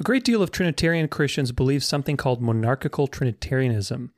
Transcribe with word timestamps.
A 0.00 0.02
great 0.02 0.24
deal 0.24 0.42
of 0.42 0.50
Trinitarian 0.50 1.08
Christians 1.08 1.52
believe 1.52 1.84
something 1.84 2.16
called 2.16 2.40
monarchical 2.40 3.06
Trinitarianism. 3.06 4.14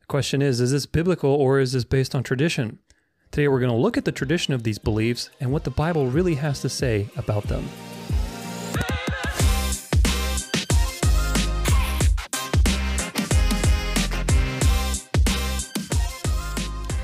The 0.00 0.06
question 0.08 0.42
is 0.42 0.60
is 0.60 0.72
this 0.72 0.86
biblical 0.86 1.30
or 1.30 1.60
is 1.60 1.70
this 1.70 1.84
based 1.84 2.16
on 2.16 2.24
tradition? 2.24 2.80
Today 3.30 3.46
we're 3.46 3.60
going 3.60 3.70
to 3.70 3.78
look 3.78 3.96
at 3.96 4.06
the 4.06 4.10
tradition 4.10 4.54
of 4.54 4.64
these 4.64 4.78
beliefs 4.78 5.30
and 5.38 5.52
what 5.52 5.62
the 5.62 5.70
Bible 5.70 6.08
really 6.08 6.34
has 6.34 6.60
to 6.62 6.68
say 6.68 7.10
about 7.16 7.44
them. 7.44 7.62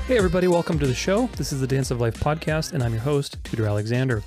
Hey, 0.05 0.17
everybody, 0.17 0.49
welcome 0.49 0.77
to 0.79 0.85
the 0.85 0.93
show. 0.93 1.27
This 1.37 1.53
is 1.53 1.61
the 1.61 1.67
Dance 1.67 1.91
of 1.91 2.01
Life 2.01 2.19
podcast, 2.19 2.73
and 2.73 2.83
I'm 2.83 2.91
your 2.91 3.03
host, 3.03 3.37
Tudor 3.45 3.67
Alexander. 3.67 4.21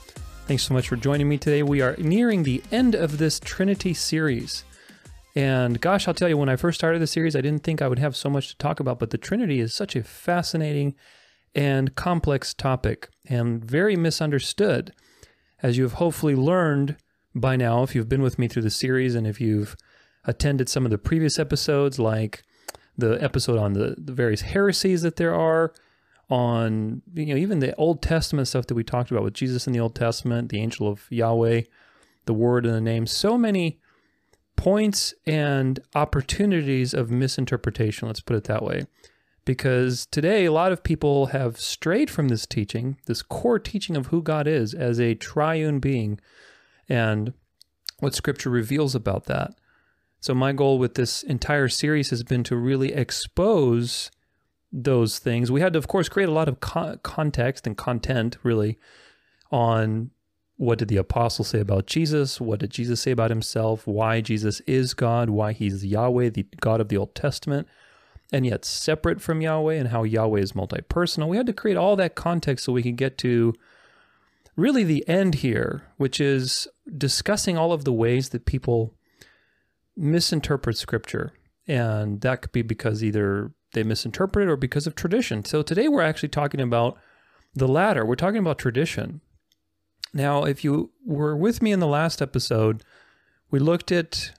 Thanks 0.46 0.64
so 0.64 0.74
much 0.74 0.88
for 0.88 0.96
joining 0.96 1.26
me 1.26 1.38
today. 1.38 1.62
We 1.62 1.80
are 1.80 1.96
nearing 1.96 2.42
the 2.42 2.62
end 2.70 2.94
of 2.94 3.16
this 3.16 3.40
Trinity 3.40 3.94
series. 3.94 4.64
And 5.34 5.80
gosh, 5.80 6.06
I'll 6.06 6.12
tell 6.12 6.28
you, 6.28 6.36
when 6.36 6.50
I 6.50 6.56
first 6.56 6.78
started 6.78 7.00
the 7.00 7.06
series, 7.06 7.34
I 7.34 7.40
didn't 7.40 7.62
think 7.62 7.80
I 7.80 7.88
would 7.88 7.98
have 7.98 8.14
so 8.14 8.28
much 8.28 8.50
to 8.50 8.58
talk 8.58 8.78
about, 8.78 8.98
but 8.98 9.08
the 9.08 9.16
Trinity 9.16 9.58
is 9.58 9.72
such 9.72 9.96
a 9.96 10.02
fascinating 10.02 10.96
and 11.54 11.94
complex 11.94 12.52
topic 12.52 13.08
and 13.26 13.64
very 13.64 13.96
misunderstood. 13.96 14.92
As 15.62 15.78
you 15.78 15.84
have 15.84 15.94
hopefully 15.94 16.34
learned 16.34 16.96
by 17.34 17.56
now, 17.56 17.82
if 17.82 17.94
you've 17.94 18.10
been 18.10 18.20
with 18.20 18.38
me 18.38 18.46
through 18.46 18.62
the 18.62 18.70
series 18.70 19.14
and 19.14 19.26
if 19.26 19.40
you've 19.40 19.74
attended 20.26 20.68
some 20.68 20.84
of 20.84 20.90
the 20.90 20.98
previous 20.98 21.38
episodes, 21.38 21.98
like 21.98 22.42
the 22.98 23.12
episode 23.12 23.58
on 23.58 23.72
the, 23.72 23.94
the 23.96 24.12
various 24.12 24.42
heresies 24.42 25.00
that 25.00 25.16
there 25.16 25.34
are, 25.34 25.72
on 26.30 27.02
you 27.14 27.26
know 27.26 27.36
even 27.36 27.58
the 27.58 27.74
Old 27.76 28.02
Testament 28.02 28.48
stuff 28.48 28.66
that 28.66 28.74
we 28.74 28.84
talked 28.84 29.10
about 29.10 29.24
with 29.24 29.34
Jesus 29.34 29.66
in 29.66 29.72
the 29.72 29.80
Old 29.80 29.94
Testament, 29.94 30.48
the 30.48 30.60
angel 30.60 30.88
of 30.88 31.06
Yahweh, 31.10 31.62
the 32.26 32.34
word 32.34 32.64
and 32.64 32.74
the 32.74 32.80
name, 32.80 33.06
so 33.06 33.36
many 33.36 33.80
points 34.56 35.14
and 35.26 35.80
opportunities 35.94 36.94
of 36.94 37.10
misinterpretation, 37.10 38.08
let's 38.08 38.20
put 38.20 38.36
it 38.36 38.44
that 38.44 38.62
way. 38.62 38.86
Because 39.44 40.06
today 40.06 40.46
a 40.46 40.52
lot 40.52 40.72
of 40.72 40.82
people 40.82 41.26
have 41.26 41.60
strayed 41.60 42.10
from 42.10 42.28
this 42.28 42.46
teaching, 42.46 42.98
this 43.06 43.20
core 43.20 43.58
teaching 43.58 43.96
of 43.96 44.06
who 44.06 44.22
God 44.22 44.46
is 44.46 44.72
as 44.72 44.98
a 44.98 45.14
triune 45.14 45.80
being 45.80 46.18
and 46.88 47.34
what 47.98 48.14
scripture 48.14 48.50
reveals 48.50 48.94
about 48.94 49.24
that. 49.26 49.54
So, 50.20 50.34
my 50.34 50.52
goal 50.52 50.78
with 50.78 50.94
this 50.94 51.22
entire 51.22 51.68
series 51.68 52.08
has 52.08 52.22
been 52.22 52.44
to 52.44 52.56
really 52.56 52.94
expose 52.94 54.10
those 54.74 55.20
things. 55.20 55.52
We 55.52 55.60
had 55.60 55.72
to, 55.74 55.78
of 55.78 55.88
course, 55.88 56.08
create 56.08 56.28
a 56.28 56.32
lot 56.32 56.48
of 56.48 56.60
co- 56.60 56.98
context 57.02 57.66
and 57.66 57.76
content, 57.76 58.36
really, 58.42 58.76
on 59.52 60.10
what 60.56 60.78
did 60.78 60.88
the 60.88 60.96
apostles 60.96 61.48
say 61.48 61.60
about 61.60 61.86
Jesus? 61.86 62.40
What 62.40 62.58
did 62.60 62.70
Jesus 62.70 63.00
say 63.00 63.12
about 63.12 63.30
himself? 63.30 63.86
Why 63.86 64.20
Jesus 64.20 64.60
is 64.60 64.92
God? 64.92 65.30
Why 65.30 65.52
he's 65.52 65.84
Yahweh, 65.84 66.30
the 66.30 66.46
God 66.60 66.80
of 66.80 66.88
the 66.88 66.96
Old 66.96 67.14
Testament, 67.14 67.68
and 68.32 68.44
yet 68.44 68.64
separate 68.64 69.20
from 69.20 69.40
Yahweh, 69.40 69.74
and 69.74 69.88
how 69.88 70.02
Yahweh 70.02 70.40
is 70.40 70.54
multi 70.54 70.80
personal. 70.88 71.28
We 71.28 71.36
had 71.36 71.46
to 71.46 71.52
create 71.52 71.76
all 71.76 71.94
that 71.96 72.16
context 72.16 72.64
so 72.64 72.72
we 72.72 72.82
could 72.82 72.96
get 72.96 73.16
to 73.18 73.54
really 74.56 74.84
the 74.84 75.06
end 75.08 75.36
here, 75.36 75.86
which 75.98 76.20
is 76.20 76.66
discussing 76.96 77.56
all 77.56 77.72
of 77.72 77.84
the 77.84 77.92
ways 77.92 78.30
that 78.30 78.44
people 78.44 78.94
misinterpret 79.96 80.76
scripture. 80.76 81.32
And 81.66 82.20
that 82.20 82.42
could 82.42 82.52
be 82.52 82.62
because 82.62 83.02
either 83.02 83.52
they 83.74 83.82
misinterpret 83.82 84.48
it 84.48 84.50
or 84.50 84.56
because 84.56 84.86
of 84.86 84.94
tradition. 84.94 85.44
So 85.44 85.62
today 85.62 85.88
we're 85.88 86.02
actually 86.02 86.30
talking 86.30 86.60
about 86.60 86.98
the 87.54 87.68
latter. 87.68 88.04
We're 88.04 88.16
talking 88.16 88.38
about 88.38 88.58
tradition. 88.58 89.20
Now, 90.12 90.44
if 90.44 90.64
you 90.64 90.92
were 91.04 91.36
with 91.36 91.60
me 91.60 91.72
in 91.72 91.80
the 91.80 91.86
last 91.86 92.22
episode, 92.22 92.82
we 93.50 93.58
looked 93.58 93.92
at 93.92 94.32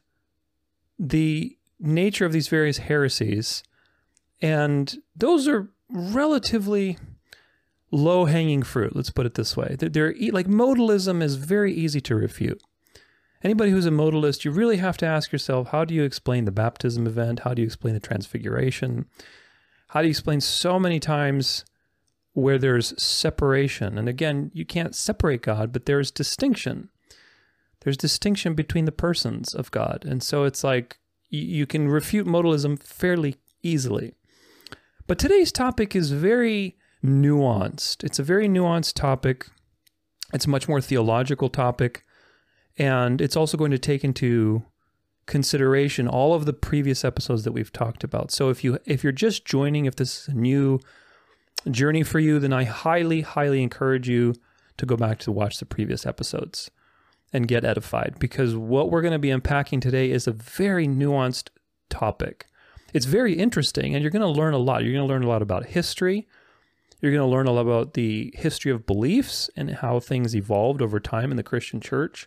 the 0.97 1.57
nature 1.79 2.25
of 2.25 2.31
these 2.31 2.47
various 2.47 2.77
heresies, 2.77 3.63
and 4.41 4.97
those 5.15 5.47
are 5.47 5.69
relatively 5.89 6.97
low 7.91 8.25
hanging 8.25 8.63
fruit. 8.63 8.95
Let's 8.95 9.09
put 9.09 9.25
it 9.25 9.35
this 9.35 9.55
way. 9.55 9.75
They're 9.77 10.15
like 10.31 10.47
modalism 10.47 11.21
is 11.21 11.35
very 11.35 11.73
easy 11.73 12.01
to 12.01 12.15
refute 12.15 12.61
anybody 13.43 13.71
who's 13.71 13.85
a 13.85 13.91
modalist, 13.91 14.43
you 14.45 14.51
really 14.51 14.77
have 14.77 14.97
to 14.97 15.05
ask 15.05 15.31
yourself 15.31 15.69
how 15.69 15.85
do 15.85 15.93
you 15.93 16.03
explain 16.03 16.45
the 16.45 16.51
baptism 16.51 17.07
event? 17.07 17.39
How 17.39 17.53
do 17.53 17.61
you 17.61 17.65
explain 17.65 17.93
the 17.93 17.99
transfiguration? 17.99 19.05
How 19.89 20.01
do 20.01 20.07
you 20.07 20.11
explain 20.11 20.41
so 20.41 20.79
many 20.79 20.99
times 20.99 21.65
where 22.33 22.57
there's 22.57 23.01
separation? 23.01 23.97
And 23.97 24.09
again, 24.09 24.51
you 24.53 24.65
can't 24.65 24.95
separate 24.95 25.41
God, 25.41 25.71
but 25.71 25.85
there's 25.85 26.11
distinction. 26.11 26.89
There's 27.81 27.97
distinction 27.97 28.55
between 28.55 28.85
the 28.85 28.91
persons 28.91 29.53
of 29.53 29.71
God. 29.71 30.05
And 30.05 30.23
so 30.23 30.43
it's 30.43 30.63
like 30.63 30.97
you 31.29 31.65
can 31.65 31.87
refute 31.87 32.25
modalism 32.25 32.81
fairly 32.81 33.35
easily. 33.61 34.13
But 35.07 35.19
today's 35.19 35.51
topic 35.51 35.95
is 35.95 36.11
very 36.11 36.77
nuanced. 37.03 38.03
It's 38.03 38.19
a 38.19 38.23
very 38.23 38.47
nuanced 38.47 38.95
topic. 38.95 39.47
It's 40.33 40.45
a 40.45 40.49
much 40.49 40.67
more 40.67 40.81
theological 40.81 41.49
topic. 41.49 42.04
And 42.77 43.21
it's 43.21 43.35
also 43.35 43.57
going 43.57 43.71
to 43.71 43.79
take 43.79 44.03
into 44.03 44.63
consideration 45.25 46.07
all 46.07 46.33
of 46.33 46.45
the 46.45 46.53
previous 46.53 47.03
episodes 47.03 47.43
that 47.43 47.51
we've 47.51 47.71
talked 47.73 48.03
about. 48.03 48.31
So 48.31 48.49
if 48.49 48.63
you 48.63 48.79
if 48.85 49.03
you're 49.03 49.13
just 49.13 49.45
joining, 49.45 49.85
if 49.85 49.95
this 49.95 50.21
is 50.21 50.27
a 50.27 50.33
new 50.33 50.79
journey 51.71 52.03
for 52.03 52.19
you, 52.19 52.39
then 52.39 52.53
I 52.53 52.63
highly, 52.63 53.21
highly 53.21 53.63
encourage 53.63 54.07
you 54.07 54.35
to 54.77 54.85
go 54.85 54.95
back 54.95 55.19
to 55.19 55.31
watch 55.31 55.59
the 55.59 55.65
previous 55.65 56.05
episodes 56.05 56.69
and 57.33 57.47
get 57.47 57.65
edified 57.65 58.15
because 58.19 58.55
what 58.55 58.91
we're 58.91 59.01
going 59.01 59.13
to 59.13 59.19
be 59.19 59.31
unpacking 59.31 59.79
today 59.79 60.11
is 60.11 60.27
a 60.27 60.31
very 60.31 60.87
nuanced 60.87 61.49
topic. 61.89 62.45
It's 62.93 63.05
very 63.05 63.33
interesting 63.33 63.93
and 63.93 64.01
you're 64.01 64.11
going 64.11 64.21
to 64.21 64.27
learn 64.27 64.53
a 64.53 64.59
lot. 64.59 64.83
You're 64.83 64.93
going 64.93 65.07
to 65.07 65.13
learn 65.13 65.23
a 65.23 65.27
lot 65.27 65.41
about 65.41 65.65
history. 65.65 66.27
You're 67.01 67.11
going 67.11 67.27
to 67.27 67.35
learn 67.35 67.47
a 67.47 67.51
lot 67.51 67.61
about 67.61 67.93
the 67.93 68.33
history 68.35 68.71
of 68.71 68.85
beliefs 68.85 69.49
and 69.55 69.69
how 69.71 69.99
things 69.99 70.35
evolved 70.35 70.81
over 70.81 70.99
time 70.99 71.31
in 71.31 71.37
the 71.37 71.43
Christian 71.43 71.81
church. 71.81 72.25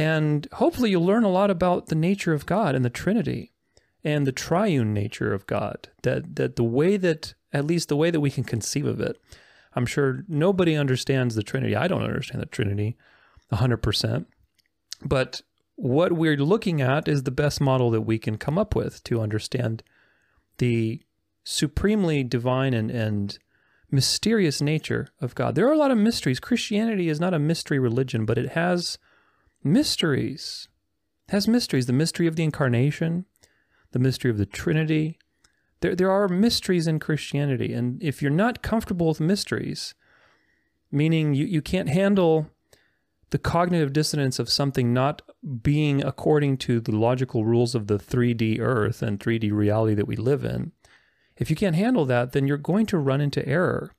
And 0.00 0.48
hopefully, 0.54 0.90
you'll 0.90 1.04
learn 1.04 1.24
a 1.24 1.28
lot 1.28 1.50
about 1.50 1.86
the 1.88 1.94
nature 1.94 2.32
of 2.32 2.46
God 2.46 2.74
and 2.74 2.82
the 2.82 2.90
Trinity 2.90 3.52
and 4.02 4.26
the 4.26 4.32
triune 4.32 4.94
nature 4.94 5.34
of 5.34 5.46
God. 5.46 5.88
That, 6.04 6.36
that 6.36 6.56
the 6.56 6.64
way 6.64 6.96
that, 6.96 7.34
at 7.52 7.66
least 7.66 7.90
the 7.90 7.96
way 7.96 8.10
that 8.10 8.20
we 8.20 8.30
can 8.30 8.44
conceive 8.44 8.86
of 8.86 8.98
it, 9.00 9.20
I'm 9.74 9.84
sure 9.84 10.24
nobody 10.26 10.74
understands 10.74 11.34
the 11.34 11.42
Trinity. 11.42 11.76
I 11.76 11.86
don't 11.86 12.02
understand 12.02 12.40
the 12.40 12.46
Trinity 12.46 12.96
100%. 13.52 14.24
But 15.04 15.42
what 15.76 16.12
we're 16.12 16.36
looking 16.36 16.80
at 16.80 17.06
is 17.06 17.24
the 17.24 17.30
best 17.30 17.60
model 17.60 17.90
that 17.90 18.00
we 18.00 18.18
can 18.18 18.38
come 18.38 18.56
up 18.56 18.74
with 18.74 19.04
to 19.04 19.20
understand 19.20 19.82
the 20.56 21.02
supremely 21.44 22.24
divine 22.24 22.72
and, 22.72 22.90
and 22.90 23.38
mysterious 23.90 24.62
nature 24.62 25.08
of 25.20 25.34
God. 25.34 25.56
There 25.56 25.68
are 25.68 25.72
a 25.72 25.78
lot 25.78 25.90
of 25.90 25.98
mysteries. 25.98 26.40
Christianity 26.40 27.10
is 27.10 27.20
not 27.20 27.34
a 27.34 27.38
mystery 27.38 27.78
religion, 27.78 28.24
but 28.24 28.38
it 28.38 28.52
has 28.52 28.96
mysteries. 29.62 30.68
It 31.28 31.32
has 31.32 31.48
mysteries. 31.48 31.86
The 31.86 31.92
mystery 31.92 32.26
of 32.26 32.36
the 32.36 32.44
incarnation, 32.44 33.26
the 33.92 33.98
mystery 33.98 34.30
of 34.30 34.38
the 34.38 34.46
Trinity. 34.46 35.18
There, 35.80 35.94
there 35.94 36.10
are 36.10 36.28
mysteries 36.28 36.86
in 36.86 36.98
Christianity. 36.98 37.72
And 37.72 38.02
if 38.02 38.20
you're 38.20 38.30
not 38.30 38.62
comfortable 38.62 39.08
with 39.08 39.20
mysteries, 39.20 39.94
meaning 40.90 41.34
you, 41.34 41.46
you 41.46 41.62
can't 41.62 41.88
handle 41.88 42.50
the 43.30 43.38
cognitive 43.38 43.92
dissonance 43.92 44.38
of 44.38 44.50
something 44.50 44.92
not 44.92 45.22
being 45.62 46.02
according 46.04 46.58
to 46.58 46.80
the 46.80 46.92
logical 46.92 47.44
rules 47.44 47.74
of 47.74 47.86
the 47.86 47.98
3D 47.98 48.58
earth 48.60 49.02
and 49.02 49.20
3D 49.20 49.52
reality 49.52 49.94
that 49.94 50.08
we 50.08 50.16
live 50.16 50.44
in, 50.44 50.72
if 51.40 51.48
you 51.48 51.56
can't 51.56 51.76
handle 51.76 52.04
that, 52.06 52.32
then 52.32 52.46
you're 52.46 52.58
going 52.58 52.86
to 52.86 52.98
run 52.98 53.20
into 53.20 53.46
error, 53.48 53.94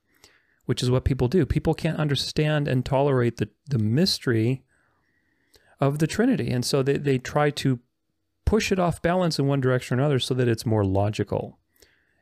which 0.66 0.82
is 0.82 0.90
what 0.90 1.04
people 1.04 1.28
do. 1.28 1.44
People 1.44 1.74
can't 1.74 1.98
understand 1.98 2.68
and 2.68 2.84
tolerate 2.84 3.38
the, 3.38 3.48
the 3.66 3.80
mystery 3.80 4.62
of 5.82 5.98
the 5.98 6.06
Trinity. 6.06 6.48
And 6.50 6.64
so 6.64 6.80
they, 6.80 6.96
they 6.96 7.18
try 7.18 7.50
to 7.50 7.80
push 8.44 8.70
it 8.70 8.78
off 8.78 9.02
balance 9.02 9.40
in 9.40 9.48
one 9.48 9.60
direction 9.60 9.98
or 9.98 10.02
another 10.02 10.20
so 10.20 10.32
that 10.34 10.46
it's 10.46 10.64
more 10.64 10.84
logical. 10.84 11.58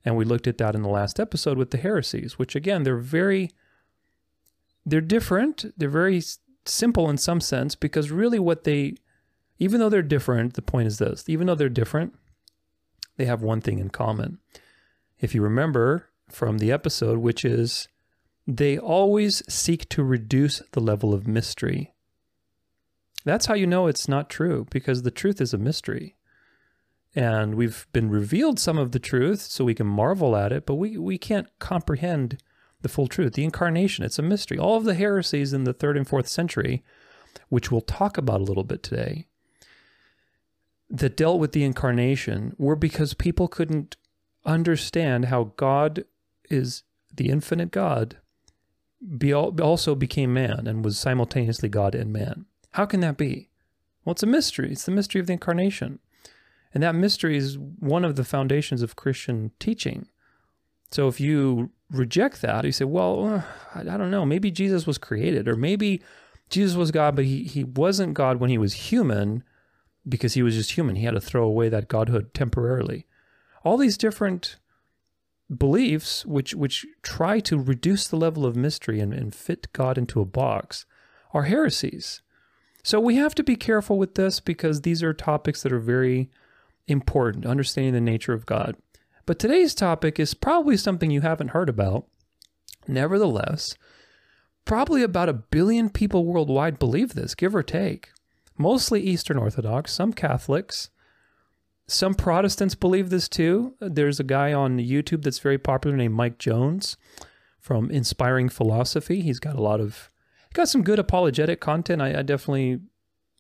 And 0.03 0.17
we 0.17 0.25
looked 0.25 0.47
at 0.47 0.57
that 0.59 0.75
in 0.75 0.81
the 0.81 0.89
last 0.89 1.21
episode 1.21 1.59
with 1.59 1.71
the 1.71 1.77
heresies, 1.77 2.39
which 2.39 2.57
again, 2.57 2.85
they're 2.85 2.97
very 2.97 3.51
they're 4.87 5.03
different. 5.03 5.75
They're 5.77 5.91
very 5.91 6.23
simple 6.65 7.11
in 7.11 7.19
some 7.19 7.43
sense 7.43 7.75
because 7.75 8.11
really 8.11 8.39
what 8.39 8.65
they 8.65 8.95
even 9.59 9.79
though 9.79 9.91
they're 9.91 10.01
different, 10.01 10.55
the 10.55 10.63
point 10.63 10.87
is 10.89 10.97
this, 10.97 11.29
even 11.29 11.47
though 11.47 11.55
they're 11.55 11.69
different, 11.69 12.15
they 13.19 13.27
have 13.27 13.43
one 13.43 13.61
thing 13.61 13.79
in 13.79 13.91
common. 13.91 14.39
If 15.19 15.35
you 15.35 15.43
remember 15.43 16.09
from 16.31 16.59
the 16.59 16.73
episode, 16.73 17.19
which 17.19 17.45
is 17.45 17.89
they 18.47 18.79
always 18.79 19.43
seek 19.53 19.87
to 19.91 20.03
reduce 20.03 20.63
the 20.73 20.81
level 20.81 21.13
of 21.13 21.29
mystery 21.29 21.93
that's 23.25 23.47
how 23.47 23.55
you 23.55 23.67
know 23.67 23.87
it's 23.87 24.09
not 24.09 24.31
true 24.31 24.67
because 24.71 25.03
the 25.03 25.11
truth 25.11 25.41
is 25.41 25.53
a 25.53 25.59
mystery. 25.59 26.17
And 27.15 27.57
we've 27.57 27.87
been 27.93 28.09
revealed 28.09 28.59
some 28.59 28.79
of 28.79 28.93
the 28.93 28.99
truth 28.99 29.41
so 29.41 29.65
we 29.65 29.75
can 29.75 29.87
marvel 29.87 30.37
at 30.37 30.53
it, 30.53 30.65
but 30.65 30.77
we, 30.77 30.97
we 30.97 31.19
can't 31.19 31.49
comprehend 31.59 32.39
the 32.83 32.89
full 32.89 33.09
truth. 33.09 33.35
The 33.35 33.45
incarnation, 33.45 34.05
it's 34.05 34.19
a 34.19 34.23
mystery. 34.23 34.59
All 34.59 34.77
of 34.77 34.85
the 34.85 34.95
heresies 34.95 35.53
in 35.53 35.65
the 35.65 35.73
third 35.73 35.97
and 35.97 36.07
fourth 36.07 36.29
century, 36.29 36.85
which 37.49 37.71
we'll 37.71 37.81
talk 37.81 38.17
about 38.17 38.41
a 38.41 38.45
little 38.45 38.65
bit 38.65 38.83
today, 38.83 39.27
that 40.89 41.17
dealt 41.17 41.41
with 41.41 41.53
the 41.53 41.65
incarnation 41.65 42.55
were 42.59 42.77
because 42.77 43.15
people 43.15 43.49
couldn't 43.49 43.97
understand 44.45 45.27
how 45.27 45.53
God 45.57 46.05
is 46.49 46.85
the 47.15 47.29
infinite 47.29 47.71
God 47.71 48.17
be 49.17 49.33
also 49.33 49.95
became 49.95 50.33
man 50.33 50.67
and 50.67 50.85
was 50.85 50.99
simultaneously 50.99 51.69
God 51.69 51.95
and 51.95 52.13
man. 52.13 52.47
How 52.73 52.87
can 52.87 53.01
that 53.01 53.17
be? 53.17 53.49
Well, 54.05 54.13
it's 54.13 54.23
a 54.23 54.27
mystery. 54.27 54.73
It's 54.73 54.85
the 54.85 54.93
mystery 54.93 55.21
of 55.21 55.27
the 55.27 55.35
incarnation. 55.35 55.99
And 56.73 56.83
that 56.83 56.95
mystery 56.95 57.37
is 57.37 57.59
one 57.59 58.05
of 58.05 58.17
the 58.17 58.25
foundations 58.25 58.83
of 58.83 58.97
Christian 58.97 59.51
teaching. 59.59 60.07
So 60.91 61.09
if 61.09 61.21
you 61.21 61.71
reject 61.91 62.43
that, 62.43 62.65
you 62.65 62.73
say, 62.73 62.85
well, 62.85 63.27
uh, 63.27 63.43
I 63.75 63.97
don't 63.97 64.11
know, 64.11 64.25
maybe 64.25 64.51
Jesus 64.51 64.87
was 64.87 64.99
created, 64.99 65.49
or 65.49 65.57
maybe 65.57 66.03
Jesus 66.49 66.77
was 66.77 66.91
God, 66.91 67.17
but 67.17 67.25
he, 67.25 67.45
he 67.45 67.65
wasn't 67.65 68.15
God 68.15 68.39
when 68.39 68.51
he 68.51 68.59
was 68.59 68.75
human 68.75 69.45
because 70.09 70.35
he 70.35 70.43
was 70.43 70.57
just 70.57 70.73
human. 70.73 70.97
He 70.97 71.05
had 71.05 71.15
to 71.15 71.21
throw 71.21 71.45
away 71.45 71.69
that 71.69 71.89
godhood 71.89 72.35
temporarily. 72.35 73.07
All 73.65 73.77
these 73.77 73.99
different 73.99 74.57
beliefs 75.55 76.25
which 76.25 76.55
which 76.55 76.87
try 77.03 77.41
to 77.41 77.59
reduce 77.59 78.07
the 78.07 78.17
level 78.17 78.47
of 78.47 78.55
mystery 78.55 79.01
and, 79.01 79.13
and 79.13 79.35
fit 79.35 79.67
God 79.73 79.99
into 79.99 80.21
a 80.21 80.25
box 80.25 80.87
are 81.35 81.43
heresies. 81.45 82.23
So 82.83 82.99
we 82.99 83.17
have 83.17 83.35
to 83.37 83.43
be 83.43 83.57
careful 83.57 83.99
with 83.99 84.15
this 84.15 84.41
because 84.41 84.81
these 84.81 85.03
are 85.03 85.13
topics 85.13 85.63
that 85.63 85.73
are 85.73 85.81
very 85.81 86.31
important, 86.87 87.47
understanding 87.47 87.93
the 87.93 88.01
nature 88.01 88.33
of 88.33 88.47
God. 88.47 88.77
But 89.27 89.39
today's 89.39 89.75
topic 89.75 90.19
is 90.19 90.35
probably 90.35 90.77
something 90.77 91.11
you 91.11 91.21
haven't 91.21 91.49
heard 91.49 91.69
about. 91.69 92.07
Nevertheless, 92.89 93.75
probably 94.65 95.03
about 95.03 95.29
a 95.29 95.35
billion 95.35 95.91
people 95.91 96.25
worldwide 96.25 96.79
believe 96.79 97.15
this, 97.15 97.35
give 97.35 97.55
or 97.55 97.63
take. 97.63 98.11
Mostly 98.57 99.01
Eastern 99.01 99.37
Orthodox, 99.37 99.93
some 99.93 100.13
Catholics, 100.13 100.91
some 101.87 102.15
Protestants 102.15 102.75
believe 102.75 103.11
this 103.11 103.29
too. 103.29 103.75
There's 103.81 104.21
a 104.21 104.25
guy 104.25 104.53
on 104.53 104.79
YouTube 104.79 105.23
that's 105.23 105.41
very 105.41 105.59
popular 105.59 105.97
named 105.97 106.15
Mike 106.15 106.39
Jones 106.39 106.97
from 107.59 107.91
Inspiring 107.91 108.49
Philosophy. 108.49 109.23
He's 109.23 109.41
got 109.41 109.57
a 109.57 109.63
lot 109.63 109.81
of, 109.81 110.11
got 110.55 110.69
some 110.69 110.83
good 110.83 110.99
apologetic 110.99 111.61
content. 111.61 112.03
I, 112.03 112.19
I 112.19 112.23
definitely, 112.23 112.81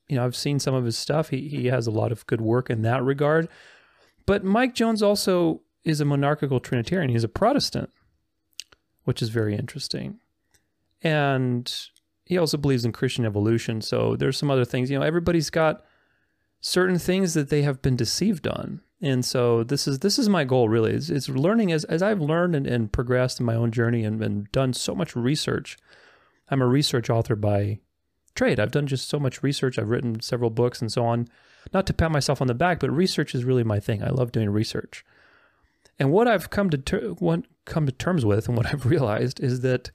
you 0.08 0.16
know, 0.16 0.24
I've 0.24 0.36
seen 0.36 0.58
some 0.58 0.74
of 0.74 0.84
his 0.84 0.98
stuff. 0.98 1.30
He 1.30 1.48
he 1.48 1.66
has 1.66 1.86
a 1.86 1.90
lot 1.90 2.12
of 2.12 2.26
good 2.26 2.40
work 2.40 2.70
in 2.70 2.82
that 2.82 3.02
regard. 3.02 3.48
But 4.26 4.44
Mike 4.44 4.74
Jones 4.74 5.02
also 5.02 5.62
is 5.84 6.00
a 6.00 6.04
monarchical 6.04 6.60
Trinitarian. 6.60 7.10
He's 7.10 7.24
a 7.24 7.28
Protestant, 7.28 7.90
which 9.04 9.22
is 9.22 9.30
very 9.30 9.56
interesting. 9.56 10.20
And 11.02 11.72
he 12.26 12.38
also 12.38 12.56
believes 12.56 12.84
in 12.84 12.92
Christian 12.92 13.24
evolution. 13.24 13.80
So 13.80 14.14
there's 14.16 14.38
some 14.38 14.50
other 14.50 14.64
things. 14.64 14.90
You 14.90 14.98
know, 14.98 15.04
everybody's 15.04 15.50
got 15.50 15.84
certain 16.60 16.98
things 16.98 17.34
that 17.34 17.48
they 17.48 17.62
have 17.62 17.82
been 17.82 17.96
deceived 17.96 18.46
on. 18.46 18.82
And 19.02 19.24
so 19.24 19.64
this 19.64 19.88
is 19.88 20.00
this 20.00 20.18
is 20.18 20.28
my 20.28 20.44
goal 20.44 20.68
really. 20.68 20.92
Is, 20.92 21.10
is 21.10 21.28
learning 21.28 21.72
as 21.72 21.84
as 21.84 22.02
I've 22.02 22.20
learned 22.20 22.54
and, 22.54 22.66
and 22.66 22.92
progressed 22.92 23.40
in 23.40 23.46
my 23.46 23.54
own 23.54 23.72
journey 23.72 24.04
and, 24.04 24.22
and 24.22 24.52
done 24.52 24.74
so 24.74 24.94
much 24.94 25.16
research. 25.16 25.78
I'm 26.50 26.62
a 26.62 26.66
research 26.66 27.08
author 27.08 27.36
by 27.36 27.78
trade. 28.34 28.58
I've 28.58 28.72
done 28.72 28.86
just 28.86 29.08
so 29.08 29.18
much 29.18 29.42
research. 29.42 29.78
I've 29.78 29.88
written 29.88 30.20
several 30.20 30.50
books 30.50 30.80
and 30.80 30.90
so 30.90 31.04
on. 31.04 31.28
Not 31.72 31.86
to 31.86 31.92
pat 31.92 32.10
myself 32.10 32.40
on 32.40 32.46
the 32.46 32.54
back, 32.54 32.80
but 32.80 32.90
research 32.90 33.34
is 33.34 33.44
really 33.44 33.64
my 33.64 33.80
thing. 33.80 34.02
I 34.02 34.10
love 34.10 34.32
doing 34.32 34.50
research. 34.50 35.04
And 35.98 36.10
what 36.10 36.26
I've 36.26 36.50
come 36.50 36.70
to 36.70 36.78
ter- 36.78 37.14
come 37.66 37.86
to 37.86 37.92
terms 37.92 38.24
with 38.24 38.48
and 38.48 38.56
what 38.56 38.66
I've 38.72 38.86
realized 38.86 39.40
is 39.40 39.60
that 39.60 39.90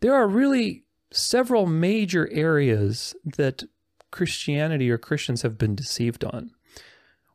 there 0.00 0.14
are 0.14 0.28
really 0.28 0.84
several 1.12 1.66
major 1.66 2.28
areas 2.32 3.14
that 3.24 3.64
Christianity 4.10 4.90
or 4.90 4.98
Christians 4.98 5.42
have 5.42 5.58
been 5.58 5.74
deceived 5.74 6.24
on. 6.24 6.50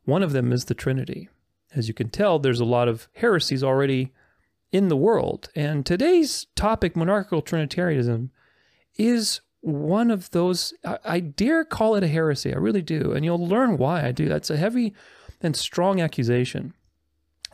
One 0.04 0.22
of 0.22 0.32
them 0.32 0.52
is 0.52 0.66
the 0.66 0.74
Trinity. 0.74 1.28
As 1.74 1.88
you 1.88 1.94
can 1.94 2.10
tell, 2.10 2.38
there's 2.38 2.60
a 2.60 2.64
lot 2.64 2.88
of 2.88 3.08
heresies 3.14 3.62
already 3.62 4.12
in 4.72 4.88
the 4.88 4.96
world. 4.96 5.48
And 5.54 5.86
today's 5.86 6.46
topic, 6.56 6.96
monarchical 6.96 7.40
Trinitarianism, 7.40 8.30
is 8.96 9.40
one 9.60 10.10
of 10.10 10.30
those, 10.30 10.74
I, 10.84 10.98
I, 11.04 11.20
dare 11.20 11.64
call 11.64 11.94
it 11.94 12.02
a 12.02 12.08
heresy. 12.08 12.52
I 12.52 12.58
really 12.58 12.82
do. 12.82 13.12
And 13.12 13.24
you'll 13.24 13.46
learn 13.46 13.78
why 13.78 14.04
I 14.04 14.12
do. 14.12 14.28
That's 14.28 14.50
a 14.50 14.56
heavy 14.56 14.92
and 15.40 15.56
strong 15.56 16.00
accusation. 16.00 16.74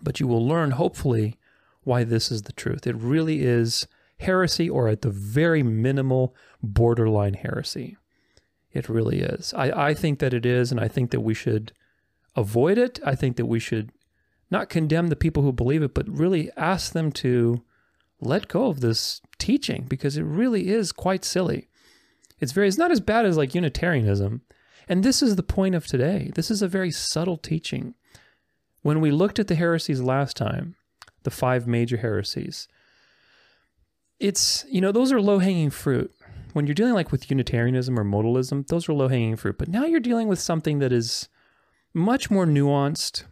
But 0.03 0.21
you 0.21 0.27
will 0.27 0.47
learn, 0.47 0.73
hopefully, 0.73 1.37
why 1.83 2.05
this 2.05 2.31
is 2.31 2.43
the 2.43 2.53
truth. 2.53 2.87
It 2.87 2.97
really 2.97 3.43
is 3.43 3.87
heresy, 4.21 4.69
or 4.69 4.89
at 4.89 5.03
the 5.03 5.11
very 5.11 5.63
minimal, 5.63 6.35
borderline 6.63 7.35
heresy. 7.35 7.97
It 8.73 8.89
really 8.89 9.21
is. 9.21 9.55
I, 9.55 9.89
I 9.89 9.95
think 9.95 10.19
that 10.19 10.35
it 10.35 10.47
is, 10.47 10.71
and 10.71 10.81
I 10.81 10.89
think 10.89 11.11
that 11.11 11.21
we 11.21 11.35
should 11.35 11.73
avoid 12.37 12.79
it. 12.79 13.01
I 13.05 13.15
think 13.15 13.37
that 13.37 13.47
we 13.47 13.59
should 13.59 13.91
not 14.51 14.69
condemn 14.69 15.09
the 15.09 15.17
people 15.17 15.43
who 15.43 15.53
believe 15.53 15.83
it, 15.83 15.95
but 15.95 16.09
really 16.09 16.51
ask 16.57 16.93
them 16.93 17.13
to 17.13 17.63
let 18.21 18.49
go 18.49 18.67
of 18.67 18.81
this 18.81 19.21
teaching 19.39 19.87
because 19.89 20.17
it 20.17 20.23
really 20.23 20.69
is 20.69 20.93
quite 20.93 21.25
silly. 21.25 21.69
It's 22.41 22.53
very 22.53 22.69
it's 22.69 22.79
not 22.79 22.91
as 22.91 23.01
bad 23.01 23.27
as 23.27 23.37
like 23.37 23.55
Unitarianism. 23.55 24.43
And 24.89 25.05
this 25.05 25.23
is 25.23 25.37
the 25.37 25.43
point 25.43 25.75
of 25.75 25.87
today. 25.87 26.31
This 26.35 26.51
is 26.51 26.63
a 26.63 26.69
very 26.69 26.91
subtle 26.91 27.37
teaching. 27.37 27.95
When 28.83 29.01
we 29.01 29.11
looked 29.11 29.39
at 29.39 29.49
the 29.49 29.55
heresies 29.55 30.01
last 30.01 30.37
time, 30.37 30.77
the 31.25 31.31
five 31.31 31.67
major 31.67 31.99
heresies, 31.99 32.69
it's, 34.19 34.65
you 34.71 34.81
know, 34.81 34.93
those 34.93 35.13
are 35.13 35.21
low 35.21 35.41
hanging 35.41 35.71
fruit 35.71 36.13
when 36.53 36.67
you're 36.67 36.75
dealing 36.75 36.95
like 36.95 37.13
with 37.13 37.31
Unitarianism 37.31 37.99
or 37.99 38.05
modalism, 38.05 38.67
those 38.67 38.89
are 38.89 38.93
low 38.93 39.09
hanging 39.09 39.37
fruit. 39.37 39.59
But 39.59 39.69
now 39.69 39.85
you're 39.85 40.01
dealing 40.01 40.29
with 40.29 40.39
something 40.39 40.79
that 40.81 40.93
is 40.93 41.29
much 41.95 42.31
more 42.31 42.47
nuanced. 42.47 43.25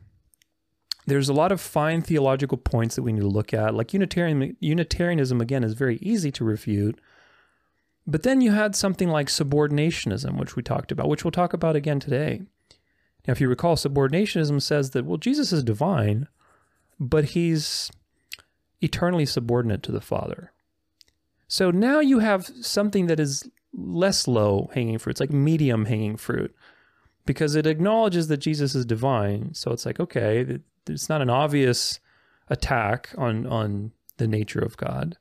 There's 1.06 1.29
a 1.29 1.35
lot 1.35 1.53
of 1.53 1.61
fine 1.61 2.03
theological 2.03 2.58
points 2.58 2.97
that 2.97 3.03
we 3.03 3.12
need 3.12 3.20
to 3.20 3.29
look 3.29 3.55
at. 3.55 3.75
Like 3.75 3.93
Unitarian, 3.93 4.56
Unitarianism, 4.61 5.41
again, 5.41 5.62
is 5.62 5.75
very 5.75 5.99
easy 5.99 6.32
to 6.32 6.44
refute. 6.44 7.00
But 8.06 8.23
then 8.25 8.41
you 8.41 8.53
had 8.53 8.75
something 8.75 9.08
like 9.08 9.29
subordinationism, 9.29 10.38
which 10.38 10.56
we 10.56 10.62
talked 10.62 10.93
about, 10.93 11.08
which 11.08 11.25
we'll 11.25 11.32
talk 11.32 11.53
about 11.53 11.76
again 11.76 12.00
today. 12.00 12.43
Now, 13.26 13.32
if 13.32 13.41
you 13.41 13.49
recall, 13.49 13.76
subordinationism 13.76 14.61
says 14.62 14.91
that, 14.91 15.05
well, 15.05 15.17
Jesus 15.17 15.53
is 15.53 15.64
divine, 15.64 16.29
but 16.99 17.26
he's 17.26 17.91
eternally 18.81 19.26
subordinate 19.26 19.82
to 19.85 19.93
the 19.93 20.00
Father. 20.00 20.53
So 21.49 21.70
now 21.70 22.00
you 22.00 22.20
have 22.20 22.47
something 22.47 23.06
that 23.06 23.20
is 23.20 23.49
less 23.73 24.26
low 24.26 24.70
hanging 24.75 24.99
fruit. 24.99 25.12
It's 25.12 25.20
like 25.20 25.32
medium 25.32 25.85
hanging 25.85 26.17
fruit 26.17 26.55
because 27.25 27.55
it 27.55 27.67
acknowledges 27.67 28.29
that 28.29 28.38
Jesus 28.38 28.75
is 28.75 28.87
divine. 28.87 29.55
So 29.55 29.72
it's 29.72 29.86
like, 29.86 30.01
okay, 30.01 30.58
it's 30.88 31.08
not 31.08 31.22
an 31.22 31.31
obvious 31.31 32.00
attack 32.48 33.10
on, 33.16 33.46
on 33.46 33.93
the 34.19 34.26
nature 34.26 34.60
of 34.60 34.76
God, 34.76 35.16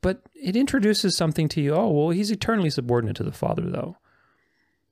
but 0.00 0.22
it 0.34 0.56
introduces 0.56 1.16
something 1.16 1.48
to 1.48 1.60
you. 1.60 1.74
Oh, 1.74 1.90
well, 1.90 2.10
he's 2.10 2.30
eternally 2.30 2.70
subordinate 2.70 3.16
to 3.16 3.24
the 3.24 3.32
Father, 3.32 3.68
though. 3.68 3.96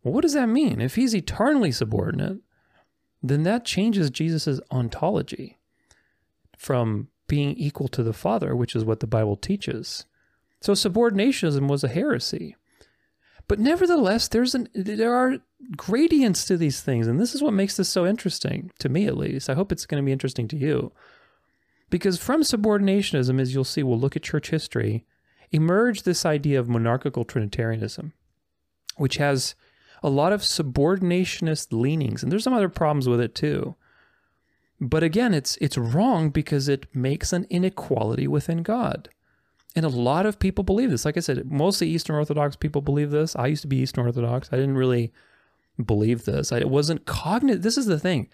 Well, 0.03 0.15
what 0.15 0.23
does 0.23 0.35
that 0.35 0.49
mean? 0.49 0.81
If 0.81 0.95
he's 0.95 1.15
eternally 1.15 1.71
subordinate, 1.71 2.39
then 3.23 3.45
that 3.45 3.65
changes 3.65 4.11
Jesus' 4.11 4.61
ontology 4.71 5.59
from 6.57 7.09
being 7.29 7.55
equal 7.57 7.89
to 7.89 8.03
the 8.03 8.13
Father, 8.13 8.55
which 8.57 8.75
is 8.75 8.85
what 8.85 9.01
the 9.01 9.07
Bible 9.07 9.37
teaches, 9.37 10.07
so 10.61 10.75
subordinationism 10.75 11.69
was 11.69 11.83
a 11.83 11.89
heresy. 11.89 12.57
But 13.49 13.59
nevertheless, 13.59 14.29
there's 14.29 14.55
an 14.55 14.69
there 14.75 15.15
are 15.15 15.39
gradients 15.77 16.45
to 16.47 16.57
these 16.57 16.81
things, 16.81 17.07
and 17.07 17.21
this 17.21 17.35
is 17.35 17.43
what 17.43 17.53
makes 17.53 17.77
this 17.77 17.89
so 17.89 18.07
interesting 18.07 18.71
to 18.79 18.89
me, 18.89 19.07
at 19.07 19.17
least. 19.17 19.51
I 19.51 19.55
hope 19.55 19.73
it's 19.73 19.87
going 19.87 20.03
to 20.03 20.07
be 20.07 20.13
interesting 20.13 20.49
to 20.49 20.57
you, 20.57 20.93
because 21.91 22.19
from 22.19 22.43
subordinationism, 22.43 23.41
as 23.41 23.55
you'll 23.55 23.65
see, 23.65 23.83
we'll 23.83 23.99
look 23.99 24.17
at 24.17 24.23
church 24.23 24.51
history, 24.51 25.05
emerged 25.51 26.05
this 26.05 26.25
idea 26.25 26.59
of 26.59 26.69
monarchical 26.69 27.25
Trinitarianism, 27.25 28.13
which 28.97 29.17
has 29.17 29.55
a 30.03 30.11
lot 30.11 30.33
of 30.33 30.41
subordinationist 30.41 31.69
leanings, 31.73 32.23
and 32.23 32.33
there's 32.33 32.45
some 32.45 32.55
other 32.55 32.69
problems 32.69 33.09
with 33.09 33.21
it 33.21 33.35
too. 33.35 33.77
But 34.81 35.03
again, 35.03 35.33
it's 35.33 35.57
it's 35.61 35.79
wrong 35.79 36.31
because 36.31 36.69
it 36.69 36.87
makes 36.95 37.33
an 37.33 37.47
inequality 37.51 38.27
within 38.27 38.63
God. 38.63 39.11
And 39.75 39.87
a 39.87 39.89
lot 39.89 40.27
of 40.27 40.39
people 40.39 40.65
believe 40.65 40.91
this. 40.91 41.05
Like 41.05 41.17
I 41.17 41.21
said, 41.21 41.51
mostly 41.51 41.89
Eastern 41.89 42.17
Orthodox 42.17 42.57
people 42.57 42.83
believe 42.83 43.11
this. 43.11 43.35
I 43.37 43.47
used 43.47 43.63
to 43.63 43.69
be 43.69 43.79
Eastern 43.79 44.05
Orthodox. 44.05 44.51
I 44.53 44.57
didn't 44.57 44.77
really 44.77 45.13
believe 45.83 46.25
this. 46.25 46.53
I 46.53 46.65
wasn't 46.65 47.07
cognizant. 47.07 47.63
This 47.63 47.79
is 47.79 47.87
the 47.87 47.99
thing. 47.99 48.29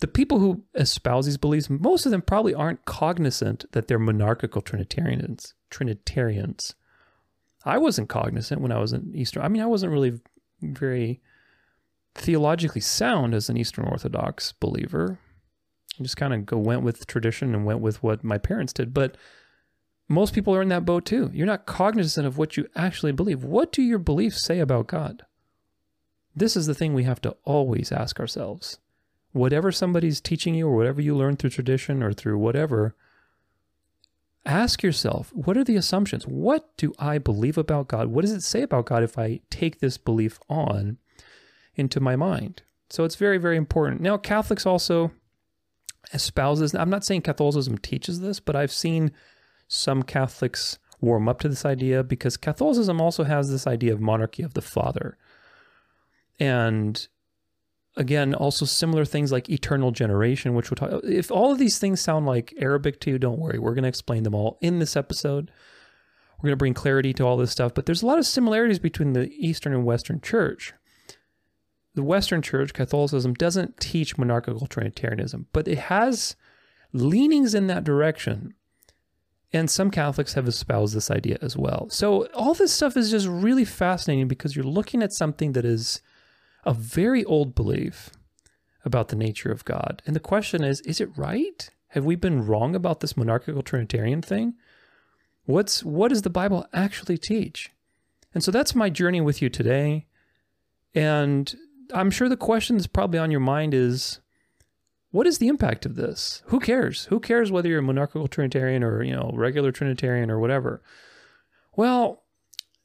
The 0.00 0.08
people 0.08 0.38
who 0.38 0.64
espouse 0.74 1.26
these 1.26 1.36
beliefs, 1.36 1.68
most 1.68 2.06
of 2.06 2.10
them 2.10 2.22
probably 2.22 2.54
aren't 2.54 2.84
cognizant 2.86 3.66
that 3.72 3.86
they're 3.86 3.98
monarchical 3.98 4.62
Trinitarians. 4.62 5.54
Trinitarians. 5.70 6.74
I 7.64 7.78
wasn't 7.78 8.08
cognizant 8.08 8.60
when 8.60 8.72
I 8.72 8.78
was 8.78 8.92
an 8.92 9.12
Eastern. 9.14 9.42
I 9.42 9.48
mean, 9.48 9.62
I 9.62 9.66
wasn't 9.66 9.92
really 9.92 10.20
very 10.60 11.20
theologically 12.14 12.80
sound 12.80 13.34
as 13.34 13.48
an 13.48 13.56
Eastern 13.56 13.84
Orthodox 13.84 14.52
believer. 14.52 15.18
I 16.00 16.02
just 16.02 16.16
kind 16.16 16.34
of 16.34 16.46
go 16.46 16.56
went 16.56 16.82
with 16.82 17.06
tradition 17.06 17.54
and 17.54 17.64
went 17.64 17.80
with 17.80 18.02
what 18.02 18.24
my 18.24 18.38
parents 18.38 18.72
did. 18.72 18.92
But 18.92 19.16
most 20.12 20.34
people 20.34 20.54
are 20.54 20.62
in 20.62 20.68
that 20.68 20.84
boat 20.84 21.04
too. 21.04 21.30
You're 21.32 21.46
not 21.46 21.66
cognizant 21.66 22.26
of 22.26 22.38
what 22.38 22.56
you 22.56 22.68
actually 22.76 23.12
believe. 23.12 23.44
What 23.44 23.72
do 23.72 23.82
your 23.82 23.98
beliefs 23.98 24.44
say 24.44 24.58
about 24.60 24.86
God? 24.86 25.24
this 26.34 26.56
is 26.56 26.66
the 26.66 26.74
thing 26.74 26.94
we 26.94 27.04
have 27.04 27.20
to 27.22 27.36
always 27.44 27.92
ask 27.92 28.18
ourselves. 28.18 28.78
Whatever 29.32 29.72
somebody's 29.72 30.20
teaching 30.20 30.54
you, 30.54 30.68
or 30.68 30.76
whatever 30.76 31.00
you 31.00 31.16
learn 31.16 31.36
through 31.36 31.50
tradition 31.50 32.02
or 32.02 32.12
through 32.12 32.38
whatever, 32.38 32.94
ask 34.44 34.82
yourself 34.82 35.30
what 35.34 35.56
are 35.56 35.64
the 35.64 35.76
assumptions? 35.76 36.26
What 36.26 36.76
do 36.76 36.92
I 36.98 37.18
believe 37.18 37.56
about 37.56 37.88
God? 37.88 38.08
What 38.08 38.22
does 38.22 38.32
it 38.32 38.42
say 38.42 38.62
about 38.62 38.86
God 38.86 39.02
if 39.02 39.18
I 39.18 39.40
take 39.50 39.80
this 39.80 39.96
belief 39.98 40.38
on 40.48 40.98
into 41.74 42.00
my 42.00 42.16
mind? 42.16 42.62
So 42.90 43.04
it's 43.04 43.16
very, 43.16 43.38
very 43.38 43.56
important. 43.56 44.02
Now, 44.02 44.18
Catholics 44.18 44.66
also 44.66 45.12
espouses, 46.12 46.74
I'm 46.74 46.90
not 46.90 47.04
saying 47.04 47.22
Catholicism 47.22 47.78
teaches 47.78 48.20
this, 48.20 48.38
but 48.38 48.54
I've 48.54 48.72
seen 48.72 49.12
some 49.68 50.02
Catholics 50.02 50.78
warm 51.00 51.28
up 51.28 51.40
to 51.40 51.48
this 51.48 51.64
idea 51.64 52.02
because 52.02 52.36
Catholicism 52.36 53.00
also 53.00 53.24
has 53.24 53.50
this 53.50 53.66
idea 53.66 53.92
of 53.92 54.00
monarchy 54.00 54.42
of 54.42 54.54
the 54.54 54.62
father. 54.62 55.18
And 56.38 57.06
again, 57.96 58.34
also 58.34 58.64
similar 58.64 59.04
things 59.04 59.32
like 59.32 59.50
eternal 59.50 59.90
generation, 59.90 60.54
which 60.54 60.70
we'll 60.70 60.76
talk. 60.76 61.02
If 61.04 61.30
all 61.30 61.52
of 61.52 61.58
these 61.58 61.78
things 61.78 62.00
sound 62.00 62.26
like 62.26 62.54
Arabic 62.58 63.00
to 63.00 63.10
you, 63.10 63.18
don't 63.18 63.38
worry. 63.38 63.58
We're 63.58 63.74
going 63.74 63.82
to 63.82 63.88
explain 63.88 64.22
them 64.22 64.34
all 64.34 64.58
in 64.60 64.78
this 64.78 64.96
episode. 64.96 65.50
We're 66.38 66.48
going 66.48 66.52
to 66.52 66.56
bring 66.56 66.74
clarity 66.74 67.12
to 67.14 67.24
all 67.24 67.36
this 67.36 67.52
stuff, 67.52 67.74
but 67.74 67.86
there's 67.86 68.02
a 68.02 68.06
lot 68.06 68.18
of 68.18 68.26
similarities 68.26 68.78
between 68.78 69.12
the 69.12 69.30
Eastern 69.32 69.72
and 69.72 69.84
Western 69.84 70.20
Church. 70.20 70.72
The 71.94 72.02
Western 72.02 72.42
Church, 72.42 72.72
Catholicism, 72.72 73.34
doesn't 73.34 73.78
teach 73.78 74.16
monarchical 74.16 74.66
Trinitarianism, 74.66 75.46
but 75.52 75.68
it 75.68 75.78
has 75.78 76.34
leanings 76.92 77.54
in 77.54 77.66
that 77.66 77.84
direction. 77.84 78.54
And 79.52 79.70
some 79.70 79.90
Catholics 79.90 80.34
have 80.34 80.48
espoused 80.48 80.94
this 80.94 81.10
idea 81.10 81.38
as 81.42 81.56
well. 81.56 81.88
So 81.90 82.26
all 82.28 82.54
this 82.54 82.72
stuff 82.72 82.96
is 82.96 83.10
just 83.10 83.26
really 83.26 83.66
fascinating 83.66 84.26
because 84.26 84.56
you're 84.56 84.64
looking 84.64 85.02
at 85.02 85.12
something 85.12 85.52
that 85.52 85.64
is 85.64 86.00
a 86.64 86.72
very 86.72 87.24
old 87.24 87.54
belief 87.54 88.10
about 88.84 89.08
the 89.08 89.16
nature 89.16 89.52
of 89.52 89.64
God. 89.64 90.02
And 90.06 90.16
the 90.16 90.20
question 90.20 90.64
is, 90.64 90.80
is 90.80 91.00
it 91.00 91.16
right? 91.16 91.68
Have 91.88 92.04
we 92.06 92.16
been 92.16 92.46
wrong 92.46 92.74
about 92.74 93.00
this 93.00 93.16
monarchical 93.16 93.62
trinitarian 93.62 94.22
thing? 94.22 94.54
What's 95.44 95.84
what 95.84 96.08
does 96.08 96.22
the 96.22 96.30
Bible 96.30 96.66
actually 96.72 97.18
teach? 97.18 97.70
And 98.32 98.42
so 98.42 98.50
that's 98.50 98.74
my 98.74 98.88
journey 98.88 99.20
with 99.20 99.42
you 99.42 99.50
today. 99.50 100.06
And 100.94 101.54
I'm 101.92 102.10
sure 102.10 102.28
the 102.28 102.36
question 102.36 102.76
that's 102.76 102.86
probably 102.86 103.18
on 103.18 103.30
your 103.30 103.40
mind 103.40 103.74
is 103.74 104.20
what 105.12 105.26
is 105.26 105.38
the 105.38 105.48
impact 105.48 105.86
of 105.86 105.94
this? 105.94 106.42
Who 106.46 106.58
cares? 106.58 107.04
Who 107.04 107.20
cares 107.20 107.52
whether 107.52 107.68
you're 107.68 107.80
a 107.80 107.82
monarchical 107.82 108.28
trinitarian 108.28 108.82
or, 108.82 109.02
you 109.02 109.14
know, 109.14 109.30
regular 109.34 109.70
trinitarian 109.70 110.30
or 110.30 110.40
whatever? 110.40 110.82
Well, 111.76 112.22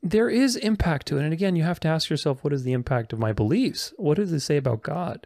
there 0.04 0.30
is 0.30 0.58
impact 0.58 1.08
to 1.08 1.18
it. 1.18 1.24
And 1.24 1.32
again, 1.32 1.56
you 1.56 1.64
have 1.64 1.80
to 1.82 1.88
ask 1.88 2.10
yourself, 2.10 2.44
what 2.44 2.54
is 2.54 2.64
the 2.64 2.74
impact 2.74 3.14
of 3.14 3.20
my 3.20 3.32
beliefs? 3.32 3.94
What 3.96 4.18
does 4.18 4.32
it 4.34 4.42
say 4.42 4.58
about 4.58 4.84
God? 4.84 5.26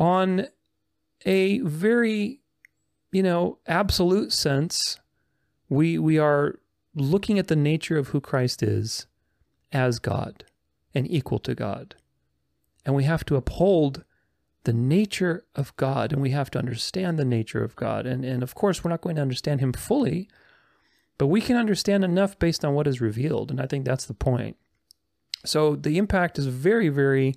On 0.00 0.46
a 1.26 1.58
very, 1.60 2.40
you 3.12 3.22
know, 3.22 3.58
absolute 3.66 4.32
sense, 4.32 4.98
we 5.68 5.98
we 5.98 6.18
are 6.18 6.58
looking 6.94 7.38
at 7.38 7.48
the 7.48 7.56
nature 7.56 7.98
of 7.98 8.08
who 8.08 8.20
Christ 8.20 8.62
is 8.62 9.06
as 9.70 9.98
God 9.98 10.44
and 10.94 11.10
equal 11.10 11.38
to 11.40 11.54
God. 11.54 11.94
And 12.86 12.94
we 12.94 13.04
have 13.04 13.24
to 13.26 13.36
uphold 13.36 14.04
the 14.68 14.72
nature 14.74 15.44
of 15.56 15.74
God 15.76 16.12
and 16.12 16.20
we 16.20 16.30
have 16.30 16.50
to 16.50 16.58
understand 16.58 17.18
the 17.18 17.24
nature 17.24 17.64
of 17.64 17.74
God. 17.74 18.06
And, 18.06 18.24
and 18.24 18.42
of 18.42 18.54
course, 18.54 18.84
we're 18.84 18.90
not 18.90 19.00
going 19.00 19.16
to 19.16 19.22
understand 19.22 19.60
him 19.60 19.72
fully 19.72 20.28
but 21.18 21.26
we 21.26 21.40
can 21.40 21.56
understand 21.56 22.04
enough 22.04 22.38
based 22.38 22.64
on 22.64 22.74
what 22.74 22.86
is 22.86 23.00
revealed. 23.00 23.50
And 23.50 23.60
I 23.60 23.66
think 23.66 23.84
that's 23.84 24.06
the 24.06 24.14
point. 24.14 24.56
So 25.44 25.74
the 25.74 25.98
impact 25.98 26.38
is 26.38 26.46
very, 26.46 26.88
very 26.88 27.34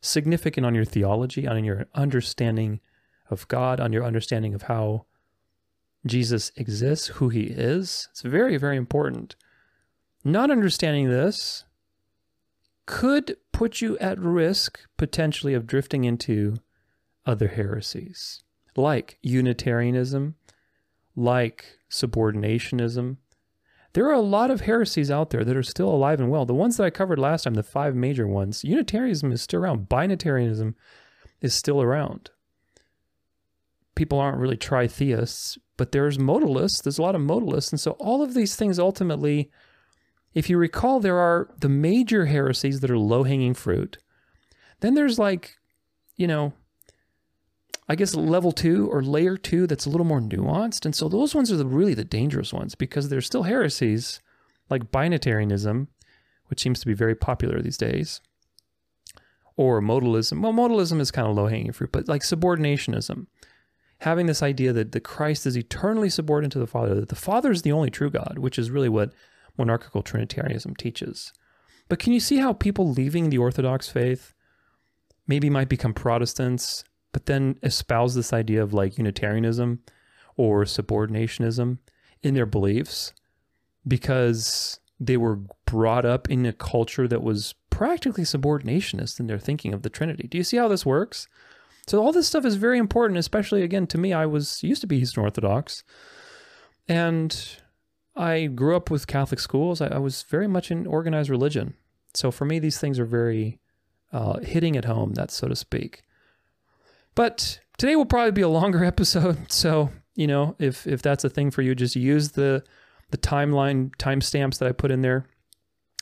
significant 0.00 0.66
on 0.66 0.74
your 0.74 0.84
theology, 0.84 1.46
on 1.46 1.64
your 1.64 1.86
understanding 1.94 2.80
of 3.30 3.46
God, 3.46 3.80
on 3.80 3.92
your 3.92 4.04
understanding 4.04 4.54
of 4.54 4.62
how 4.62 5.06
Jesus 6.04 6.50
exists, 6.56 7.06
who 7.06 7.28
he 7.28 7.44
is. 7.44 8.08
It's 8.10 8.22
very, 8.22 8.56
very 8.56 8.76
important. 8.76 9.36
Not 10.24 10.50
understanding 10.50 11.08
this 11.08 11.64
could 12.86 13.36
put 13.52 13.80
you 13.80 13.98
at 13.98 14.18
risk 14.18 14.80
potentially 14.96 15.54
of 15.54 15.66
drifting 15.66 16.04
into 16.04 16.56
other 17.24 17.48
heresies 17.48 18.42
like 18.76 19.18
Unitarianism, 19.22 20.34
like 21.14 21.78
subordinationism. 21.90 23.18
There 23.92 24.06
are 24.06 24.14
a 24.14 24.20
lot 24.20 24.50
of 24.50 24.62
heresies 24.62 25.10
out 25.10 25.30
there 25.30 25.44
that 25.44 25.56
are 25.56 25.62
still 25.62 25.90
alive 25.90 26.20
and 26.20 26.30
well. 26.30 26.46
The 26.46 26.54
ones 26.54 26.76
that 26.76 26.84
I 26.84 26.90
covered 26.90 27.18
last 27.18 27.44
time, 27.44 27.54
the 27.54 27.62
five 27.62 27.94
major 27.94 28.26
ones, 28.26 28.64
Unitarianism 28.64 29.32
is 29.32 29.42
still 29.42 29.60
around, 29.60 29.88
Binitarianism 29.88 30.74
is 31.40 31.54
still 31.54 31.82
around. 31.82 32.30
People 33.94 34.18
aren't 34.18 34.38
really 34.38 34.56
tritheists, 34.56 35.58
but 35.76 35.92
there's 35.92 36.16
modalists. 36.16 36.82
There's 36.82 36.98
a 36.98 37.02
lot 37.02 37.14
of 37.14 37.20
modalists. 37.20 37.72
And 37.72 37.80
so 37.80 37.90
all 37.92 38.22
of 38.22 38.32
these 38.32 38.56
things 38.56 38.78
ultimately, 38.78 39.50
if 40.34 40.48
you 40.48 40.56
recall, 40.56 41.00
there 41.00 41.18
are 41.18 41.48
the 41.58 41.68
major 41.68 42.26
heresies 42.26 42.80
that 42.80 42.90
are 42.90 42.98
low 42.98 43.24
hanging 43.24 43.54
fruit. 43.54 43.98
Then 44.80 44.94
there's 44.94 45.18
like, 45.18 45.56
you 46.16 46.26
know, 46.26 46.52
I 47.88 47.94
guess 47.94 48.14
level 48.14 48.52
two 48.52 48.88
or 48.90 49.02
layer 49.02 49.36
two 49.36 49.66
that's 49.66 49.86
a 49.86 49.90
little 49.90 50.06
more 50.06 50.20
nuanced. 50.20 50.84
And 50.84 50.94
so 50.94 51.08
those 51.08 51.34
ones 51.34 51.52
are 51.52 51.56
the, 51.56 51.66
really 51.66 51.94
the 51.94 52.04
dangerous 52.04 52.52
ones 52.52 52.74
because 52.74 53.08
there's 53.08 53.26
still 53.26 53.42
heresies 53.42 54.20
like 54.70 54.90
binitarianism, 54.90 55.88
which 56.46 56.60
seems 56.62 56.80
to 56.80 56.86
be 56.86 56.94
very 56.94 57.14
popular 57.14 57.60
these 57.60 57.76
days, 57.76 58.20
or 59.56 59.82
modalism. 59.82 60.40
Well, 60.40 60.52
modalism 60.52 61.00
is 61.00 61.10
kind 61.10 61.28
of 61.28 61.36
low 61.36 61.48
hanging 61.48 61.72
fruit, 61.72 61.92
but 61.92 62.08
like 62.08 62.22
subordinationism, 62.22 63.26
having 63.98 64.26
this 64.26 64.42
idea 64.42 64.72
that 64.72 64.92
the 64.92 65.00
Christ 65.00 65.44
is 65.44 65.56
eternally 65.56 66.08
subordinate 66.08 66.52
to 66.52 66.58
the 66.58 66.66
Father, 66.66 66.94
that 66.94 67.08
the 67.10 67.16
Father 67.16 67.50
is 67.50 67.62
the 67.62 67.72
only 67.72 67.90
true 67.90 68.10
God, 68.10 68.38
which 68.38 68.58
is 68.58 68.70
really 68.70 68.88
what 68.88 69.12
monarchical 69.58 70.02
Trinitarianism 70.02 70.76
teaches. 70.76 71.32
But 71.88 71.98
can 71.98 72.12
you 72.12 72.20
see 72.20 72.38
how 72.38 72.52
people 72.52 72.90
leaving 72.90 73.30
the 73.30 73.38
Orthodox 73.38 73.88
faith 73.88 74.34
maybe 75.26 75.50
might 75.50 75.68
become 75.68 75.94
Protestants 75.94 76.84
but 77.12 77.26
then 77.26 77.58
espouse 77.62 78.14
this 78.14 78.32
idea 78.32 78.62
of 78.62 78.72
like 78.72 78.98
Unitarianism 78.98 79.80
or 80.36 80.64
subordinationism 80.64 81.78
in 82.22 82.34
their 82.34 82.46
beliefs 82.46 83.12
because 83.86 84.80
they 84.98 85.16
were 85.16 85.40
brought 85.66 86.04
up 86.04 86.30
in 86.30 86.46
a 86.46 86.52
culture 86.52 87.06
that 87.06 87.22
was 87.22 87.54
practically 87.70 88.24
subordinationist 88.24 89.20
in 89.20 89.26
their 89.26 89.38
thinking 89.38 89.74
of 89.74 89.82
the 89.82 89.90
Trinity. 89.90 90.26
Do 90.26 90.38
you 90.38 90.44
see 90.44 90.56
how 90.56 90.68
this 90.68 90.86
works? 90.86 91.28
So 91.86 92.00
all 92.00 92.12
this 92.12 92.28
stuff 92.28 92.44
is 92.44 92.54
very 92.54 92.78
important, 92.78 93.18
especially 93.18 93.62
again 93.62 93.86
to 93.88 93.98
me. 93.98 94.12
I 94.12 94.26
was 94.26 94.62
used 94.62 94.80
to 94.82 94.86
be 94.86 94.98
Eastern 94.98 95.24
Orthodox, 95.24 95.82
and 96.88 97.56
I 98.14 98.46
grew 98.46 98.76
up 98.76 98.90
with 98.90 99.06
Catholic 99.06 99.40
schools. 99.40 99.80
I, 99.80 99.88
I 99.88 99.98
was 99.98 100.22
very 100.22 100.46
much 100.46 100.70
in 100.70 100.86
organized 100.86 101.30
religion, 101.30 101.74
so 102.14 102.30
for 102.30 102.44
me 102.44 102.58
these 102.58 102.78
things 102.78 102.98
are 102.98 103.06
very 103.06 103.58
uh, 104.12 104.40
hitting 104.40 104.76
at 104.76 104.84
home. 104.84 105.14
That 105.14 105.30
so 105.30 105.48
to 105.48 105.56
speak. 105.56 106.02
But 107.14 107.60
today 107.78 107.96
will 107.96 108.06
probably 108.06 108.32
be 108.32 108.42
a 108.42 108.48
longer 108.48 108.84
episode, 108.92 109.50
so 109.50 109.90
you 110.14 110.26
know 110.26 110.56
if 110.58 110.86
if 110.86 111.02
that's 111.02 111.24
a 111.24 111.30
thing 111.30 111.50
for 111.50 111.62
you, 111.62 111.74
just 111.74 111.96
use 111.96 112.32
the 112.32 112.62
the 113.10 113.18
timeline 113.18 113.94
timestamps 113.96 114.58
that 114.58 114.68
I 114.68 114.72
put 114.72 114.90
in 114.90 115.02
there. 115.02 115.26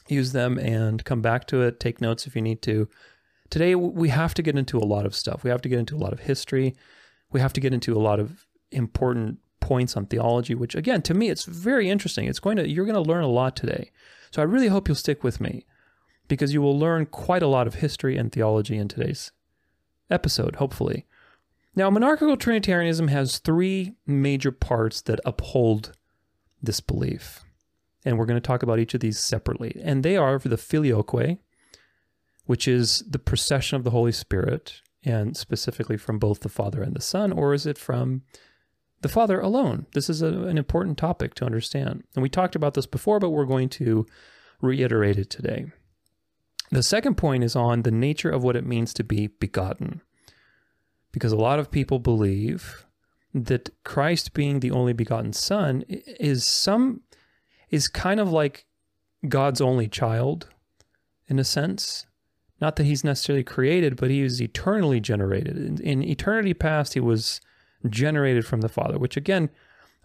Use 0.09 0.33
them 0.33 0.59
and 0.59 1.05
come 1.05 1.23
back 1.23 1.47
to 1.49 1.63
it. 1.63 1.79
Take 1.79 2.01
notes 2.01 2.27
if 2.27 2.35
you 2.35 2.43
need 2.43 2.63
to. 2.63 2.89
Today 3.51 3.75
we 3.75 4.09
have 4.09 4.35
to 4.35 4.43
get 4.43 4.57
into 4.57 4.79
a 4.79 4.87
lot 4.87 5.07
of 5.07 5.15
stuff. 5.15 5.45
We 5.45 5.51
have 5.51 5.63
to 5.63 5.69
get 5.69 5.79
into 5.79 5.97
a 5.97 5.99
lot 5.99 6.13
of 6.13 6.21
history. 6.21 6.75
We 7.31 7.41
have 7.41 7.53
to 7.53 7.61
get 7.61 7.75
into 7.75 7.95
a 7.95 7.99
lot 7.99 8.19
of 8.19 8.47
important 8.73 9.39
points 9.61 9.97
on 9.97 10.07
theology, 10.07 10.55
which 10.55 10.75
again 10.75 11.03
to 11.03 11.15
me 11.15 11.29
it's 11.29 11.45
very 11.45 11.89
interesting. 11.89 12.27
It's 12.27 12.41
going 12.41 12.57
to 12.57 12.69
you're 12.69 12.87
going 12.87 13.03
to 13.03 13.11
learn 13.11 13.25
a 13.25 13.29
lot 13.29 13.57
today. 13.57 13.91
So 14.31 14.41
I 14.43 14.45
really 14.45 14.69
hope 14.69 14.89
you'll 14.89 14.95
stick 14.95 15.25
with 15.25 15.41
me 15.41 15.67
because 16.29 16.55
you 16.55 16.63
will 16.63 16.79
learn 16.79 17.07
quite 17.07 17.43
a 17.43 17.49
lot 17.49 17.67
of 17.67 17.77
history 17.77 18.17
and 18.17 18.31
theology 18.31 18.77
in 18.77 18.89
today's 18.89 19.33
episode, 20.11 20.57
hopefully. 20.57 21.07
Now, 21.75 21.91
monarchical 21.91 22.37
Trinitarianism 22.37 23.09
has 23.09 23.39
three 23.39 23.95
major 24.07 24.53
parts 24.53 25.01
that 25.03 25.21
uphold 25.25 25.93
this 26.63 26.81
belief. 26.81 27.45
And 28.05 28.19
we're 28.19 28.27
going 28.27 28.41
to 28.41 28.47
talk 28.47 28.63
about 28.63 28.79
each 28.79 28.95
of 28.95 29.01
these 29.01 29.19
separately. 29.19 29.81
And 29.83 30.03
they 30.03 30.17
are 30.17 30.39
for 30.39 30.49
the 30.49 30.57
filioque, 30.57 31.39
which 32.47 32.67
is 32.67 33.05
the 33.09 33.19
procession 33.19 33.77
of 33.77 33.85
the 33.85 33.91
Holy 33.91 34.13
Spirit, 34.13 34.81
and 35.05 35.37
specifically 35.37 35.97
from 35.97 36.19
both 36.19 36.41
the 36.41 36.49
Father 36.49 36.83
and 36.83 36.95
the 36.95 37.01
Son, 37.01 37.33
or 37.33 37.55
is 37.55 37.67
it 37.67 37.79
from 37.79 38.23
the 39.01 39.09
Father 39.09 39.41
alone? 39.41 39.87
This 39.95 40.11
is 40.11 40.23
a, 40.23 40.29
an 40.29 40.59
important 40.59 40.99
topic 40.99 41.35
to 41.35 41.45
understand. 41.45 42.05
And 42.15 42.23
we 42.23 42.29
talked 42.29 42.55
about 42.55 42.75
this 42.75 42.87
before, 42.87 43.19
but 43.19 43.31
we're 43.31 43.45
going 43.45 43.69
to 43.71 44.07
reiterate 44.61 45.19
it 45.19 45.31
today. 45.31 45.67
The 46.71 46.83
second 46.83 47.17
point 47.17 47.43
is 47.43 47.57
on 47.57 47.83
the 47.83 47.91
nature 47.91 48.31
of 48.31 48.45
what 48.45 48.57
it 48.57 48.65
means 48.65 48.95
to 48.95 49.05
be 49.05 49.27
begotten. 49.27 50.03
Because 51.13 51.33
a 51.33 51.37
lot 51.37 51.59
of 51.59 51.71
people 51.71 51.99
believe 51.99 52.87
that 53.35 53.71
Christ 53.85 54.35
being 54.35 54.61
the 54.61 54.71
only 54.71 54.93
begotten 54.93 55.33
son 55.33 55.85
is 55.89 56.47
some 56.47 57.01
is 57.71 57.89
kind 57.89 58.21
of 58.21 58.31
like 58.31 58.67
God's 59.29 59.61
only 59.61 59.89
child 59.89 60.49
in 61.29 61.39
a 61.39 61.45
sense. 61.45 62.07
Not 62.61 62.77
that 62.77 62.85
he's 62.85 63.05
necessarily 63.05 63.45
created, 63.45 63.97
but 63.97 64.11
he 64.11 64.21
is 64.21 64.43
eternally 64.43 65.01
generated. 65.01 65.57
In, 65.57 65.81
in 65.81 66.03
eternity 66.03 66.53
past, 66.53 66.95
he 66.95 67.01
was 67.01 67.41
generated 67.89 68.47
from 68.47 68.61
the 68.61 68.69
Father, 68.69 68.99
which 68.99 69.17
again, 69.17 69.51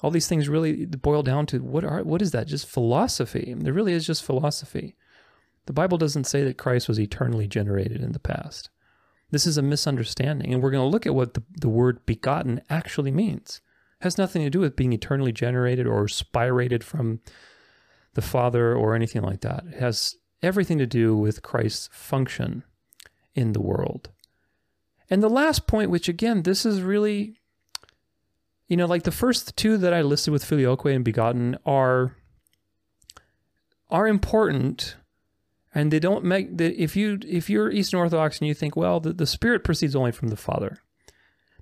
all 0.02 0.12
these 0.12 0.28
things 0.28 0.50
really 0.50 0.86
boil 0.86 1.24
down 1.24 1.46
to 1.48 1.60
what 1.60 1.84
are 1.84 2.04
what 2.04 2.22
is 2.22 2.32
that? 2.32 2.48
Just 2.48 2.68
philosophy. 2.68 3.54
There 3.58 3.74
really 3.74 3.94
is 3.94 4.06
just 4.06 4.24
philosophy. 4.24 4.96
The 5.66 5.74
Bible 5.74 5.98
doesn't 5.98 6.26
say 6.26 6.44
that 6.44 6.58
Christ 6.58 6.88
was 6.88 7.00
eternally 7.00 7.48
generated 7.48 8.02
in 8.02 8.12
the 8.12 8.20
past. 8.20 8.70
This 9.32 9.48
is 9.48 9.58
a 9.58 9.64
misunderstanding, 9.64 10.54
and 10.54 10.62
we're 10.62 10.72
going 10.72 10.84
to 10.84 10.92
look 10.92 11.08
at 11.08 11.16
what 11.16 11.34
the, 11.34 11.44
the 11.60 11.70
word 11.70 12.06
begotten 12.06 12.62
actually 12.70 13.12
means. 13.12 13.62
It 14.00 14.04
has 14.04 14.18
nothing 14.18 14.44
to 14.44 14.50
do 14.50 14.60
with 14.60 14.76
being 14.76 14.94
eternally 14.94 15.32
generated 15.32 15.88
or 15.88 16.06
spirated 16.06 16.84
from 16.84 17.22
the 18.14 18.22
Father 18.22 18.76
or 18.76 18.96
anything 18.96 19.24
like 19.24 19.42
that. 19.42 19.64
It 19.68 19.80
has 19.80 20.16
everything 20.44 20.78
to 20.78 20.86
do 20.86 21.16
with 21.18 21.42
Christ's 21.42 21.90
function 21.92 22.64
in 23.34 23.54
the 23.54 23.62
world. 23.62 24.10
And 25.10 25.22
the 25.22 25.30
last 25.30 25.68
point, 25.68 25.90
which 25.90 26.08
again, 26.08 26.44
this 26.44 26.66
is 26.66 26.82
really, 26.82 27.40
you 28.68 28.78
know, 28.78 28.86
like 28.86 29.04
the 29.04 29.12
first 29.12 29.56
two 29.56 29.78
that 29.78 29.94
I 29.94 30.02
listed 30.02 30.32
with 30.32 30.44
filioque 30.44 30.86
and 30.86 31.06
begotten 31.06 31.58
are 31.66 32.16
are 33.90 34.08
important 34.08 34.96
and 35.76 35.92
they 35.92 36.00
don't 36.00 36.24
make 36.24 36.58
the 36.58 36.74
if 36.82 36.96
you 36.96 37.20
if 37.28 37.50
you're 37.50 37.70
Eastern 37.70 38.00
Orthodox 38.00 38.40
and 38.40 38.48
you 38.48 38.54
think, 38.54 38.76
well, 38.76 39.00
the, 39.00 39.14
the 39.14 39.28
Spirit 39.28 39.64
proceeds 39.64 39.96
only 39.96 40.14
from 40.14 40.30
the 40.30 40.38
Father, 40.38 40.78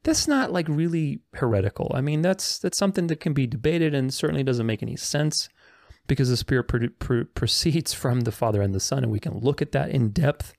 that's 0.04 0.28
not 0.28 0.52
like 0.54 0.68
really 0.70 1.22
heretical. 1.34 1.92
I 1.96 2.02
mean, 2.02 2.22
that's 2.22 2.60
that's 2.60 2.78
something 2.78 3.08
that 3.08 3.20
can 3.20 3.34
be 3.34 3.48
debated 3.48 3.96
and 3.96 4.14
certainly 4.14 4.44
doesn't 4.44 4.68
make 4.68 4.84
any 4.84 4.96
sense 4.96 5.50
because 6.06 6.30
the 6.30 6.38
Spirit 6.38 6.68
pr- 6.68 6.88
pr- 7.00 7.24
proceeds 7.34 7.94
from 7.94 8.22
the 8.22 8.32
Father 8.32 8.62
and 8.62 8.76
the 8.76 8.80
Son, 8.80 9.04
and 9.04 9.12
we 9.12 9.20
can 9.20 9.38
look 9.40 9.62
at 9.62 9.72
that 9.72 9.90
in 9.90 10.10
depth. 10.10 10.54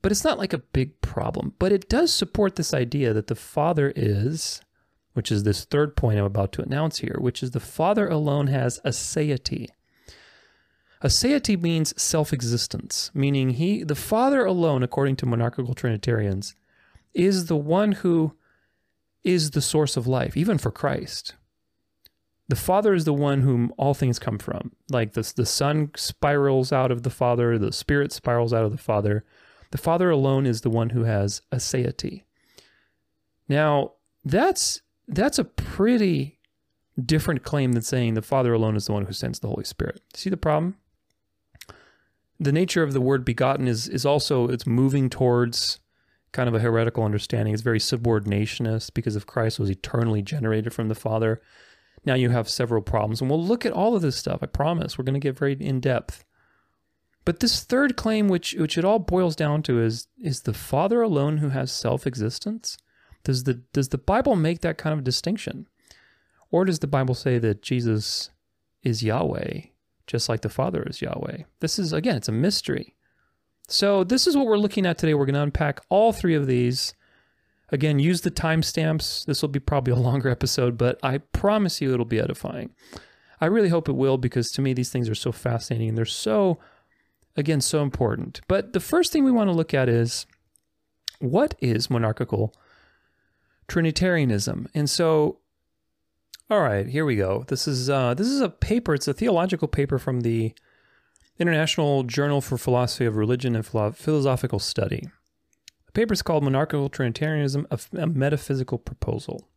But 0.00 0.12
it's 0.12 0.24
not 0.24 0.38
like 0.38 0.52
a 0.52 0.58
big 0.58 1.00
problem. 1.00 1.54
But 1.58 1.72
it 1.72 1.88
does 1.88 2.12
support 2.12 2.56
this 2.56 2.74
idea 2.74 3.14
that 3.14 3.26
the 3.26 3.34
Father 3.34 3.90
is, 3.96 4.60
which 5.14 5.32
is 5.32 5.42
this 5.42 5.64
third 5.64 5.96
point 5.96 6.18
I'm 6.18 6.24
about 6.24 6.52
to 6.52 6.62
announce 6.62 6.98
here, 6.98 7.16
which 7.18 7.42
is 7.42 7.52
the 7.52 7.60
Father 7.60 8.06
alone 8.08 8.48
has 8.48 8.80
aseity. 8.84 9.68
Aseity 11.02 11.60
means 11.60 12.00
self-existence, 12.00 13.10
meaning 13.14 13.50
he, 13.50 13.82
the 13.82 13.94
Father 13.94 14.44
alone, 14.44 14.82
according 14.82 15.16
to 15.16 15.26
monarchical 15.26 15.74
Trinitarians, 15.74 16.54
is 17.12 17.46
the 17.46 17.56
one 17.56 17.92
who 17.92 18.34
is 19.22 19.52
the 19.52 19.62
source 19.62 19.96
of 19.96 20.06
life, 20.06 20.36
even 20.36 20.58
for 20.58 20.70
Christ. 20.70 21.34
The 22.48 22.56
Father 22.56 22.92
is 22.92 23.04
the 23.04 23.14
one 23.14 23.40
whom 23.40 23.72
all 23.78 23.94
things 23.94 24.18
come 24.18 24.38
from. 24.38 24.72
Like 24.90 25.12
the, 25.12 25.32
the 25.34 25.46
Son 25.46 25.90
spirals 25.96 26.72
out 26.72 26.90
of 26.90 27.02
the 27.02 27.10
Father, 27.10 27.58
the 27.58 27.72
Spirit 27.72 28.12
spirals 28.12 28.52
out 28.52 28.64
of 28.64 28.72
the 28.72 28.78
Father. 28.78 29.24
The 29.70 29.78
Father 29.78 30.10
alone 30.10 30.46
is 30.46 30.60
the 30.60 30.70
one 30.70 30.90
who 30.90 31.04
has 31.04 31.40
aseity. 31.52 32.24
Now, 33.48 33.92
that's 34.24 34.82
that's 35.08 35.38
a 35.38 35.44
pretty 35.44 36.38
different 37.02 37.42
claim 37.42 37.72
than 37.72 37.82
saying 37.82 38.14
the 38.14 38.22
Father 38.22 38.52
alone 38.52 38.76
is 38.76 38.86
the 38.86 38.92
one 38.92 39.06
who 39.06 39.12
sends 39.12 39.40
the 39.40 39.48
Holy 39.48 39.64
Spirit. 39.64 40.00
See 40.14 40.30
the 40.30 40.36
problem? 40.36 40.76
The 42.38 42.52
nature 42.52 42.82
of 42.82 42.92
the 42.92 43.00
word 43.00 43.24
begotten 43.24 43.68
is 43.68 43.88
is 43.88 44.04
also 44.04 44.48
it's 44.48 44.66
moving 44.66 45.08
towards 45.08 45.80
kind 46.32 46.48
of 46.48 46.54
a 46.54 46.60
heretical 46.60 47.04
understanding. 47.04 47.54
It's 47.54 47.62
very 47.62 47.78
subordinationist 47.78 48.92
because 48.92 49.14
if 49.16 49.24
Christ 49.24 49.60
was 49.60 49.70
eternally 49.70 50.20
generated 50.20 50.74
from 50.74 50.88
the 50.88 50.94
Father, 50.94 51.40
now 52.04 52.14
you 52.14 52.30
have 52.30 52.48
several 52.48 52.82
problems. 52.82 53.20
And 53.20 53.30
we'll 53.30 53.42
look 53.42 53.64
at 53.64 53.72
all 53.72 53.94
of 53.94 54.02
this 54.02 54.16
stuff. 54.16 54.40
I 54.42 54.46
promise. 54.46 54.98
We're 54.98 55.04
going 55.04 55.14
to 55.14 55.20
get 55.20 55.38
very 55.38 55.54
in 55.54 55.80
depth. 55.80 56.24
But 57.24 57.40
this 57.40 57.62
third 57.62 57.96
claim, 57.96 58.28
which 58.28 58.54
which 58.54 58.76
it 58.76 58.84
all 58.84 58.98
boils 58.98 59.36
down 59.36 59.62
to, 59.62 59.80
is 59.80 60.08
is 60.20 60.42
the 60.42 60.52
Father 60.52 61.00
alone 61.00 61.38
who 61.38 61.50
has 61.50 61.72
self-existence? 61.72 62.76
Does 63.24 63.44
the 63.44 63.54
does 63.72 63.88
the 63.88 63.98
Bible 63.98 64.36
make 64.36 64.60
that 64.60 64.78
kind 64.78 64.96
of 64.96 65.04
distinction? 65.04 65.66
Or 66.50 66.64
does 66.64 66.78
the 66.78 66.86
Bible 66.86 67.14
say 67.14 67.38
that 67.38 67.62
Jesus 67.62 68.30
is 68.82 69.02
Yahweh, 69.02 69.62
just 70.06 70.28
like 70.28 70.42
the 70.42 70.48
Father 70.48 70.82
is 70.84 71.02
Yahweh? 71.02 71.44
This 71.60 71.78
is 71.78 71.92
again, 71.92 72.16
it's 72.16 72.28
a 72.28 72.32
mystery. 72.32 72.94
So 73.66 74.04
this 74.04 74.26
is 74.26 74.36
what 74.36 74.46
we're 74.46 74.58
looking 74.58 74.86
at 74.86 74.98
today. 74.98 75.14
We're 75.14 75.24
going 75.24 75.34
to 75.34 75.42
unpack 75.42 75.80
all 75.88 76.12
three 76.12 76.34
of 76.34 76.46
these 76.46 76.94
Again, 77.74 77.98
use 77.98 78.20
the 78.20 78.30
timestamps. 78.30 79.24
This 79.24 79.42
will 79.42 79.48
be 79.48 79.58
probably 79.58 79.92
a 79.92 79.96
longer 79.96 80.28
episode, 80.28 80.76
but 80.76 80.98
I 81.02 81.18
promise 81.18 81.80
you 81.80 81.92
it'll 81.92 82.04
be 82.04 82.20
edifying. 82.20 82.70
I 83.40 83.46
really 83.46 83.68
hope 83.68 83.88
it 83.88 83.96
will 83.96 84.18
because 84.18 84.52
to 84.52 84.62
me 84.62 84.74
these 84.74 84.90
things 84.90 85.08
are 85.08 85.14
so 85.14 85.32
fascinating 85.32 85.88
and 85.88 85.98
they're 85.98 86.04
so, 86.04 86.58
again, 87.36 87.60
so 87.60 87.82
important. 87.82 88.42
But 88.48 88.74
the 88.74 88.80
first 88.80 89.12
thing 89.12 89.24
we 89.24 89.32
want 89.32 89.48
to 89.48 89.54
look 89.54 89.74
at 89.74 89.88
is 89.88 90.26
what 91.18 91.54
is 91.60 91.90
monarchical 91.90 92.54
Trinitarianism? 93.68 94.68
And 94.74 94.88
so, 94.88 95.38
all 96.50 96.60
right, 96.60 96.86
here 96.86 97.04
we 97.04 97.16
go. 97.16 97.44
This 97.48 97.66
is 97.66 97.88
uh, 97.88 98.14
this 98.14 98.26
is 98.26 98.40
a 98.40 98.48
paper. 98.48 98.94
It's 98.94 99.08
a 99.08 99.14
theological 99.14 99.68
paper 99.68 99.98
from 99.98 100.20
the 100.20 100.54
International 101.38 102.04
Journal 102.04 102.40
for 102.40 102.56
Philosophy 102.56 103.06
of 103.06 103.16
Religion 103.16 103.56
and 103.56 103.66
Philosophical 103.66 104.58
Study. 104.58 105.08
The 105.86 105.92
paper 105.92 106.12
is 106.12 106.22
called 106.22 106.44
Monarchical 106.44 106.88
Trinitarianism, 106.88 107.66
a, 107.70 108.06
metaphysical 108.06 108.78
proposal. 108.78 109.48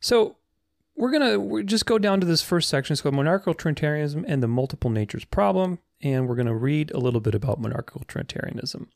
So 0.00 0.36
we're 0.96 1.10
going 1.10 1.40
to 1.40 1.62
just 1.64 1.86
go 1.86 1.98
down 1.98 2.20
to 2.20 2.26
this 2.26 2.42
first 2.42 2.68
section. 2.68 2.92
It's 2.92 3.00
called 3.00 3.14
Monarchical 3.14 3.54
Trinitarianism 3.54 4.24
and 4.28 4.42
the 4.42 4.48
Multiple 4.48 4.90
Natures 4.90 5.24
Problem, 5.24 5.78
and 6.02 6.28
we're 6.28 6.36
going 6.36 6.46
to 6.46 6.54
read 6.54 6.90
a 6.90 6.98
little 6.98 7.20
bit 7.20 7.34
about 7.34 7.60
monarchical 7.60 8.02
Trinitarianism. 8.06 8.90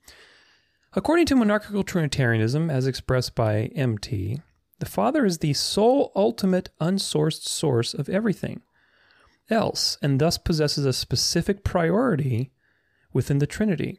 According 0.96 1.26
to 1.26 1.36
monarchical 1.36 1.82
Trinitarianism, 1.82 2.70
as 2.70 2.86
expressed 2.86 3.34
by 3.34 3.72
MT, 3.74 4.40
the 4.78 4.86
Father 4.86 5.26
is 5.26 5.38
the 5.38 5.52
sole 5.52 6.12
ultimate 6.14 6.68
unsourced 6.80 7.48
source 7.48 7.94
of 7.94 8.08
everything 8.08 8.62
else, 9.50 9.98
and 10.00 10.20
thus 10.20 10.38
possesses 10.38 10.86
a 10.86 10.92
specific 10.92 11.64
priority 11.64 12.52
within 13.12 13.38
the 13.38 13.46
Trinity 13.46 13.98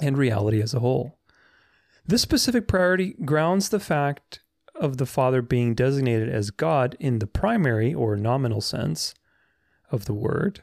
and 0.00 0.16
reality 0.16 0.62
as 0.62 0.72
a 0.72 0.80
whole. 0.80 1.18
This 2.06 2.22
specific 2.22 2.66
priority 2.66 3.14
grounds 3.26 3.68
the 3.68 3.78
fact 3.78 4.40
of 4.74 4.96
the 4.96 5.06
Father 5.06 5.42
being 5.42 5.74
designated 5.74 6.30
as 6.30 6.50
God 6.50 6.96
in 6.98 7.18
the 7.18 7.26
primary 7.26 7.92
or 7.92 8.16
nominal 8.16 8.62
sense 8.62 9.14
of 9.90 10.06
the 10.06 10.14
word. 10.14 10.62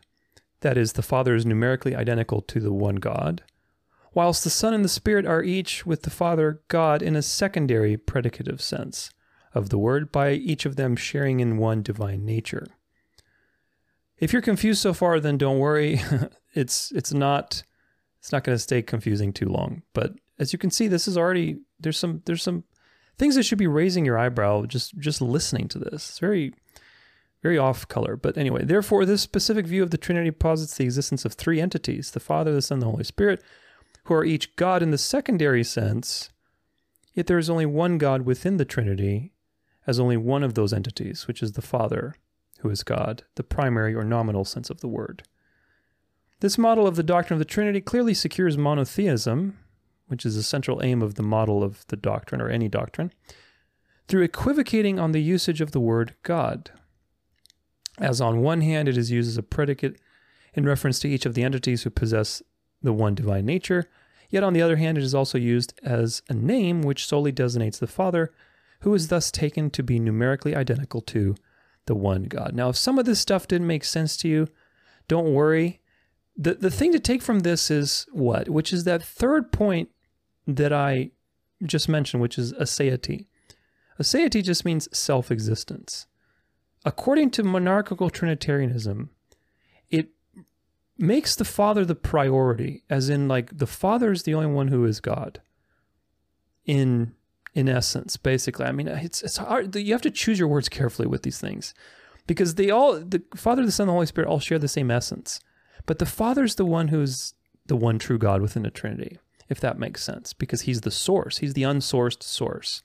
That 0.61 0.75
is, 0.75 0.93
the 0.93 1.03
Father 1.03 1.35
is 1.35 1.45
numerically 1.45 1.95
identical 1.95 2.41
to 2.41 2.59
the 2.59 2.73
one 2.73 2.95
God, 2.95 3.43
whilst 4.15 4.43
the 4.43 4.49
Son 4.49 4.73
and 4.73 4.83
the 4.83 4.89
Spirit 4.89 5.25
are 5.27 5.43
each 5.43 5.85
with 5.85 6.01
the 6.01 6.09
Father 6.09 6.61
God 6.69 7.03
in 7.03 7.15
a 7.15 7.21
secondary 7.21 7.97
predicative 7.97 8.61
sense 8.61 9.11
of 9.53 9.69
the 9.69 9.77
word, 9.77 10.11
by 10.11 10.31
each 10.31 10.65
of 10.65 10.77
them 10.77 10.95
sharing 10.95 11.41
in 11.41 11.57
one 11.57 11.83
divine 11.83 12.25
nature. 12.25 12.65
If 14.17 14.33
you're 14.33 14.41
confused 14.41 14.81
so 14.81 14.93
far, 14.93 15.19
then 15.19 15.37
don't 15.37 15.59
worry. 15.59 16.01
it's 16.53 16.91
it's 16.93 17.13
not 17.13 17.61
it's 18.19 18.31
not 18.31 18.43
going 18.43 18.55
to 18.55 18.59
stay 18.59 18.81
confusing 18.81 19.33
too 19.33 19.49
long, 19.49 19.83
but 19.93 20.13
as 20.39 20.53
you 20.53 20.59
can 20.59 20.71
see, 20.71 20.87
this 20.87 21.07
is 21.07 21.17
already 21.17 21.59
there's 21.79 21.97
some 21.97 22.21
there's 22.25 22.41
some 22.41 22.63
things 23.17 23.35
that 23.35 23.43
should 23.43 23.57
be 23.57 23.67
raising 23.67 24.05
your 24.05 24.17
eyebrow 24.17 24.65
just 24.65 24.97
just 24.97 25.21
listening 25.21 25.67
to 25.67 25.79
this. 25.79 26.09
It's 26.09 26.19
very 26.19 26.53
very 27.43 27.57
off 27.57 27.87
color. 27.87 28.15
But 28.15 28.37
anyway, 28.37 28.63
therefore, 28.63 29.05
this 29.05 29.21
specific 29.21 29.67
view 29.67 29.83
of 29.83 29.91
the 29.91 29.97
Trinity 29.97 30.31
posits 30.31 30.77
the 30.77 30.85
existence 30.85 31.25
of 31.25 31.33
three 31.33 31.59
entities: 31.59 32.11
the 32.11 32.19
Father, 32.21 32.53
the 32.53 32.61
Son, 32.61 32.79
the 32.79 32.87
Holy 32.87 33.03
Spirit, 33.03 33.43
who 34.05 34.13
are 34.13 34.25
each 34.25 34.55
God 34.55 34.81
in 34.81 34.91
the 34.91 34.97
secondary 34.97 35.63
sense. 35.63 36.29
Yet 37.13 37.27
there 37.27 37.37
is 37.37 37.49
only 37.49 37.65
one 37.65 37.97
God 37.97 38.23
within 38.23 38.57
the 38.57 38.65
Trinity, 38.65 39.31
as 39.87 39.99
only 39.99 40.17
one 40.17 40.43
of 40.43 40.53
those 40.53 40.73
entities, 40.73 41.27
which 41.27 41.41
is 41.41 41.53
the 41.53 41.61
Father, 41.61 42.15
who 42.59 42.69
is 42.69 42.83
God, 42.83 43.23
the 43.35 43.43
primary 43.43 43.93
or 43.93 44.03
nominal 44.03 44.45
sense 44.45 44.69
of 44.69 44.81
the 44.81 44.87
word. 44.87 45.23
This 46.39 46.57
model 46.57 46.85
of 46.85 46.95
the 46.95 47.03
doctrine 47.03 47.35
of 47.35 47.39
the 47.39 47.51
Trinity 47.51 47.81
clearly 47.81 48.13
secures 48.13 48.57
monotheism, 48.57 49.57
which 50.07 50.25
is 50.25 50.35
a 50.35 50.43
central 50.43 50.83
aim 50.83 51.01
of 51.01 51.15
the 51.15 51.23
model 51.23 51.63
of 51.63 51.87
the 51.87 51.95
doctrine 51.95 52.41
or 52.41 52.49
any 52.49 52.67
doctrine, 52.67 53.11
through 54.07 54.23
equivocating 54.23 54.99
on 54.99 55.13
the 55.13 55.21
usage 55.21 55.61
of 55.61 55.71
the 55.71 55.79
word 55.79 56.15
God. 56.21 56.69
As 57.97 58.21
on 58.21 58.41
one 58.41 58.61
hand, 58.61 58.87
it 58.87 58.97
is 58.97 59.09
used 59.09 59.29
as 59.29 59.37
a 59.37 59.43
predicate 59.43 59.99
in 60.53 60.65
reference 60.65 60.99
to 60.99 61.09
each 61.09 61.25
of 61.25 61.33
the 61.33 61.43
entities 61.43 61.83
who 61.83 61.89
possess 61.89 62.43
the 62.85 62.93
one 62.93 63.15
divine 63.15 63.45
nature, 63.45 63.89
yet 64.29 64.43
on 64.43 64.53
the 64.53 64.61
other 64.61 64.77
hand, 64.77 64.97
it 64.97 65.03
is 65.03 65.15
also 65.15 65.37
used 65.37 65.73
as 65.83 66.21
a 66.29 66.33
name 66.33 66.81
which 66.81 67.05
solely 67.05 67.31
designates 67.31 67.79
the 67.79 67.87
Father, 67.87 68.33
who 68.81 68.93
is 68.93 69.07
thus 69.07 69.31
taken 69.31 69.69
to 69.71 69.83
be 69.83 69.99
numerically 69.99 70.55
identical 70.55 71.01
to 71.01 71.35
the 71.85 71.95
one 71.95 72.23
God. 72.23 72.53
Now, 72.55 72.69
if 72.69 72.75
some 72.75 72.97
of 72.97 73.05
this 73.05 73.19
stuff 73.19 73.47
didn't 73.47 73.67
make 73.67 73.83
sense 73.83 74.17
to 74.17 74.27
you, 74.27 74.47
don't 75.07 75.33
worry. 75.33 75.81
The, 76.35 76.55
the 76.55 76.71
thing 76.71 76.91
to 76.91 76.99
take 76.99 77.21
from 77.21 77.39
this 77.41 77.69
is 77.69 78.05
what? 78.11 78.49
Which 78.49 78.73
is 78.73 78.83
that 78.83 79.03
third 79.03 79.51
point 79.51 79.89
that 80.47 80.73
I 80.73 81.11
just 81.63 81.87
mentioned, 81.87 82.21
which 82.21 82.37
is 82.37 82.53
aseity. 82.53 83.27
Aseity 83.99 84.43
just 84.43 84.65
means 84.65 84.89
self 84.97 85.31
existence. 85.31 86.07
According 86.83 87.31
to 87.31 87.43
monarchical 87.43 88.09
Trinitarianism, 88.09 89.09
it 89.09 89.14
makes 90.97 91.35
the 91.35 91.45
Father 91.45 91.85
the 91.85 91.95
priority, 91.95 92.83
as 92.89 93.09
in 93.09 93.27
like 93.27 93.57
the 93.57 93.67
Father 93.67 94.11
is 94.11 94.23
the 94.23 94.33
only 94.33 94.47
one 94.47 94.69
who 94.69 94.85
is 94.85 94.99
God. 94.99 95.41
In 96.65 97.13
in 97.53 97.69
essence, 97.69 98.17
basically, 98.17 98.65
I 98.65 98.71
mean, 98.71 98.87
it's 98.87 99.21
it's 99.21 99.37
hard. 99.37 99.75
You 99.75 99.93
have 99.93 100.01
to 100.01 100.11
choose 100.11 100.39
your 100.39 100.47
words 100.47 100.67
carefully 100.67 101.07
with 101.07 101.23
these 101.23 101.39
things, 101.39 101.73
because 102.27 102.55
they 102.55 102.69
all 102.69 102.99
the 102.99 103.23
Father, 103.35 103.65
the 103.65 103.71
Son, 103.71 103.87
the 103.87 103.93
Holy 103.93 104.05
Spirit 104.05 104.29
all 104.29 104.39
share 104.39 104.59
the 104.59 104.67
same 104.67 104.91
essence, 104.91 105.39
but 105.85 105.99
the 105.99 106.05
Father's 106.05 106.55
the 106.55 106.65
one 106.65 106.89
who's 106.89 107.33
the 107.67 107.75
one 107.75 107.99
true 107.99 108.17
God 108.17 108.41
within 108.41 108.63
the 108.63 108.71
Trinity, 108.71 109.19
if 109.49 109.59
that 109.59 109.79
makes 109.79 110.03
sense, 110.03 110.33
because 110.33 110.61
He's 110.61 110.81
the 110.81 110.91
source. 110.91 111.39
He's 111.39 111.53
the 111.53 111.63
unsourced 111.63 112.23
source. 112.23 112.83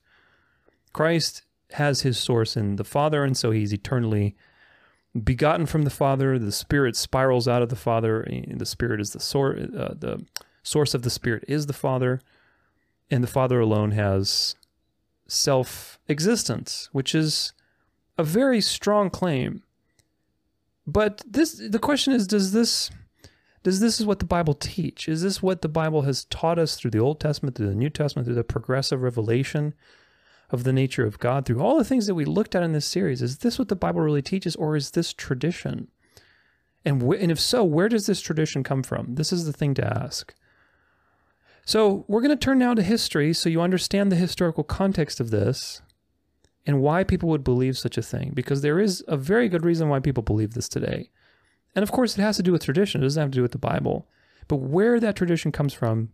Christ 0.93 1.43
has 1.73 2.03
His 2.03 2.19
source 2.19 2.57
in 2.57 2.77
the 2.77 2.85
Father, 2.85 3.25
and 3.25 3.37
so 3.37 3.51
He's 3.51 3.73
eternally 3.73 4.37
begotten 5.25 5.67
from 5.67 5.83
the 5.83 5.91
Father. 5.91 6.39
The 6.39 6.53
Spirit 6.53 6.97
spirals 6.97 7.49
out 7.49 7.63
of 7.63 7.69
the 7.69 7.77
Father. 7.77 8.27
The 8.47 8.67
Spirit 8.67 9.01
is 9.01 9.13
the 9.13 9.21
source. 9.21 9.61
Uh, 9.61 9.95
the 9.99 10.25
source 10.63 10.95
of 10.95 11.03
the 11.03 11.11
Spirit 11.11 11.45
is 11.49 11.67
the 11.67 11.73
Father, 11.73 12.21
and 13.11 13.25
the 13.25 13.29
Father 13.29 13.61
alone 13.61 13.93
has 13.93 14.55
self-existence, 15.27 16.89
which 16.93 17.15
is 17.15 17.53
a 18.19 18.25
very 18.25 18.61
strong 18.61 19.11
claim. 19.11 19.63
But 20.87 21.23
this, 21.27 21.61
the 21.69 21.79
question 21.79 22.13
is, 22.13 22.27
does 22.27 22.53
this, 22.53 22.91
does 23.63 23.81
this 23.81 24.01
is 24.01 24.07
what 24.07 24.19
the 24.19 24.27
Bible 24.27 24.55
teach? 24.55 25.09
Is 25.09 25.23
this 25.23 25.43
what 25.43 25.63
the 25.63 25.69
Bible 25.69 26.03
has 26.03 26.25
taught 26.27 26.59
us 26.59 26.77
through 26.77 26.91
the 26.91 26.99
Old 26.99 27.21
Testament, 27.21 27.57
through 27.57 27.69
the 27.69 27.75
New 27.75 27.91
Testament, 27.91 28.27
through 28.27 28.35
the 28.35 28.45
progressive 28.45 29.03
revelation? 29.03 29.75
Of 30.53 30.65
the 30.65 30.73
nature 30.73 31.07
of 31.07 31.19
God 31.19 31.47
through 31.47 31.61
all 31.61 31.79
the 31.79 31.85
things 31.85 32.07
that 32.07 32.15
we 32.15 32.25
looked 32.25 32.55
at 32.55 32.63
in 32.63 32.73
this 32.73 32.87
series. 32.87 33.23
Is 33.23 33.39
this 33.39 33.59
what 33.59 33.69
the 33.69 33.77
Bible 33.77 34.01
really 34.01 34.23
teaches, 34.23 34.57
or 34.57 34.77
is 34.77 34.93
this 34.93 35.13
tradition? 35.13 35.89
And, 36.85 37.03
wh- 37.03 37.21
and 37.21 37.31
if 37.31 37.39
so, 37.39 37.63
where 37.63 37.89
does 37.89 38.07
this 38.07 38.21
tradition 38.21 38.65
come 38.65 38.83
from? 38.83 39.15
This 39.15 39.33
is 39.33 39.45
the 39.45 39.53
thing 39.53 39.75
to 39.75 39.87
ask. 39.87 40.35
So 41.65 42.05
we're 42.09 42.23
going 42.23 42.37
to 42.37 42.45
turn 42.45 42.59
now 42.59 42.75
to 42.75 42.83
history 42.83 43.33
so 43.33 43.49
you 43.49 43.61
understand 43.61 44.11
the 44.11 44.17
historical 44.17 44.65
context 44.65 45.21
of 45.21 45.31
this 45.31 45.83
and 46.67 46.81
why 46.81 47.05
people 47.05 47.29
would 47.29 47.45
believe 47.45 47.79
such 47.79 47.97
a 47.97 48.03
thing, 48.03 48.33
because 48.35 48.63
there 48.63 48.81
is 48.81 49.05
a 49.09 49.17
very 49.17 49.49
good 49.49 49.65
reason 49.65 49.89
why 49.89 50.01
people 50.01 50.23
believe 50.23 50.55
this 50.55 50.69
today. 50.69 51.11
And 51.75 51.83
of 51.83 51.93
course, 51.93 52.19
it 52.19 52.23
has 52.23 52.37
to 52.37 52.43
do 52.43 52.53
with 52.53 52.65
tradition, 52.65 53.01
it 53.01 53.05
doesn't 53.05 53.21
have 53.21 53.31
to 53.31 53.37
do 53.37 53.43
with 53.43 53.53
the 53.53 53.59
Bible. 53.59 54.09
But 54.49 54.57
where 54.57 54.99
that 54.99 55.17
tradition 55.17 55.53
comes 55.53 55.73
from 55.73 56.11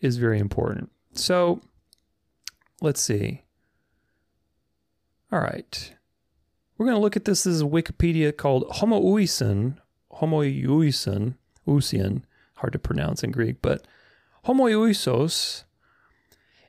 is 0.00 0.18
very 0.18 0.38
important. 0.38 0.90
So 1.14 1.60
let's 2.80 3.00
see. 3.00 3.41
All 5.32 5.40
right. 5.40 5.94
We're 6.76 6.84
going 6.84 6.96
to 6.96 7.00
look 7.00 7.16
at 7.16 7.24
this 7.24 7.46
as 7.46 7.62
a 7.62 7.64
Wikipedia 7.64 8.36
called 8.36 8.68
Homoousion, 8.68 9.78
Homoousion, 10.20 11.36
Usian, 11.66 12.22
hard 12.56 12.74
to 12.74 12.78
pronounce 12.78 13.24
in 13.24 13.30
Greek, 13.30 13.62
but 13.62 13.86
Homoousos 14.44 15.64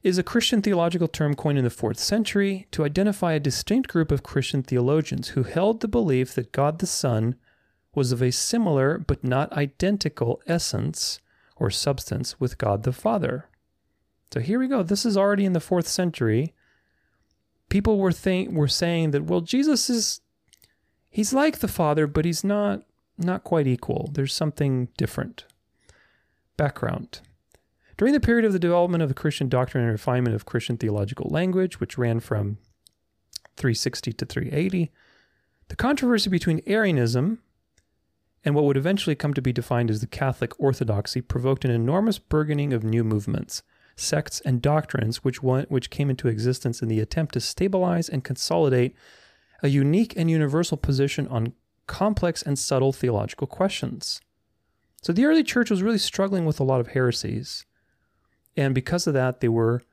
is 0.02 0.18
a 0.18 0.24
Christian 0.24 0.62
theological 0.62 1.10
term 1.10 1.34
coined 1.34 1.58
in 1.58 1.66
the 1.66 1.70
4th 1.70 1.98
century 1.98 2.68
to 2.72 2.86
identify 2.86 3.34
a 3.34 3.40
distinct 3.40 3.90
group 3.90 4.12
of 4.12 4.24
Christian 4.24 4.64
theologians 4.64 5.30
who 5.30 5.44
held 5.44 5.82
the 5.82 5.88
belief 5.90 6.34
that 6.36 6.54
God 6.54 6.80
the 6.80 6.88
Son 6.88 7.36
was 7.94 8.14
of 8.14 8.22
a 8.22 8.32
similar 8.32 8.98
but 8.98 9.26
not 9.26 9.52
identical 9.52 10.42
essence 10.48 11.20
or 11.58 11.70
substance 11.70 12.40
with 12.40 12.58
God 12.58 12.84
the 12.84 12.94
Father. 12.94 13.50
So 14.34 14.40
here 14.40 14.60
we 14.60 14.68
go. 14.68 14.84
This 14.84 15.06
is 15.06 15.18
already 15.18 15.44
in 15.44 15.54
the 15.54 15.60
4th 15.60 15.86
century 15.86 16.54
people 17.74 17.98
were 17.98 18.12
think 18.12 18.52
were 18.52 18.68
saying 18.68 19.10
that 19.10 19.24
well 19.24 19.42
Jesus 19.42 19.90
is 19.90 20.22
he's 21.10 21.34
like 21.34 21.58
the 21.58 21.68
Father, 21.68 22.06
but 22.06 22.24
he's 22.24 22.44
not 22.44 22.84
not 23.18 23.44
quite 23.44 23.66
equal. 23.66 24.12
There's 24.14 24.32
something 24.32 24.90
different. 24.96 25.46
Background. 26.56 27.22
During 27.98 28.14
the 28.14 28.20
period 28.20 28.46
of 28.46 28.54
the 28.54 28.60
development 28.60 29.02
of 29.02 29.10
the 29.10 29.16
Christian 29.16 29.50
doctrine 29.50 29.84
and 29.84 29.92
refinement 29.92 30.36
of 30.36 30.46
Christian 30.46 30.78
theological 30.78 31.32
language, 31.32 31.80
which 31.80 31.98
ran 31.98 32.20
from 32.20 32.60
360 33.58 34.14
to 34.14 34.26
380, 34.26 34.92
the 35.70 35.76
controversy 35.76 36.30
between 36.30 36.62
Arianism 36.68 37.40
and 38.46 38.54
what 38.54 38.66
would 38.66 38.78
eventually 38.78 39.16
come 39.16 39.34
to 39.34 39.42
be 39.42 39.52
defined 39.52 39.90
as 39.90 40.00
the 40.00 40.06
Catholic 40.06 40.52
Orthodoxy 40.60 41.22
provoked 41.22 41.66
an 41.66 41.72
enormous 41.72 42.20
burgeoning 42.20 42.72
of 42.72 42.84
new 42.84 43.04
movements 43.04 43.64
sects, 43.96 44.42
and 44.42 44.62
doctrines 44.62 45.24
which, 45.24 45.44
went, 45.44 45.70
which 45.70 45.90
came 45.90 46.10
into 46.10 46.28
existence 46.28 46.82
in 46.82 46.88
the 46.88 47.00
attempt 47.00 47.34
to 47.34 47.40
stabilize 47.40 48.10
and 48.10 48.24
consolidate 48.24 48.96
a 49.62 49.70
unique 49.70 50.14
and 50.18 50.30
universal 50.30 50.78
position 50.78 51.28
on 51.28 51.54
complex 51.88 52.42
and 52.42 52.58
subtle 52.58 52.92
theological 52.92 53.48
questions. 53.48 54.22
So 55.02 55.14
the 55.14 55.26
early 55.26 55.44
church 55.44 55.70
was 55.70 55.84
really 55.84 55.98
struggling 55.98 56.46
with 56.46 56.60
a 56.60 56.64
lot 56.64 56.80
of 56.80 56.90
heresies. 56.90 57.66
And 58.56 58.74
because 58.74 59.08
of 59.08 59.14
that, 59.14 59.42
they 59.42 59.50
were 59.50 59.84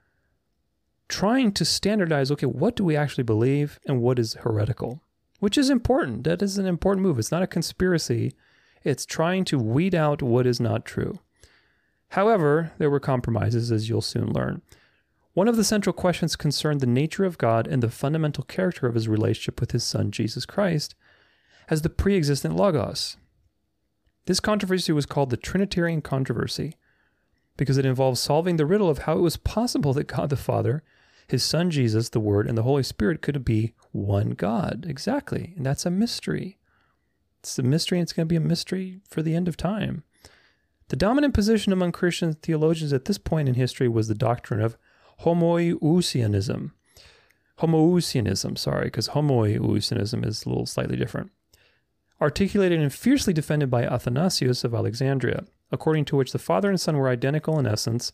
trying 1.09 1.53
to 1.53 1.65
standardize 1.65 2.31
okay, 2.31 2.47
what 2.47 2.77
do 2.77 2.85
we 2.85 2.97
actually 2.97 3.25
believe 3.25 3.81
and 3.87 4.01
what 4.01 4.19
is 4.19 4.35
heretical? 4.35 5.03
Which 5.41 5.59
is 5.59 5.71
important. 5.71 6.25
That 6.25 6.43
is 6.43 6.59
an 6.59 6.67
important 6.67 7.03
move. 7.03 7.19
It's 7.19 7.33
not 7.33 7.43
a 7.43 7.49
conspiracy, 7.49 8.33
it's 8.85 9.05
trying 9.05 9.45
to 9.47 9.59
weed 9.59 9.95
out 9.95 10.23
what 10.23 10.47
is 10.47 10.61
not 10.61 10.85
true. 10.85 11.19
However, 12.11 12.73
there 12.79 12.91
were 12.91 13.01
compromises, 13.01 13.71
as 13.71 13.89
you'll 13.89 14.01
soon 14.01 14.33
learn. 14.33 14.63
One 15.33 15.47
of 15.47 15.57
the 15.57 15.65
central 15.65 15.93
questions 15.93 16.35
concerned 16.35 16.81
the 16.81 16.87
nature 16.87 17.25
of 17.25 17.39
God 17.39 17.69
and 17.69 17.83
the 17.83 17.89
fundamental 17.89 18.43
character 18.45 18.87
of 18.87 18.95
his 18.95 19.09
relationship 19.09 19.61
with 19.61 19.71
his 19.71 19.85
Son, 19.85 20.11
Jesus 20.11 20.45
Christ, 20.45 20.97
as 21.69 21.83
the 21.83 21.89
pre 21.89 22.17
existent 22.17 22.57
Logos. 22.57 23.17
This 24.27 24.41
controversy 24.41 24.93
was 24.93 25.07
called 25.07 25.31
the 25.31 25.37
Trinitarian 25.37 26.03
controversy 26.03 26.75
because 27.57 27.79
it 27.79 27.87
involved 27.87 28.19
solving 28.19 28.57
the 28.57 28.67
riddle 28.67 28.91
of 28.91 29.01
how 29.01 29.17
it 29.17 29.23
was 29.23 29.37
possible 29.37 29.93
that 29.93 30.09
God 30.09 30.31
the 30.31 30.37
Father, 30.37 30.83
his 31.29 31.45
Son 31.45 31.71
Jesus, 31.71 32.09
the 32.09 32.19
Word, 32.19 32.49
and 32.49 32.59
the 32.59 32.65
Holy 32.65 32.83
Spirit 32.83 33.23
could 33.23 33.45
be 33.45 33.73
one 33.93 34.31
God. 34.31 34.85
Exactly. 34.89 35.55
And 35.57 35.65
that's 35.65 35.87
a 35.87 35.91
mystery. 35.91 36.59
It's 37.39 37.59
a 37.59 37.63
mystery, 37.63 37.99
and 37.99 38.03
it's 38.03 38.13
going 38.13 38.27
to 38.27 38.33
be 38.33 38.37
a 38.37 38.41
mystery 38.41 39.01
for 39.09 39.23
the 39.23 39.37
end 39.37 39.47
of 39.47 39.57
time. 39.57 40.03
The 40.91 40.97
dominant 40.97 41.35
position 41.35 41.73
among 41.73 41.93
Christian 41.93 42.33
theologians 42.33 42.93
at 42.93 43.05
this 43.05 43.17
point 43.17 43.49
in 43.49 43.55
history 43.55 43.87
was 43.87 44.09
the 44.09 44.15
doctrine 44.15 44.61
of 44.61 44.77
homoousianism. 45.21 46.73
Homoousianism, 47.61 48.59
sorry, 48.59 48.87
because 48.87 49.11
homoousianism 49.11 50.27
is 50.27 50.45
a 50.45 50.49
little 50.49 50.67
slightly 50.67 50.97
different. 50.97 51.31
Articulated 52.21 52.81
and 52.81 52.93
fiercely 52.93 53.33
defended 53.33 53.71
by 53.71 53.85
Athanasius 53.85 54.65
of 54.65 54.75
Alexandria, 54.75 55.45
according 55.71 56.07
to 56.07 56.17
which 56.17 56.33
the 56.33 56.41
Father 56.41 56.69
and 56.69 56.81
Son 56.81 56.97
were 56.97 57.09
identical 57.09 57.57
in 57.57 57.67
essence, 57.67 58.13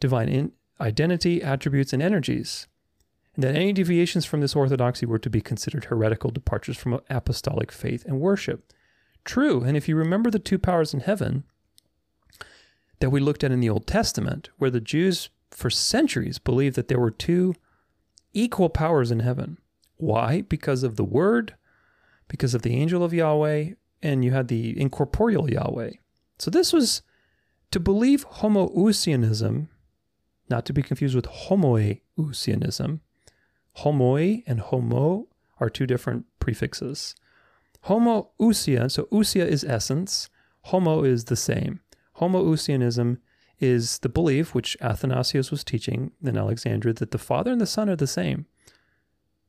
divine 0.00 0.28
in- 0.28 0.52
identity, 0.80 1.40
attributes, 1.44 1.92
and 1.92 2.02
energies, 2.02 2.66
and 3.36 3.44
that 3.44 3.54
any 3.54 3.72
deviations 3.72 4.24
from 4.24 4.40
this 4.40 4.56
orthodoxy 4.56 5.06
were 5.06 5.20
to 5.20 5.30
be 5.30 5.40
considered 5.40 5.84
heretical 5.84 6.32
departures 6.32 6.76
from 6.76 6.98
apostolic 7.08 7.70
faith 7.70 8.04
and 8.04 8.18
worship. 8.18 8.72
True, 9.24 9.62
and 9.62 9.76
if 9.76 9.88
you 9.88 9.94
remember 9.94 10.28
the 10.28 10.40
two 10.40 10.58
powers 10.58 10.92
in 10.92 11.00
heaven, 11.00 11.44
that 13.00 13.10
we 13.10 13.20
looked 13.20 13.44
at 13.44 13.52
in 13.52 13.60
the 13.60 13.70
Old 13.70 13.86
Testament, 13.86 14.50
where 14.58 14.70
the 14.70 14.80
Jews 14.80 15.30
for 15.50 15.70
centuries 15.70 16.38
believed 16.38 16.76
that 16.76 16.88
there 16.88 17.00
were 17.00 17.10
two 17.10 17.54
equal 18.32 18.68
powers 18.68 19.10
in 19.10 19.20
heaven. 19.20 19.58
Why? 19.96 20.42
Because 20.42 20.82
of 20.82 20.96
the 20.96 21.04
Word, 21.04 21.54
because 22.28 22.54
of 22.54 22.62
the 22.62 22.74
angel 22.74 23.02
of 23.02 23.14
Yahweh, 23.14 23.70
and 24.02 24.24
you 24.24 24.32
had 24.32 24.48
the 24.48 24.78
incorporeal 24.80 25.50
Yahweh. 25.50 25.92
So 26.38 26.50
this 26.50 26.72
was 26.72 27.02
to 27.70 27.80
believe 27.80 28.28
homoousianism, 28.28 29.68
not 30.48 30.64
to 30.66 30.72
be 30.72 30.82
confused 30.82 31.14
with 31.14 31.26
homoiousianism. 31.26 33.00
Homoi 33.78 34.42
and 34.46 34.60
homo 34.60 35.28
are 35.60 35.70
two 35.70 35.86
different 35.86 36.26
prefixes. 36.40 37.14
Homoousia, 37.86 38.90
so 38.90 39.04
ousia 39.04 39.46
is 39.46 39.64
essence, 39.64 40.28
homo 40.62 41.04
is 41.04 41.24
the 41.24 41.36
same. 41.36 41.80
Homoousianism 42.18 43.18
is 43.60 43.98
the 43.98 44.08
belief, 44.08 44.54
which 44.54 44.76
Athanasius 44.80 45.50
was 45.50 45.64
teaching 45.64 46.12
in 46.22 46.36
Alexandria, 46.36 46.94
that 46.94 47.10
the 47.10 47.18
Father 47.18 47.50
and 47.50 47.60
the 47.60 47.66
Son 47.66 47.88
are 47.88 47.96
the 47.96 48.06
same. 48.06 48.46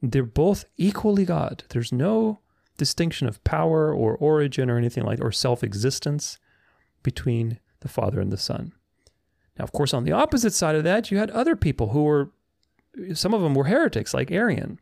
They're 0.01 0.23
both 0.23 0.65
equally 0.77 1.25
God. 1.25 1.63
There's 1.69 1.91
no 1.91 2.39
distinction 2.77 3.27
of 3.27 3.43
power 3.43 3.93
or 3.93 4.15
origin 4.15 4.69
or 4.69 4.77
anything 4.77 5.03
like 5.03 5.19
or 5.21 5.32
self-existence 5.32 6.39
between 7.03 7.60
the 7.82 7.89
Father 7.89 8.19
and 8.19 8.32
the 8.32 8.38
Son. 8.38 8.71
Now, 9.58 9.63
of 9.63 9.71
course, 9.71 9.93
on 9.93 10.05
the 10.05 10.12
opposite 10.12 10.53
side 10.53 10.75
of 10.75 10.84
that, 10.86 11.12
you 11.12 11.17
had 11.17 11.29
other 11.32 11.55
people 11.55 11.89
who 11.89 12.03
were 12.03 12.32
some 13.13 13.34
of 13.34 13.41
them 13.41 13.53
were 13.53 13.65
heretics, 13.65 14.13
like 14.13 14.32
Arian. 14.32 14.79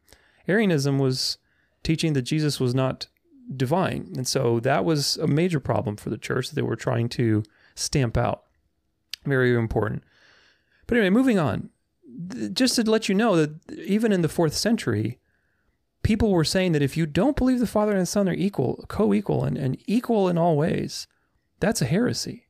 Arianism 0.47 0.97
was 0.97 1.38
teaching 1.84 2.13
that 2.13 2.21
Jesus 2.21 2.60
was 2.60 2.73
not 2.73 3.08
divine. 3.56 4.13
And 4.15 4.28
so 4.28 4.60
that 4.62 4.86
was 4.86 5.17
a 5.17 5.28
major 5.28 5.60
problem 5.60 5.97
for 5.97 6.10
the 6.10 6.17
church 6.17 6.52
they 6.52 6.62
were 6.62 6.76
trying 6.76 7.10
to 7.10 7.43
stamp 7.77 8.17
out. 8.17 8.43
Very 9.25 9.55
important. 9.55 10.03
But 10.85 10.97
anyway, 10.97 11.09
moving 11.09 11.39
on. 11.39 11.69
Just 12.53 12.75
to 12.75 12.89
let 12.89 13.07
you 13.07 13.15
know 13.15 13.35
that 13.35 13.51
even 13.71 14.11
in 14.11 14.21
the 14.21 14.29
fourth 14.29 14.53
century, 14.53 15.19
people 16.01 16.31
were 16.31 16.43
saying 16.43 16.71
that 16.71 16.81
if 16.81 16.97
you 16.97 17.05
don't 17.05 17.35
believe 17.35 17.59
the 17.59 17.67
Father 17.67 17.91
and 17.91 18.01
the 18.01 18.05
Son 18.05 18.29
are 18.29 18.33
equal, 18.33 18.85
co 18.87 19.13
equal, 19.13 19.43
and, 19.43 19.57
and 19.57 19.77
equal 19.85 20.29
in 20.29 20.37
all 20.37 20.57
ways, 20.57 21.07
That's 21.59 21.81
a 21.81 21.85
heresy. 21.85 22.47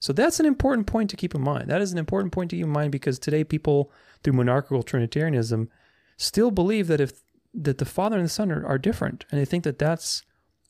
So 0.00 0.12
that's 0.12 0.40
an 0.40 0.46
important 0.46 0.86
point 0.86 1.10
to 1.10 1.16
keep 1.16 1.34
in 1.34 1.42
mind. 1.42 1.68
That 1.70 1.82
is 1.82 1.92
an 1.92 1.98
important 1.98 2.32
point 2.32 2.50
to 2.50 2.56
keep 2.56 2.64
in 2.64 2.72
mind 2.72 2.90
because 2.90 3.18
today 3.18 3.44
people, 3.44 3.92
through 4.22 4.32
monarchical 4.32 4.82
Trinitarianism, 4.82 5.68
still 6.16 6.50
believe 6.50 6.86
that 6.86 7.00
if 7.00 7.22
that 7.52 7.78
the 7.78 7.84
Father 7.84 8.16
and 8.16 8.24
the 8.24 8.30
Son 8.30 8.50
are, 8.50 8.64
are 8.64 8.78
different, 8.78 9.24
and 9.30 9.40
they 9.40 9.44
think 9.44 9.64
that 9.64 9.78
that's 9.78 10.22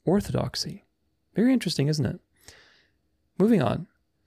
orthodoxy. 0.04 0.84
Very 1.34 1.52
interesting, 1.52 1.88
isn't 1.88 2.06
it? 2.06 2.20
Moving 3.38 3.62
on. 3.62 3.86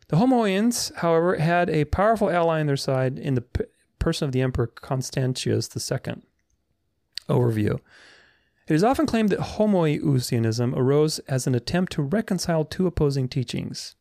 The 0.10 0.18
Homoians, 0.18 0.94
however, 0.96 1.38
had 1.38 1.70
a 1.70 1.86
powerful 1.86 2.30
ally 2.30 2.60
on 2.60 2.68
their 2.68 2.78
side 2.78 3.18
in 3.18 3.36
the 3.36 3.42
p- 3.42 3.66
person 4.00 4.26
of 4.26 4.32
the 4.32 4.42
Emperor 4.42 4.68
Constantius 4.68 5.70
II. 5.76 6.16
Overview. 7.30 7.80
It 8.68 8.74
is 8.76 8.84
often 8.84 9.06
claimed 9.06 9.30
that 9.30 9.40
Homoiousianism 9.40 10.74
arose 10.76 11.20
as 11.20 11.48
an 11.48 11.56
attempt 11.56 11.92
to 11.94 12.02
reconcile 12.02 12.64
two 12.64 12.88
opposing 12.88 13.28
teachings, 13.28 13.96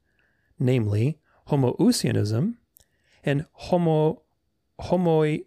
namely 0.59 1.19
Homoousianism 1.49 2.55
and 3.25 3.47
Homo 3.53 4.23
Homoianism, 4.81 5.43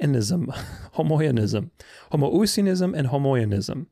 Homoianism, 0.94 1.70
Homoousianism 2.12 2.94
and 2.94 3.08
Homoianism. 3.08 3.86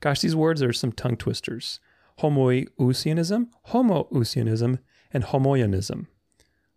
Gosh, 0.00 0.20
these 0.20 0.36
words 0.36 0.62
are 0.62 0.72
some 0.72 0.92
tongue 0.92 1.16
twisters. 1.16 1.80
Homoousianism, 2.20 3.48
Homoousianism, 3.68 4.78
and 5.14 5.24
Homoianism. 5.24 6.06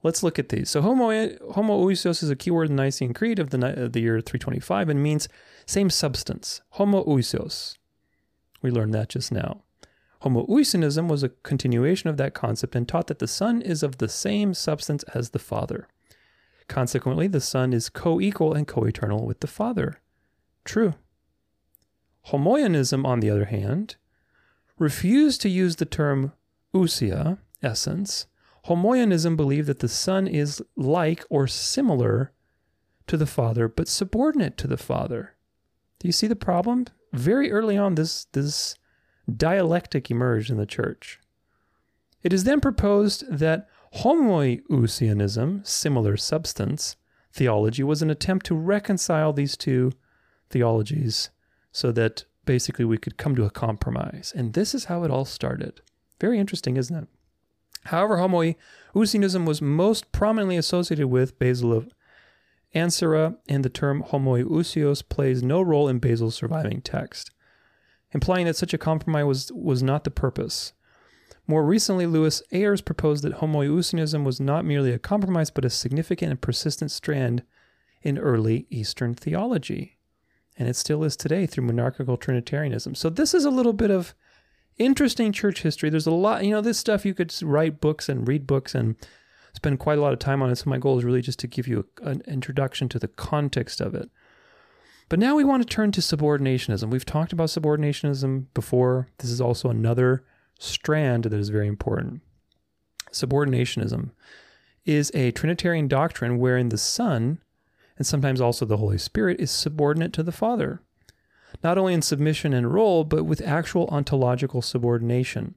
Let's 0.04 0.24
look 0.24 0.38
at 0.38 0.50
these. 0.50 0.70
So 0.70 0.82
homo, 0.82 1.10
homoousios 1.10 2.22
is 2.22 2.30
a 2.30 2.36
keyword 2.36 2.70
in 2.70 2.76
the 2.76 2.84
Nicene 2.84 3.14
Creed 3.14 3.40
of 3.40 3.50
the, 3.50 3.84
of 3.84 3.94
the 3.94 4.00
year 4.02 4.22
325 4.22 4.90
and 4.90 5.02
means 5.02 5.28
same 5.66 5.90
substance. 5.90 6.62
Homoousios. 6.76 7.78
We 8.62 8.72
learned 8.72 8.94
that 8.94 9.10
just 9.10 9.32
now. 9.32 9.64
Homoousianism 10.24 11.08
was 11.08 11.24
a 11.24 11.30
continuation 11.30 12.10
of 12.10 12.18
that 12.18 12.34
concept 12.34 12.76
and 12.76 12.88
taught 12.88 13.08
that 13.08 13.20
the 13.20 13.28
Son 13.28 13.62
is 13.62 13.84
of 13.84 13.98
the 13.98 14.08
same 14.08 14.54
substance 14.54 15.04
as 15.14 15.32
the 15.32 15.40
Father. 15.40 15.88
Consequently, 16.68 17.28
the 17.28 17.42
Son 17.42 17.74
is 17.74 17.90
co 17.90 18.20
equal 18.20 18.54
and 18.54 18.68
co 18.68 18.84
eternal 18.84 19.26
with 19.26 19.40
the 19.40 19.48
Father. 19.48 20.00
True. 20.66 20.96
Homoianism, 22.28 23.06
on 23.06 23.20
the 23.20 23.30
other 23.30 23.46
hand, 23.46 23.96
refused 24.78 25.42
to 25.42 25.50
use 25.50 25.78
the 25.78 25.86
term 25.86 26.34
ousia, 26.74 27.38
essence. 27.62 28.28
Homoianism 28.66 29.36
believed 29.36 29.68
that 29.68 29.80
the 29.80 29.88
Son 29.88 30.28
is 30.28 30.62
like 30.76 31.24
or 31.30 31.48
similar 31.48 32.34
to 33.08 33.18
the 33.18 33.26
Father, 33.26 33.68
but 33.68 33.88
subordinate 33.88 34.58
to 34.58 34.68
the 34.68 34.78
Father. 34.78 35.36
Do 36.00 36.08
you 36.08 36.12
see 36.12 36.28
the 36.28 36.36
problem? 36.36 36.86
Very 37.14 37.52
early 37.52 37.78
on, 37.78 37.96
this, 37.96 38.26
this 38.34 38.76
dialectic 39.34 40.12
emerged 40.12 40.50
in 40.50 40.58
the 40.58 40.66
church. 40.66 41.20
It 42.24 42.34
is 42.34 42.44
then 42.44 42.60
proposed 42.60 43.24
that 43.30 43.68
Homoiousianism, 43.98 45.66
similar 45.66 46.18
substance, 46.18 46.98
theology 47.32 47.84
was 47.84 48.02
an 48.02 48.10
attempt 48.10 48.46
to 48.48 48.56
reconcile 48.56 49.32
these 49.32 49.56
two 49.56 49.92
theologies 50.50 51.30
so 51.72 51.92
that 51.94 52.26
basically 52.46 52.86
we 52.86 52.98
could 52.98 53.18
come 53.18 53.36
to 53.36 53.46
a 53.46 53.50
compromise. 53.50 54.34
And 54.36 54.54
this 54.54 54.76
is 54.76 54.86
how 54.86 55.04
it 55.04 55.12
all 55.12 55.26
started. 55.26 55.82
Very 56.20 56.40
interesting, 56.40 56.78
isn't 56.78 56.96
it? 56.96 57.08
However, 57.88 58.18
Homoiousianism 58.18 59.46
was 59.46 59.62
most 59.62 60.12
prominently 60.12 60.58
associated 60.58 61.08
with 61.08 61.40
Basil 61.40 61.74
of 61.74 61.90
Ancyra, 62.76 63.38
and 63.48 63.64
the 63.64 63.70
term 63.70 64.04
homoiousios 64.04 65.08
plays 65.08 65.42
no 65.42 65.62
role 65.62 65.88
in 65.88 66.00
Basil's 66.00 66.36
surviving 66.36 66.82
text, 66.82 67.32
implying 68.12 68.46
that 68.46 68.58
such 68.58 68.74
a 68.74 68.78
compromise 68.78 69.26
was, 69.26 69.52
was 69.54 69.82
not 69.82 70.04
the 70.04 70.12
purpose. 70.12 70.74
More 71.48 71.64
recently, 71.64 72.06
Lewis 72.06 72.44
Ayres 72.52 72.82
proposed 72.82 73.24
that 73.24 73.38
homoiousianism 73.38 74.26
was 74.26 74.42
not 74.42 74.66
merely 74.66 74.92
a 74.92 75.00
compromise, 75.00 75.50
but 75.50 75.64
a 75.64 75.70
significant 75.70 76.32
and 76.32 76.42
persistent 76.42 76.92
strand 76.92 77.44
in 78.02 78.18
early 78.18 78.68
Eastern 78.70 79.16
theology. 79.16 79.98
And 80.58 80.68
it 80.68 80.76
still 80.76 81.06
is 81.06 81.16
today 81.16 81.46
through 81.46 81.66
monarchical 81.66 82.18
Trinitarianism. 82.18 82.96
So, 82.96 83.10
this 83.10 83.34
is 83.34 83.46
a 83.46 83.50
little 83.50 83.74
bit 83.74 83.92
of 83.92 84.14
interesting 84.78 85.32
church 85.32 85.62
history. 85.62 85.90
There's 85.90 86.08
a 86.08 86.12
lot, 86.12 86.46
you 86.46 86.52
know, 86.52 86.62
this 86.62 86.78
stuff 86.78 87.06
you 87.06 87.14
could 87.14 87.34
write 87.42 87.82
books 87.82 88.10
and 88.10 88.28
read 88.28 88.48
books 88.48 88.76
and 88.76 88.96
spend 89.54 89.80
quite 89.80 89.98
a 89.98 90.02
lot 90.02 90.14
of 90.14 90.20
time 90.20 90.42
on 90.42 90.50
it. 90.50 90.58
So 90.58 90.70
my 90.70 90.78
goal 90.78 90.98
is 90.98 91.04
really 91.04 91.22
just 91.22 91.40
to 91.40 91.48
give 91.48 91.68
you 91.68 91.86
a, 92.02 92.10
an 92.10 92.22
introduction 92.28 92.90
to 92.90 93.00
the 93.00 93.08
context 93.08 93.82
of 93.82 93.96
it. 93.96 94.10
But 95.10 95.20
now 95.20 95.36
we 95.36 95.44
want 95.44 95.64
to 95.64 95.74
turn 95.74 95.92
to 95.94 96.02
subordinationism. 96.02 96.90
We've 96.90 97.06
talked 97.06 97.34
about 97.34 97.50
subordinationism 97.50 98.48
before. 98.54 99.08
This 99.20 99.32
is 99.32 99.42
also 99.42 99.70
another 99.70 100.26
strand 100.60 101.24
that 101.24 101.34
is 101.34 101.50
very 101.50 101.68
important. 101.68 102.22
Subordinationism 103.12 104.12
is 104.86 105.12
a 105.14 105.32
Trinitarian 105.32 105.88
doctrine 105.88 106.38
wherein 106.38 106.70
the 106.70 106.78
Son, 106.78 107.40
and 107.98 108.06
sometimes 108.06 108.42
also 108.42 108.66
the 108.66 108.78
Holy 108.78 108.98
Spirit, 108.98 109.40
is 109.40 109.50
subordinate 109.50 110.14
to 110.14 110.24
the 110.24 110.32
Father 110.32 110.82
not 111.64 111.78
only 111.78 111.94
in 111.94 112.02
submission 112.02 112.54
and 112.54 112.74
role, 112.74 113.04
but 113.04 113.24
with 113.24 113.42
actual 113.42 113.88
ontological 113.88 114.62
subordination 114.62 115.56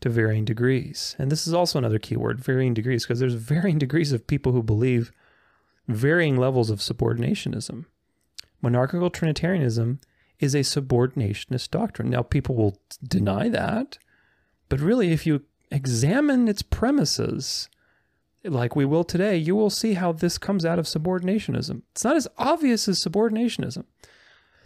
to 0.00 0.08
varying 0.08 0.44
degrees. 0.44 1.16
And 1.18 1.30
this 1.30 1.46
is 1.46 1.54
also 1.54 1.78
another 1.78 1.98
keyword, 1.98 2.40
varying 2.40 2.74
degrees, 2.74 3.04
because 3.04 3.20
there's 3.20 3.34
varying 3.34 3.78
degrees 3.80 4.12
of 4.12 4.26
people 4.26 4.52
who 4.52 4.62
believe 4.62 5.12
varying 5.86 6.36
levels 6.36 6.70
of 6.70 6.80
subordinationism. 6.80 7.86
Monarchical 8.60 9.10
Trinitarianism 9.10 10.00
is 10.38 10.54
a 10.54 10.60
subordinationist 10.60 11.70
doctrine. 11.70 12.10
Now, 12.10 12.22
people 12.22 12.54
will 12.54 12.78
deny 13.02 13.48
that, 13.48 13.98
but 14.68 14.80
really, 14.80 15.12
if 15.12 15.26
you 15.26 15.42
examine 15.70 16.48
its 16.48 16.62
premises, 16.62 17.68
like 18.44 18.76
we 18.76 18.84
will 18.84 19.04
today, 19.04 19.36
you 19.36 19.56
will 19.56 19.70
see 19.70 19.94
how 19.94 20.12
this 20.12 20.38
comes 20.38 20.64
out 20.64 20.78
of 20.78 20.86
subordinationism. 20.86 21.82
It's 21.92 22.04
not 22.04 22.16
as 22.16 22.28
obvious 22.36 22.88
as 22.88 23.02
subordinationism. 23.02 23.84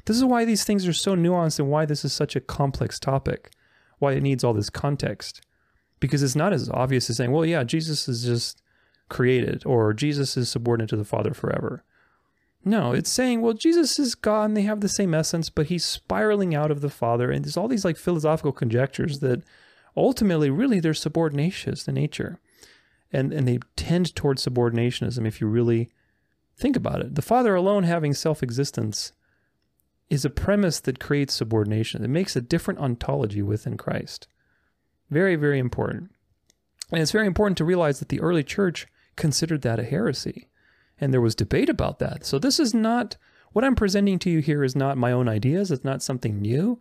This 0.05 0.17
is 0.17 0.25
why 0.25 0.45
these 0.45 0.65
things 0.65 0.87
are 0.87 0.93
so 0.93 1.15
nuanced 1.15 1.59
and 1.59 1.71
why 1.71 1.85
this 1.85 2.05
is 2.05 2.13
such 2.13 2.35
a 2.35 2.41
complex 2.41 2.99
topic, 2.99 3.53
why 3.99 4.13
it 4.13 4.23
needs 4.23 4.43
all 4.43 4.55
this 4.55 4.71
context. 4.71 5.43
Because 6.01 6.23
it's 6.23 6.35
not 6.35 6.53
as 6.53 6.69
obvious 6.71 7.09
as 7.09 7.17
saying, 7.17 7.31
well, 7.31 7.45
yeah, 7.45 7.63
Jesus 7.63 8.09
is 8.09 8.25
just 8.25 8.61
created 9.09 9.63
or 9.65 9.93
Jesus 9.93 10.37
is 10.37 10.49
subordinate 10.49 10.91
to 10.91 10.97
the 10.97 11.05
Father 11.05 11.33
forever. 11.33 11.85
No, 12.65 12.93
it's 12.93 13.11
saying, 13.11 13.41
well, 13.41 13.55
Jesus 13.55 13.99
is 13.99 14.15
God 14.15 14.45
and 14.45 14.57
they 14.57 14.63
have 14.63 14.81
the 14.81 14.89
same 14.89 15.15
essence, 15.15 15.51
but 15.51 15.67
he's 15.67 15.85
spiraling 15.85 16.55
out 16.55 16.71
of 16.71 16.81
the 16.81 16.91
Father. 16.91 17.31
And 17.31 17.45
there's 17.45 17.57
all 17.57 17.69
these 17.69 17.85
like 17.85 17.97
philosophical 17.97 18.53
conjectures 18.53 19.19
that 19.21 19.43
ultimately, 19.97 20.51
really, 20.51 20.81
they're 20.81 20.93
subordinationist 20.93 21.89
in 21.89 21.95
nature. 21.95 22.39
And, 23.13 23.33
and 23.33 23.47
they 23.47 23.59
tend 23.77 24.15
towards 24.15 24.47
subordinationism 24.47 25.27
if 25.27 25.41
you 25.41 25.47
really 25.47 25.91
think 26.57 26.77
about 26.77 27.01
it. 27.01 27.15
The 27.15 27.23
Father 27.23 27.55
alone 27.55 27.83
having 27.83 28.15
self 28.15 28.43
existence 28.43 29.13
is 30.13 30.27
a 30.27 30.31
premise 30.31 30.79
that 30.79 30.99
creates 30.99 31.33
subordination. 31.33 32.05
It 32.05 32.11
makes 32.11 32.37
a 32.37 32.43
different 32.43 32.81
ontology 32.81 33.41
within 33.41 33.79
Christ. 33.79 34.29
Very, 35.09 35.37
very 35.37 35.59
important. 35.59 36.11
And 36.91 37.01
it's 37.01 37.13
very 37.13 37.27
important 37.27 37.57
to 37.57 37.65
realize 37.65 37.99
that 37.99 38.11
the 38.11 38.21
early 38.21 38.45
church 38.45 38.87
considered 39.17 39.63
that 39.63 39.79
a 39.79 39.85
heresy. 39.85 40.49
And 41.01 41.15
there 41.15 41.23
was 41.23 41.35
debate 41.35 41.71
about 41.71 41.99
that. 42.01 42.27
So 42.27 42.39
this 42.39 42.61
is 42.61 42.75
not, 42.75 43.17
what 43.53 43.65
I'm 43.65 43.75
presenting 43.75 44.19
to 44.19 44.29
you 44.29 44.41
here 44.41 44.63
is 44.63 44.77
not 44.77 44.99
my 44.99 45.13
own 45.13 45.31
ideas, 45.31 45.71
it's 45.71 45.83
not 45.83 46.03
something 46.03 46.43
new, 46.43 46.79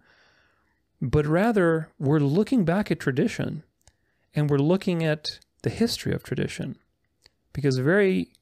but 1.01 1.25
rather 1.25 1.87
we're 1.97 2.19
looking 2.19 2.65
back 2.65 2.91
at 2.91 2.99
tradition 2.99 3.63
and 4.35 4.49
we're 4.49 4.57
looking 4.57 5.05
at 5.05 5.39
the 5.61 5.69
history 5.69 6.11
of 6.11 6.21
tradition. 6.21 6.75
Because 7.53 7.77
very 7.77 8.33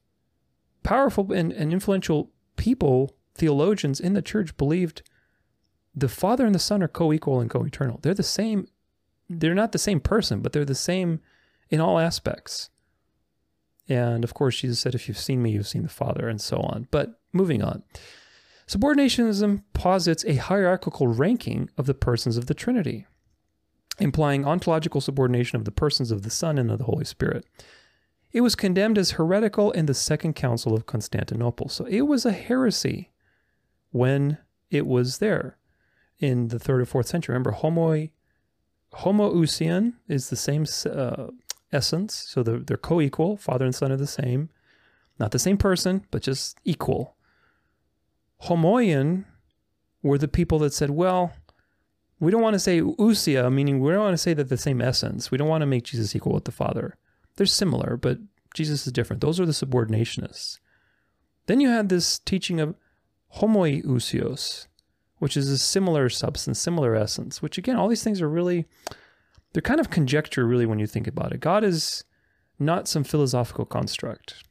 powerful 0.82 1.32
and, 1.32 1.52
and 1.52 1.72
influential 1.72 2.32
people 2.56 3.14
theologians 3.34 4.00
in 4.00 4.14
the 4.14 4.22
church 4.22 4.56
believed 4.56 5.02
the 5.94 6.08
Father 6.08 6.46
and 6.46 6.54
the 6.54 6.60
Son 6.60 6.82
are 6.82 6.88
co 6.88 7.12
equal 7.12 7.40
and 7.40 7.50
co 7.50 7.64
eternal. 7.64 7.98
They're 8.02 8.14
the 8.14 8.22
same, 8.22 8.68
they're 9.28 9.54
not 9.54 9.72
the 9.72 9.78
same 9.78 10.00
person, 10.00 10.40
but 10.40 10.52
they're 10.52 10.64
the 10.64 10.74
same 10.74 11.20
in 11.68 11.80
all 11.80 11.98
aspects. 11.98 12.70
And 13.88 14.22
of 14.22 14.34
course, 14.34 14.60
Jesus 14.60 14.78
said, 14.78 14.94
If 14.94 15.08
you've 15.08 15.18
seen 15.18 15.42
me, 15.42 15.50
you've 15.50 15.68
seen 15.68 15.82
the 15.82 15.88
Father, 15.88 16.28
and 16.28 16.40
so 16.40 16.58
on. 16.58 16.86
But 16.90 17.20
moving 17.32 17.62
on. 17.62 17.82
Subordinationism 18.68 19.64
posits 19.72 20.24
a 20.24 20.36
hierarchical 20.36 21.08
ranking 21.08 21.68
of 21.76 21.86
the 21.86 21.94
persons 21.94 22.36
of 22.36 22.46
the 22.46 22.54
Trinity, 22.54 23.04
implying 23.98 24.46
ontological 24.46 25.00
subordination 25.00 25.56
of 25.56 25.64
the 25.64 25.72
persons 25.72 26.12
of 26.12 26.22
the 26.22 26.30
Son 26.30 26.56
and 26.56 26.70
of 26.70 26.78
the 26.78 26.84
Holy 26.84 27.04
Spirit. 27.04 27.44
It 28.32 28.42
was 28.42 28.54
condemned 28.54 28.96
as 28.96 29.12
heretical 29.12 29.72
in 29.72 29.86
the 29.86 29.94
Second 29.94 30.34
Council 30.34 30.72
of 30.72 30.86
Constantinople. 30.86 31.68
So 31.68 31.84
it 31.86 32.02
was 32.02 32.24
a 32.24 32.30
heresy 32.30 33.10
when 33.90 34.38
it 34.70 34.86
was 34.86 35.18
there 35.18 35.56
in 36.18 36.48
the 36.48 36.58
third 36.58 36.80
or 36.80 36.84
fourth 36.84 37.06
century. 37.06 37.32
Remember, 37.32 37.50
homo, 37.50 38.08
homoousian 38.92 39.94
is 40.08 40.30
the 40.30 40.36
same 40.36 40.66
uh, 40.86 41.28
essence, 41.72 42.14
so 42.28 42.42
they're, 42.42 42.58
they're 42.58 42.76
co-equal. 42.76 43.36
Father 43.36 43.64
and 43.64 43.74
son 43.74 43.90
are 43.92 43.96
the 43.96 44.06
same, 44.06 44.50
not 45.18 45.30
the 45.30 45.38
same 45.38 45.56
person, 45.56 46.04
but 46.10 46.22
just 46.22 46.58
equal. 46.64 47.16
Homoian 48.44 49.24
were 50.02 50.18
the 50.18 50.28
people 50.28 50.58
that 50.60 50.72
said, 50.72 50.90
well, 50.90 51.32
We 52.20 52.30
don't 52.30 52.42
want 52.42 52.54
to 52.54 52.60
say 52.60 52.82
ousia, 52.82 53.50
meaning 53.50 53.80
we 53.80 53.90
don't 53.90 54.04
want 54.04 54.12
to 54.12 54.18
say 54.18 54.34
that 54.34 54.50
the 54.50 54.58
same 54.58 54.82
essence. 54.82 55.30
We 55.30 55.38
don't 55.38 55.48
want 55.48 55.62
to 55.62 55.66
make 55.66 55.84
Jesus 55.84 56.14
equal 56.14 56.34
with 56.34 56.44
the 56.44 56.52
Father. 56.52 56.96
They're 57.36 57.46
similar, 57.46 57.96
but 57.96 58.18
Jesus 58.54 58.86
is 58.86 58.92
different. 58.92 59.22
Those 59.22 59.40
are 59.40 59.46
the 59.46 59.52
subordinationists. 59.52 60.58
Then 61.46 61.60
you 61.60 61.70
had 61.70 61.88
this 61.88 62.18
teaching 62.18 62.60
of 62.60 62.74
homoiousios, 63.36 64.66
which 65.18 65.36
is 65.36 65.48
a 65.48 65.58
similar 65.58 66.08
substance, 66.08 66.58
similar 66.58 66.94
essence, 66.94 67.42
which 67.42 67.58
again, 67.58 67.76
all 67.76 67.88
these 67.88 68.02
things 68.02 68.20
are 68.20 68.28
really, 68.28 68.66
they're 69.52 69.62
kind 69.62 69.80
of 69.80 69.90
conjecture, 69.90 70.46
really, 70.46 70.66
when 70.66 70.78
you 70.78 70.86
think 70.86 71.06
about 71.06 71.32
it. 71.32 71.40
God 71.40 71.64
is 71.64 72.04
not 72.58 72.88
some 72.88 73.04
philosophical 73.04 73.64
construct. 73.64 74.44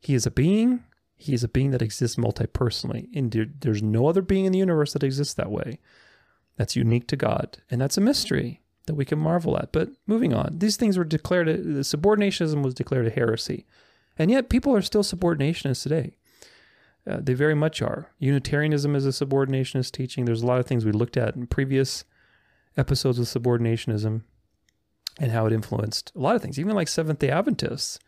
He 0.00 0.14
is 0.14 0.26
a 0.26 0.30
being. 0.30 0.84
He 1.16 1.34
is 1.34 1.44
a 1.44 1.48
being 1.48 1.70
that 1.72 1.82
exists 1.82 2.16
multi-personally. 2.16 3.08
And 3.14 3.50
there's 3.60 3.82
no 3.82 4.06
other 4.06 4.22
being 4.22 4.46
in 4.46 4.52
the 4.52 4.58
universe 4.58 4.94
that 4.94 5.02
exists 5.02 5.34
that 5.34 5.50
way. 5.50 5.78
That's 6.56 6.76
unique 6.76 7.06
to 7.08 7.16
God. 7.16 7.58
And 7.70 7.80
that's 7.80 7.98
a 7.98 8.00
mystery 8.00 8.62
that 8.86 8.94
we 8.94 9.04
can 9.04 9.18
marvel 9.18 9.58
at. 9.58 9.72
But 9.72 9.90
moving 10.06 10.32
on, 10.32 10.58
these 10.58 10.76
things 10.76 10.96
were 10.96 11.04
declared, 11.04 11.48
the 11.48 11.80
subordinationism 11.80 12.62
was 12.62 12.74
declared 12.74 13.06
a 13.06 13.10
heresy. 13.10 13.66
And 14.18 14.30
yet 14.30 14.48
people 14.48 14.74
are 14.74 14.82
still 14.82 15.02
subordinationists 15.02 15.82
today. 15.82 16.16
Uh, 17.08 17.18
they 17.20 17.34
very 17.34 17.54
much 17.54 17.80
are. 17.80 18.12
Unitarianism 18.18 18.94
is 18.94 19.06
a 19.06 19.10
subordinationist 19.10 19.92
teaching. 19.92 20.24
There's 20.24 20.42
a 20.42 20.46
lot 20.46 20.60
of 20.60 20.66
things 20.66 20.84
we 20.84 20.92
looked 20.92 21.16
at 21.16 21.34
in 21.34 21.46
previous 21.46 22.04
episodes 22.76 23.18
of 23.18 23.26
subordinationism 23.26 24.22
and 25.18 25.32
how 25.32 25.46
it 25.46 25.52
influenced 25.52 26.12
a 26.14 26.18
lot 26.18 26.36
of 26.36 26.42
things, 26.42 26.58
even 26.58 26.74
like 26.74 26.88
Seventh 26.88 27.18
day 27.18 27.30
Adventists. 27.30 27.98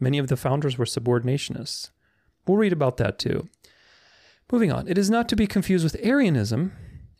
Many 0.00 0.18
of 0.18 0.28
the 0.28 0.36
founders 0.36 0.76
were 0.76 0.84
subordinationists. 0.84 1.90
We'll 2.46 2.58
read 2.58 2.72
about 2.72 2.96
that 2.98 3.18
too. 3.18 3.48
Moving 4.52 4.70
on, 4.70 4.88
it 4.88 4.98
is 4.98 5.08
not 5.08 5.28
to 5.30 5.36
be 5.36 5.46
confused 5.46 5.84
with 5.84 5.96
Arianism, 6.02 6.72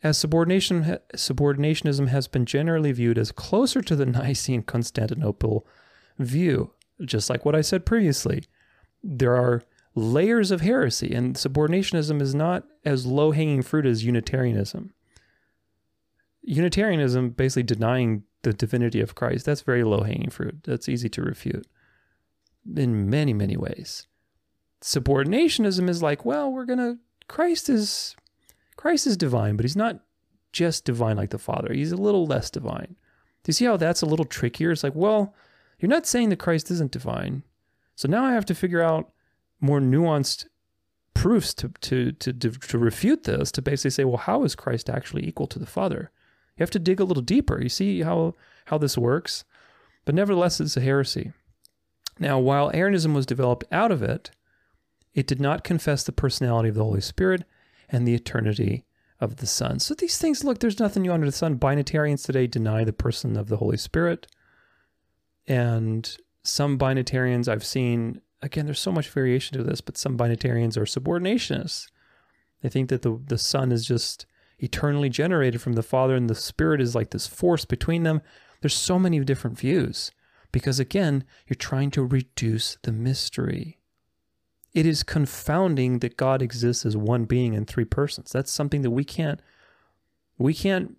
as 0.05 0.19
subordination, 0.19 0.99
subordinationism 1.15 2.09
has 2.09 2.27
been 2.27 2.45
generally 2.45 2.91
viewed 2.91 3.17
as 3.17 3.31
closer 3.31 3.81
to 3.81 3.95
the 3.95 4.05
Nicene 4.05 4.61
Constantinople 4.61 5.65
view, 6.19 6.71
just 7.03 7.27
like 7.27 7.43
what 7.43 7.55
I 7.55 7.61
said 7.61 7.87
previously. 7.87 8.43
There 9.03 9.35
are 9.35 9.63
layers 9.95 10.51
of 10.51 10.61
heresy, 10.61 11.13
and 11.13 11.35
subordinationism 11.35 12.21
is 12.21 12.35
not 12.35 12.65
as 12.83 13.05
low 13.05 13.31
hanging 13.31 13.61
fruit 13.61 13.85
as 13.85 14.03
Unitarianism. 14.03 14.93
Unitarianism, 16.43 17.29
basically 17.29 17.63
denying 17.63 18.23
the 18.43 18.53
divinity 18.53 19.01
of 19.01 19.15
Christ, 19.15 19.45
that's 19.45 19.61
very 19.61 19.83
low 19.83 20.01
hanging 20.01 20.29
fruit. 20.29 20.63
That's 20.65 20.89
easy 20.89 21.09
to 21.09 21.21
refute 21.21 21.65
in 22.75 23.09
many, 23.09 23.33
many 23.33 23.57
ways. 23.57 24.07
Subordinationism 24.81 25.89
is 25.89 26.03
like, 26.03 26.25
well, 26.25 26.51
we're 26.51 26.65
to, 26.65 26.97
Christ 27.27 27.69
is, 27.69 28.15
Christ 28.75 29.07
is 29.07 29.17
divine, 29.17 29.55
but 29.55 29.63
he's 29.63 29.75
not 29.75 30.01
just 30.51 30.85
divine 30.85 31.17
like 31.17 31.31
the 31.31 31.39
Father. 31.39 31.73
He's 31.73 31.91
a 31.91 31.97
little 31.97 32.25
less 32.25 32.49
divine. 32.49 32.95
Do 33.43 33.49
you 33.49 33.53
see 33.53 33.65
how 33.65 33.77
that's 33.77 34.01
a 34.01 34.05
little 34.07 34.25
trickier? 34.25 34.71
It's 34.71 34.83
like, 34.83 34.95
well, 34.95 35.33
you're 35.79 35.89
not 35.89 36.05
saying 36.05 36.29
that 36.29 36.39
Christ 36.39 36.69
isn't 36.71 36.91
divine. 36.91 37.43
So 37.95 38.07
now 38.07 38.25
I 38.25 38.33
have 38.33 38.45
to 38.45 38.55
figure 38.55 38.81
out 38.81 39.11
more 39.59 39.79
nuanced 39.79 40.45
proofs 41.13 41.53
to, 41.55 41.69
to, 41.81 42.11
to, 42.11 42.33
to, 42.33 42.77
refute 42.77 43.23
this, 43.23 43.51
to 43.51 43.61
basically 43.61 43.91
say, 43.91 44.03
well, 44.03 44.17
how 44.17 44.43
is 44.43 44.55
Christ 44.55 44.89
actually 44.89 45.27
equal 45.27 45.47
to 45.47 45.59
the 45.59 45.65
Father? 45.65 46.11
You 46.57 46.63
have 46.63 46.71
to 46.71 46.79
dig 46.79 46.99
a 46.99 47.03
little 47.03 47.23
deeper. 47.23 47.61
You 47.61 47.69
see 47.69 48.01
how, 48.01 48.35
how 48.65 48.77
this 48.77 48.97
works? 48.97 49.43
But 50.05 50.15
nevertheless, 50.15 50.59
it's 50.59 50.77
a 50.77 50.81
heresy. 50.81 51.33
Now, 52.19 52.39
while 52.39 52.71
Arianism 52.73 53.13
was 53.13 53.25
developed 53.25 53.65
out 53.71 53.91
of 53.91 54.03
it, 54.03 54.31
it 55.13 55.27
did 55.27 55.41
not 55.41 55.63
confess 55.63 56.03
the 56.03 56.11
personality 56.11 56.69
of 56.69 56.75
the 56.75 56.83
Holy 56.83 57.01
Spirit 57.01 57.43
and 57.89 58.07
the 58.07 58.13
eternity 58.13 58.85
of 59.19 59.37
the 59.37 59.47
Son. 59.47 59.79
So 59.79 59.93
these 59.93 60.17
things, 60.17 60.43
look, 60.43 60.59
there's 60.59 60.79
nothing 60.79 61.03
new 61.03 61.13
under 61.13 61.25
the 61.25 61.31
sun. 61.31 61.57
Binitarians 61.57 62.25
today 62.25 62.47
deny 62.47 62.83
the 62.83 62.93
person 62.93 63.37
of 63.37 63.47
the 63.47 63.57
Holy 63.57 63.77
Spirit. 63.77 64.27
And 65.47 66.15
some 66.43 66.77
binitarians 66.77 67.47
I've 67.47 67.65
seen 67.65 68.21
again, 68.45 68.65
there's 68.65 68.79
so 68.79 68.91
much 68.91 69.09
variation 69.09 69.57
to 69.57 69.63
this, 69.63 69.81
but 69.81 69.97
some 69.97 70.17
binitarians 70.17 70.77
are 70.77 70.85
subordinationists. 70.85 71.87
They 72.61 72.69
think 72.69 72.89
that 72.89 73.01
the, 73.01 73.19
the 73.25 73.37
Son 73.37 73.71
is 73.71 73.85
just 73.85 74.25
eternally 74.59 75.09
generated 75.09 75.61
from 75.61 75.73
the 75.73 75.83
Father 75.83 76.15
and 76.15 76.29
the 76.29 76.35
Spirit 76.35 76.79
is 76.79 76.95
like 76.95 77.09
this 77.09 77.27
force 77.27 77.65
between 77.65 78.03
them. 78.03 78.21
There's 78.61 78.75
so 78.75 78.97
many 78.97 79.19
different 79.19 79.57
views 79.57 80.11
because, 80.51 80.79
again, 80.79 81.25
you're 81.47 81.55
trying 81.55 81.91
to 81.91 82.05
reduce 82.05 82.77
the 82.83 82.91
mystery. 82.91 83.79
It 84.73 84.85
is 84.85 85.03
confounding 85.03 85.99
that 85.99 86.17
God 86.17 86.41
exists 86.41 86.85
as 86.85 86.95
one 86.95 87.25
being 87.25 87.53
in 87.53 87.65
three 87.65 87.85
persons. 87.85 88.31
That's 88.31 88.51
something 88.51 88.81
that 88.83 88.91
we 88.91 89.03
can't 89.03 89.39
we 90.37 90.53
can't 90.53 90.97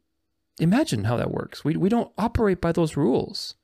imagine 0.59 1.05
how 1.05 1.17
that 1.19 1.31
works. 1.31 1.63
We, 1.63 1.77
we 1.77 1.91
don't 1.91 2.11
operate 2.17 2.61
by 2.61 2.73
those 2.73 2.97
rules. 2.97 3.55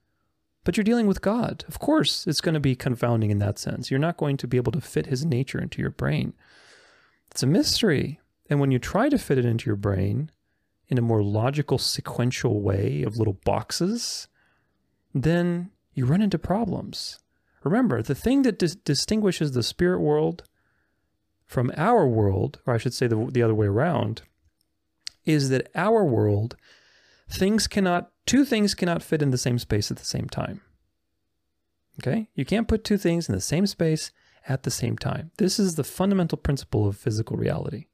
But 0.64 0.77
you're 0.77 0.85
dealing 0.85 1.07
with 1.07 1.20
God. 1.20 1.64
Of 1.66 1.79
course, 1.79 2.27
it's 2.27 2.40
going 2.40 2.55
to 2.55 2.61
be 2.61 2.77
confounding 2.77 3.31
in 3.31 3.38
that 3.38 3.59
sense. 3.59 3.90
You're 3.90 3.98
not 3.98 4.16
going 4.16 4.37
to 4.38 4.46
be 4.46 4.57
able 4.57 4.72
to 4.72 4.81
fit 4.81 5.07
his 5.07 5.25
nature 5.25 5.61
into 5.61 5.81
your 5.81 5.90
brain. 5.90 6.35
It's 7.31 7.42
a 7.42 7.46
mystery. 7.46 8.20
And 8.48 8.61
when 8.61 8.70
you 8.70 8.79
try 8.79 9.09
to 9.09 9.18
fit 9.18 9.38
it 9.38 9.44
into 9.44 9.66
your 9.66 9.77
brain 9.77 10.31
in 10.88 10.98
a 10.98 11.03
more 11.03 11.22
logical, 11.22 11.79
sequential 11.79 12.61
way 12.61 13.03
of 13.03 13.16
little 13.16 13.38
boxes, 13.44 14.29
then 15.14 15.70
you 15.94 16.07
run 16.07 16.22
into 16.22 16.38
problems. 16.38 17.18
Remember, 17.64 18.03
the 18.03 18.14
thing 18.14 18.42
that 18.42 18.59
dis- 18.59 18.75
distinguishes 18.75 19.53
the 19.53 19.62
spirit 19.62 20.01
world 20.01 20.44
from 21.46 21.72
our 21.77 22.07
world, 22.07 22.61
or 22.66 22.75
I 22.75 22.79
should 22.79 22.94
say 22.94 23.07
the, 23.07 23.29
the 23.31 23.42
other 23.42 23.55
way 23.55 23.66
around, 23.66 24.22
is 25.25 25.48
that 25.51 25.70
our 25.75 26.05
world, 26.05 26.57
things 27.29 27.66
cannot 27.66 28.12
two 28.26 28.44
things 28.44 28.74
cannot 28.74 29.02
fit 29.02 29.22
in 29.22 29.30
the 29.30 29.38
same 29.38 29.58
space 29.58 29.90
at 29.90 29.96
the 29.96 30.04
same 30.04 30.28
time. 30.28 30.61
Okay? 32.00 32.28
You 32.35 32.44
can't 32.44 32.68
put 32.68 32.85
two 32.85 32.98
things 32.98 33.28
in 33.28 33.35
the 33.35 33.40
same 33.40 33.66
space 33.66 34.11
at 34.48 34.62
the 34.62 34.70
same 34.70 34.96
time. 34.96 35.30
This 35.37 35.58
is 35.58 35.74
the 35.74 35.85
fundamental 35.85 36.38
principle 36.38 36.87
of 36.87 36.96
physical 36.96 37.37
reality. 37.37 37.87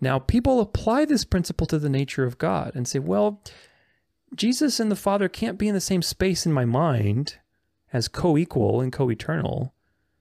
Now, 0.00 0.18
people 0.18 0.60
apply 0.60 1.06
this 1.06 1.24
principle 1.24 1.66
to 1.68 1.78
the 1.78 1.88
nature 1.88 2.24
of 2.24 2.38
God 2.38 2.72
and 2.74 2.86
say, 2.86 2.98
well, 2.98 3.42
Jesus 4.34 4.78
and 4.78 4.90
the 4.90 4.96
Father 4.96 5.28
can't 5.28 5.58
be 5.58 5.68
in 5.68 5.74
the 5.74 5.80
same 5.80 6.02
space 6.02 6.44
in 6.44 6.52
my 6.52 6.64
mind 6.64 7.36
as 7.92 8.08
co 8.08 8.36
equal 8.36 8.80
and 8.80 8.92
co 8.92 9.10
eternal. 9.10 9.72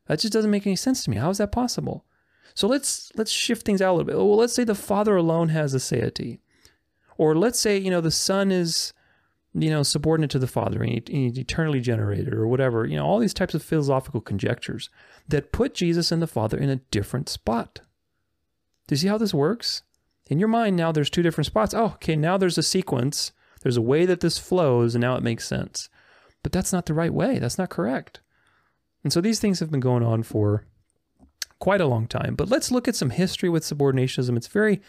That 0.07 0.19
just 0.19 0.31
doesn't 0.33 0.51
make 0.51 0.65
any 0.65 0.75
sense 0.75 1.03
to 1.03 1.09
me. 1.09 1.17
How 1.17 1.29
is 1.29 1.39
that 1.39 1.51
possible? 1.51 2.05
So 2.53 2.67
let's 2.67 3.11
let's 3.15 3.31
shift 3.31 3.65
things 3.65 3.81
out 3.81 3.91
a 3.91 3.95
little 3.97 4.05
bit. 4.05 4.15
Well, 4.15 4.38
let's 4.38 4.53
say 4.53 4.63
the 4.63 4.75
Father 4.75 5.15
alone 5.15 5.49
has 5.49 5.73
aseity. 5.73 6.39
Or 7.17 7.36
let's 7.36 7.60
say, 7.60 7.78
you 7.78 7.89
know, 7.89 8.01
the 8.01 8.12
Son 8.12 8.51
is, 8.51 8.93
you 9.54 9.69
know, 9.69 9.84
subordinate 9.84 10.32
to 10.32 10.39
the 10.39 10.47
Father 10.47 10.84
and 10.84 11.08
he's 11.08 11.38
eternally 11.38 11.80
generated 11.80 12.34
or 12.34 12.47
whatever. 12.47 12.86
You 12.86 12.97
know, 12.97 13.06
all 13.06 13.19
these 13.19 13.34
types 13.34 13.54
of 13.54 13.63
philosophical 13.63 14.21
conjectures 14.21 14.89
that 15.28 15.51
put 15.51 15.73
Jesus 15.73 16.12
and 16.12 16.21
the 16.21 16.28
Father 16.28 16.58
in 16.58 16.69
a 16.69 16.82
different 16.91 17.30
spot. 17.30 17.82
Do 18.88 18.93
you 18.93 18.97
see 18.97 19.08
how 19.08 19.17
this 19.17 19.34
works? 19.34 19.84
In 20.28 20.39
your 20.39 20.47
mind 20.47 20.75
now, 20.75 20.91
there's 20.91 21.10
two 21.10 21.23
different 21.23 21.45
spots. 21.45 21.73
Oh, 21.73 21.93
okay, 21.95 22.15
now 22.15 22.38
there's 22.38 22.58
a 22.58 22.63
sequence. 22.63 23.32
There's 23.62 23.78
a 23.78 23.82
way 23.82 24.06
that 24.06 24.19
this 24.19 24.38
flows, 24.38 24.95
and 24.95 25.01
now 25.01 25.15
it 25.15 25.23
makes 25.23 25.47
sense. 25.47 25.89
But 26.43 26.51
that's 26.51 26.73
not 26.73 26.86
the 26.86 26.93
right 26.93 27.13
way. 27.13 27.39
That's 27.39 27.58
not 27.58 27.69
correct. 27.69 28.21
And 29.04 29.13
so 29.13 29.21
these 29.21 29.39
things 29.39 29.60
have 29.60 29.71
been 29.71 29.80
going 29.80 30.04
on 30.04 30.23
for 30.23 30.65
quite 31.60 31.82
a 31.82 31.88
long 31.88 32.08
time. 32.08 32.36
But 32.36 32.49
let's 32.49 32.71
look 32.71 32.88
at 32.88 32.95
some 32.95 33.12
history 33.12 33.49
with 33.49 33.63
subordinationism. 33.63 34.36
It's 34.36 34.47
very 34.47 34.82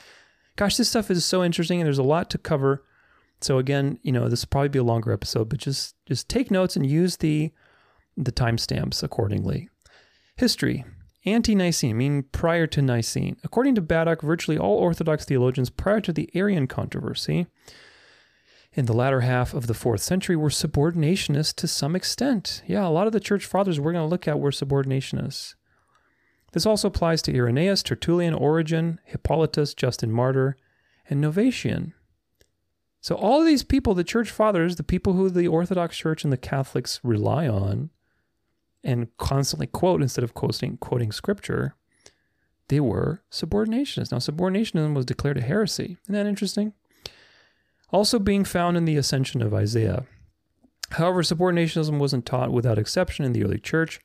gosh, 0.57 0.77
this 0.77 0.89
stuff 0.89 1.11
is 1.11 1.25
so 1.25 1.45
interesting 1.45 1.81
and 1.81 1.87
there's 1.87 1.99
a 1.99 2.03
lot 2.03 2.31
to 2.31 2.39
cover. 2.39 2.85
So 3.41 3.59
again, 3.59 3.99
you 4.03 4.13
know, 4.13 4.29
this 4.29 4.43
will 4.43 4.51
probably 4.51 4.71
be 4.71 4.79
a 4.79 4.85
longer 4.85 5.13
episode, 5.13 5.49
but 5.49 5.59
just 5.59 5.95
just 6.07 6.29
take 6.29 6.51
notes 6.51 6.77
and 6.77 6.87
use 6.87 7.19
the 7.19 7.53
the 8.17 8.33
timestamps 8.33 9.03
accordingly. 9.03 9.69
History. 10.37 10.85
Ante-Nicene, 11.25 11.97
meaning 11.97 12.23
prior 12.23 12.69
to 12.69 12.81
Nicene. 12.81 13.37
According 13.43 13.75
to 13.75 13.83
Badcock, 13.83 14.23
virtually 14.23 14.57
all 14.57 14.79
Orthodox 14.79 15.25
theologians 15.25 15.71
prior 15.71 16.01
to 16.03 16.13
the 16.13 16.31
Arian 16.35 16.69
controversy 16.69 17.49
in 18.77 18.85
the 18.85 18.93
latter 18.93 19.23
half 19.23 19.55
of 19.55 19.67
the 19.67 19.75
fourth 19.75 20.03
century 20.03 20.37
were 20.37 20.51
subordinationists 20.51 21.55
to 21.57 21.67
some 21.67 21.97
extent. 21.97 22.63
Yeah, 22.67 22.87
a 22.87 22.91
lot 22.91 23.07
of 23.07 23.13
the 23.13 23.21
church 23.21 23.47
fathers 23.47 23.81
we're 23.81 23.93
going 23.93 24.05
to 24.05 24.09
look 24.09 24.29
at 24.29 24.39
were 24.39 24.51
subordinationists. 24.51 25.55
This 26.57 26.65
also 26.65 26.89
applies 26.89 27.21
to 27.21 27.37
Irenaeus, 27.37 27.83
Tertullian, 27.83 28.33
Origen, 28.33 28.99
Hippolytus, 29.05 29.75
Justin 29.75 30.11
Martyr, 30.11 30.57
and 31.07 31.23
Novatian. 31.23 31.93
So 33.03 33.15
all 33.15 33.41
of 33.41 33.47
these 33.47 33.63
people, 33.63 33.93
the 33.93 34.03
church 34.03 34.31
fathers, 34.31 34.77
the 34.77 34.83
people 34.83 35.13
who 35.13 35.29
the 35.29 35.49
Orthodox 35.49 35.99
Church 35.99 36.25
and 36.25 36.33
the 36.33 36.39
Catholics 36.39 36.99
rely 37.03 37.47
on 37.47 37.91
and 38.83 39.15
constantly 39.19 39.67
quote 39.67 40.01
instead 40.01 40.25
of 40.25 40.33
quoting 40.33 40.79
quoting 40.79 41.13
scripture, 41.13 41.75
they 42.69 42.81
were 42.81 43.21
subordinationists. 43.31 44.11
Now, 44.11 44.17
subordinationism 44.17 44.95
was 44.95 45.05
declared 45.05 45.37
a 45.37 45.43
heresy. 45.43 45.99
Isn't 46.05 46.15
that 46.15 46.25
interesting? 46.25 46.73
Also 47.91 48.19
being 48.19 48.45
found 48.45 48.79
in 48.79 48.87
the 48.87 48.97
Ascension 48.97 49.43
of 49.43 49.53
Isaiah. 49.53 50.07
However, 50.93 51.21
subordinationism 51.21 51.99
wasn't 51.99 52.25
taught 52.25 52.51
without 52.51 52.79
exception 52.79 53.27
in 53.27 53.35
the 53.35 53.45
early 53.45 53.59
church, 53.59 54.01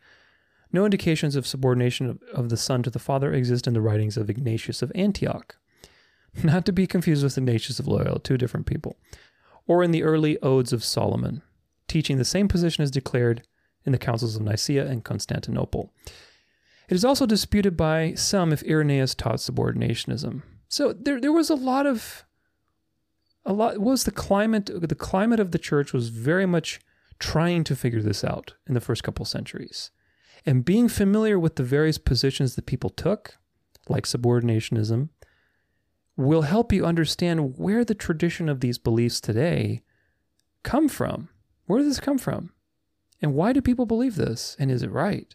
no 0.74 0.86
indications 0.86 1.36
of 1.36 1.48
subordination 1.48 2.10
of, 2.10 2.22
of 2.34 2.50
the 2.50 2.58
Son 2.58 2.84
to 2.84 2.90
the 2.90 3.00
Father 3.00 3.34
exist 3.34 3.68
in 3.68 3.74
the 3.74 3.82
writings 3.82 4.18
of 4.18 4.30
Ignatius 4.30 4.82
of 4.82 4.92
Antioch. 4.96 5.58
not 6.44 6.66
to 6.66 6.72
be 6.72 6.88
confused 6.88 7.24
with 7.24 7.38
Ignatius 7.38 7.80
of 7.80 7.88
Loyola, 7.88 8.20
two 8.20 8.38
different 8.38 8.66
people, 8.66 8.98
or 9.68 9.84
in 9.84 9.92
the 9.92 10.04
early 10.04 10.40
Odes 10.42 10.74
of 10.74 10.84
Solomon, 10.84 11.42
teaching 11.88 12.18
the 12.18 12.26
same 12.26 12.48
position 12.48 12.84
as 12.84 12.92
declared 12.92 13.44
in 13.86 13.92
the 13.92 13.98
councils 13.98 14.36
of 14.36 14.42
Nicaea 14.42 14.86
and 14.86 15.04
Constantinople. 15.04 15.92
It 16.88 16.96
is 16.96 17.06
also 17.06 17.26
disputed 17.26 17.78
by 17.78 18.14
some 18.16 18.52
if 18.52 18.64
Irenaeus 18.64 19.16
taught 19.16 19.38
subordinationism. 19.38 20.44
So 20.68 20.94
there, 20.94 21.20
there 21.20 21.32
was 21.32 21.50
a 21.50 21.56
lot 21.56 21.86
of, 21.86 22.26
a 23.46 23.54
lot 23.54 23.80
was 23.80 24.04
the 24.04 24.12
climate. 24.12 24.70
The 24.74 24.96
climate 24.96 25.40
of 25.40 25.52
the 25.52 25.58
church 25.58 25.94
was 25.94 26.10
very 26.10 26.46
much 26.46 26.80
trying 27.20 27.64
to 27.66 27.76
figure 27.76 28.02
this 28.02 28.24
out 28.24 28.54
in 28.68 28.74
the 28.74 28.82
first 28.82 29.04
couple 29.04 29.26
centuries, 29.26 29.92
and 30.46 30.66
being 30.66 30.88
familiar 30.88 31.40
with 31.40 31.56
the 31.56 31.64
various 31.64 31.98
positions 31.98 32.56
that 32.56 32.66
people 32.66 32.90
took, 32.90 33.38
like 33.88 34.06
subordinationism, 34.06 35.10
will 36.18 36.44
help 36.44 36.74
you 36.74 36.86
understand 36.86 37.58
where 37.58 37.86
the 37.86 37.96
tradition 37.96 38.50
of 38.50 38.60
these 38.60 38.78
beliefs 38.78 39.22
today 39.22 39.82
come 40.64 40.88
from. 40.88 41.30
Where 41.66 41.80
does 41.80 41.88
this 41.88 42.00
come 42.00 42.18
from? 42.18 42.52
And 43.22 43.34
why 43.34 43.54
do 43.54 43.62
people 43.62 43.86
believe 43.86 44.16
this? 44.16 44.56
And 44.60 44.72
is 44.72 44.84
it 44.84 44.92
right? 44.92 45.34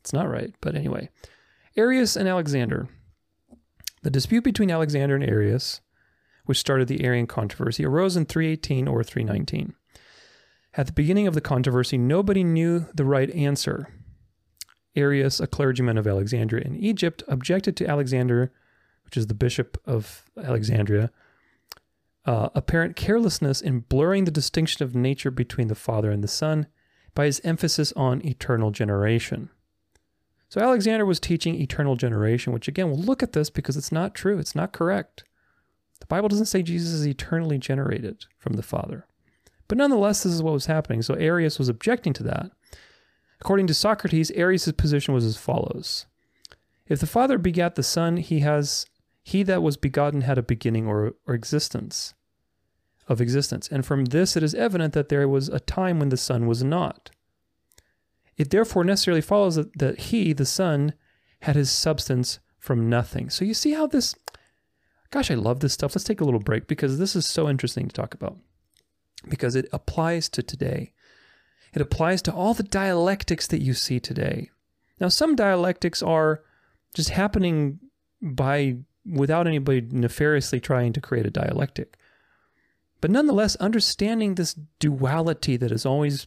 It's 0.00 0.12
not 0.12 0.28
right, 0.28 0.54
but 0.60 0.74
anyway. 0.74 1.08
Arius 1.76 2.16
and 2.16 2.28
Alexander. 2.28 2.88
The 4.02 4.10
dispute 4.10 4.44
between 4.44 4.70
Alexander 4.70 5.14
and 5.14 5.24
Arius, 5.24 5.80
which 6.44 6.60
started 6.60 6.88
the 6.88 7.02
Arian 7.04 7.26
controversy, 7.26 7.84
arose 7.86 8.16
in 8.16 8.26
318 8.26 8.86
or 8.86 9.02
319. 9.02 9.74
At 10.76 10.86
the 10.86 10.92
beginning 10.92 11.26
of 11.26 11.34
the 11.34 11.40
controversy, 11.40 11.96
nobody 11.96 12.44
knew 12.44 12.86
the 12.94 13.04
right 13.04 13.30
answer. 13.30 13.88
Arius, 14.96 15.40
a 15.40 15.46
clergyman 15.46 15.98
of 15.98 16.06
Alexandria 16.06 16.64
in 16.64 16.76
Egypt, 16.76 17.22
objected 17.28 17.76
to 17.76 17.86
Alexander, 17.86 18.52
which 19.04 19.16
is 19.16 19.26
the 19.26 19.34
bishop 19.34 19.80
of 19.84 20.24
Alexandria, 20.42 21.10
uh, 22.26 22.48
apparent 22.54 22.96
carelessness 22.96 23.60
in 23.60 23.80
blurring 23.80 24.24
the 24.24 24.30
distinction 24.30 24.82
of 24.82 24.94
nature 24.94 25.30
between 25.30 25.68
the 25.68 25.74
Father 25.74 26.10
and 26.10 26.24
the 26.24 26.28
Son 26.28 26.66
by 27.14 27.26
his 27.26 27.40
emphasis 27.44 27.92
on 27.92 28.24
eternal 28.26 28.70
generation. 28.70 29.50
So 30.48 30.60
Alexander 30.60 31.04
was 31.04 31.20
teaching 31.20 31.60
eternal 31.60 31.96
generation, 31.96 32.52
which 32.52 32.68
again, 32.68 32.88
we'll 32.88 33.00
look 33.00 33.22
at 33.22 33.32
this 33.32 33.50
because 33.50 33.76
it's 33.76 33.92
not 33.92 34.14
true. 34.14 34.38
It's 34.38 34.54
not 34.54 34.72
correct. 34.72 35.24
The 36.00 36.06
Bible 36.06 36.28
doesn't 36.28 36.46
say 36.46 36.62
Jesus 36.62 36.92
is 36.92 37.06
eternally 37.06 37.58
generated 37.58 38.26
from 38.38 38.54
the 38.54 38.62
Father. 38.62 39.06
But 39.68 39.78
nonetheless, 39.78 40.22
this 40.22 40.32
is 40.32 40.42
what 40.42 40.52
was 40.52 40.66
happening. 40.66 41.02
So 41.02 41.14
Arius 41.14 41.58
was 41.58 41.68
objecting 41.68 42.12
to 42.14 42.22
that. 42.24 42.50
According 43.44 43.66
to 43.66 43.74
Socrates, 43.74 44.30
Arius' 44.30 44.72
position 44.72 45.12
was 45.12 45.26
as 45.26 45.36
follows. 45.36 46.06
If 46.88 47.00
the 47.00 47.06
Father 47.06 47.36
begat 47.36 47.74
the 47.74 47.82
Son, 47.82 48.16
he 48.16 48.40
has 48.40 48.86
he 49.22 49.42
that 49.42 49.62
was 49.62 49.76
begotten 49.76 50.22
had 50.22 50.38
a 50.38 50.42
beginning 50.42 50.86
or, 50.86 51.12
or 51.26 51.34
existence 51.34 52.14
of 53.06 53.20
existence. 53.20 53.68
And 53.68 53.84
from 53.84 54.06
this 54.06 54.34
it 54.34 54.42
is 54.42 54.54
evident 54.54 54.94
that 54.94 55.10
there 55.10 55.28
was 55.28 55.50
a 55.50 55.60
time 55.60 55.98
when 55.98 56.08
the 56.08 56.16
Son 56.16 56.46
was 56.46 56.64
not. 56.64 57.10
It 58.38 58.48
therefore 58.48 58.82
necessarily 58.82 59.20
follows 59.20 59.56
that, 59.56 59.78
that 59.78 59.98
he, 59.98 60.32
the 60.32 60.46
Son, 60.46 60.94
had 61.42 61.54
his 61.54 61.70
substance 61.70 62.38
from 62.58 62.88
nothing. 62.88 63.28
So 63.28 63.44
you 63.44 63.52
see 63.52 63.72
how 63.72 63.86
this, 63.86 64.14
gosh, 65.10 65.30
I 65.30 65.34
love 65.34 65.60
this 65.60 65.74
stuff. 65.74 65.94
Let's 65.94 66.04
take 66.04 66.22
a 66.22 66.24
little 66.24 66.40
break 66.40 66.66
because 66.66 66.98
this 66.98 67.14
is 67.14 67.26
so 67.26 67.50
interesting 67.50 67.88
to 67.88 67.94
talk 67.94 68.14
about 68.14 68.38
because 69.28 69.54
it 69.54 69.68
applies 69.70 70.30
to 70.30 70.42
today. 70.42 70.93
It 71.74 71.82
applies 71.82 72.22
to 72.22 72.32
all 72.32 72.54
the 72.54 72.62
dialectics 72.62 73.46
that 73.48 73.60
you 73.60 73.74
see 73.74 73.98
today. 73.98 74.50
Now, 75.00 75.08
some 75.08 75.34
dialectics 75.34 76.02
are 76.02 76.42
just 76.94 77.10
happening 77.10 77.80
by 78.22 78.76
without 79.04 79.46
anybody 79.46 79.82
nefariously 79.90 80.60
trying 80.60 80.92
to 80.94 81.00
create 81.00 81.26
a 81.26 81.30
dialectic. 81.30 81.96
But 83.00 83.10
nonetheless, 83.10 83.56
understanding 83.56 84.34
this 84.34 84.54
duality 84.78 85.56
that 85.58 85.72
is 85.72 85.84
always, 85.84 86.26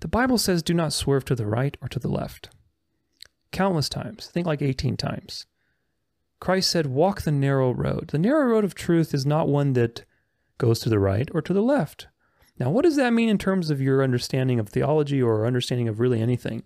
the 0.00 0.08
Bible 0.08 0.36
says, 0.36 0.62
do 0.62 0.74
not 0.74 0.92
swerve 0.92 1.24
to 1.26 1.34
the 1.34 1.46
right 1.46 1.76
or 1.80 1.88
to 1.88 1.98
the 1.98 2.08
left. 2.08 2.50
Countless 3.50 3.88
times, 3.88 4.26
think 4.26 4.46
like 4.46 4.60
18 4.60 4.96
times. 4.96 5.46
Christ 6.40 6.70
said, 6.70 6.86
walk 6.86 7.22
the 7.22 7.32
narrow 7.32 7.70
road. 7.70 8.08
The 8.08 8.18
narrow 8.18 8.46
road 8.46 8.64
of 8.64 8.74
truth 8.74 9.14
is 9.14 9.24
not 9.24 9.48
one 9.48 9.74
that 9.74 10.04
goes 10.58 10.80
to 10.80 10.88
the 10.88 10.98
right 10.98 11.30
or 11.32 11.40
to 11.40 11.52
the 11.52 11.62
left. 11.62 12.08
Now, 12.58 12.70
what 12.70 12.84
does 12.84 12.96
that 12.96 13.12
mean 13.12 13.28
in 13.28 13.38
terms 13.38 13.70
of 13.70 13.80
your 13.80 14.02
understanding 14.02 14.58
of 14.60 14.68
theology 14.68 15.22
or 15.22 15.46
understanding 15.46 15.88
of 15.88 16.00
really 16.00 16.20
anything? 16.20 16.62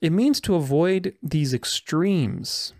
It 0.00 0.10
means 0.10 0.40
to 0.42 0.54
avoid 0.54 1.14
these 1.22 1.52
extremes 1.52 2.72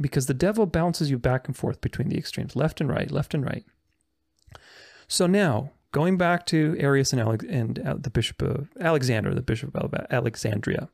because 0.00 0.26
the 0.26 0.34
devil 0.34 0.66
bounces 0.66 1.10
you 1.10 1.18
back 1.18 1.46
and 1.46 1.56
forth 1.56 1.80
between 1.80 2.08
the 2.08 2.18
extremes, 2.18 2.56
left 2.56 2.80
and 2.80 2.90
right, 2.90 3.10
left 3.10 3.34
and 3.34 3.44
right. 3.44 3.64
So 5.06 5.26
now, 5.26 5.70
going 5.92 6.16
back 6.16 6.46
to 6.46 6.76
Arius 6.78 7.12
and, 7.12 7.20
Ale- 7.20 7.48
and 7.48 7.78
uh, 7.78 7.94
the 7.98 8.10
bishop 8.10 8.42
of 8.42 8.68
Alexander, 8.80 9.34
the 9.34 9.42
bishop 9.42 9.76
of 9.76 9.94
Alexandria. 10.10 10.88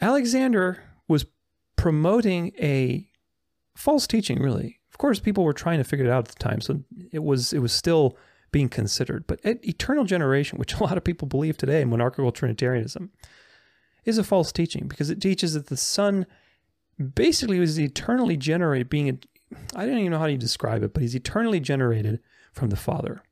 Alexander 0.00 0.82
was 1.08 1.24
promoting 1.76 2.52
a 2.58 3.08
false 3.76 4.06
teaching, 4.06 4.40
really. 4.40 4.80
Of 4.90 4.98
course, 4.98 5.20
people 5.20 5.44
were 5.44 5.52
trying 5.52 5.78
to 5.78 5.84
figure 5.84 6.06
it 6.06 6.10
out 6.10 6.28
at 6.28 6.34
the 6.34 6.42
time, 6.42 6.60
so 6.60 6.82
it 7.12 7.22
was 7.22 7.52
it 7.52 7.60
was 7.60 7.72
still 7.72 8.16
being 8.54 8.68
considered. 8.68 9.26
But 9.26 9.40
eternal 9.44 10.04
generation, 10.04 10.58
which 10.58 10.74
a 10.80 10.82
lot 10.84 10.96
of 10.96 11.02
people 11.02 11.26
believe 11.26 11.56
today 11.56 11.82
in 11.82 11.90
monarchical 11.90 12.30
Trinitarianism, 12.30 13.10
is 14.04 14.16
a 14.16 14.22
false 14.22 14.52
teaching 14.52 14.86
because 14.86 15.10
it 15.10 15.20
teaches 15.20 15.54
that 15.54 15.66
the 15.66 15.76
Son 15.76 16.24
basically 17.14 17.58
was 17.58 17.80
eternally 17.80 18.36
generated, 18.36 18.88
being 18.88 19.08
a, 19.08 19.18
I 19.74 19.84
don't 19.84 19.98
even 19.98 20.12
know 20.12 20.20
how 20.20 20.28
to 20.28 20.36
describe 20.36 20.84
it, 20.84 20.94
but 20.94 21.02
he's 21.02 21.16
eternally 21.16 21.58
generated 21.58 22.20
from 22.52 22.70
the 22.70 22.76
Father. 22.76 23.22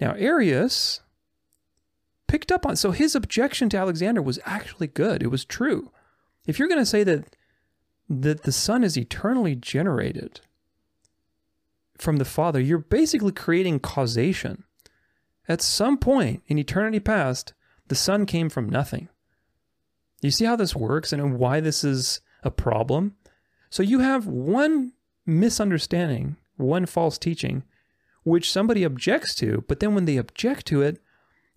Now, 0.00 0.14
Arius 0.14 1.02
picked 2.26 2.50
up 2.50 2.64
on, 2.64 2.76
so 2.76 2.92
his 2.92 3.14
objection 3.14 3.68
to 3.68 3.76
Alexander 3.76 4.22
was 4.22 4.38
actually 4.46 4.86
good. 4.86 5.22
It 5.22 5.30
was 5.30 5.44
true. 5.44 5.90
If 6.46 6.58
you're 6.58 6.68
going 6.68 6.80
to 6.80 6.86
say 6.86 7.04
that, 7.04 7.36
that 8.08 8.44
the 8.44 8.52
Son 8.52 8.82
is 8.82 8.96
eternally 8.96 9.56
generated 9.56 10.40
from 11.98 12.16
the 12.16 12.24
Father, 12.24 12.60
you're 12.60 12.78
basically 12.78 13.32
creating 13.32 13.80
causation. 13.80 14.64
At 15.48 15.62
some 15.62 15.98
point 15.98 16.42
in 16.46 16.58
eternity 16.58 17.00
past, 17.00 17.54
the 17.88 17.94
Son 17.94 18.26
came 18.26 18.48
from 18.48 18.68
nothing. 18.68 19.08
You 20.20 20.30
see 20.30 20.44
how 20.44 20.56
this 20.56 20.76
works 20.76 21.12
and 21.12 21.38
why 21.38 21.60
this 21.60 21.84
is 21.84 22.20
a 22.42 22.50
problem? 22.50 23.16
So 23.70 23.82
you 23.82 24.00
have 24.00 24.26
one 24.26 24.92
misunderstanding, 25.26 26.36
one 26.56 26.86
false 26.86 27.18
teaching 27.18 27.62
which 28.24 28.52
somebody 28.52 28.84
objects 28.84 29.34
to, 29.36 29.64
but 29.68 29.80
then 29.80 29.94
when 29.94 30.04
they 30.04 30.16
object 30.16 30.66
to 30.66 30.82
it, 30.82 31.00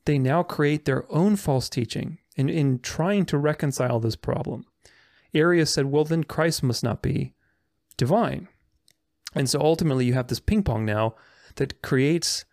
they 0.06 0.18
now 0.18 0.42
create 0.42 0.86
their 0.86 1.12
own 1.12 1.36
false 1.36 1.70
teaching 1.70 2.18
in, 2.36 2.50
in 2.50 2.80
trying 2.80 3.26
to 3.26 3.38
reconcile 3.38 4.00
this 4.00 4.16
problem. 4.16 4.66
Arius 5.34 5.74
said, 5.74 5.86
well, 5.86 6.06
then 6.06 6.24
Christ 6.24 6.64
must 6.64 6.84
not 6.84 7.02
be 7.02 7.34
divine. 7.98 8.48
And 9.34 9.50
so 9.50 9.60
ultimately, 9.62 10.06
you 10.06 10.14
have 10.14 10.28
this 10.28 10.40
ping 10.40 10.64
pong 10.64 10.86
now 10.86 11.16
that 11.56 11.82
creates 11.82 12.46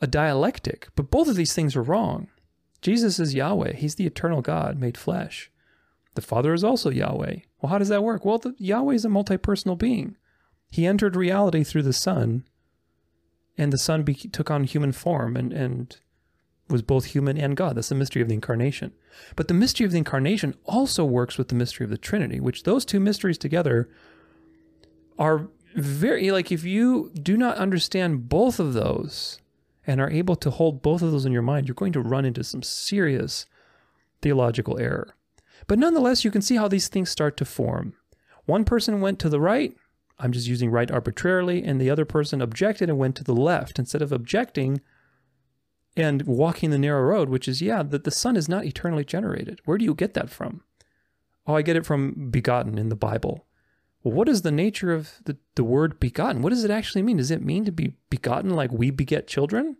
a 0.00 0.06
dialectic. 0.06 0.88
But 0.96 1.10
both 1.10 1.28
of 1.28 1.36
these 1.36 1.54
things 1.54 1.76
are 1.76 1.82
wrong. 1.82 2.28
Jesus 2.80 3.20
is 3.20 3.34
Yahweh, 3.34 3.74
He's 3.74 3.94
the 3.94 4.06
eternal 4.06 4.42
God 4.42 4.78
made 4.78 4.98
flesh. 4.98 5.50
The 6.14 6.22
Father 6.22 6.52
is 6.52 6.64
also 6.64 6.90
Yahweh. 6.90 7.36
Well, 7.60 7.70
how 7.70 7.78
does 7.78 7.88
that 7.88 8.02
work? 8.02 8.24
Well, 8.24 8.38
the, 8.38 8.54
Yahweh 8.58 8.94
is 8.94 9.04
a 9.04 9.08
multi 9.08 9.36
personal 9.36 9.76
being. 9.76 10.16
He 10.70 10.86
entered 10.86 11.16
reality 11.16 11.64
through 11.64 11.82
the 11.82 11.92
Son 11.92 12.44
and 13.56 13.72
the 13.72 13.78
Son 13.78 14.02
be- 14.02 14.14
took 14.14 14.50
on 14.50 14.64
human 14.64 14.92
form 14.92 15.36
and, 15.36 15.52
and 15.52 15.96
was 16.68 16.82
both 16.82 17.06
human 17.06 17.38
and 17.38 17.56
God. 17.56 17.76
That's 17.76 17.90
the 17.90 17.94
mystery 17.94 18.22
of 18.22 18.28
the 18.28 18.34
incarnation. 18.34 18.92
But 19.36 19.48
the 19.48 19.54
mystery 19.54 19.86
of 19.86 19.92
the 19.92 19.98
incarnation 19.98 20.54
also 20.64 21.04
works 21.04 21.38
with 21.38 21.48
the 21.48 21.54
mystery 21.54 21.84
of 21.84 21.90
the 21.90 21.98
Trinity, 21.98 22.40
which 22.40 22.62
those 22.62 22.84
two 22.84 23.00
mysteries 23.00 23.38
together 23.38 23.88
are 25.18 25.48
very 25.74 26.30
like 26.30 26.52
if 26.52 26.64
you 26.64 27.10
do 27.14 27.36
not 27.36 27.56
understand 27.56 28.28
both 28.28 28.60
of 28.60 28.72
those 28.72 29.38
and 29.86 30.00
are 30.00 30.10
able 30.10 30.36
to 30.36 30.50
hold 30.50 30.82
both 30.82 31.02
of 31.02 31.12
those 31.12 31.26
in 31.26 31.32
your 31.32 31.42
mind, 31.42 31.66
you're 31.66 31.74
going 31.74 31.92
to 31.92 32.00
run 32.00 32.24
into 32.24 32.44
some 32.44 32.62
serious 32.62 33.46
theological 34.20 34.78
error. 34.78 35.14
But 35.66 35.78
nonetheless, 35.78 36.24
you 36.24 36.30
can 36.30 36.42
see 36.42 36.56
how 36.56 36.68
these 36.68 36.88
things 36.88 37.10
start 37.10 37.36
to 37.38 37.44
form. 37.44 37.94
One 38.46 38.64
person 38.64 39.00
went 39.00 39.18
to 39.20 39.28
the 39.28 39.40
right, 39.40 39.74
I'm 40.18 40.32
just 40.32 40.46
using 40.46 40.70
right 40.70 40.90
arbitrarily, 40.90 41.64
and 41.64 41.80
the 41.80 41.90
other 41.90 42.04
person 42.04 42.40
objected 42.40 42.88
and 42.88 42.98
went 42.98 43.16
to 43.16 43.24
the 43.24 43.34
left 43.34 43.78
instead 43.78 44.02
of 44.02 44.12
objecting 44.12 44.80
and 45.96 46.22
walking 46.22 46.70
the 46.70 46.78
narrow 46.78 47.02
road, 47.02 47.28
which 47.28 47.46
is, 47.46 47.60
yeah, 47.60 47.82
that 47.82 48.04
the 48.04 48.10
Son 48.10 48.36
is 48.36 48.48
not 48.48 48.64
eternally 48.64 49.04
generated. 49.04 49.60
Where 49.64 49.78
do 49.78 49.84
you 49.84 49.94
get 49.94 50.14
that 50.14 50.30
from? 50.30 50.62
Oh, 51.46 51.54
I 51.54 51.62
get 51.62 51.76
it 51.76 51.84
from 51.84 52.30
begotten 52.30 52.78
in 52.78 52.88
the 52.88 52.96
Bible. 52.96 53.46
What 54.02 54.28
is 54.28 54.42
the 54.42 54.50
nature 54.50 54.92
of 54.92 55.20
the, 55.24 55.36
the 55.54 55.64
word 55.64 56.00
begotten? 56.00 56.42
What 56.42 56.50
does 56.50 56.64
it 56.64 56.70
actually 56.70 57.02
mean? 57.02 57.18
Does 57.18 57.30
it 57.30 57.42
mean 57.42 57.64
to 57.64 57.72
be 57.72 57.94
begotten 58.10 58.50
like 58.50 58.72
we 58.72 58.90
beget 58.90 59.26
children? 59.26 59.76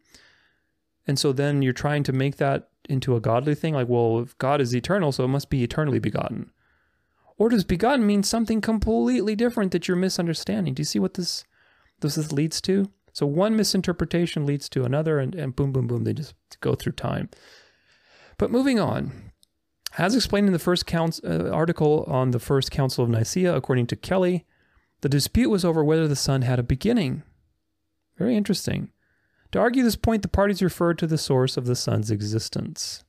And 1.06 1.18
so 1.18 1.32
then 1.32 1.62
you're 1.62 1.72
trying 1.72 2.04
to 2.04 2.12
make 2.12 2.36
that 2.36 2.68
into 2.88 3.16
a 3.16 3.20
godly 3.20 3.54
thing, 3.54 3.74
like, 3.74 3.88
well, 3.88 4.20
if 4.20 4.38
God 4.38 4.60
is 4.60 4.74
eternal, 4.74 5.12
so 5.12 5.24
it 5.24 5.28
must 5.28 5.50
be 5.50 5.64
eternally 5.64 5.98
begotten. 5.98 6.50
Or 7.36 7.48
does 7.48 7.64
begotten 7.64 8.06
mean 8.06 8.22
something 8.22 8.60
completely 8.60 9.34
different 9.34 9.72
that 9.72 9.88
you're 9.88 9.96
misunderstanding? 9.96 10.74
Do 10.74 10.80
you 10.80 10.84
see 10.84 10.98
what 10.98 11.14
this 11.14 11.44
this 12.02 12.18
is 12.18 12.32
leads 12.32 12.60
to. 12.62 12.90
So 13.14 13.26
one 13.26 13.56
misinterpretation 13.56 14.44
leads 14.44 14.68
to 14.70 14.84
another, 14.84 15.18
and, 15.18 15.34
and 15.34 15.56
boom, 15.56 15.72
boom, 15.72 15.86
boom, 15.86 16.04
they 16.04 16.12
just 16.12 16.34
go 16.60 16.74
through 16.74 16.92
time. 16.92 17.30
But 18.38 18.50
moving 18.50 18.78
on, 18.78 19.31
as 19.98 20.14
explained 20.14 20.46
in 20.46 20.52
the 20.52 20.58
first 20.58 20.86
council, 20.86 21.24
uh, 21.30 21.50
article 21.50 22.04
on 22.06 22.30
the 22.30 22.38
First 22.38 22.70
Council 22.70 23.04
of 23.04 23.10
Nicaea, 23.10 23.54
according 23.54 23.86
to 23.88 23.96
Kelly, 23.96 24.46
the 25.02 25.08
dispute 25.08 25.50
was 25.50 25.64
over 25.64 25.84
whether 25.84 26.08
the 26.08 26.16
Son 26.16 26.42
had 26.42 26.58
a 26.58 26.62
beginning. 26.62 27.22
Very 28.16 28.36
interesting. 28.36 28.90
To 29.52 29.58
argue 29.58 29.82
this 29.82 29.96
point, 29.96 30.22
the 30.22 30.28
parties 30.28 30.62
referred 30.62 30.98
to 30.98 31.06
the 31.06 31.18
source 31.18 31.56
of 31.56 31.66
the 31.66 31.76
Son's 31.76 32.10
existence. 32.10 33.04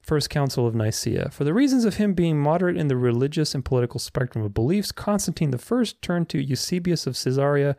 First 0.00 0.30
Council 0.30 0.66
of 0.66 0.74
Nicaea. 0.74 1.30
For 1.30 1.44
the 1.44 1.52
reasons 1.52 1.84
of 1.84 1.96
him 1.96 2.14
being 2.14 2.38
moderate 2.40 2.76
in 2.76 2.88
the 2.88 2.96
religious 2.96 3.54
and 3.54 3.64
political 3.64 4.00
spectrum 4.00 4.44
of 4.44 4.54
beliefs, 4.54 4.92
Constantine 4.92 5.54
I 5.54 5.84
turned 6.00 6.28
to 6.30 6.42
Eusebius 6.42 7.06
of 7.06 7.14
Caesarea 7.14 7.76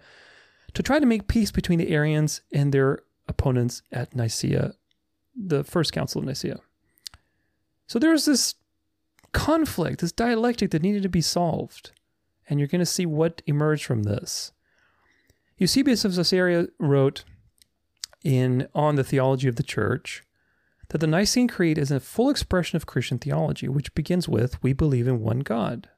to 0.74 0.84
try 0.84 1.00
to 1.00 1.06
make 1.06 1.28
peace 1.28 1.52
between 1.52 1.80
the 1.80 1.90
Arians 1.90 2.42
and 2.52 2.74
their 2.74 3.00
opponents 3.28 3.82
at 3.92 4.16
Nicaea, 4.16 4.74
the 5.36 5.64
First 5.64 5.94
Council 5.94 6.20
of 6.20 6.28
Nicaea. 6.28 6.60
So 7.90 7.98
there's 7.98 8.26
this 8.26 8.54
conflict, 9.34 10.02
this 10.02 10.12
dialectic 10.12 10.70
that 10.72 10.84
needed 10.84 11.02
to 11.02 11.10
be 11.10 11.22
solved. 11.22 11.92
And 12.48 12.60
you're 12.60 12.68
going 12.68 12.80
to 12.80 12.86
see 12.86 13.08
what 13.08 13.42
emerged 13.48 13.84
from 13.84 14.04
this. 14.04 14.52
Eusebius 15.58 16.06
of 16.06 16.16
Caesarea 16.16 16.68
wrote 16.78 17.24
in 18.24 18.68
On 18.76 18.96
the 18.96 19.04
Theology 19.04 19.48
of 19.48 19.56
the 19.56 19.64
Church 19.64 20.24
that 20.90 21.00
the 21.00 21.08
Nicene 21.08 21.48
Creed 21.48 21.80
is 21.80 21.90
a 21.90 22.00
full 22.00 22.30
expression 22.30 22.76
of 22.76 22.86
Christian 22.86 23.18
theology, 23.18 23.68
which 23.68 23.96
begins 23.96 24.30
with, 24.30 24.62
We 24.62 24.72
believe 24.72 25.08
in 25.08 25.22
one 25.22 25.40
God. 25.40 25.90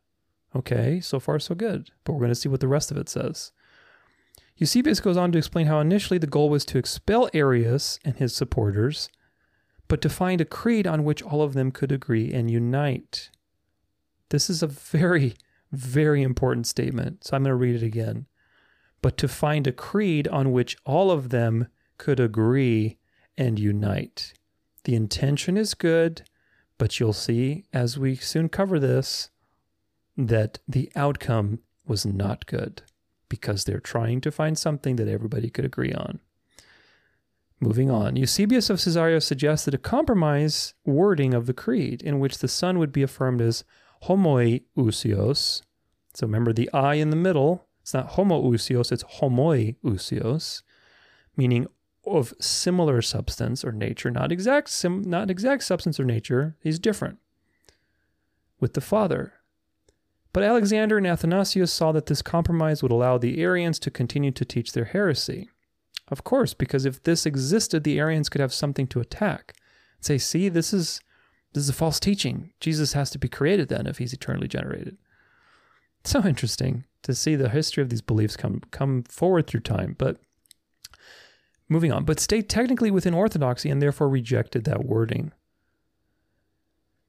Okay, 0.55 1.01
so 1.01 1.19
far 1.19 1.39
so 1.39 1.55
good. 1.55 1.91
But 2.05 2.13
we're 2.13 2.19
going 2.19 2.31
to 2.31 2.35
see 2.35 2.49
what 2.49 2.61
the 2.61 2.69
rest 2.69 2.91
of 2.91 2.97
it 2.97 3.09
says. 3.09 3.51
Eusebius 4.55 5.01
goes 5.01 5.17
on 5.17 5.33
to 5.33 5.37
explain 5.37 5.67
how 5.67 5.81
initially 5.81 6.17
the 6.17 6.25
goal 6.25 6.49
was 6.49 6.63
to 6.65 6.77
expel 6.77 7.29
Arius 7.33 7.99
and 8.05 8.15
his 8.15 8.33
supporters 8.33 9.09
but 9.91 9.99
to 9.99 10.07
find 10.07 10.39
a 10.39 10.45
creed 10.45 10.87
on 10.87 11.03
which 11.03 11.21
all 11.21 11.41
of 11.41 11.53
them 11.53 11.69
could 11.69 11.91
agree 11.91 12.31
and 12.31 12.49
unite. 12.49 13.29
This 14.29 14.49
is 14.49 14.63
a 14.63 14.67
very, 14.67 15.35
very 15.73 16.23
important 16.23 16.65
statement. 16.65 17.25
So 17.25 17.35
I'm 17.35 17.43
going 17.43 17.51
to 17.51 17.55
read 17.55 17.75
it 17.75 17.83
again. 17.83 18.25
But 19.01 19.17
to 19.17 19.27
find 19.27 19.67
a 19.67 19.73
creed 19.73 20.29
on 20.29 20.53
which 20.53 20.77
all 20.85 21.11
of 21.11 21.27
them 21.27 21.67
could 21.97 22.21
agree 22.21 22.99
and 23.37 23.59
unite. 23.59 24.33
The 24.85 24.95
intention 24.95 25.57
is 25.57 25.73
good, 25.73 26.21
but 26.77 27.01
you'll 27.01 27.11
see 27.11 27.65
as 27.73 27.99
we 27.99 28.15
soon 28.15 28.47
cover 28.47 28.79
this 28.79 29.29
that 30.15 30.59
the 30.69 30.89
outcome 30.95 31.59
was 31.85 32.05
not 32.05 32.45
good 32.45 32.81
because 33.27 33.65
they're 33.65 33.81
trying 33.81 34.21
to 34.21 34.31
find 34.31 34.57
something 34.57 34.95
that 34.95 35.09
everybody 35.09 35.49
could 35.49 35.65
agree 35.65 35.91
on. 35.91 36.21
Moving 37.63 37.91
on, 37.91 38.15
Eusebius 38.15 38.71
of 38.71 38.83
Caesarea 38.83 39.21
suggested 39.21 39.75
a 39.75 39.77
compromise 39.77 40.73
wording 40.83 41.35
of 41.35 41.45
the 41.45 41.53
creed 41.53 42.01
in 42.01 42.19
which 42.19 42.39
the 42.39 42.47
Son 42.47 42.79
would 42.79 42.91
be 42.91 43.03
affirmed 43.03 43.39
as 43.39 43.63
homoiousios. 44.05 45.61
So 46.15 46.25
remember 46.25 46.53
the 46.53 46.71
I 46.73 46.95
in 46.95 47.11
the 47.11 47.15
middle. 47.15 47.67
It's 47.83 47.93
not 47.93 48.13
homoousios, 48.13 48.91
it's 48.91 49.03
homoiousios, 49.03 50.63
meaning 51.37 51.67
of 52.03 52.33
similar 52.39 52.99
substance 52.99 53.63
or 53.63 53.71
nature, 53.71 54.09
not 54.09 54.31
exact 54.31 54.69
sim, 54.69 55.03
not 55.03 55.29
exact 55.29 55.63
substance 55.63 55.99
or 55.99 56.03
nature. 56.03 56.55
He's 56.61 56.79
different 56.79 57.19
with 58.59 58.73
the 58.73 58.81
Father. 58.81 59.33
But 60.33 60.43
Alexander 60.43 60.97
and 60.97 61.05
Athanasius 61.05 61.71
saw 61.71 61.91
that 61.91 62.07
this 62.07 62.23
compromise 62.23 62.81
would 62.81 62.91
allow 62.91 63.19
the 63.19 63.39
Arians 63.39 63.77
to 63.79 63.91
continue 63.91 64.31
to 64.31 64.45
teach 64.45 64.73
their 64.73 64.85
heresy. 64.85 65.50
Of 66.11 66.25
course, 66.25 66.53
because 66.53 66.85
if 66.85 67.01
this 67.01 67.25
existed, 67.25 67.83
the 67.83 67.97
Arians 67.97 68.27
could 68.27 68.41
have 68.41 68.53
something 68.53 68.85
to 68.87 68.99
attack. 68.99 69.55
Say, 70.01 70.17
see, 70.17 70.49
this 70.49 70.73
is 70.73 70.99
this 71.53 71.63
is 71.63 71.69
a 71.69 71.73
false 71.73 71.99
teaching. 71.99 72.51
Jesus 72.59 72.93
has 72.93 73.09
to 73.11 73.17
be 73.17 73.27
created 73.27 73.69
then 73.69 73.87
if 73.87 73.97
he's 73.97 74.13
eternally 74.13 74.47
generated. 74.47 74.97
So 76.03 76.25
interesting 76.25 76.85
to 77.03 77.13
see 77.13 77.35
the 77.35 77.49
history 77.49 77.81
of 77.81 77.89
these 77.89 78.01
beliefs 78.01 78.35
come 78.35 78.61
come 78.71 79.03
forward 79.03 79.47
through 79.47 79.61
time. 79.61 79.95
But 79.97 80.17
moving 81.69 81.91
on, 81.93 82.03
but 82.03 82.19
stayed 82.19 82.49
technically 82.49 82.91
within 82.91 83.13
orthodoxy 83.13 83.69
and 83.69 83.81
therefore 83.81 84.09
rejected 84.09 84.65
that 84.65 84.85
wording. 84.85 85.31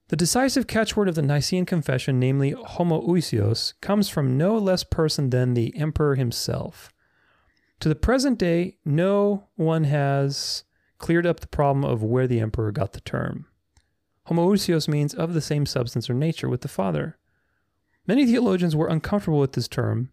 The 0.09 0.17
decisive 0.17 0.67
catchword 0.67 1.09
of 1.09 1.15
the 1.15 1.23
Nicene 1.23 1.65
Confession, 1.65 2.21
namely 2.21 2.53
homoousios, 2.53 3.73
comes 3.81 4.09
from 4.09 4.37
no 4.37 4.59
less 4.59 4.85
person 4.85 5.31
than 5.31 5.55
the 5.55 5.75
emperor 5.77 6.17
himself. 6.17 6.93
To 7.83 7.89
the 7.89 7.97
present 7.97 8.39
day, 8.39 8.77
no 8.85 9.49
one 9.57 9.83
has 9.83 10.63
cleared 10.99 11.27
up 11.27 11.41
the 11.41 11.49
problem 11.49 11.85
of 11.85 12.01
where 12.01 12.29
the 12.29 12.39
emperor 12.39 12.71
got 12.71 12.93
the 12.93 13.01
term. 13.01 13.47
Homoousios 14.29 14.87
means 14.87 15.13
of 15.13 15.35
the 15.35 15.41
same 15.41 15.67
substance 15.67 16.09
or 16.09 16.15
nature 16.15 16.49
with 16.49 16.61
the 16.61 16.69
Father. 16.69 17.19
Many 18.07 18.25
theologians 18.25 18.77
were 18.77 18.87
uncomfortable 18.87 19.41
with 19.41 19.55
this 19.55 19.67
term. 19.67 20.13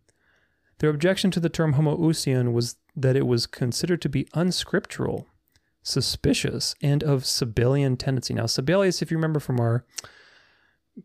Their 0.80 0.90
objection 0.90 1.30
to 1.30 1.40
the 1.40 1.48
term 1.48 1.76
homoousion 1.76 2.54
was 2.54 2.78
that 2.96 3.16
it 3.16 3.28
was 3.28 3.46
considered 3.46 4.02
to 4.02 4.10
be 4.10 4.28
unscriptural, 4.34 5.28
suspicious, 5.84 6.74
and 6.82 7.04
of 7.04 7.22
Sabellian 7.22 8.00
tendency. 8.00 8.34
Now, 8.34 8.46
Sabellius, 8.46 9.04
if 9.04 9.12
you 9.12 9.18
remember 9.18 9.40
from 9.40 9.60
our 9.60 9.86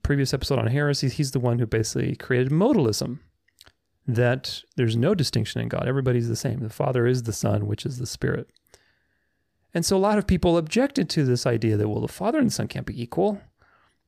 previous 0.02 0.32
episode 0.32 0.58
on 0.58 0.68
heresy, 0.68 1.10
he's 1.10 1.32
the 1.32 1.40
one 1.40 1.58
who 1.58 1.66
basically 1.66 2.16
created 2.16 2.50
modalism 2.50 3.18
that 4.06 4.62
there's 4.76 4.96
no 4.96 5.14
distinction 5.14 5.60
in 5.60 5.68
God. 5.68 5.88
Everybody's 5.88 6.28
the 6.28 6.36
same. 6.36 6.60
The 6.60 6.68
Father 6.68 7.06
is 7.06 7.22
the 7.22 7.32
Son, 7.32 7.66
which 7.66 7.86
is 7.86 7.98
the 7.98 8.06
Spirit. 8.06 8.50
And 9.72 9.84
so 9.84 9.96
a 9.96 9.98
lot 9.98 10.18
of 10.18 10.26
people 10.26 10.56
objected 10.56 11.08
to 11.10 11.24
this 11.24 11.46
idea 11.46 11.76
that, 11.76 11.88
well, 11.88 12.00
the 12.00 12.08
Father 12.08 12.38
and 12.38 12.48
the 12.48 12.52
Son 12.54 12.68
can't 12.68 12.86
be 12.86 13.00
equal. 13.00 13.40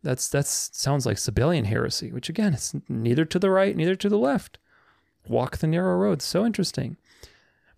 That's 0.03 0.29
that 0.29 0.47
sounds 0.47 1.07
like 1.07 1.17
Sabellian 1.17 1.67
heresy, 1.67 2.13
which 2.13 2.29
again, 2.29 2.55
it's 2.55 2.75
neither 2.89 3.25
to 3.25 3.39
the 3.39 3.51
right, 3.51 3.75
neither 3.75 3.97
to 3.97 4.09
the 4.09 4.19
left. 4.19 4.59
Walk 5.27 5.57
the 5.57 5.67
narrow 5.67 5.97
road. 5.97 6.23
So 6.23 6.45
interesting. 6.45 6.97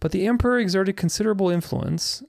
But 0.01 0.13
the 0.13 0.27
emperor 0.27 0.59
exerted 0.59 0.97
considerable 0.97 1.49
influence. 1.49 2.23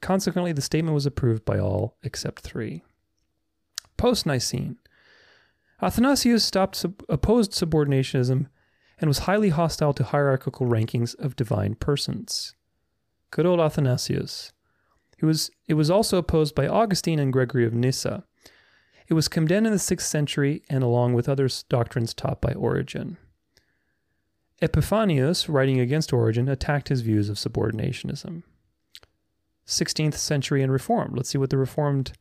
Consequently, 0.00 0.52
the 0.52 0.62
statement 0.62 0.94
was 0.94 1.06
approved 1.06 1.44
by 1.44 1.58
all 1.58 1.96
except 2.02 2.40
three. 2.40 2.82
Post 3.96 4.24
Nicene. 4.24 4.78
Athanasius 5.82 6.44
stopped 6.44 6.84
opposed 7.08 7.52
subordinationism 7.52 8.46
and 9.02 9.08
was 9.08 9.20
highly 9.20 9.48
hostile 9.48 9.92
to 9.92 10.04
hierarchical 10.04 10.66
rankings 10.66 11.18
of 11.18 11.36
divine 11.36 11.74
persons. 11.74 12.54
Good 13.32 13.44
old 13.44 13.60
Athanasius. 13.60 14.52
It 15.18 15.24
was, 15.24 15.50
it 15.66 15.74
was 15.74 15.90
also 15.90 16.18
opposed 16.18 16.54
by 16.54 16.68
Augustine 16.68 17.18
and 17.18 17.32
Gregory 17.32 17.66
of 17.66 17.74
Nyssa. 17.74 18.24
It 19.08 19.14
was 19.14 19.28
condemned 19.28 19.66
in 19.66 19.72
the 19.72 19.78
6th 19.78 20.02
century 20.02 20.62
and 20.70 20.84
along 20.84 21.14
with 21.14 21.28
other 21.28 21.48
doctrines 21.68 22.14
taught 22.14 22.40
by 22.40 22.52
Origen. 22.52 23.18
Epiphanius, 24.62 25.48
writing 25.48 25.80
against 25.80 26.12
Origen, 26.12 26.48
attacked 26.48 26.88
his 26.88 27.00
views 27.00 27.28
of 27.28 27.36
subordinationism. 27.36 28.44
16th 29.66 30.14
century 30.14 30.62
and 30.62 30.72
Reformed. 30.72 31.16
Let's 31.16 31.30
see 31.30 31.38
what 31.38 31.50
the 31.50 31.58
Reformed 31.58 32.12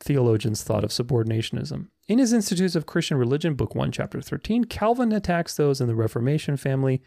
theologians 0.00 0.64
thought 0.64 0.82
of 0.82 0.90
subordinationism. 0.90 1.88
In 2.08 2.18
his 2.18 2.32
Institutes 2.32 2.74
of 2.74 2.86
Christian 2.86 3.16
Religion, 3.16 3.54
Book 3.54 3.74
1, 3.74 3.92
Chapter 3.92 4.20
13, 4.20 4.64
Calvin 4.64 5.12
attacks 5.12 5.56
those 5.56 5.80
in 5.80 5.86
the 5.86 5.94
Reformation 5.94 6.56
family 6.56 7.00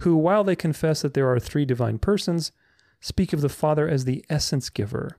who, 0.00 0.16
while 0.16 0.42
they 0.42 0.56
confess 0.56 1.02
that 1.02 1.14
there 1.14 1.30
are 1.30 1.38
three 1.38 1.64
divine 1.64 1.98
persons, 1.98 2.50
speak 3.00 3.32
of 3.32 3.40
the 3.40 3.48
Father 3.48 3.88
as 3.88 4.04
the 4.04 4.24
essence 4.28 4.68
giver, 4.68 5.16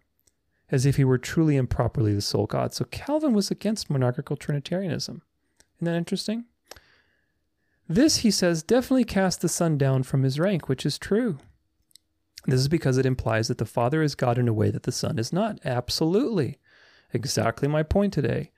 as 0.69 0.85
if 0.85 0.97
he 0.97 1.05
were 1.05 1.17
truly 1.17 1.55
and 1.55 1.69
properly 1.69 2.13
the 2.13 2.21
sole 2.21 2.45
God. 2.45 2.73
So 2.73 2.85
Calvin 2.85 3.33
was 3.33 3.49
against 3.49 3.89
monarchical 3.89 4.35
Trinitarianism. 4.35 5.21
Isn't 5.77 5.85
that 5.85 5.95
interesting? 5.95 6.45
This, 7.87 8.17
he 8.17 8.31
says, 8.31 8.61
definitely 8.61 9.05
casts 9.05 9.41
the 9.41 9.49
Son 9.49 9.77
down 9.77 10.03
from 10.03 10.23
his 10.23 10.39
rank, 10.39 10.67
which 10.67 10.85
is 10.85 10.97
true. 10.97 11.37
This 12.45 12.59
is 12.59 12.67
because 12.67 12.97
it 12.97 13.05
implies 13.05 13.47
that 13.47 13.57
the 13.57 13.65
Father 13.65 14.01
is 14.01 14.15
God 14.15 14.37
in 14.37 14.49
a 14.49 14.53
way 14.53 14.69
that 14.69 14.83
the 14.83 14.91
Son 14.91 15.17
is 15.17 15.31
not. 15.31 15.59
Absolutely. 15.63 16.59
Exactly 17.13 17.69
my 17.69 17.83
point 17.83 18.11
today. 18.11 18.51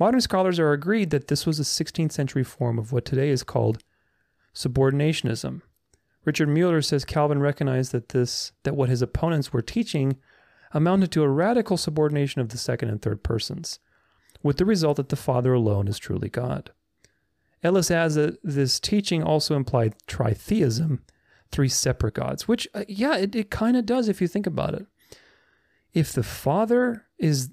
Modern 0.00 0.22
scholars 0.22 0.58
are 0.58 0.72
agreed 0.72 1.10
that 1.10 1.28
this 1.28 1.44
was 1.44 1.60
a 1.60 1.62
16th 1.62 2.10
century 2.10 2.42
form 2.42 2.78
of 2.78 2.90
what 2.90 3.04
today 3.04 3.28
is 3.28 3.42
called 3.42 3.84
subordinationism. 4.54 5.60
Richard 6.24 6.48
Muller 6.48 6.80
says 6.80 7.04
Calvin 7.04 7.40
recognized 7.40 7.92
that 7.92 8.08
this 8.08 8.52
that 8.62 8.74
what 8.74 8.88
his 8.88 9.02
opponents 9.02 9.52
were 9.52 9.60
teaching 9.60 10.16
amounted 10.72 11.12
to 11.12 11.22
a 11.22 11.28
radical 11.28 11.76
subordination 11.76 12.40
of 12.40 12.48
the 12.48 12.56
second 12.56 12.88
and 12.88 13.02
third 13.02 13.22
persons, 13.22 13.78
with 14.42 14.56
the 14.56 14.64
result 14.64 14.96
that 14.96 15.10
the 15.10 15.16
Father 15.16 15.52
alone 15.52 15.86
is 15.86 15.98
truly 15.98 16.30
God. 16.30 16.70
Ellis 17.62 17.90
adds 17.90 18.14
that 18.14 18.38
this 18.42 18.80
teaching 18.80 19.22
also 19.22 19.54
implied 19.54 19.96
tritheism, 20.06 21.00
three 21.50 21.68
separate 21.68 22.14
gods, 22.14 22.48
which, 22.48 22.66
uh, 22.74 22.84
yeah, 22.88 23.16
it, 23.16 23.34
it 23.34 23.50
kind 23.50 23.76
of 23.76 23.84
does 23.84 24.08
if 24.08 24.22
you 24.22 24.28
think 24.28 24.46
about 24.46 24.74
it. 24.74 24.86
If 25.92 26.12
the 26.12 26.22
Father 26.22 27.06
is 27.18 27.50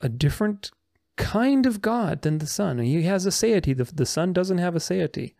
a 0.00 0.08
different 0.08 0.70
kind 1.18 1.66
of 1.66 1.82
God 1.82 2.22
than 2.22 2.38
the 2.38 2.46
Son. 2.46 2.78
He 2.78 3.02
has 3.02 3.26
a 3.26 3.46
deity. 3.46 3.74
The, 3.74 3.84
the 3.84 4.06
Son 4.06 4.32
doesn't 4.32 4.58
have 4.58 4.74
a 4.74 4.80
deity. 4.80 5.34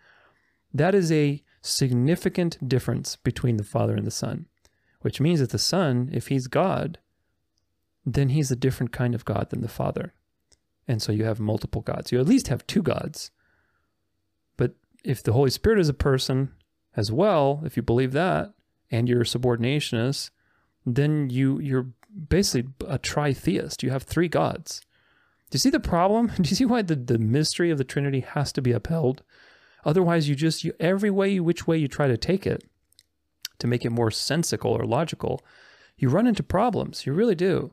That 0.74 0.94
is 0.94 1.10
a 1.10 1.42
significant 1.62 2.68
difference 2.68 3.16
between 3.16 3.56
the 3.56 3.64
Father 3.64 3.96
and 3.96 4.06
the 4.06 4.10
Son, 4.10 4.46
which 5.00 5.20
means 5.20 5.40
that 5.40 5.50
the 5.50 5.58
Son, 5.58 6.10
if 6.12 6.26
he's 6.26 6.48
God, 6.48 6.98
then 8.04 8.30
he's 8.30 8.50
a 8.50 8.56
different 8.56 8.92
kind 8.92 9.14
of 9.14 9.24
God 9.24 9.50
than 9.50 9.62
the 9.62 9.68
Father. 9.68 10.12
And 10.86 11.00
so 11.00 11.12
you 11.12 11.24
have 11.24 11.40
multiple 11.40 11.82
gods. 11.82 12.12
You 12.12 12.20
at 12.20 12.26
least 12.26 12.48
have 12.48 12.66
two 12.66 12.82
gods. 12.82 13.30
But 14.56 14.74
if 15.04 15.22
the 15.22 15.32
Holy 15.32 15.50
Spirit 15.50 15.78
is 15.78 15.88
a 15.88 15.94
person 15.94 16.52
as 16.96 17.12
well, 17.12 17.62
if 17.64 17.76
you 17.76 17.82
believe 17.82 18.12
that, 18.12 18.52
and 18.90 19.08
you're 19.08 19.22
a 19.22 19.24
subordinationist, 19.24 20.30
then 20.86 21.28
you 21.30 21.58
you're 21.60 21.88
basically 22.28 22.72
a 22.86 22.98
tritheist. 22.98 23.82
You 23.82 23.90
have 23.90 24.02
three 24.02 24.28
gods. 24.28 24.80
Do 25.50 25.56
you 25.56 25.60
see 25.60 25.70
the 25.70 25.80
problem? 25.80 26.28
Do 26.40 26.48
you 26.48 26.56
see 26.56 26.64
why 26.64 26.82
the, 26.82 26.96
the 26.96 27.18
mystery 27.18 27.70
of 27.70 27.78
the 27.78 27.84
Trinity 27.84 28.20
has 28.20 28.52
to 28.52 28.62
be 28.62 28.72
upheld? 28.72 29.22
Otherwise, 29.84 30.28
you 30.28 30.34
just 30.34 30.64
you, 30.64 30.72
every 30.80 31.10
way 31.10 31.40
which 31.40 31.66
way 31.66 31.78
you 31.78 31.88
try 31.88 32.08
to 32.08 32.16
take 32.16 32.46
it 32.46 32.64
to 33.58 33.66
make 33.66 33.84
it 33.84 33.90
more 33.90 34.10
sensical 34.10 34.72
or 34.72 34.84
logical, 34.84 35.40
you 35.96 36.08
run 36.08 36.26
into 36.26 36.42
problems. 36.42 37.06
You 37.06 37.12
really 37.12 37.34
do. 37.34 37.72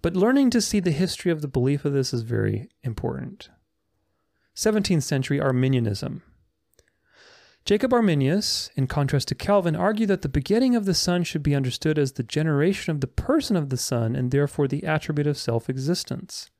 But 0.00 0.14
learning 0.14 0.50
to 0.50 0.60
see 0.60 0.80
the 0.80 0.92
history 0.92 1.32
of 1.32 1.42
the 1.42 1.48
belief 1.48 1.84
of 1.84 1.92
this 1.92 2.14
is 2.14 2.22
very 2.22 2.68
important. 2.84 3.50
17th 4.54 5.02
century 5.02 5.40
Arminianism. 5.40 6.22
Jacob 7.64 7.92
Arminius, 7.92 8.70
in 8.76 8.86
contrast 8.86 9.28
to 9.28 9.34
Calvin, 9.34 9.76
argued 9.76 10.08
that 10.08 10.22
the 10.22 10.28
begetting 10.28 10.74
of 10.74 10.84
the 10.84 10.94
Son 10.94 11.22
should 11.22 11.42
be 11.42 11.54
understood 11.54 11.98
as 11.98 12.12
the 12.12 12.22
generation 12.22 12.92
of 12.92 13.00
the 13.00 13.06
person 13.06 13.56
of 13.56 13.68
the 13.68 13.76
Son 13.76 14.16
and 14.16 14.30
therefore 14.30 14.68
the 14.68 14.84
attribute 14.84 15.26
of 15.26 15.36
self 15.36 15.68
existence, 15.68 16.50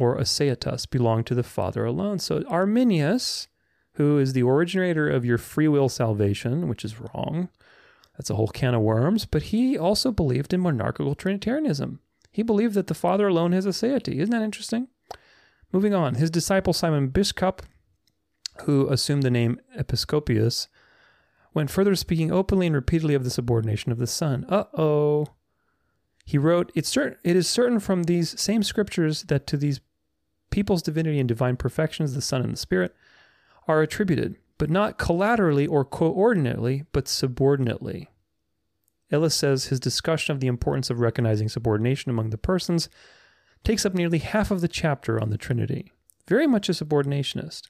or 0.00 0.16
aseitas, 0.16 0.88
belong 0.88 1.22
to 1.24 1.34
the 1.34 1.42
Father 1.42 1.84
alone. 1.84 2.18
So 2.18 2.42
Arminius, 2.48 3.48
who 3.92 4.18
is 4.18 4.32
the 4.32 4.42
originator 4.42 5.08
of 5.08 5.26
your 5.26 5.36
free 5.36 5.68
will 5.68 5.90
salvation, 5.90 6.68
which 6.68 6.84
is 6.84 6.98
wrong, 6.98 7.50
that's 8.16 8.30
a 8.30 8.34
whole 8.34 8.48
can 8.48 8.74
of 8.74 8.80
worms, 8.80 9.26
but 9.26 9.44
he 9.44 9.78
also 9.78 10.10
believed 10.10 10.54
in 10.54 10.60
monarchical 10.60 11.14
Trinitarianism. 11.14 12.00
He 12.32 12.42
believed 12.42 12.74
that 12.74 12.86
the 12.86 12.94
Father 12.94 13.28
alone 13.28 13.52
has 13.52 13.66
aseity. 13.66 14.16
Isn't 14.16 14.30
that 14.30 14.42
interesting? 14.42 14.88
Moving 15.70 15.94
on, 15.94 16.14
his 16.14 16.30
disciple 16.30 16.72
Simon 16.72 17.10
Bisschop, 17.10 17.60
who 18.64 18.88
assumed 18.88 19.22
the 19.22 19.30
name 19.30 19.60
Episcopius, 19.78 20.68
went 21.52 21.70
further 21.70 21.94
speaking 21.94 22.32
openly 22.32 22.66
and 22.66 22.74
repeatedly 22.74 23.14
of 23.14 23.24
the 23.24 23.30
subordination 23.30 23.92
of 23.92 23.98
the 23.98 24.06
Son. 24.06 24.46
Uh 24.48 24.64
oh. 24.76 25.26
He 26.24 26.38
wrote, 26.38 26.70
certain, 26.84 27.18
It 27.24 27.36
is 27.36 27.48
certain 27.48 27.80
from 27.80 28.04
these 28.04 28.40
same 28.40 28.62
scriptures 28.62 29.24
that 29.24 29.46
to 29.48 29.56
these 29.56 29.80
people's 30.50 30.82
divinity 30.82 31.18
and 31.18 31.28
divine 31.28 31.56
perfections, 31.56 32.14
the 32.14 32.20
Son 32.20 32.42
and 32.42 32.52
the 32.52 32.56
Spirit, 32.56 32.94
are 33.68 33.82
attributed, 33.82 34.36
but 34.58 34.70
not 34.70 34.98
collaterally 34.98 35.66
or 35.66 35.84
coordinately, 35.84 36.84
but 36.92 37.08
subordinately. 37.08 38.08
Ellis 39.10 39.34
says 39.34 39.66
his 39.66 39.80
discussion 39.80 40.32
of 40.32 40.40
the 40.40 40.46
importance 40.46 40.90
of 40.90 41.00
recognizing 41.00 41.48
subordination 41.48 42.10
among 42.10 42.30
the 42.30 42.38
persons 42.38 42.88
takes 43.64 43.84
up 43.84 43.94
nearly 43.94 44.18
half 44.18 44.50
of 44.50 44.60
the 44.60 44.68
chapter 44.68 45.20
on 45.20 45.30
the 45.30 45.38
Trinity. 45.38 45.92
Very 46.28 46.46
much 46.46 46.68
a 46.68 46.72
subordinationist. 46.72 47.68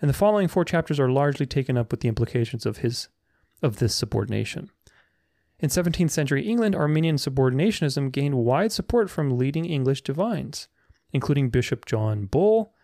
And 0.00 0.08
the 0.08 0.14
following 0.14 0.48
four 0.48 0.64
chapters 0.64 0.98
are 0.98 1.10
largely 1.10 1.46
taken 1.46 1.76
up 1.76 1.90
with 1.90 2.00
the 2.00 2.08
implications 2.08 2.66
of 2.66 2.78
his 2.78 3.08
of 3.62 3.76
this 3.76 3.94
subordination. 3.94 4.70
In 5.58 5.68
17th 5.68 6.10
century 6.10 6.46
England, 6.46 6.74
Arminian 6.74 7.16
subordinationism 7.16 8.10
gained 8.10 8.36
wide 8.36 8.72
support 8.72 9.10
from 9.10 9.36
leading 9.36 9.66
English 9.66 10.00
divines, 10.00 10.68
including 11.12 11.50
Bishop 11.50 11.86
John 11.86 12.26
Bull, 12.26 12.74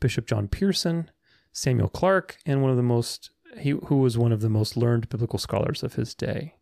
Bishop 0.00 0.26
John 0.26 0.48
Pearson, 0.48 1.10
Samuel 1.52 1.88
Clarke, 1.88 2.38
and 2.46 2.62
one 2.62 2.70
of 2.70 2.76
the 2.76 2.82
most 2.82 3.30
he, 3.58 3.70
who 3.70 3.98
was 3.98 4.16
one 4.16 4.32
of 4.32 4.40
the 4.40 4.48
most 4.48 4.76
learned 4.76 5.08
biblical 5.08 5.38
scholars 5.38 5.82
of 5.82 5.94
his 5.94 6.14
day. 6.14 6.54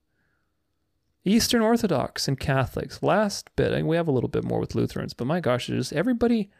Eastern 1.25 1.61
Orthodox 1.61 2.27
and 2.29 2.41
Catholics. 2.41 3.03
Last 3.03 3.55
bit, 3.55 3.85
we 3.85 3.97
have 3.97 4.09
a 4.09 4.12
little 4.12 4.29
bit 4.29 4.45
more 4.45 4.59
with 4.59 4.75
Lutherans, 4.75 5.12
but 5.12 5.27
my 5.27 5.41
gosh, 5.41 5.66
just 5.66 5.93
everybody. 5.93 6.51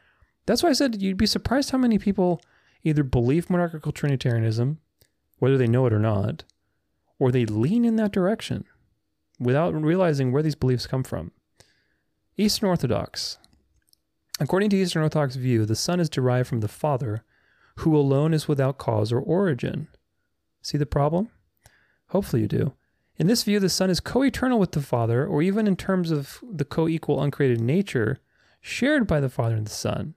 That's 0.47 0.63
why 0.63 0.71
I 0.71 0.75
said 0.75 1.01
you'd 1.01 1.17
be 1.17 1.27
surprised 1.27 1.71
how 1.71 1.79
many 1.79 1.99
people 1.99 2.41
either 2.83 3.03
believe 3.03 3.51
monarchical 3.51 3.93
Trinitarianism, 3.93 4.79
whether 5.39 5.57
they 5.57 5.67
know 5.67 5.87
it 5.87 5.93
or 5.93 5.99
not, 5.99 6.45
or 7.19 7.31
they 7.31 7.47
lean 7.47 7.85
in 7.85 7.97
that 7.97 8.13
direction 8.13 8.65
without 9.39 9.75
realizing 9.75 10.31
where 10.31 10.43
these 10.43 10.55
beliefs 10.55 10.87
come 10.87 11.03
from. 11.03 11.33
Eastern 12.37 12.69
Orthodox. 12.69 13.39
According 14.41 14.71
to 14.71 14.77
Eastern 14.77 15.03
Orthodox 15.03 15.37
view, 15.37 15.67
the 15.67 15.77
Son 15.77 16.01
is 16.01 16.09
derived 16.09 16.49
from 16.49 16.61
the 16.61 16.69
Father, 16.69 17.23
who 17.77 17.95
alone 17.95 18.33
is 18.33 18.49
without 18.49 18.79
cause 18.79 19.13
or 19.13 19.21
origin. 19.21 19.89
See 20.63 20.79
the 20.79 20.87
problem? 20.87 21.29
Hopefully 22.09 22.43
you 22.43 22.49
do. 22.49 22.73
In 23.19 23.27
this 23.27 23.43
view, 23.43 23.61
the 23.61 23.69
Son 23.69 23.91
is 23.91 24.01
co 24.01 24.23
eternal 24.23 24.59
with 24.59 24.73
the 24.73 24.81
Father, 24.81 25.27
or 25.27 25.43
even 25.43 25.67
in 25.67 25.77
terms 25.77 26.11
of 26.11 26.41
the 26.43 26.65
co 26.65 26.89
equal 26.89 27.23
uncreated 27.23 27.61
nature 27.61 28.19
shared 28.63 29.07
by 29.07 29.21
the 29.21 29.29
Father 29.29 29.57
and 29.57 29.67
the 29.67 29.71
Son. 29.71 30.15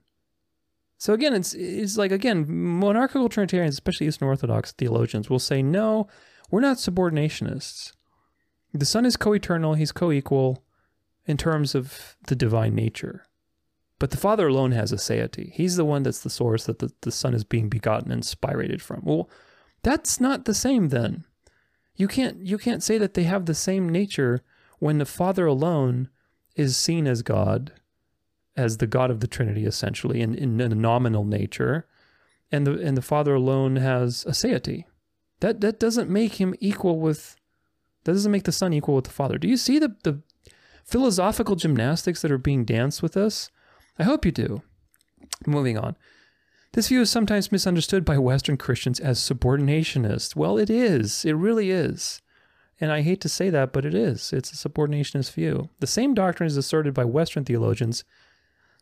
So 0.96 1.12
again, 1.12 1.34
it's, 1.34 1.52
it's 1.52 1.98
like, 1.98 2.10
again, 2.10 2.46
monarchical 2.48 3.28
Trinitarians, 3.28 3.74
especially 3.74 4.06
Eastern 4.06 4.28
Orthodox 4.28 4.72
theologians, 4.72 5.28
will 5.28 5.38
say, 5.38 5.62
no, 5.62 6.08
we're 6.50 6.60
not 6.60 6.78
subordinationists. 6.78 7.92
The 8.72 8.86
Son 8.86 9.04
is 9.04 9.18
co 9.18 9.34
eternal, 9.34 9.74
he's 9.74 9.92
co 9.92 10.10
equal 10.10 10.64
in 11.26 11.36
terms 11.36 11.74
of 11.74 12.16
the 12.26 12.34
divine 12.34 12.74
nature. 12.74 13.26
But 13.98 14.10
the 14.10 14.16
Father 14.16 14.48
alone 14.48 14.72
has 14.72 14.92
a 14.92 14.96
aseity. 14.96 15.52
He's 15.52 15.76
the 15.76 15.84
one 15.84 16.02
that's 16.02 16.20
the 16.20 16.30
source 16.30 16.64
that 16.64 16.80
the, 16.80 16.92
the 17.02 17.12
Son 17.12 17.34
is 17.34 17.44
being 17.44 17.68
begotten 17.68 18.10
and 18.10 18.22
spirated 18.22 18.80
from. 18.80 19.02
Well, 19.04 19.30
that's 19.82 20.20
not 20.20 20.44
the 20.44 20.54
same 20.54 20.88
then. 20.88 21.24
You 21.96 22.08
can't 22.08 22.44
you 22.44 22.58
can't 22.58 22.82
say 22.82 22.98
that 22.98 23.14
they 23.14 23.22
have 23.22 23.46
the 23.46 23.54
same 23.54 23.88
nature 23.88 24.42
when 24.80 24.98
the 24.98 25.06
Father 25.06 25.46
alone 25.46 26.08
is 26.56 26.76
seen 26.76 27.06
as 27.06 27.22
God, 27.22 27.72
as 28.56 28.78
the 28.78 28.86
God 28.86 29.10
of 29.10 29.20
the 29.20 29.26
Trinity, 29.26 29.64
essentially, 29.64 30.20
in, 30.20 30.34
in 30.34 30.60
a 30.60 30.68
nominal 30.68 31.24
nature, 31.24 31.86
and 32.50 32.66
the 32.66 32.78
and 32.80 32.96
the 32.96 33.02
Father 33.02 33.34
alone 33.34 33.76
has 33.76 34.24
aseity. 34.24 34.84
That 35.40 35.60
that 35.60 35.78
doesn't 35.78 36.10
make 36.10 36.34
him 36.34 36.54
equal 36.58 36.98
with 36.98 37.36
that 38.04 38.12
doesn't 38.12 38.32
make 38.32 38.44
the 38.44 38.52
Son 38.52 38.72
equal 38.72 38.96
with 38.96 39.04
the 39.04 39.10
Father. 39.10 39.38
Do 39.38 39.48
you 39.48 39.56
see 39.56 39.78
the, 39.78 39.96
the 40.02 40.20
philosophical 40.84 41.56
gymnastics 41.56 42.22
that 42.22 42.32
are 42.32 42.38
being 42.38 42.64
danced 42.64 43.02
with 43.02 43.16
us? 43.16 43.50
I 43.98 44.02
hope 44.04 44.24
you 44.24 44.32
do. 44.32 44.62
Moving 45.46 45.78
on. 45.78 45.96
This 46.72 46.88
view 46.88 47.00
is 47.02 47.10
sometimes 47.10 47.52
misunderstood 47.52 48.04
by 48.04 48.18
Western 48.18 48.56
Christians 48.56 48.98
as 48.98 49.20
subordinationist. 49.20 50.34
Well, 50.34 50.58
it 50.58 50.68
is. 50.68 51.24
It 51.24 51.34
really 51.34 51.70
is. 51.70 52.20
And 52.80 52.90
I 52.90 53.02
hate 53.02 53.20
to 53.20 53.28
say 53.28 53.50
that, 53.50 53.72
but 53.72 53.84
it 53.84 53.94
is. 53.94 54.32
It's 54.32 54.50
a 54.50 54.68
subordinationist 54.68 55.32
view. 55.32 55.70
The 55.78 55.86
same 55.86 56.14
doctrine 56.14 56.48
is 56.48 56.56
asserted 56.56 56.92
by 56.92 57.04
Western 57.04 57.44
theologians, 57.44 58.04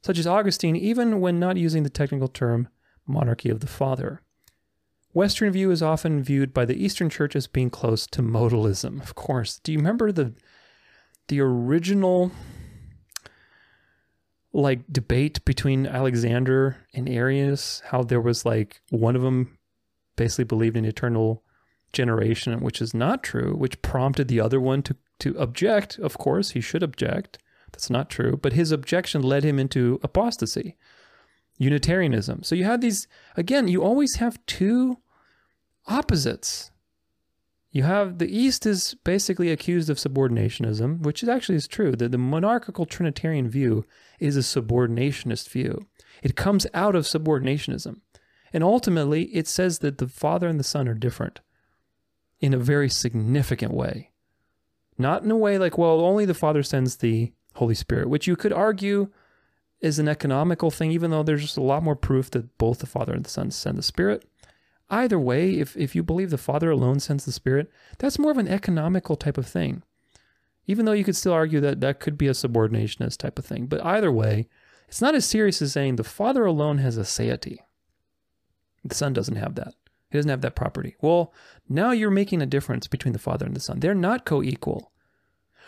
such 0.03 0.19
as 0.19 0.27
Augustine, 0.27 0.77
even 0.77 1.21
when 1.21 1.39
not 1.39 1.59
using 1.59 1.83
the 1.83 1.91
technical 1.91 2.29
term 2.29 2.69
monarchy 3.07 3.51
of 3.51 3.61
the 3.61 3.67
Father. 3.67 4.23
Western 5.13 5.53
view 5.53 5.71
is 5.71 5.83
often 5.83 6.23
viewed 6.23 6.55
by 6.55 6.65
the 6.65 6.83
Eastern 6.83 7.11
Church 7.11 7.37
as 7.37 7.47
being 7.47 7.69
close 7.69 8.07
to 8.07 8.23
modalism. 8.23 9.03
Of 9.03 9.15
course. 9.15 9.59
Do 9.59 9.73
you 9.73 9.79
remember 9.79 10.11
the 10.11 10.33
the 11.29 11.41
original 11.41 12.33
like 14.53 14.81
debate 14.93 15.45
between 15.45 15.87
Alexander 15.87 16.77
and 16.93 17.09
Arius, 17.09 17.83
how 17.87 18.03
there 18.03 18.21
was 18.21 18.45
like 18.45 18.81
one 18.91 19.17
of 19.17 19.23
them 19.23 19.59
basically 20.17 20.45
believed 20.45 20.77
in 20.77 20.85
eternal 20.85 21.43
generation, 21.93 22.61
which 22.61 22.81
is 22.81 22.95
not 22.95 23.23
true, 23.23 23.55
which 23.55 23.81
prompted 23.83 24.29
the 24.29 24.41
other 24.41 24.61
one 24.61 24.83
to, 24.83 24.97
to 25.21 25.37
object. 25.39 25.99
Of 25.99 26.19
course, 26.19 26.51
he 26.51 26.61
should 26.61 26.83
object. 26.83 27.39
That's 27.73 27.91
not 27.91 28.11
true. 28.11 28.37
But 28.37 28.53
his 28.53 28.73
objection 28.73 29.23
led 29.23 29.45
him 29.45 29.59
into 29.59 29.99
apostasy, 30.03 30.77
Unitarianism. 31.59 32.43
So 32.43 32.55
you 32.55 32.65
had 32.65 32.81
these, 32.81 33.07
again, 33.37 33.69
you 33.69 33.83
always 33.83 34.17
have 34.17 34.45
two 34.47 34.99
opposites 35.87 36.72
you 37.73 37.85
have 37.85 38.19
the 38.19 38.29
East 38.29 38.67
is 38.67 38.95
basically 39.03 39.51
accused 39.51 39.89
of 39.89 39.97
subordinationism, 39.97 41.01
which 41.01 41.25
actually 41.25 41.57
is 41.57 41.67
true. 41.67 41.93
The, 41.93 42.09
the 42.09 42.19
monarchical 42.19 42.85
Trinitarian 42.85 43.49
view 43.49 43.87
is 44.21 44.37
a 44.37 44.41
subordinationist 44.41 45.49
view. 45.49 45.87
It 46.23 46.37
comes 46.37 46.67
out 46.75 46.95
of 46.95 47.05
subordinationism. 47.05 48.01
And 48.53 48.63
ultimately, 48.63 49.25
it 49.35 49.49
says 49.49 49.79
that 49.79 49.97
the 49.97 50.07
Father 50.07 50.49
and 50.49 50.61
the 50.61 50.65
Son 50.65 50.87
are 50.87 50.95
different 50.95 51.41
in 52.41 52.53
a 52.53 52.59
very 52.59 52.91
significant 52.91 53.73
way. 53.73 54.11
Not 54.99 55.23
in 55.23 55.31
a 55.31 55.37
way 55.37 55.57
like, 55.57 55.79
well, 55.79 56.03
only 56.03 56.27
the 56.27 56.35
Father 56.35 56.63
sends 56.63 56.97
the 56.97 57.33
Holy 57.55 57.75
Spirit, 57.75 58.11
which 58.11 58.27
you 58.27 58.37
could 58.37 58.53
argue 58.53 59.09
is 59.81 59.99
an 59.99 60.09
economical 60.09 60.71
thing, 60.71 60.93
even 60.93 61.11
though 61.11 61.23
there's 61.23 61.43
just 61.43 61.57
a 61.57 61.63
lot 61.63 61.83
more 61.83 61.97
proof 61.97 62.31
that 62.33 62.59
both 62.59 62.81
the 62.81 62.87
Father 62.87 63.15
and 63.15 63.25
the 63.25 63.31
Son 63.31 63.51
send 63.51 63.79
the 63.79 63.83
Spirit. 63.83 64.27
Either 64.91 65.19
way, 65.19 65.59
if, 65.59 65.77
if 65.77 65.95
you 65.95 66.03
believe 66.03 66.31
the 66.31 66.39
Father 66.39 66.71
alone 66.71 67.01
sends 67.01 67.25
the 67.25 67.33
Spirit, 67.33 67.71
that's 67.99 68.19
more 68.19 68.31
of 68.31 68.39
an 68.39 68.49
economical 68.49 69.17
type 69.17 69.39
of 69.39 69.47
thing. 69.47 69.83
Even 70.67 70.85
though 70.85 70.93
you 70.93 71.05
could 71.05 71.17
still 71.17 71.33
argue 71.33 71.61
that 71.61 71.81
that 71.81 71.99
could 71.99 72.19
be 72.19 72.29
a 72.29 72.33
subordinationist 72.33 73.17
type 73.19 73.39
of 73.39 73.45
thing. 73.45 73.67
But 73.67 73.85
either 73.85 74.13
way, 74.13 74.49
it's 74.87 75.01
not 75.01 75.15
as 75.15 75.25
serious 75.25 75.63
as 75.63 75.73
saying 75.73 75.97
the 75.97 76.05
Father 76.05 76.45
alone 76.45 76.79
has 76.79 76.99
aseity. 76.99 77.59
The 78.85 78.95
Son 78.95 79.13
doesn't 79.13 79.37
have 79.37 79.55
that. 79.55 79.75
He 80.11 80.19
doesn't 80.19 80.29
have 80.29 80.43
that 80.43 80.55
property. 80.55 80.97
Well, 81.01 81.33
now 81.69 81.93
you're 81.93 82.11
making 82.11 82.43
a 82.43 82.47
difference 82.47 82.87
between 82.87 83.13
the 83.13 83.19
Father 83.19 83.47
and 83.47 83.57
the 83.57 83.61
Son. 83.61 83.81
They're 83.81 83.95
not 83.95 84.27
co 84.27 84.43
equal. 84.43 84.93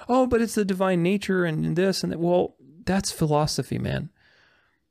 Oh, 0.08 0.26
but 0.26 0.42
it's 0.42 0.54
the 0.54 0.64
divine 0.64 1.02
nature 1.02 1.44
and 1.44 1.76
this 1.76 2.02
and 2.02 2.12
that. 2.12 2.20
Well, 2.20 2.56
that's 2.84 3.10
philosophy, 3.10 3.78
man. 3.78 4.10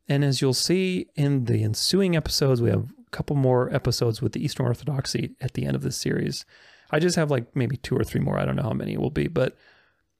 And 0.07 0.23
as 0.23 0.41
you'll 0.41 0.53
see 0.53 1.07
in 1.15 1.45
the 1.45 1.63
ensuing 1.63 2.15
episodes, 2.15 2.61
we 2.61 2.71
have 2.71 2.85
a 2.85 3.02
couple 3.13 3.35
more 3.35 3.73
episodes 3.73 4.21
with 4.21 4.33
the 4.33 4.43
Eastern 4.43 4.65
Orthodoxy 4.65 5.35
at 5.39 5.53
the 5.53 5.65
end 5.65 5.75
of 5.75 5.83
this 5.83 5.95
series. 5.97 6.45
I 6.91 6.99
just 6.99 7.15
have 7.15 7.31
like 7.31 7.55
maybe 7.55 7.77
two 7.77 7.95
or 7.95 8.03
three 8.03 8.21
more. 8.21 8.37
I 8.37 8.45
don't 8.45 8.55
know 8.55 8.63
how 8.63 8.73
many 8.73 8.93
it 8.93 9.01
will 9.01 9.09
be, 9.09 9.27
but 9.27 9.55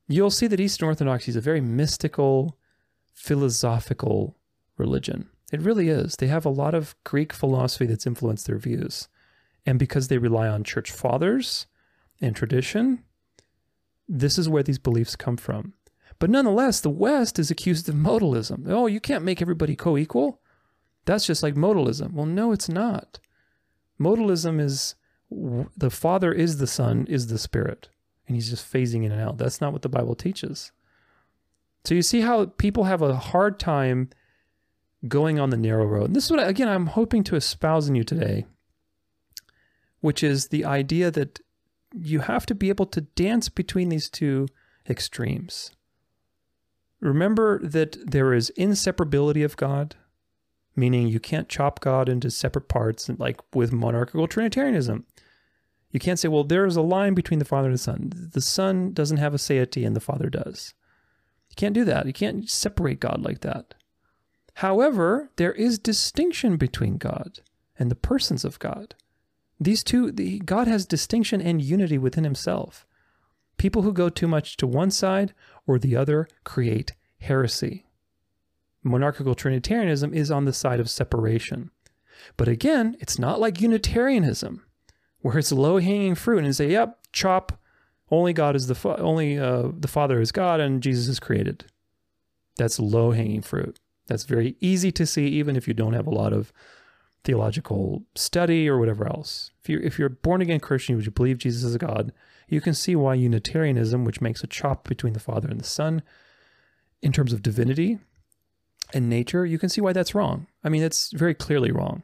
you'll 0.07 0.31
see 0.31 0.47
that 0.47 0.59
Eastern 0.59 0.87
Orthodoxy 0.87 1.31
is 1.31 1.35
a 1.35 1.41
very 1.41 1.61
mystical, 1.61 2.57
philosophical 3.13 4.37
religion. 4.77 5.29
It 5.51 5.61
really 5.61 5.89
is. 5.89 6.15
They 6.15 6.27
have 6.27 6.45
a 6.45 6.49
lot 6.49 6.73
of 6.73 6.95
Greek 7.03 7.33
philosophy 7.33 7.85
that's 7.85 8.07
influenced 8.07 8.47
their 8.47 8.57
views. 8.57 9.07
And 9.65 9.77
because 9.77 10.07
they 10.07 10.17
rely 10.17 10.47
on 10.47 10.63
church 10.63 10.91
fathers 10.91 11.67
and 12.19 12.35
tradition, 12.35 13.03
this 14.07 14.37
is 14.37 14.49
where 14.49 14.63
these 14.63 14.79
beliefs 14.79 15.15
come 15.15 15.37
from. 15.37 15.73
But 16.19 16.29
nonetheless, 16.29 16.79
the 16.79 16.89
West 16.89 17.39
is 17.39 17.51
accused 17.51 17.87
of 17.89 17.95
modalism. 17.95 18.65
Oh, 18.67 18.87
you 18.87 18.99
can't 18.99 19.23
make 19.23 19.41
everybody 19.41 19.75
co 19.75 19.97
equal. 19.97 20.41
That's 21.05 21.25
just 21.25 21.43
like 21.43 21.55
modalism. 21.55 22.13
Well, 22.13 22.25
no, 22.25 22.51
it's 22.51 22.69
not. 22.69 23.19
Modalism 23.99 24.59
is 24.59 24.95
the 25.29 25.89
Father 25.89 26.31
is 26.31 26.57
the 26.57 26.67
Son, 26.67 27.05
is 27.09 27.27
the 27.27 27.37
Spirit, 27.37 27.89
and 28.27 28.35
He's 28.35 28.49
just 28.49 28.71
phasing 28.71 29.03
in 29.03 29.11
and 29.11 29.21
out. 29.21 29.37
That's 29.37 29.61
not 29.61 29.73
what 29.73 29.81
the 29.81 29.89
Bible 29.89 30.15
teaches. 30.15 30.71
So 31.83 31.93
you 31.93 32.01
see 32.01 32.21
how 32.21 32.45
people 32.45 32.85
have 32.85 33.01
a 33.01 33.15
hard 33.15 33.59
time 33.59 34.09
going 35.07 35.39
on 35.39 35.49
the 35.49 35.57
narrow 35.57 35.85
road. 35.85 36.05
And 36.05 36.15
this 36.15 36.25
is 36.25 36.31
what, 36.31 36.47
again, 36.47 36.69
I'm 36.69 36.87
hoping 36.87 37.23
to 37.25 37.35
espouse 37.35 37.89
in 37.89 37.95
you 37.95 38.03
today, 38.03 38.45
which 39.99 40.23
is 40.23 40.47
the 40.47 40.63
idea 40.63 41.11
that 41.11 41.41
you 41.93 42.21
have 42.21 42.45
to 42.45 42.55
be 42.55 42.69
able 42.69 42.85
to 42.87 43.01
dance 43.01 43.49
between 43.49 43.89
these 43.89 44.09
two 44.09 44.47
extremes. 44.89 45.71
Remember 47.01 47.59
that 47.59 47.97
there 48.09 48.33
is 48.33 48.51
inseparability 48.57 49.43
of 49.43 49.57
God, 49.57 49.95
meaning 50.75 51.07
you 51.07 51.19
can't 51.19 51.49
chop 51.49 51.79
God 51.79 52.09
into 52.09 52.31
separate 52.31 52.67
parts, 52.67 53.09
like 53.17 53.39
with 53.53 53.71
monarchical 53.71 54.27
Trinitarianism. 54.27 55.05
You 55.91 55.99
can't 55.99 56.17
say, 56.17 56.27
well, 56.27 56.43
there's 56.43 56.75
a 56.75 56.81
line 56.81 57.13
between 57.13 57.39
the 57.39 57.45
Father 57.45 57.67
and 57.67 57.75
the 57.75 57.79
Son. 57.79 58.11
The 58.33 58.41
Son 58.41 58.93
doesn't 58.93 59.17
have 59.17 59.33
a 59.33 59.37
aseity 59.37 59.85
and 59.85 59.95
the 59.95 60.01
Father 60.01 60.29
does. 60.29 60.73
You 61.49 61.55
can't 61.55 61.75
do 61.75 61.85
that. 61.85 62.07
You 62.07 62.13
can't 62.13 62.49
separate 62.49 62.99
God 62.99 63.21
like 63.21 63.41
that. 63.41 63.75
However, 64.55 65.29
there 65.35 65.53
is 65.53 65.77
distinction 65.77 66.57
between 66.57 66.97
God 66.97 67.41
and 67.77 67.91
the 67.91 67.95
persons 67.95 68.43
of 68.43 68.59
God. 68.59 68.95
These 69.59 69.83
two, 69.83 70.11
the, 70.11 70.39
God 70.39 70.67
has 70.67 70.85
distinction 70.85 71.41
and 71.41 71.61
unity 71.61 71.97
within 71.99 72.23
himself. 72.23 72.87
People 73.57 73.83
who 73.83 73.93
go 73.93 74.09
too 74.09 74.27
much 74.27 74.57
to 74.57 74.67
one 74.67 74.89
side 74.89 75.33
or 75.67 75.77
the 75.77 75.95
other 75.95 76.27
create 76.43 76.93
heresy. 77.19 77.85
Monarchical 78.83 79.35
Trinitarianism 79.35 80.13
is 80.13 80.29
on 80.29 80.45
the 80.45 80.53
side 80.53 80.79
of 80.79 80.89
separation. 80.89 81.71
But 82.37 82.47
again, 82.47 82.97
it's 82.99 83.17
not 83.17 83.39
like 83.39 83.61
Unitarianism 83.61 84.63
where 85.21 85.37
it's 85.37 85.51
low 85.51 85.79
hanging 85.79 86.15
fruit 86.15 86.43
and 86.43 86.55
say, 86.55 86.69
"Yep, 86.71 86.99
chop. 87.11 87.59
Only 88.11 88.33
God 88.33 88.55
is 88.55 88.67
the 88.67 88.75
fa- 88.75 88.99
only 88.99 89.39
uh, 89.39 89.69
the 89.75 89.87
Father 89.87 90.19
is 90.19 90.31
God, 90.31 90.59
and 90.59 90.83
Jesus 90.83 91.07
is 91.07 91.19
created." 91.19 91.65
That's 92.57 92.79
low 92.79 93.11
hanging 93.11 93.41
fruit. 93.41 93.79
That's 94.07 94.25
very 94.25 94.55
easy 94.59 94.91
to 94.91 95.05
see, 95.05 95.27
even 95.27 95.55
if 95.55 95.67
you 95.67 95.73
don't 95.73 95.93
have 95.93 96.05
a 96.05 96.13
lot 96.13 96.33
of 96.33 96.51
theological 97.23 98.03
study 98.15 98.69
or 98.69 98.77
whatever 98.77 99.07
else. 99.07 99.51
If 99.61 99.69
you're 99.69 99.81
if 99.81 99.97
you're 99.97 100.09
born 100.09 100.41
again 100.41 100.59
Christian, 100.59 100.95
would 100.97 101.05
you 101.05 101.11
believe 101.11 101.37
Jesus 101.37 101.63
is 101.63 101.77
God? 101.77 102.11
You 102.49 102.61
can 102.61 102.73
see 102.73 102.95
why 102.95 103.15
Unitarianism, 103.15 104.03
which 104.03 104.21
makes 104.21 104.43
a 104.43 104.47
chop 104.47 104.87
between 104.87 105.13
the 105.13 105.19
Father 105.19 105.47
and 105.47 105.59
the 105.59 105.65
Son, 105.65 106.03
in 107.01 107.11
terms 107.11 107.31
of 107.33 107.41
divinity 107.41 107.99
and 108.93 109.09
nature, 109.09 109.45
you 109.45 109.57
can 109.57 109.69
see 109.69 109.81
why 109.81 109.93
that's 109.93 110.15
wrong. 110.15 110.47
I 110.63 110.69
mean, 110.69 110.81
that's 110.81 111.11
very 111.11 111.33
clearly 111.33 111.71
wrong. 111.71 112.03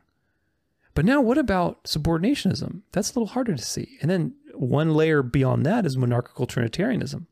But 0.94 1.06
now, 1.06 1.22
what 1.22 1.38
about 1.38 1.84
subordinationism? 1.84 2.82
That's 2.92 3.12
a 3.12 3.14
little 3.14 3.34
harder 3.34 3.56
to 3.56 3.64
see. 3.64 3.98
And 4.02 4.10
then 4.10 4.34
one 4.54 4.94
layer 4.94 5.24
beyond 5.24 5.66
that 5.66 5.86
is 5.86 5.96
monarchical 5.96 6.48
Trinitarianism, 6.48 7.28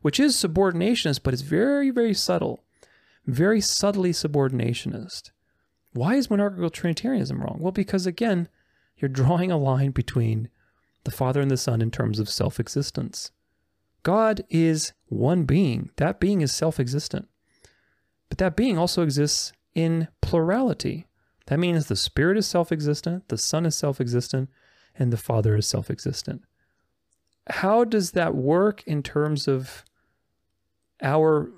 which 0.00 0.18
is 0.18 0.34
subordinationist, 0.34 1.20
but 1.22 1.32
it's 1.32 1.42
very, 1.42 1.90
very 1.90 2.14
subtle, 2.14 2.64
very 3.26 3.60
subtly 3.60 4.10
subordinationist. 4.10 5.30
Why 5.92 6.16
is 6.16 6.30
monarchical 6.30 6.70
Trinitarianism 6.70 7.40
wrong? 7.40 7.58
Well, 7.60 7.72
because 7.72 8.06
again, 8.06 8.48
you're 8.96 9.08
drawing 9.08 9.50
a 9.52 9.58
line 9.58 9.90
between 9.90 10.48
the 11.04 11.10
Father 11.10 11.40
and 11.40 11.50
the 11.50 11.56
Son 11.56 11.82
in 11.82 11.90
terms 11.90 12.18
of 12.18 12.28
self 12.28 12.58
existence. 12.58 13.30
God 14.02 14.42
is 14.48 14.92
one 15.06 15.44
being, 15.44 15.90
that 15.96 16.18
being 16.18 16.40
is 16.40 16.52
self 16.52 16.80
existent. 16.80 17.28
But 18.32 18.38
that 18.38 18.56
being 18.56 18.78
also 18.78 19.02
exists 19.02 19.52
in 19.74 20.08
plurality. 20.22 21.06
That 21.48 21.58
means 21.58 21.84
the 21.84 21.96
Spirit 21.96 22.38
is 22.38 22.46
self 22.46 22.72
existent, 22.72 23.28
the 23.28 23.36
Son 23.36 23.66
is 23.66 23.76
self 23.76 24.00
existent, 24.00 24.48
and 24.98 25.12
the 25.12 25.18
Father 25.18 25.54
is 25.54 25.66
self 25.66 25.90
existent. 25.90 26.40
How 27.50 27.84
does 27.84 28.12
that 28.12 28.34
work 28.34 28.82
in 28.86 29.02
terms 29.02 29.48
of 29.48 29.84
our 31.02 31.52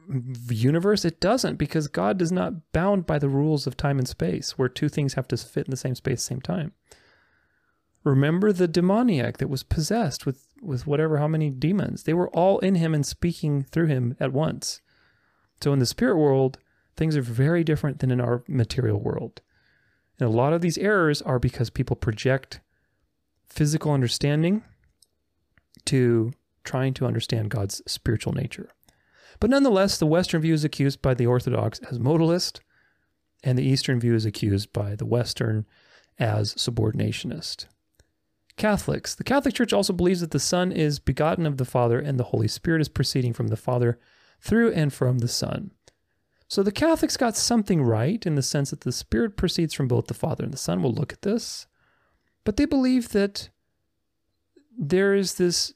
universe? 0.50 1.04
It 1.04 1.20
doesn't 1.20 1.58
because 1.58 1.86
God 1.86 2.20
is 2.20 2.32
not 2.32 2.72
bound 2.72 3.06
by 3.06 3.20
the 3.20 3.28
rules 3.28 3.68
of 3.68 3.76
time 3.76 4.00
and 4.00 4.08
space 4.08 4.58
where 4.58 4.68
two 4.68 4.88
things 4.88 5.14
have 5.14 5.28
to 5.28 5.36
fit 5.36 5.68
in 5.68 5.70
the 5.70 5.76
same 5.76 5.94
space 5.94 6.24
same 6.24 6.40
time. 6.40 6.72
Remember 8.02 8.52
the 8.52 8.66
demoniac 8.66 9.36
that 9.36 9.48
was 9.48 9.62
possessed 9.62 10.26
with, 10.26 10.48
with 10.60 10.88
whatever, 10.88 11.18
how 11.18 11.28
many 11.28 11.50
demons? 11.50 12.02
They 12.02 12.14
were 12.14 12.30
all 12.30 12.58
in 12.58 12.74
him 12.74 12.96
and 12.96 13.06
speaking 13.06 13.62
through 13.62 13.86
him 13.86 14.16
at 14.18 14.32
once. 14.32 14.80
So 15.60 15.72
in 15.72 15.78
the 15.78 15.86
spirit 15.86 16.16
world, 16.16 16.58
things 16.96 17.16
are 17.16 17.22
very 17.22 17.64
different 17.64 17.98
than 17.98 18.10
in 18.10 18.20
our 18.20 18.44
material 18.48 19.00
world. 19.00 19.40
And 20.18 20.28
a 20.28 20.32
lot 20.32 20.52
of 20.52 20.60
these 20.60 20.78
errors 20.78 21.20
are 21.22 21.38
because 21.38 21.70
people 21.70 21.96
project 21.96 22.60
physical 23.46 23.92
understanding 23.92 24.62
to 25.86 26.32
trying 26.62 26.94
to 26.94 27.06
understand 27.06 27.50
God's 27.50 27.82
spiritual 27.86 28.32
nature. 28.32 28.70
But 29.40 29.50
nonetheless, 29.50 29.98
the 29.98 30.06
Western 30.06 30.40
view 30.40 30.54
is 30.54 30.64
accused 30.64 31.02
by 31.02 31.14
the 31.14 31.26
Orthodox 31.26 31.80
as 31.90 31.98
modalist, 31.98 32.60
and 33.42 33.58
the 33.58 33.64
Eastern 33.64 34.00
view 34.00 34.14
is 34.14 34.24
accused 34.24 34.72
by 34.72 34.94
the 34.94 35.04
Western 35.04 35.66
as 36.18 36.54
subordinationist. 36.54 37.66
Catholics. 38.56 39.14
The 39.14 39.24
Catholic 39.24 39.54
Church 39.54 39.72
also 39.72 39.92
believes 39.92 40.20
that 40.20 40.30
the 40.30 40.38
Son 40.38 40.70
is 40.70 41.00
begotten 41.00 41.44
of 41.44 41.56
the 41.56 41.64
Father 41.64 41.98
and 41.98 42.18
the 42.18 42.24
Holy 42.24 42.46
Spirit 42.46 42.80
is 42.80 42.88
proceeding 42.88 43.32
from 43.32 43.48
the 43.48 43.56
Father 43.56 43.98
through 44.40 44.72
and 44.72 44.92
from 44.92 45.18
the 45.18 45.28
Son. 45.28 45.72
So 46.48 46.62
the 46.62 46.72
Catholics 46.72 47.16
got 47.16 47.36
something 47.36 47.82
right 47.82 48.24
in 48.26 48.34
the 48.34 48.42
sense 48.42 48.70
that 48.70 48.82
the 48.82 48.92
Spirit 48.92 49.36
proceeds 49.36 49.74
from 49.74 49.88
both 49.88 50.06
the 50.06 50.14
Father 50.14 50.44
and 50.44 50.52
the 50.52 50.58
Son. 50.58 50.82
We'll 50.82 50.92
look 50.92 51.12
at 51.12 51.22
this. 51.22 51.66
But 52.44 52.56
they 52.56 52.66
believe 52.66 53.10
that 53.10 53.48
there 54.76 55.14
is 55.14 55.34
this 55.34 55.72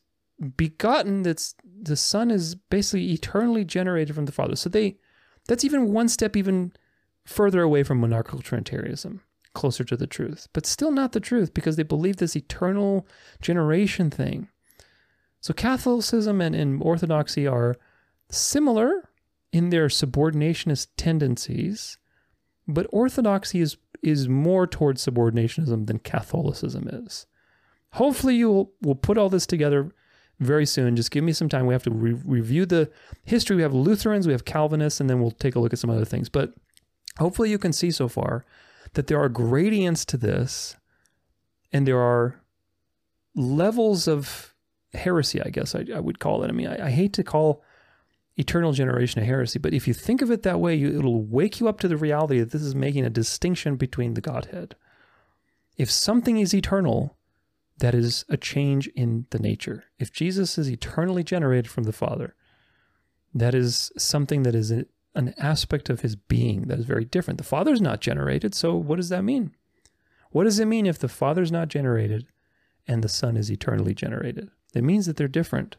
begotten 0.56 1.22
that's 1.22 1.54
the 1.80 1.96
Son 1.96 2.30
is 2.30 2.54
basically 2.54 3.12
eternally 3.12 3.64
generated 3.64 4.14
from 4.14 4.26
the 4.26 4.32
Father. 4.32 4.56
So 4.56 4.68
they 4.68 4.98
that's 5.46 5.64
even 5.64 5.92
one 5.92 6.08
step 6.08 6.36
even 6.36 6.72
further 7.24 7.62
away 7.62 7.82
from 7.82 8.00
monarchical 8.00 8.40
Trinitarianism, 8.40 9.22
closer 9.54 9.84
to 9.84 9.96
the 9.96 10.06
truth. 10.06 10.48
But 10.52 10.66
still 10.66 10.90
not 10.90 11.12
the 11.12 11.20
truth 11.20 11.54
because 11.54 11.76
they 11.76 11.82
believe 11.82 12.16
this 12.16 12.36
eternal 12.36 13.06
generation 13.40 14.10
thing. 14.10 14.48
So 15.40 15.54
Catholicism 15.54 16.40
and, 16.40 16.54
and 16.54 16.82
Orthodoxy 16.82 17.46
are 17.46 17.76
similar 18.30 19.07
in 19.52 19.70
their 19.70 19.88
subordinationist 19.88 20.88
tendencies, 20.96 21.98
but 22.66 22.86
orthodoxy 22.90 23.60
is 23.60 23.76
is 24.02 24.28
more 24.28 24.66
towards 24.66 25.04
subordinationism 25.04 25.86
than 25.86 25.98
Catholicism 25.98 26.88
is. 26.88 27.26
Hopefully, 27.92 28.36
you 28.36 28.50
will 28.50 28.72
will 28.82 28.94
put 28.94 29.18
all 29.18 29.28
this 29.28 29.46
together 29.46 29.92
very 30.38 30.66
soon. 30.66 30.96
Just 30.96 31.10
give 31.10 31.24
me 31.24 31.32
some 31.32 31.48
time. 31.48 31.66
We 31.66 31.74
have 31.74 31.82
to 31.84 31.90
re- 31.90 32.20
review 32.24 32.66
the 32.66 32.90
history. 33.24 33.56
We 33.56 33.62
have 33.62 33.74
Lutherans, 33.74 34.26
we 34.26 34.32
have 34.32 34.44
Calvinists, 34.44 35.00
and 35.00 35.10
then 35.10 35.20
we'll 35.20 35.32
take 35.32 35.56
a 35.56 35.60
look 35.60 35.72
at 35.72 35.78
some 35.78 35.90
other 35.90 36.04
things. 36.04 36.28
But 36.28 36.54
hopefully, 37.18 37.50
you 37.50 37.58
can 37.58 37.72
see 37.72 37.90
so 37.90 38.08
far 38.08 38.44
that 38.94 39.06
there 39.06 39.20
are 39.20 39.28
gradients 39.28 40.04
to 40.06 40.16
this, 40.16 40.76
and 41.72 41.86
there 41.86 42.00
are 42.00 42.40
levels 43.34 44.06
of 44.06 44.54
heresy. 44.92 45.42
I 45.42 45.48
guess 45.48 45.74
I, 45.74 45.86
I 45.94 46.00
would 46.00 46.18
call 46.18 46.44
it. 46.44 46.48
I 46.48 46.52
mean, 46.52 46.68
I, 46.68 46.86
I 46.86 46.90
hate 46.90 47.12
to 47.14 47.24
call 47.24 47.62
eternal 48.38 48.72
generation 48.72 49.20
of 49.20 49.26
heresy. 49.26 49.58
But 49.58 49.74
if 49.74 49.88
you 49.88 49.92
think 49.92 50.22
of 50.22 50.30
it 50.30 50.42
that 50.44 50.60
way, 50.60 50.74
you, 50.74 50.96
it'll 50.96 51.22
wake 51.22 51.60
you 51.60 51.68
up 51.68 51.80
to 51.80 51.88
the 51.88 51.96
reality 51.96 52.38
that 52.38 52.52
this 52.52 52.62
is 52.62 52.74
making 52.74 53.04
a 53.04 53.10
distinction 53.10 53.76
between 53.76 54.14
the 54.14 54.20
Godhead. 54.20 54.76
If 55.76 55.90
something 55.90 56.38
is 56.38 56.54
eternal, 56.54 57.16
that 57.78 57.94
is 57.94 58.24
a 58.28 58.36
change 58.36 58.86
in 58.88 59.26
the 59.30 59.38
nature. 59.38 59.84
If 59.98 60.12
Jesus 60.12 60.56
is 60.56 60.70
eternally 60.70 61.24
generated 61.24 61.70
from 61.70 61.84
the 61.84 61.92
Father, 61.92 62.34
that 63.34 63.54
is 63.54 63.92
something 63.98 64.44
that 64.44 64.54
is 64.54 64.70
an 64.70 65.34
aspect 65.38 65.90
of 65.90 66.00
his 66.00 66.16
being 66.16 66.62
that 66.62 66.78
is 66.78 66.86
very 66.86 67.04
different. 67.04 67.38
The 67.38 67.44
Father 67.44 67.72
is 67.72 67.80
not 67.80 68.00
generated, 68.00 68.54
so 68.54 68.74
what 68.74 68.96
does 68.96 69.08
that 69.08 69.24
mean? 69.24 69.52
What 70.30 70.44
does 70.44 70.58
it 70.58 70.66
mean 70.66 70.86
if 70.86 70.98
the 70.98 71.08
Father's 71.08 71.52
not 71.52 71.68
generated 71.68 72.26
and 72.86 73.02
the 73.02 73.08
Son 73.08 73.36
is 73.36 73.50
eternally 73.50 73.94
generated? 73.94 74.50
It 74.74 74.84
means 74.84 75.06
that 75.06 75.16
they're 75.16 75.28
different. 75.28 75.76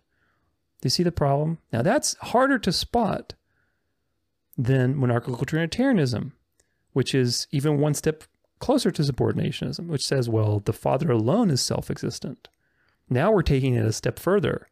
Do 0.81 0.85
you 0.85 0.89
see 0.89 1.03
the 1.03 1.11
problem? 1.11 1.57
Now, 1.73 1.81
that's 1.81 2.15
harder 2.21 2.57
to 2.59 2.71
spot 2.71 3.33
than 4.57 4.95
monarchical 4.95 5.45
Trinitarianism, 5.45 6.33
which 6.93 7.13
is 7.13 7.47
even 7.51 7.79
one 7.79 7.93
step 7.93 8.23
closer 8.59 8.91
to 8.91 9.01
subordinationism, 9.01 9.87
which 9.87 10.05
says, 10.05 10.29
well, 10.29 10.59
the 10.59 10.73
Father 10.73 11.11
alone 11.11 11.49
is 11.49 11.61
self 11.61 11.89
existent. 11.89 12.49
Now 13.09 13.31
we're 13.31 13.41
taking 13.41 13.75
it 13.75 13.85
a 13.85 13.93
step 13.93 14.19
further. 14.19 14.67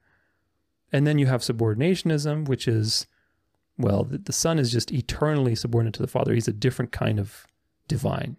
And 0.91 1.07
then 1.07 1.17
you 1.17 1.25
have 1.25 1.41
subordinationism, 1.41 2.47
which 2.47 2.67
is, 2.67 3.07
well, 3.77 4.03
the, 4.03 4.17
the 4.17 4.33
Son 4.33 4.59
is 4.59 4.71
just 4.71 4.91
eternally 4.91 5.55
subordinate 5.55 5.95
to 5.95 6.01
the 6.01 6.07
Father. 6.07 6.33
He's 6.33 6.47
a 6.47 6.53
different 6.53 6.91
kind 6.91 7.19
of 7.19 7.45
divine. 7.87 8.37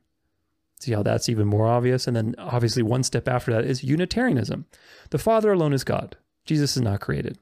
See 0.80 0.92
how 0.92 1.02
that's 1.02 1.28
even 1.28 1.48
more 1.48 1.66
obvious? 1.66 2.06
And 2.06 2.16
then 2.16 2.34
obviously, 2.38 2.82
one 2.82 3.02
step 3.02 3.26
after 3.26 3.52
that 3.52 3.64
is 3.64 3.82
Unitarianism. 3.82 4.66
The 5.10 5.18
Father 5.18 5.52
alone 5.52 5.72
is 5.72 5.82
God, 5.82 6.16
Jesus 6.44 6.76
is 6.76 6.82
not 6.82 7.00
created. 7.00 7.38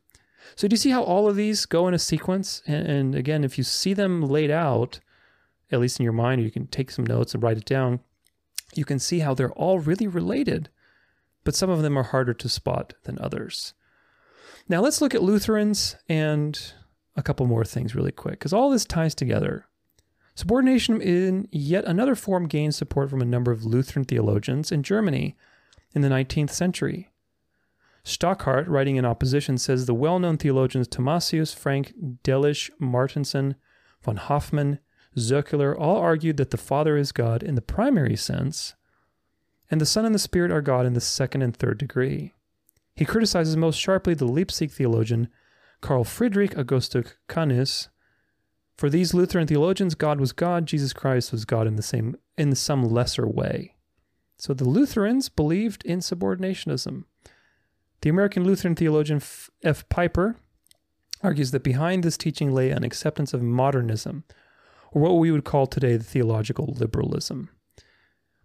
So, 0.55 0.69
do 0.69 0.75
you 0.75 0.79
see 0.79 0.91
how 0.91 1.03
all 1.03 1.29
of 1.29 1.37
these 1.37 1.67
go 1.67 1.89
in 1.89 1.95
a 1.95 1.99
sequence? 1.99 2.63
And, 2.67 2.87
and 2.87 3.15
again, 3.15 3.45
if 3.45 3.59
you 3.59 3.65
see 3.65 3.95
them 3.95 4.23
laid 4.23 4.51
out, 4.51 5.01
at 5.71 5.81
least 5.81 5.99
in 5.99 6.05
your 6.05 6.13
mind, 6.13 6.43
you 6.43 6.51
can 6.51 6.67
take 6.69 6.91
some 6.91 7.05
notes 7.05 7.35
and 7.35 7.43
write 7.43 7.59
it 7.59 7.65
down, 7.65 8.01
you 8.75 8.85
can 8.85 8.99
see 8.99 9.21
how 9.21 9.35
they're 9.35 9.53
all 9.53 9.79
really 9.79 10.07
related, 10.07 10.69
but 11.45 11.55
some 11.55 11.71
of 11.71 11.83
them 11.83 11.97
are 11.99 12.05
harder 12.05 12.35
to 12.35 12.49
spot 12.49 12.95
than 13.05 13.19
others. 13.21 13.75
Now, 14.69 14.81
let's 14.81 15.01
look 15.01 15.15
at 15.15 15.23
Lutherans 15.23 15.97
and 16.09 16.59
a 17.17 17.23
couple 17.23 17.47
more 17.47 17.65
things 17.65 17.95
really 17.95 18.13
quick, 18.13 18.35
because 18.35 18.53
all 18.53 18.71
this 18.71 18.85
ties 18.85 19.15
together. 19.15 19.67
Subordination 20.35 21.01
in 21.01 21.49
yet 21.51 21.85
another 21.87 22.15
form 22.15 22.47
gained 22.47 22.75
support 22.75 23.09
from 23.09 23.23
a 23.23 23.27
number 23.27 23.53
of 23.53 23.65
Lutheran 23.65 24.05
theologians 24.05 24.71
in 24.71 24.83
Germany 24.83 25.35
in 25.95 26.03
the 26.03 26.09
19th 26.09 26.51
century. 26.51 27.09
Stockhart, 28.07 28.69
writing 28.69 28.95
in 28.95 29.05
opposition, 29.05 29.59
says 29.59 29.87
the 29.87 29.95
well 29.95 30.21
known 30.21 30.39
theologians 30.39 30.87
Thomasius, 30.87 31.53
Frank, 31.53 31.93
Delitzsch, 32.23 32.71
Martensen, 32.81 33.57
von 34.01 34.17
Hofmann, 34.17 34.79
Zöckler 35.17 35.75
all 35.77 35.97
argued 35.97 36.37
that 36.37 36.51
the 36.51 36.57
Father 36.57 36.97
is 36.97 37.11
God 37.11 37.43
in 37.43 37.57
the 37.57 37.61
primary 37.61 38.15
sense, 38.15 38.75
and 39.71 39.81
the 39.81 39.87
Son 39.87 40.05
and 40.05 40.15
the 40.15 40.21
Spirit 40.21 40.53
are 40.53 40.63
God 40.63 40.87
in 40.87 40.93
the 40.93 41.01
second 41.01 41.43
and 41.43 41.57
third 41.57 41.79
degree. 41.79 42.33
He 42.95 43.05
criticizes 43.05 43.57
most 43.57 43.81
sharply 43.81 44.15
the 44.15 44.25
Leipzig 44.25 44.71
theologian 44.71 45.29
Karl 45.81 46.05
Friedrich 46.05 46.57
Augustus 46.57 47.15
Kahnis 47.29 47.89
for 48.77 48.89
these 48.89 49.15
Lutheran 49.15 49.49
theologians, 49.49 49.97
God 49.97 50.21
was 50.21 50.33
God, 50.33 50.67
Jesus 50.67 50.93
Christ 50.93 51.33
was 51.33 51.45
God 51.45 51.67
in 51.67 51.75
the 51.75 51.83
same 51.83 52.15
in 52.39 52.55
some 52.55 52.85
lesser 52.85 53.27
way. 53.27 53.75
So 54.39 54.55
the 54.55 54.69
Lutherans 54.69 55.29
believed 55.29 55.85
in 55.85 56.01
subordinationism. 56.01 57.05
The 58.07 58.11
American 58.11 58.45
Lutheran 58.45 58.77
theologian 58.77 59.21
F. 59.65 59.89
Pieper 59.89 60.37
argues 61.25 61.51
that 61.51 61.65
behind 61.65 62.05
this 62.05 62.17
teaching 62.17 62.55
lay 62.55 62.71
an 62.71 62.85
acceptance 62.85 63.35
of 63.35 63.43
modernism, 63.43 64.23
or 64.93 65.03
what 65.03 65.19
we 65.19 65.33
would 65.33 65.43
call 65.43 65.67
today 65.67 65.97
the 65.97 66.05
theological 66.05 66.67
liberalism. 66.79 67.49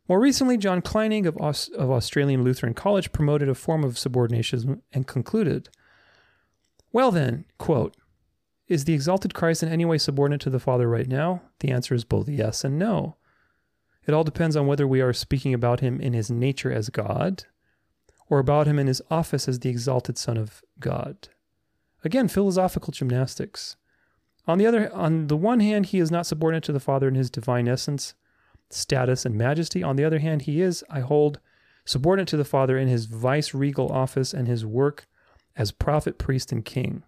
More 0.09 0.19
recently, 0.19 0.57
John 0.57 0.81
Kleinig 0.81 1.27
of, 1.27 1.37
Aus- 1.37 1.67
of 1.67 1.91
Australian 1.91 2.43
Lutheran 2.43 2.73
College 2.73 3.11
promoted 3.11 3.49
a 3.49 3.53
form 3.53 3.83
of 3.83 3.97
subordinationism 3.97 4.81
and 4.93 5.05
concluded, 5.05 5.69
Well 6.91 7.11
then, 7.11 7.45
quote, 7.59 7.95
is 8.67 8.85
the 8.85 8.95
exalted 8.95 9.35
Christ 9.35 9.61
in 9.61 9.69
any 9.69 9.85
way 9.85 9.99
subordinate 9.99 10.41
to 10.41 10.49
the 10.49 10.59
Father 10.59 10.89
right 10.89 11.07
now? 11.07 11.43
The 11.59 11.69
answer 11.69 11.93
is 11.93 12.03
both 12.03 12.27
yes 12.27 12.63
and 12.63 12.79
no. 12.79 13.15
It 14.07 14.15
all 14.15 14.23
depends 14.23 14.55
on 14.55 14.65
whether 14.65 14.87
we 14.87 15.01
are 15.01 15.13
speaking 15.13 15.53
about 15.53 15.81
him 15.81 16.01
in 16.01 16.13
his 16.13 16.31
nature 16.31 16.71
as 16.71 16.89
God 16.89 17.45
or 18.31 18.39
about 18.39 18.65
him 18.65 18.79
in 18.79 18.87
his 18.87 19.01
office 19.11 19.49
as 19.49 19.59
the 19.59 19.69
exalted 19.69 20.17
Son 20.17 20.37
of 20.37 20.63
God. 20.79 21.27
Again, 22.01 22.29
philosophical 22.29 22.93
gymnastics. 22.93 23.75
On 24.47 24.57
the 24.57 24.65
other 24.65 24.91
on 24.93 25.27
the 25.27 25.35
one 25.35 25.59
hand, 25.59 25.87
he 25.87 25.99
is 25.99 26.09
not 26.09 26.25
subordinate 26.25 26.63
to 26.63 26.71
the 26.71 26.79
Father 26.79 27.09
in 27.09 27.15
his 27.15 27.29
divine 27.29 27.67
essence, 27.67 28.13
status, 28.69 29.25
and 29.25 29.35
majesty. 29.35 29.83
On 29.83 29.97
the 29.97 30.05
other 30.05 30.19
hand, 30.19 30.43
he 30.43 30.61
is, 30.61 30.81
I 30.89 31.01
hold, 31.01 31.41
subordinate 31.83 32.29
to 32.29 32.37
the 32.37 32.45
Father 32.45 32.77
in 32.77 32.87
his 32.87 33.05
vice 33.05 33.53
regal 33.53 33.91
office 33.91 34.33
and 34.33 34.47
his 34.47 34.65
work 34.65 35.07
as 35.57 35.73
prophet, 35.73 36.17
priest, 36.17 36.53
and 36.53 36.63
king. 36.63 37.03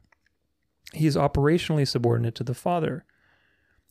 He 0.94 1.08
is 1.08 1.16
operationally 1.16 1.88
subordinate 1.88 2.36
to 2.36 2.44
the 2.44 2.54
Father. 2.54 3.06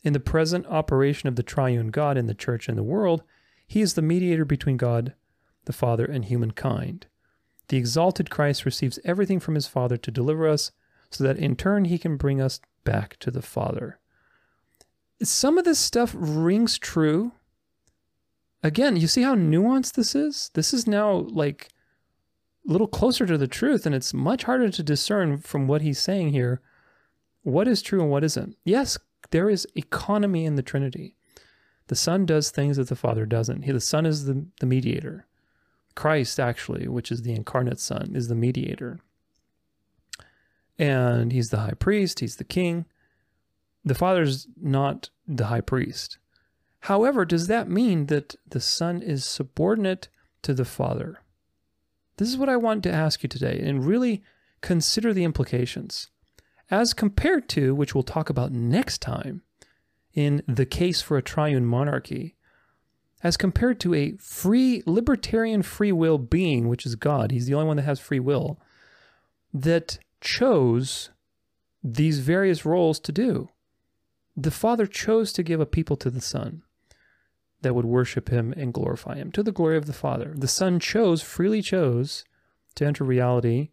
In 0.03 0.13
the 0.13 0.21
present 0.21 0.67
operation 0.67 1.31
of 1.31 1.37
the 1.37 1.43
triune 1.43 1.89
God 1.89 2.19
in 2.19 2.27
the 2.27 2.35
church 2.35 2.69
and 2.69 2.77
the 2.77 2.83
world, 2.83 3.23
he 3.67 3.81
is 3.81 3.95
the 3.95 4.03
mediator 4.03 4.45
between 4.45 4.77
God, 4.77 5.15
the 5.65 5.73
Father, 5.73 6.05
and 6.05 6.27
humankind. 6.27 7.07
The 7.69 7.77
exalted 7.77 8.31
Christ 8.31 8.65
receives 8.65 8.99
everything 9.05 9.41
from 9.41 9.55
his 9.55 9.67
Father 9.67 9.97
to 9.97 10.11
deliver 10.11 10.49
us, 10.49 10.73
so 11.11 11.25
that 11.25 11.39
in 11.39 11.57
turn 11.57 11.87
he 11.87 11.99
can 11.99 12.17
bring 12.17 12.41
us 12.41 12.61
back 12.85 13.17
to 13.21 13.31
the 13.31 13.43
Father. 13.43 13.99
Some 15.23 15.59
of 15.59 15.65
this 15.65 15.79
stuff 15.79 16.15
rings 16.17 16.79
true. 16.79 17.33
Again, 18.63 18.97
you 18.97 19.07
see 19.07 19.23
how 19.23 19.35
nuanced 19.35 19.95
this 19.95 20.15
is? 20.15 20.51
This 20.55 20.73
is 20.73 20.87
now 20.87 21.13
like 21.13 21.69
a 22.69 22.73
little 22.73 22.87
closer 22.87 23.27
to 23.27 23.39
the 23.39 23.47
truth, 23.47 23.87
and 23.87 23.95
it's 23.95 24.15
much 24.15 24.45
harder 24.45 24.71
to 24.71 24.83
discern 24.83 25.39
from 25.39 25.67
what 25.67 25.83
he's 25.83 25.99
saying 25.99 26.31
here 26.31 26.61
what 27.43 27.67
is 27.67 27.83
true 27.83 28.01
and 28.01 28.11
what 28.11 28.25
isn't. 28.25 28.57
Yes, 28.65 28.99
there 29.31 29.51
is 29.51 29.67
economy 29.75 30.45
in 30.45 30.55
the 30.55 30.63
Trinity. 30.63 31.17
The 31.89 31.97
Son 31.97 32.25
does 32.25 32.51
things 32.51 32.77
that 32.77 32.89
the 32.89 32.97
Father 32.97 33.27
doesn't. 33.27 33.63
He, 33.63 33.73
the 33.73 33.81
Son 33.81 34.07
is 34.07 34.25
the, 34.27 34.47
the 34.61 34.67
mediator. 34.67 35.27
Christ, 35.95 36.41
actually, 36.41 36.89
which 36.89 37.11
is 37.11 37.23
the 37.23 37.35
incarnate 37.35 37.81
Son, 37.81 38.13
is 38.15 38.29
the 38.29 38.35
mediator. 38.35 39.01
And 40.79 41.33
he's 41.33 41.51
the 41.51 41.61
high 41.61 41.75
priest, 41.79 42.21
he's 42.21 42.37
the 42.37 42.45
king. 42.45 42.87
The 43.85 43.95
Father's 43.95 44.47
not 44.61 45.11
the 45.27 45.47
high 45.47 45.61
priest. 45.61 46.19
However, 46.81 47.25
does 47.25 47.47
that 47.47 47.69
mean 47.69 48.07
that 48.07 48.35
the 48.49 48.61
Son 48.61 49.03
is 49.03 49.25
subordinate 49.25 50.09
to 50.43 50.55
the 50.55 50.65
Father? 50.65 51.21
This 52.17 52.29
is 52.29 52.37
what 52.37 52.49
I 52.49 52.57
want 52.57 52.83
to 52.85 52.93
ask 52.93 53.23
you 53.23 53.29
today 53.29 53.61
and 53.61 53.85
really 53.85 54.23
consider 54.61 55.13
the 55.13 55.25
implications 55.25 56.09
as 56.71 56.95
compared 56.95 57.49
to, 57.51 57.75
which 57.75 57.95
we'll 57.95 58.03
talk 58.03 58.31
about 58.31 58.51
next 58.51 59.01
time, 59.03 59.43
in 60.15 60.43
The 60.49 60.67
Case 60.67 61.03
for 61.03 61.17
a 61.17 61.23
Triune 61.23 61.67
Monarchy, 61.67 62.35
as 63.23 63.37
compared 63.37 63.79
to 63.81 63.95
a 63.95 64.13
free, 64.19 64.83
libertarian 64.87 65.63
free 65.63 65.93
will 65.93 66.19
being, 66.19 66.69
which 66.69 66.85
is 66.85 66.97
God, 66.97 67.31
he's 67.31 67.47
the 67.47 67.55
only 67.55 67.67
one 67.67 67.77
that 67.77 67.85
has 67.85 68.01
free 68.01 68.21
will, 68.21 68.59
that 69.55 69.99
chose 70.21 71.11
these 71.85 72.19
various 72.21 72.65
roles 72.65 72.99
to 73.01 73.13
do. 73.13 73.49
The 74.37 74.51
Father 74.51 74.87
chose 74.87 75.33
to 75.35 75.43
give 75.43 75.61
a 75.61 75.67
people 75.67 75.97
to 75.97 76.11
the 76.11 76.21
Son 76.21 76.63
that 77.61 77.75
would 77.75 77.85
worship 77.85 78.29
him 78.31 78.53
and 78.57 78.75
glorify 78.75 79.17
him 79.17 79.31
to 79.33 79.43
the 79.43 79.53
glory 79.53 79.77
of 79.77 79.87
the 79.87 79.93
Father. 79.93 80.35
The 80.37 80.49
Son 80.49 80.81
chose, 80.81 81.23
freely 81.23 81.63
chose, 81.63 82.25
to 82.75 82.85
enter 82.85 83.05
reality 83.05 83.71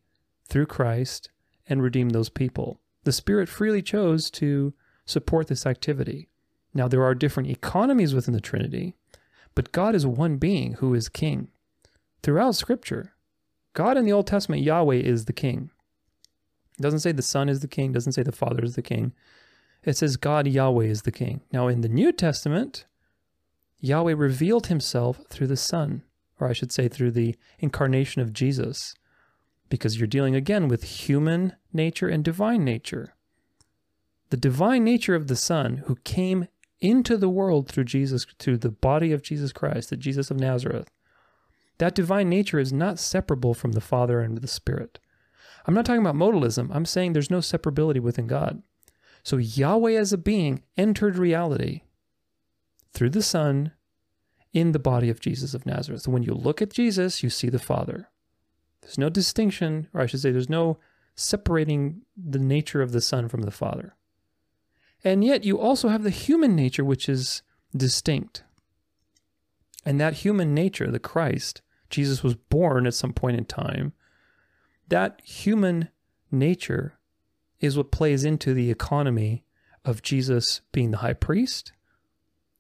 through 0.48 0.66
Christ 0.68 1.30
and 1.68 1.82
redeem 1.82 2.10
those 2.10 2.30
people. 2.30 2.80
The 3.04 3.12
Spirit 3.12 3.50
freely 3.50 3.82
chose 3.82 4.30
to 4.32 4.74
support 5.06 5.48
this 5.48 5.66
activity. 5.66 6.30
Now, 6.74 6.88
there 6.88 7.04
are 7.04 7.16
different 7.16 7.50
economies 7.50 8.14
within 8.14 8.34
the 8.34 8.42
Trinity, 8.42 8.96
but 9.56 9.72
God 9.72 9.96
is 9.96 10.06
one 10.06 10.38
being 10.38 10.74
who 10.74 10.94
is 10.94 11.10
king. 11.10 11.50
Throughout 12.24 12.56
Scripture, 12.56 13.14
God 13.74 13.98
in 13.98 14.06
the 14.06 14.12
Old 14.12 14.28
Testament, 14.28 14.62
Yahweh 14.62 14.96
is 14.96 15.26
the 15.26 15.34
king. 15.34 15.70
It 16.78 16.82
doesn't 16.82 17.00
say 17.00 17.12
the 17.12 17.22
Son 17.22 17.50
is 17.50 17.60
the 17.60 17.68
king, 17.68 17.92
doesn't 17.92 18.14
say 18.14 18.24
the 18.24 18.32
Father 18.32 18.64
is 18.64 18.76
the 18.76 18.82
king. 18.82 19.14
It 19.84 19.98
says 19.98 20.18
God, 20.18 20.48
Yahweh, 20.48 20.86
is 20.86 21.04
the 21.04 21.12
king. 21.12 21.42
Now, 21.52 21.68
in 21.68 21.82
the 21.82 21.90
New 21.90 22.12
Testament, 22.12 22.86
Yahweh 23.80 24.14
revealed 24.16 24.68
himself 24.68 25.22
through 25.30 25.48
the 25.48 25.58
Son, 25.58 26.04
or 26.40 26.48
I 26.48 26.54
should 26.54 26.72
say 26.72 26.88
through 26.88 27.12
the 27.12 27.36
incarnation 27.60 28.22
of 28.22 28.34
Jesus 28.34 28.94
because 29.70 30.00
you're 30.00 30.08
dealing 30.08 30.36
again 30.36 30.68
with 30.68 30.84
human 30.84 31.54
nature 31.72 32.10
and 32.10 32.24
divine 32.24 32.66
nature. 32.66 33.14
The 34.30 34.38
divine 34.38 34.84
nature 34.84 35.16
of 35.16 35.28
the 35.28 35.36
Son 35.36 35.84
who 35.86 35.96
came 36.04 36.48
into 36.82 37.18
the 37.18 37.30
world 37.30 37.68
through 37.68 37.86
Jesus, 37.86 38.26
through 38.38 38.58
the 38.58 38.72
body 38.72 39.12
of 39.12 39.22
Jesus 39.22 39.52
Christ, 39.52 39.90
the 39.90 39.98
Jesus 39.98 40.32
of 40.32 40.40
Nazareth, 40.40 40.90
that 41.78 41.96
divine 41.96 42.30
nature 42.30 42.60
is 42.60 42.74
not 42.74 43.00
separable 43.00 43.54
from 43.54 43.74
the 43.74 43.82
Father 43.82 44.22
and 44.22 44.38
the 44.38 44.48
Spirit. 44.48 45.00
I'm 45.66 45.74
not 45.74 45.86
talking 45.86 46.02
about 46.02 46.16
modalism. 46.16 46.70
I'm 46.74 46.86
saying 46.86 47.14
there's 47.14 47.32
no 47.32 47.40
separability 47.40 48.00
within 48.00 48.28
God. 48.28 48.64
So 49.24 49.38
Yahweh 49.38 49.94
as 49.94 50.14
a 50.14 50.18
being 50.18 50.64
entered 50.78 51.18
reality 51.18 51.82
through 52.94 53.12
the 53.12 53.22
Son 53.22 53.74
in 54.54 54.72
the 54.72 54.80
body 54.80 55.10
of 55.10 55.20
Jesus 55.20 55.54
of 55.54 55.66
Nazareth. 55.66 56.08
When 56.08 56.24
you 56.24 56.34
look 56.34 56.62
at 56.62 56.74
Jesus, 56.74 57.22
you 57.22 57.30
see 57.30 57.50
the 57.50 57.60
Father. 57.60 58.10
There's 58.82 58.98
no 58.98 59.10
distinction, 59.10 59.88
or 59.94 60.02
I 60.02 60.06
should 60.06 60.22
say, 60.22 60.32
there's 60.32 60.50
no 60.50 60.80
separating 61.16 62.02
the 62.18 62.40
nature 62.40 62.82
of 62.82 62.92
the 62.92 63.02
Son 63.02 63.28
from 63.28 63.42
the 63.42 63.52
Father. 63.52 63.96
And 65.04 65.24
yet 65.24 65.44
you 65.44 65.60
also 65.60 65.90
have 65.90 66.04
the 66.04 66.10
human 66.10 66.56
nature, 66.56 66.84
which 66.84 67.08
is 67.08 67.42
distinct. 67.76 68.44
And 69.86 70.00
that 70.00 70.16
human 70.16 70.54
nature, 70.54 70.92
the 70.92 71.00
Christ, 71.00 71.62
Jesus 71.90 72.24
was 72.24 72.36
born 72.36 72.86
at 72.86 72.94
some 72.94 73.14
point 73.14 73.38
in 73.38 73.46
time. 73.46 73.94
That 74.90 75.22
human 75.24 75.90
nature 76.32 76.98
is 77.60 77.78
what 77.78 77.92
plays 77.92 78.24
into 78.24 78.54
the 78.54 78.72
economy 78.72 79.44
of 79.86 80.02
Jesus 80.02 80.62
being 80.72 80.92
the 80.92 80.98
high 80.98 81.14
priest, 81.14 81.72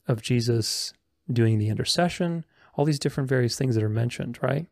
of 0.07 0.21
Jesus 0.21 0.93
doing 1.31 1.59
the 1.59 1.69
intercession, 1.69 2.45
all 2.75 2.85
these 2.85 2.99
different 2.99 3.29
various 3.29 3.57
things 3.57 3.75
that 3.75 3.83
are 3.83 3.89
mentioned, 3.89 4.39
right? 4.41 4.65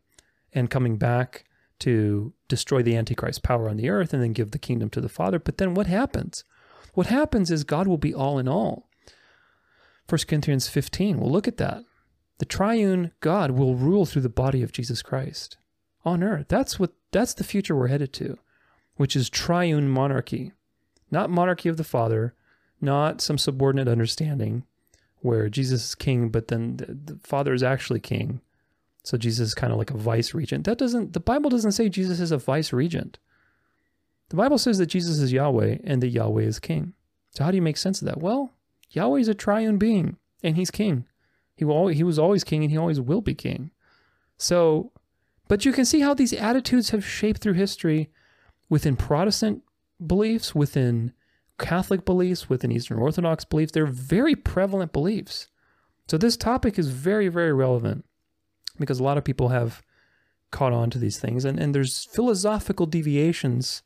And 0.52 0.70
coming 0.70 0.96
back 0.96 1.44
to 1.80 2.32
destroy 2.48 2.82
the 2.82 2.96
Antichrist 2.96 3.42
power 3.42 3.68
on 3.68 3.76
the 3.76 3.90
earth 3.90 4.12
and 4.12 4.22
then 4.22 4.32
give 4.32 4.50
the 4.50 4.58
kingdom 4.58 4.90
to 4.90 5.00
the 5.00 5.08
Father. 5.08 5.38
But 5.38 5.58
then 5.58 5.74
what 5.74 5.86
happens? 5.86 6.42
What 6.94 7.06
happens 7.06 7.50
is 7.50 7.64
God 7.64 7.86
will 7.86 7.98
be 7.98 8.14
all 8.14 8.38
in 8.38 8.48
all. 8.48 8.88
1 10.08 10.20
Corinthians 10.26 10.68
15, 10.68 11.20
we'll 11.20 11.30
look 11.30 11.48
at 11.48 11.58
that. 11.58 11.84
The 12.38 12.46
triune 12.46 13.12
God 13.20 13.50
will 13.50 13.74
rule 13.74 14.06
through 14.06 14.22
the 14.22 14.28
body 14.28 14.62
of 14.62 14.72
Jesus 14.72 15.02
Christ 15.02 15.56
on 16.04 16.22
earth. 16.22 16.46
That's 16.48 16.78
what 16.78 16.92
that's 17.10 17.34
the 17.34 17.44
future 17.44 17.74
we're 17.74 17.88
headed 17.88 18.12
to, 18.14 18.38
which 18.96 19.16
is 19.16 19.28
triune 19.28 19.88
monarchy. 19.88 20.52
Not 21.10 21.30
monarchy 21.30 21.68
of 21.68 21.76
the 21.76 21.84
Father, 21.84 22.34
not 22.80 23.20
some 23.20 23.38
subordinate 23.38 23.88
understanding 23.88 24.64
where 25.20 25.48
Jesus 25.48 25.88
is 25.88 25.94
king, 25.94 26.28
but 26.28 26.48
then 26.48 26.76
the, 26.76 27.14
the 27.14 27.20
Father 27.22 27.52
is 27.52 27.62
actually 27.62 28.00
king. 28.00 28.40
So 29.02 29.16
Jesus 29.16 29.48
is 29.48 29.54
kind 29.54 29.72
of 29.72 29.78
like 29.78 29.90
a 29.90 29.96
vice 29.96 30.34
regent. 30.34 30.64
That 30.64 30.78
doesn't 30.78 31.12
the 31.12 31.20
Bible 31.20 31.50
doesn't 31.50 31.72
say 31.72 31.88
Jesus 31.88 32.20
is 32.20 32.30
a 32.30 32.38
vice 32.38 32.72
regent. 32.72 33.18
The 34.30 34.36
Bible 34.36 34.58
says 34.58 34.78
that 34.78 34.86
Jesus 34.86 35.18
is 35.18 35.32
Yahweh 35.32 35.78
and 35.84 36.02
that 36.02 36.08
Yahweh 36.08 36.42
is 36.42 36.58
king. 36.58 36.92
So 37.30 37.44
how 37.44 37.50
do 37.50 37.56
you 37.56 37.62
make 37.62 37.76
sense 37.76 38.02
of 38.02 38.06
that? 38.06 38.20
Well, 38.20 38.54
Yahweh 38.90 39.20
is 39.20 39.28
a 39.28 39.34
triune 39.34 39.78
being 39.78 40.16
and 40.42 40.56
he's 40.56 40.70
king. 40.70 41.06
He 41.56 41.64
will 41.64 41.74
always, 41.74 41.96
he 41.96 42.04
was 42.04 42.18
always 42.18 42.44
king 42.44 42.62
and 42.62 42.70
he 42.70 42.78
always 42.78 43.00
will 43.00 43.20
be 43.20 43.34
king. 43.34 43.70
So 44.36 44.92
but 45.48 45.64
you 45.64 45.72
can 45.72 45.86
see 45.86 46.00
how 46.00 46.14
these 46.14 46.34
attitudes 46.34 46.90
have 46.90 47.04
shaped 47.04 47.40
through 47.40 47.54
history 47.54 48.10
within 48.68 48.96
Protestant 48.96 49.62
beliefs, 50.06 50.54
within 50.54 51.12
Catholic 51.58 52.04
beliefs, 52.04 52.48
within 52.48 52.70
Eastern 52.70 52.98
Orthodox 52.98 53.44
beliefs. 53.46 53.72
They're 53.72 53.86
very 53.86 54.36
prevalent 54.36 54.92
beliefs. 54.92 55.48
So 56.08 56.18
this 56.18 56.36
topic 56.36 56.78
is 56.78 56.88
very, 56.88 57.28
very 57.28 57.52
relevant 57.52 58.04
because 58.78 59.00
a 59.00 59.02
lot 59.02 59.18
of 59.18 59.24
people 59.24 59.48
have 59.48 59.82
caught 60.50 60.72
on 60.72 60.90
to 60.90 60.98
these 60.98 61.18
things 61.18 61.44
and, 61.44 61.58
and 61.58 61.74
there's 61.74 62.04
philosophical 62.04 62.86
deviations 62.86 63.82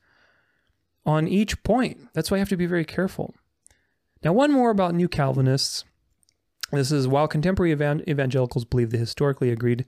on 1.04 1.28
each 1.28 1.62
point. 1.62 2.08
That's 2.12 2.30
why 2.30 2.36
you 2.36 2.40
have 2.40 2.48
to 2.50 2.56
be 2.56 2.66
very 2.66 2.84
careful. 2.84 3.34
Now, 4.22 4.32
one 4.32 4.52
more 4.52 4.70
about 4.70 4.94
New 4.94 5.08
Calvinists. 5.08 5.84
This 6.70 6.92
is 6.92 7.08
while 7.08 7.28
contemporary 7.28 7.72
evangelicals 7.72 8.64
believe 8.64 8.90
the 8.90 8.98
historically 8.98 9.50
agreed 9.50 9.84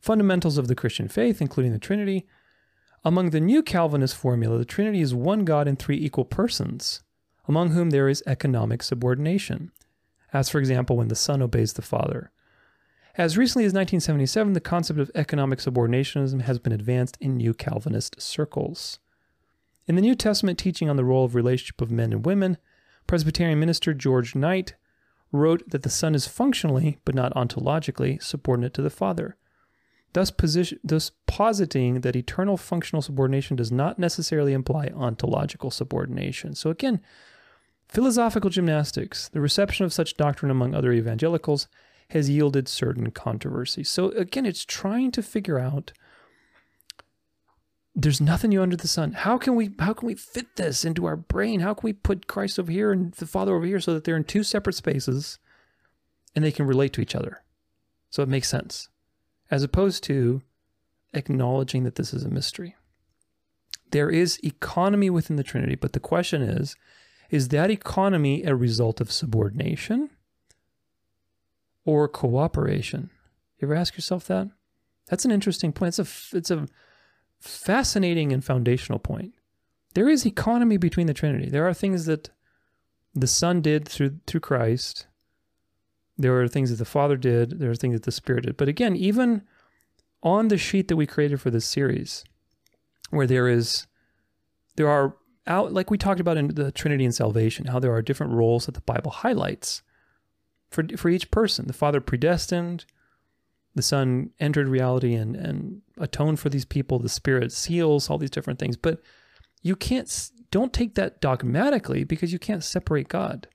fundamentals 0.00 0.58
of 0.58 0.68
the 0.68 0.74
Christian 0.74 1.08
faith, 1.08 1.40
including 1.40 1.72
the 1.72 1.78
Trinity, 1.78 2.26
among 3.04 3.30
the 3.30 3.40
New 3.40 3.62
Calvinist 3.64 4.14
formula, 4.14 4.58
the 4.58 4.64
Trinity 4.64 5.00
is 5.00 5.12
one 5.12 5.44
God 5.44 5.66
in 5.66 5.74
three 5.74 5.96
equal 5.96 6.24
persons, 6.24 7.02
among 7.48 7.70
whom 7.70 7.90
there 7.90 8.08
is 8.08 8.22
economic 8.28 8.80
subordination, 8.82 9.72
as 10.32 10.48
for 10.48 10.58
example 10.60 10.96
when 10.96 11.08
the 11.08 11.16
Son 11.16 11.42
obeys 11.42 11.72
the 11.72 11.82
Father. 11.82 12.30
As 13.16 13.36
recently 13.36 13.64
as 13.64 13.74
1977, 13.74 14.52
the 14.52 14.60
concept 14.60 15.00
of 15.00 15.10
economic 15.16 15.58
subordinationism 15.58 16.42
has 16.42 16.60
been 16.60 16.72
advanced 16.72 17.18
in 17.20 17.36
New 17.36 17.52
Calvinist 17.52 18.22
circles. 18.22 19.00
In 19.88 19.96
the 19.96 20.02
New 20.02 20.14
Testament 20.14 20.58
teaching 20.58 20.88
on 20.88 20.96
the 20.96 21.04
role 21.04 21.24
of 21.24 21.34
relationship 21.34 21.80
of 21.80 21.90
men 21.90 22.12
and 22.12 22.24
women, 22.24 22.56
Presbyterian 23.06 23.58
minister 23.58 23.92
George 23.92 24.34
Knight 24.34 24.74
wrote 25.32 25.68
that 25.70 25.82
the 25.82 25.90
Son 25.90 26.14
is 26.14 26.26
functionally, 26.26 26.98
but 27.04 27.14
not 27.14 27.34
ontologically, 27.34 28.22
subordinate 28.22 28.74
to 28.74 28.82
the 28.82 28.90
Father, 28.90 29.36
thus, 30.12 30.30
position, 30.30 30.78
thus 30.84 31.10
positing 31.26 32.02
that 32.02 32.14
eternal 32.14 32.56
functional 32.56 33.02
subordination 33.02 33.56
does 33.56 33.72
not 33.72 33.98
necessarily 33.98 34.52
imply 34.52 34.88
ontological 34.94 35.70
subordination. 35.70 36.54
So 36.54 36.70
again, 36.70 37.00
philosophical 37.88 38.50
gymnastics, 38.50 39.28
the 39.30 39.40
reception 39.40 39.84
of 39.84 39.92
such 39.92 40.16
doctrine 40.16 40.50
among 40.50 40.74
other 40.74 40.92
evangelicals, 40.92 41.66
has 42.10 42.30
yielded 42.30 42.68
certain 42.68 43.10
controversy. 43.10 43.82
So 43.82 44.10
again, 44.10 44.46
it's 44.46 44.64
trying 44.64 45.10
to 45.12 45.22
figure 45.22 45.58
out 45.58 45.92
there's 47.94 48.20
nothing 48.20 48.50
new 48.50 48.62
under 48.62 48.76
the 48.76 48.88
sun. 48.88 49.12
How 49.12 49.36
can 49.36 49.54
we 49.54 49.70
how 49.78 49.92
can 49.92 50.06
we 50.06 50.14
fit 50.14 50.56
this 50.56 50.84
into 50.84 51.04
our 51.04 51.16
brain? 51.16 51.60
How 51.60 51.74
can 51.74 51.86
we 51.86 51.92
put 51.92 52.26
Christ 52.26 52.58
over 52.58 52.72
here 52.72 52.90
and 52.92 53.12
the 53.12 53.26
Father 53.26 53.54
over 53.54 53.66
here 53.66 53.80
so 53.80 53.92
that 53.94 54.04
they're 54.04 54.16
in 54.16 54.24
two 54.24 54.42
separate 54.42 54.74
spaces 54.74 55.38
and 56.34 56.44
they 56.44 56.52
can 56.52 56.66
relate 56.66 56.92
to 56.94 57.00
each 57.00 57.14
other? 57.14 57.42
So 58.10 58.22
it 58.22 58.28
makes 58.28 58.48
sense. 58.48 58.88
As 59.50 59.62
opposed 59.62 60.02
to 60.04 60.42
acknowledging 61.12 61.84
that 61.84 61.96
this 61.96 62.14
is 62.14 62.24
a 62.24 62.30
mystery. 62.30 62.76
There 63.90 64.08
is 64.08 64.42
economy 64.42 65.10
within 65.10 65.36
the 65.36 65.42
Trinity, 65.42 65.74
but 65.74 65.92
the 65.92 66.00
question 66.00 66.40
is 66.40 66.76
is 67.28 67.48
that 67.48 67.70
economy 67.70 68.42
a 68.44 68.54
result 68.54 69.00
of 69.00 69.12
subordination 69.12 70.10
or 71.84 72.08
cooperation? 72.08 73.10
You 73.58 73.68
ever 73.68 73.74
ask 73.74 73.94
yourself 73.96 74.26
that? 74.26 74.48
That's 75.08 75.24
an 75.24 75.30
interesting 75.30 75.72
point. 75.72 75.98
It's 75.98 76.32
a 76.32 76.36
it's 76.36 76.50
a 76.50 76.66
fascinating 77.42 78.32
and 78.32 78.44
foundational 78.44 78.98
point. 78.98 79.34
There 79.94 80.08
is 80.08 80.24
economy 80.24 80.76
between 80.76 81.06
the 81.06 81.14
Trinity. 81.14 81.50
There 81.50 81.68
are 81.68 81.74
things 81.74 82.06
that 82.06 82.30
the 83.14 83.26
Son 83.26 83.60
did 83.60 83.86
through 83.86 84.20
through 84.26 84.40
Christ. 84.40 85.06
There 86.16 86.40
are 86.40 86.48
things 86.48 86.70
that 86.70 86.76
the 86.76 86.84
Father 86.84 87.16
did. 87.16 87.58
There 87.58 87.70
are 87.70 87.74
things 87.74 87.94
that 87.94 88.04
the 88.04 88.12
Spirit 88.12 88.44
did. 88.44 88.56
But 88.56 88.68
again, 88.68 88.96
even 88.96 89.42
on 90.22 90.48
the 90.48 90.56
sheet 90.56 90.88
that 90.88 90.96
we 90.96 91.06
created 91.06 91.40
for 91.40 91.50
this 91.50 91.66
series, 91.66 92.24
where 93.10 93.26
there 93.26 93.48
is 93.48 93.86
there 94.76 94.88
are 94.88 95.16
out 95.46 95.72
like 95.72 95.90
we 95.90 95.98
talked 95.98 96.20
about 96.20 96.36
in 96.36 96.48
the 96.48 96.72
Trinity 96.72 97.04
and 97.04 97.14
salvation, 97.14 97.66
how 97.66 97.78
there 97.78 97.92
are 97.92 98.02
different 98.02 98.32
roles 98.32 98.66
that 98.66 98.74
the 98.74 98.80
Bible 98.82 99.10
highlights 99.10 99.82
for 100.70 100.84
for 100.96 101.10
each 101.10 101.30
person. 101.30 101.66
The 101.66 101.72
Father 101.72 102.00
predestined, 102.00 102.86
the 103.74 103.82
Son 103.82 104.30
entered 104.38 104.68
reality 104.68 105.14
and 105.14 105.36
and 105.36 105.82
atoned 105.98 106.40
for 106.40 106.48
these 106.48 106.64
people. 106.64 106.98
The 106.98 107.08
Spirit 107.08 107.52
seals 107.52 108.10
all 108.10 108.18
these 108.18 108.30
different 108.30 108.58
things, 108.58 108.76
but 108.76 109.00
you 109.62 109.76
can't 109.76 110.30
don't 110.50 110.72
take 110.72 110.94
that 110.94 111.20
dogmatically 111.20 112.04
because 112.04 112.32
you 112.32 112.38
can't 112.38 112.62
separate 112.62 113.08
God. 113.08 113.48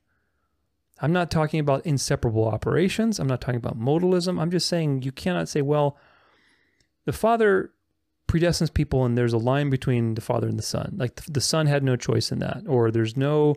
I'm 1.00 1.14
not 1.14 1.30
talking 1.30 1.60
about 1.60 1.86
inseparable 1.86 2.48
operations. 2.48 3.20
I'm 3.20 3.28
not 3.28 3.40
talking 3.40 3.58
about 3.58 3.80
modalism. 3.80 4.42
I'm 4.42 4.50
just 4.50 4.68
saying 4.68 5.04
you 5.04 5.12
cannot 5.12 5.48
say, 5.48 5.62
well, 5.62 5.98
the 7.06 7.14
Father 7.14 7.72
predestines 8.28 8.74
people 8.74 9.06
and 9.06 9.18
there's 9.18 9.34
a 9.34 9.38
line 9.38 9.70
between 9.70 10.16
the 10.16 10.22
Father 10.22 10.48
and 10.48 10.58
the 10.58 10.64
Son. 10.64 10.96
Like 10.98 11.16
the, 11.16 11.32
the 11.34 11.42
Son 11.42 11.68
had 11.68 11.84
no 11.84 11.96
choice 11.96 12.32
in 12.32 12.40
that, 12.40 12.64
or 12.68 12.90
there's 12.90 13.16
no 13.16 13.56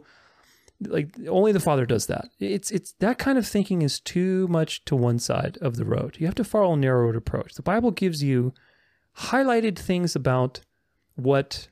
like 0.81 1.15
only 1.29 1.53
the 1.53 1.61
father 1.61 1.85
does 1.85 2.07
that. 2.07 2.31
It's 2.39 2.71
it's 2.71 2.93
that 3.01 3.19
kind 3.19 3.39
of 3.39 3.47
thinking 3.47 3.83
is 3.83 4.01
too 4.01 4.49
much 4.49 4.85
to 4.87 4.97
one 4.97 5.19
side 5.19 5.59
of 5.61 5.77
the 5.77 5.85
road. 5.85 6.17
You 6.19 6.27
have 6.27 6.35
to 6.37 6.45
follow 6.45 6.73
a 6.73 6.77
narrowed 6.77 7.17
approach. 7.17 7.55
The 7.55 7.63
bible 7.63 7.91
gives 7.91 8.23
you 8.23 8.55
highlighted 9.19 9.79
things 9.79 10.17
about 10.17 10.61
what 11.17 11.69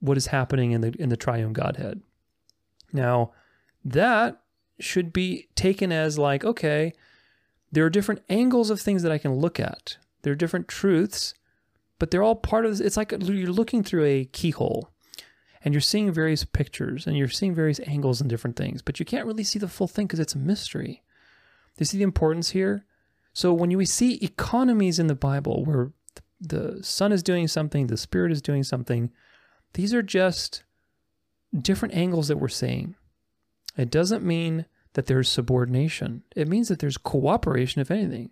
what 0.00 0.16
is 0.16 0.28
happening 0.28 0.72
in 0.72 0.80
the 0.80 0.94
in 0.98 1.10
the 1.10 1.16
triune 1.16 1.52
godhead. 1.52 2.00
Now 2.92 3.32
that 3.84 4.40
should 4.80 5.12
be 5.12 5.48
taken 5.54 5.92
as 5.92 6.18
like 6.18 6.44
okay 6.44 6.92
there 7.70 7.84
are 7.84 7.90
different 7.90 8.22
angles 8.30 8.70
of 8.70 8.80
things 8.80 9.02
that 9.02 9.12
i 9.12 9.18
can 9.18 9.34
look 9.34 9.60
at. 9.60 9.98
There 10.22 10.32
are 10.32 10.36
different 10.36 10.68
truths 10.68 11.34
but 11.98 12.10
they're 12.10 12.22
all 12.22 12.36
part 12.36 12.64
of 12.64 12.70
this 12.70 12.80
it's 12.80 12.96
like 12.96 13.12
you're 13.12 13.52
looking 13.52 13.82
through 13.82 14.04
a 14.04 14.24
keyhole 14.26 14.90
and 15.64 15.74
you're 15.74 15.80
seeing 15.80 16.12
various 16.12 16.44
pictures 16.44 17.06
and 17.06 17.16
you're 17.16 17.28
seeing 17.28 17.54
various 17.54 17.80
angles 17.86 18.20
and 18.20 18.30
different 18.30 18.56
things, 18.56 18.82
but 18.82 18.98
you 18.98 19.06
can't 19.06 19.26
really 19.26 19.44
see 19.44 19.58
the 19.58 19.68
full 19.68 19.88
thing 19.88 20.06
because 20.06 20.20
it's 20.20 20.34
a 20.34 20.38
mystery. 20.38 21.02
Do 21.76 21.82
you 21.82 21.86
see 21.86 21.98
the 21.98 22.04
importance 22.04 22.50
here? 22.50 22.84
So 23.32 23.52
when 23.52 23.76
we 23.76 23.86
see 23.86 24.14
economies 24.16 24.98
in 24.98 25.06
the 25.06 25.14
Bible 25.14 25.64
where 25.64 25.92
the 26.40 26.82
Son 26.82 27.12
is 27.12 27.22
doing 27.22 27.48
something, 27.48 27.86
the 27.86 27.96
Spirit 27.96 28.32
is 28.32 28.42
doing 28.42 28.62
something, 28.62 29.10
these 29.74 29.92
are 29.94 30.02
just 30.02 30.64
different 31.56 31.94
angles 31.94 32.28
that 32.28 32.38
we're 32.38 32.48
seeing. 32.48 32.96
It 33.76 33.90
doesn't 33.90 34.24
mean 34.24 34.66
that 34.94 35.06
there's 35.06 35.28
subordination. 35.28 36.24
It 36.34 36.48
means 36.48 36.68
that 36.68 36.80
there's 36.80 36.96
cooperation, 36.96 37.80
if 37.80 37.90
anything. 37.90 38.30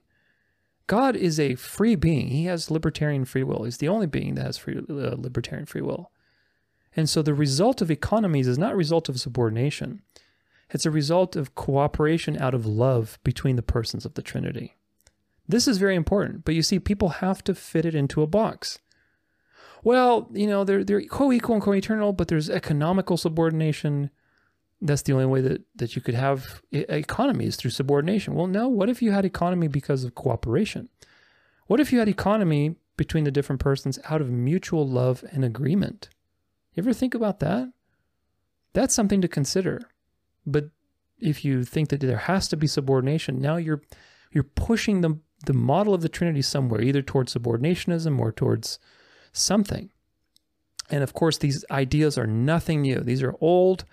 God 0.87 1.17
is 1.17 1.39
a 1.39 1.55
free 1.57 1.95
being. 1.95 2.29
He 2.29 2.45
has 2.47 2.71
libertarian 2.71 3.25
free 3.25 3.43
will. 3.43 3.65
He's 3.65 3.79
the 3.79 3.89
only 3.89 4.07
being 4.07 4.35
that 4.35 4.47
has 4.47 4.59
free, 4.59 4.79
uh, 4.79 5.15
libertarian 5.17 5.67
free 5.67 5.83
will. 5.83 6.11
And 6.97 7.09
so 7.09 7.21
the 7.21 7.35
result 7.35 7.83
of 7.83 7.91
economies 7.91 8.49
is 8.49 8.59
not 8.59 8.73
a 8.73 8.77
result 8.77 9.09
of 9.11 9.21
subordination. 9.21 10.01
It's 10.71 10.87
a 10.87 10.91
result 10.91 11.37
of 11.37 11.55
cooperation 11.55 12.39
out 12.39 12.55
of 12.55 12.67
love 12.67 13.19
between 13.23 13.57
the 13.57 13.63
persons 13.63 14.05
of 14.05 14.15
the 14.15 14.23
Trinity. 14.23 14.77
This 15.47 15.69
is 15.69 15.79
very 15.79 15.95
important, 15.95 16.45
but 16.45 16.55
you 16.55 16.63
see, 16.63 16.81
people 16.81 17.11
have 17.11 17.45
to 17.45 17.55
fit 17.55 17.85
it 17.85 17.95
into 17.95 18.23
a 18.23 18.27
box. 18.27 18.81
Well, 19.85 20.29
you 20.33 20.49
know, 20.49 20.65
they're, 20.65 20.83
they're 20.83 21.03
co 21.03 21.31
equal 21.31 21.55
and 21.55 21.63
co 21.63 21.73
eternal, 21.73 22.13
but 22.13 22.27
there's 22.27 22.51
economical 22.51 23.17
subordination. 23.17 24.11
that's 24.81 25.03
the 25.03 25.13
only 25.13 25.27
way 25.27 25.41
that, 25.43 25.63
that 25.77 25.95
you 25.95 26.03
could 26.03 26.17
have 26.17 26.63
economies 26.73 27.55
through 27.55 27.71
subordination. 27.71 28.35
Well, 28.35 28.49
no. 28.49 28.67
What 28.67 28.89
if 28.89 29.01
you 29.03 29.13
had 29.13 29.25
economy 29.25 29.69
because 29.69 30.03
of 30.03 30.17
cooperation? 30.17 30.89
What 31.69 31.79
if 31.79 31.93
you 31.93 32.01
had 32.01 32.09
economy 32.09 32.75
between 32.97 33.23
the 33.23 33.31
different 33.31 33.61
persons 33.61 34.01
out 34.07 34.21
of 34.21 34.31
mutual 34.31 34.89
love 34.89 35.25
and 35.31 35.45
agreement? 35.45 36.09
You 36.77 36.83
ever 36.83 36.93
think 36.93 37.15
about 37.15 37.41
that? 37.41 37.73
That's 38.75 38.95
something 38.95 39.23
to 39.23 39.29
consider. 39.29 39.81
But 40.47 40.69
if 41.19 41.45
you 41.45 41.65
think 41.65 41.89
that 41.89 42.01
there 42.01 42.19
has 42.19 42.47
to 42.49 42.57
be 42.57 42.67
subordination, 42.67 43.41
now 43.41 43.57
you're 43.57 43.83
you're 44.31 44.45
pushing 44.45 45.01
the 45.01 45.19
the 45.47 45.55
model 45.55 45.95
of 45.95 46.03
the 46.03 46.09
Trinity 46.09 46.43
somewhere, 46.43 46.83
either 46.83 47.03
towards 47.03 47.35
subordinationism 47.35 48.19
or 48.19 48.31
towards 48.31 48.79
something. 49.33 49.91
And 50.91 51.03
of 51.03 51.15
course, 51.15 51.39
these 51.39 51.65
ideas 51.71 52.17
are 52.19 52.27
nothing 52.27 52.83
new. 52.83 53.01
These 53.01 53.23
are 53.23 53.35
old, 53.41 53.85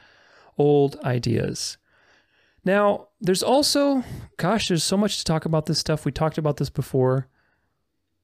old 0.57 0.97
ideas. 1.03 1.77
Now, 2.65 3.07
there's 3.19 3.43
also, 3.43 4.03
gosh, 4.37 4.67
there's 4.67 4.83
so 4.83 4.97
much 4.97 5.17
to 5.17 5.23
talk 5.23 5.45
about 5.45 5.65
this 5.65 5.79
stuff. 5.79 6.05
We 6.05 6.11
talked 6.11 6.37
about 6.37 6.57
this 6.57 6.69
before. 6.69 7.27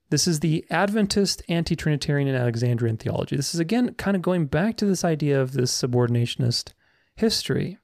This 0.10 0.28
is 0.28 0.40
the 0.40 0.66
Adventist 0.72 1.44
anti 1.50 1.76
Trinitarian 1.76 2.28
and 2.28 2.38
Alexandrian 2.38 2.98
theology. 2.98 3.36
This 3.36 3.54
is 3.54 3.60
again 3.60 3.94
kind 3.94 4.16
of 4.16 4.24
going 4.24 4.48
back 4.48 4.76
to 4.78 4.86
this 4.86 5.04
idea 5.04 5.40
of 5.40 5.54
this 5.54 5.72
subordinationist 5.72 6.74
history, 7.16 7.78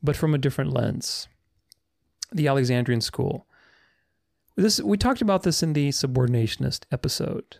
but 0.00 0.16
from 0.16 0.34
a 0.34 0.38
different 0.38 0.72
lens. 0.72 1.26
The 2.30 2.46
Alexandrian 2.46 3.00
school. 3.00 3.46
This, 4.54 4.80
we 4.80 4.96
talked 4.96 5.20
about 5.20 5.42
this 5.42 5.62
in 5.62 5.72
the 5.72 5.88
subordinationist 5.88 6.84
episode. 6.92 7.58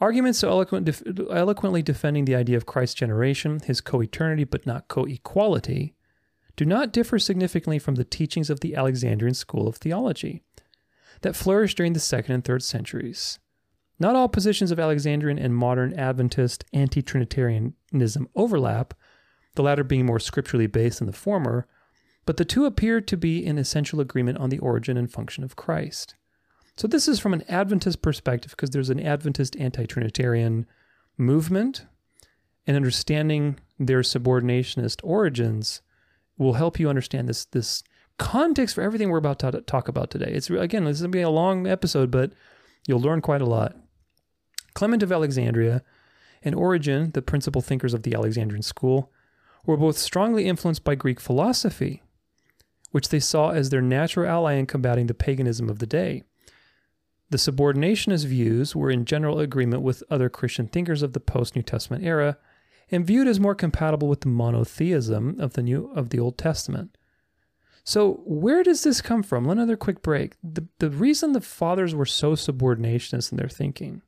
Arguments 0.00 0.40
so 0.40 0.50
eloquent, 0.50 1.02
eloquently 1.30 1.82
defending 1.82 2.24
the 2.24 2.36
idea 2.36 2.56
of 2.56 2.66
Christ's 2.66 2.94
generation, 2.94 3.60
his 3.64 3.80
co 3.80 4.00
eternity 4.00 4.44
but 4.44 4.64
not 4.64 4.86
co 4.86 5.06
equality, 5.06 5.96
do 6.54 6.64
not 6.64 6.92
differ 6.92 7.18
significantly 7.18 7.80
from 7.80 7.96
the 7.96 8.04
teachings 8.04 8.48
of 8.48 8.60
the 8.60 8.76
Alexandrian 8.76 9.34
school 9.34 9.66
of 9.66 9.76
theology 9.76 10.44
that 11.22 11.36
flourished 11.36 11.76
during 11.76 11.92
the 11.92 12.00
second 12.00 12.34
and 12.34 12.44
third 12.44 12.62
centuries. 12.62 13.38
Not 13.98 14.14
all 14.14 14.28
positions 14.28 14.70
of 14.70 14.78
Alexandrian 14.78 15.38
and 15.38 15.56
modern 15.56 15.94
Adventist 15.94 16.64
anti 16.72 17.02
Trinitarianism 17.02 18.28
overlap, 18.34 18.94
the 19.54 19.62
latter 19.62 19.84
being 19.84 20.04
more 20.04 20.20
scripturally 20.20 20.66
based 20.66 20.98
than 20.98 21.06
the 21.06 21.12
former, 21.12 21.66
but 22.26 22.36
the 22.36 22.44
two 22.44 22.66
appear 22.66 23.00
to 23.00 23.16
be 23.16 23.44
in 23.44 23.56
essential 23.56 24.00
agreement 24.00 24.38
on 24.38 24.50
the 24.50 24.58
origin 24.58 24.96
and 24.96 25.10
function 25.10 25.44
of 25.44 25.56
Christ. 25.56 26.14
So 26.76 26.86
this 26.86 27.08
is 27.08 27.18
from 27.18 27.32
an 27.32 27.44
Adventist 27.48 28.02
perspective 28.02 28.50
because 28.50 28.70
there's 28.70 28.90
an 28.90 29.00
Adventist 29.00 29.56
anti-Trinitarian 29.56 30.66
movement 31.16 31.86
and 32.66 32.76
understanding 32.76 33.58
their 33.78 34.00
subordinationist 34.00 35.00
origins 35.02 35.80
will 36.36 36.54
help 36.54 36.78
you 36.78 36.90
understand 36.90 37.28
this 37.28 37.46
this 37.46 37.82
context 38.18 38.74
for 38.74 38.82
everything 38.82 39.10
we're 39.10 39.18
about 39.18 39.38
to 39.40 39.60
talk 39.62 39.88
about 39.88 40.10
today. 40.10 40.30
It's 40.32 40.50
again, 40.50 40.84
this 40.84 40.96
is 40.96 41.02
going 41.02 41.12
to 41.12 41.18
be 41.18 41.22
a 41.22 41.30
long 41.30 41.66
episode, 41.66 42.10
but 42.10 42.32
you'll 42.86 43.00
learn 43.00 43.20
quite 43.20 43.42
a 43.42 43.46
lot. 43.46 43.76
Clement 44.74 45.02
of 45.02 45.12
Alexandria 45.12 45.82
and 46.42 46.54
Origen, 46.54 47.10
the 47.12 47.22
principal 47.22 47.62
thinkers 47.62 47.94
of 47.94 48.02
the 48.02 48.14
Alexandrian 48.14 48.62
school, 48.62 49.10
were 49.64 49.76
both 49.76 49.98
strongly 49.98 50.46
influenced 50.46 50.84
by 50.84 50.94
Greek 50.94 51.18
philosophy, 51.20 52.02
which 52.92 53.08
they 53.08 53.20
saw 53.20 53.50
as 53.50 53.70
their 53.70 53.82
natural 53.82 54.28
ally 54.28 54.54
in 54.54 54.66
combating 54.66 55.06
the 55.06 55.14
paganism 55.14 55.68
of 55.68 55.78
the 55.78 55.86
day. 55.86 56.22
The 57.30 57.38
subordinationist 57.38 58.24
views 58.26 58.76
were 58.76 58.90
in 58.90 59.04
general 59.04 59.40
agreement 59.40 59.82
with 59.82 60.04
other 60.08 60.28
Christian 60.28 60.68
thinkers 60.68 61.02
of 61.02 61.12
the 61.12 61.20
post 61.20 61.56
New 61.56 61.62
Testament 61.62 62.04
era 62.04 62.38
and 62.90 63.04
viewed 63.04 63.26
as 63.26 63.40
more 63.40 63.54
compatible 63.54 64.06
with 64.06 64.20
the 64.20 64.28
monotheism 64.28 65.40
of 65.40 65.54
the 65.54 65.62
New 65.62 65.90
of 65.94 66.10
the 66.10 66.20
Old 66.20 66.38
Testament. 66.38 66.95
So 67.86 68.20
where 68.24 68.64
does 68.64 68.82
this 68.82 69.00
come 69.00 69.22
from? 69.22 69.48
Another 69.48 69.76
quick 69.76 70.02
break. 70.02 70.34
The, 70.42 70.66
the 70.80 70.90
reason 70.90 71.32
the 71.32 71.40
fathers 71.40 71.94
were 71.94 72.04
so 72.04 72.32
subordinationist 72.32 73.30
in 73.30 73.38
their 73.38 73.48
thinking 73.48 74.02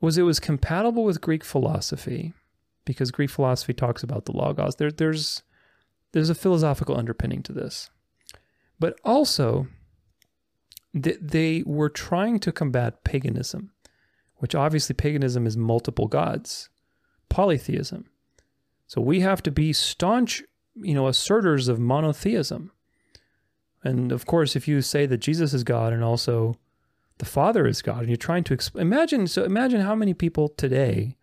was 0.00 0.16
it 0.16 0.22
was 0.22 0.40
compatible 0.40 1.04
with 1.04 1.20
Greek 1.20 1.44
philosophy, 1.44 2.32
because 2.86 3.10
Greek 3.10 3.28
philosophy 3.28 3.74
talks 3.74 4.02
about 4.02 4.24
the 4.24 4.32
logos. 4.32 4.76
There, 4.76 4.90
there's 4.90 5.42
there's 6.12 6.30
a 6.30 6.34
philosophical 6.34 6.96
underpinning 6.96 7.42
to 7.42 7.52
this. 7.52 7.90
But 8.80 8.98
also 9.04 9.66
they 10.94 11.62
were 11.66 11.90
trying 11.90 12.38
to 12.40 12.50
combat 12.50 13.04
paganism, 13.04 13.72
which 14.36 14.54
obviously 14.54 14.94
paganism 14.94 15.46
is 15.46 15.58
multiple 15.58 16.06
gods, 16.06 16.70
polytheism. 17.28 18.06
So 18.86 19.02
we 19.02 19.20
have 19.20 19.42
to 19.42 19.50
be 19.50 19.74
staunch, 19.74 20.42
you 20.82 20.94
know, 20.94 21.06
asserters 21.06 21.68
of 21.68 21.78
monotheism. 21.78 22.72
And 23.84 24.12
of 24.12 24.26
course, 24.26 24.56
if 24.56 24.66
you 24.66 24.82
say 24.82 25.06
that 25.06 25.18
Jesus 25.18 25.54
is 25.54 25.64
God 25.64 25.92
and 25.92 26.02
also 26.02 26.56
the 27.18 27.24
Father 27.24 27.66
is 27.66 27.82
God, 27.82 28.00
and 28.00 28.08
you're 28.08 28.16
trying 28.16 28.44
to 28.44 28.56
exp- 28.56 28.78
imagine, 28.78 29.26
so 29.26 29.44
imagine 29.44 29.80
how 29.80 29.94
many 29.94 30.14
people 30.14 30.48
today 30.48 31.16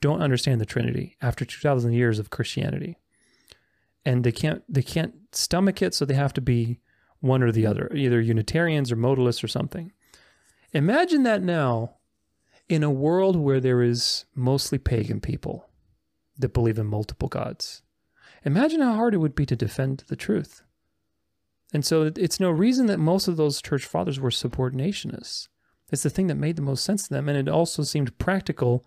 don't 0.00 0.22
understand 0.22 0.60
the 0.60 0.66
Trinity 0.66 1.16
after 1.20 1.44
2,000 1.44 1.92
years 1.92 2.18
of 2.18 2.30
Christianity, 2.30 2.98
and 4.04 4.24
they 4.24 4.32
can't 4.32 4.62
they 4.68 4.82
can't 4.82 5.14
stomach 5.32 5.82
it, 5.82 5.94
so 5.94 6.04
they 6.04 6.14
have 6.14 6.34
to 6.34 6.40
be 6.40 6.80
one 7.20 7.42
or 7.42 7.50
the 7.50 7.66
other, 7.66 7.90
either 7.94 8.20
Unitarians 8.20 8.92
or 8.92 8.96
modalists 8.96 9.42
or 9.42 9.48
something. 9.48 9.92
Imagine 10.72 11.22
that 11.24 11.42
now 11.42 11.96
in 12.68 12.82
a 12.82 12.90
world 12.90 13.36
where 13.36 13.60
there 13.60 13.82
is 13.82 14.24
mostly 14.34 14.78
pagan 14.78 15.20
people 15.20 15.68
that 16.38 16.52
believe 16.52 16.78
in 16.78 16.86
multiple 16.86 17.28
gods. 17.28 17.82
Imagine 18.46 18.80
how 18.80 18.94
hard 18.94 19.12
it 19.12 19.18
would 19.18 19.34
be 19.34 19.44
to 19.44 19.56
defend 19.56 20.04
the 20.06 20.14
truth. 20.14 20.62
And 21.74 21.84
so 21.84 22.12
it's 22.14 22.38
no 22.38 22.48
reason 22.48 22.86
that 22.86 22.98
most 22.98 23.26
of 23.26 23.36
those 23.36 23.60
church 23.60 23.84
fathers 23.84 24.20
were 24.20 24.30
subordinationists. 24.30 25.48
It's 25.90 26.04
the 26.04 26.10
thing 26.10 26.28
that 26.28 26.36
made 26.36 26.54
the 26.54 26.62
most 26.62 26.84
sense 26.84 27.08
to 27.08 27.14
them, 27.14 27.28
and 27.28 27.36
it 27.36 27.52
also 27.52 27.82
seemed 27.82 28.16
practical 28.18 28.86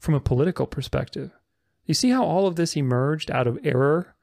from 0.00 0.14
a 0.14 0.20
political 0.20 0.66
perspective. 0.66 1.30
You 1.84 1.94
see 1.94 2.10
how 2.10 2.24
all 2.24 2.48
of 2.48 2.56
this 2.56 2.76
emerged 2.76 3.30
out 3.30 3.46
of 3.46 3.60
error 3.64 4.16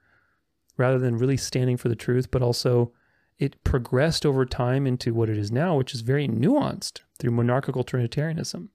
rather 0.76 0.98
than 0.98 1.16
really 1.16 1.38
standing 1.38 1.78
for 1.78 1.88
the 1.88 1.96
truth, 1.96 2.30
but 2.30 2.42
also 2.42 2.92
it 3.38 3.62
progressed 3.64 4.26
over 4.26 4.44
time 4.44 4.86
into 4.86 5.14
what 5.14 5.30
it 5.30 5.38
is 5.38 5.50
now, 5.50 5.76
which 5.76 5.94
is 5.94 6.02
very 6.02 6.28
nuanced 6.28 7.00
through 7.18 7.30
monarchical 7.30 7.84
Trinitarianism. 7.84 8.68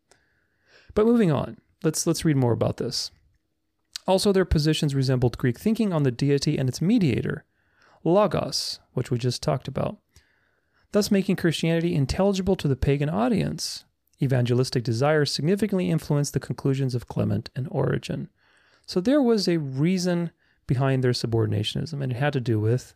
But 0.96 1.06
moving 1.06 1.32
on, 1.32 1.60
let's 1.84 2.08
let's 2.08 2.26
read 2.26 2.36
more 2.36 2.54
about 2.54 2.78
this. 2.78 3.12
Also, 4.10 4.32
their 4.32 4.44
positions 4.44 4.96
resembled 4.96 5.38
Greek 5.38 5.60
thinking 5.60 5.94
on 5.94 6.02
the 6.02 6.10
deity 6.10 6.58
and 6.58 6.68
its 6.68 6.82
mediator, 6.82 7.46
Logos, 8.04 8.80
which 8.94 9.12
we 9.12 9.20
just 9.20 9.44
talked 9.44 9.68
about, 9.68 9.98
thus 10.94 11.12
making 11.12 11.36
Christianity 11.36 11.94
intelligible 11.94 12.56
to 12.56 12.68
the 12.68 12.76
pagan 12.76 13.08
audience. 13.08 13.86
Evangelistic 14.20 14.84
desires 14.84 15.32
significantly 15.32 15.92
influenced 15.92 16.34
the 16.34 16.40
conclusions 16.40 16.96
of 16.96 17.08
Clement 17.08 17.52
and 17.56 17.68
Origen. 17.70 18.30
So 18.88 19.00
there 19.00 19.22
was 19.22 19.48
a 19.48 19.58
reason 19.58 20.32
behind 20.66 21.04
their 21.04 21.12
subordinationism, 21.12 22.02
and 22.02 22.12
it 22.12 22.18
had 22.18 22.34
to 22.34 22.42
do 22.42 22.60
with 22.60 22.96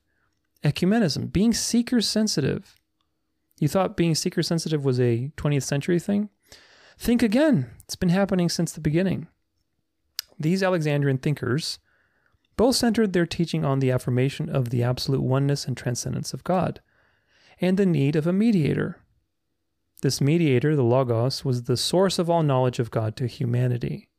ecumenism, 0.63 1.31
being 1.31 1.53
seeker 1.53 2.01
sensitive. 2.01 2.75
You 3.59 3.67
thought 3.67 3.95
being 3.95 4.15
seeker 4.15 4.41
sensitive 4.41 4.83
was 4.83 4.99
a 4.99 5.31
20th 5.37 5.61
century 5.61 5.99
thing? 5.99 6.29
Think 6.97 7.21
again. 7.21 7.69
It's 7.83 7.95
been 7.95 8.09
happening 8.09 8.49
since 8.49 8.71
the 8.71 8.81
beginning. 8.81 9.27
These 10.43 10.61
Alexandrian 10.61 11.19
thinkers 11.19 11.79
both 12.57 12.75
centered 12.75 13.13
their 13.13 13.25
teaching 13.25 13.63
on 13.63 13.79
the 13.79 13.91
affirmation 13.91 14.49
of 14.49 14.69
the 14.69 14.83
absolute 14.83 15.21
oneness 15.21 15.65
and 15.65 15.75
transcendence 15.75 16.33
of 16.33 16.43
God, 16.43 16.81
and 17.61 17.77
the 17.77 17.85
need 17.85 18.15
of 18.15 18.27
a 18.27 18.33
mediator. 18.33 18.99
This 20.01 20.19
mediator, 20.19 20.75
the 20.75 20.83
Logos, 20.83 21.45
was 21.45 21.63
the 21.63 21.77
source 21.77 22.19
of 22.19 22.29
all 22.29 22.43
knowledge 22.43 22.77
of 22.77 22.91
God 22.91 23.15
to 23.15 23.25
humanity. 23.25 24.09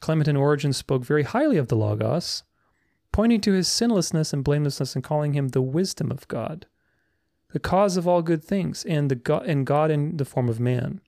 Clement 0.00 0.26
and 0.26 0.36
Origen 0.36 0.72
spoke 0.72 1.04
very 1.04 1.22
highly 1.22 1.56
of 1.56 1.68
the 1.68 1.76
Logos, 1.76 2.42
pointing 3.12 3.40
to 3.42 3.52
his 3.52 3.68
sinlessness 3.68 4.32
and 4.32 4.42
blamelessness 4.42 4.96
and 4.96 5.04
calling 5.04 5.32
him 5.32 5.48
the 5.48 5.62
wisdom 5.62 6.10
of 6.10 6.26
God, 6.26 6.66
the 7.52 7.60
cause 7.60 7.96
of 7.96 8.08
all 8.08 8.20
good 8.20 8.42
things, 8.42 8.84
and 8.84 9.10
the 9.10 9.14
God, 9.14 9.46
and 9.46 9.64
God 9.64 9.92
in 9.92 10.16
the 10.16 10.24
form 10.24 10.48
of 10.48 10.58
man. 10.58 11.00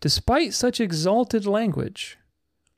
Despite 0.00 0.52
such 0.52 0.80
exalted 0.80 1.46
language, 1.46 2.18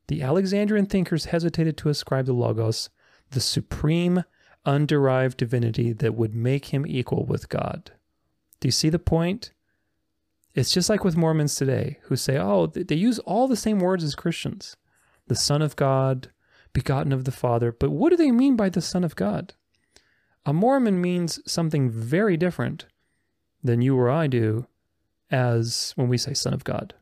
the 0.09 0.23
Alexandrian 0.23 0.87
thinkers 0.87 1.27
hesitated 1.27 1.77
to 1.79 1.89
ascribe 1.89 2.27
the 2.27 2.33
Logos 2.33 2.91
the 3.31 3.41
supreme, 3.41 4.25
underived 4.67 5.37
divinity 5.37 5.93
that 5.93 6.15
would 6.15 6.35
make 6.35 6.67
him 6.67 6.87
equal 6.87 7.25
with 7.25 7.49
God. 7.49 7.93
Do 8.61 8.69
you 8.69 8.73
see 8.73 8.89
the 8.89 8.99
point? 8.99 9.53
It's 10.55 10.71
just 10.71 10.89
like 10.89 11.05
with 11.05 11.17
Mormons 11.17 11.55
today, 11.55 11.99
who 12.05 12.17
say, 12.17 12.39
oh, 12.39 12.67
they 12.67 12.95
use 12.95 13.19
all 13.21 13.47
the 13.47 13.57
same 13.57 13.79
words 13.79 14.03
as 14.03 14.15
Christians 14.15 14.77
the 15.27 15.37
Son 15.37 15.61
of 15.61 15.77
God, 15.77 16.31
begotten 16.73 17.13
of 17.13 17.25
the 17.25 17.31
Father. 17.31 17.71
But 17.71 17.91
what 17.91 18.09
do 18.09 18.17
they 18.17 18.31
mean 18.31 18.57
by 18.57 18.71
the 18.71 18.81
Son 18.81 19.05
of 19.05 19.15
God? 19.15 19.53
A 20.47 20.55
Mormon 20.55 21.03
means 21.03 21.39
something 21.45 21.91
very 21.91 22.39
different 22.39 22.87
than 23.63 23.83
you 23.83 23.95
or 23.99 24.09
I 24.09 24.27
do 24.27 24.67
as 25.31 25.93
when 25.97 26.09
we 26.09 26.17
say 26.17 26.33
Son 26.33 26.55
of 26.55 26.65
God, 26.65 26.95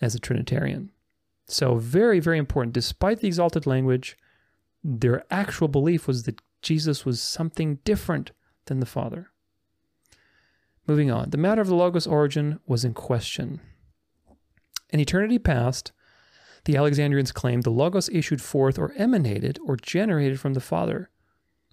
as 0.00 0.14
a 0.14 0.18
Trinitarian. 0.18 0.90
So, 1.50 1.76
very, 1.76 2.20
very 2.20 2.38
important. 2.38 2.74
Despite 2.74 3.18
the 3.18 3.26
exalted 3.26 3.66
language, 3.66 4.16
their 4.84 5.24
actual 5.32 5.66
belief 5.66 6.06
was 6.06 6.22
that 6.22 6.40
Jesus 6.62 7.04
was 7.04 7.20
something 7.20 7.80
different 7.84 8.30
than 8.66 8.78
the 8.78 8.86
Father. 8.86 9.30
Moving 10.86 11.10
on, 11.10 11.30
the 11.30 11.38
matter 11.38 11.60
of 11.60 11.66
the 11.66 11.74
Logos' 11.74 12.06
origin 12.06 12.60
was 12.66 12.84
in 12.84 12.94
question. 12.94 13.60
In 14.90 15.00
eternity 15.00 15.40
past, 15.40 15.90
the 16.66 16.76
Alexandrians 16.76 17.32
claimed 17.32 17.64
the 17.64 17.70
Logos 17.70 18.08
issued 18.10 18.40
forth 18.40 18.78
or 18.78 18.92
emanated 18.96 19.58
or 19.64 19.76
generated 19.76 20.38
from 20.38 20.54
the 20.54 20.60
Father, 20.60 21.10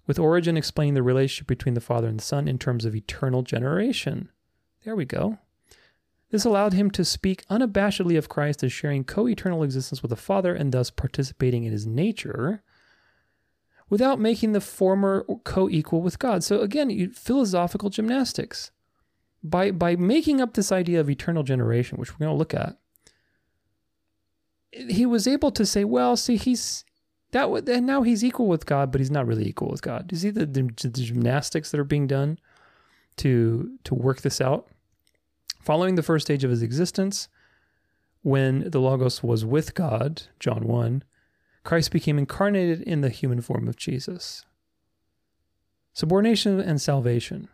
with 0.08 0.18
Origen 0.18 0.56
explaining 0.56 0.94
the 0.94 1.04
relationship 1.04 1.46
between 1.46 1.74
the 1.74 1.80
Father 1.80 2.08
and 2.08 2.18
the 2.18 2.24
Son 2.24 2.48
in 2.48 2.58
terms 2.58 2.84
of 2.84 2.96
eternal 2.96 3.42
generation. 3.42 4.30
There 4.84 4.96
we 4.96 5.04
go. 5.04 5.38
This 6.30 6.44
allowed 6.44 6.74
him 6.74 6.90
to 6.90 7.04
speak 7.04 7.46
unabashedly 7.48 8.18
of 8.18 8.28
Christ 8.28 8.62
as 8.62 8.72
sharing 8.72 9.04
co 9.04 9.26
eternal 9.26 9.62
existence 9.62 10.02
with 10.02 10.10
the 10.10 10.16
Father 10.16 10.54
and 10.54 10.72
thus 10.72 10.90
participating 10.90 11.64
in 11.64 11.72
his 11.72 11.86
nature 11.86 12.62
without 13.88 14.20
making 14.20 14.52
the 14.52 14.60
former 14.60 15.24
co 15.44 15.68
equal 15.70 16.02
with 16.02 16.18
God. 16.18 16.44
So, 16.44 16.60
again, 16.60 17.10
philosophical 17.12 17.90
gymnastics. 17.90 18.70
By, 19.42 19.70
by 19.70 19.94
making 19.94 20.40
up 20.40 20.54
this 20.54 20.72
idea 20.72 20.98
of 20.98 21.08
eternal 21.08 21.44
generation, 21.44 21.96
which 21.96 22.12
we're 22.12 22.26
going 22.26 22.34
to 22.34 22.38
look 22.38 22.54
at, 22.54 22.76
he 24.72 25.06
was 25.06 25.28
able 25.28 25.52
to 25.52 25.64
say, 25.64 25.84
well, 25.84 26.16
see, 26.16 26.36
he's 26.36 26.84
that, 27.30 27.48
and 27.68 27.86
now 27.86 28.02
he's 28.02 28.24
equal 28.24 28.48
with 28.48 28.66
God, 28.66 28.90
but 28.90 29.00
he's 29.00 29.10
not 29.10 29.26
really 29.26 29.46
equal 29.46 29.68
with 29.68 29.82
God. 29.82 30.08
Do 30.08 30.14
you 30.14 30.20
see 30.20 30.30
the, 30.30 30.46
the, 30.46 30.62
the 30.62 30.88
gymnastics 30.88 31.70
that 31.70 31.80
are 31.80 31.84
being 31.84 32.06
done 32.06 32.38
to 33.18 33.78
to 33.84 33.94
work 33.94 34.22
this 34.22 34.40
out? 34.40 34.68
Following 35.60 35.96
the 35.96 36.02
first 36.02 36.26
stage 36.26 36.44
of 36.44 36.50
his 36.50 36.62
existence, 36.62 37.28
when 38.22 38.70
the 38.70 38.80
Logos 38.80 39.22
was 39.22 39.44
with 39.44 39.74
God, 39.74 40.22
John 40.40 40.66
1, 40.66 41.04
Christ 41.64 41.90
became 41.90 42.18
incarnated 42.18 42.82
in 42.82 43.00
the 43.00 43.10
human 43.10 43.40
form 43.40 43.68
of 43.68 43.76
Jesus. 43.76 44.44
Subordination 45.92 46.60
and 46.60 46.80
salvation. 46.80 47.48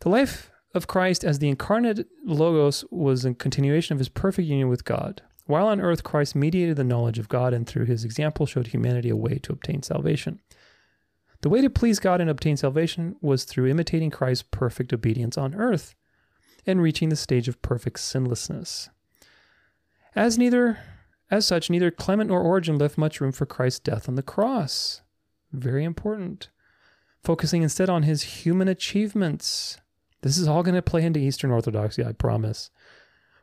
The 0.00 0.08
life 0.08 0.50
of 0.74 0.86
Christ 0.86 1.24
as 1.24 1.38
the 1.38 1.48
incarnate 1.48 2.06
Logos 2.24 2.84
was 2.90 3.24
a 3.24 3.34
continuation 3.34 3.94
of 3.94 3.98
his 3.98 4.08
perfect 4.08 4.48
union 4.48 4.68
with 4.68 4.84
God. 4.84 5.22
While 5.46 5.66
on 5.66 5.80
earth, 5.80 6.04
Christ 6.04 6.34
mediated 6.34 6.76
the 6.76 6.84
knowledge 6.84 7.18
of 7.18 7.28
God 7.28 7.52
and 7.52 7.66
through 7.66 7.86
his 7.86 8.04
example 8.04 8.46
showed 8.46 8.68
humanity 8.68 9.10
a 9.10 9.16
way 9.16 9.38
to 9.38 9.52
obtain 9.52 9.82
salvation. 9.82 10.40
The 11.42 11.48
way 11.48 11.60
to 11.60 11.70
please 11.70 11.98
God 11.98 12.20
and 12.20 12.30
obtain 12.30 12.56
salvation 12.56 13.16
was 13.20 13.44
through 13.44 13.66
imitating 13.66 14.10
Christ's 14.10 14.44
perfect 14.50 14.92
obedience 14.92 15.36
on 15.36 15.54
earth 15.54 15.94
and 16.66 16.82
reaching 16.82 17.08
the 17.08 17.16
stage 17.16 17.48
of 17.48 17.62
perfect 17.62 18.00
sinlessness. 18.00 18.90
As 20.14 20.38
neither 20.38 20.78
as 21.30 21.46
such, 21.46 21.70
neither 21.70 21.90
Clement 21.90 22.28
nor 22.28 22.40
Origen 22.40 22.78
left 22.78 22.98
much 22.98 23.20
room 23.20 23.32
for 23.32 23.46
Christ's 23.46 23.80
death 23.80 24.08
on 24.08 24.16
the 24.16 24.22
cross. 24.22 25.02
Very 25.52 25.84
important. 25.84 26.48
Focusing 27.22 27.62
instead 27.62 27.88
on 27.88 28.02
his 28.02 28.22
human 28.22 28.66
achievements. 28.66 29.78
This 30.22 30.36
is 30.36 30.48
all 30.48 30.62
going 30.62 30.74
to 30.74 30.82
play 30.82 31.04
into 31.04 31.20
Eastern 31.20 31.50
Orthodoxy, 31.50 32.04
I 32.04 32.12
promise. 32.12 32.70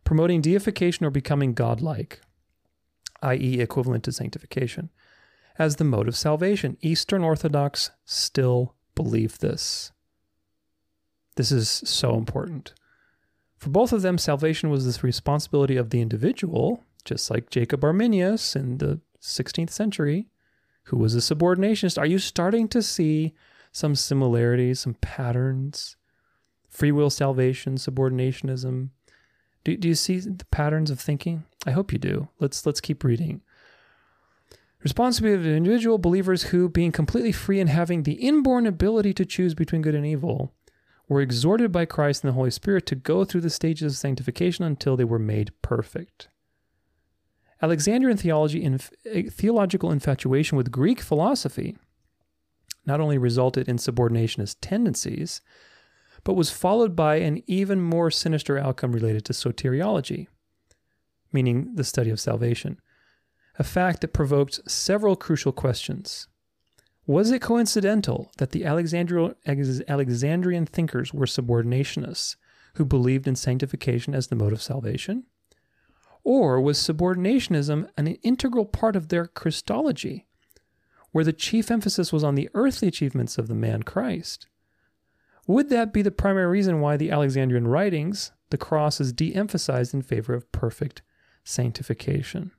Promoting 0.04 0.42
deification 0.42 1.06
or 1.06 1.10
becoming 1.10 1.54
godlike, 1.54 2.22
i.e., 3.22 3.60
equivalent 3.60 4.04
to 4.06 4.12
sanctification, 4.12 4.90
as 5.58 5.78
the 5.78 5.84
mode 5.84 6.08
of 6.08 6.16
salvation. 6.16 6.78
Eastern 6.82 7.24
Orthodox 7.24 7.92
still 8.06 8.76
believe 8.96 9.40
this. 9.40 9.92
This 11.36 11.52
is 11.52 11.70
so 11.70 12.16
important. 12.16 12.74
For 13.58 13.70
both 13.70 13.92
of 13.92 14.04
them, 14.04 14.18
salvation 14.18 14.70
was 14.70 14.86
this 14.86 15.04
responsibility 15.04 15.78
of 15.78 15.90
the 15.90 16.02
individual, 16.02 16.84
just 17.04 17.32
like 17.32 17.50
Jacob 17.50 17.84
Arminius 17.84 18.56
in 18.56 18.78
the 18.78 19.00
16th 19.22 19.72
century, 19.72 20.28
who 20.84 20.98
was 20.98 21.16
a 21.16 21.20
subordinationist. 21.20 21.98
Are 21.98 22.06
you 22.06 22.20
starting 22.20 22.68
to 22.70 22.82
see 22.84 23.34
some 23.72 23.96
similarities, 23.96 24.82
some 24.82 24.94
patterns? 24.96 25.96
Free 26.70 26.92
will 26.92 27.10
salvation, 27.10 27.76
subordinationism. 27.76 28.90
Do, 29.64 29.76
do 29.76 29.88
you 29.88 29.96
see 29.96 30.20
the 30.20 30.46
patterns 30.52 30.92
of 30.92 31.00
thinking? 31.00 31.44
I 31.66 31.72
hope 31.72 31.92
you 31.92 32.00
do. 32.00 32.30
Let's 32.40 32.66
let's 32.66 32.80
keep 32.80 33.04
reading. 33.04 33.42
Responsibility 34.84 35.50
of 35.50 35.56
individual 35.58 35.98
believers 35.98 36.44
who, 36.44 36.70
being 36.70 36.92
completely 36.92 37.32
free 37.32 37.60
and 37.60 37.70
having 37.70 38.04
the 38.04 38.14
inborn 38.14 38.68
ability 38.68 39.14
to 39.16 39.26
choose 39.26 39.56
between 39.56 39.82
good 39.82 39.96
and 39.96 40.06
evil, 40.06 40.54
were 41.08 41.22
exhorted 41.22 41.72
by 41.72 41.86
Christ 41.86 42.24
and 42.24 42.30
the 42.30 42.36
Holy 42.36 42.52
Spirit 42.52 42.86
to 42.88 42.96
go 42.96 43.24
through 43.24 43.42
the 43.42 43.50
stages 43.50 43.94
of 43.94 43.98
sanctification 43.98 44.66
until 44.66 44.98
they 44.98 45.04
were 45.04 45.20
made 45.20 45.52
perfect. 45.62 46.28
Alexandrian 47.62 48.18
theology 48.18 48.64
and 48.64 48.88
eh, 49.06 49.24
theological 49.30 49.92
infatuation 49.92 50.58
with 50.58 50.72
Greek 50.72 51.02
philosophy 51.02 51.76
not 52.86 53.02
only 53.02 53.18
resulted 53.18 53.68
in 53.68 53.78
subordinationist 53.78 54.56
tendencies, 54.62 55.42
but 56.24 56.34
was 56.34 56.50
followed 56.50 56.96
by 56.96 57.18
an 57.18 57.44
even 57.46 57.82
more 57.82 58.10
sinister 58.10 58.58
outcome 58.58 58.94
related 58.94 59.26
to 59.26 59.34
soteriology, 59.34 60.28
meaning 61.32 61.76
the 61.76 61.84
study 61.84 62.10
of 62.10 62.20
salvation, 62.20 62.80
a 63.60 63.64
fact 63.64 64.02
that 64.02 64.14
provoked 64.14 64.60
several 64.70 65.16
crucial 65.16 65.52
questions. 65.52 66.28
Was 67.08 67.32
it 67.32 67.42
coincidental 67.42 68.30
that 68.38 68.52
the 68.52 68.66
Alexandrian 68.66 70.66
thinkers 70.66 71.14
were 71.14 71.26
subordinationists 71.26 72.36
who 72.74 72.84
believed 72.84 73.30
in 73.30 73.38
sanctification 73.38 74.14
as 74.14 74.28
the 74.28 74.36
mode 74.36 74.52
of 74.52 74.62
salvation? 74.62 75.24
Or 76.26 76.60
was 76.60 76.78
subordinationism 76.78 77.88
an 77.96 78.08
integral 78.08 78.66
part 78.66 78.98
of 78.98 79.08
their 79.08 79.26
Christology, 79.26 80.28
where 81.12 81.24
the 81.24 81.32
chief 81.32 81.72
emphasis 81.72 82.12
was 82.12 82.26
on 82.26 82.36
the 82.36 82.50
earthly 82.54 82.90
achievements 82.90 83.38
of 83.38 83.48
the 83.48 83.56
man 83.56 83.84
Christ? 83.84 84.48
Would 85.48 85.70
that 85.70 85.94
be 85.94 86.02
the 86.02 86.12
primary 86.12 86.48
reason 86.48 86.82
why 86.82 86.98
the 86.98 87.10
Alexandrian 87.10 87.70
writings, 87.70 88.34
the 88.50 88.58
cross 88.58 89.00
is 89.00 89.14
de 89.14 89.34
emphasized 89.34 89.94
in 89.94 90.02
favor 90.02 90.34
of 90.34 90.52
perfect 90.52 91.04
sanctification? 91.46 92.52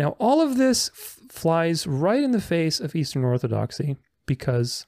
Now, 0.00 0.16
all 0.18 0.40
of 0.40 0.56
this 0.56 0.90
f- 0.94 1.18
flies 1.28 1.86
right 1.86 2.22
in 2.22 2.30
the 2.30 2.40
face 2.40 2.80
of 2.80 2.96
Eastern 2.96 3.22
Orthodoxy 3.22 3.98
because 4.24 4.86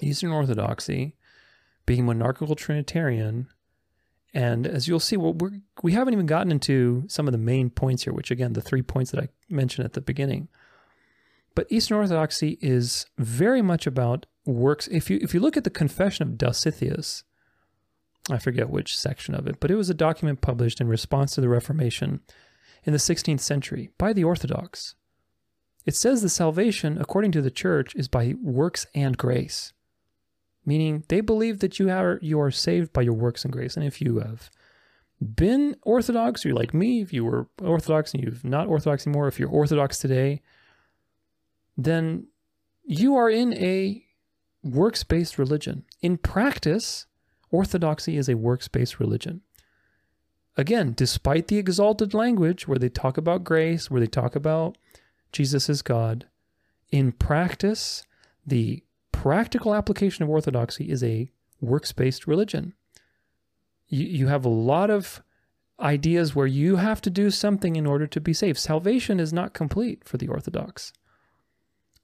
Eastern 0.00 0.30
Orthodoxy, 0.30 1.14
being 1.84 2.06
monarchical 2.06 2.56
Trinitarian, 2.56 3.48
and 4.32 4.66
as 4.66 4.88
you'll 4.88 4.98
see, 4.98 5.18
well, 5.18 5.34
we're, 5.34 5.60
we 5.82 5.92
haven't 5.92 6.14
even 6.14 6.24
gotten 6.24 6.50
into 6.50 7.04
some 7.06 7.28
of 7.28 7.32
the 7.32 7.38
main 7.38 7.68
points 7.68 8.04
here, 8.04 8.14
which 8.14 8.30
again, 8.30 8.54
the 8.54 8.62
three 8.62 8.80
points 8.80 9.10
that 9.10 9.20
I 9.20 9.28
mentioned 9.50 9.84
at 9.84 9.92
the 9.92 10.00
beginning. 10.00 10.48
But 11.54 11.66
Eastern 11.68 11.98
Orthodoxy 11.98 12.56
is 12.62 13.04
very 13.18 13.60
much 13.60 13.86
about 13.86 14.24
works. 14.46 14.88
If 14.88 15.10
you 15.10 15.18
if 15.20 15.34
you 15.34 15.40
look 15.40 15.58
at 15.58 15.64
the 15.64 15.70
Confession 15.70 16.26
of 16.26 16.38
Dositheus, 16.38 17.24
I 18.30 18.38
forget 18.38 18.70
which 18.70 18.96
section 18.96 19.34
of 19.34 19.46
it, 19.46 19.60
but 19.60 19.70
it 19.70 19.76
was 19.76 19.90
a 19.90 19.94
document 19.94 20.40
published 20.40 20.80
in 20.80 20.88
response 20.88 21.34
to 21.34 21.42
the 21.42 21.48
Reformation 21.50 22.20
in 22.84 22.92
the 22.92 22.98
16th 22.98 23.40
century 23.40 23.90
by 23.98 24.12
the 24.12 24.24
Orthodox. 24.24 24.94
It 25.86 25.94
says 25.94 26.22
the 26.22 26.28
salvation, 26.28 26.98
according 26.98 27.32
to 27.32 27.42
the 27.42 27.50
church, 27.50 27.94
is 27.94 28.08
by 28.08 28.34
works 28.40 28.86
and 28.94 29.18
grace, 29.18 29.72
meaning 30.64 31.04
they 31.08 31.20
believe 31.20 31.58
that 31.58 31.78
you 31.78 31.90
are, 31.90 32.18
you 32.22 32.40
are 32.40 32.50
saved 32.50 32.92
by 32.92 33.02
your 33.02 33.14
works 33.14 33.44
and 33.44 33.52
grace. 33.52 33.76
And 33.76 33.84
if 33.84 34.00
you 34.00 34.18
have 34.20 34.50
been 35.20 35.76
Orthodox, 35.82 36.44
or 36.44 36.48
you're 36.48 36.56
like 36.56 36.72
me, 36.72 37.02
if 37.02 37.12
you 37.12 37.24
were 37.24 37.48
Orthodox 37.60 38.14
and 38.14 38.22
you've 38.22 38.44
not 38.44 38.66
Orthodox 38.66 39.06
anymore, 39.06 39.28
if 39.28 39.38
you're 39.38 39.48
Orthodox 39.48 39.98
today, 39.98 40.40
then 41.76 42.28
you 42.84 43.16
are 43.16 43.30
in 43.30 43.54
a 43.54 44.04
works 44.62 45.04
based 45.04 45.38
religion. 45.38 45.84
In 46.00 46.16
practice, 46.16 47.06
Orthodoxy 47.50 48.16
is 48.16 48.28
a 48.28 48.36
works 48.36 48.68
based 48.68 48.98
religion. 48.98 49.42
Again, 50.56 50.92
despite 50.96 51.48
the 51.48 51.58
exalted 51.58 52.14
language 52.14 52.68
where 52.68 52.78
they 52.78 52.88
talk 52.88 53.16
about 53.18 53.44
grace, 53.44 53.90
where 53.90 54.00
they 54.00 54.06
talk 54.06 54.36
about 54.36 54.78
Jesus 55.32 55.68
as 55.68 55.82
God, 55.82 56.26
in 56.92 57.10
practice, 57.12 58.04
the 58.46 58.82
practical 59.10 59.74
application 59.74 60.22
of 60.22 60.30
orthodoxy 60.30 60.90
is 60.90 61.02
a 61.02 61.28
works 61.60 61.92
based 61.92 62.26
religion. 62.26 62.74
You, 63.88 64.06
you 64.06 64.26
have 64.28 64.44
a 64.44 64.50
lot 64.50 64.90
of 64.90 65.22
ideas 65.80 66.34
where 66.34 66.46
you 66.46 66.76
have 66.76 67.00
to 67.02 67.10
do 67.10 67.30
something 67.30 67.76
in 67.76 67.86
order 67.86 68.06
to 68.06 68.20
be 68.20 68.32
saved. 68.32 68.58
Salvation 68.58 69.18
is 69.18 69.32
not 69.32 69.54
complete 69.54 70.04
for 70.04 70.18
the 70.18 70.28
Orthodox. 70.28 70.92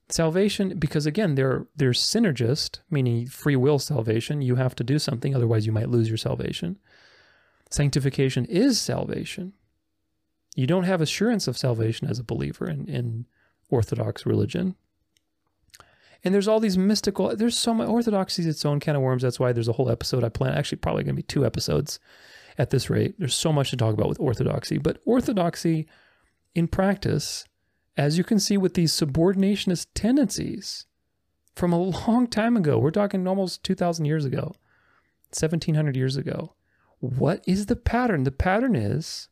Salvation, 0.09 0.77
because 0.79 1.07
again, 1.07 1.37
they're, 1.37 1.67
they're 1.77 1.93
synergist, 1.93 2.81
meaning 2.91 3.27
free 3.27 3.55
will 3.55 3.79
salvation. 3.79 4.43
You 4.43 4.57
have 4.57 4.75
to 4.77 4.85
do 4.85 4.99
something, 4.99 5.37
otherwise, 5.37 5.67
you 5.67 5.73
might 5.73 5.89
lose 5.89 6.09
your 6.09 6.17
salvation. 6.17 6.79
Sanctification 7.71 8.45
is 8.47 8.81
salvation. 8.81 9.53
You 10.57 10.67
don't 10.67 10.85
have 10.85 11.01
assurance 11.01 11.47
of 11.47 11.57
salvation 11.57 12.09
as 12.09 12.19
a 12.19 12.25
believer 12.25 12.69
in, 12.69 12.89
in 12.89 13.27
Orthodox 13.69 14.27
religion. 14.27 14.75
And 16.23 16.35
there's 16.35 16.49
all 16.49 16.61
these 16.61 16.77
mystical, 16.77 17.35
there's 17.35 17.59
so 17.59 17.73
much, 17.73 17.89
Orthodoxy 17.89 18.43
is 18.43 18.49
its 18.49 18.65
own 18.65 18.81
kind 18.81 18.97
of 18.97 19.03
worms. 19.03 19.23
That's 19.23 19.41
why 19.41 19.53
there's 19.53 19.69
a 19.69 19.73
whole 19.73 19.91
episode 19.91 20.25
I 20.25 20.29
plan, 20.29 20.55
actually, 20.55 20.79
probably 20.79 21.05
going 21.05 21.15
to 21.15 21.23
be 21.23 21.23
two 21.23 21.47
episodes 21.47 21.99
at 22.59 22.71
this 22.71 22.91
rate. 22.91 23.15
There's 23.19 23.35
so 23.35 23.53
much 23.53 23.71
to 23.71 23.77
talk 23.77 23.95
about 23.95 24.09
with 24.09 24.21
Orthodoxy. 24.21 24.77
But 24.77 24.99
Orthodoxy 25.07 25.87
in 26.55 26.69
practice 26.69 27.47
as 27.97 28.17
you 28.17 28.25
can 28.25 28.39
see 28.39 28.57
with 28.57 28.75
these 28.75 28.93
subordinationist 28.93 29.89
tendencies 29.95 30.87
from 31.55 31.73
a 31.73 31.79
long 31.79 32.27
time 32.27 32.57
ago, 32.57 32.79
we're 32.79 32.91
talking 32.91 33.27
almost 33.27 33.63
2,000 33.65 34.07
years 34.07 34.25
ago, 34.25 34.55
1,700 35.33 35.97
years 35.97 36.17
ago. 36.17 36.55
What 37.01 37.43
is 37.47 37.67
the 37.67 37.77
pattern? 37.77 38.25
The 38.25 38.31
pattern 38.31 38.77
is 38.77 39.29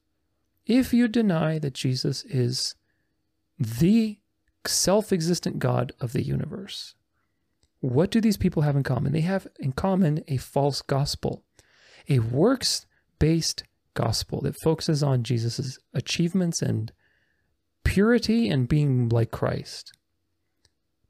if 0.67 0.93
you 0.93 1.09
deny 1.09 1.59
that 1.59 1.75
Jesus 1.75 2.25
is 2.25 2.75
the 3.59 4.19
self 4.67 5.13
existent 5.13 5.59
God 5.59 5.93
of 6.01 6.13
the 6.13 6.23
universe, 6.23 6.95
what 7.81 8.11
do 8.11 8.21
these 8.21 8.37
people 8.37 8.63
have 8.63 8.77
in 8.77 8.83
common? 8.83 9.13
They 9.13 9.21
have 9.21 9.47
in 9.59 9.73
common 9.73 10.25
a 10.29 10.37
false 10.39 10.83
gospel, 10.83 11.45
a 12.09 12.19
works 12.19 12.87
based 13.19 13.65
gospel 13.95 14.41
that 14.43 14.61
focuses 14.63 15.03
on 15.03 15.23
Jesus' 15.23 15.79
achievements 15.93 16.63
and 16.63 16.93
purity 17.85 18.49
and 18.49 18.69
being 18.69 19.09
like 19.09 19.31
Christ. 19.31 19.93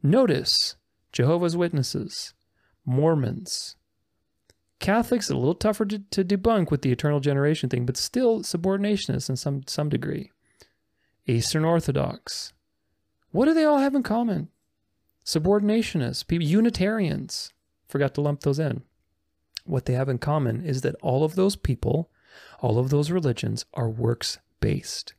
Notice 0.03 0.77
Jehovah's 1.13 1.57
Witnesses, 1.57 2.35
Mormons, 2.85 3.77
Catholics, 4.81 5.29
a 5.29 5.37
little 5.37 5.55
tougher 5.55 5.85
to, 5.87 5.99
to 5.99 6.25
debunk 6.25 6.71
with 6.71 6.83
the 6.83 6.93
eternal 6.93 7.21
generation 7.21 7.69
thing, 7.69 7.85
but 7.85 7.97
still 7.97 8.41
subordinationists 8.41 9.29
in 9.29 9.37
some, 9.37 9.63
some 9.67 9.89
degree. 9.89 10.31
Eastern 11.27 11.65
Orthodox. 11.65 12.53
What 13.31 13.47
do 13.47 13.55
they 13.55 13.65
all 13.65 13.79
have 13.79 13.95
in 13.95 14.03
common? 14.03 14.49
Subordinationists, 15.25 16.27
people, 16.27 16.47
Unitarians. 16.47 17.53
Forgot 17.89 18.15
to 18.15 18.21
lump 18.21 18.41
those 18.41 18.59
in. 18.59 18.83
What 19.65 19.85
they 19.85 19.93
have 19.93 20.09
in 20.09 20.19
common 20.19 20.65
is 20.65 20.81
that 20.83 20.97
all 21.03 21.25
of 21.25 21.35
those 21.35 21.57
people, 21.57 22.11
all 22.61 22.79
of 22.79 22.91
those 22.91 23.11
religions 23.11 23.67
are 23.75 23.91
works 23.91 24.39
based. 24.61 25.15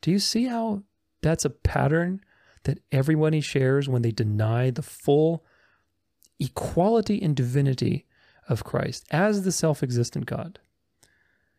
Do 0.00 0.10
you 0.10 0.18
see 0.18 0.44
how 0.44 0.84
that's 1.22 1.44
a 1.44 1.50
pattern 1.50 2.20
that 2.64 2.78
everybody 2.92 3.40
shares 3.40 3.88
when 3.88 4.02
they 4.02 4.12
deny 4.12 4.70
the 4.70 4.82
full 4.82 5.44
equality 6.38 7.20
and 7.20 7.34
divinity 7.34 8.06
of 8.48 8.64
Christ 8.64 9.06
as 9.10 9.42
the 9.42 9.52
self 9.52 9.82
existent 9.82 10.26
God? 10.26 10.58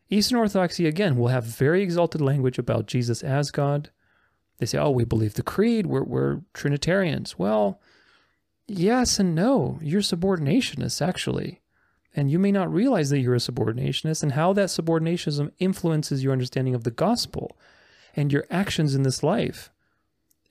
Eastern 0.09 0.37
Orthodoxy, 0.37 0.85
again, 0.85 1.17
will 1.17 1.29
have 1.29 1.43
very 1.43 1.81
exalted 1.81 2.21
language 2.21 2.59
about 2.59 2.85
Jesus 2.85 3.23
as 3.23 3.51
God. 3.51 3.89
They 4.57 4.65
say, 4.65 4.77
oh, 4.77 4.91
we 4.91 5.03
believe 5.03 5.33
the 5.33 5.43
creed, 5.43 5.87
we're, 5.87 6.03
we're 6.03 6.41
Trinitarians. 6.53 7.37
Well, 7.37 7.81
yes 8.67 9.19
and 9.19 9.35
no. 9.35 9.79
You're 9.81 10.01
subordinationists, 10.01 11.05
actually. 11.05 11.61
And 12.15 12.31
you 12.31 12.39
may 12.39 12.51
not 12.51 12.71
realize 12.71 13.09
that 13.09 13.19
you're 13.19 13.35
a 13.35 13.39
subordinationist 13.39 14.23
and 14.23 14.31
how 14.31 14.53
that 14.53 14.69
subordinationism 14.69 15.51
influences 15.59 16.23
your 16.23 16.31
understanding 16.31 16.73
of 16.73 16.85
the 16.85 16.91
gospel 16.91 17.57
and 18.15 18.31
your 18.31 18.45
actions 18.49 18.95
in 18.95 19.03
this 19.03 19.21
life 19.21 19.69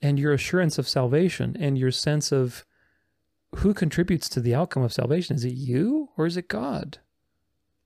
and 0.01 0.19
your 0.19 0.33
assurance 0.33 0.77
of 0.77 0.87
salvation 0.87 1.57
and 1.59 1.77
your 1.77 1.89
sense 1.89 2.31
of 2.31 2.65
who 3.57 3.73
contributes 3.73 4.29
to 4.29 4.39
the 4.39 4.55
outcome 4.55 4.83
of 4.83 4.93
salvation. 4.93 5.35
Is 5.35 5.45
it 5.45 5.53
you 5.53 6.09
or 6.17 6.25
is 6.25 6.37
it 6.37 6.47
God? 6.47 6.99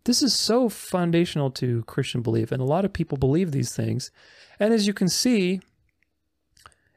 This 0.06 0.22
is 0.22 0.34
so 0.34 0.70
foundational 0.70 1.52
to 1.52 1.84
Christian 1.84 2.22
belief, 2.22 2.52
and 2.52 2.62
a 2.62 2.66
lot 2.66 2.86
of 2.86 2.94
people 2.94 3.18
believe 3.18 3.52
these 3.52 3.76
things. 3.76 4.12
And 4.60 4.74
as 4.74 4.88
you 4.88 4.94
can 4.94 5.10
see, 5.10 5.62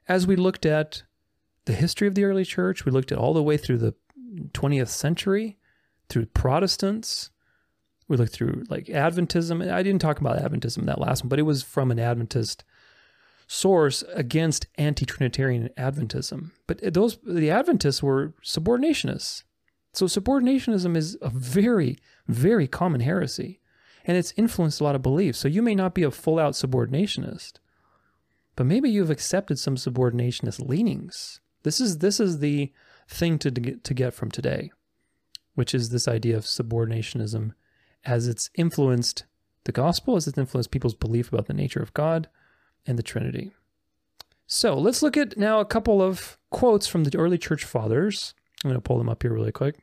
as 0.08 0.26
we 0.26 0.36
looked 0.36 0.64
at 0.64 1.02
the 1.64 1.72
history 1.72 2.08
of 2.08 2.14
the 2.14 2.24
early 2.24 2.44
church, 2.44 2.84
we 2.84 2.92
looked 2.92 3.12
at 3.12 3.18
all 3.18 3.34
the 3.34 3.42
way 3.42 3.56
through 3.56 3.78
the 3.78 3.94
20th 4.52 4.88
century, 4.88 5.58
through 6.08 6.26
Protestants, 6.26 7.30
we 8.12 8.18
looked 8.18 8.32
through 8.32 8.64
like 8.68 8.86
Adventism. 8.86 9.72
I 9.72 9.82
didn't 9.82 10.02
talk 10.02 10.20
about 10.20 10.38
Adventism 10.38 10.78
in 10.78 10.86
that 10.86 11.00
last 11.00 11.22
one, 11.22 11.28
but 11.28 11.38
it 11.38 11.42
was 11.42 11.62
from 11.62 11.90
an 11.90 11.98
Adventist 11.98 12.62
source 13.52 14.02
against 14.14 14.66
anti-Trinitarian 14.78 15.68
Adventism. 15.76 16.52
But 16.66 16.94
those 16.94 17.18
the 17.22 17.50
Adventists 17.50 18.02
were 18.02 18.32
subordinationists. 18.42 19.42
So 19.92 20.06
subordinationism 20.06 20.96
is 20.96 21.18
a 21.20 21.28
very, 21.28 21.98
very 22.26 22.66
common 22.66 23.02
heresy, 23.02 23.60
and 24.06 24.16
it's 24.16 24.32
influenced 24.38 24.80
a 24.80 24.84
lot 24.84 24.94
of 24.94 25.02
beliefs. 25.02 25.38
So 25.38 25.48
you 25.48 25.60
may 25.60 25.74
not 25.74 25.94
be 25.94 26.02
a 26.02 26.10
full-out 26.10 26.54
subordinationist, 26.54 27.58
but 28.56 28.64
maybe 28.64 28.88
you've 28.88 29.10
accepted 29.10 29.58
some 29.58 29.76
subordinationist 29.76 30.66
leanings. 30.66 31.40
This 31.62 31.78
is 31.78 31.98
this 31.98 32.20
is 32.20 32.38
the 32.38 32.72
thing 33.06 33.38
to 33.40 33.50
get 33.50 33.84
to 33.84 33.92
get 33.92 34.14
from 34.14 34.30
today, 34.30 34.72
which 35.54 35.74
is 35.74 35.90
this 35.90 36.08
idea 36.08 36.38
of 36.38 36.44
subordinationism 36.44 37.52
as 38.02 38.28
it's 38.28 38.48
influenced 38.54 39.24
the 39.64 39.72
gospel, 39.72 40.16
as 40.16 40.26
it's 40.26 40.38
influenced 40.38 40.70
people's 40.70 40.94
belief 40.94 41.30
about 41.30 41.48
the 41.48 41.54
nature 41.54 41.82
of 41.82 41.92
God 41.92 42.28
and 42.86 42.98
the 42.98 43.02
Trinity. 43.02 43.52
So 44.46 44.74
let's 44.74 45.02
look 45.02 45.16
at 45.16 45.38
now 45.38 45.60
a 45.60 45.64
couple 45.64 46.02
of 46.02 46.36
quotes 46.50 46.86
from 46.86 47.04
the 47.04 47.18
early 47.18 47.38
church 47.38 47.64
fathers. 47.64 48.34
I'm 48.62 48.70
going 48.70 48.80
to 48.80 48.86
pull 48.86 48.98
them 48.98 49.08
up 49.08 49.22
here 49.22 49.32
really 49.32 49.52
quick. 49.52 49.78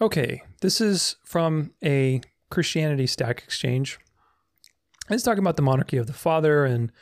Okay, 0.00 0.42
this 0.60 0.80
is 0.80 1.16
from 1.24 1.72
a 1.84 2.20
Christianity 2.50 3.06
Stack 3.06 3.42
Exchange. 3.44 3.98
It's 5.10 5.22
talking 5.22 5.42
about 5.42 5.56
the 5.56 5.62
monarchy 5.62 5.96
of 5.96 6.06
the 6.06 6.12
Father 6.12 6.64
and 6.64 6.92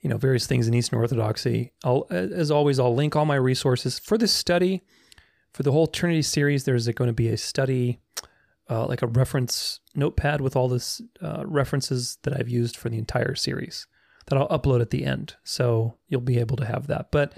you 0.00 0.10
know 0.10 0.16
various 0.16 0.46
things 0.46 0.68
in 0.68 0.74
Eastern 0.74 0.98
Orthodoxy. 0.98 1.72
I'll, 1.82 2.06
as 2.10 2.50
always, 2.50 2.78
I'll 2.78 2.94
link 2.94 3.16
all 3.16 3.24
my 3.24 3.36
resources 3.36 3.98
for 3.98 4.18
this 4.18 4.32
study. 4.32 4.82
For 5.52 5.62
the 5.62 5.70
whole 5.70 5.86
Trinity 5.86 6.22
series, 6.22 6.64
there's 6.64 6.88
going 6.88 7.08
to 7.08 7.14
be 7.14 7.28
a 7.28 7.36
study, 7.36 8.00
uh, 8.68 8.86
like 8.86 9.02
a 9.02 9.06
reference 9.06 9.78
notepad 9.94 10.40
with 10.40 10.56
all 10.56 10.68
this 10.68 11.00
uh, 11.22 11.44
references 11.46 12.18
that 12.24 12.38
I've 12.38 12.48
used 12.48 12.76
for 12.76 12.88
the 12.88 12.98
entire 12.98 13.36
series 13.36 13.86
that 14.26 14.38
I'll 14.38 14.48
upload 14.48 14.80
at 14.80 14.90
the 14.90 15.04
end. 15.04 15.36
So 15.44 15.94
you'll 16.08 16.20
be 16.20 16.38
able 16.38 16.56
to 16.56 16.64
have 16.64 16.86
that. 16.86 17.10
But 17.10 17.36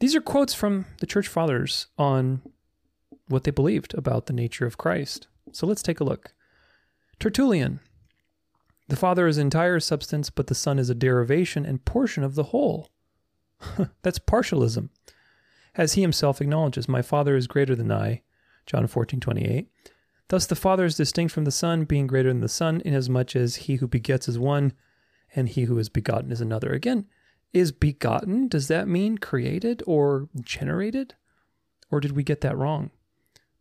these 0.00 0.14
are 0.14 0.20
quotes 0.20 0.54
from 0.54 0.86
the 1.00 1.06
church 1.06 1.28
fathers 1.28 1.86
on 1.96 2.42
what 3.28 3.44
they 3.44 3.50
believed 3.50 3.94
about 3.94 4.26
the 4.26 4.32
nature 4.32 4.66
of 4.66 4.78
Christ. 4.78 5.28
So 5.52 5.66
let's 5.66 5.82
take 5.82 6.00
a 6.00 6.04
look. 6.04 6.34
Tertullian 7.18 7.80
The 8.88 8.96
Father 8.96 9.26
is 9.26 9.38
entire 9.38 9.80
substance, 9.80 10.28
but 10.28 10.48
the 10.48 10.54
Son 10.54 10.78
is 10.78 10.90
a 10.90 10.94
derivation 10.94 11.64
and 11.64 11.84
portion 11.84 12.24
of 12.24 12.34
the 12.34 12.44
whole. 12.44 12.90
That's 14.02 14.18
partialism. 14.18 14.88
As 15.74 15.94
he 15.94 16.02
himself 16.02 16.40
acknowledges, 16.40 16.88
My 16.88 17.00
Father 17.00 17.36
is 17.36 17.46
greater 17.46 17.74
than 17.74 17.92
I. 17.92 18.22
John 18.66 18.86
14, 18.86 19.20
28. 19.20 19.68
Thus 20.28 20.46
the 20.46 20.56
Father 20.56 20.84
is 20.84 20.96
distinct 20.96 21.32
from 21.32 21.44
the 21.44 21.50
Son, 21.50 21.84
being 21.84 22.06
greater 22.06 22.28
than 22.28 22.40
the 22.40 22.48
Son, 22.48 22.82
inasmuch 22.84 23.36
as 23.36 23.56
he 23.56 23.76
who 23.76 23.86
begets 23.86 24.28
is 24.28 24.38
one, 24.38 24.72
and 25.34 25.48
he 25.48 25.64
who 25.64 25.78
is 25.78 25.88
begotten 25.88 26.32
is 26.32 26.40
another. 26.40 26.72
Again, 26.72 27.06
is 27.52 27.72
begotten, 27.72 28.48
does 28.48 28.68
that 28.68 28.88
mean 28.88 29.18
created 29.18 29.82
or 29.86 30.28
generated? 30.40 31.14
Or 31.90 32.00
did 32.00 32.12
we 32.12 32.22
get 32.22 32.40
that 32.40 32.56
wrong? 32.56 32.90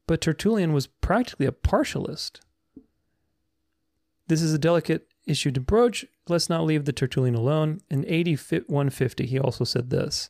But 0.07 0.21
Tertullian 0.21 0.73
was 0.73 0.87
practically 0.87 1.45
a 1.45 1.51
partialist. 1.51 2.39
This 4.27 4.41
is 4.41 4.53
a 4.53 4.59
delicate 4.59 5.07
issue 5.25 5.51
to 5.51 5.59
broach. 5.59 6.05
Let's 6.27 6.49
not 6.49 6.63
leave 6.63 6.85
the 6.85 6.93
Tertullian 6.93 7.35
alone. 7.35 7.81
In 7.89 8.05
AD 8.05 8.27
150, 8.67 9.25
he 9.25 9.39
also 9.39 9.65
said 9.65 9.89
this 9.89 10.29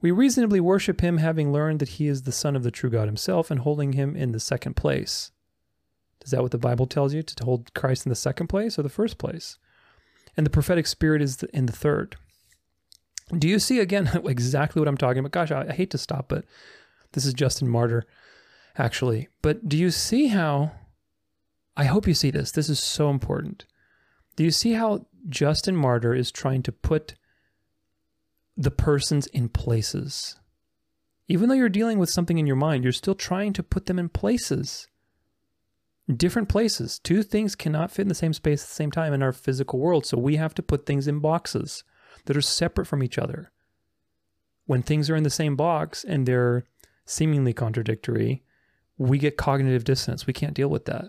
We 0.00 0.10
reasonably 0.10 0.60
worship 0.60 1.02
him, 1.02 1.18
having 1.18 1.52
learned 1.52 1.80
that 1.80 1.90
he 1.90 2.06
is 2.06 2.22
the 2.22 2.32
Son 2.32 2.56
of 2.56 2.62
the 2.62 2.70
true 2.70 2.90
God 2.90 3.06
himself, 3.06 3.50
and 3.50 3.60
holding 3.60 3.92
him 3.92 4.16
in 4.16 4.32
the 4.32 4.40
second 4.40 4.74
place. 4.74 5.30
Is 6.24 6.30
that 6.30 6.42
what 6.42 6.52
the 6.52 6.58
Bible 6.58 6.86
tells 6.86 7.12
you? 7.12 7.22
To 7.22 7.44
hold 7.44 7.74
Christ 7.74 8.06
in 8.06 8.10
the 8.10 8.16
second 8.16 8.46
place 8.46 8.78
or 8.78 8.82
the 8.82 8.88
first 8.88 9.18
place? 9.18 9.58
And 10.36 10.46
the 10.46 10.50
prophetic 10.50 10.86
spirit 10.86 11.22
is 11.22 11.42
in 11.52 11.66
the 11.66 11.72
third. 11.72 12.16
Do 13.36 13.48
you 13.48 13.58
see 13.58 13.80
again 13.80 14.10
exactly 14.24 14.80
what 14.80 14.88
I'm 14.88 14.96
talking 14.96 15.18
about? 15.18 15.32
Gosh, 15.32 15.50
I, 15.50 15.68
I 15.68 15.72
hate 15.72 15.90
to 15.90 15.98
stop, 15.98 16.28
but 16.28 16.44
this 17.12 17.24
is 17.24 17.34
Justin 17.34 17.68
Martyr, 17.68 18.04
actually. 18.76 19.28
But 19.42 19.68
do 19.68 19.76
you 19.76 19.90
see 19.90 20.28
how? 20.28 20.72
I 21.76 21.84
hope 21.84 22.06
you 22.06 22.14
see 22.14 22.30
this. 22.30 22.52
This 22.52 22.68
is 22.68 22.80
so 22.80 23.08
important. 23.08 23.64
Do 24.36 24.44
you 24.44 24.50
see 24.50 24.72
how 24.72 25.06
Justin 25.28 25.76
Martyr 25.76 26.14
is 26.14 26.30
trying 26.30 26.62
to 26.64 26.72
put 26.72 27.14
the 28.56 28.70
persons 28.70 29.26
in 29.28 29.48
places? 29.48 30.36
Even 31.28 31.48
though 31.48 31.54
you're 31.54 31.70
dealing 31.70 31.98
with 31.98 32.10
something 32.10 32.36
in 32.36 32.46
your 32.46 32.56
mind, 32.56 32.84
you're 32.84 32.92
still 32.92 33.14
trying 33.14 33.54
to 33.54 33.62
put 33.62 33.86
them 33.86 33.98
in 33.98 34.10
places 34.10 34.86
different 36.14 36.48
places. 36.48 36.98
Two 36.98 37.22
things 37.22 37.54
cannot 37.54 37.90
fit 37.90 38.02
in 38.02 38.08
the 38.08 38.14
same 38.14 38.32
space 38.32 38.62
at 38.62 38.68
the 38.68 38.74
same 38.74 38.90
time 38.90 39.12
in 39.12 39.22
our 39.22 39.32
physical 39.32 39.78
world. 39.78 40.06
So 40.06 40.18
we 40.18 40.36
have 40.36 40.54
to 40.54 40.62
put 40.62 40.86
things 40.86 41.06
in 41.06 41.20
boxes 41.20 41.84
that 42.24 42.36
are 42.36 42.42
separate 42.42 42.86
from 42.86 43.02
each 43.02 43.18
other. 43.18 43.52
When 44.66 44.82
things 44.82 45.10
are 45.10 45.16
in 45.16 45.24
the 45.24 45.30
same 45.30 45.56
box 45.56 46.04
and 46.04 46.26
they're 46.26 46.64
seemingly 47.04 47.52
contradictory, 47.52 48.42
we 48.96 49.18
get 49.18 49.36
cognitive 49.36 49.84
dissonance. 49.84 50.26
We 50.26 50.32
can't 50.32 50.54
deal 50.54 50.68
with 50.68 50.84
that. 50.86 51.06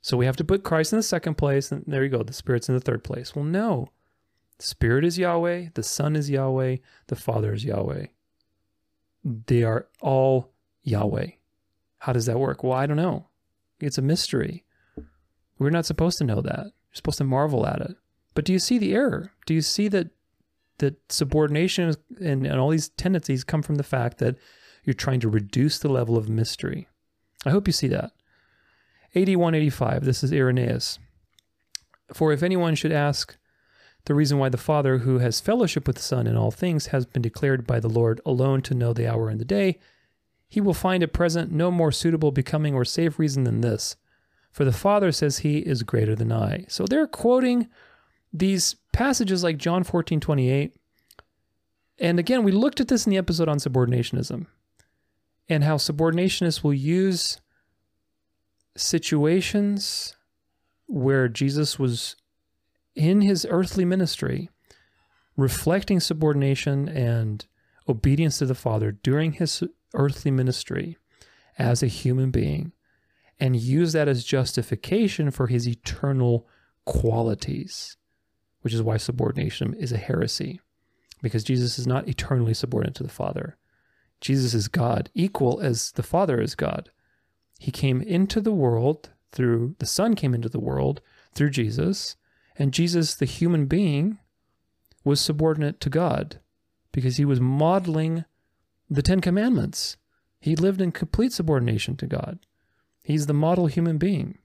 So 0.00 0.16
we 0.16 0.26
have 0.26 0.36
to 0.36 0.44
put 0.44 0.64
Christ 0.64 0.92
in 0.92 0.98
the 0.98 1.02
second 1.02 1.36
place, 1.36 1.70
and 1.70 1.84
there 1.86 2.02
you 2.02 2.10
go, 2.10 2.24
the 2.24 2.32
Spirit's 2.32 2.68
in 2.68 2.74
the 2.74 2.80
third 2.80 3.04
place. 3.04 3.36
Well, 3.36 3.44
no. 3.44 3.88
Spirit 4.58 5.04
is 5.04 5.18
Yahweh, 5.18 5.68
the 5.74 5.82
Son 5.82 6.16
is 6.16 6.28
Yahweh, 6.28 6.76
the 7.06 7.16
Father 7.16 7.52
is 7.52 7.64
Yahweh. 7.64 8.06
They 9.24 9.62
are 9.62 9.86
all 10.00 10.52
Yahweh. 10.82 11.30
How 11.98 12.12
does 12.12 12.26
that 12.26 12.40
work? 12.40 12.64
Well, 12.64 12.72
I 12.72 12.86
don't 12.86 12.96
know. 12.96 13.28
It's 13.86 13.98
a 13.98 14.02
mystery. 14.02 14.64
We're 15.58 15.70
not 15.70 15.86
supposed 15.86 16.18
to 16.18 16.24
know 16.24 16.40
that. 16.40 16.64
You're 16.64 16.94
supposed 16.94 17.18
to 17.18 17.24
marvel 17.24 17.66
at 17.66 17.80
it. 17.80 17.96
But 18.34 18.44
do 18.44 18.52
you 18.52 18.58
see 18.58 18.78
the 18.78 18.94
error? 18.94 19.32
Do 19.46 19.54
you 19.54 19.60
see 19.60 19.88
that 19.88 20.10
that 20.82 21.12
subordination 21.12 21.94
and, 22.20 22.46
and 22.46 22.60
all 22.60 22.70
these 22.70 22.88
tendencies 22.90 23.44
come 23.44 23.62
from 23.62 23.76
the 23.76 23.84
fact 23.84 24.18
that 24.18 24.36
you're 24.84 24.94
trying 24.94 25.20
to 25.20 25.28
reduce 25.28 25.78
the 25.78 25.88
level 25.88 26.16
of 26.16 26.28
mystery. 26.28 26.88
I 27.46 27.50
hope 27.50 27.66
you 27.66 27.72
see 27.72 27.88
that. 27.88 28.10
8185, 29.14 30.04
this 30.04 30.24
is 30.24 30.32
Irenaeus. 30.32 30.98
For 32.12 32.32
if 32.32 32.42
anyone 32.42 32.74
should 32.74 32.92
ask 32.92 33.36
the 34.06 34.14
reason 34.14 34.38
why 34.38 34.48
the 34.48 34.56
Father, 34.56 34.98
who 34.98 35.18
has 35.18 35.40
fellowship 35.40 35.86
with 35.86 35.96
the 35.96 36.02
Son 36.02 36.26
in 36.26 36.36
all 36.36 36.50
things, 36.50 36.86
has 36.86 37.06
been 37.06 37.22
declared 37.22 37.66
by 37.66 37.78
the 37.78 37.88
Lord 37.88 38.20
alone 38.26 38.60
to 38.62 38.74
know 38.74 38.92
the 38.92 39.06
hour 39.06 39.28
and 39.28 39.40
the 39.40 39.44
day, 39.44 39.78
he 40.52 40.60
will 40.60 40.74
find 40.74 41.02
at 41.02 41.14
present 41.14 41.50
no 41.50 41.70
more 41.70 41.90
suitable, 41.90 42.30
becoming, 42.30 42.74
or 42.74 42.84
safe 42.84 43.18
reason 43.18 43.44
than 43.44 43.62
this. 43.62 43.96
For 44.50 44.66
the 44.66 44.70
Father 44.70 45.10
says 45.10 45.38
he 45.38 45.60
is 45.60 45.82
greater 45.82 46.14
than 46.14 46.30
I. 46.30 46.66
So 46.68 46.84
they're 46.84 47.06
quoting 47.06 47.68
these 48.34 48.76
passages 48.92 49.42
like 49.42 49.56
John 49.56 49.82
14, 49.82 50.20
28. 50.20 50.76
And 52.00 52.18
again, 52.18 52.44
we 52.44 52.52
looked 52.52 52.80
at 52.80 52.88
this 52.88 53.06
in 53.06 53.10
the 53.10 53.16
episode 53.16 53.48
on 53.48 53.56
subordinationism 53.56 54.44
and 55.48 55.64
how 55.64 55.78
subordinationists 55.78 56.62
will 56.62 56.74
use 56.74 57.40
situations 58.76 60.14
where 60.86 61.28
Jesus 61.28 61.78
was 61.78 62.16
in 62.94 63.22
his 63.22 63.46
earthly 63.48 63.86
ministry, 63.86 64.50
reflecting 65.34 65.98
subordination 65.98 66.90
and 66.90 67.46
obedience 67.88 68.36
to 68.36 68.44
the 68.44 68.54
Father 68.54 68.92
during 68.92 69.32
his 69.32 69.62
earthly 69.94 70.30
ministry 70.30 70.96
as 71.58 71.82
a 71.82 71.86
human 71.86 72.30
being, 72.30 72.72
and 73.38 73.56
use 73.56 73.92
that 73.92 74.08
as 74.08 74.24
justification 74.24 75.30
for 75.30 75.46
his 75.46 75.68
eternal 75.68 76.48
qualities, 76.84 77.96
which 78.60 78.74
is 78.74 78.82
why 78.82 78.96
subordination 78.96 79.74
is 79.74 79.92
a 79.92 79.98
heresy, 79.98 80.60
because 81.22 81.44
Jesus 81.44 81.78
is 81.78 81.86
not 81.86 82.08
eternally 82.08 82.54
subordinate 82.54 82.94
to 82.96 83.02
the 83.02 83.08
Father. 83.08 83.56
Jesus 84.20 84.54
is 84.54 84.68
God, 84.68 85.10
equal 85.14 85.60
as 85.60 85.92
the 85.92 86.02
Father 86.02 86.40
is 86.40 86.54
God. 86.54 86.90
He 87.58 87.70
came 87.70 88.00
into 88.00 88.40
the 88.40 88.52
world 88.52 89.10
through 89.32 89.74
the 89.78 89.86
Son 89.86 90.14
came 90.14 90.34
into 90.34 90.48
the 90.48 90.60
world 90.60 91.00
through 91.34 91.50
Jesus, 91.50 92.16
and 92.56 92.72
Jesus, 92.72 93.14
the 93.14 93.24
human 93.24 93.66
being, 93.66 94.18
was 95.04 95.20
subordinate 95.20 95.80
to 95.80 95.90
God 95.90 96.40
because 96.92 97.16
he 97.16 97.24
was 97.24 97.40
modeling 97.40 98.24
the 98.94 99.02
Ten 99.02 99.20
Commandments. 99.20 99.96
He 100.40 100.56
lived 100.56 100.80
in 100.80 100.92
complete 100.92 101.32
subordination 101.32 101.96
to 101.96 102.06
God. 102.06 102.40
He's 103.02 103.26
the 103.26 103.32
model 103.32 103.66
human 103.66 103.98
being. 103.98 104.38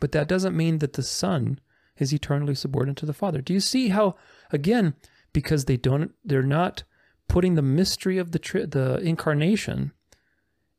But 0.00 0.12
that 0.12 0.28
doesn't 0.28 0.56
mean 0.56 0.78
that 0.78 0.94
the 0.94 1.02
Son 1.02 1.60
is 1.96 2.12
eternally 2.12 2.54
subordinate 2.54 2.96
to 2.98 3.06
the 3.06 3.12
Father. 3.12 3.40
Do 3.40 3.52
you 3.52 3.60
see 3.60 3.88
how, 3.88 4.16
again, 4.50 4.94
because 5.32 5.64
they 5.64 5.76
don't, 5.76 6.12
they're 6.24 6.42
not 6.42 6.84
putting 7.28 7.54
the 7.54 7.62
mystery 7.62 8.18
of 8.18 8.32
the 8.32 8.38
the 8.70 8.98
incarnation 9.02 9.92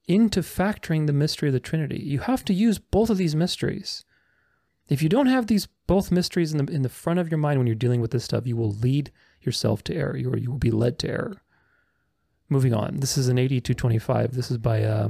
into 0.08 0.42
factoring 0.42 1.06
the 1.06 1.14
mystery 1.14 1.50
of 1.50 1.54
the 1.54 1.60
Trinity. 1.60 2.02
You 2.02 2.20
have 2.20 2.46
to 2.46 2.54
use 2.54 2.80
both 2.80 3.10
of 3.10 3.18
these 3.18 3.36
mysteries. 3.36 4.06
If 4.88 5.02
you 5.02 5.10
don't 5.10 5.28
have 5.28 5.48
these 5.48 5.68
both 5.86 6.12
mysteries 6.12 6.54
in 6.54 6.66
the 6.66 6.72
in 6.72 6.82
the 6.82 6.90
front 6.90 7.20
of 7.20 7.30
your 7.30 7.38
mind 7.38 7.60
when 7.60 7.68
you're 7.68 7.76
dealing 7.76 8.02
with 8.02 8.12
this 8.12 8.24
stuff, 8.24 8.48
you 8.48 8.56
will 8.56 8.72
lead 8.72 9.12
yourself 9.42 9.84
to 9.86 9.96
error, 9.96 10.14
or 10.14 10.38
you 10.38 10.52
will 10.52 10.58
be 10.58 10.72
led 10.72 10.98
to 11.00 11.10
error. 11.10 11.42
Moving 12.50 12.74
on. 12.74 13.00
This 13.00 13.18
is 13.18 13.28
an 13.28 13.38
8225. 13.38 14.34
This 14.34 14.52
is 14.52 14.58
by 14.58 14.84
uh, 14.84 15.10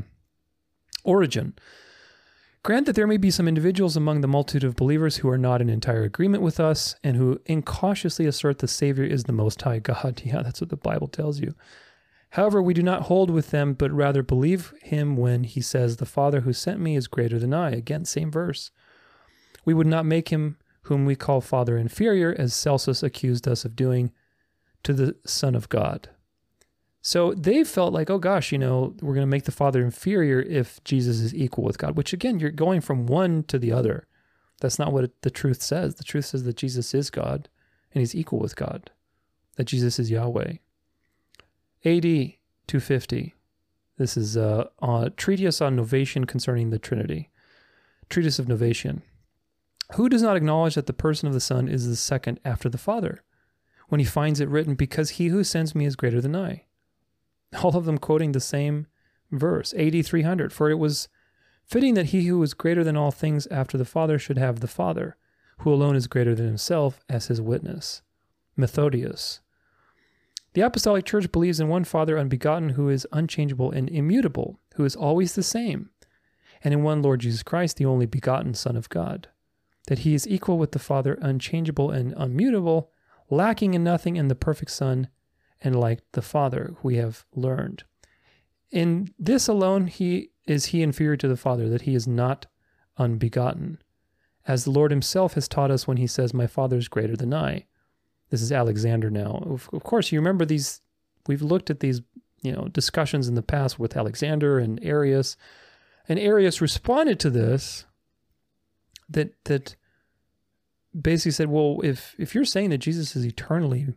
Origen. 1.04 1.54
Grant 2.64 2.86
that 2.86 2.96
there 2.96 3.08
may 3.08 3.18
be 3.18 3.32
some 3.32 3.48
individuals 3.48 3.96
among 3.96 4.22
the 4.22 4.28
multitude 4.28 4.64
of 4.64 4.76
believers 4.76 5.18
who 5.18 5.30
are 5.30 5.38
not 5.38 5.62
in 5.62 5.70
entire 5.70 6.04
agreement 6.04 6.44
with 6.44 6.60
us 6.60 6.96
and 7.04 7.16
who 7.16 7.40
incautiously 7.46 8.26
assert 8.26 8.60
the 8.60 8.68
Savior 8.68 9.06
is 9.06 9.24
the 9.24 9.32
Most 9.32 9.62
High 9.62 9.80
God. 9.80 10.22
Yeah, 10.26 10.42
that's 10.42 10.60
what 10.60 10.70
the 10.70 10.76
Bible 10.76 11.08
tells 11.08 11.40
you. 11.40 11.54
However, 12.32 12.62
we 12.62 12.74
do 12.74 12.84
not 12.84 13.04
hold 13.04 13.30
with 13.30 13.52
them, 13.52 13.74
but 13.74 13.92
rather 13.92 14.22
believe 14.22 14.74
him 14.82 15.16
when 15.16 15.46
he 15.46 15.62
says, 15.62 15.98
The 15.98 16.06
Father 16.06 16.42
who 16.42 16.52
sent 16.52 16.82
me 16.82 16.96
is 16.96 17.08
greater 17.08 17.40
than 17.40 17.54
I. 17.54 17.72
Again, 17.72 18.04
same 18.04 18.32
verse. 18.32 18.72
We 19.64 19.74
would 19.74 19.88
not 19.88 20.06
make 20.06 20.30
him 20.30 20.58
whom 20.84 21.06
we 21.06 21.16
call 21.16 21.42
Father 21.42 21.78
inferior, 21.78 22.36
as 22.38 22.54
Celsus 22.54 23.04
accused 23.04 23.48
us 23.48 23.64
of 23.64 23.76
doing 23.76 24.12
to 24.84 24.94
the 24.94 25.16
Son 25.26 25.56
of 25.56 25.70
God. 25.70 26.10
So 27.08 27.34
they 27.36 27.64
felt 27.64 27.94
like, 27.94 28.10
oh 28.10 28.20
gosh, 28.20 28.52
you 28.52 28.58
know, 28.58 28.94
we're 29.02 29.14
going 29.14 29.26
to 29.26 29.28
make 29.28 29.46
the 29.46 29.52
Father 29.54 29.82
inferior 29.82 30.42
if 30.42 30.84
Jesus 30.84 31.22
is 31.22 31.34
equal 31.34 31.64
with 31.64 31.78
God, 31.78 31.96
which 31.96 32.12
again, 32.12 32.38
you're 32.38 32.52
going 32.52 32.82
from 32.82 33.06
one 33.06 33.44
to 33.44 33.58
the 33.58 33.72
other. 33.72 34.08
That's 34.60 34.78
not 34.78 34.92
what 34.92 35.10
the 35.22 35.30
truth 35.30 35.62
says. 35.62 35.96
The 35.96 36.04
truth 36.04 36.26
says 36.26 36.44
that 36.44 36.58
Jesus 36.58 36.94
is 36.94 37.10
God 37.10 37.48
and 37.94 38.02
he's 38.02 38.14
equal 38.14 38.40
with 38.40 38.58
God, 38.58 38.92
that 39.56 39.68
Jesus 39.68 40.00
is 40.00 40.12
Yahweh. 40.12 40.56
AD 41.86 42.04
250. 42.04 43.36
This 43.98 44.18
is 44.18 44.36
a, 44.36 44.70
a 44.82 45.10
treatise 45.16 45.62
on 45.62 45.78
Novatian 45.78 46.28
concerning 46.28 46.72
the 46.72 46.78
Trinity. 46.78 47.30
Treatise 48.10 48.38
of 48.38 48.48
Novatian. 48.48 49.02
Who 49.94 50.10
does 50.10 50.24
not 50.24 50.36
acknowledge 50.36 50.76
that 50.76 50.88
the 50.88 50.92
person 50.92 51.30
of 51.30 51.34
the 51.34 51.40
Son 51.40 51.70
is 51.70 51.88
the 51.88 51.96
second 51.96 52.42
after 52.44 52.68
the 52.68 52.78
Father? 52.78 53.24
When 53.88 54.00
he 54.00 54.06
finds 54.06 54.42
it 54.42 54.50
written, 54.50 54.76
Because 54.76 55.12
he 55.12 55.28
who 55.28 55.46
sends 55.46 55.74
me 55.74 55.86
is 55.86 55.96
greater 55.96 56.20
than 56.20 56.36
I. 56.36 56.66
All 57.64 57.76
of 57.76 57.86
them 57.86 57.98
quoting 57.98 58.32
the 58.32 58.40
same 58.40 58.88
verse, 59.32 59.74
AD 59.74 60.06
300. 60.06 60.52
For 60.52 60.70
it 60.70 60.80
was 60.80 61.08
fitting 61.66 61.94
that 61.96 62.08
he 62.08 62.26
who 62.26 62.42
is 62.44 62.54
greater 62.54 62.84
than 62.84 62.98
all 62.98 63.12
things 63.12 63.48
after 63.48 63.78
the 63.78 63.86
Father 63.86 64.20
should 64.20 64.38
have 64.38 64.60
the 64.60 64.68
Father, 64.68 65.18
who 65.60 65.74
alone 65.74 65.96
is 65.96 66.08
greater 66.08 66.36
than 66.36 66.46
himself, 66.46 67.00
as 67.10 67.28
his 67.28 67.42
witness. 67.42 68.02
Methodius. 68.56 69.40
The 70.54 70.62
Apostolic 70.62 71.06
Church 71.06 71.32
believes 71.32 71.60
in 71.60 71.68
one 71.68 71.84
Father 71.84 72.18
unbegotten 72.18 72.70
who 72.70 72.90
is 72.90 73.08
unchangeable 73.12 73.72
and 73.72 73.90
immutable, 73.90 74.60
who 74.76 74.86
is 74.86 74.96
always 74.96 75.36
the 75.36 75.44
same, 75.44 75.92
and 76.64 76.74
in 76.74 76.82
one 76.82 77.02
Lord 77.02 77.20
Jesus 77.20 77.44
Christ, 77.44 77.78
the 77.78 77.86
only 77.86 78.08
begotten 78.08 78.56
Son 78.56 78.76
of 78.76 78.90
God, 78.90 79.28
that 79.88 80.00
he 80.00 80.16
is 80.16 80.28
equal 80.28 80.58
with 80.58 80.72
the 80.72 80.80
Father, 80.80 81.20
unchangeable 81.22 81.92
and 81.92 82.14
immutable, 82.14 82.92
lacking 83.30 83.76
in 83.76 83.84
nothing 83.84 84.16
in 84.16 84.30
the 84.30 84.36
perfect 84.36 84.72
Son, 84.72 85.10
and 85.62 85.80
like 85.80 86.02
the 86.12 86.22
Father, 86.22 86.76
we 86.84 86.98
have 86.98 87.26
learned. 87.36 87.84
In 88.72 89.14
this 89.18 89.48
alone, 89.48 89.88
he 89.88 90.32
is 90.46 90.68
he 90.68 90.82
inferior 90.82 91.18
to 91.18 91.28
the 91.28 91.38
Father, 91.38 91.70
that 91.70 91.84
he 91.84 91.94
is 91.94 92.08
not 92.08 92.46
unbegotten, 92.98 93.80
as 94.48 94.64
the 94.64 94.72
Lord 94.72 94.92
himself 94.92 95.34
has 95.34 95.48
taught 95.48 95.72
us 95.72 95.88
when 95.88 95.98
he 95.98 96.08
says, 96.08 96.34
My 96.34 96.48
Father 96.48 96.78
is 96.78 96.88
greater 96.88 97.16
than 97.16 97.34
I. 97.34 97.66
This 98.30 98.42
is 98.42 98.52
Alexander 98.52 99.10
now. 99.10 99.44
Of, 99.46 99.70
of 99.74 99.84
course, 99.84 100.12
you 100.12 100.20
remember 100.20 100.46
these. 100.46 100.82
We've 101.28 101.42
looked 101.42 101.70
at 101.70 101.82
these, 101.82 102.02
you 102.42 102.54
know, 102.54 102.70
discussions 102.70 103.28
in 103.28 103.36
the 103.36 103.42
past 103.42 103.78
with 103.78 103.98
Alexander 103.98 104.60
and 104.60 104.80
Arius, 104.82 105.36
and 106.08 106.18
Arius 106.18 106.62
responded 106.62 107.20
to 107.22 107.30
this. 107.30 107.86
That 109.10 109.34
that 109.46 109.76
basically 111.00 111.32
said, 111.32 111.50
well, 111.50 111.80
if 111.84 112.16
if 112.18 112.36
you're 112.36 112.46
saying 112.46 112.70
that 112.72 112.80
Jesus 112.80 113.16
is 113.16 113.26
eternally 113.26 113.94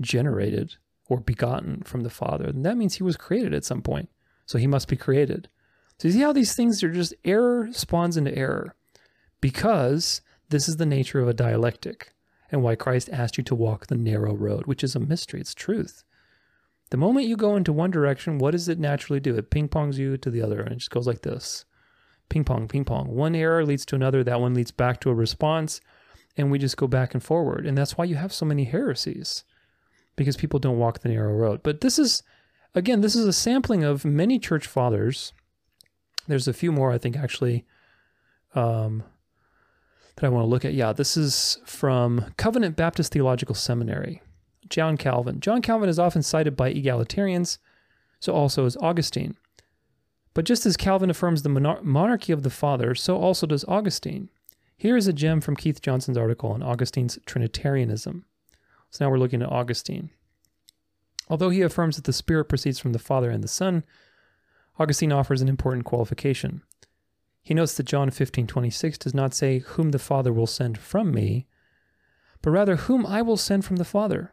generated 0.00 0.76
or 1.10 1.20
begotten 1.20 1.82
from 1.82 2.02
the 2.02 2.08
Father, 2.08 2.46
then 2.46 2.62
that 2.62 2.78
means 2.78 2.94
he 2.94 3.02
was 3.02 3.18
created 3.18 3.52
at 3.52 3.64
some 3.64 3.82
point. 3.82 4.08
So 4.46 4.56
he 4.56 4.66
must 4.66 4.88
be 4.88 4.96
created. 4.96 5.48
So 5.98 6.08
you 6.08 6.14
see 6.14 6.20
how 6.20 6.32
these 6.32 6.54
things 6.54 6.82
are 6.82 6.90
just 6.90 7.12
error 7.24 7.68
spawns 7.72 8.16
into 8.16 8.34
error 8.34 8.74
because 9.42 10.22
this 10.48 10.68
is 10.68 10.78
the 10.78 10.86
nature 10.86 11.20
of 11.20 11.28
a 11.28 11.34
dialectic 11.34 12.14
and 12.50 12.62
why 12.62 12.74
Christ 12.74 13.10
asked 13.12 13.36
you 13.36 13.44
to 13.44 13.54
walk 13.54 13.86
the 13.86 13.96
narrow 13.96 14.34
road, 14.34 14.66
which 14.66 14.82
is 14.82 14.96
a 14.96 15.00
mystery. 15.00 15.40
It's 15.40 15.54
truth. 15.54 16.04
The 16.90 16.96
moment 16.96 17.26
you 17.26 17.36
go 17.36 17.54
into 17.54 17.72
one 17.72 17.90
direction, 17.90 18.38
what 18.38 18.52
does 18.52 18.68
it 18.68 18.78
naturally 18.78 19.20
do? 19.20 19.36
It 19.36 19.50
ping 19.50 19.68
pongs 19.68 19.98
you 19.98 20.16
to 20.16 20.30
the 20.30 20.42
other, 20.42 20.60
and 20.60 20.72
it 20.72 20.78
just 20.78 20.90
goes 20.90 21.06
like 21.06 21.22
this 21.22 21.64
ping 22.28 22.44
pong, 22.44 22.66
ping 22.66 22.84
pong. 22.84 23.08
One 23.08 23.34
error 23.34 23.64
leads 23.64 23.84
to 23.86 23.96
another, 23.96 24.24
that 24.24 24.40
one 24.40 24.54
leads 24.54 24.70
back 24.70 25.00
to 25.00 25.10
a 25.10 25.14
response, 25.14 25.80
and 26.36 26.50
we 26.50 26.58
just 26.58 26.76
go 26.76 26.86
back 26.86 27.14
and 27.14 27.22
forward. 27.22 27.66
And 27.66 27.76
that's 27.76 27.96
why 27.96 28.04
you 28.04 28.16
have 28.16 28.32
so 28.32 28.46
many 28.46 28.64
heresies, 28.64 29.44
because 30.16 30.36
people 30.36 30.58
don't 30.58 30.78
walk 30.78 31.00
the 31.00 31.08
narrow 31.08 31.34
road. 31.34 31.62
But 31.62 31.80
this 31.80 31.98
is, 31.98 32.22
again, 32.74 33.00
this 33.00 33.16
is 33.16 33.26
a 33.26 33.32
sampling 33.32 33.84
of 33.84 34.04
many 34.04 34.38
church 34.38 34.66
fathers. 34.66 35.32
There's 36.26 36.48
a 36.48 36.52
few 36.52 36.72
more, 36.72 36.92
I 36.92 36.98
think, 36.98 37.16
actually. 37.16 37.64
Um, 38.54 39.04
that 40.20 40.26
I 40.26 40.28
want 40.28 40.44
to 40.44 40.48
look 40.48 40.64
at. 40.64 40.74
Yeah, 40.74 40.92
this 40.92 41.16
is 41.16 41.58
from 41.64 42.32
Covenant 42.36 42.76
Baptist 42.76 43.12
Theological 43.12 43.54
Seminary. 43.54 44.22
John 44.68 44.96
Calvin. 44.96 45.40
John 45.40 45.62
Calvin 45.62 45.88
is 45.88 45.98
often 45.98 46.22
cited 46.22 46.56
by 46.56 46.72
egalitarians, 46.72 47.58
so 48.20 48.32
also 48.32 48.66
is 48.66 48.76
Augustine. 48.76 49.36
But 50.32 50.44
just 50.44 50.64
as 50.64 50.76
Calvin 50.76 51.10
affirms 51.10 51.42
the 51.42 51.48
monarchy 51.82 52.32
of 52.32 52.44
the 52.44 52.50
Father, 52.50 52.94
so 52.94 53.18
also 53.18 53.46
does 53.46 53.64
Augustine. 53.66 54.28
Here 54.76 54.96
is 54.96 55.08
a 55.08 55.12
gem 55.12 55.40
from 55.40 55.56
Keith 55.56 55.82
Johnson's 55.82 56.16
article 56.16 56.52
on 56.52 56.62
Augustine's 56.62 57.18
Trinitarianism. 57.26 58.24
So 58.90 59.04
now 59.04 59.10
we're 59.10 59.18
looking 59.18 59.42
at 59.42 59.50
Augustine. 59.50 60.10
Although 61.28 61.50
he 61.50 61.62
affirms 61.62 61.96
that 61.96 62.04
the 62.04 62.12
Spirit 62.12 62.46
proceeds 62.46 62.78
from 62.78 62.92
the 62.92 62.98
Father 62.98 63.30
and 63.30 63.42
the 63.42 63.48
Son, 63.48 63.84
Augustine 64.78 65.12
offers 65.12 65.40
an 65.40 65.48
important 65.48 65.84
qualification. 65.84 66.62
He 67.42 67.54
notes 67.54 67.74
that 67.76 67.86
John 67.86 68.10
15:26 68.10 68.98
does 68.98 69.14
not 69.14 69.34
say 69.34 69.60
whom 69.60 69.90
the 69.90 69.98
Father 69.98 70.32
will 70.32 70.46
send 70.46 70.78
from 70.78 71.12
me, 71.12 71.46
but 72.42 72.50
rather 72.50 72.76
whom 72.76 73.06
I 73.06 73.22
will 73.22 73.36
send 73.36 73.64
from 73.64 73.76
the 73.76 73.84
Father. 73.84 74.32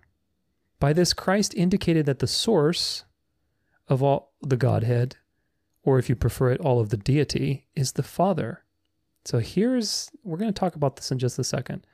By 0.79 0.93
this, 0.93 1.13
Christ 1.13 1.53
indicated 1.55 2.05
that 2.05 2.19
the 2.19 2.27
source 2.27 3.05
of 3.87 4.03
all 4.03 4.33
the 4.41 4.57
Godhead, 4.57 5.17
or 5.83 5.97
if 5.99 6.09
you 6.09 6.15
prefer 6.15 6.51
it, 6.51 6.61
all 6.61 6.79
of 6.79 6.89
the 6.89 6.97
deity, 6.97 7.67
is 7.75 7.93
the 7.93 8.03
Father. 8.03 8.63
So 9.25 9.39
here's, 9.39 10.09
we're 10.23 10.37
going 10.37 10.53
to 10.53 10.59
talk 10.59 10.75
about 10.75 10.95
this 10.95 11.11
in 11.11 11.19
just 11.19 11.39
a 11.39 11.43
second. 11.43 11.85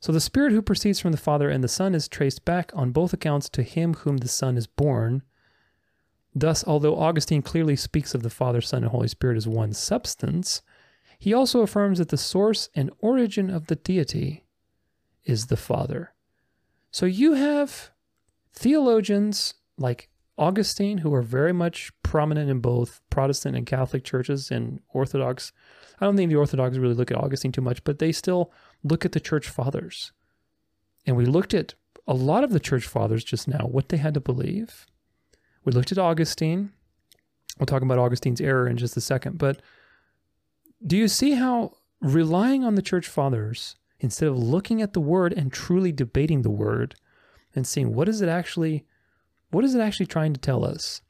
So 0.00 0.12
the 0.12 0.20
Spirit 0.20 0.52
who 0.52 0.62
proceeds 0.62 1.00
from 1.00 1.12
the 1.12 1.18
Father 1.18 1.50
and 1.50 1.62
the 1.62 1.68
Son 1.68 1.94
is 1.94 2.08
traced 2.08 2.44
back 2.44 2.70
on 2.74 2.92
both 2.92 3.12
accounts 3.12 3.48
to 3.50 3.62
him 3.62 3.94
whom 3.94 4.18
the 4.18 4.28
Son 4.28 4.56
is 4.56 4.66
born. 4.66 5.22
Thus, 6.34 6.64
although 6.66 6.98
Augustine 6.98 7.42
clearly 7.42 7.74
speaks 7.74 8.14
of 8.14 8.22
the 8.22 8.30
Father, 8.30 8.60
Son, 8.60 8.84
and 8.84 8.92
Holy 8.92 9.08
Spirit 9.08 9.36
as 9.36 9.48
one 9.48 9.72
substance, 9.72 10.62
he 11.18 11.34
also 11.34 11.62
affirms 11.62 11.98
that 11.98 12.10
the 12.10 12.16
source 12.16 12.68
and 12.76 12.90
origin 13.00 13.50
of 13.50 13.66
the 13.66 13.74
deity 13.74 14.44
is 15.24 15.46
the 15.46 15.56
Father. 15.56 16.12
So 16.92 17.06
you 17.06 17.34
have 17.34 17.90
theologians 18.52 19.54
like 19.76 20.08
Augustine, 20.38 20.98
who 20.98 21.12
are 21.12 21.22
very 21.22 21.52
much 21.52 21.90
prominent 22.04 22.48
in 22.48 22.60
both 22.60 23.00
Protestant 23.10 23.56
and 23.56 23.66
Catholic 23.66 24.04
churches 24.04 24.52
and 24.52 24.80
Orthodox. 24.90 25.52
I 26.00 26.04
don't 26.04 26.16
think 26.16 26.30
the 26.30 26.36
Orthodox 26.36 26.76
really 26.76 26.94
look 26.94 27.10
at 27.10 27.18
Augustine 27.18 27.50
too 27.50 27.60
much, 27.60 27.82
but 27.82 27.98
they 27.98 28.12
still 28.12 28.52
look 28.82 29.04
at 29.04 29.12
the 29.12 29.20
church 29.20 29.48
fathers. 29.48 30.12
And 31.06 31.16
we 31.16 31.26
looked 31.26 31.54
at 31.54 31.74
a 32.06 32.14
lot 32.14 32.44
of 32.44 32.50
the 32.50 32.60
church 32.60 32.86
fathers 32.86 33.24
just 33.24 33.48
now, 33.48 33.66
what 33.66 33.88
they 33.88 33.96
had 33.96 34.14
to 34.14 34.20
believe. 34.20 34.86
We 35.64 35.72
looked 35.72 35.92
at 35.92 35.98
Augustine. 35.98 36.72
We'll 37.58 37.66
talk 37.66 37.82
about 37.82 37.98
Augustine's 37.98 38.40
error 38.40 38.68
in 38.68 38.76
just 38.76 38.96
a 38.96 39.00
second. 39.00 39.38
But 39.38 39.60
do 40.86 40.96
you 40.96 41.08
see 41.08 41.32
how 41.32 41.72
relying 42.00 42.64
on 42.64 42.76
the 42.76 42.82
church 42.82 43.08
fathers, 43.08 43.76
instead 44.00 44.28
of 44.28 44.38
looking 44.38 44.80
at 44.80 44.92
the 44.92 45.00
word 45.00 45.32
and 45.32 45.52
truly 45.52 45.92
debating 45.92 46.42
the 46.42 46.50
word 46.50 46.94
and 47.54 47.66
seeing 47.66 47.94
what 47.94 48.08
is 48.08 48.20
it 48.20 48.28
actually 48.28 48.84
what 49.50 49.64
is 49.64 49.74
it 49.74 49.80
actually 49.80 50.06
trying 50.06 50.34
to 50.34 50.40
tell 50.40 50.62
us 50.62 51.00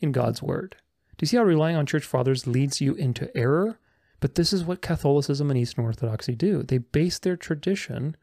in 0.00 0.10
God's 0.10 0.42
word? 0.42 0.76
Do 1.16 1.24
you 1.24 1.26
see 1.26 1.36
how 1.36 1.42
relying 1.42 1.76
on 1.76 1.84
church 1.84 2.04
fathers 2.04 2.46
leads 2.46 2.80
you 2.80 2.94
into 2.94 3.34
error? 3.36 3.78
But 4.20 4.34
this 4.34 4.52
is 4.52 4.64
what 4.64 4.82
Catholicism 4.82 5.50
and 5.50 5.58
Eastern 5.58 5.84
Orthodoxy 5.84 6.34
do. 6.34 6.62
They 6.62 6.78
base 6.78 7.18
their 7.18 7.36
tradition 7.36 8.16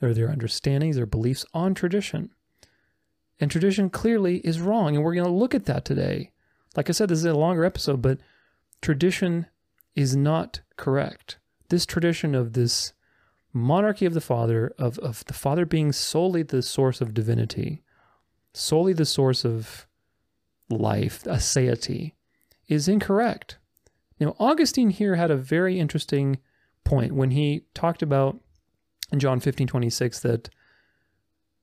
or 0.00 0.14
their 0.14 0.30
understandings, 0.30 0.96
their 0.96 1.06
beliefs 1.06 1.44
on 1.52 1.74
tradition. 1.74 2.30
And 3.40 3.50
tradition 3.50 3.90
clearly 3.90 4.38
is 4.38 4.60
wrong. 4.60 4.94
And 4.94 5.04
we're 5.04 5.14
going 5.14 5.26
to 5.26 5.32
look 5.32 5.54
at 5.54 5.64
that 5.66 5.84
today. 5.84 6.30
Like 6.76 6.88
I 6.88 6.92
said, 6.92 7.08
this 7.08 7.18
is 7.18 7.24
a 7.24 7.34
longer 7.34 7.64
episode, 7.64 8.00
but 8.02 8.18
tradition 8.80 9.46
is 9.94 10.16
not 10.16 10.60
correct. 10.76 11.38
This 11.68 11.86
tradition 11.86 12.34
of 12.34 12.52
this 12.52 12.92
monarchy 13.52 14.06
of 14.06 14.14
the 14.14 14.20
Father, 14.20 14.72
of, 14.78 14.98
of 15.00 15.24
the 15.26 15.34
Father 15.34 15.66
being 15.66 15.92
solely 15.92 16.42
the 16.42 16.62
source 16.62 17.00
of 17.00 17.14
divinity, 17.14 17.82
solely 18.54 18.92
the 18.92 19.04
source 19.04 19.44
of 19.44 19.86
life, 20.70 21.24
aseity, 21.24 22.12
is 22.68 22.88
incorrect. 22.88 23.58
Now, 24.20 24.36
Augustine 24.38 24.90
here 24.90 25.16
had 25.16 25.30
a 25.30 25.36
very 25.36 25.78
interesting 25.78 26.38
point 26.84 27.14
when 27.14 27.30
he 27.30 27.64
talked 27.74 28.02
about 28.02 28.40
in 29.12 29.18
John 29.18 29.40
15 29.40 29.66
26 29.66 30.20
that 30.20 30.48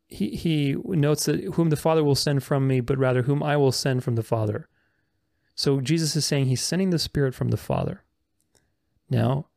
he, 0.07 0.29
he 0.31 0.75
notes 0.85 1.25
that 1.25 1.53
whom 1.53 1.69
the 1.69 1.75
Father 1.75 2.03
will 2.03 2.15
send 2.15 2.43
from 2.43 2.67
me, 2.67 2.81
but 2.81 2.97
rather 2.97 3.23
whom 3.23 3.43
I 3.43 3.57
will 3.57 3.71
send 3.71 4.03
from 4.03 4.15
the 4.15 4.23
Father. 4.23 4.67
So 5.55 5.81
Jesus 5.81 6.15
is 6.15 6.25
saying 6.25 6.45
he's 6.45 6.63
sending 6.63 6.89
the 6.89 6.99
Spirit 6.99 7.35
from 7.35 7.49
the 7.49 7.57
Father. 7.57 8.03
Now, 9.09 9.47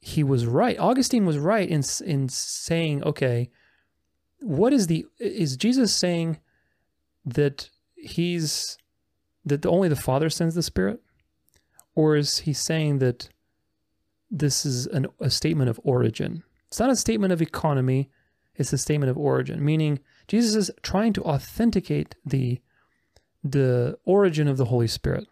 he 0.00 0.24
was 0.24 0.46
right. 0.46 0.78
Augustine 0.78 1.26
was 1.26 1.38
right 1.38 1.68
in 1.68 1.82
in 2.04 2.28
saying, 2.28 3.04
okay, 3.04 3.50
what 4.40 4.72
is 4.72 4.86
the 4.86 5.06
is 5.18 5.56
Jesus 5.56 5.94
saying 5.94 6.38
that 7.24 7.68
he's 7.94 8.78
that 9.44 9.66
only 9.66 9.88
the 9.88 9.96
Father 9.96 10.30
sends 10.30 10.54
the 10.54 10.62
Spirit, 10.62 11.00
or 12.00 12.16
is 12.16 12.38
he 12.38 12.54
saying 12.54 12.98
that 13.00 13.28
this 14.30 14.64
is 14.64 14.86
an, 14.86 15.06
a 15.20 15.28
statement 15.28 15.68
of 15.68 15.78
origin? 15.84 16.42
It's 16.68 16.80
not 16.80 16.88
a 16.88 16.96
statement 16.96 17.32
of 17.34 17.42
economy; 17.42 18.08
it's 18.56 18.72
a 18.72 18.78
statement 18.78 19.10
of 19.10 19.18
origin. 19.18 19.62
Meaning, 19.62 20.00
Jesus 20.26 20.54
is 20.54 20.70
trying 20.82 21.12
to 21.12 21.22
authenticate 21.24 22.14
the 22.24 22.60
the 23.44 23.98
origin 24.04 24.48
of 24.48 24.56
the 24.56 24.66
Holy 24.66 24.86
Spirit. 24.86 25.26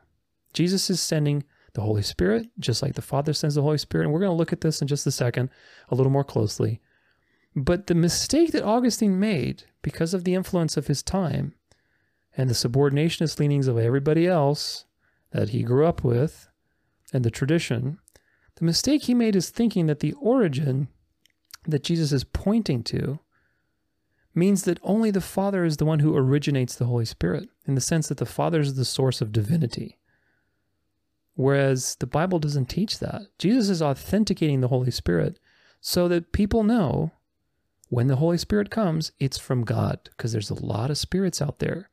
Jesus 0.52 0.90
is 0.90 1.00
sending 1.00 1.44
the 1.72 1.80
Holy 1.80 2.02
Spirit, 2.02 2.48
just 2.58 2.82
like 2.82 2.94
the 2.94 3.02
Father 3.02 3.32
sends 3.32 3.54
the 3.54 3.62
Holy 3.62 3.78
Spirit. 3.78 4.04
And 4.04 4.12
we're 4.12 4.20
going 4.20 4.32
to 4.32 4.36
look 4.36 4.52
at 4.52 4.60
this 4.60 4.82
in 4.82 4.88
just 4.88 5.06
a 5.06 5.10
second 5.10 5.48
a 5.88 5.94
little 5.94 6.12
more 6.12 6.24
closely. 6.24 6.80
But 7.54 7.86
the 7.86 7.94
mistake 7.94 8.52
that 8.52 8.64
Augustine 8.64 9.18
made, 9.18 9.64
because 9.82 10.14
of 10.14 10.24
the 10.24 10.34
influence 10.34 10.76
of 10.76 10.86
his 10.86 11.02
time 11.02 11.54
and 12.36 12.48
the 12.48 12.54
subordinationist 12.54 13.38
leanings 13.38 13.68
of 13.68 13.78
everybody 13.78 14.26
else 14.26 14.86
that 15.32 15.50
he 15.50 15.62
grew 15.62 15.86
up 15.86 16.02
with 16.02 16.47
and 17.12 17.24
the 17.24 17.30
tradition, 17.30 17.98
the 18.56 18.64
mistake 18.64 19.04
he 19.04 19.14
made 19.14 19.36
is 19.36 19.50
thinking 19.50 19.86
that 19.86 20.00
the 20.00 20.12
origin 20.14 20.88
that 21.64 21.84
Jesus 21.84 22.12
is 22.12 22.24
pointing 22.24 22.82
to 22.84 23.20
means 24.34 24.64
that 24.64 24.78
only 24.82 25.10
the 25.10 25.20
Father 25.20 25.64
is 25.64 25.76
the 25.76 25.84
one 25.84 26.00
who 26.00 26.16
originates 26.16 26.74
the 26.74 26.86
Holy 26.86 27.04
Spirit, 27.04 27.48
in 27.66 27.74
the 27.74 27.80
sense 27.80 28.08
that 28.08 28.18
the 28.18 28.26
Father 28.26 28.60
is 28.60 28.74
the 28.74 28.84
source 28.84 29.20
of 29.20 29.32
divinity. 29.32 29.98
Whereas 31.34 31.96
the 31.96 32.06
Bible 32.06 32.38
doesn't 32.38 32.66
teach 32.66 32.98
that. 32.98 33.22
Jesus 33.38 33.68
is 33.68 33.82
authenticating 33.82 34.60
the 34.60 34.68
Holy 34.68 34.90
Spirit 34.90 35.38
so 35.80 36.08
that 36.08 36.32
people 36.32 36.62
know 36.64 37.12
when 37.88 38.08
the 38.08 38.16
Holy 38.16 38.38
Spirit 38.38 38.70
comes, 38.70 39.12
it's 39.18 39.38
from 39.38 39.64
God, 39.64 40.00
because 40.04 40.32
there's 40.32 40.50
a 40.50 40.64
lot 40.64 40.90
of 40.90 40.98
spirits 40.98 41.40
out 41.40 41.58
there. 41.58 41.87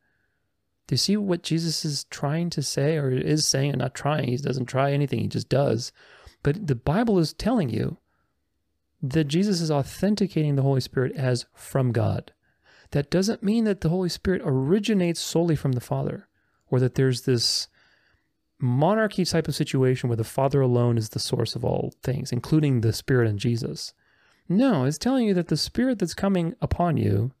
Do 0.86 0.92
you 0.92 0.98
see 0.98 1.16
what 1.16 1.42
Jesus 1.42 1.84
is 1.84 2.04
trying 2.04 2.50
to 2.50 2.62
say, 2.62 2.96
or 2.96 3.10
is 3.10 3.46
saying, 3.46 3.70
and 3.70 3.80
not 3.80 3.94
trying? 3.94 4.28
He 4.28 4.36
doesn't 4.36 4.66
try 4.66 4.92
anything, 4.92 5.20
he 5.20 5.28
just 5.28 5.48
does. 5.48 5.92
But 6.42 6.66
the 6.66 6.76
Bible 6.76 7.18
is 7.18 7.32
telling 7.32 7.70
you 7.70 7.96
that 9.02 9.24
Jesus 9.24 9.60
is 9.60 9.70
authenticating 9.70 10.54
the 10.54 10.62
Holy 10.62 10.80
Spirit 10.80 11.14
as 11.16 11.46
from 11.54 11.92
God. 11.92 12.32
That 12.92 13.10
doesn't 13.10 13.42
mean 13.42 13.64
that 13.64 13.80
the 13.80 13.88
Holy 13.88 14.08
Spirit 14.08 14.42
originates 14.44 15.20
solely 15.20 15.56
from 15.56 15.72
the 15.72 15.80
Father, 15.80 16.28
or 16.70 16.78
that 16.78 16.94
there's 16.94 17.22
this 17.22 17.66
monarchy 18.58 19.24
type 19.24 19.48
of 19.48 19.54
situation 19.54 20.08
where 20.08 20.16
the 20.16 20.24
Father 20.24 20.60
alone 20.60 20.96
is 20.96 21.10
the 21.10 21.18
source 21.18 21.56
of 21.56 21.64
all 21.64 21.92
things, 22.02 22.32
including 22.32 22.80
the 22.80 22.92
Spirit 22.92 23.28
and 23.28 23.38
Jesus. 23.38 23.92
No, 24.48 24.84
it's 24.84 24.98
telling 24.98 25.26
you 25.26 25.34
that 25.34 25.48
the 25.48 25.56
Spirit 25.56 25.98
that's 25.98 26.14
coming 26.14 26.54
upon 26.60 26.96
you 26.96 27.32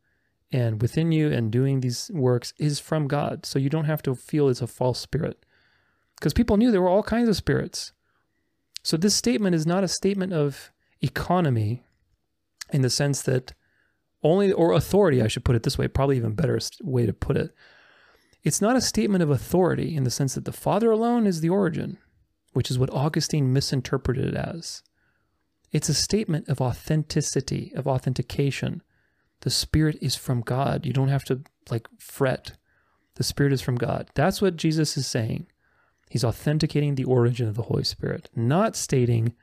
and 0.52 0.80
within 0.80 1.12
you 1.12 1.30
and 1.30 1.50
doing 1.50 1.80
these 1.80 2.10
works 2.14 2.52
is 2.58 2.78
from 2.78 3.08
God. 3.08 3.44
So 3.44 3.58
you 3.58 3.68
don't 3.68 3.84
have 3.84 4.02
to 4.02 4.14
feel 4.14 4.48
it's 4.48 4.62
a 4.62 4.66
false 4.66 5.00
spirit. 5.00 5.44
Because 6.16 6.32
people 6.32 6.56
knew 6.56 6.70
there 6.70 6.82
were 6.82 6.88
all 6.88 7.02
kinds 7.02 7.28
of 7.28 7.36
spirits. 7.36 7.92
So 8.82 8.96
this 8.96 9.14
statement 9.14 9.54
is 9.54 9.66
not 9.66 9.84
a 9.84 9.88
statement 9.88 10.32
of 10.32 10.72
economy 11.02 11.82
in 12.72 12.82
the 12.82 12.90
sense 12.90 13.22
that 13.22 13.52
only, 14.22 14.52
or 14.52 14.72
authority, 14.72 15.22
I 15.22 15.28
should 15.28 15.44
put 15.44 15.56
it 15.56 15.62
this 15.62 15.76
way, 15.76 15.88
probably 15.88 16.16
even 16.16 16.34
better 16.34 16.58
way 16.82 17.06
to 17.06 17.12
put 17.12 17.36
it. 17.36 17.54
It's 18.42 18.60
not 18.60 18.76
a 18.76 18.80
statement 18.80 19.22
of 19.22 19.30
authority 19.30 19.96
in 19.96 20.04
the 20.04 20.10
sense 20.10 20.34
that 20.34 20.44
the 20.44 20.52
Father 20.52 20.90
alone 20.90 21.26
is 21.26 21.40
the 21.40 21.48
origin, 21.48 21.98
which 22.52 22.70
is 22.70 22.78
what 22.78 22.90
Augustine 22.90 23.52
misinterpreted 23.52 24.24
it 24.24 24.34
as. 24.34 24.82
It's 25.72 25.88
a 25.88 25.94
statement 25.94 26.48
of 26.48 26.60
authenticity, 26.60 27.72
of 27.74 27.86
authentication. 27.86 28.82
The 29.46 29.50
Spirit 29.50 29.96
is 30.00 30.16
from 30.16 30.40
God. 30.40 30.84
You 30.84 30.92
don't 30.92 31.06
have 31.06 31.22
to 31.26 31.42
like 31.70 31.86
fret. 32.00 32.56
The 33.14 33.22
Spirit 33.22 33.52
is 33.52 33.62
from 33.62 33.76
God. 33.76 34.08
That's 34.14 34.42
what 34.42 34.56
Jesus 34.56 34.96
is 34.96 35.06
saying. 35.06 35.46
He's 36.10 36.24
authenticating 36.24 36.96
the 36.96 37.04
origin 37.04 37.46
of 37.46 37.54
the 37.54 37.62
Holy 37.62 37.84
Spirit, 37.84 38.28
not 38.34 38.74
stating, 38.74 39.36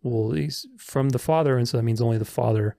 well, 0.00 0.30
he's 0.30 0.64
from 0.78 1.08
the 1.08 1.18
Father, 1.18 1.58
and 1.58 1.68
so 1.68 1.76
that 1.76 1.82
means 1.82 2.00
only 2.00 2.18
the 2.18 2.24
Father 2.24 2.76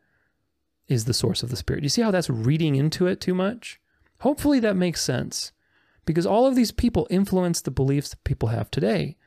is 0.87 1.03
the 1.03 1.13
source 1.13 1.43
of 1.43 1.49
the 1.49 1.57
Spirit. 1.57 1.83
You 1.83 1.89
see 1.89 2.01
how 2.01 2.11
that's 2.11 2.29
reading 2.29 2.75
into 2.75 3.07
it 3.07 3.19
too 3.19 3.35
much? 3.35 3.81
Hopefully 4.19 4.61
that 4.61 4.77
makes 4.77 5.01
sense 5.01 5.51
because 6.05 6.25
all 6.25 6.47
of 6.47 6.55
these 6.55 6.71
people 6.71 7.07
influence 7.09 7.59
the 7.59 7.71
beliefs 7.71 8.11
that 8.11 8.23
people 8.23 8.47
have 8.47 8.71
today. 8.71 9.17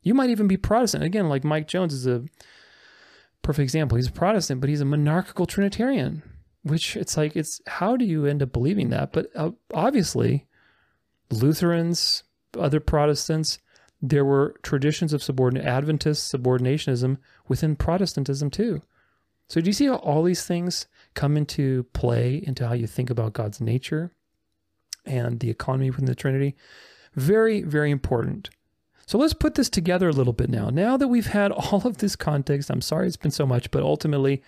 You 0.00 0.14
might 0.14 0.30
even 0.30 0.48
be 0.48 0.56
Protestant. 0.56 1.04
Again, 1.04 1.28
like 1.28 1.44
Mike 1.44 1.68
Jones 1.68 1.92
is 1.92 2.06
a 2.06 2.24
perfect 3.42 3.64
example. 3.64 3.96
He's 3.96 4.08
a 4.08 4.12
Protestant, 4.12 4.62
but 4.62 4.70
he's 4.70 4.80
a 4.80 4.86
monarchical 4.86 5.44
Trinitarian, 5.44 6.22
which 6.66 6.96
it's 6.96 7.16
like, 7.16 7.36
it's 7.36 7.60
how 7.66 7.96
do 7.96 8.04
you 8.04 8.26
end 8.26 8.42
up 8.42 8.52
believing 8.52 8.90
that? 8.90 9.12
But 9.12 9.30
uh, 9.34 9.50
obviously, 9.72 10.46
Lutherans, 11.30 12.22
other 12.58 12.80
Protestants, 12.80 13.58
there 14.02 14.24
were 14.24 14.54
traditions 14.62 15.12
of 15.12 15.22
subordinate 15.22 15.66
Adventist 15.66 16.32
subordinationism 16.32 17.18
within 17.48 17.76
Protestantism 17.76 18.50
too. 18.50 18.82
So 19.48 19.60
do 19.60 19.68
you 19.68 19.72
see 19.72 19.86
how 19.86 19.96
all 19.96 20.22
these 20.22 20.44
things 20.44 20.86
come 21.14 21.36
into 21.36 21.84
play 21.92 22.42
into 22.44 22.66
how 22.66 22.74
you 22.74 22.86
think 22.86 23.10
about 23.10 23.32
God's 23.32 23.60
nature? 23.60 24.12
and 25.06 25.40
the 25.40 25.50
economy 25.50 25.90
within 25.90 26.06
the 26.06 26.14
Trinity. 26.14 26.54
Very, 27.14 27.62
very 27.62 27.90
important. 27.90 28.50
So 29.06 29.18
let's 29.18 29.32
put 29.32 29.54
this 29.54 29.70
together 29.70 30.08
a 30.08 30.12
little 30.12 30.32
bit 30.32 30.50
now. 30.50 30.68
Now 30.68 30.96
that 30.96 31.08
we've 31.08 31.28
had 31.28 31.52
all 31.52 31.86
of 31.86 31.98
this 31.98 32.16
context, 32.16 32.70
I'm 32.70 32.80
sorry 32.80 33.06
it's 33.06 33.16
been 33.16 33.30
so 33.30 33.46
much, 33.46 33.70
but 33.70 33.82
ultimately, 33.82 34.42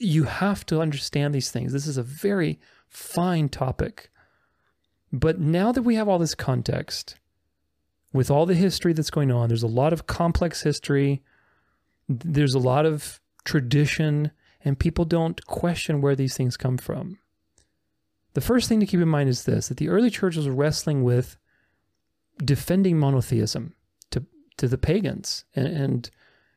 you 0.00 0.24
have 0.24 0.64
to 0.66 0.80
understand 0.80 1.34
these 1.34 1.50
things. 1.50 1.72
This 1.72 1.86
is 1.86 1.98
a 1.98 2.02
very 2.02 2.58
fine 2.88 3.48
topic. 3.48 4.10
But 5.12 5.38
now 5.38 5.72
that 5.72 5.82
we 5.82 5.94
have 5.96 6.08
all 6.08 6.18
this 6.18 6.34
context, 6.34 7.16
with 8.12 8.30
all 8.30 8.46
the 8.46 8.54
history 8.54 8.92
that's 8.92 9.10
going 9.10 9.30
on, 9.30 9.48
there's 9.48 9.62
a 9.62 9.68
lot 9.68 9.92
of 9.92 10.06
complex 10.06 10.62
history, 10.62 11.22
there's 12.08 12.54
a 12.54 12.58
lot 12.58 12.86
of 12.86 13.20
tradition, 13.44 14.32
and 14.64 14.78
people 14.78 15.04
don't 15.04 15.44
question 15.46 16.00
where 16.00 16.16
these 16.16 16.36
things 16.36 16.56
come 16.56 16.78
from. 16.78 17.18
The 18.32 18.40
first 18.40 18.68
thing 18.68 18.80
to 18.80 18.86
keep 18.86 19.00
in 19.00 19.08
mind 19.08 19.28
is 19.28 19.44
this 19.44 19.68
that 19.68 19.76
the 19.76 19.88
early 19.88 20.10
church 20.10 20.36
was 20.36 20.48
wrestling 20.48 21.02
with 21.02 21.36
defending 22.42 22.98
monotheism 22.98 23.74
to, 24.10 24.24
to 24.56 24.66
the 24.66 24.78
pagans 24.78 25.44
and, 25.54 25.66
and 25.66 26.10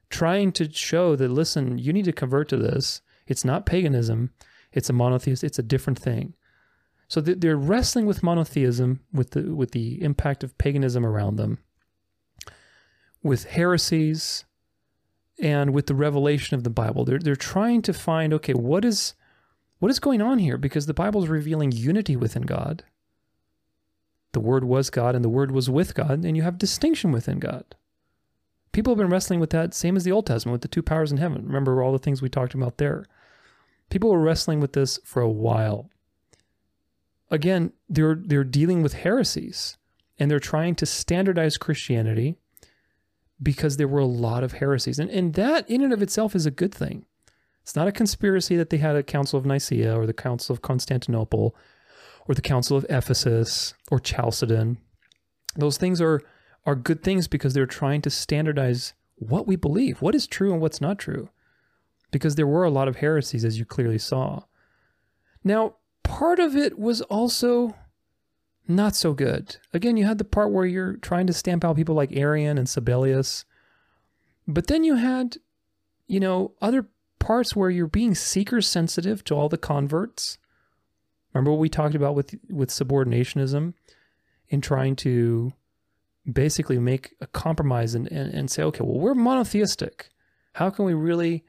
trying 0.10 0.52
to 0.54 0.72
show 0.72 1.16
that, 1.16 1.30
listen, 1.30 1.78
you 1.78 1.92
need 1.92 2.06
to 2.06 2.14
convert 2.14 2.48
to 2.50 2.58
this. 2.58 3.02
It's 3.28 3.46
not 3.46 3.66
paganism, 3.66 4.32
it's 4.72 4.90
a 4.90 4.94
monotheist, 4.94 5.44
it's 5.44 5.60
a 5.60 5.64
different 5.64 6.00
thing. 6.00 6.34
So 7.08 7.22
they're 7.22 7.58
wrestling 7.58 8.06
with 8.06 8.24
monotheism, 8.24 9.02
with 9.14 9.32
the 9.32 9.54
with 9.56 9.72
the 9.72 10.02
impact 10.02 10.44
of 10.44 10.58
paganism 10.58 11.06
around 11.06 11.36
them, 11.36 11.60
with 13.22 13.46
heresies, 13.46 14.46
and 15.40 15.74
with 15.74 15.88
the 15.88 15.96
revelation 15.96 16.56
of 16.56 16.64
the 16.64 16.70
Bible. 16.70 17.06
They're 17.06 17.20
they're 17.20 17.36
trying 17.36 17.82
to 17.84 17.94
find 17.94 18.34
okay, 18.34 18.54
what 18.54 18.84
is 18.84 19.14
what 19.80 19.92
is 19.92 20.00
going 20.00 20.22
on 20.22 20.40
here? 20.40 20.58
Because 20.58 20.86
the 20.86 20.94
Bible 20.94 21.24
is 21.24 21.30
revealing 21.30 21.72
unity 21.72 22.16
within 22.16 22.44
God. 22.44 22.84
The 24.32 24.40
Word 24.40 24.64
was 24.64 24.90
God, 24.90 25.14
and 25.14 25.24
the 25.24 25.30
Word 25.30 25.52
was 25.52 25.70
with 25.70 25.94
God, 25.94 26.26
and 26.26 26.36
you 26.36 26.44
have 26.44 26.58
distinction 26.58 27.12
within 27.12 27.38
God. 27.38 27.76
People 28.74 28.92
have 28.92 28.98
been 28.98 29.10
wrestling 29.10 29.40
with 29.40 29.52
that, 29.52 29.74
same 29.74 29.96
as 29.96 30.04
the 30.04 30.12
Old 30.12 30.26
Testament, 30.26 30.54
with 30.54 30.62
the 30.62 30.68
two 30.68 30.84
powers 30.84 31.12
in 31.12 31.18
heaven. 31.18 31.46
Remember 31.46 31.82
all 31.82 31.94
the 31.94 32.00
things 32.00 32.22
we 32.22 32.30
talked 32.30 32.54
about 32.54 32.78
there. 32.78 33.06
People 33.90 34.10
were 34.10 34.20
wrestling 34.20 34.60
with 34.60 34.74
this 34.74 35.00
for 35.06 35.22
a 35.22 35.30
while 35.30 35.90
again, 37.34 37.74
they're 37.90 38.16
they're 38.16 38.46
dealing 38.46 38.82
with 38.82 38.94
heresies 38.94 39.78
and 40.18 40.30
they're 40.30 40.40
trying 40.40 40.76
to 40.76 40.86
standardize 40.86 41.58
Christianity 41.58 42.38
because 43.42 43.76
there 43.76 43.88
were 43.88 44.00
a 44.00 44.06
lot 44.06 44.44
of 44.44 44.54
heresies. 44.54 45.00
And, 45.00 45.10
and 45.10 45.34
that 45.34 45.70
in 45.70 45.82
and 45.82 45.92
of 45.92 46.02
itself 46.02 46.36
is 46.36 46.46
a 46.46 46.52
good 46.52 46.74
thing. 46.74 47.06
It's 47.64 47.76
not 47.76 47.88
a 47.88 47.92
conspiracy 47.92 48.56
that 48.56 48.70
they 48.70 48.78
had 48.78 48.96
a 48.96 49.04
Council 49.04 49.40
of 49.40 49.46
Nicaea 49.46 49.98
or 49.98 50.06
the 50.06 50.14
Council 50.14 50.54
of 50.54 50.62
Constantinople 50.62 51.56
or 52.28 52.36
the 52.36 52.42
Council 52.42 52.78
of 52.78 52.86
Ephesus 52.90 53.74
or 53.90 54.00
Chalcedon. 54.00 54.78
Those 55.56 55.78
things 55.78 56.00
are 56.00 56.22
are 56.66 56.76
good 56.76 57.04
things 57.04 57.28
because 57.28 57.54
they're 57.54 57.66
trying 57.66 58.02
to 58.02 58.10
standardize 58.10 58.94
what 59.16 59.48
we 59.48 59.56
believe, 59.56 60.02
what 60.02 60.16
is 60.16 60.28
true 60.28 60.52
and 60.52 60.62
what's 60.62 60.82
not 60.82 61.00
true. 61.00 61.30
Because 62.12 62.36
there 62.36 62.48
were 62.48 62.64
a 62.64 62.70
lot 62.70 62.88
of 62.88 62.98
heresies, 62.98 63.44
as 63.44 63.58
you 63.58 63.66
clearly 63.66 63.98
saw. 63.98 64.44
Now, 65.44 65.76
part 66.04 66.40
of 66.40 66.56
it 66.56 66.78
was 66.78 67.02
also 67.02 67.76
not 68.68 68.96
so 68.96 69.14
good. 69.14 69.58
Again, 69.74 69.98
you 69.98 70.06
had 70.06 70.20
the 70.20 70.24
part 70.24 70.52
where 70.52 70.66
you're 70.66 70.94
trying 70.98 71.28
to 71.28 71.34
stamp 71.34 71.66
out 71.66 71.76
people 71.76 71.96
like 71.96 72.16
Arian 72.16 72.58
and 72.58 72.68
Sabellius. 72.68 73.44
But 74.48 74.68
then 74.68 74.84
you 74.84 74.96
had, 74.96 75.38
you 76.08 76.20
know, 76.20 76.54
other 76.62 76.88
parts 77.20 77.56
where 77.56 77.70
you're 77.70 77.88
being 77.88 78.16
seeker 78.16 78.62
sensitive 78.62 79.24
to 79.26 79.36
all 79.36 79.50
the 79.50 79.58
converts. 79.58 80.38
Remember 81.34 81.52
what 81.52 81.60
we 81.60 81.70
talked 81.70 81.96
about 81.96 82.16
with 82.16 82.36
with 82.50 82.70
subordinationism 82.70 83.74
in 84.50 84.62
trying 84.62 84.96
to 84.98 85.54
basically 86.32 86.80
make 86.80 87.14
a 87.22 87.28
compromise 87.28 87.96
and, 87.96 88.08
and, 88.08 88.34
and 88.34 88.50
say, 88.50 88.64
okay, 88.64 88.84
well, 88.84 89.00
we're 89.00 89.14
monotheistic. 89.14 90.10
How 90.54 90.70
can 90.70 90.86
we 90.86 90.94
really 90.94 91.44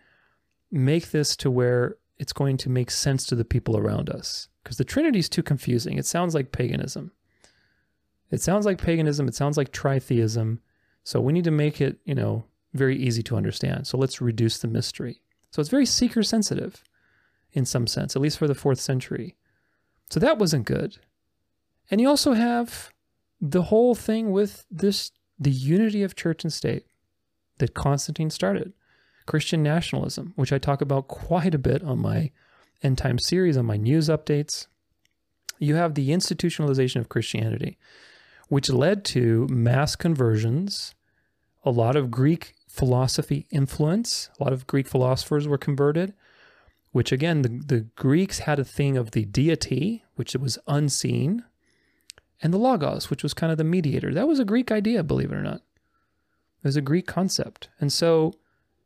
make 0.71 1.11
this 1.11 1.37
to 1.37 1.51
where 1.51 1.97
it's 2.19 2.33
going 2.33 2.57
to 2.59 2.71
make 2.71 2.91
sense 2.91 3.27
to 3.27 3.35
the 3.35 3.45
people 3.45 3.77
around 3.77 4.11
us. 4.11 4.49
Because 4.63 4.79
the 4.79 4.85
Trinity 4.85 5.19
is 5.19 5.29
too 5.29 5.43
confusing. 5.43 5.99
It 5.99 6.07
sounds 6.07 6.35
like 6.35 6.53
paganism. 6.53 7.13
It 8.31 8.41
sounds 8.41 8.65
like 8.67 8.81
paganism. 8.81 9.29
It 9.29 9.35
sounds 9.35 9.57
like 9.57 9.73
tritheism. 9.73 10.59
So 11.03 11.21
we 11.21 11.33
need 11.33 11.45
to 11.45 11.51
make 11.51 11.81
it, 11.81 11.99
you 12.05 12.15
know, 12.15 12.45
very 12.73 12.97
easy 12.97 13.23
to 13.25 13.37
understand. 13.37 13.87
So 13.87 13.99
let's 13.99 14.21
reduce 14.21 14.59
the 14.59 14.69
mystery. 14.69 15.21
So 15.51 15.61
it's 15.61 15.71
very 15.71 15.87
seeker 15.87 16.23
sensitive 16.23 16.83
in 17.53 17.65
some 17.65 17.87
sense, 17.87 18.17
at 18.17 18.23
least 18.23 18.39
for 18.39 18.49
the 18.49 18.55
fourth 18.55 18.81
century. 18.81 19.37
So 20.11 20.19
that 20.21 20.39
wasn't 20.39 20.67
good. 20.67 20.99
And 21.91 22.01
you 22.01 22.09
also 22.09 22.33
have 22.33 22.93
the 23.47 23.65
whole 23.65 23.95
thing 23.95 24.31
with 24.31 24.65
this 24.71 25.13
the 25.39 25.51
unity 25.51 26.03
of 26.03 26.17
church 26.17 26.45
and 26.45 26.53
state 26.53 26.87
that 27.59 27.75
Constantine 27.75 28.31
started. 28.31 28.73
Christian 29.27 29.63
nationalism, 29.63 30.33
which 30.37 30.53
I 30.53 30.59
talk 30.59 30.81
about 30.81 31.09
quite 31.09 31.55
a 31.55 31.59
bit 31.59 31.83
on 31.83 31.99
my 31.99 32.31
end 32.83 32.99
time 32.99 33.19
series, 33.19 33.57
on 33.57 33.67
my 33.67 33.77
news 33.77 34.09
updates. 34.09 34.67
You 35.59 35.77
have 35.77 35.95
the 35.95 36.11
institutionalization 36.11 37.01
of 37.01 37.09
Christianity, 37.09 37.79
which 38.49 38.71
led 38.71 39.05
to 39.07 39.47
mass 39.49 39.97
conversions, 39.97 40.95
a 41.65 41.71
lot 41.71 41.97
of 41.97 42.11
Greek 42.11 42.55
philosophy 42.69 43.47
influence, 43.51 44.31
a 44.39 44.45
lot 44.45 44.53
of 44.53 44.67
Greek 44.67 44.89
philosophers 44.89 45.47
were 45.47 45.59
converted, 45.59 46.13
which 46.93 47.13
again, 47.13 47.43
the, 47.43 47.49
the 47.49 47.81
Greeks 47.97 48.41
had 48.41 48.59
a 48.59 48.65
thing 48.65 48.97
of 48.97 49.13
the 49.13 49.25
deity, 49.25 50.05
which 50.17 50.35
was 50.35 50.59
unseen, 50.67 51.45
and 52.43 52.53
the 52.53 52.59
logos, 52.59 53.11
which 53.11 53.23
was 53.23 53.35
kind 53.35 53.51
of 53.53 53.59
the 53.59 53.65
mediator. 53.65 54.13
That 54.13 54.29
was 54.29 54.39
a 54.39 54.45
Greek 54.45 54.71
idea, 54.71 55.03
believe 55.03 55.33
it 55.33 55.37
or 55.37 55.43
not. 55.43 55.63
It 56.63 56.69
was 56.69 56.77
a 56.77 56.83
Greek 56.83 57.07
concept. 57.07 57.69
And 57.81 57.93
so 57.93 58.33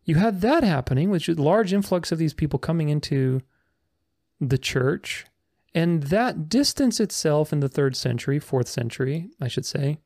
you 0.05 0.17
had 0.17 0.41
that 0.41 0.65
happening, 0.65 1.11
which 1.11 1.29
is 1.29 1.39
large 1.39 1.73
influx 1.73 2.11
of 2.13 2.19
these 2.19 2.35
people 2.35 2.59
coming 2.59 2.89
into 2.89 3.43
the 4.41 4.59
church. 4.59 5.27
And 5.75 6.05
that 6.05 6.49
distance 6.49 6.99
itself 6.99 7.53
in 7.53 7.61
the 7.61 7.69
third 7.69 7.97
century, 7.97 8.39
fourth 8.39 8.69
century, 8.69 9.29
I 9.41 9.49
should 9.49 9.67
say, 9.67 9.99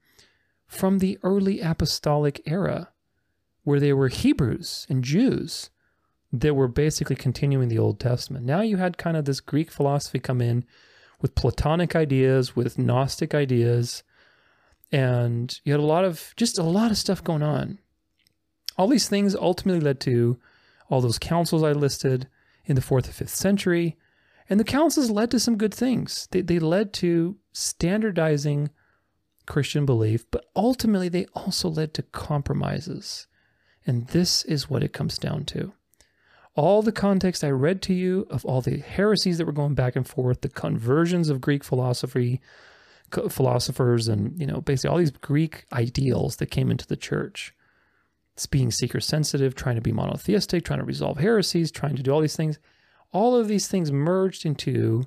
from 0.67 0.99
the 0.99 1.19
early 1.23 1.61
apostolic 1.61 2.41
era, 2.47 2.89
where 3.65 3.79
they 3.79 3.93
were 3.93 4.09
Hebrews 4.09 4.87
and 4.89 5.05
Jews 5.05 5.71
that 6.33 6.55
were 6.55 6.69
basically 6.69 7.17
continuing 7.17 7.69
the 7.69 7.79
Old 7.79 8.01
Testament. 8.01 8.45
Now 8.45 8.63
you 8.63 8.79
had 8.79 8.99
kind 8.99 9.17
of 9.17 9.25
this 9.25 9.41
Greek 9.41 9.71
philosophy 9.71 10.19
come 10.19 10.41
in 10.41 10.65
with 11.23 11.35
Platonic 11.35 11.97
ideas, 11.97 12.55
with 12.55 12.79
Gnostic 12.79 13.35
ideas, 13.35 14.03
and 14.91 15.59
you 15.65 15.73
had 15.73 15.81
a 15.81 15.85
lot 15.85 16.05
of 16.05 16.35
just 16.37 16.59
a 16.59 16.63
lot 16.63 16.91
of 16.91 16.99
stuff 16.99 17.25
going 17.25 17.43
on. 17.43 17.79
All 18.77 18.89
these 18.89 19.09
things 19.09 19.35
ultimately 19.35 19.81
led 19.81 20.01
to 20.01 20.39
all 20.91 21.01
those 21.01 21.19
councils 21.19 21.63
I 21.63 21.73
listed 21.73 22.29
in 22.67 22.77
the 22.77 22.83
fourth 22.83 23.07
and 23.07 23.15
fifth 23.15 23.35
century. 23.35 23.97
And 24.51 24.61
the 24.61 24.65
councils 24.65 25.11
led 25.11 25.31
to 25.31 25.41
some 25.41 25.57
good 25.57 25.73
things. 25.73 26.29
They, 26.31 26.43
they 26.43 26.59
led 26.59 26.93
to 26.95 27.37
standardizing 27.53 28.71
Christian 29.47 29.87
belief, 29.87 30.31
but 30.31 30.45
ultimately 30.55 31.09
they 31.09 31.27
also 31.35 31.69
led 31.69 31.95
to 31.95 32.03
compromises. 32.03 33.27
And 33.87 34.09
this 34.09 34.45
is 34.45 34.69
what 34.69 34.83
it 34.83 34.93
comes 34.93 35.19
down 35.19 35.45
to. 35.47 35.73
All 36.55 36.83
the 36.83 36.93
context 36.93 37.43
I 37.43 37.51
read 37.51 37.81
to 37.83 37.95
you 37.95 38.27
of 38.31 38.45
all 38.45 38.61
the 38.61 38.79
heresies 38.79 39.39
that 39.39 39.47
were 39.47 39.53
going 39.53 39.75
back 39.75 39.97
and 39.97 40.07
forth, 40.07 40.43
the 40.43 40.49
conversions 40.49 41.31
of 41.31 41.41
Greek 41.41 41.65
philosophy, 41.65 42.41
philosophers, 43.31 44.09
and 44.09 44.39
you 44.39 44.47
know, 44.47 44.61
basically 44.61 44.91
all 44.91 44.99
these 44.99 45.11
Greek 45.11 45.65
ideals 45.73 46.37
that 46.37 46.51
came 46.51 46.71
into 46.71 46.87
the 46.87 46.97
church 46.97 47.55
it's 48.35 48.47
being 48.47 48.71
seeker 48.71 49.01
sensitive, 49.01 49.55
trying 49.55 49.77
to 49.77 49.83
be 49.83 49.93
monotheistic, 49.93 50.65
trying 50.65 50.79
to 50.79 50.85
resolve 50.85 51.19
heresies, 51.19 51.71
trying 51.71 51.97
to 51.97 52.03
do 52.03 52.11
all 52.11 52.21
these 52.21 52.37
things. 52.37 52.59
All 53.13 53.37
of 53.37 53.49
these 53.49 53.69
things 53.69 53.93
merged 53.93 54.47
into 54.47 55.05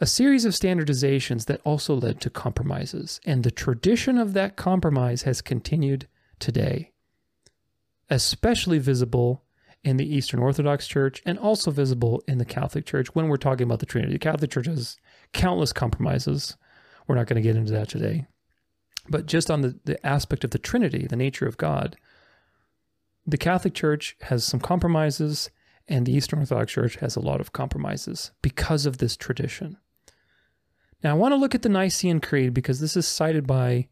a 0.00 0.06
series 0.06 0.44
of 0.44 0.52
standardizations 0.52 1.46
that 1.46 1.60
also 1.64 1.94
led 1.94 2.20
to 2.20 2.30
compromises. 2.30 3.20
And 3.24 3.42
the 3.42 3.50
tradition 3.50 4.16
of 4.16 4.32
that 4.34 4.56
compromise 4.56 5.22
has 5.22 5.42
continued 5.42 6.06
today, 6.38 6.92
especially 8.08 8.78
visible 8.78 9.42
in 9.84 9.96
the 9.96 10.14
Eastern 10.14 10.40
Orthodox 10.40 10.86
Church 10.86 11.22
and 11.26 11.38
also 11.38 11.70
visible 11.70 12.22
in 12.28 12.38
the 12.38 12.44
Catholic 12.44 12.86
Church 12.86 13.14
when 13.14 13.28
we're 13.28 13.36
talking 13.36 13.64
about 13.64 13.80
the 13.80 13.86
Trinity. 13.86 14.12
The 14.12 14.18
Catholic 14.18 14.50
Church 14.50 14.66
has 14.66 14.96
countless 15.32 15.72
compromises. 15.72 16.56
We're 17.06 17.16
not 17.16 17.26
going 17.26 17.42
to 17.42 17.46
get 17.46 17.56
into 17.56 17.72
that 17.72 17.88
today. 17.88 18.26
But 19.08 19.26
just 19.26 19.50
on 19.50 19.62
the, 19.62 19.78
the 19.84 20.04
aspect 20.06 20.44
of 20.44 20.50
the 20.50 20.58
Trinity, 20.58 21.06
the 21.06 21.16
nature 21.16 21.46
of 21.46 21.56
God, 21.56 21.96
the 23.26 23.38
Catholic 23.38 23.74
Church 23.74 24.16
has 24.22 24.44
some 24.44 24.60
compromises, 24.60 25.50
and 25.88 26.06
the 26.06 26.12
Eastern 26.12 26.40
Orthodox 26.40 26.72
Church 26.72 26.96
has 26.96 27.16
a 27.16 27.20
lot 27.20 27.40
of 27.40 27.52
compromises 27.52 28.30
because 28.42 28.86
of 28.86 28.98
this 28.98 29.16
tradition. 29.16 29.78
Now, 31.02 31.10
I 31.10 31.14
want 31.14 31.32
to 31.32 31.36
look 31.36 31.54
at 31.54 31.62
the 31.62 31.68
Nicene 31.68 32.20
Creed 32.20 32.54
because 32.54 32.78
this 32.78 32.96
is 32.96 33.06
cited 33.06 33.46
by 33.46 33.88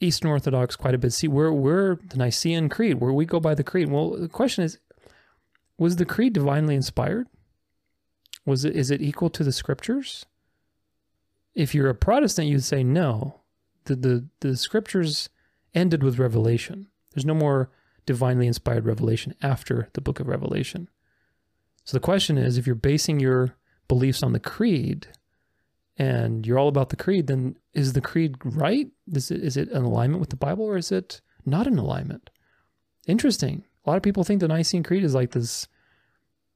Eastern 0.00 0.30
Orthodox 0.30 0.76
quite 0.76 0.94
a 0.94 0.98
bit. 0.98 1.12
See, 1.12 1.28
we're, 1.28 1.52
we're 1.52 1.96
the 1.96 2.16
Nicene 2.16 2.68
Creed, 2.68 3.00
where 3.00 3.12
we 3.12 3.24
go 3.24 3.40
by 3.40 3.54
the 3.54 3.64
Creed. 3.64 3.90
Well, 3.90 4.10
the 4.10 4.28
question 4.28 4.64
is 4.64 4.78
was 5.78 5.96
the 5.96 6.04
Creed 6.04 6.32
divinely 6.32 6.74
inspired? 6.74 7.26
Was 8.44 8.64
it, 8.64 8.74
is 8.76 8.90
it 8.90 9.02
equal 9.02 9.30
to 9.30 9.44
the 9.44 9.52
Scriptures? 9.52 10.24
If 11.54 11.74
you're 11.74 11.88
a 11.88 11.94
Protestant, 11.94 12.48
you'd 12.48 12.64
say 12.64 12.84
no 12.84 13.40
the, 13.86 13.96
the, 13.96 14.28
the 14.40 14.56
scriptures 14.56 15.30
ended 15.74 16.02
with 16.02 16.18
revelation. 16.18 16.88
There's 17.14 17.24
no 17.24 17.34
more 17.34 17.70
divinely 18.04 18.46
inspired 18.46 18.84
revelation 18.84 19.34
after 19.42 19.88
the 19.94 20.00
book 20.00 20.20
of 20.20 20.28
Revelation. 20.28 20.88
So 21.84 21.96
the 21.96 22.02
question 22.02 22.36
is 22.36 22.58
if 22.58 22.66
you're 22.66 22.76
basing 22.76 23.20
your 23.20 23.56
beliefs 23.88 24.22
on 24.22 24.32
the 24.32 24.40
creed 24.40 25.08
and 25.98 26.46
you're 26.46 26.58
all 26.58 26.68
about 26.68 26.90
the 26.90 26.96
creed, 26.96 27.26
then 27.26 27.56
is 27.72 27.92
the 27.92 28.00
creed 28.00 28.36
right? 28.44 28.88
Is 29.12 29.30
it, 29.30 29.42
is 29.42 29.56
it 29.56 29.70
in 29.70 29.82
alignment 29.82 30.20
with 30.20 30.30
the 30.30 30.36
Bible 30.36 30.64
or 30.64 30.76
is 30.76 30.92
it 30.92 31.20
not 31.44 31.66
in 31.66 31.78
alignment? 31.78 32.30
Interesting. 33.06 33.64
A 33.84 33.90
lot 33.90 33.96
of 33.96 34.02
people 34.02 34.24
think 34.24 34.40
the 34.40 34.48
Nicene 34.48 34.82
Creed 34.82 35.04
is 35.04 35.14
like 35.14 35.30
this 35.30 35.68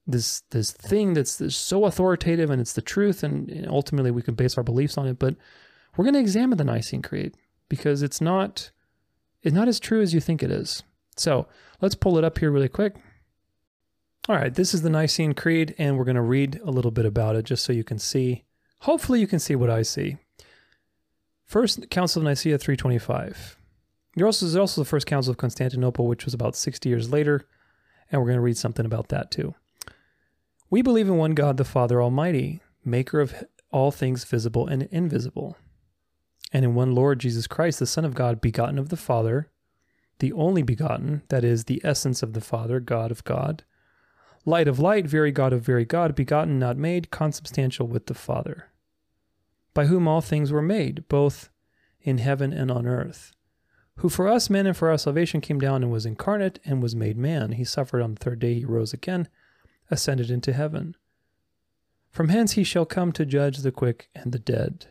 this 0.07 0.43
this 0.51 0.73
thing 0.73 1.15
that's, 1.15 1.37
that's 1.37 1.55
so 1.55 1.85
authoritative 1.85 2.51
and 2.51 2.61
it's 2.61 2.73
the 2.73 2.83
truth 2.83 3.23
and 3.23 3.67
ultimately 3.69 4.11
we 4.11 4.23
can 4.23 4.35
base 4.35 4.57
our 4.57 4.65
beliefs 4.65 4.99
on 4.99 5.07
it 5.07 5.19
but 5.19 5.37
we're 5.97 6.05
going 6.05 6.15
to 6.15 6.21
examine 6.21 6.59
the 6.59 6.65
Nicene 6.65 7.03
Creed 7.03 7.37
because 7.69 8.03
it's 8.03 8.21
not 8.21 8.71
it's 9.43 9.55
not 9.55 9.69
as 9.69 9.81
true 9.81 10.03
as 10.03 10.13
you 10.13 10.21
think 10.21 10.43
it 10.43 10.51
is. 10.51 10.83
So, 11.17 11.47
let's 11.81 11.95
pull 11.95 12.19
it 12.19 12.25
up 12.25 12.39
here 12.39 12.51
really 12.51 12.69
quick. 12.69 12.95
All 14.29 14.37
right, 14.37 14.55
this 14.55 14.75
is 14.75 14.83
the 14.83 14.91
Nicene 14.91 15.35
Creed 15.35 15.75
and 15.79 15.97
we're 15.97 16.05
going 16.05 16.15
to 16.17 16.23
read 16.23 16.61
a 16.65 16.71
little 16.71 16.91
bit 16.91 17.07
about 17.07 17.37
it 17.37 17.45
just 17.45 17.65
so 17.65 17.73
you 17.73 17.85
can 17.85 17.99
see 17.99 18.45
Hopefully, 18.81 19.21
you 19.21 19.27
can 19.27 19.39
see 19.39 19.55
what 19.55 19.71
I 19.71 19.83
see. 19.83 20.17
First 21.47 21.91
Council 21.91 22.21
of 22.23 22.25
Nicaea 22.25 22.59
325. 22.59 23.57
There's 24.17 24.57
also 24.57 24.81
the 24.81 24.85
First 24.85 25.07
Council 25.07 25.31
of 25.31 25.37
Constantinople, 25.37 26.07
which 26.07 26.25
was 26.25 26.35
about 26.35 26.57
60 26.57 26.89
years 26.89 27.11
later, 27.11 27.47
and 28.11 28.21
we're 28.21 28.27
going 28.27 28.37
to 28.37 28.43
read 28.43 28.57
something 28.57 28.87
about 28.87 29.09
that 29.09 29.31
too. 29.31 29.55
We 30.71 30.83
believe 30.83 31.09
in 31.09 31.17
one 31.17 31.35
God, 31.35 31.57
the 31.57 31.65
Father 31.65 32.03
Almighty, 32.03 32.61
maker 32.85 33.21
of 33.21 33.45
all 33.71 33.91
things 33.91 34.25
visible 34.25 34.67
and 34.67 34.85
invisible, 34.85 35.57
and 36.53 36.65
in 36.65 36.75
one 36.75 36.95
Lord 36.95 37.21
Jesus 37.21 37.47
Christ, 37.47 37.79
the 37.79 37.87
Son 37.87 38.05
of 38.05 38.15
God, 38.15 38.41
begotten 38.41 38.79
of 38.79 38.89
the 38.89 38.97
Father, 38.97 39.51
the 40.21 40.33
only 40.33 40.63
begotten, 40.63 41.23
that 41.29 41.45
is, 41.45 41.65
the 41.65 41.81
essence 41.85 42.23
of 42.23 42.33
the 42.33 42.41
Father, 42.41 42.81
God 42.81 43.11
of 43.11 43.25
God, 43.25 43.65
light 44.45 44.69
of 44.69 44.79
light, 44.79 45.07
very 45.07 45.33
God 45.33 45.53
of 45.53 45.63
very 45.63 45.85
God, 45.85 46.15
begotten, 46.15 46.59
not 46.59 46.77
made, 46.77 47.11
consubstantial 47.11 47.87
with 47.87 48.07
the 48.07 48.15
Father 48.15 48.71
by 49.75 49.87
whom 49.87 50.09
all 50.09 50.21
things 50.21 50.53
were 50.53 50.63
made, 50.63 51.07
both 51.09 51.51
in 52.01 52.19
heaven 52.19 52.53
and 52.53 52.71
on 52.71 52.87
earth, 52.87 53.33
who 53.97 54.09
for 54.09 54.29
us 54.29 54.51
men 54.51 54.67
and 54.67 54.77
for 54.77 54.91
our 54.91 54.99
salvation 54.99 55.41
came 55.41 55.61
down 55.61 55.83
and 55.83 55.93
was 55.93 56.07
incarnate 56.07 56.59
and 56.65 56.83
was 56.83 56.97
made 56.97 57.17
man. 57.17 57.53
He 57.53 57.65
suffered 57.65 58.03
on 58.03 58.15
the 58.15 58.21
third 58.21 58.39
day, 58.39 58.55
he 58.55 58.65
rose 58.65 58.93
again, 58.93 59.29
ascended 59.91 60.31
into 60.31 60.53
heaven. 60.53 60.97
From 62.11 62.29
hence 62.29 62.53
he 62.53 62.65
shall 62.65 62.87
come 62.87 63.13
to 63.13 63.25
judge 63.25 63.59
the 63.59 63.71
quick 63.71 64.09
and 64.15 64.33
the 64.33 64.39
dead. 64.39 64.87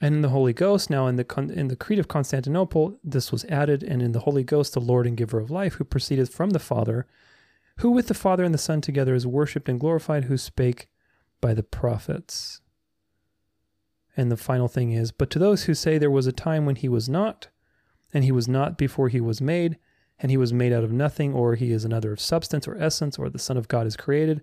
And 0.00 0.16
in 0.16 0.22
the 0.22 0.28
Holy 0.28 0.52
Ghost, 0.52 0.90
now 0.90 1.06
in 1.06 1.16
the 1.16 1.52
in 1.54 1.68
the 1.68 1.76
Creed 1.76 1.98
of 1.98 2.08
Constantinople, 2.08 2.98
this 3.02 3.32
was 3.32 3.44
added, 3.46 3.82
and 3.82 4.02
in 4.02 4.12
the 4.12 4.20
Holy 4.20 4.42
Ghost, 4.42 4.74
the 4.74 4.80
Lord 4.80 5.06
and 5.06 5.16
Giver 5.16 5.38
of 5.38 5.50
life, 5.50 5.74
who 5.74 5.84
proceedeth 5.84 6.34
from 6.34 6.50
the 6.50 6.58
Father, 6.58 7.06
who 7.78 7.90
with 7.90 8.08
the 8.08 8.14
Father 8.14 8.44
and 8.44 8.54
the 8.54 8.58
Son 8.58 8.80
together 8.80 9.14
is 9.14 9.26
worshipped 9.26 9.68
and 9.68 9.80
glorified, 9.80 10.24
who 10.24 10.36
spake 10.36 10.88
by 11.40 11.54
the 11.54 11.62
prophets. 11.62 12.60
And 14.16 14.30
the 14.30 14.36
final 14.36 14.68
thing 14.68 14.92
is, 14.92 15.10
but 15.10 15.30
to 15.30 15.38
those 15.38 15.64
who 15.64 15.74
say 15.74 15.98
there 15.98 16.10
was 16.10 16.26
a 16.26 16.32
time 16.32 16.66
when 16.66 16.76
he 16.76 16.88
was 16.88 17.08
not, 17.08 17.48
and 18.12 18.22
he 18.22 18.32
was 18.32 18.46
not 18.46 18.78
before 18.78 19.08
he 19.08 19.20
was 19.20 19.40
made, 19.40 19.76
and 20.20 20.30
he 20.30 20.36
was 20.36 20.52
made 20.52 20.72
out 20.72 20.84
of 20.84 20.92
nothing, 20.92 21.34
or 21.34 21.56
he 21.56 21.72
is 21.72 21.84
another 21.84 22.12
of 22.12 22.20
substance 22.20 22.68
or 22.68 22.76
essence, 22.76 23.18
or 23.18 23.28
the 23.28 23.38
Son 23.38 23.56
of 23.56 23.66
God 23.66 23.86
is 23.86 23.96
created, 23.96 24.42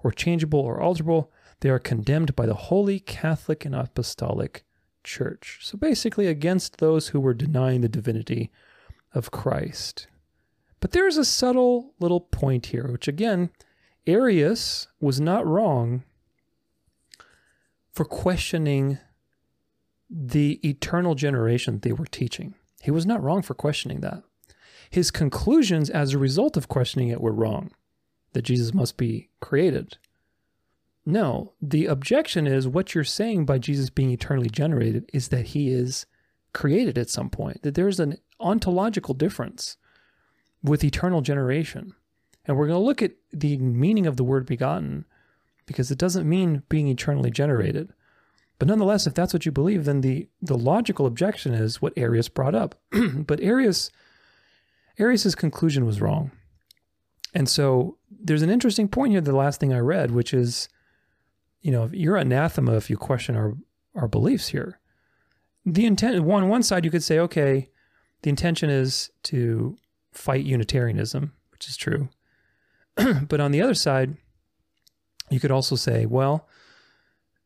or 0.00 0.12
changeable 0.12 0.60
or 0.60 0.78
alterable, 0.78 1.28
they 1.60 1.68
are 1.68 1.80
condemned 1.80 2.36
by 2.36 2.46
the 2.46 2.54
Holy 2.54 3.00
Catholic 3.00 3.64
and 3.64 3.74
Apostolic 3.74 4.64
Church. 5.02 5.58
So 5.62 5.76
basically, 5.76 6.28
against 6.28 6.78
those 6.78 7.08
who 7.08 7.20
were 7.20 7.34
denying 7.34 7.80
the 7.80 7.88
divinity 7.88 8.52
of 9.12 9.30
Christ. 9.30 10.06
But 10.80 10.92
there's 10.92 11.16
a 11.16 11.24
subtle 11.24 11.94
little 11.98 12.20
point 12.20 12.66
here, 12.66 12.88
which 12.90 13.08
again, 13.08 13.50
Arius 14.06 14.88
was 15.00 15.20
not 15.20 15.46
wrong 15.46 16.04
for 17.92 18.04
questioning 18.04 18.98
the 20.08 20.60
eternal 20.66 21.14
generation 21.14 21.80
they 21.80 21.92
were 21.92 22.06
teaching. 22.06 22.54
He 22.80 22.90
was 22.90 23.04
not 23.04 23.22
wrong 23.22 23.42
for 23.42 23.54
questioning 23.54 24.00
that. 24.00 24.22
His 24.88 25.10
conclusions 25.10 25.90
as 25.90 26.14
a 26.14 26.18
result 26.18 26.56
of 26.56 26.68
questioning 26.68 27.08
it 27.08 27.20
were 27.20 27.32
wrong, 27.32 27.72
that 28.32 28.42
Jesus 28.42 28.72
must 28.72 28.96
be 28.96 29.28
created. 29.40 29.98
No, 31.04 31.54
the 31.60 31.86
objection 31.86 32.46
is 32.46 32.68
what 32.68 32.94
you're 32.94 33.04
saying 33.04 33.44
by 33.44 33.58
Jesus 33.58 33.90
being 33.90 34.10
eternally 34.10 34.48
generated 34.48 35.10
is 35.12 35.28
that 35.28 35.46
he 35.48 35.70
is 35.70 36.06
created 36.52 36.96
at 36.96 37.10
some 37.10 37.28
point, 37.28 37.62
that 37.62 37.74
there's 37.74 38.00
an 38.00 38.18
ontological 38.40 39.14
difference 39.14 39.76
with 40.62 40.84
eternal 40.84 41.20
generation. 41.20 41.94
And 42.44 42.56
we're 42.56 42.66
going 42.66 42.80
to 42.80 42.84
look 42.84 43.02
at 43.02 43.12
the 43.32 43.58
meaning 43.58 44.06
of 44.06 44.16
the 44.16 44.24
word 44.24 44.46
begotten 44.46 45.04
because 45.66 45.90
it 45.90 45.98
doesn't 45.98 46.28
mean 46.28 46.62
being 46.68 46.88
eternally 46.88 47.30
generated. 47.30 47.92
But 48.58 48.68
nonetheless, 48.68 49.06
if 49.06 49.14
that's 49.14 49.32
what 49.32 49.46
you 49.46 49.52
believe, 49.52 49.84
then 49.84 50.00
the, 50.00 50.28
the 50.40 50.58
logical 50.58 51.06
objection 51.06 51.54
is 51.54 51.80
what 51.80 51.92
Arius 51.96 52.28
brought 52.28 52.54
up. 52.54 52.80
but 53.14 53.40
Arius 53.40 53.90
Arius's 54.98 55.34
conclusion 55.34 55.86
was 55.86 56.00
wrong. 56.00 56.32
And 57.34 57.48
so 57.48 57.98
there's 58.10 58.42
an 58.42 58.50
interesting 58.50 58.88
point 58.88 59.12
here, 59.12 59.20
the 59.20 59.36
last 59.36 59.60
thing 59.60 59.72
I 59.72 59.78
read, 59.78 60.10
which 60.10 60.34
is, 60.34 60.68
you 61.60 61.70
know, 61.70 61.88
you're 61.92 62.16
anathema 62.16 62.76
if 62.76 62.90
you 62.90 62.96
question 62.96 63.36
our, 63.36 63.54
our 63.94 64.08
beliefs 64.08 64.48
here. 64.48 64.80
The 65.64 65.86
intent 65.86 66.16
on 66.16 66.48
one 66.48 66.62
side 66.62 66.84
you 66.84 66.90
could 66.90 67.02
say, 67.02 67.18
okay, 67.20 67.68
the 68.22 68.30
intention 68.30 68.70
is 68.70 69.10
to 69.24 69.76
fight 70.12 70.44
Unitarianism, 70.44 71.32
which 71.50 71.68
is 71.68 71.76
true. 71.76 72.08
but 73.28 73.40
on 73.40 73.52
the 73.52 73.62
other 73.62 73.74
side, 73.74 74.16
you 75.30 75.40
could 75.40 75.50
also 75.50 75.76
say, 75.76 76.06
well, 76.06 76.48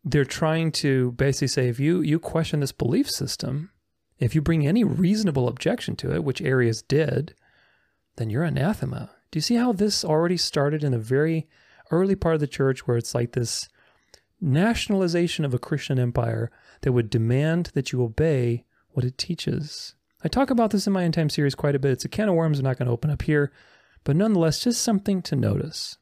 they're 0.05 0.25
trying 0.25 0.73
to 0.73 1.13
basically 1.13 1.49
say 1.49 1.69
if 1.69 1.79
you 1.79 2.01
you 2.01 2.19
question 2.19 2.61
this 2.61 2.73
belief 2.73 3.09
system, 3.11 3.71
if 4.19 4.35
you 4.35 4.43
bring 4.43 4.67
any 4.67 4.85
reasonable 4.85 5.49
objection 5.49 5.97
to 5.97 6.13
it, 6.13 6.25
which 6.25 6.43
Arius 6.43 6.83
did, 6.83 7.35
then 8.17 8.31
you're 8.31 8.45
anathema. 8.45 9.11
Do 9.31 9.39
you 9.39 9.43
see 9.43 9.55
how 9.55 9.73
this 9.73 10.05
already 10.05 10.37
started 10.37 10.85
in 10.85 10.93
a 10.93 10.99
very 10.99 11.49
early 11.91 12.15
part 12.15 12.35
of 12.35 12.41
the 12.41 12.47
church 12.47 12.87
where 12.87 12.97
it's 12.97 13.15
like 13.15 13.33
this 13.33 13.69
nationalization 14.41 15.45
of 15.45 15.55
a 15.55 15.59
Christian 15.59 15.99
empire 15.99 16.51
that 16.83 16.93
would 16.93 17.11
demand 17.11 17.71
that 17.75 17.93
you 17.93 18.03
obey 18.03 18.65
what 18.91 19.05
it 19.05 19.17
teaches? 19.17 19.95
I 20.25 20.29
talk 20.29 20.51
about 20.51 20.71
this 20.71 20.87
in 20.87 20.93
my 20.93 21.05
end 21.05 21.15
time 21.15 21.31
series 21.31 21.55
quite 21.55 21.75
a 21.75 21.79
bit. 21.79 21.93
It's 21.93 22.05
a 22.05 22.09
can 22.09 22.29
of 22.29 22.35
worms 22.35 22.59
I'm 22.59 22.65
not 22.65 22.79
going 22.79 22.87
to 22.87 22.93
open 22.93 23.11
up 23.11 23.23
here, 23.23 23.53
but 24.05 24.17
nonetheless, 24.17 24.63
just 24.63 24.83
something 24.83 25.23
to 25.23 25.37
notice. 25.37 25.99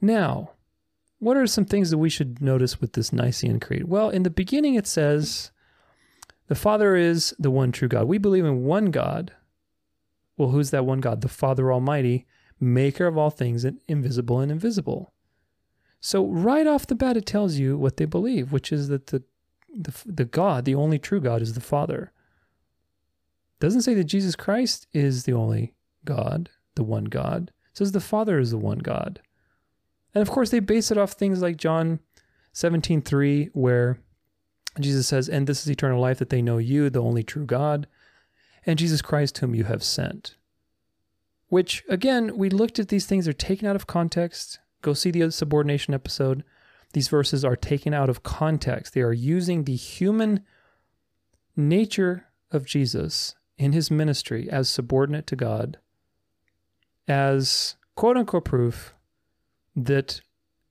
Now, 0.00 0.52
what 1.18 1.36
are 1.36 1.46
some 1.46 1.64
things 1.64 1.90
that 1.90 1.98
we 1.98 2.10
should 2.10 2.40
notice 2.40 2.80
with 2.80 2.92
this 2.92 3.12
Nicene 3.12 3.60
Creed? 3.60 3.84
Well, 3.84 4.10
in 4.10 4.22
the 4.22 4.30
beginning, 4.30 4.74
it 4.74 4.86
says, 4.86 5.50
The 6.46 6.54
Father 6.54 6.96
is 6.96 7.34
the 7.38 7.50
one 7.50 7.72
true 7.72 7.88
God. 7.88 8.06
We 8.06 8.18
believe 8.18 8.44
in 8.44 8.64
one 8.64 8.86
God. 8.86 9.32
Well, 10.36 10.50
who's 10.50 10.70
that 10.70 10.86
one 10.86 11.00
God? 11.00 11.20
The 11.20 11.28
Father 11.28 11.72
Almighty, 11.72 12.26
maker 12.60 13.06
of 13.06 13.18
all 13.18 13.30
things, 13.30 13.64
and 13.64 13.80
invisible 13.88 14.40
and 14.40 14.52
invisible. 14.52 15.12
So, 16.00 16.24
right 16.26 16.66
off 16.66 16.86
the 16.86 16.94
bat, 16.94 17.16
it 17.16 17.26
tells 17.26 17.56
you 17.56 17.76
what 17.76 17.96
they 17.96 18.04
believe, 18.04 18.52
which 18.52 18.70
is 18.70 18.86
that 18.86 19.08
the, 19.08 19.24
the, 19.74 19.92
the 20.06 20.24
God, 20.24 20.64
the 20.64 20.76
only 20.76 21.00
true 21.00 21.20
God, 21.20 21.42
is 21.42 21.54
the 21.54 21.60
Father. 21.60 22.12
Doesn't 23.60 23.82
say 23.82 23.94
that 23.94 24.04
Jesus 24.04 24.36
Christ 24.36 24.86
is 24.92 25.24
the 25.24 25.32
only 25.32 25.74
God, 26.04 26.50
the 26.74 26.84
one 26.84 27.04
God. 27.04 27.50
It 27.70 27.78
says 27.78 27.92
the 27.92 28.00
Father 28.00 28.38
is 28.38 28.50
the 28.50 28.58
one 28.58 28.78
God. 28.78 29.20
And 30.14 30.22
of 30.22 30.30
course, 30.30 30.50
they 30.50 30.60
base 30.60 30.90
it 30.90 30.98
off 30.98 31.12
things 31.12 31.42
like 31.42 31.56
John 31.56 32.00
17 32.52 33.02
3, 33.02 33.50
where 33.52 33.98
Jesus 34.80 35.06
says, 35.06 35.28
And 35.28 35.46
this 35.46 35.62
is 35.62 35.70
eternal 35.70 36.00
life, 36.00 36.18
that 36.18 36.30
they 36.30 36.42
know 36.42 36.58
you, 36.58 36.88
the 36.88 37.02
only 37.02 37.22
true 37.22 37.44
God, 37.44 37.86
and 38.64 38.78
Jesus 38.78 39.02
Christ, 39.02 39.38
whom 39.38 39.54
you 39.54 39.64
have 39.64 39.82
sent. 39.82 40.36
Which, 41.48 41.82
again, 41.88 42.36
we 42.36 42.50
looked 42.50 42.78
at 42.78 42.88
these 42.88 43.06
things, 43.06 43.24
they're 43.24 43.34
taken 43.34 43.66
out 43.66 43.76
of 43.76 43.86
context. 43.86 44.60
Go 44.82 44.92
see 44.92 45.10
the 45.10 45.30
subordination 45.32 45.94
episode. 45.94 46.44
These 46.92 47.08
verses 47.08 47.44
are 47.44 47.56
taken 47.56 47.92
out 47.92 48.08
of 48.08 48.22
context. 48.22 48.94
They 48.94 49.02
are 49.02 49.12
using 49.12 49.64
the 49.64 49.74
human 49.74 50.44
nature 51.56 52.26
of 52.50 52.64
Jesus 52.64 53.34
in 53.58 53.72
his 53.72 53.90
ministry 53.90 54.48
as 54.50 54.68
subordinate 54.68 55.26
to 55.26 55.36
God, 55.36 55.78
as 57.06 57.76
quote 57.96 58.16
unquote 58.16 58.44
proof 58.44 58.94
that 59.74 60.20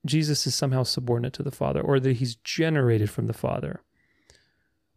Jesus 0.06 0.48
is 0.48 0.56
somehow 0.56 0.84
subordinate 0.84 1.34
to 1.34 1.44
the 1.44 1.52
Father 1.52 1.82
or 1.82 2.00
that 2.00 2.18
he's 2.18 2.36
generated 2.36 3.10
from 3.10 3.28
the 3.28 3.34
Father 3.34 3.82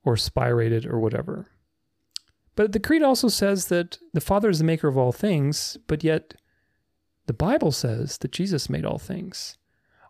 or 0.04 0.14
spirated 0.14 0.86
or 0.86 0.98
whatever. 0.98 1.48
But 2.56 2.72
the 2.72 2.80
Creed 2.80 3.02
also 3.02 3.28
says 3.28 3.66
that 3.66 3.98
the 4.12 4.20
Father 4.20 4.48
is 4.50 4.58
the 4.58 4.64
maker 4.64 4.88
of 4.88 4.96
all 4.96 5.12
things, 5.12 5.76
but 5.86 6.04
yet 6.04 6.34
the 7.26 7.32
Bible 7.32 7.72
says 7.72 8.18
that 8.18 8.32
Jesus 8.32 8.70
made 8.70 8.84
all 8.84 8.98
things. 8.98 9.56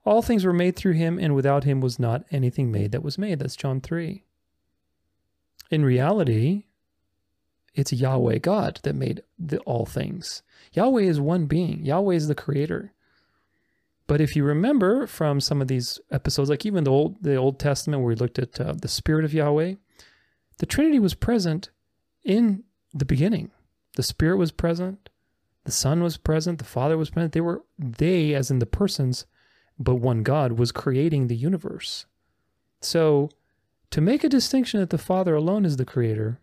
All 0.05 0.23
things 0.23 0.45
were 0.45 0.53
made 0.53 0.77
through 0.77 0.95
him, 0.95 1.19
and 1.19 1.35
without 1.35 1.65
him 1.65 1.81
was 1.81 1.99
not 1.99 2.25
anything 2.31 2.73
made 2.73 2.93
that 2.93 3.03
was 3.03 3.19
made. 3.19 3.39
That's 3.39 3.57
John 3.57 3.81
3. 3.81 4.25
In 5.71 5.85
reality, 5.85 6.65
it's 7.75 7.93
Yahweh 7.93 8.39
God 8.39 8.81
that 8.83 8.95
made 8.95 9.23
the, 9.39 9.59
all 9.61 9.87
things. 9.87 10.43
Yahweh 10.73 11.03
is 11.03 11.21
one 11.21 11.47
being, 11.47 11.85
Yahweh 11.85 12.15
is 12.15 12.29
the 12.29 12.35
creator. 12.35 12.93
But 14.07 14.21
if 14.21 14.35
you 14.35 14.43
remember 14.43 15.07
from 15.07 15.41
some 15.41 15.63
of 15.63 15.69
these 15.69 16.01
episodes, 16.11 16.51
like 16.51 16.67
even 16.67 16.83
the 16.83 16.91
old 16.91 17.23
the 17.23 17.37
Old 17.37 17.61
Testament, 17.61 18.03
where 18.03 18.09
we 18.09 18.17
looked 18.17 18.41
at 18.41 18.61
uh, 18.61 18.73
the 18.73 18.89
Spirit 18.89 19.25
of 19.25 19.33
Yahweh, 19.33 19.75
the 20.59 20.67
Trinity 20.67 20.99
was 20.99 21.15
present 21.15 21.71
in 22.25 22.65
the 22.93 23.05
beginning. 23.05 23.53
The 23.95 24.03
Spirit 24.03 24.37
was 24.37 24.51
present, 24.51 25.11
the 25.65 25.71
Son 25.71 26.03
was 26.03 26.17
present, 26.17 26.59
the 26.59 26.65
Father 26.65 26.99
was 26.99 27.11
present. 27.11 27.35
They 27.35 27.41
were 27.41 27.63
they, 27.79 28.35
as 28.35 28.51
in 28.51 28.59
the 28.59 28.67
persons, 28.67 29.27
but 29.79 29.97
one 29.97 30.25
God 30.25 30.53
was 30.59 30.73
creating 30.73 31.29
the 31.29 31.37
universe. 31.37 32.07
So, 32.81 33.31
to 33.91 34.01
make 34.01 34.25
a 34.25 34.29
distinction 34.29 34.81
that 34.81 34.91
the 34.91 34.99
Father 34.99 35.37
alone 35.37 35.65
is 35.65 35.77
the 35.77 35.85
Creator 35.85 36.41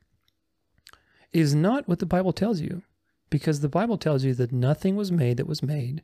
is 1.39 1.55
not 1.55 1.87
what 1.87 1.99
the 1.99 2.05
Bible 2.05 2.33
tells 2.33 2.61
you, 2.61 2.83
because 3.29 3.59
the 3.59 3.69
Bible 3.69 3.97
tells 3.97 4.23
you 4.23 4.33
that 4.35 4.51
nothing 4.51 4.95
was 4.95 5.11
made 5.11 5.37
that 5.37 5.47
was 5.47 5.63
made 5.63 6.03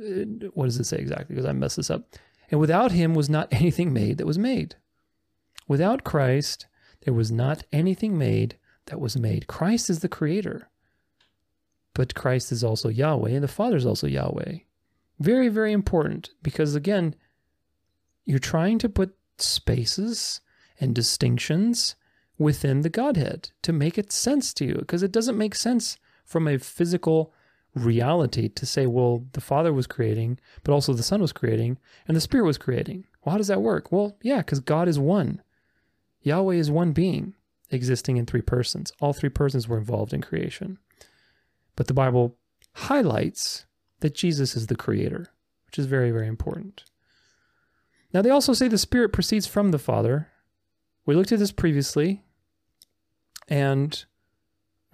uh, 0.00 0.24
what 0.54 0.66
does 0.66 0.78
it 0.78 0.84
say 0.84 0.98
exactly? 0.98 1.34
Because 1.34 1.48
I 1.48 1.52
messed 1.52 1.76
this 1.76 1.90
up. 1.90 2.04
And 2.50 2.60
without 2.60 2.92
him 2.92 3.14
was 3.14 3.28
not 3.28 3.48
anything 3.52 3.92
made 3.92 4.18
that 4.18 4.26
was 4.26 4.38
made. 4.38 4.76
Without 5.68 6.04
Christ, 6.04 6.66
there 7.02 7.14
was 7.14 7.30
not 7.30 7.64
anything 7.72 8.18
made 8.18 8.56
that 8.86 9.00
was 9.00 9.16
made. 9.16 9.46
Christ 9.46 9.90
is 9.90 10.00
the 10.00 10.08
creator. 10.08 10.68
But 11.94 12.14
Christ 12.14 12.52
is 12.52 12.64
also 12.64 12.88
Yahweh, 12.88 13.30
and 13.30 13.42
the 13.42 13.48
Father 13.48 13.76
is 13.76 13.86
also 13.86 14.06
Yahweh. 14.06 14.58
Very, 15.18 15.48
very 15.48 15.72
important 15.72 16.30
because, 16.42 16.74
again, 16.74 17.14
you're 18.24 18.38
trying 18.38 18.78
to 18.78 18.88
put 18.88 19.16
spaces 19.38 20.40
and 20.80 20.94
distinctions 20.94 21.94
within 22.40 22.80
the 22.80 22.88
Godhead 22.88 23.50
to 23.60 23.70
make 23.70 23.98
it 23.98 24.10
sense 24.10 24.54
to 24.54 24.64
you 24.64 24.74
because 24.76 25.02
it 25.02 25.12
doesn't 25.12 25.36
make 25.36 25.54
sense 25.54 25.98
from 26.24 26.48
a 26.48 26.58
physical 26.58 27.34
reality 27.74 28.48
to 28.48 28.64
say, 28.64 28.86
well, 28.86 29.26
the 29.32 29.42
Father 29.42 29.74
was 29.74 29.86
creating, 29.86 30.38
but 30.64 30.72
also 30.72 30.94
the 30.94 31.02
Son 31.02 31.20
was 31.20 31.34
creating, 31.34 31.76
and 32.08 32.16
the 32.16 32.20
Spirit 32.20 32.46
was 32.46 32.56
creating. 32.56 33.04
Well, 33.22 33.32
how 33.32 33.36
does 33.36 33.48
that 33.48 33.60
work? 33.60 33.92
Well, 33.92 34.16
yeah, 34.22 34.38
because 34.38 34.60
God 34.60 34.88
is 34.88 34.98
one. 34.98 35.42
Yahweh 36.22 36.54
is 36.54 36.70
one 36.70 36.92
being 36.92 37.34
existing 37.70 38.16
in 38.16 38.24
three 38.24 38.40
persons. 38.40 38.90
All 39.00 39.12
three 39.12 39.28
persons 39.28 39.68
were 39.68 39.78
involved 39.78 40.14
in 40.14 40.22
creation. 40.22 40.78
But 41.76 41.88
the 41.88 41.94
Bible 41.94 42.38
highlights 42.72 43.66
that 44.00 44.14
Jesus 44.14 44.56
is 44.56 44.68
the 44.68 44.76
creator, 44.76 45.26
which 45.66 45.78
is 45.78 45.84
very, 45.84 46.10
very 46.10 46.26
important. 46.26 46.84
Now, 48.14 48.22
they 48.22 48.30
also 48.30 48.54
say 48.54 48.66
the 48.66 48.78
Spirit 48.78 49.12
proceeds 49.12 49.46
from 49.46 49.72
the 49.72 49.78
Father. 49.78 50.28
We 51.04 51.14
looked 51.14 51.32
at 51.32 51.38
this 51.38 51.52
previously, 51.52 52.22
and 53.50 54.04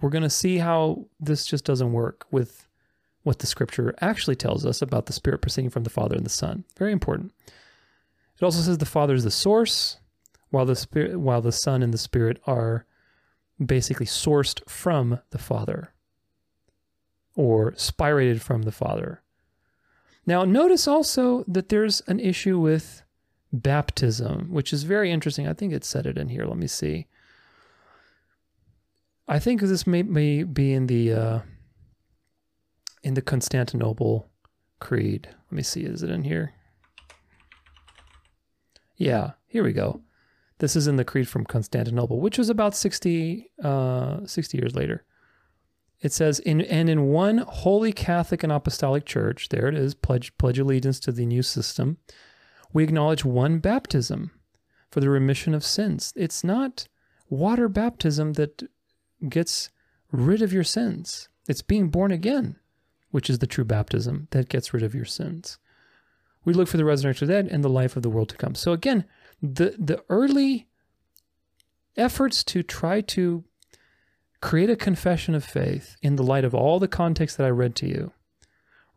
we're 0.01 0.09
going 0.09 0.23
to 0.23 0.29
see 0.29 0.57
how 0.57 1.05
this 1.19 1.45
just 1.45 1.63
doesn't 1.63 1.93
work 1.93 2.25
with 2.31 2.67
what 3.23 3.39
the 3.39 3.47
scripture 3.47 3.93
actually 4.01 4.35
tells 4.35 4.65
us 4.65 4.81
about 4.81 5.05
the 5.05 5.13
Spirit 5.13 5.41
proceeding 5.41 5.69
from 5.69 5.83
the 5.83 5.89
Father 5.89 6.15
and 6.15 6.25
the 6.25 6.29
Son. 6.29 6.63
Very 6.77 6.91
important. 6.91 7.33
It 8.39 8.43
also 8.43 8.61
says 8.61 8.77
the 8.77 8.85
Father 8.85 9.15
is 9.15 9.23
the 9.23 9.31
source, 9.31 9.97
while 10.49 10.65
the 10.65 10.75
Spirit, 10.75 11.19
while 11.19 11.41
the 11.41 11.51
Son 11.51 11.83
and 11.83 11.93
the 11.93 11.97
Spirit 11.97 12.41
are 12.45 12.85
basically 13.63 14.05
sourced 14.05 14.67
from 14.69 15.19
the 15.31 15.37
Father 15.37 15.93
or 17.35 17.71
spirated 17.73 18.41
from 18.41 18.63
the 18.63 18.71
Father. 18.71 19.21
Now, 20.25 20.43
notice 20.43 20.87
also 20.87 21.43
that 21.47 21.69
there's 21.69 22.01
an 22.07 22.19
issue 22.19 22.59
with 22.59 23.03
baptism, 23.51 24.51
which 24.51 24.73
is 24.73 24.83
very 24.83 25.11
interesting. 25.11 25.47
I 25.47 25.53
think 25.53 25.73
it 25.73 25.85
said 25.85 26.05
it 26.05 26.17
in 26.17 26.29
here. 26.29 26.45
Let 26.45 26.57
me 26.57 26.67
see. 26.67 27.07
I 29.27 29.39
think 29.39 29.61
this 29.61 29.85
may, 29.85 30.03
may 30.03 30.43
be 30.43 30.73
in 30.73 30.87
the 30.87 31.13
uh, 31.13 31.39
in 33.03 33.13
the 33.13 33.21
Constantinople 33.21 34.29
Creed. 34.79 35.27
Let 35.31 35.51
me 35.51 35.63
see, 35.63 35.81
is 35.81 36.03
it 36.03 36.09
in 36.09 36.23
here? 36.23 36.53
Yeah, 38.95 39.31
here 39.47 39.63
we 39.63 39.73
go. 39.73 40.01
This 40.59 40.75
is 40.75 40.87
in 40.87 40.95
the 40.95 41.05
Creed 41.05 41.27
from 41.27 41.45
Constantinople, 41.45 42.19
which 42.19 42.37
was 42.37 42.49
about 42.49 42.75
60, 42.75 43.51
uh, 43.63 44.25
60 44.25 44.57
years 44.57 44.75
later. 44.75 45.03
It 46.01 46.11
says, 46.11 46.39
in, 46.39 46.61
and 46.61 46.89
in 46.89 47.07
one 47.07 47.39
holy 47.39 47.91
Catholic 47.91 48.43
and 48.43 48.51
Apostolic 48.51 49.05
Church, 49.05 49.49
there 49.49 49.67
it 49.67 49.75
is, 49.75 49.93
pledge, 49.93 50.35
pledge 50.37 50.59
allegiance 50.59 50.99
to 51.01 51.11
the 51.11 51.25
new 51.25 51.43
system, 51.43 51.97
we 52.73 52.83
acknowledge 52.83 53.23
one 53.23 53.59
baptism 53.59 54.31
for 54.91 54.99
the 54.99 55.09
remission 55.09 55.53
of 55.53 55.63
sins. 55.63 56.11
It's 56.15 56.43
not 56.43 56.87
water 57.29 57.69
baptism 57.69 58.33
that 58.33 58.63
gets 59.29 59.69
rid 60.11 60.41
of 60.41 60.53
your 60.53 60.63
sins, 60.63 61.29
it's 61.47 61.61
being 61.61 61.89
born 61.89 62.11
again 62.11 62.57
which 63.11 63.29
is 63.29 63.39
the 63.39 63.47
true 63.47 63.63
baptism 63.63 64.27
that 64.31 64.49
gets 64.49 64.73
rid 64.73 64.83
of 64.83 64.93
your 64.93 65.05
sins. 65.05 65.57
We 66.45 66.53
look 66.53 66.67
for 66.67 66.77
the 66.77 66.85
resurrection 66.85 67.25
of 67.25 67.27
the 67.27 67.33
dead 67.33 67.51
and 67.51 67.63
the 67.63 67.69
life 67.69 67.95
of 67.95 68.03
the 68.03 68.09
world 68.09 68.29
to 68.29 68.37
come. 68.37 68.55
So 68.55 68.73
again, 68.73 69.05
the 69.41 69.75
the 69.77 70.03
early 70.09 70.67
efforts 71.95 72.43
to 72.45 72.63
try 72.63 73.01
to 73.01 73.43
create 74.41 74.69
a 74.69 74.75
confession 74.75 75.35
of 75.35 75.43
faith 75.43 75.95
in 76.01 76.15
the 76.15 76.23
light 76.23 76.45
of 76.45 76.53
all 76.53 76.79
the 76.79 76.87
context 76.87 77.37
that 77.37 77.45
I 77.47 77.49
read 77.49 77.75
to 77.77 77.87
you 77.87 78.13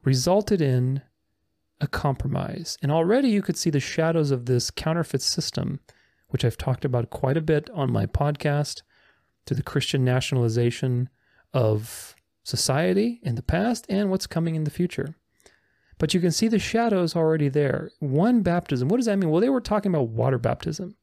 resulted 0.05 0.61
in 0.61 1.03
a 1.81 1.87
compromise. 1.87 2.77
And 2.83 2.93
already 2.93 3.31
you 3.31 3.41
could 3.41 3.57
see 3.57 3.71
the 3.71 3.81
shadows 3.81 4.31
of 4.31 4.45
this 4.45 4.71
counterfeit 4.71 5.23
system, 5.23 5.81
which 6.29 6.45
I've 6.45 6.59
talked 6.59 6.85
about 6.85 7.09
quite 7.09 7.39
a 7.39 7.43
bit 7.43 7.71
on 7.71 7.91
my 7.91 8.05
podcast, 8.05 8.83
to 9.47 9.55
the 9.55 9.63
Christian 9.63 10.05
nationalization 10.05 11.09
of 11.53 12.15
society 12.43 13.21
in 13.23 13.35
the 13.35 13.43
past 13.43 13.87
and 13.89 14.11
what's 14.11 14.27
coming 14.27 14.55
in 14.55 14.65
the 14.65 14.71
future. 14.71 15.17
But 15.99 16.15
you 16.15 16.21
can 16.21 16.31
see 16.31 16.49
the 16.49 16.59
shadows 16.59 17.15
already 17.15 17.49
there. 17.49 17.91
One 17.99 18.41
baptism, 18.43 18.89
what 18.89 18.97
does 18.97 19.07
that 19.07 19.19
mean? 19.19 19.31
Well, 19.31 19.41
they 19.41 19.51
were 19.51 19.61
talking 19.61 19.93
about 19.93 20.09
water 20.09 20.39
baptism. 20.39 20.97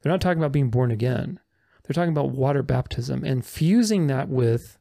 They're 0.00 0.12
not 0.12 0.20
talking 0.20 0.38
about 0.38 0.52
being 0.52 0.70
born 0.70 0.90
again. 0.90 1.40
They're 1.82 1.94
talking 1.94 2.12
about 2.12 2.30
water 2.30 2.62
baptism 2.62 3.24
and 3.24 3.44
fusing 3.44 4.06
that 4.08 4.28
with 4.28 4.78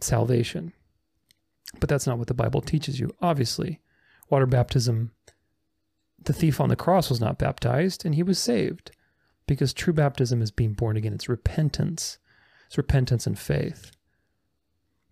salvation. 0.00 0.72
But 1.78 1.88
that's 1.88 2.06
not 2.06 2.18
what 2.18 2.28
the 2.28 2.34
Bible 2.34 2.62
teaches 2.62 2.98
you. 2.98 3.14
Obviously, 3.20 3.80
water 4.30 4.46
baptism, 4.46 5.12
the 6.24 6.32
thief 6.32 6.60
on 6.60 6.70
the 6.70 6.76
cross 6.76 7.10
was 7.10 7.20
not 7.20 7.38
baptized 7.38 8.06
and 8.06 8.14
he 8.14 8.22
was 8.22 8.38
saved 8.38 8.92
because 9.46 9.72
true 9.72 9.92
baptism 9.92 10.42
is 10.42 10.50
being 10.50 10.72
born 10.72 10.96
again. 10.96 11.12
It's 11.12 11.28
repentance, 11.28 12.18
it's 12.66 12.78
repentance 12.78 13.26
and 13.26 13.38
faith. 13.38 13.90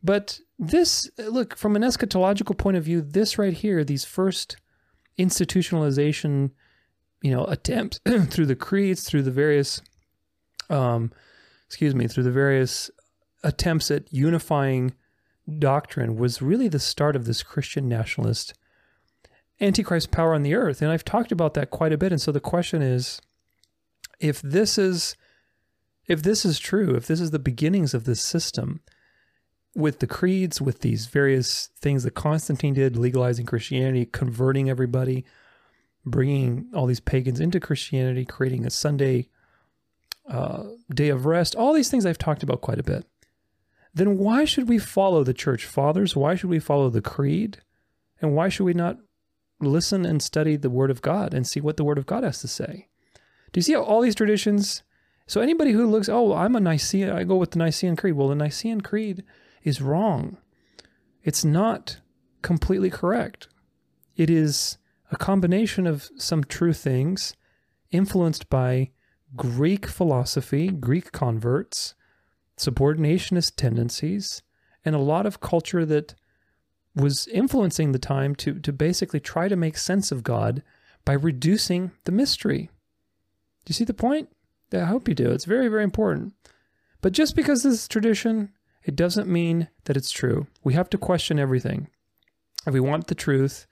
But 0.03 0.41
this, 0.59 1.11
look, 1.19 1.57
from 1.57 1.77
an 1.77 1.83
eschatological 1.83 2.57
point 2.59 2.77
of 2.77 2.85
view, 2.85 3.03
this 3.03 3.39
right 3.39 3.53
here, 3.53 3.85
these 3.85 4.05
first 4.05 4.57
institutionalization, 5.19 6.51
you 7.23 7.31
know, 7.31 7.45
attempts 7.45 8.01
through 8.29 8.47
the 8.47 8.57
creeds, 8.57 9.05
through 9.05 9.23
the 9.23 9.31
various, 9.31 9.81
um, 10.71 11.13
excuse 11.67 11.95
me, 11.95 12.09
through 12.09 12.25
the 12.25 12.33
various 12.33 12.91
attempts 13.45 13.91
at 13.91 14.13
unifying 14.13 14.95
doctrine 15.59 16.17
was 16.17 16.43
really 16.43 16.69
the 16.69 16.79
start 16.79 17.17
of 17.17 17.27
this 17.27 17.43
Christian 17.43 17.89
nationalist 17.89 18.55
antichrist 19.61 20.11
power 20.11 20.35
on 20.35 20.43
the 20.43 20.55
earth. 20.55 20.83
And 20.83 20.91
I've 20.91 21.05
talked 21.05 21.33
about 21.33 21.55
that 21.55 21.71
quite 21.71 21.93
a 21.93 21.99
bit. 21.99 22.13
And 22.13 22.21
so 22.21 22.33
the 22.33 22.41
question 22.41 22.83
is, 22.83 23.21
if 24.23 24.40
this 24.40 24.78
is 24.78 25.16
if 26.07 26.23
this 26.23 26.44
is 26.44 26.59
true, 26.59 26.94
if 26.94 27.07
this 27.07 27.20
is 27.20 27.31
the 27.31 27.39
beginnings 27.39 27.94
of 27.94 28.05
this 28.05 28.20
system, 28.20 28.81
with 29.74 30.01
the 30.01 30.07
creeds, 30.07 30.61
with 30.61 30.81
these 30.81 31.07
various 31.07 31.69
things 31.81 32.03
that 32.05 32.15
Constantine 32.15 32.74
did, 32.74 32.97
legalizing 32.97 33.47
Christianity, 33.47 34.07
converting 34.07 34.69
everybody, 34.69 35.24
bringing 36.05 36.66
all 36.74 36.86
these 36.86 37.01
pagans 37.01 37.40
into 37.40 37.61
Christianity, 37.61 38.24
creating 38.24 38.66
a 38.66 38.70
Sunday 38.70 39.28
uh, 40.28 40.65
day 40.93 41.09
of 41.09 41.27
rest, 41.27 41.55
all 41.57 41.73
these 41.73 41.90
things 41.90 42.05
I've 42.05 42.19
talked 42.19 42.43
about 42.43 42.61
quite 42.61 42.78
a 42.78 42.85
bit. 42.85 43.07
Then 43.94 44.19
why 44.19 44.44
should 44.44 44.69
we 44.69 44.78
follow 44.78 45.23
the 45.23 45.35
church 45.35 45.66
fathers? 45.66 46.16
Why 46.16 46.35
should 46.35 46.51
we 46.51 46.59
follow 46.59 46.90
the 46.90 47.03
creed? 47.03 47.59
And 48.20 48.35
why 48.35 48.49
should 48.49 48.65
we 48.65 48.74
not 48.74 48.99
listen 49.61 50.05
and 50.05 50.23
study 50.23 50.57
the 50.57 50.70
Word 50.70 50.90
of 50.90 51.03
God 51.03 51.35
and 51.35 51.47
see 51.47 51.61
what 51.61 51.77
the 51.77 51.85
Word 51.85 51.99
of 51.99 52.07
God 52.07 52.24
has 52.24 52.40
to 52.40 52.49
say? 52.49 52.89
Do 53.53 53.59
you 53.59 53.62
see 53.62 53.74
how 53.74 53.83
all 53.83 54.01
these 54.01 54.15
traditions? 54.15 54.83
So 55.27 55.41
anybody 55.41 55.73
who 55.73 55.87
looks, 55.87 56.09
oh, 56.09 56.35
I'm 56.35 56.57
a 56.57 56.61
Nicene, 56.61 57.11
I 57.11 57.24
go 57.24 57.37
with 57.37 57.53
the 57.53 57.59
Nicene 57.59 57.97
Creed. 57.97 58.15
Well, 58.15 58.29
the 58.29 58.35
Nicene 58.35 58.81
Creed 58.81 59.23
is 59.62 59.81
wrong. 59.81 60.39
It's 61.23 61.45
not 61.45 62.01
completely 62.43 62.91
correct. 62.91 63.49
It 64.16 64.29
is 64.29 64.79
a 65.11 65.16
combination 65.16 65.87
of 65.87 66.11
some 66.16 66.45
true 66.45 66.73
things 66.73 67.35
influenced 67.91 68.49
by 68.51 68.91
Greek 69.37 69.87
philosophy, 69.87 70.69
Greek 70.69 71.12
converts, 71.12 71.95
subordinationist 72.59 73.57
tendencies, 73.57 74.43
and 74.85 74.95
a 74.95 74.99
lot 74.99 75.27
of 75.27 75.41
culture 75.41 75.87
that 75.87 76.15
was 76.95 77.27
influencing 77.29 77.93
the 77.93 77.99
time 77.99 78.35
to, 78.35 78.59
to 78.61 78.73
basically 78.73 79.20
try 79.20 79.49
to 79.49 79.57
make 79.57 79.77
sense 79.79 80.12
of 80.12 80.23
God 80.23 80.62
by 81.05 81.15
reducing 81.15 81.93
the 82.05 82.12
mystery. 82.12 82.70
Do 83.64 83.70
you 83.70 83.74
see 83.74 83.84
the 83.84 83.94
point? 83.94 84.28
I 84.72 84.84
hope 84.84 85.09
you 85.09 85.14
do. 85.14 85.30
It's 85.30 85.44
very, 85.44 85.68
very 85.68 85.84
important. 85.84 86.34
But 87.01 87.12
just 87.12 87.36
because 87.36 87.62
this 87.62 87.74
is 87.74 87.89
tradition 87.89 88.51
it 88.84 88.97
doesn't 88.97 89.28
mean 89.28 89.68
that 89.84 89.97
it's 89.97 90.10
true. 90.10 90.47
We 90.64 90.74
have 90.74 90.90
to 90.90 90.98
question 90.98 91.39
everything. 91.39 91.89
If 92.66 92.74
we 92.74 92.80
want 92.80 93.06
the 93.06 93.14
truth, 93.14 93.66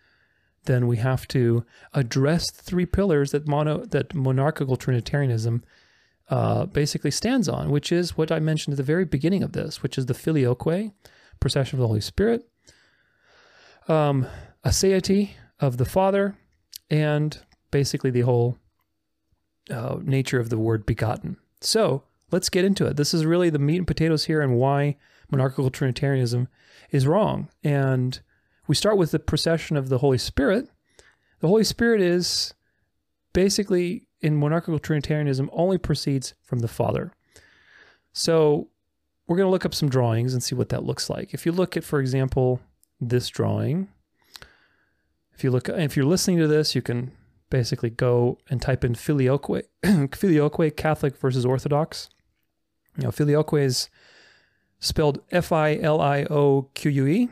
then 0.64 0.86
we 0.86 0.98
have 0.98 1.26
to 1.28 1.64
address 1.94 2.50
the 2.50 2.62
three 2.62 2.86
pillars 2.86 3.32
that 3.32 3.48
mono 3.48 3.84
that 3.86 4.14
monarchical 4.14 4.76
Trinitarianism 4.76 5.64
uh, 6.28 6.66
basically 6.66 7.10
stands 7.10 7.48
on, 7.48 7.70
which 7.70 7.90
is 7.90 8.16
what 8.16 8.30
I 8.30 8.38
mentioned 8.38 8.74
at 8.74 8.76
the 8.76 8.82
very 8.82 9.04
beginning 9.04 9.42
of 9.42 9.52
this, 9.52 9.82
which 9.82 9.98
is 9.98 10.06
the 10.06 10.14
filioque, 10.14 10.92
procession 11.40 11.76
of 11.76 11.80
the 11.80 11.88
Holy 11.88 12.00
Spirit, 12.00 12.48
um, 13.88 14.26
aseity 14.64 15.30
of 15.58 15.76
the 15.76 15.84
Father, 15.84 16.36
and 16.88 17.38
basically 17.70 18.10
the 18.10 18.20
whole 18.20 18.58
uh, 19.70 19.98
nature 20.02 20.40
of 20.40 20.50
the 20.50 20.58
word 20.58 20.86
begotten. 20.86 21.36
So 21.60 22.02
let's 22.30 22.48
get 22.48 22.64
into 22.64 22.86
it. 22.86 22.96
This 22.96 23.14
is 23.14 23.24
really 23.24 23.50
the 23.50 23.58
meat 23.58 23.78
and 23.78 23.86
potatoes 23.86 24.24
here 24.24 24.40
and 24.40 24.56
why 24.56 24.96
monarchical 25.30 25.70
Trinitarianism 25.70 26.48
is 26.90 27.06
wrong. 27.06 27.48
And 27.62 28.20
we 28.66 28.74
start 28.74 28.96
with 28.96 29.10
the 29.10 29.18
procession 29.18 29.76
of 29.76 29.88
the 29.88 29.98
Holy 29.98 30.18
Spirit. 30.18 30.68
The 31.40 31.48
Holy 31.48 31.64
Spirit 31.64 32.00
is 32.00 32.54
basically 33.32 34.06
in 34.20 34.36
monarchical 34.36 34.78
Trinitarianism 34.78 35.50
only 35.52 35.78
proceeds 35.78 36.34
from 36.42 36.60
the 36.60 36.68
Father. 36.68 37.12
So 38.12 38.68
we're 39.26 39.36
going 39.36 39.46
to 39.46 39.50
look 39.50 39.64
up 39.64 39.74
some 39.74 39.88
drawings 39.88 40.34
and 40.34 40.42
see 40.42 40.54
what 40.54 40.68
that 40.70 40.84
looks 40.84 41.08
like. 41.08 41.32
If 41.32 41.46
you 41.46 41.52
look 41.52 41.76
at, 41.76 41.84
for 41.84 42.00
example, 42.00 42.60
this 43.00 43.28
drawing, 43.28 43.88
if 45.32 45.44
you 45.44 45.50
look, 45.50 45.68
if 45.68 45.96
you're 45.96 46.04
listening 46.04 46.38
to 46.38 46.48
this, 46.48 46.74
you 46.74 46.82
can 46.82 47.12
basically 47.50 47.90
go 47.90 48.38
and 48.48 48.62
type 48.62 48.84
in 48.84 48.94
filioque, 48.94 49.64
filioque 50.14 50.76
Catholic 50.76 51.16
versus 51.16 51.44
Orthodox. 51.44 52.08
You 52.96 53.04
know, 53.04 53.10
filioque 53.10 53.58
is 53.60 53.88
spelled 54.78 55.20
F 55.30 55.52
I 55.52 55.76
L 55.76 56.00
I 56.00 56.24
O 56.24 56.70
Q 56.74 56.90
U 56.90 57.06
E, 57.06 57.28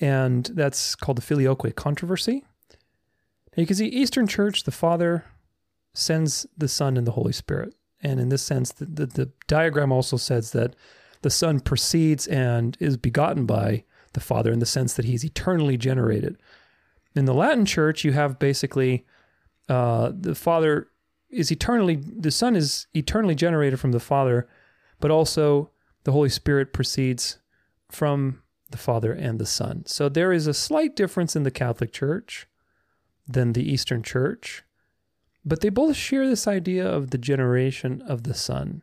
and 0.00 0.46
that's 0.54 0.94
called 0.94 1.18
the 1.18 1.22
filioque 1.22 1.74
controversy. 1.74 2.44
Now 3.56 3.60
you 3.60 3.66
can 3.66 3.76
see 3.76 3.86
Eastern 3.86 4.26
Church, 4.26 4.64
the 4.64 4.72
Father 4.72 5.24
sends 5.94 6.46
the 6.56 6.68
Son 6.68 6.96
and 6.96 7.06
the 7.06 7.12
Holy 7.12 7.32
Spirit. 7.32 7.74
And 8.02 8.20
in 8.20 8.28
this 8.28 8.42
sense, 8.42 8.72
the, 8.72 8.84
the, 8.84 9.06
the 9.06 9.30
diagram 9.46 9.90
also 9.90 10.18
says 10.18 10.52
that 10.52 10.76
the 11.22 11.30
Son 11.30 11.60
proceeds 11.60 12.26
and 12.26 12.76
is 12.78 12.98
begotten 12.98 13.46
by 13.46 13.84
the 14.12 14.20
Father 14.20 14.52
in 14.52 14.58
the 14.58 14.66
sense 14.66 14.94
that 14.94 15.06
he's 15.06 15.24
eternally 15.24 15.78
generated. 15.78 16.36
In 17.16 17.24
the 17.24 17.34
Latin 17.34 17.64
Church, 17.64 18.04
you 18.04 18.12
have 18.12 18.38
basically 18.38 19.06
uh, 19.68 20.12
the 20.14 20.34
Father 20.34 20.88
is 21.30 21.50
eternally, 21.50 21.96
the 21.96 22.30
Son 22.30 22.54
is 22.54 22.86
eternally 22.94 23.34
generated 23.34 23.80
from 23.80 23.92
the 23.92 24.00
Father, 24.00 24.46
but 25.00 25.10
also 25.10 25.70
the 26.04 26.12
Holy 26.12 26.28
Spirit 26.28 26.72
proceeds 26.72 27.38
from 27.90 28.42
the 28.70 28.76
Father 28.76 29.12
and 29.12 29.38
the 29.38 29.46
Son. 29.46 29.84
So 29.86 30.08
there 30.08 30.32
is 30.32 30.46
a 30.46 30.54
slight 30.54 30.94
difference 30.94 31.34
in 31.34 31.42
the 31.42 31.50
Catholic 31.50 31.92
Church 31.92 32.46
than 33.26 33.54
the 33.54 33.68
Eastern 33.68 34.02
Church. 34.02 34.62
But 35.44 35.60
they 35.60 35.68
both 35.68 35.96
share 35.96 36.28
this 36.28 36.46
idea 36.46 36.86
of 36.86 37.10
the 37.10 37.18
generation 37.18 38.02
of 38.02 38.24
the 38.24 38.34
Son, 38.34 38.82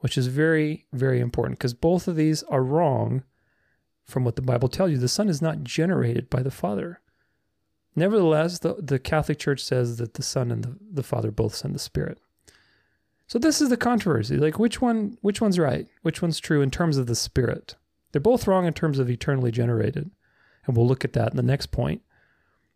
which 0.00 0.16
is 0.16 0.26
very, 0.28 0.86
very 0.92 1.18
important 1.18 1.58
because 1.58 1.74
both 1.74 2.06
of 2.06 2.16
these 2.16 2.42
are 2.44 2.62
wrong 2.62 3.24
from 4.04 4.24
what 4.24 4.36
the 4.36 4.42
Bible 4.42 4.68
tells 4.68 4.90
you. 4.90 4.98
The 4.98 5.08
Son 5.08 5.28
is 5.28 5.42
not 5.42 5.64
generated 5.64 6.30
by 6.30 6.42
the 6.42 6.50
Father. 6.50 7.00
Nevertheless, 7.98 8.60
the, 8.60 8.74
the 8.74 8.98
Catholic 8.98 9.38
Church 9.38 9.62
says 9.62 9.98
that 9.98 10.14
the 10.14 10.22
Son 10.22 10.50
and 10.50 10.64
the, 10.64 10.76
the 10.92 11.02
Father 11.02 11.30
both 11.30 11.54
send 11.54 11.74
the 11.74 11.80
Spirit. 11.80 12.18
So 13.26 13.38
this 13.38 13.60
is 13.60 13.68
the 13.68 13.76
controversy. 13.76 14.36
Like 14.36 14.58
which 14.58 14.80
one 14.80 15.18
which 15.20 15.40
one's 15.40 15.58
right? 15.58 15.86
Which 16.02 16.22
one's 16.22 16.40
true 16.40 16.62
in 16.62 16.70
terms 16.70 16.96
of 16.96 17.06
the 17.06 17.14
Spirit? 17.14 17.76
They're 18.12 18.20
both 18.20 18.46
wrong 18.46 18.66
in 18.66 18.72
terms 18.72 18.98
of 18.98 19.10
eternally 19.10 19.50
generated. 19.50 20.10
And 20.66 20.76
we'll 20.76 20.86
look 20.86 21.04
at 21.04 21.12
that 21.12 21.30
in 21.30 21.36
the 21.36 21.42
next 21.42 21.66
point. 21.66 22.02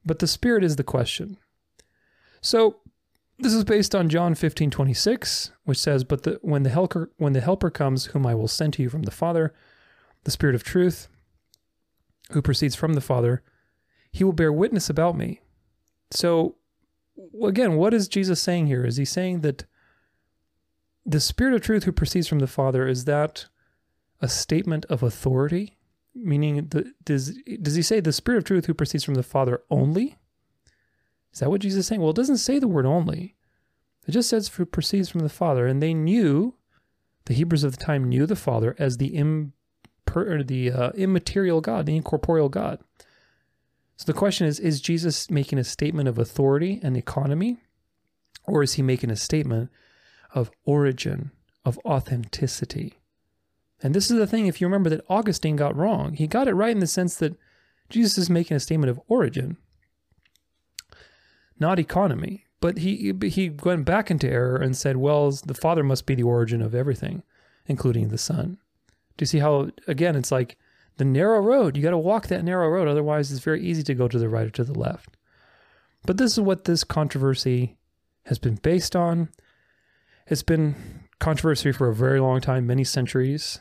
But 0.04 0.18
the 0.18 0.26
Spirit 0.26 0.64
is 0.64 0.76
the 0.76 0.84
question. 0.84 1.38
So 2.40 2.80
this 3.38 3.54
is 3.54 3.64
based 3.64 3.94
on 3.94 4.08
John 4.08 4.34
15, 4.34 4.70
26, 4.70 5.52
which 5.64 5.78
says, 5.78 6.04
But 6.04 6.24
the, 6.24 6.38
when, 6.42 6.64
the 6.64 6.70
helper, 6.70 7.10
when 7.16 7.32
the 7.32 7.40
Helper 7.40 7.70
comes, 7.70 8.06
whom 8.06 8.26
I 8.26 8.34
will 8.34 8.48
send 8.48 8.74
to 8.74 8.82
you 8.82 8.88
from 8.88 9.02
the 9.02 9.10
Father, 9.10 9.54
the 10.24 10.30
Spirit 10.30 10.54
of 10.54 10.64
truth, 10.64 11.08
who 12.32 12.42
proceeds 12.42 12.74
from 12.74 12.94
the 12.94 13.00
Father, 13.00 13.42
he 14.12 14.24
will 14.24 14.32
bear 14.32 14.52
witness 14.52 14.90
about 14.90 15.16
me. 15.16 15.40
So, 16.10 16.56
again, 17.42 17.76
what 17.76 17.94
is 17.94 18.08
Jesus 18.08 18.40
saying 18.40 18.66
here? 18.66 18.84
Is 18.84 18.96
he 18.96 19.04
saying 19.04 19.40
that 19.40 19.64
the 21.04 21.20
Spirit 21.20 21.54
of 21.54 21.62
truth 21.62 21.84
who 21.84 21.92
proceeds 21.92 22.28
from 22.28 22.38
the 22.38 22.46
Father, 22.46 22.86
is 22.86 23.06
that 23.06 23.46
a 24.20 24.28
statement 24.28 24.84
of 24.86 25.02
authority? 25.02 25.78
Meaning, 26.14 26.68
the, 26.68 26.92
does, 27.02 27.38
does 27.60 27.74
he 27.74 27.82
say 27.82 28.00
the 28.00 28.12
Spirit 28.12 28.38
of 28.38 28.44
truth 28.44 28.66
who 28.66 28.74
proceeds 28.74 29.02
from 29.02 29.14
the 29.14 29.22
Father 29.22 29.62
only? 29.70 30.18
Is 31.32 31.40
that 31.40 31.48
what 31.48 31.62
Jesus 31.62 31.80
is 31.80 31.86
saying? 31.86 32.00
Well, 32.00 32.10
it 32.10 32.16
doesn't 32.16 32.36
say 32.36 32.58
the 32.58 32.68
word 32.68 32.84
only. 32.84 33.34
It 34.06 34.12
just 34.12 34.28
says 34.28 34.50
it 34.58 34.72
proceeds 34.72 35.08
from 35.08 35.20
the 35.20 35.30
Father. 35.30 35.66
And 35.66 35.82
they 35.82 35.94
knew, 35.94 36.54
the 37.24 37.34
Hebrews 37.34 37.64
of 37.64 37.76
the 37.76 37.82
time 37.82 38.08
knew 38.08 38.26
the 38.26 38.36
Father 38.36 38.76
as 38.78 38.98
the, 38.98 39.12
imper, 39.12 40.46
the 40.46 40.70
uh, 40.70 40.90
immaterial 40.90 41.62
God, 41.62 41.86
the 41.86 41.96
incorporeal 41.96 42.50
God. 42.50 42.80
So 44.02 44.06
the 44.06 44.18
question 44.18 44.48
is 44.48 44.58
Is 44.58 44.80
Jesus 44.80 45.30
making 45.30 45.60
a 45.60 45.64
statement 45.64 46.08
of 46.08 46.18
authority 46.18 46.80
and 46.82 46.96
economy? 46.96 47.58
Or 48.48 48.64
is 48.64 48.72
he 48.72 48.82
making 48.82 49.12
a 49.12 49.16
statement 49.16 49.70
of 50.34 50.50
origin, 50.64 51.30
of 51.64 51.78
authenticity? 51.84 52.94
And 53.80 53.94
this 53.94 54.10
is 54.10 54.18
the 54.18 54.26
thing, 54.26 54.46
if 54.46 54.60
you 54.60 54.66
remember 54.66 54.90
that 54.90 55.04
Augustine 55.08 55.54
got 55.54 55.76
wrong, 55.76 56.14
he 56.14 56.26
got 56.26 56.48
it 56.48 56.54
right 56.54 56.72
in 56.72 56.80
the 56.80 56.88
sense 56.88 57.14
that 57.16 57.36
Jesus 57.90 58.18
is 58.18 58.28
making 58.28 58.56
a 58.56 58.60
statement 58.60 58.90
of 58.90 59.00
origin 59.06 59.56
not 61.60 61.78
economy. 61.78 62.46
But 62.60 62.78
he 62.78 63.14
he 63.22 63.50
went 63.50 63.84
back 63.84 64.10
into 64.10 64.28
error 64.28 64.56
and 64.56 64.76
said, 64.76 64.96
well, 64.96 65.30
the 65.30 65.54
Father 65.54 65.84
must 65.84 66.06
be 66.06 66.16
the 66.16 66.24
origin 66.24 66.60
of 66.60 66.74
everything, 66.74 67.22
including 67.66 68.08
the 68.08 68.18
Son. 68.18 68.58
Do 69.16 69.22
you 69.22 69.26
see 69.26 69.38
how 69.38 69.70
again 69.86 70.16
it's 70.16 70.32
like 70.32 70.58
the 70.96 71.04
narrow 71.04 71.40
road? 71.40 71.76
You 71.76 71.82
got 71.82 71.90
to 71.90 71.98
walk 71.98 72.28
that 72.28 72.44
narrow 72.44 72.68
road, 72.68 72.88
otherwise 72.88 73.30
it's 73.30 73.44
very 73.44 73.62
easy 73.62 73.82
to 73.84 73.94
go 73.94 74.08
to 74.08 74.18
the 74.18 74.28
right 74.28 74.46
or 74.46 74.50
to 74.50 74.64
the 74.64 74.78
left. 74.78 75.16
But 76.04 76.18
this 76.18 76.32
is 76.32 76.40
what 76.40 76.64
this 76.64 76.84
controversy 76.84 77.76
has 78.26 78.38
been 78.38 78.56
based 78.56 78.96
on. 78.96 79.28
It's 80.26 80.42
been 80.42 80.74
controversy 81.18 81.72
for 81.72 81.88
a 81.88 81.94
very 81.94 82.20
long 82.20 82.40
time, 82.40 82.66
many 82.66 82.84
centuries. 82.84 83.60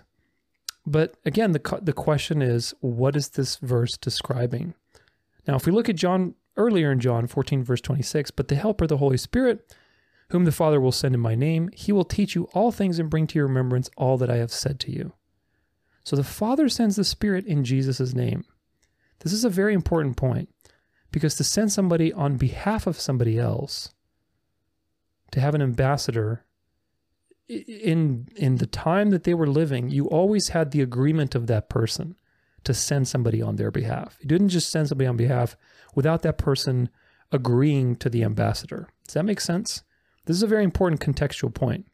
But 0.86 1.16
again, 1.26 1.52
the 1.52 1.80
the 1.82 1.94
question 1.94 2.42
is, 2.42 2.74
what 2.80 3.16
is 3.16 3.30
this 3.30 3.58
verse 3.58 3.98
describing? 3.98 4.74
Now, 5.48 5.56
if 5.56 5.66
we 5.66 5.72
look 5.72 5.90
at 5.90 5.96
John 5.96 6.36
earlier 6.58 6.92
in 6.92 7.00
John 7.00 7.28
14, 7.28 7.64
verse 7.64 7.82
26, 7.82 8.32
but 8.32 8.48
the 8.48 8.56
Helper, 8.56 8.88
the 8.88 8.98
Holy 8.98 9.18
Spirit, 9.18 9.76
whom 10.30 10.46
the 10.46 10.52
Father 10.52 10.80
will 10.80 10.92
send 10.92 11.14
in 11.14 11.22
my 11.22 11.36
name, 11.36 11.70
he 11.74 11.92
will 11.92 12.06
teach 12.06 12.36
you 12.36 12.46
all 12.54 12.72
things 12.72 13.00
and 13.00 13.10
bring 13.10 13.28
to 13.28 13.40
your 13.40 13.48
remembrance 13.48 13.90
all 13.98 14.18
that 14.18 14.30
I 14.30 14.38
have 14.38 14.52
said 14.52 14.80
to 14.82 14.92
you. 14.92 15.14
So 16.04 16.16
the 16.16 16.24
Father 16.24 16.70
sends 16.70 16.96
the 16.96 17.04
Spirit 17.04 17.46
in 17.46 17.64
Jesus' 17.64 18.14
name. 18.14 18.46
This 19.20 19.34
is 19.34 19.46
a 19.46 19.50
very 19.50 19.74
important 19.74 20.18
point 20.18 20.50
because 21.12 21.36
to 21.36 21.44
send 21.44 21.72
somebody 21.72 22.12
on 22.12 22.38
behalf 22.38 22.88
of 22.88 23.00
somebody 23.00 23.38
else, 23.38 23.94
to 25.32 25.40
have 25.40 25.56
an 25.56 25.62
ambassador, 25.62 26.46
in 27.48 28.28
in 28.36 28.58
the 28.58 28.66
time 28.66 29.10
that 29.10 29.24
they 29.24 29.34
were 29.34 29.48
living, 29.48 29.90
you 29.90 30.08
always 30.08 30.50
had 30.50 30.72
the 30.72 30.82
agreement 30.82 31.36
of 31.36 31.48
that 31.48 31.70
person 31.70 32.16
to 32.64 32.74
send 32.74 33.08
somebody 33.08 33.42
on 33.42 33.56
their 33.56 33.72
behalf. 33.72 34.18
You 34.22 34.28
didn't 34.28 34.50
just 34.50 34.72
send 34.72 34.88
somebody 34.88 35.08
on 35.08 35.18
behalf 35.18 35.58
without 35.96 36.22
that 36.22 36.38
person 36.38 36.90
agreeing 37.32 37.96
to 37.98 38.10
the 38.10 38.24
ambassador. 38.24 38.88
Does 39.06 39.16
that 39.16 39.26
make 39.26 39.42
sense? 39.42 39.84
This 40.26 40.38
is 40.38 40.44
a 40.44 40.48
very 40.48 40.64
important 40.64 41.02
contextual 41.02 41.54
point. 41.54 41.88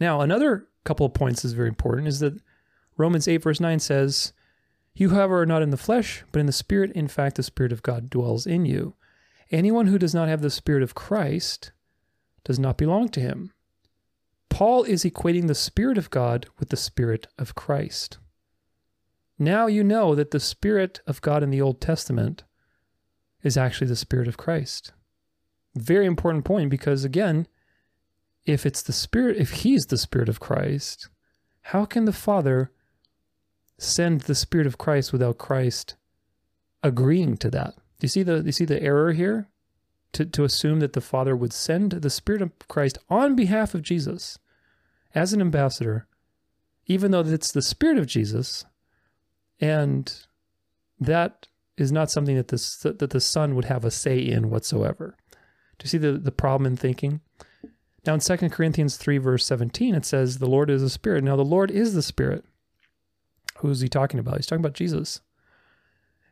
Now, 0.00 0.20
another 0.20 0.66
couple 0.84 1.06
of 1.06 1.14
points 1.14 1.44
is 1.44 1.52
very 1.52 1.68
important 1.68 2.08
is 2.08 2.20
that 2.20 2.40
Romans 2.96 3.26
8, 3.26 3.38
verse 3.38 3.60
9 3.60 3.78
says, 3.78 4.32
You, 4.94 5.10
however, 5.10 5.42
are 5.42 5.46
not 5.46 5.62
in 5.62 5.70
the 5.70 5.76
flesh, 5.76 6.24
but 6.32 6.40
in 6.40 6.46
the 6.46 6.52
Spirit. 6.52 6.92
In 6.92 7.08
fact, 7.08 7.36
the 7.36 7.42
Spirit 7.42 7.72
of 7.72 7.82
God 7.82 8.10
dwells 8.10 8.46
in 8.46 8.66
you. 8.66 8.94
Anyone 9.50 9.86
who 9.86 9.98
does 9.98 10.14
not 10.14 10.28
have 10.28 10.42
the 10.42 10.50
Spirit 10.50 10.82
of 10.82 10.94
Christ 10.94 11.72
does 12.44 12.58
not 12.58 12.78
belong 12.78 13.08
to 13.10 13.20
him. 13.20 13.52
Paul 14.48 14.84
is 14.84 15.04
equating 15.04 15.48
the 15.48 15.54
Spirit 15.54 15.98
of 15.98 16.10
God 16.10 16.46
with 16.58 16.68
the 16.68 16.76
Spirit 16.76 17.26
of 17.38 17.54
Christ. 17.54 18.18
Now 19.38 19.66
you 19.66 19.82
know 19.82 20.14
that 20.14 20.30
the 20.30 20.38
Spirit 20.40 21.00
of 21.06 21.20
God 21.20 21.42
in 21.42 21.50
the 21.50 21.60
Old 21.60 21.80
Testament 21.80 22.44
is 23.42 23.56
actually 23.56 23.88
the 23.88 23.96
Spirit 23.96 24.28
of 24.28 24.36
Christ. 24.36 24.92
Very 25.76 26.06
important 26.06 26.44
point 26.44 26.70
because, 26.70 27.04
again, 27.04 27.48
if 28.46 28.64
it's 28.64 28.82
the 28.82 28.92
Spirit, 28.92 29.36
if 29.38 29.50
He's 29.50 29.86
the 29.86 29.98
Spirit 29.98 30.28
of 30.28 30.38
Christ, 30.38 31.08
how 31.62 31.84
can 31.84 32.04
the 32.04 32.12
Father 32.12 32.70
send 33.78 34.22
the 34.22 34.34
Spirit 34.34 34.66
of 34.66 34.78
Christ 34.78 35.12
without 35.12 35.38
Christ 35.38 35.96
agreeing 36.82 37.36
to 37.38 37.50
that? 37.50 37.74
Do 37.74 38.04
you 38.04 38.08
see 38.08 38.22
the 38.22 38.42
you 38.44 38.52
see 38.52 38.64
the 38.64 38.82
error 38.82 39.12
here? 39.12 39.48
To, 40.12 40.24
to 40.24 40.44
assume 40.44 40.78
that 40.78 40.92
the 40.92 41.00
Father 41.00 41.34
would 41.34 41.52
send 41.52 41.90
the 41.90 42.10
Spirit 42.10 42.40
of 42.40 42.52
Christ 42.68 42.98
on 43.10 43.34
behalf 43.34 43.74
of 43.74 43.82
Jesus 43.82 44.38
as 45.12 45.32
an 45.32 45.40
ambassador, 45.40 46.06
even 46.86 47.10
though 47.10 47.20
it's 47.20 47.50
the 47.50 47.62
Spirit 47.62 47.98
of 47.98 48.06
Jesus 48.06 48.64
and 49.60 50.26
that 51.00 51.48
is 51.76 51.90
not 51.90 52.10
something 52.10 52.36
that 52.36 52.48
the, 52.48 52.94
that 52.98 53.10
the 53.10 53.20
Son 53.20 53.54
would 53.54 53.64
have 53.64 53.84
a 53.84 53.90
say 53.90 54.18
in 54.18 54.50
whatsoever. 54.50 55.16
Do 55.78 55.84
you 55.84 55.88
see 55.88 55.98
the, 55.98 56.12
the 56.12 56.32
problem 56.32 56.66
in 56.66 56.76
thinking? 56.76 57.20
Now 58.06 58.14
in 58.14 58.20
2 58.20 58.36
Corinthians 58.50 58.96
3, 58.96 59.18
verse 59.18 59.46
17, 59.46 59.94
it 59.94 60.04
says, 60.04 60.38
The 60.38 60.46
Lord 60.46 60.70
is 60.70 60.82
a 60.82 60.90
spirit. 60.90 61.24
Now 61.24 61.36
the 61.36 61.42
Lord 61.44 61.70
is 61.70 61.94
the 61.94 62.02
spirit. 62.02 62.44
Who 63.64 63.70
is 63.70 63.80
he 63.80 63.88
talking 63.88 64.20
about? 64.20 64.36
He's 64.36 64.46
talking 64.46 64.62
about 64.62 64.74
Jesus. 64.74 65.22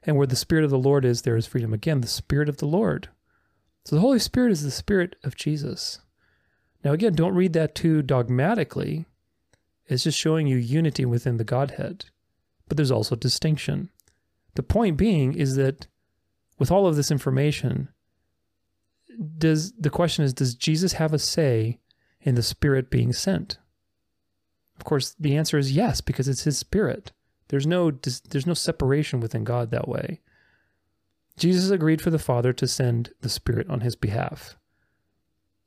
And 0.03 0.19
where 0.19 0.27
the 0.27 0.37
spirit 0.37 0.67
of 0.67 0.71
the 0.71 0.77
Lord 0.77 1.03
is, 1.03 1.23
there 1.23 1.35
is 1.35 1.47
freedom. 1.47 1.73
Again, 1.73 2.03
the 2.03 2.07
spirit 2.07 2.47
of 2.47 2.59
the 2.59 2.67
Lord. 2.67 3.09
So 3.87 3.97
the 3.97 4.03
Holy 4.03 4.19
Spirit 4.19 4.53
is 4.53 4.63
the 4.63 4.71
spirit 4.71 5.17
of 5.25 5.35
Jesus. 5.35 6.01
Now, 6.85 6.93
again, 6.93 7.15
don't 7.15 7.35
read 7.35 7.55
that 7.55 7.75
too 7.75 8.03
dogmatically. 8.03 9.07
It's 9.87 10.05
just 10.05 10.19
showing 10.19 10.47
you 10.47 10.59
unity 10.59 11.07
within 11.07 11.39
the 11.39 11.43
Godhead. 11.43 12.05
But 12.69 12.77
there's 12.77 12.91
also 12.91 13.17
distinction. 13.17 13.89
The 14.55 14.63
point 14.63 14.99
being 14.99 15.33
is 15.33 15.57
that 15.57 15.87
with 16.59 16.71
all 16.71 16.87
of 16.87 16.97
this 16.97 17.11
information, 17.11 17.89
does 19.39 19.73
the 19.73 19.89
question 19.89 20.23
is 20.23 20.35
does 20.35 20.55
Jesus 20.55 20.93
have 20.93 21.15
a 21.15 21.19
say 21.19 21.81
in 22.21 22.35
the 22.35 22.43
spirit 22.43 22.91
being 22.91 23.15
sent? 23.15 23.57
Of 24.77 24.85
course, 24.85 25.17
the 25.19 25.35
answer 25.35 25.57
is 25.57 25.73
yes 25.73 26.03
because 26.03 26.29
it's 26.29 26.45
his 26.45 26.59
spirit. 26.59 27.13
There's 27.53 27.67
no 27.67 27.91
there's 27.91 28.47
no 28.47 28.55
separation 28.55 29.21
within 29.21 29.45
God 29.45 29.71
that 29.71 29.87
way. 29.87 30.23
Jesus 31.37 31.69
agreed 31.69 32.01
for 32.01 32.09
the 32.09 32.19
Father 32.19 32.51
to 32.55 32.67
send 32.67 33.13
the 33.21 33.29
Spirit 33.29 33.69
on 33.69 33.83
his 33.83 33.95
behalf. 33.95 34.57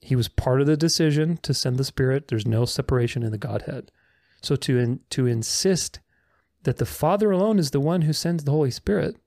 He 0.02 0.16
was 0.16 0.28
part 0.28 0.62
of 0.62 0.66
the 0.66 0.78
decision 0.78 1.38
to 1.44 1.54
send 1.54 1.78
the 1.78 1.84
Spirit. 1.84 2.28
There's 2.28 2.48
no 2.48 2.66
separation 2.66 3.22
in 3.22 3.32
the 3.32 3.38
Godhead. 3.38 3.92
So 4.42 4.56
to 4.56 4.80
in, 4.80 5.02
to 5.12 5.28
insist 5.28 6.00
that 6.64 6.78
the 6.78 6.88
Father 6.88 7.30
alone 7.30 7.60
is 7.60 7.70
the 7.70 7.80
one 7.80 8.02
who 8.02 8.14
sends 8.14 8.44
the 8.44 8.52
Holy 8.52 8.72
Spirit 8.72 9.18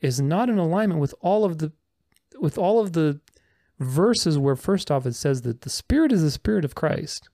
is 0.00 0.20
not 0.20 0.48
in 0.48 0.58
alignment 0.58 1.00
with 1.00 1.12
all 1.20 1.44
of 1.44 1.58
the 1.58 1.72
with 2.38 2.56
all 2.56 2.78
of 2.78 2.92
the 2.92 3.20
verses 3.80 4.38
where 4.38 4.54
first 4.54 4.92
off 4.92 5.06
it 5.06 5.16
says 5.16 5.42
that 5.42 5.62
the 5.62 5.70
Spirit 5.70 6.12
is 6.12 6.22
the 6.22 6.30
Spirit 6.30 6.64
of 6.64 6.76
Christ. 6.76 7.28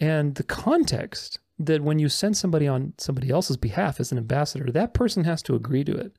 And 0.00 0.36
the 0.36 0.42
context 0.42 1.38
that 1.58 1.82
when 1.82 1.98
you 1.98 2.08
send 2.08 2.36
somebody 2.36 2.66
on 2.66 2.94
somebody 2.98 3.30
else's 3.30 3.56
behalf 3.56 4.00
as 4.00 4.10
an 4.10 4.18
ambassador, 4.18 4.70
that 4.72 4.94
person 4.94 5.24
has 5.24 5.42
to 5.42 5.54
agree 5.54 5.84
to 5.84 5.94
it. 5.94 6.16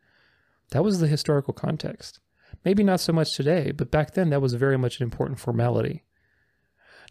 That 0.72 0.84
was 0.84 0.99
the 0.99 1.07
historical 1.07 1.53
context. 1.53 2.20
Maybe 2.64 2.84
not 2.84 2.99
so 2.99 3.14
much 3.14 3.36
today, 3.36 3.72
but 3.72 3.91
back 3.91 4.14
then 4.14 4.30
that 4.30 4.41
was 4.41 4.53
very 4.53 4.78
much 4.78 4.99
an 4.99 5.03
important 5.03 5.40
formality. 5.40 6.03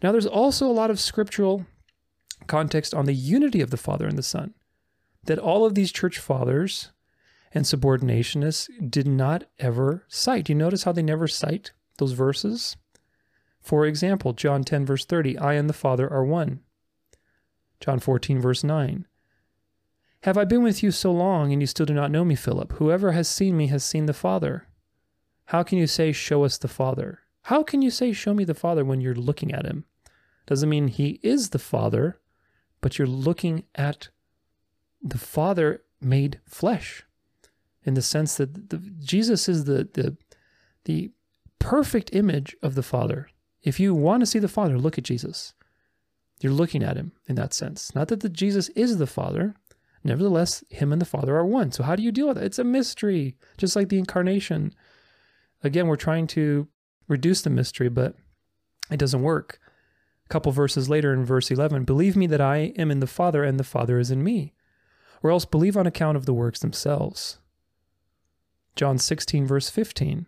Now, 0.01 0.11
there's 0.11 0.25
also 0.25 0.67
a 0.67 0.73
lot 0.73 0.89
of 0.89 0.99
scriptural 0.99 1.65
context 2.47 2.93
on 2.93 3.05
the 3.05 3.13
unity 3.13 3.61
of 3.61 3.69
the 3.69 3.77
Father 3.77 4.07
and 4.07 4.17
the 4.17 4.23
Son. 4.23 4.53
That 5.23 5.39
all 5.39 5.65
of 5.65 5.75
these 5.75 5.91
church 5.91 6.19
fathers 6.19 6.91
and 7.53 7.63
subordinationists 7.63 8.69
did 8.89 9.07
not 9.07 9.45
ever 9.59 10.03
cite. 10.07 10.49
You 10.49 10.55
notice 10.55 10.83
how 10.83 10.91
they 10.91 11.01
never 11.01 11.27
cite 11.27 11.71
those 11.97 12.11
verses? 12.11 12.75
For 13.61 13.85
example, 13.85 14.33
John 14.33 14.63
10, 14.63 14.85
verse 14.85 15.05
30, 15.05 15.37
I 15.37 15.53
and 15.53 15.69
the 15.69 15.73
Father 15.73 16.11
are 16.11 16.25
one. 16.25 16.59
John 17.79 17.99
14, 17.99 18.39
verse 18.39 18.63
9, 18.63 19.05
Have 20.21 20.37
I 20.37 20.45
been 20.45 20.63
with 20.63 20.81
you 20.81 20.91
so 20.91 21.11
long 21.11 21.51
and 21.51 21.61
you 21.61 21.67
still 21.67 21.85
do 21.85 21.93
not 21.93 22.11
know 22.11 22.25
me, 22.25 22.35
Philip? 22.35 22.73
Whoever 22.73 23.11
has 23.11 23.27
seen 23.27 23.57
me 23.57 23.67
has 23.67 23.83
seen 23.83 24.05
the 24.05 24.13
Father. 24.13 24.67
How 25.45 25.63
can 25.63 25.77
you 25.77 25.87
say, 25.87 26.11
Show 26.11 26.43
us 26.43 26.57
the 26.57 26.67
Father? 26.67 27.19
How 27.43 27.63
can 27.63 27.81
you 27.81 27.91
say, 27.91 28.11
Show 28.11 28.33
me 28.33 28.43
the 28.43 28.53
Father 28.53 28.83
when 28.83 29.01
you're 29.01 29.15
looking 29.15 29.53
at 29.53 29.65
him? 29.65 29.85
Doesn't 30.45 30.69
mean 30.69 30.87
he 30.87 31.19
is 31.21 31.49
the 31.49 31.59
Father, 31.59 32.19
but 32.81 32.97
you're 32.97 33.07
looking 33.07 33.63
at 33.75 34.09
the 35.01 35.17
Father 35.17 35.83
made 36.01 36.39
flesh 36.45 37.03
in 37.83 37.93
the 37.93 38.01
sense 38.01 38.35
that 38.37 38.69
the, 38.69 38.77
Jesus 38.77 39.47
is 39.47 39.65
the, 39.65 39.87
the, 39.93 40.17
the 40.85 41.11
perfect 41.59 42.13
image 42.13 42.55
of 42.61 42.75
the 42.75 42.83
Father. 42.83 43.29
If 43.63 43.79
you 43.79 43.93
want 43.95 44.21
to 44.21 44.27
see 44.27 44.39
the 44.39 44.47
Father, 44.47 44.77
look 44.77 44.97
at 44.97 45.03
Jesus. 45.03 45.53
You're 46.45 46.53
looking 46.53 46.83
at 46.83 46.95
him 46.95 47.11
in 47.25 47.33
that 47.37 47.55
sense. 47.55 47.95
Not 47.95 48.09
that 48.09 48.19
the 48.19 48.29
Jesus 48.29 48.69
is 48.75 48.99
the 48.99 49.07
Father. 49.07 49.55
Nevertheless, 50.03 50.63
him 50.69 50.93
and 50.93 51.01
the 51.01 51.05
Father 51.05 51.35
are 51.35 51.43
one. 51.43 51.71
So 51.71 51.81
how 51.81 51.95
do 51.95 52.03
you 52.03 52.11
deal 52.11 52.27
with 52.27 52.37
it? 52.37 52.43
It's 52.43 52.59
a 52.59 52.63
mystery, 52.63 53.35
just 53.57 53.75
like 53.75 53.89
the 53.89 53.97
incarnation. 53.97 54.71
Again, 55.63 55.87
we're 55.87 55.95
trying 55.95 56.27
to 56.27 56.67
reduce 57.07 57.41
the 57.41 57.49
mystery, 57.49 57.89
but 57.89 58.13
it 58.91 58.97
doesn't 58.97 59.23
work. 59.23 59.59
A 60.27 60.29
couple 60.29 60.51
verses 60.51 60.87
later 60.87 61.11
in 61.11 61.25
verse 61.25 61.49
11, 61.49 61.83
believe 61.83 62.15
me 62.15 62.27
that 62.27 62.41
I 62.41 62.73
am 62.77 62.91
in 62.91 62.99
the 62.99 63.07
Father 63.07 63.43
and 63.43 63.59
the 63.59 63.63
Father 63.63 63.97
is 63.97 64.11
in 64.11 64.23
me, 64.23 64.53
or 65.23 65.31
else 65.31 65.45
believe 65.45 65.75
on 65.75 65.87
account 65.87 66.15
of 66.15 66.27
the 66.27 66.33
works 66.35 66.59
themselves. 66.59 67.39
John 68.75 68.99
16, 68.99 69.47
verse 69.47 69.71
15. 69.71 70.27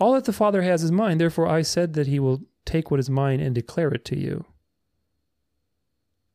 All 0.00 0.14
that 0.14 0.24
the 0.24 0.32
Father 0.32 0.62
has 0.62 0.82
is 0.82 0.90
mine, 0.90 1.18
therefore 1.18 1.46
I 1.46 1.62
said 1.62 1.92
that 1.92 2.08
he 2.08 2.18
will 2.18 2.40
take 2.64 2.90
what 2.90 2.98
is 2.98 3.08
mine 3.08 3.38
and 3.38 3.54
declare 3.54 3.90
it 3.90 4.04
to 4.06 4.18
you. 4.18 4.44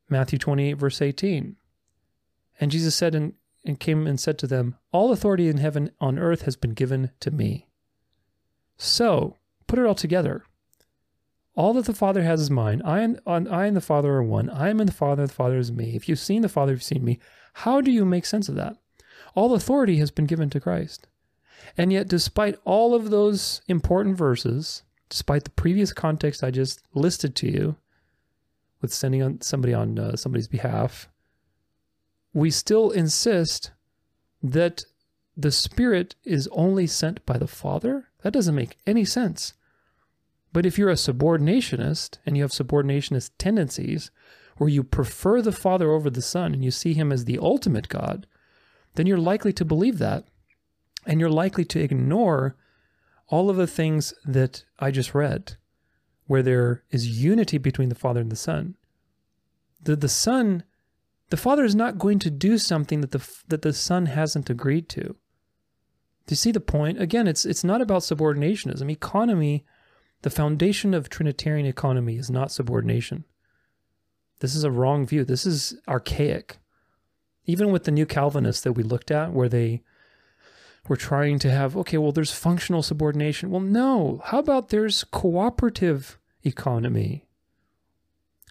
Matthew 0.08 0.38
28, 0.38 0.74
verse 0.74 1.00
18. 1.00 1.56
And 2.60 2.70
Jesus 2.70 2.94
said 2.94 3.14
and, 3.14 3.34
and 3.64 3.80
came 3.80 4.06
and 4.06 4.20
said 4.20 4.38
to 4.38 4.46
them, 4.46 4.76
All 4.92 5.12
authority 5.12 5.48
in 5.48 5.58
heaven 5.58 5.90
on 6.00 6.18
earth 6.18 6.42
has 6.42 6.56
been 6.56 6.72
given 6.72 7.10
to 7.20 7.30
me. 7.30 7.66
So, 8.76 9.36
put 9.66 9.78
it 9.78 9.86
all 9.86 9.94
together. 9.94 10.44
All 11.56 11.72
that 11.74 11.84
the 11.84 11.94
Father 11.94 12.22
has 12.22 12.40
is 12.40 12.50
mine. 12.50 12.82
I 12.84 13.00
and, 13.00 13.20
I 13.26 13.66
and 13.66 13.76
the 13.76 13.80
Father 13.80 14.12
are 14.14 14.22
one. 14.22 14.50
I 14.50 14.70
am 14.70 14.80
in 14.80 14.86
the 14.86 14.92
Father, 14.92 15.26
the 15.26 15.32
Father 15.32 15.58
is 15.58 15.70
me. 15.70 15.94
If 15.94 16.08
you've 16.08 16.18
seen 16.18 16.42
the 16.42 16.48
Father, 16.48 16.72
you've 16.72 16.82
seen 16.82 17.04
me. 17.04 17.20
How 17.54 17.80
do 17.80 17.92
you 17.92 18.04
make 18.04 18.26
sense 18.26 18.48
of 18.48 18.56
that? 18.56 18.76
All 19.34 19.54
authority 19.54 19.98
has 19.98 20.10
been 20.10 20.26
given 20.26 20.50
to 20.50 20.60
Christ. 20.60 21.06
And 21.76 21.92
yet, 21.92 22.08
despite 22.08 22.58
all 22.64 22.94
of 22.94 23.10
those 23.10 23.62
important 23.68 24.16
verses, 24.16 24.82
despite 25.08 25.44
the 25.44 25.50
previous 25.50 25.92
context 25.92 26.42
I 26.42 26.50
just 26.50 26.82
listed 26.92 27.36
to 27.36 27.48
you, 27.48 27.76
with 28.84 28.92
sending 28.92 29.22
on 29.22 29.40
somebody 29.40 29.72
on 29.72 29.98
uh, 29.98 30.14
somebody's 30.14 30.46
behalf, 30.46 31.08
we 32.34 32.50
still 32.50 32.90
insist 32.90 33.70
that 34.42 34.84
the 35.34 35.50
Spirit 35.50 36.16
is 36.22 36.50
only 36.52 36.86
sent 36.86 37.24
by 37.24 37.38
the 37.38 37.46
Father? 37.46 38.08
That 38.20 38.34
doesn't 38.34 38.54
make 38.54 38.76
any 38.86 39.06
sense. 39.06 39.54
But 40.52 40.66
if 40.66 40.76
you're 40.76 40.90
a 40.90 40.96
subordinationist 40.96 42.18
and 42.26 42.36
you 42.36 42.42
have 42.42 42.50
subordinationist 42.50 43.30
tendencies, 43.38 44.10
where 44.58 44.68
you 44.68 44.84
prefer 44.84 45.40
the 45.40 45.50
Father 45.50 45.90
over 45.90 46.10
the 46.10 46.20
Son 46.20 46.52
and 46.52 46.62
you 46.62 46.70
see 46.70 46.92
Him 46.92 47.10
as 47.10 47.24
the 47.24 47.38
ultimate 47.38 47.88
God, 47.88 48.26
then 48.96 49.06
you're 49.06 49.16
likely 49.16 49.54
to 49.54 49.64
believe 49.64 49.96
that. 49.96 50.24
And 51.06 51.20
you're 51.20 51.30
likely 51.30 51.64
to 51.64 51.80
ignore 51.80 52.54
all 53.28 53.48
of 53.48 53.56
the 53.56 53.66
things 53.66 54.12
that 54.26 54.66
I 54.78 54.90
just 54.90 55.14
read 55.14 55.56
where 56.26 56.42
there 56.42 56.82
is 56.90 57.22
unity 57.22 57.58
between 57.58 57.88
the 57.88 57.94
Father 57.94 58.20
and 58.20 58.32
the 58.32 58.36
Son. 58.36 58.76
The, 59.82 59.96
the 59.96 60.08
Son, 60.08 60.64
the 61.30 61.36
Father 61.36 61.64
is 61.64 61.74
not 61.74 61.98
going 61.98 62.18
to 62.20 62.30
do 62.30 62.58
something 62.58 63.00
that 63.00 63.10
the, 63.10 63.28
that 63.48 63.62
the 63.62 63.72
Son 63.72 64.06
hasn't 64.06 64.50
agreed 64.50 64.88
to. 64.90 65.16
Do 66.26 66.32
you 66.32 66.36
see 66.36 66.52
the 66.52 66.60
point? 66.60 67.00
Again, 67.00 67.28
it's, 67.28 67.44
it's 67.44 67.64
not 67.64 67.82
about 67.82 68.02
subordinationism. 68.02 68.90
Economy, 68.90 69.64
the 70.22 70.30
foundation 70.30 70.94
of 70.94 71.10
Trinitarian 71.10 71.66
economy 71.66 72.16
is 72.16 72.30
not 72.30 72.50
subordination. 72.50 73.24
This 74.40 74.54
is 74.54 74.64
a 74.64 74.70
wrong 74.70 75.06
view. 75.06 75.24
This 75.24 75.44
is 75.44 75.76
archaic. 75.86 76.58
Even 77.44 77.70
with 77.70 77.84
the 77.84 77.90
new 77.90 78.06
Calvinists 78.06 78.62
that 78.62 78.72
we 78.72 78.82
looked 78.82 79.10
at, 79.10 79.32
where 79.32 79.50
they 79.50 79.82
we're 80.88 80.96
trying 80.96 81.38
to 81.40 81.50
have, 81.50 81.76
okay, 81.76 81.96
well, 81.98 82.12
there's 82.12 82.32
functional 82.32 82.82
subordination. 82.82 83.50
Well, 83.50 83.60
no. 83.60 84.20
How 84.24 84.38
about 84.38 84.68
there's 84.68 85.04
cooperative 85.04 86.18
economy? 86.42 87.26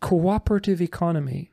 Cooperative 0.02 0.82
economy. 0.82 1.52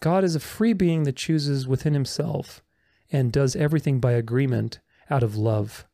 God 0.00 0.24
is 0.24 0.34
a 0.34 0.40
free 0.40 0.74
being 0.74 1.04
that 1.04 1.16
chooses 1.16 1.66
within 1.66 1.94
himself 1.94 2.62
and 3.10 3.32
does 3.32 3.56
everything 3.56 3.98
by 3.98 4.12
agreement 4.12 4.80
out 5.08 5.22
of 5.22 5.36
love 5.36 5.86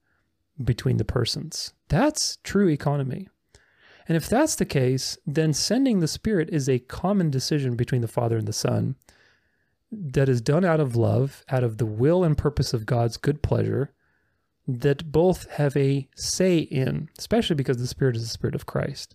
between 0.63 0.97
the 0.97 1.05
persons. 1.05 1.73
That's 1.89 2.39
true 2.43 2.69
economy. 2.69 3.29
And 4.09 4.17
if 4.17 4.29
that's 4.29 4.57
the 4.57 4.65
case, 4.65 5.17
then 5.25 5.53
sending 5.53 6.01
the 6.01 6.09
Spirit 6.09 6.51
is 6.51 6.69
a 6.69 6.81
common 6.81 7.31
decision 7.31 7.77
between 7.77 8.01
the 8.01 8.09
Father 8.09 8.37
and 8.37 8.49
the 8.49 8.53
Son 8.53 8.97
that 9.93 10.29
is 10.29 10.41
done 10.41 10.65
out 10.65 10.81
of 10.81 10.97
love, 10.97 11.45
out 11.51 11.63
of 11.63 11.77
the 11.77 11.87
will 11.87 12.25
and 12.25 12.37
purpose 12.37 12.73
of 12.73 12.87
God's 12.87 13.19
good 13.19 13.43
pleasure, 13.43 13.93
that 14.67 15.13
both 15.13 15.49
have 15.53 15.77
a 15.77 16.09
say 16.17 16.59
in, 16.59 17.11
especially 17.19 17.57
because 17.57 17.77
the 17.77 17.87
Spirit 17.87 18.17
is 18.17 18.23
the 18.23 18.29
Spirit 18.29 18.55
of 18.55 18.67
Christ. 18.67 19.15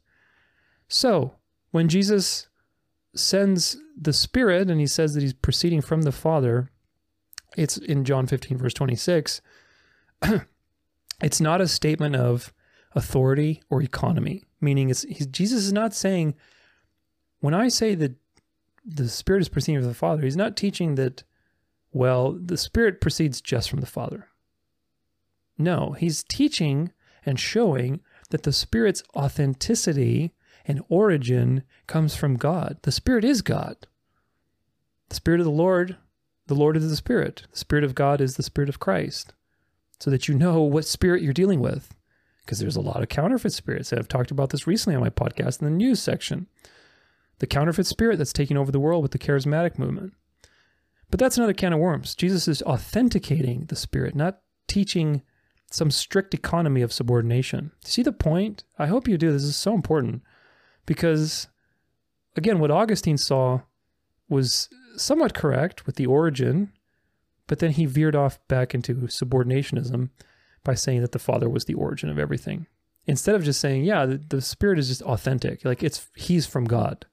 So, 0.87 1.35
when 1.71 1.89
Jesus 1.89 2.47
sends 3.15 3.77
the 3.99 4.13
Spirit 4.13 4.69
and 4.69 4.79
he 4.79 4.87
says 4.87 5.13
that 5.13 5.23
he's 5.23 5.33
proceeding 5.33 5.81
from 5.81 6.03
the 6.03 6.11
Father, 6.11 6.69
it's 7.57 7.77
in 7.77 8.05
John 8.05 8.27
15, 8.27 8.57
verse 8.57 8.73
26. 8.73 9.41
it's 11.21 11.41
not 11.41 11.61
a 11.61 11.67
statement 11.67 12.15
of 12.15 12.53
authority 12.93 13.63
or 13.69 13.81
economy, 13.81 14.43
meaning 14.61 14.89
it's 14.89 15.03
Jesus 15.03 15.63
is 15.63 15.73
not 15.73 15.93
saying, 15.93 16.35
when 17.39 17.53
I 17.53 17.67
say 17.67 17.95
that 17.95 18.15
the 18.87 19.09
Spirit 19.09 19.41
is 19.41 19.49
proceeding 19.49 19.81
from 19.81 19.89
the 19.89 19.93
Father, 19.93 20.23
he's 20.23 20.37
not 20.37 20.55
teaching 20.55 20.95
that 20.95 21.23
well, 21.91 22.33
the 22.33 22.57
Spirit 22.57 23.01
proceeds 23.01 23.41
just 23.41 23.69
from 23.69 23.79
the 23.79 23.85
Father. 23.85 24.27
No, 25.57 25.93
he's 25.93 26.23
teaching 26.23 26.91
and 27.25 27.39
showing 27.39 28.01
that 28.29 28.43
the 28.43 28.53
Spirit's 28.53 29.03
authenticity 29.15 30.33
and 30.65 30.83
origin 30.89 31.63
comes 31.87 32.15
from 32.15 32.37
God. 32.37 32.77
The 32.83 32.91
Spirit 32.91 33.23
is 33.23 33.41
God. 33.41 33.87
The 35.09 35.15
Spirit 35.15 35.39
of 35.39 35.45
the 35.45 35.51
Lord, 35.51 35.97
the 36.47 36.55
Lord 36.55 36.77
is 36.77 36.89
the 36.89 36.95
Spirit. 36.95 37.43
The 37.51 37.57
Spirit 37.57 37.83
of 37.83 37.95
God 37.95 38.21
is 38.21 38.35
the 38.35 38.43
Spirit 38.43 38.69
of 38.69 38.79
Christ. 38.79 39.33
So 39.99 40.11
that 40.11 40.27
you 40.27 40.35
know 40.35 40.61
what 40.61 40.85
spirit 40.85 41.23
you're 41.23 41.33
dealing 41.33 41.59
with. 41.59 41.95
Because 42.45 42.59
there's 42.59 42.75
a 42.75 42.81
lot 42.81 43.01
of 43.01 43.09
counterfeit 43.09 43.53
spirits. 43.53 43.91
I've 43.91 44.07
talked 44.07 44.31
about 44.31 44.51
this 44.51 44.67
recently 44.67 44.95
on 44.95 45.01
my 45.01 45.09
podcast 45.09 45.61
in 45.61 45.65
the 45.65 45.71
news 45.71 45.99
section. 45.99 46.47
The 47.39 47.47
counterfeit 47.47 47.85
spirit 47.85 48.17
that's 48.17 48.33
taking 48.33 48.57
over 48.57 48.71
the 48.71 48.79
world 48.79 49.03
with 49.03 49.11
the 49.11 49.19
charismatic 49.19 49.77
movement. 49.77 50.13
But 51.09 51.19
that's 51.19 51.37
another 51.37 51.53
can 51.53 51.73
of 51.73 51.79
worms. 51.79 52.15
Jesus 52.15 52.47
is 52.47 52.61
authenticating 52.63 53.65
the 53.65 53.75
spirit, 53.75 54.15
not 54.15 54.39
teaching 54.67 55.21
some 55.71 55.91
strict 55.91 56.33
economy 56.33 56.81
of 56.81 56.93
subordination. 56.93 57.71
See 57.83 58.03
the 58.03 58.11
point? 58.11 58.63
I 58.77 58.87
hope 58.87 59.07
you 59.07 59.17
do. 59.17 59.31
This 59.31 59.43
is 59.43 59.55
so 59.55 59.73
important 59.73 60.23
because, 60.85 61.47
again, 62.35 62.59
what 62.59 62.71
Augustine 62.71 63.17
saw 63.17 63.61
was 64.29 64.69
somewhat 64.95 65.33
correct 65.33 65.85
with 65.85 65.95
the 65.95 66.05
origin, 66.05 66.71
but 67.47 67.59
then 67.59 67.71
he 67.71 67.85
veered 67.85 68.15
off 68.15 68.39
back 68.47 68.73
into 68.73 68.93
subordinationism 68.93 70.09
by 70.63 70.73
saying 70.73 71.01
that 71.01 71.11
the 71.13 71.19
Father 71.19 71.49
was 71.49 71.65
the 71.65 71.73
origin 71.73 72.09
of 72.09 72.19
everything. 72.19 72.67
Instead 73.05 73.35
of 73.35 73.43
just 73.43 73.61
saying, 73.61 73.85
yeah, 73.85 74.05
the, 74.05 74.17
the 74.17 74.41
Spirit 74.41 74.79
is 74.79 74.89
just 74.89 75.01
authentic, 75.03 75.63
like 75.63 75.81
it's 75.81 76.09
he's 76.15 76.45
from 76.45 76.65
God. 76.65 77.05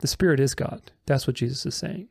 The 0.00 0.08
Spirit 0.08 0.40
is 0.40 0.54
God. 0.54 0.82
That's 1.06 1.26
what 1.26 1.36
Jesus 1.36 1.64
is 1.64 1.74
saying. 1.74 2.08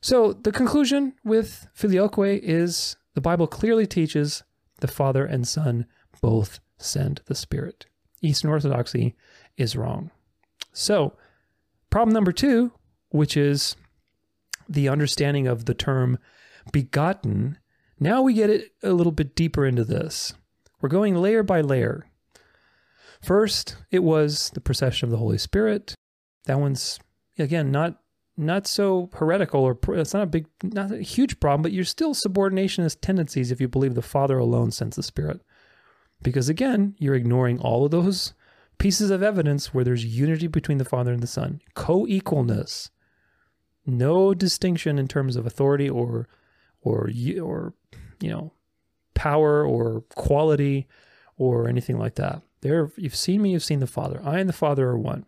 So 0.00 0.32
the 0.32 0.52
conclusion 0.52 1.14
with 1.24 1.66
filioque 1.74 2.40
is 2.42 2.96
the 3.14 3.20
Bible 3.20 3.46
clearly 3.46 3.86
teaches 3.86 4.42
the 4.80 4.88
Father 4.88 5.24
and 5.24 5.48
Son 5.48 5.86
both 6.20 6.60
send 6.78 7.22
the 7.26 7.34
Spirit. 7.34 7.86
Eastern 8.20 8.50
Orthodoxy 8.50 9.14
is 9.56 9.76
wrong. 9.76 10.10
So, 10.72 11.14
problem 11.90 12.12
number 12.12 12.32
two, 12.32 12.72
which 13.10 13.36
is 13.36 13.76
the 14.68 14.88
understanding 14.88 15.46
of 15.46 15.64
the 15.64 15.74
term 15.74 16.18
begotten, 16.72 17.58
now 17.98 18.20
we 18.22 18.34
get 18.34 18.50
it 18.50 18.72
a 18.82 18.92
little 18.92 19.12
bit 19.12 19.34
deeper 19.34 19.64
into 19.64 19.84
this. 19.84 20.34
We're 20.80 20.88
going 20.88 21.14
layer 21.14 21.42
by 21.42 21.62
layer. 21.62 22.06
First, 23.22 23.76
it 23.90 24.02
was 24.02 24.50
the 24.50 24.60
procession 24.60 25.06
of 25.06 25.10
the 25.10 25.16
Holy 25.16 25.38
Spirit. 25.38 25.94
That 26.46 26.58
one's 26.58 26.98
again 27.38 27.70
not 27.70 28.00
not 28.36 28.66
so 28.66 29.08
heretical 29.14 29.62
or 29.62 29.78
it's 29.94 30.14
not 30.14 30.22
a 30.22 30.26
big 30.26 30.46
not 30.62 30.92
a 30.92 31.02
huge 31.02 31.40
problem, 31.40 31.62
but 31.62 31.72
you're 31.72 31.84
still 31.84 32.14
subordinationist 32.14 32.98
tendencies 33.00 33.50
if 33.50 33.60
you 33.60 33.68
believe 33.68 33.94
the 33.94 34.02
Father 34.02 34.38
alone 34.38 34.70
sends 34.70 34.96
the 34.96 35.02
Spirit. 35.02 35.40
Because 36.22 36.48
again, 36.48 36.94
you're 36.98 37.14
ignoring 37.14 37.58
all 37.60 37.84
of 37.84 37.90
those 37.90 38.34
pieces 38.78 39.10
of 39.10 39.22
evidence 39.22 39.72
where 39.72 39.84
there's 39.84 40.04
unity 40.04 40.46
between 40.46 40.78
the 40.78 40.84
Father 40.84 41.12
and 41.12 41.22
the 41.22 41.26
Son, 41.26 41.60
co-equalness, 41.74 42.90
no 43.86 44.34
distinction 44.34 44.98
in 44.98 45.08
terms 45.08 45.36
of 45.36 45.46
authority 45.46 45.88
or 45.88 46.28
or 46.82 47.10
or 47.40 47.74
you 48.20 48.30
know 48.30 48.52
power 49.14 49.64
or 49.64 50.02
quality 50.14 50.86
or 51.38 51.68
anything 51.68 51.98
like 51.98 52.14
that. 52.16 52.42
There, 52.60 52.90
you've 52.96 53.16
seen 53.16 53.42
me, 53.42 53.52
you've 53.52 53.64
seen 53.64 53.80
the 53.80 53.86
Father. 53.86 54.20
I 54.24 54.38
and 54.38 54.48
the 54.48 54.54
Father 54.54 54.88
are 54.88 54.98
one. 54.98 55.26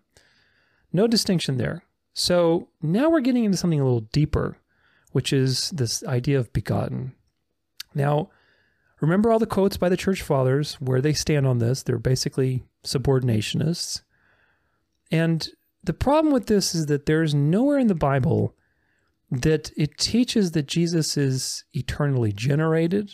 No 0.92 1.06
distinction 1.06 1.56
there. 1.56 1.84
So 2.14 2.68
now 2.82 3.10
we're 3.10 3.20
getting 3.20 3.44
into 3.44 3.58
something 3.58 3.80
a 3.80 3.84
little 3.84 4.00
deeper, 4.00 4.58
which 5.12 5.32
is 5.32 5.70
this 5.70 6.02
idea 6.04 6.38
of 6.38 6.52
begotten. 6.52 7.14
Now, 7.94 8.30
remember 9.00 9.30
all 9.30 9.38
the 9.38 9.46
quotes 9.46 9.76
by 9.76 9.88
the 9.88 9.96
church 9.96 10.22
fathers 10.22 10.74
where 10.74 11.00
they 11.00 11.12
stand 11.12 11.46
on 11.46 11.58
this. 11.58 11.82
They're 11.82 11.98
basically 11.98 12.64
subordinationists. 12.84 14.02
And 15.10 15.48
the 15.84 15.92
problem 15.92 16.32
with 16.32 16.46
this 16.46 16.74
is 16.74 16.86
that 16.86 17.06
there's 17.06 17.34
nowhere 17.34 17.78
in 17.78 17.86
the 17.86 17.94
Bible 17.94 18.54
that 19.30 19.70
it 19.76 19.98
teaches 19.98 20.52
that 20.52 20.66
Jesus 20.66 21.16
is 21.16 21.64
eternally 21.72 22.32
generated 22.32 23.12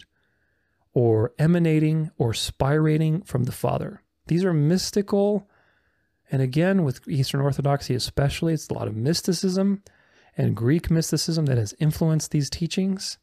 or 0.93 1.33
emanating 1.39 2.11
or 2.19 2.33
spirating 2.33 3.27
from 3.27 3.45
the 3.45 3.53
Father. 3.53 4.03
These 4.29 4.45
are 4.45 4.55
mystical, 4.55 5.49
and 6.35 6.43
again, 6.43 6.83
with 6.83 7.07
Eastern 7.09 7.41
Orthodoxy 7.41 7.95
especially, 7.95 8.55
it's 8.55 8.69
a 8.69 8.75
lot 8.75 8.89
of 8.89 8.97
mysticism 8.97 9.85
and 10.37 10.57
Greek 10.57 10.91
mysticism 10.91 11.47
that 11.47 11.59
has 11.59 11.77
influenced 11.79 12.33
these 12.33 12.51
teachings, 12.51 13.19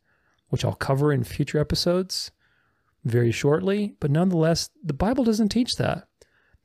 which 0.48 0.64
I'll 0.64 0.76
cover 0.76 1.12
in 1.12 1.26
future 1.26 1.60
episodes 1.60 2.32
very 3.04 3.34
shortly. 3.34 3.96
But 4.00 4.12
nonetheless, 4.12 4.70
the 4.82 4.94
Bible 4.94 5.26
doesn't 5.26 5.50
teach 5.50 5.76
that, 5.76 6.08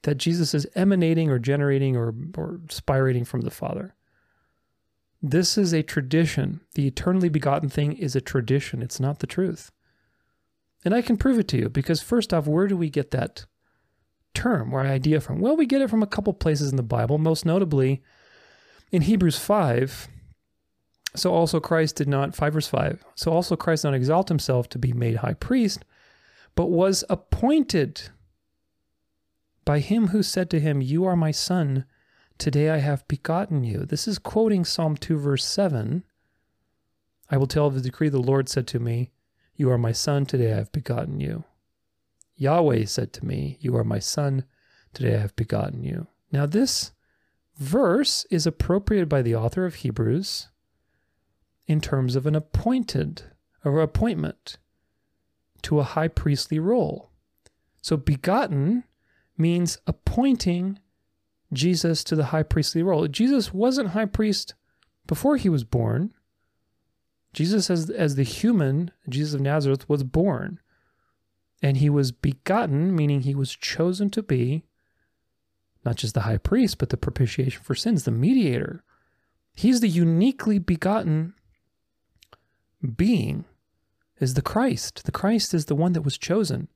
that 0.02 0.18
Jesus 0.18 0.54
is 0.54 0.68
emanating 0.76 1.30
or 1.30 1.40
generating 1.40 1.96
or, 1.96 2.14
or 2.36 2.60
spirating 2.68 3.26
from 3.26 3.40
the 3.40 3.50
Father. 3.50 3.96
This 5.20 5.58
is 5.58 5.72
a 5.72 5.82
tradition. 5.82 6.60
The 6.76 6.86
eternally 6.86 7.28
begotten 7.28 7.70
thing 7.70 7.94
is 7.94 8.14
a 8.14 8.20
tradition. 8.20 8.82
It's 8.82 9.00
not 9.00 9.18
the 9.18 9.26
truth. 9.26 9.72
And 10.84 10.94
I 10.94 11.02
can 11.02 11.16
prove 11.16 11.40
it 11.40 11.48
to 11.48 11.56
you 11.56 11.68
because, 11.68 12.02
first 12.02 12.32
off, 12.32 12.46
where 12.46 12.68
do 12.68 12.76
we 12.76 12.88
get 12.88 13.10
that 13.10 13.46
term 14.36 14.72
or 14.72 14.80
idea 14.80 15.20
from? 15.20 15.40
Well, 15.40 15.56
we 15.56 15.66
get 15.66 15.82
it 15.82 15.90
from 15.90 16.02
a 16.02 16.06
couple 16.06 16.32
places 16.34 16.70
in 16.70 16.76
the 16.76 16.82
Bible, 16.82 17.18
most 17.18 17.44
notably 17.44 18.02
in 18.92 19.02
Hebrews 19.02 19.38
5. 19.38 20.08
So 21.16 21.32
also 21.32 21.58
Christ 21.58 21.96
did 21.96 22.08
not, 22.08 22.36
5 22.36 22.52
verse 22.52 22.68
5. 22.68 23.04
So 23.14 23.32
also 23.32 23.56
Christ 23.56 23.82
did 23.82 23.88
not 23.88 23.96
exalt 23.96 24.28
himself 24.28 24.68
to 24.68 24.78
be 24.78 24.92
made 24.92 25.16
high 25.16 25.34
priest, 25.34 25.84
but 26.54 26.66
was 26.66 27.02
appointed 27.08 28.10
by 29.64 29.80
him 29.80 30.08
who 30.08 30.22
said 30.22 30.50
to 30.50 30.60
him, 30.60 30.82
You 30.82 31.04
are 31.06 31.16
my 31.16 31.30
son, 31.30 31.86
today 32.38 32.70
I 32.70 32.78
have 32.78 33.08
begotten 33.08 33.64
you. 33.64 33.86
This 33.86 34.06
is 34.06 34.18
quoting 34.18 34.64
Psalm 34.64 34.96
2, 34.96 35.18
verse 35.18 35.44
7. 35.44 36.04
I 37.30 37.36
will 37.36 37.46
tell 37.46 37.66
of 37.66 37.74
the 37.74 37.80
decree 37.80 38.10
the 38.10 38.18
Lord 38.18 38.48
said 38.48 38.66
to 38.68 38.78
me, 38.78 39.10
You 39.56 39.70
are 39.70 39.78
my 39.78 39.92
son, 39.92 40.26
today 40.26 40.52
I 40.52 40.56
have 40.56 40.70
begotten 40.70 41.18
you. 41.18 41.44
Yahweh 42.36 42.84
said 42.84 43.12
to 43.14 43.24
me, 43.24 43.58
You 43.60 43.76
are 43.76 43.84
my 43.84 43.98
son, 43.98 44.44
today 44.92 45.14
I 45.16 45.20
have 45.20 45.36
begotten 45.36 45.82
you. 45.82 46.06
Now, 46.30 46.46
this 46.46 46.92
verse 47.56 48.26
is 48.30 48.46
appropriated 48.46 49.08
by 49.08 49.22
the 49.22 49.34
author 49.34 49.64
of 49.64 49.76
Hebrews 49.76 50.48
in 51.66 51.80
terms 51.80 52.14
of 52.14 52.26
an 52.26 52.34
appointed 52.34 53.22
or 53.64 53.80
appointment 53.80 54.58
to 55.62 55.80
a 55.80 55.84
high 55.84 56.08
priestly 56.08 56.58
role. 56.58 57.10
So, 57.82 57.96
begotten 57.96 58.84
means 59.38 59.78
appointing 59.86 60.78
Jesus 61.52 62.04
to 62.04 62.16
the 62.16 62.26
high 62.26 62.42
priestly 62.42 62.82
role. 62.82 63.08
Jesus 63.08 63.54
wasn't 63.54 63.90
high 63.90 64.06
priest 64.06 64.54
before 65.06 65.36
he 65.36 65.48
was 65.48 65.64
born. 65.64 66.12
Jesus, 67.32 67.70
as, 67.70 67.90
as 67.90 68.14
the 68.14 68.22
human, 68.22 68.90
Jesus 69.08 69.34
of 69.34 69.40
Nazareth, 69.40 69.88
was 69.88 70.02
born. 70.02 70.58
And 71.62 71.78
he 71.78 71.88
was 71.88 72.12
begotten, 72.12 72.94
meaning 72.94 73.22
he 73.22 73.34
was 73.34 73.54
chosen 73.54 74.10
to 74.10 74.22
be 74.22 74.64
not 75.86 75.96
just 75.96 76.14
the 76.14 76.22
high 76.22 76.36
priest, 76.36 76.78
but 76.78 76.90
the 76.90 76.96
propitiation 76.96 77.62
for 77.62 77.74
sins, 77.74 78.04
the 78.04 78.10
mediator. 78.10 78.82
He's 79.54 79.80
the 79.80 79.88
uniquely 79.88 80.58
begotten 80.58 81.34
being, 82.96 83.44
is 84.18 84.34
the 84.34 84.42
Christ. 84.42 85.04
The 85.04 85.12
Christ 85.12 85.54
is 85.54 85.66
the 85.66 85.76
one 85.76 85.92
that 85.92 86.02
was 86.02 86.18
chosen 86.18 86.68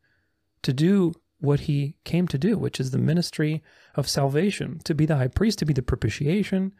to 0.63 0.73
do 0.73 1.13
what 1.41 1.61
he 1.61 1.97
came 2.05 2.29
to 2.29 2.39
do, 2.39 2.57
which 2.57 2.79
is 2.79 2.93
the 2.93 2.99
ministry 2.99 3.63
of 3.95 4.09
salvation, 4.09 4.79
to 4.85 4.95
be 4.95 5.07
the 5.07 5.17
high 5.17 5.29
priest, 5.29 5.59
to 5.59 5.67
be 5.67 5.73
the 5.73 5.83
propitiation, 5.83 6.73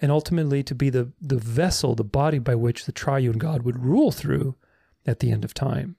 and 0.00 0.12
ultimately 0.12 0.62
to 0.62 0.74
be 0.74 0.90
the, 0.90 1.12
the 1.20 1.38
vessel, 1.38 1.94
the 1.94 2.04
body 2.04 2.38
by 2.38 2.54
which 2.54 2.84
the 2.84 2.92
triune 2.92 3.38
God 3.38 3.62
would 3.62 3.82
rule 3.82 4.10
through 4.10 4.56
at 5.06 5.20
the 5.20 5.30
end 5.30 5.44
of 5.44 5.54
time. 5.54 5.96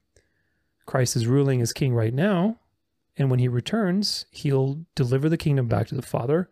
Christ 0.85 1.15
is 1.15 1.27
ruling 1.27 1.61
as 1.61 1.73
king 1.73 1.93
right 1.93 2.13
now, 2.13 2.57
and 3.17 3.29
when 3.29 3.39
he 3.39 3.47
returns, 3.47 4.25
he'll 4.31 4.85
deliver 4.95 5.29
the 5.29 5.37
kingdom 5.37 5.67
back 5.67 5.87
to 5.87 5.95
the 5.95 6.01
Father, 6.01 6.49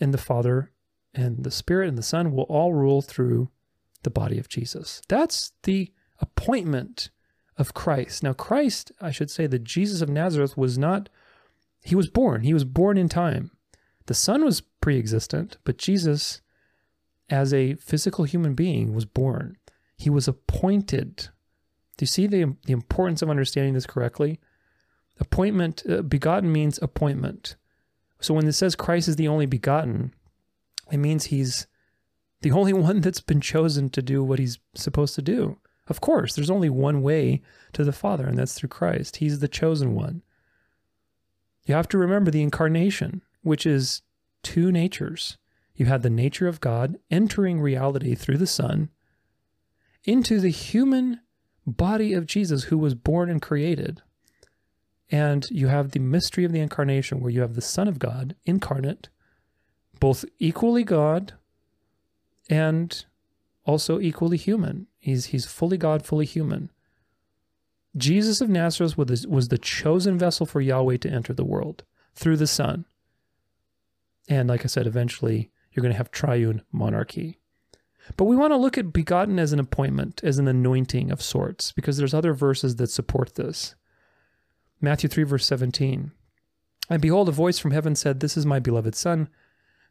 and 0.00 0.12
the 0.12 0.18
Father 0.18 0.72
and 1.14 1.44
the 1.44 1.50
Spirit 1.50 1.88
and 1.88 1.98
the 1.98 2.02
Son 2.02 2.32
will 2.32 2.44
all 2.44 2.74
rule 2.74 3.02
through 3.02 3.50
the 4.02 4.10
body 4.10 4.38
of 4.38 4.48
Jesus. 4.48 5.02
That's 5.08 5.52
the 5.62 5.92
appointment 6.20 7.10
of 7.56 7.74
Christ. 7.74 8.22
Now, 8.22 8.34
Christ, 8.34 8.92
I 9.00 9.10
should 9.10 9.30
say, 9.30 9.46
the 9.46 9.58
Jesus 9.58 10.02
of 10.02 10.08
Nazareth 10.08 10.56
was 10.56 10.76
not, 10.76 11.08
he 11.82 11.94
was 11.94 12.08
born. 12.08 12.42
He 12.42 12.54
was 12.54 12.64
born 12.64 12.98
in 12.98 13.08
time. 13.08 13.50
The 14.06 14.14
Son 14.14 14.44
was 14.44 14.60
pre 14.60 14.98
existent, 14.98 15.56
but 15.64 15.78
Jesus, 15.78 16.40
as 17.28 17.52
a 17.52 17.74
physical 17.74 18.24
human 18.24 18.54
being, 18.54 18.94
was 18.94 19.04
born. 19.04 19.56
He 19.96 20.10
was 20.10 20.28
appointed 20.28 21.28
do 21.96 22.02
you 22.02 22.06
see 22.06 22.26
the, 22.26 22.54
the 22.66 22.72
importance 22.72 23.22
of 23.22 23.30
understanding 23.30 23.74
this 23.74 23.86
correctly? 23.86 24.38
Appointment, 25.18 25.82
uh, 25.88 26.02
begotten 26.02 26.52
means 26.52 26.78
appointment. 26.82 27.56
So 28.20 28.34
when 28.34 28.46
it 28.46 28.52
says 28.52 28.74
Christ 28.74 29.08
is 29.08 29.16
the 29.16 29.28
only 29.28 29.46
begotten, 29.46 30.12
it 30.90 30.98
means 30.98 31.26
he's 31.26 31.66
the 32.42 32.52
only 32.52 32.72
one 32.74 33.00
that's 33.00 33.20
been 33.20 33.40
chosen 33.40 33.88
to 33.90 34.02
do 34.02 34.22
what 34.22 34.38
he's 34.38 34.58
supposed 34.74 35.14
to 35.14 35.22
do. 35.22 35.58
Of 35.88 36.00
course, 36.00 36.34
there's 36.34 36.50
only 36.50 36.68
one 36.68 37.00
way 37.00 37.42
to 37.72 37.84
the 37.84 37.92
Father, 37.92 38.26
and 38.26 38.36
that's 38.36 38.54
through 38.54 38.70
Christ. 38.70 39.16
He's 39.16 39.38
the 39.38 39.48
chosen 39.48 39.94
one. 39.94 40.22
You 41.64 41.74
have 41.74 41.88
to 41.88 41.98
remember 41.98 42.30
the 42.30 42.42
incarnation, 42.42 43.22
which 43.42 43.66
is 43.66 44.02
two 44.42 44.72
natures. 44.72 45.38
You 45.76 45.86
had 45.86 46.02
the 46.02 46.10
nature 46.10 46.48
of 46.48 46.60
God 46.60 46.98
entering 47.10 47.60
reality 47.60 48.14
through 48.14 48.38
the 48.38 48.46
Son 48.46 48.90
into 50.04 50.40
the 50.40 50.50
human 50.50 51.20
body 51.66 52.12
of 52.12 52.26
Jesus 52.26 52.64
who 52.64 52.78
was 52.78 52.94
born 52.94 53.28
and 53.28 53.42
created. 53.42 54.02
And 55.10 55.44
you 55.50 55.68
have 55.68 55.90
the 55.90 56.00
mystery 56.00 56.44
of 56.44 56.52
the 56.52 56.60
incarnation 56.60 57.20
where 57.20 57.30
you 57.30 57.40
have 57.40 57.54
the 57.54 57.60
Son 57.60 57.88
of 57.88 57.98
God 57.98 58.34
incarnate, 58.44 59.08
both 60.00 60.24
equally 60.38 60.84
God 60.84 61.34
and 62.48 63.04
also 63.64 64.00
equally 64.00 64.36
human. 64.36 64.86
He's, 64.98 65.26
he's 65.26 65.46
fully 65.46 65.76
God, 65.76 66.04
fully 66.04 66.26
human. 66.26 66.70
Jesus 67.96 68.40
of 68.40 68.48
Nazareth 68.48 68.98
was, 68.98 69.26
was 69.26 69.48
the 69.48 69.58
chosen 69.58 70.18
vessel 70.18 70.46
for 70.46 70.60
Yahweh 70.60 70.98
to 70.98 71.10
enter 71.10 71.32
the 71.32 71.44
world 71.44 71.84
through 72.14 72.36
the 72.36 72.46
Son. 72.46 72.84
And 74.28 74.48
like 74.48 74.64
I 74.64 74.66
said, 74.66 74.86
eventually 74.86 75.50
you're 75.72 75.82
going 75.82 75.92
to 75.92 75.98
have 75.98 76.10
triune 76.10 76.62
monarchy. 76.72 77.38
But 78.16 78.24
we 78.24 78.36
want 78.36 78.52
to 78.52 78.56
look 78.56 78.78
at 78.78 78.92
begotten 78.92 79.38
as 79.38 79.52
an 79.52 79.58
appointment, 79.58 80.22
as 80.22 80.38
an 80.38 80.46
anointing 80.46 81.10
of 81.10 81.22
sorts, 81.22 81.72
because 81.72 81.96
there's 81.96 82.14
other 82.14 82.34
verses 82.34 82.76
that 82.76 82.90
support 82.90 83.34
this. 83.34 83.74
Matthew 84.80 85.08
3, 85.08 85.24
verse 85.24 85.46
17. 85.46 86.12
And 86.88 87.02
behold, 87.02 87.28
a 87.28 87.32
voice 87.32 87.58
from 87.58 87.72
heaven 87.72 87.96
said, 87.96 88.20
This 88.20 88.36
is 88.36 88.46
my 88.46 88.60
beloved 88.60 88.94
Son, 88.94 89.28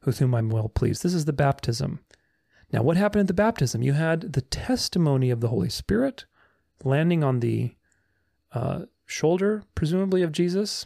with 0.05 0.19
whom 0.19 0.33
I'm 0.33 0.49
well 0.49 0.69
pleased. 0.69 1.03
This 1.03 1.13
is 1.13 1.25
the 1.25 1.33
baptism. 1.33 1.99
Now, 2.71 2.81
what 2.83 2.97
happened 2.97 3.21
at 3.21 3.27
the 3.27 3.33
baptism? 3.33 3.81
You 3.81 3.93
had 3.93 4.33
the 4.33 4.41
testimony 4.41 5.29
of 5.29 5.41
the 5.41 5.49
Holy 5.49 5.69
Spirit 5.69 6.25
landing 6.83 7.23
on 7.23 7.39
the 7.39 7.75
uh, 8.53 8.83
shoulder, 9.05 9.63
presumably 9.75 10.21
of 10.21 10.31
Jesus, 10.31 10.85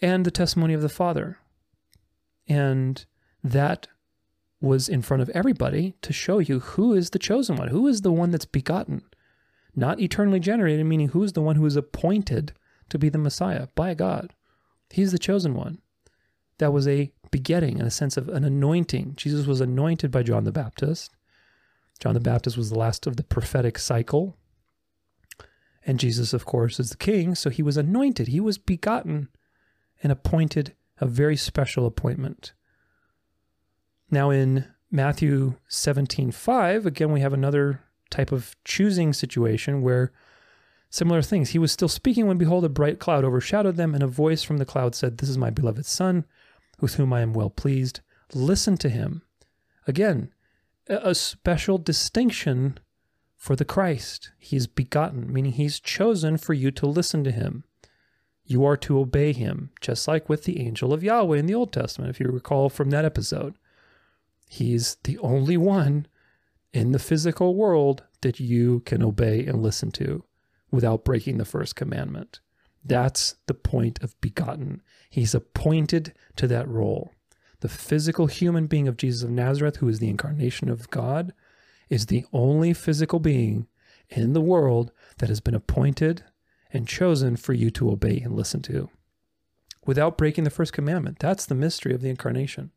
and 0.00 0.24
the 0.24 0.30
testimony 0.30 0.74
of 0.74 0.82
the 0.82 0.88
Father. 0.88 1.38
And 2.48 3.04
that 3.42 3.88
was 4.60 4.88
in 4.88 5.02
front 5.02 5.22
of 5.22 5.28
everybody 5.30 5.94
to 6.02 6.12
show 6.12 6.38
you 6.38 6.60
who 6.60 6.92
is 6.92 7.10
the 7.10 7.18
chosen 7.18 7.56
one, 7.56 7.68
who 7.68 7.86
is 7.86 8.02
the 8.02 8.12
one 8.12 8.30
that's 8.30 8.46
begotten, 8.46 9.02
not 9.74 10.00
eternally 10.00 10.40
generated, 10.40 10.86
meaning 10.86 11.08
who 11.08 11.22
is 11.22 11.34
the 11.34 11.42
one 11.42 11.56
who 11.56 11.66
is 11.66 11.76
appointed 11.76 12.52
to 12.88 12.98
be 12.98 13.08
the 13.08 13.18
Messiah 13.18 13.68
by 13.74 13.94
God. 13.94 14.34
He's 14.90 15.12
the 15.12 15.18
chosen 15.18 15.54
one. 15.54 15.78
That 16.58 16.72
was 16.72 16.88
a 16.88 17.12
begetting 17.30 17.78
in 17.78 17.86
a 17.86 17.90
sense 17.90 18.16
of 18.16 18.28
an 18.28 18.44
anointing. 18.44 19.14
Jesus 19.16 19.46
was 19.46 19.60
anointed 19.60 20.10
by 20.10 20.22
John 20.22 20.44
the 20.44 20.52
Baptist. 20.52 21.14
John 21.98 22.14
the 22.14 22.20
Baptist 22.20 22.56
was 22.56 22.70
the 22.70 22.78
last 22.78 23.06
of 23.06 23.16
the 23.16 23.24
prophetic 23.24 23.78
cycle. 23.78 24.36
And 25.84 26.00
Jesus, 26.00 26.32
of 26.32 26.44
course, 26.44 26.80
is 26.80 26.90
the 26.90 26.96
king, 26.96 27.34
so 27.34 27.50
he 27.50 27.62
was 27.62 27.76
anointed. 27.76 28.28
He 28.28 28.40
was 28.40 28.58
begotten 28.58 29.28
and 30.02 30.10
appointed 30.10 30.74
a 30.98 31.06
very 31.06 31.36
special 31.36 31.86
appointment. 31.86 32.52
Now 34.10 34.30
in 34.30 34.66
Matthew 34.90 35.56
17:5, 35.68 36.86
again, 36.86 37.12
we 37.12 37.20
have 37.20 37.32
another 37.32 37.82
type 38.10 38.32
of 38.32 38.56
choosing 38.64 39.12
situation 39.12 39.82
where 39.82 40.12
similar 40.90 41.22
things. 41.22 41.50
He 41.50 41.58
was 41.58 41.72
still 41.72 41.88
speaking 41.88 42.26
when 42.26 42.38
behold, 42.38 42.64
a 42.64 42.68
bright 42.68 42.98
cloud 42.98 43.24
overshadowed 43.24 43.76
them, 43.76 43.94
and 43.94 44.02
a 44.02 44.08
voice 44.08 44.42
from 44.42 44.58
the 44.58 44.64
cloud 44.64 44.94
said, 44.94 45.18
This 45.18 45.28
is 45.28 45.38
my 45.38 45.50
beloved 45.50 45.86
Son, 45.86 46.24
with 46.80 46.94
whom 46.94 47.12
I 47.12 47.20
am 47.20 47.32
well 47.32 47.50
pleased. 47.50 48.00
Listen 48.34 48.76
to 48.78 48.88
him. 48.88 49.22
Again, 49.86 50.30
a 50.88 51.14
special 51.14 51.78
distinction 51.78 52.78
for 53.36 53.56
the 53.56 53.64
Christ. 53.64 54.32
He's 54.38 54.66
begotten, 54.66 55.32
meaning 55.32 55.52
he's 55.52 55.80
chosen 55.80 56.36
for 56.36 56.54
you 56.54 56.70
to 56.72 56.86
listen 56.86 57.24
to 57.24 57.30
him. 57.30 57.64
You 58.44 58.64
are 58.64 58.76
to 58.78 58.98
obey 58.98 59.32
him, 59.32 59.70
just 59.80 60.06
like 60.06 60.28
with 60.28 60.44
the 60.44 60.60
angel 60.60 60.92
of 60.92 61.02
Yahweh 61.02 61.38
in 61.38 61.46
the 61.46 61.54
Old 61.54 61.72
Testament, 61.72 62.10
if 62.10 62.20
you 62.20 62.26
recall 62.28 62.68
from 62.68 62.90
that 62.90 63.04
episode. 63.04 63.54
He's 64.48 64.96
the 65.04 65.18
only 65.18 65.56
one 65.56 66.06
in 66.72 66.92
the 66.92 66.98
physical 66.98 67.54
world 67.54 68.04
that 68.20 68.40
you 68.40 68.80
can 68.80 69.02
obey 69.02 69.44
and 69.44 69.62
listen 69.62 69.90
to 69.92 70.24
without 70.70 71.04
breaking 71.04 71.38
the 71.38 71.44
first 71.44 71.76
commandment. 71.76 72.40
That's 72.84 73.36
the 73.46 73.54
point 73.54 74.02
of 74.02 74.20
begotten. 74.20 74.82
He's 75.10 75.34
appointed 75.34 76.12
to 76.36 76.46
that 76.48 76.68
role. 76.68 77.12
The 77.60 77.68
physical 77.68 78.26
human 78.26 78.66
being 78.66 78.86
of 78.86 78.96
Jesus 78.96 79.22
of 79.22 79.30
Nazareth, 79.30 79.76
who 79.76 79.88
is 79.88 79.98
the 79.98 80.10
incarnation 80.10 80.68
of 80.68 80.90
God, 80.90 81.32
is 81.88 82.06
the 82.06 82.24
only 82.32 82.72
physical 82.72 83.18
being 83.18 83.66
in 84.08 84.34
the 84.34 84.40
world 84.40 84.92
that 85.18 85.28
has 85.28 85.40
been 85.40 85.54
appointed 85.54 86.24
and 86.72 86.86
chosen 86.86 87.36
for 87.36 87.52
you 87.52 87.70
to 87.70 87.90
obey 87.90 88.20
and 88.20 88.34
listen 88.34 88.60
to 88.62 88.90
without 89.86 90.18
breaking 90.18 90.44
the 90.44 90.50
first 90.50 90.72
commandment. 90.72 91.18
That's 91.18 91.46
the 91.46 91.54
mystery 91.54 91.94
of 91.94 92.02
the 92.02 92.10
incarnation. 92.10 92.72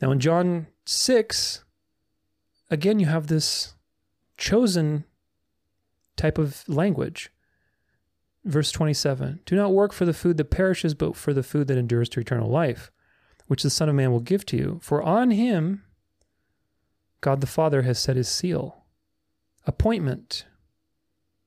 Now, 0.00 0.10
in 0.10 0.20
John 0.20 0.66
6, 0.84 1.64
again, 2.70 2.98
you 2.98 3.06
have 3.06 3.26
this 3.26 3.74
chosen 4.36 5.04
type 6.16 6.38
of 6.38 6.68
language. 6.68 7.30
Verse 8.44 8.70
27 8.70 9.40
Do 9.44 9.56
not 9.56 9.72
work 9.72 9.92
for 9.92 10.04
the 10.04 10.14
food 10.14 10.36
that 10.36 10.50
perishes, 10.50 10.94
but 10.94 11.16
for 11.16 11.32
the 11.32 11.42
food 11.42 11.66
that 11.68 11.78
endures 11.78 12.08
to 12.10 12.20
eternal 12.20 12.48
life, 12.48 12.90
which 13.46 13.62
the 13.62 13.70
Son 13.70 13.88
of 13.88 13.94
Man 13.94 14.12
will 14.12 14.20
give 14.20 14.46
to 14.46 14.56
you. 14.56 14.78
For 14.82 15.02
on 15.02 15.32
him 15.32 15.82
God 17.20 17.40
the 17.40 17.46
Father 17.46 17.82
has 17.82 17.98
set 17.98 18.16
his 18.16 18.28
seal. 18.28 18.84
Appointment. 19.66 20.44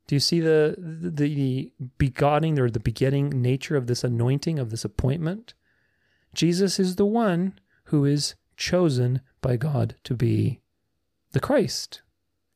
Do 0.08 0.16
you 0.16 0.20
see 0.20 0.40
the, 0.40 0.76
the, 0.78 1.72
begotten 1.98 2.60
or 2.60 2.70
the 2.70 2.80
begetting 2.80 3.30
nature 3.42 3.78
of 3.78 3.88
this 3.88 4.04
anointing, 4.04 4.60
of 4.60 4.72
this 4.72 4.84
appointment? 4.84 5.54
Jesus 6.34 6.80
is 6.80 6.96
the 6.96 7.06
one 7.06 7.60
who 7.86 8.06
is 8.06 8.36
chosen 8.60 9.22
by 9.42 9.58
God 9.58 9.96
to 10.04 10.14
be 10.14 10.60
the 11.32 11.40
Christ, 11.40 12.02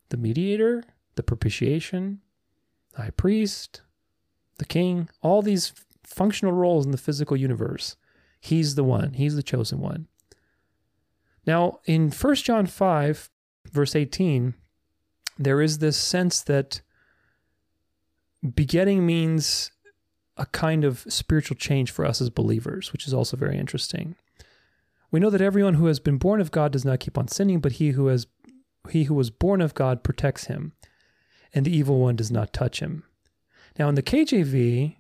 the 0.10 0.18
mediator, 0.18 0.84
the 1.16 1.24
propitiation, 1.24 2.20
the 2.92 3.04
high 3.04 3.10
priest, 3.12 3.82
the 4.58 4.66
king, 4.66 5.10
all 5.22 5.42
these 5.42 5.74
functional 6.04 6.52
roles 6.52 6.86
in 6.86 6.92
the 6.92 6.98
physical 6.98 7.38
universe. 7.38 7.96
He's 8.40 8.76
the 8.76 8.84
one, 8.84 9.14
he's 9.14 9.36
the 9.36 9.42
chosen 9.42 9.80
one. 9.80 10.08
Now, 11.48 11.80
in 11.86 12.12
1 12.12 12.36
John 12.36 12.68
5, 12.68 13.30
verse 13.72 13.96
18, 13.96 14.54
there 15.40 15.62
is 15.62 15.80
this 15.80 15.98
sense 15.98 16.42
that 16.44 16.82
begetting 18.56 19.06
means 19.06 19.72
a 20.36 20.46
kind 20.48 20.84
of 20.84 21.06
spiritual 21.08 21.56
change 21.56 21.92
for 21.92 22.06
us 22.06 22.22
as 22.22 22.30
believers, 22.30 22.92
which 22.92 23.08
is 23.08 23.14
also 23.14 23.38
very 23.38 23.58
interesting. 23.58 24.16
We 25.14 25.20
know 25.20 25.30
that 25.30 25.42
everyone 25.42 25.76
who 25.76 25.86
has 25.86 26.00
been 26.00 26.18
born 26.18 26.42
of 26.42 26.50
God 26.50 26.72
does 26.72 26.84
not 26.84 27.00
keep 27.00 27.20
on 27.20 27.28
sinning, 27.28 27.60
but 27.60 27.74
he 27.74 27.92
who 27.92 28.08
has 28.08 28.26
he 28.90 29.04
who 29.04 29.14
was 29.14 29.30
born 29.30 29.62
of 29.62 29.76
God 29.76 30.04
protects 30.04 30.46
him, 30.46 30.74
and 31.54 31.68
the 31.68 31.76
evil 31.76 32.00
one 32.00 32.16
does 32.16 32.32
not 32.32 32.52
touch 32.52 32.80
him. 32.80 33.04
Now 33.78 33.90
in 33.90 33.94
the 33.94 34.02
KJV, 34.02 34.96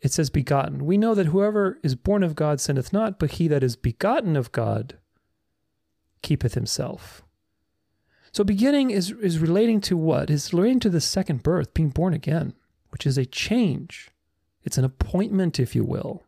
it 0.00 0.12
says 0.12 0.30
begotten. 0.30 0.84
We 0.84 0.98
know 0.98 1.14
that 1.14 1.26
whoever 1.26 1.78
is 1.84 1.94
born 1.94 2.24
of 2.24 2.34
God 2.34 2.60
sinneth 2.60 2.92
not, 2.92 3.20
but 3.20 3.32
he 3.32 3.46
that 3.46 3.62
is 3.62 3.76
begotten 3.76 4.36
of 4.36 4.50
God 4.50 4.98
keepeth 6.22 6.54
himself. 6.54 7.22
So 8.32 8.42
begetting 8.42 8.90
is, 8.90 9.12
is 9.12 9.38
relating 9.38 9.80
to 9.82 9.96
what? 9.96 10.28
Is 10.28 10.52
relating 10.52 10.80
to 10.80 10.90
the 10.90 11.00
second 11.00 11.44
birth, 11.44 11.72
being 11.72 11.90
born 11.90 12.14
again, 12.14 12.52
which 12.90 13.06
is 13.06 13.16
a 13.16 13.24
change. 13.24 14.10
It's 14.64 14.76
an 14.76 14.84
appointment, 14.84 15.60
if 15.60 15.76
you 15.76 15.84
will. 15.84 16.24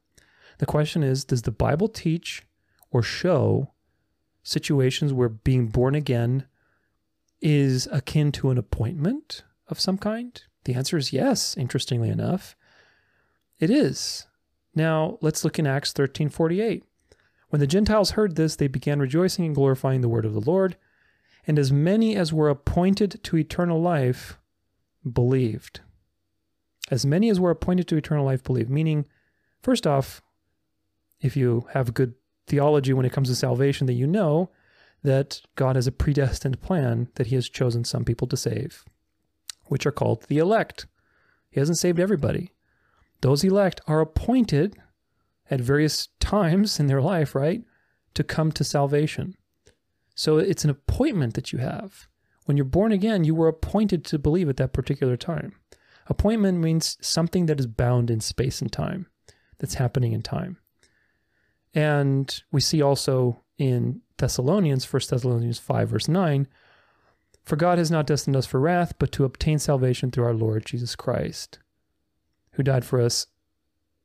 The 0.59 0.67
question 0.67 1.03
is, 1.03 1.25
does 1.25 1.43
the 1.43 1.51
Bible 1.51 1.89
teach 1.89 2.45
or 2.91 3.03
show 3.03 3.73
situations 4.43 5.13
where 5.13 5.29
being 5.29 5.69
born 5.69 5.95
again 5.95 6.47
is 7.41 7.87
akin 7.93 8.33
to 8.33 8.51
an 8.51 8.59
appointment 8.59 9.43
of 9.69 9.81
some 9.81 9.99
kind? 9.99 10.43
The 10.65 10.75
answer 10.75 10.97
is 10.97 11.13
yes, 11.13 11.57
interestingly 11.57 12.09
enough. 12.09 12.57
It 13.59 13.71
is. 13.71 14.27
Now, 14.75 15.19
let's 15.21 15.45
look 15.45 15.59
in 15.59 15.67
Acts 15.67 15.93
13:48. 15.93 16.85
When 17.49 17.61
the 17.61 17.67
Gentiles 17.67 18.11
heard 18.13 18.37
this, 18.37 18.57
they 18.57 18.69
began 18.69 19.01
rejoicing 19.01 19.47
and 19.47 19.55
glorifying 19.55 20.03
the 20.03 20.09
word 20.09 20.25
of 20.25 20.35
the 20.35 20.41
Lord, 20.41 20.77
and 21.47 21.59
as 21.59 21.73
many 21.73 22.15
as 22.15 22.33
were 22.33 22.51
appointed 22.51 23.21
to 23.25 23.37
eternal 23.37 23.81
life 23.81 24.39
believed. 25.11 25.81
As 26.91 27.07
many 27.07 27.31
as 27.31 27.41
were 27.41 27.51
appointed 27.51 27.89
to 27.89 27.97
eternal 27.97 28.25
life 28.25 28.43
believed, 28.43 28.71
meaning, 28.71 29.07
first 29.63 29.87
off, 29.87 30.23
if 31.21 31.37
you 31.37 31.67
have 31.73 31.95
good 31.95 32.15
theology 32.49 32.93
when 32.93 33.07
it 33.07 33.13
comes 33.13 33.29
to 33.29 33.35
salvation 33.35 33.87
that 33.87 33.95
you 33.95 34.07
know 34.07 34.51
that 35.03 35.41
God 35.55 35.77
has 35.77 35.87
a 35.87 35.93
predestined 35.93 36.61
plan 36.61 37.09
that 37.15 37.29
he 37.29 37.35
has 37.37 37.49
chosen 37.49 37.85
some 37.85 38.05
people 38.05 38.27
to 38.29 38.37
save, 38.37 38.85
which 39.67 39.87
are 39.87 39.93
called 39.93 40.25
the 40.25 40.39
elect. 40.39 40.87
He 41.51 41.61
hasn't 41.61 41.79
saved 41.79 42.01
everybody. 42.01 42.53
Those 43.21 43.45
elect 43.45 43.81
are 43.87 44.01
appointed 44.01 44.77
at 45.51 45.61
various 45.61 46.09
times 46.21 46.79
in 46.79 46.87
their 46.87 47.01
life, 47.01 47.35
right, 47.35 47.63
to 48.15 48.25
come 48.25 48.53
to 48.53 48.65
salvation. 48.65 49.35
So 50.15 50.39
it's 50.39 50.65
an 50.65 50.71
appointment 50.71 51.35
that 51.35 51.53
you 51.53 51.59
have. 51.61 52.09
When 52.45 52.57
you're 52.57 52.65
born 52.65 52.93
again, 52.93 53.25
you 53.25 53.35
were 53.35 53.49
appointed 53.49 54.05
to 54.07 54.19
believe 54.19 54.49
at 54.49 54.57
that 54.57 54.73
particular 54.73 55.17
time. 55.17 55.55
Appointment 56.07 56.59
means 56.59 56.97
something 57.01 57.47
that 57.47 57.61
is 57.61 57.67
bound 57.67 58.11
in 58.11 58.21
space 58.21 58.61
and 58.61 58.73
time, 58.73 59.07
that's 59.59 59.75
happening 59.75 60.13
in 60.13 60.23
time. 60.23 60.59
And 61.75 62.43
we 62.51 62.61
see 62.61 62.83
also 62.83 63.41
in 63.59 64.01
Thessalonians, 64.19 64.91
1 64.91 65.03
Thessalonians 65.09 65.59
5, 65.59 65.89
verse 65.89 66.09
9, 66.09 66.49
for 67.45 67.57
God 67.57 67.79
has 67.79 67.91
not 67.91 68.07
destined 68.07 68.37
us 68.37 68.47
for 68.47 68.61
wrath, 68.61 68.95
but 68.99 69.13
to 69.13 69.25
obtain 69.25 69.59
salvation 69.59 70.11
through 70.11 70.25
our 70.25 70.35
Lord 70.35 70.67
Jesus 70.67 70.95
Christ, 70.95 71.59
who 72.53 72.63
died 72.63 72.85
for 72.85 73.01
us, 73.01 73.27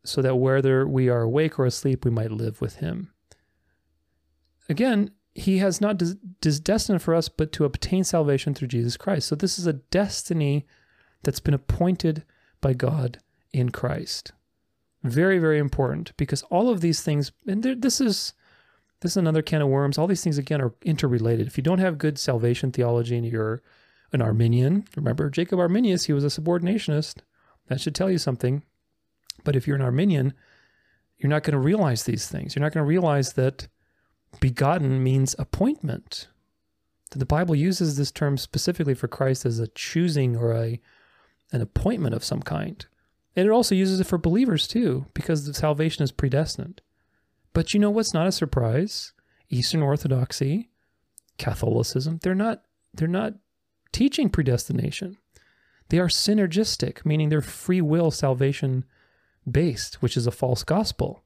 so 0.06 0.22
that 0.22 0.36
whether 0.36 0.88
we 0.88 1.10
are 1.10 1.22
awake 1.22 1.60
or 1.60 1.66
asleep, 1.66 2.06
we 2.06 2.12
might 2.12 2.32
live 2.32 2.62
with 2.62 2.78
him. 2.78 3.12
Again, 4.70 5.12
he 5.36 5.58
has 5.58 5.82
not 5.82 5.98
des- 5.98 6.16
des- 6.42 6.60
destined 6.60 7.02
for 7.02 7.16
us, 7.16 7.28
but 7.28 7.52
to 7.54 7.66
obtain 7.66 8.04
salvation 8.04 8.54
through 8.54 8.68
Jesus 8.68 8.98
Christ. 8.98 9.28
So 9.28 9.36
this 9.36 9.58
is 9.58 9.68
a 9.68 9.74
destiny 9.74 10.66
that's 11.24 11.40
been 11.40 11.54
appointed 11.54 12.24
by 12.62 12.74
God 12.74 13.20
in 13.52 13.70
Christ. 13.70 14.32
Very, 15.04 15.38
very 15.38 15.60
important 15.60 16.14
because 16.18 16.44
all 16.44 16.70
of 16.70 16.82
these 16.82 17.02
things, 17.02 17.32
and 17.46 17.62
this 17.64 18.00
is 18.00 18.34
this 19.02 19.12
is 19.12 19.18
another 19.18 19.42
can 19.42 19.62
of 19.62 19.68
worms. 19.68 19.98
All 19.98 20.08
these 20.08 20.24
things, 20.24 20.38
again, 20.38 20.62
are 20.62 20.74
interrelated. 20.82 21.46
If 21.46 21.58
you 21.58 21.64
don't 21.64 21.80
have 21.80 21.98
good 21.98 22.18
salvation 22.18 22.72
theology 22.72 23.18
and 23.18 23.26
you're 23.26 23.62
an 24.14 24.22
Arminian, 24.22 24.86
remember 24.96 25.30
Jacob 25.30 25.60
Arminius, 25.60 26.06
he 26.06 26.14
was 26.14 26.24
a 26.24 26.28
subordinationist. 26.28 27.18
That 27.68 27.82
should 27.82 27.96
tell 27.96 28.10
you 28.10 28.18
something. 28.18 28.64
But 29.44 29.58
if 29.58 29.68
you're 29.68 29.76
an 29.76 29.82
Arminian, 29.82 30.34
you're 31.18 31.30
not 31.30 31.44
going 31.44 31.52
to 31.52 31.60
realize 31.60 32.04
these 32.04 32.30
things. 32.30 32.56
You're 32.56 32.64
not 32.64 32.72
going 32.72 32.84
to 32.84 32.88
realize 32.88 33.34
that 33.34 33.68
begotten 34.40 35.04
means 35.04 35.36
appointment. 35.38 36.30
The 37.12 37.26
Bible 37.26 37.56
uses 37.56 37.98
this 37.98 38.12
term 38.12 38.38
specifically 38.38 38.94
for 38.94 39.10
Christ 39.10 39.46
as 39.46 39.60
a 39.60 39.68
choosing 39.68 40.38
or 40.38 40.54
a 40.54 40.80
an 41.52 41.62
appointment 41.62 42.16
of 42.16 42.24
some 42.24 42.42
kind. 42.42 42.86
And 43.36 43.48
it 43.48 43.52
also 43.52 43.76
uses 43.76 44.00
it 44.00 44.08
for 44.08 44.18
believers 44.18 44.68
too, 44.68 45.08
because 45.14 45.46
the 45.46 45.54
salvation 45.54 46.04
is 46.04 46.12
predestined. 46.12 46.82
But 47.54 47.74
you 47.74 47.80
know 47.80 47.90
what's 47.90 48.14
not 48.14 48.28
a 48.28 48.32
surprise? 48.32 49.14
Eastern 49.50 49.82
Orthodoxy, 49.82 50.70
Catholicism, 51.38 52.20
they're 52.24 52.36
not 52.36 52.64
they're 52.94 53.08
not 53.08 53.34
teaching 53.92 54.30
predestination. 54.30 55.18
They 55.90 56.00
are 56.00 56.08
synergistic, 56.08 57.06
meaning 57.06 57.30
they're 57.30 57.42
free 57.42 57.82
will 57.82 58.12
salvation 58.12 58.86
based, 59.50 60.02
which 60.02 60.18
is 60.18 60.26
a 60.26 60.32
false 60.32 60.64
gospel. 60.64 61.24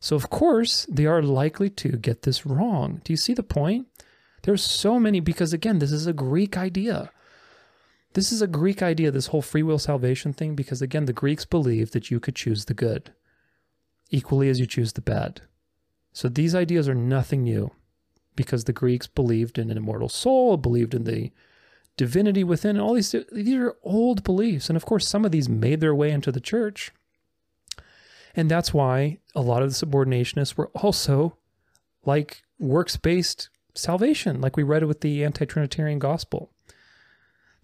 So 0.00 0.16
of 0.16 0.30
course, 0.30 0.86
they 0.90 1.06
are 1.06 1.22
likely 1.22 1.70
to 1.70 1.96
get 1.96 2.22
this 2.22 2.44
wrong. 2.44 3.00
Do 3.04 3.12
you 3.12 3.16
see 3.16 3.34
the 3.34 3.42
point? 3.42 3.86
There's 4.42 4.62
so 4.62 5.00
many 5.00 5.20
because 5.20 5.52
again, 5.52 5.78
this 5.78 5.92
is 5.92 6.06
a 6.06 6.12
Greek 6.12 6.56
idea. 6.56 7.10
This 8.14 8.30
is 8.30 8.40
a 8.40 8.46
Greek 8.46 8.82
idea, 8.82 9.10
this 9.10 9.28
whole 9.28 9.42
free 9.42 9.62
will 9.62 9.78
salvation 9.78 10.32
thing, 10.32 10.54
because 10.54 10.80
again, 10.80 11.04
the 11.04 11.12
Greeks 11.12 11.44
believed 11.44 11.92
that 11.92 12.10
you 12.10 12.20
could 12.20 12.36
choose 12.36 12.64
the 12.64 12.74
good 12.74 13.12
equally 14.10 14.48
as 14.48 14.60
you 14.60 14.66
choose 14.66 14.92
the 14.92 15.00
bad. 15.00 15.40
So 16.12 16.28
these 16.28 16.54
ideas 16.54 16.88
are 16.88 16.94
nothing 16.94 17.42
new 17.42 17.72
because 18.36 18.64
the 18.64 18.72
Greeks 18.72 19.08
believed 19.08 19.58
in 19.58 19.70
an 19.70 19.76
immortal 19.76 20.08
soul, 20.08 20.56
believed 20.56 20.94
in 20.94 21.04
the 21.04 21.32
divinity 21.96 22.44
within, 22.44 22.78
all 22.78 22.94
these 22.94 23.14
these 23.32 23.56
are 23.56 23.76
old 23.82 24.22
beliefs. 24.22 24.68
And 24.68 24.76
of 24.76 24.84
course, 24.84 25.08
some 25.08 25.24
of 25.24 25.32
these 25.32 25.48
made 25.48 25.80
their 25.80 25.94
way 25.94 26.10
into 26.10 26.30
the 26.30 26.40
church. 26.40 26.92
And 28.36 28.48
that's 28.48 28.72
why 28.72 29.18
a 29.34 29.40
lot 29.40 29.62
of 29.62 29.70
the 29.70 29.86
subordinationists 29.86 30.56
were 30.56 30.68
also 30.68 31.36
like 32.04 32.42
works 32.60 32.96
based 32.96 33.48
salvation, 33.74 34.40
like 34.40 34.56
we 34.56 34.62
read 34.62 34.84
with 34.84 35.00
the 35.00 35.24
anti 35.24 35.44
Trinitarian 35.44 35.98
gospel. 35.98 36.50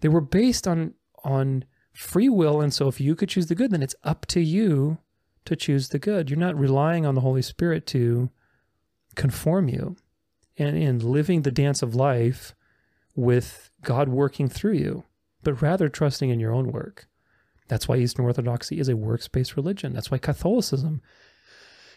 They 0.01 0.09
were 0.09 0.21
based 0.21 0.67
on 0.67 0.93
on 1.23 1.65
free 1.93 2.29
will, 2.29 2.61
and 2.61 2.73
so 2.73 2.87
if 2.87 2.99
you 2.99 3.15
could 3.15 3.29
choose 3.29 3.47
the 3.47 3.55
good, 3.55 3.71
then 3.71 3.83
it's 3.83 3.95
up 4.03 4.25
to 4.27 4.39
you 4.39 4.97
to 5.45 5.55
choose 5.55 5.89
the 5.89 5.99
good. 5.99 6.29
You're 6.29 6.39
not 6.39 6.57
relying 6.57 7.05
on 7.05 7.15
the 7.15 7.21
Holy 7.21 7.41
Spirit 7.41 7.85
to 7.87 8.29
conform 9.15 9.67
you 9.67 9.95
and 10.57 10.77
in 10.77 10.99
living 10.99 11.41
the 11.41 11.51
dance 11.51 11.81
of 11.81 11.95
life 11.95 12.53
with 13.15 13.69
God 13.83 14.09
working 14.09 14.47
through 14.47 14.73
you, 14.73 15.03
but 15.43 15.61
rather 15.61 15.89
trusting 15.89 16.29
in 16.29 16.39
your 16.39 16.53
own 16.53 16.71
work. 16.71 17.07
That's 17.67 17.87
why 17.87 17.97
Eastern 17.97 18.25
Orthodoxy 18.25 18.79
is 18.79 18.89
a 18.89 18.95
works 18.95 19.27
based 19.27 19.55
religion. 19.55 19.93
That's 19.93 20.11
why 20.11 20.17
Catholicism 20.17 21.01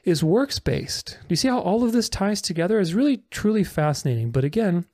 is 0.04 0.22
works 0.22 0.58
based. 0.58 1.18
Do 1.22 1.26
you 1.30 1.36
see 1.36 1.48
how 1.48 1.60
all 1.60 1.82
of 1.82 1.92
this 1.92 2.08
ties 2.08 2.40
together? 2.40 2.78
Is 2.78 2.94
really 2.94 3.24
truly 3.30 3.64
fascinating. 3.64 4.30
But 4.30 4.44
again, 4.44 4.86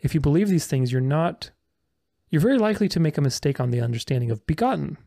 if 0.00 0.14
you 0.14 0.20
believe 0.20 0.48
these 0.48 0.66
things, 0.66 0.92
you're 0.92 1.00
not, 1.00 1.50
you're 2.30 2.40
very 2.40 2.58
likely 2.58 2.88
to 2.88 3.00
make 3.00 3.18
a 3.18 3.22
mistake 3.22 3.60
on 3.60 3.70
the 3.70 3.80
understanding 3.80 4.30
of 4.30 4.46
begotten. 4.46 4.98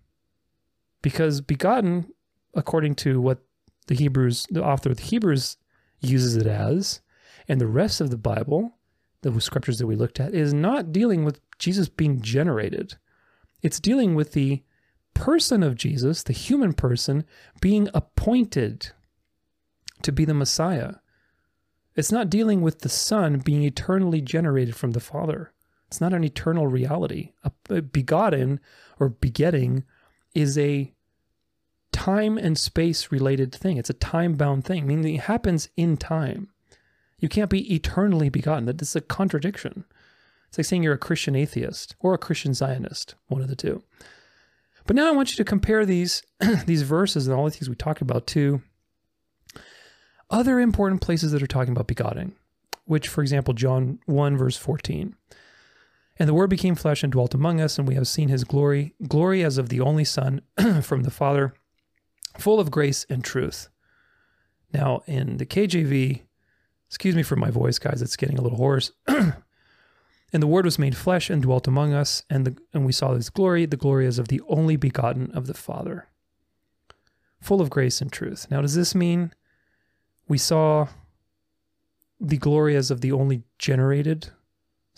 Because 1.01 1.41
begotten, 1.41 2.13
according 2.53 2.95
to 2.95 3.19
what 3.19 3.39
the 3.87 3.95
Hebrews, 3.95 4.45
the 4.49 4.63
author 4.63 4.91
of 4.91 4.97
the 4.97 5.03
Hebrews 5.03 5.57
uses 5.99 6.35
it 6.35 6.47
as. 6.47 7.01
And 7.47 7.59
the 7.59 7.67
rest 7.67 7.99
of 7.99 8.09
the 8.09 8.17
Bible, 8.17 8.77
the 9.21 9.39
scriptures 9.41 9.79
that 9.79 9.87
we 9.87 9.95
looked 9.95 10.19
at, 10.19 10.33
is 10.33 10.53
not 10.53 10.91
dealing 10.91 11.25
with 11.25 11.41
Jesus 11.57 11.89
being 11.89 12.21
generated. 12.21 12.97
It's 13.61 13.79
dealing 13.79 14.15
with 14.15 14.33
the 14.33 14.63
person 15.13 15.63
of 15.63 15.75
Jesus, 15.75 16.23
the 16.23 16.33
human 16.33 16.73
person, 16.73 17.25
being 17.59 17.89
appointed 17.93 18.91
to 20.03 20.11
be 20.11 20.23
the 20.23 20.33
Messiah. 20.33 20.95
It's 21.95 22.11
not 22.11 22.29
dealing 22.29 22.61
with 22.61 22.79
the 22.79 22.89
Son 22.89 23.39
being 23.39 23.63
eternally 23.63 24.21
generated 24.21 24.75
from 24.75 24.91
the 24.91 25.01
Father. 25.01 25.51
It's 25.89 25.99
not 25.99 26.13
an 26.13 26.23
eternal 26.23 26.67
reality. 26.67 27.31
A, 27.43 27.81
begotten 27.81 28.59
or 28.99 29.09
begetting 29.09 29.85
is 30.35 30.55
a 30.55 30.93
time 31.91 32.37
and 32.37 32.55
space 32.59 33.11
related 33.11 33.51
thing. 33.51 33.77
It's 33.77 33.89
a 33.89 33.95
time 33.95 34.33
bound 34.33 34.65
thing, 34.65 34.85
meaning 34.85 35.15
it 35.15 35.21
happens 35.21 35.69
in 35.75 35.97
time. 35.97 36.49
You 37.17 37.27
can't 37.27 37.49
be 37.49 37.73
eternally 37.73 38.29
begotten. 38.29 38.65
That 38.65 38.79
is 38.83 38.95
a 38.95 39.01
contradiction. 39.01 39.83
It's 40.47 40.59
like 40.59 40.65
saying 40.65 40.83
you're 40.83 40.93
a 40.93 40.99
Christian 40.99 41.35
atheist 41.35 41.95
or 41.99 42.13
a 42.13 42.19
Christian 42.19 42.53
Zionist, 42.53 43.15
one 43.27 43.41
of 43.41 43.47
the 43.47 43.55
two. 43.55 43.81
But 44.85 44.95
now 44.95 45.07
I 45.07 45.15
want 45.15 45.31
you 45.31 45.37
to 45.37 45.43
compare 45.43 45.87
these 45.87 46.21
these 46.67 46.83
verses 46.83 47.27
and 47.27 47.35
all 47.35 47.45
the 47.45 47.51
things 47.51 47.67
we 47.67 47.75
talked 47.75 48.01
about 48.01 48.27
to 48.27 48.61
other 50.29 50.59
important 50.59 51.01
places 51.01 51.31
that 51.31 51.41
are 51.41 51.47
talking 51.47 51.71
about 51.71 51.87
begotten, 51.87 52.35
which, 52.85 53.07
for 53.07 53.23
example, 53.23 53.55
John 53.55 53.99
1, 54.05 54.37
verse 54.37 54.55
14. 54.55 55.15
And 56.19 56.27
the 56.27 56.33
Word 56.33 56.49
became 56.49 56.75
flesh 56.75 57.01
and 57.01 57.11
dwelt 57.11 57.33
among 57.33 57.61
us, 57.61 57.79
and 57.79 57.87
we 57.87 57.95
have 57.95 58.07
seen 58.07 58.27
his 58.27 58.43
glory, 58.43 58.93
glory 59.07 59.41
as 59.41 59.57
of 59.57 59.69
the 59.69 59.79
only 59.79 60.03
Son 60.03 60.41
from 60.81 61.03
the 61.03 61.11
Father, 61.11 61.53
full 62.37 62.59
of 62.59 62.69
grace 62.69 63.05
and 63.09 63.23
truth. 63.23 63.69
Now, 64.73 65.01
in 65.07 65.37
the 65.37 65.45
KJV, 65.45 66.21
excuse 66.87 67.15
me 67.15 67.23
for 67.23 67.37
my 67.37 67.49
voice, 67.49 67.79
guys, 67.79 68.01
it's 68.01 68.17
getting 68.17 68.37
a 68.37 68.41
little 68.41 68.57
hoarse. 68.57 68.91
and 69.07 69.33
the 70.33 70.47
Word 70.47 70.65
was 70.65 70.77
made 70.77 70.97
flesh 70.97 71.29
and 71.29 71.41
dwelt 71.41 71.67
among 71.67 71.93
us, 71.93 72.23
and, 72.29 72.45
the, 72.45 72.57
and 72.73 72.85
we 72.85 72.91
saw 72.91 73.13
his 73.13 73.29
glory. 73.29 73.65
The 73.65 73.77
glory 73.77 74.05
is 74.05 74.19
of 74.19 74.27
the 74.27 74.41
only 74.49 74.75
begotten 74.75 75.31
of 75.31 75.47
the 75.47 75.53
Father, 75.53 76.09
full 77.39 77.61
of 77.61 77.69
grace 77.69 78.01
and 78.01 78.11
truth. 78.11 78.45
Now, 78.51 78.61
does 78.61 78.75
this 78.75 78.93
mean 78.93 79.33
we 80.27 80.37
saw 80.37 80.87
the 82.19 82.37
glory 82.37 82.75
as 82.75 82.91
of 82.91 82.99
the 82.99 83.13
only 83.13 83.43
generated 83.57 84.31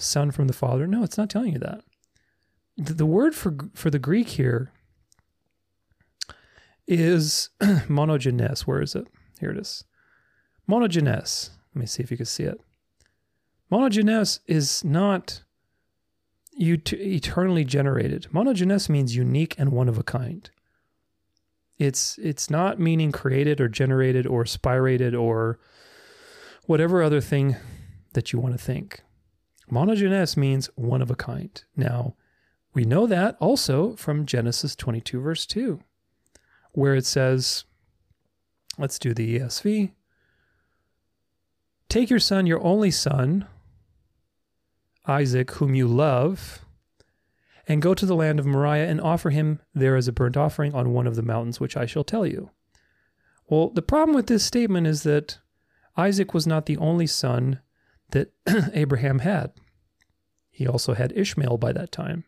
Son 0.01 0.31
from 0.31 0.47
the 0.47 0.53
Father? 0.53 0.87
No, 0.87 1.03
it's 1.03 1.17
not 1.17 1.29
telling 1.29 1.53
you 1.53 1.59
that. 1.59 1.83
The, 2.77 2.93
the 2.93 3.05
word 3.05 3.35
for, 3.35 3.55
for 3.73 3.89
the 3.89 3.99
Greek 3.99 4.29
here 4.29 4.71
is 6.87 7.49
monogenes. 7.61 8.61
Where 8.61 8.81
is 8.81 8.95
it? 8.95 9.07
Here 9.39 9.51
it 9.51 9.57
is. 9.57 9.83
Monogenes. 10.69 11.51
Let 11.73 11.79
me 11.79 11.85
see 11.85 12.03
if 12.03 12.11
you 12.11 12.17
can 12.17 12.25
see 12.25 12.43
it. 12.43 12.59
Monogenes 13.71 14.39
is 14.47 14.83
not 14.83 15.43
ut- 16.59 16.93
eternally 16.93 17.63
generated. 17.63 18.27
Monogenes 18.33 18.89
means 18.89 19.15
unique 19.15 19.55
and 19.57 19.71
one 19.71 19.87
of 19.87 19.97
a 19.97 20.03
kind. 20.03 20.49
It's 21.77 22.19
it's 22.19 22.49
not 22.49 22.79
meaning 22.79 23.11
created 23.11 23.59
or 23.59 23.67
generated 23.67 24.27
or 24.27 24.43
spirated 24.43 25.19
or 25.19 25.59
whatever 26.67 27.01
other 27.01 27.21
thing 27.21 27.55
that 28.13 28.31
you 28.31 28.39
want 28.39 28.53
to 28.53 28.63
think. 28.63 29.01
Monogenes 29.71 30.35
means 30.35 30.69
one 30.75 31.01
of 31.01 31.09
a 31.09 31.15
kind. 31.15 31.63
Now, 31.75 32.15
we 32.73 32.83
know 32.83 33.07
that 33.07 33.37
also 33.39 33.95
from 33.95 34.25
Genesis 34.25 34.75
22 34.75 35.19
verse 35.19 35.45
2 35.45 35.81
where 36.73 36.95
it 36.95 37.05
says, 37.05 37.65
let's 38.77 38.97
do 38.97 39.13
the 39.13 39.39
ESV. 39.39 39.91
Take 41.89 42.09
your 42.09 42.19
son, 42.19 42.47
your 42.47 42.63
only 42.63 42.91
son, 42.91 43.45
Isaac, 45.05 45.51
whom 45.51 45.75
you 45.75 45.87
love, 45.87 46.63
and 47.67 47.81
go 47.81 47.93
to 47.93 48.05
the 48.05 48.15
land 48.15 48.39
of 48.39 48.45
Moriah 48.45 48.87
and 48.87 49.01
offer 49.01 49.29
him 49.29 49.59
there 49.73 49.95
as 49.95 50.07
a 50.07 50.13
burnt 50.13 50.37
offering 50.37 50.73
on 50.73 50.93
one 50.93 51.07
of 51.07 51.15
the 51.15 51.21
mountains 51.21 51.59
which 51.59 51.75
I 51.75 51.85
shall 51.85 52.03
tell 52.03 52.25
you. 52.25 52.51
Well, 53.47 53.69
the 53.69 53.81
problem 53.81 54.15
with 54.15 54.27
this 54.27 54.45
statement 54.45 54.87
is 54.87 55.03
that 55.03 55.39
Isaac 55.97 56.33
was 56.33 56.47
not 56.47 56.65
the 56.65 56.77
only 56.77 57.07
son 57.07 57.59
that 58.11 58.33
Abraham 58.73 59.19
had. 59.19 59.51
He 60.49 60.67
also 60.67 60.93
had 60.93 61.13
Ishmael 61.15 61.57
by 61.57 61.71
that 61.73 61.91
time. 61.91 62.25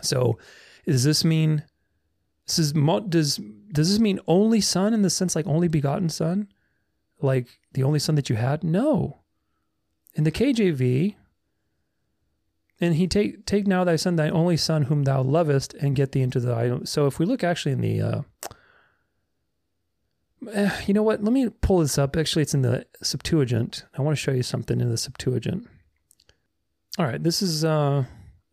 So, 0.00 0.38
does 0.86 1.04
this 1.04 1.24
mean 1.24 1.64
this 2.46 2.58
is 2.58 2.72
does 2.72 3.40
does 3.72 3.90
this 3.90 3.98
mean 3.98 4.20
only 4.26 4.60
son 4.60 4.92
in 4.92 5.02
the 5.02 5.10
sense 5.10 5.34
like 5.34 5.46
only 5.46 5.68
begotten 5.68 6.08
son, 6.08 6.48
like 7.20 7.46
the 7.72 7.82
only 7.82 7.98
son 7.98 8.14
that 8.16 8.28
you 8.28 8.36
had? 8.36 8.64
No. 8.64 9.20
In 10.14 10.24
the 10.24 10.32
KJV, 10.32 11.16
and 12.80 12.94
he 12.94 13.06
take 13.06 13.46
take 13.46 13.66
now 13.66 13.84
thy 13.84 13.96
son, 13.96 14.16
thy 14.16 14.28
only 14.28 14.56
son, 14.56 14.82
whom 14.82 15.04
thou 15.04 15.22
lovest, 15.22 15.74
and 15.74 15.96
get 15.96 16.12
thee 16.12 16.22
into 16.22 16.40
the. 16.40 16.82
So 16.84 17.06
if 17.06 17.18
we 17.18 17.26
look 17.26 17.42
actually 17.42 17.72
in 17.72 17.80
the, 17.80 18.00
uh, 18.00 18.22
you 20.86 20.94
know 20.94 21.02
what? 21.02 21.22
Let 21.22 21.32
me 21.32 21.48
pull 21.48 21.78
this 21.78 21.98
up. 21.98 22.16
Actually, 22.16 22.42
it's 22.42 22.54
in 22.54 22.62
the 22.62 22.86
Septuagint. 23.02 23.84
I 23.96 24.02
want 24.02 24.16
to 24.16 24.20
show 24.20 24.32
you 24.32 24.42
something 24.42 24.80
in 24.80 24.90
the 24.90 24.96
Septuagint. 24.96 25.66
All 26.98 27.06
right, 27.06 27.22
this 27.22 27.42
is 27.42 27.64
uh, 27.64 28.04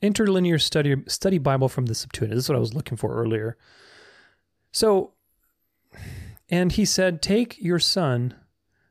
interlinear 0.02 0.58
study 0.58 0.96
study 1.08 1.38
Bible 1.38 1.70
from 1.70 1.86
the 1.86 1.96
Septuagint. 1.96 2.36
This 2.36 2.46
is 2.46 2.50
what 2.50 2.56
I 2.56 2.60
was 2.60 2.74
looking 2.74 2.98
for 2.98 3.14
earlier. 3.14 3.58
So, 4.72 5.14
and 6.50 6.72
he 6.72 6.86
said, 6.86 7.22
Take 7.22 7.62
your 7.62 7.80
son, 7.80 8.36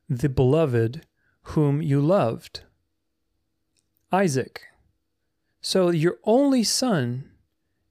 the 0.09 0.29
beloved, 0.29 1.07
whom 1.43 1.83
you 1.83 2.01
loved, 2.01 2.63
Isaac. 4.13 4.63
So, 5.61 5.91
your 5.91 6.19
only 6.25 6.63
son 6.63 7.31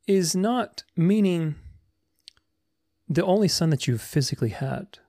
is 0.08 0.36
not 0.36 0.84
meaning 0.96 1.56
the 3.10 3.26
only 3.26 3.48
son 3.48 3.72
that 3.72 3.88
you've 3.88 4.02
physically 4.02 4.50
had. 4.50 5.00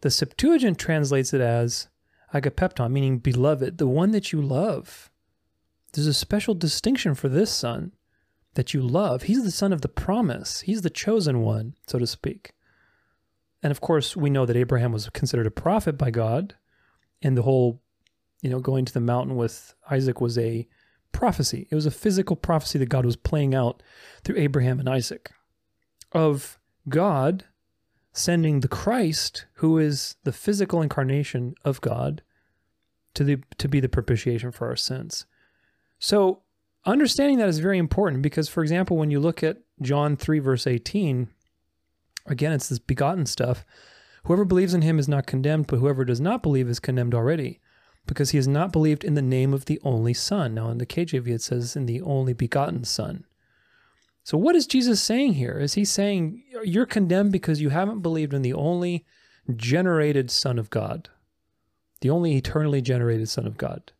The 0.00 0.10
Septuagint 0.10 0.78
translates 0.78 1.34
it 1.34 1.40
as 1.40 1.88
agapepton, 2.32 2.90
meaning 2.90 3.18
beloved, 3.18 3.78
the 3.78 3.86
one 3.86 4.10
that 4.12 4.32
you 4.32 4.40
love. 4.40 5.10
There's 5.92 6.06
a 6.06 6.14
special 6.14 6.54
distinction 6.54 7.14
for 7.14 7.28
this 7.28 7.50
son 7.50 7.92
that 8.54 8.74
you 8.74 8.82
love. 8.82 9.24
He's 9.24 9.44
the 9.44 9.50
son 9.50 9.72
of 9.72 9.82
the 9.82 9.88
promise. 9.88 10.62
He's 10.62 10.82
the 10.82 10.90
chosen 10.90 11.40
one, 11.40 11.74
so 11.86 11.98
to 11.98 12.06
speak. 12.06 12.52
And 13.62 13.70
of 13.70 13.80
course, 13.80 14.16
we 14.16 14.30
know 14.30 14.46
that 14.46 14.56
Abraham 14.56 14.92
was 14.92 15.08
considered 15.10 15.46
a 15.46 15.50
prophet 15.50 15.98
by 15.98 16.10
God, 16.10 16.54
and 17.22 17.36
the 17.36 17.42
whole, 17.42 17.82
you 18.42 18.50
know, 18.50 18.60
going 18.60 18.84
to 18.84 18.92
the 18.92 19.00
mountain 19.00 19.36
with 19.36 19.74
Isaac 19.90 20.20
was 20.20 20.38
a 20.38 20.66
prophecy. 21.12 21.66
It 21.70 21.74
was 21.74 21.86
a 21.86 21.90
physical 21.90 22.36
prophecy 22.36 22.78
that 22.78 22.88
God 22.88 23.06
was 23.06 23.16
playing 23.16 23.54
out 23.54 23.82
through 24.22 24.36
Abraham 24.36 24.78
and 24.78 24.88
Isaac 24.88 25.30
of 26.12 26.58
God 26.88 27.44
sending 28.12 28.60
the 28.60 28.68
Christ, 28.68 29.46
who 29.54 29.78
is 29.78 30.16
the 30.24 30.32
physical 30.32 30.80
incarnation 30.80 31.54
of 31.64 31.80
God, 31.80 32.22
to 33.14 33.24
the 33.24 33.38
to 33.58 33.68
be 33.68 33.80
the 33.80 33.88
propitiation 33.88 34.52
for 34.52 34.68
our 34.68 34.76
sins. 34.76 35.26
So 35.98 36.42
understanding 36.84 37.38
that 37.38 37.48
is 37.48 37.58
very 37.58 37.78
important 37.78 38.22
because, 38.22 38.48
for 38.48 38.62
example, 38.62 38.96
when 38.96 39.10
you 39.10 39.20
look 39.20 39.42
at 39.42 39.58
John 39.82 40.16
3, 40.16 40.38
verse 40.38 40.66
18, 40.66 41.28
again, 42.26 42.52
it's 42.52 42.68
this 42.68 42.78
begotten 42.78 43.26
stuff. 43.26 43.64
Whoever 44.24 44.44
believes 44.44 44.74
in 44.74 44.82
him 44.82 44.98
is 44.98 45.08
not 45.08 45.26
condemned, 45.26 45.66
but 45.66 45.78
whoever 45.78 46.04
does 46.04 46.20
not 46.20 46.42
believe 46.42 46.68
is 46.68 46.80
condemned 46.80 47.14
already 47.14 47.60
because 48.06 48.30
he 48.30 48.38
has 48.38 48.48
not 48.48 48.72
believed 48.72 49.04
in 49.04 49.14
the 49.14 49.22
name 49.22 49.52
of 49.52 49.64
the 49.64 49.80
only 49.84 50.14
Son. 50.14 50.54
Now, 50.54 50.70
in 50.70 50.78
the 50.78 50.86
KJV, 50.86 51.28
it 51.28 51.42
says 51.42 51.76
in 51.76 51.86
the 51.86 52.02
only 52.02 52.32
begotten 52.32 52.84
Son. 52.84 53.24
So, 54.26 54.36
what 54.36 54.56
is 54.56 54.66
Jesus 54.66 55.00
saying 55.00 55.34
here? 55.34 55.56
Is 55.56 55.74
he 55.74 55.84
saying 55.84 56.42
you're 56.64 56.84
condemned 56.84 57.30
because 57.30 57.60
you 57.60 57.68
haven't 57.68 58.00
believed 58.00 58.34
in 58.34 58.42
the 58.42 58.54
only 58.54 59.06
generated 59.54 60.32
Son 60.32 60.58
of 60.58 60.68
God, 60.68 61.08
the 62.00 62.10
only 62.10 62.36
eternally 62.36 62.82
generated 62.82 63.28
Son 63.28 63.46
of 63.46 63.56
God? 63.56 63.92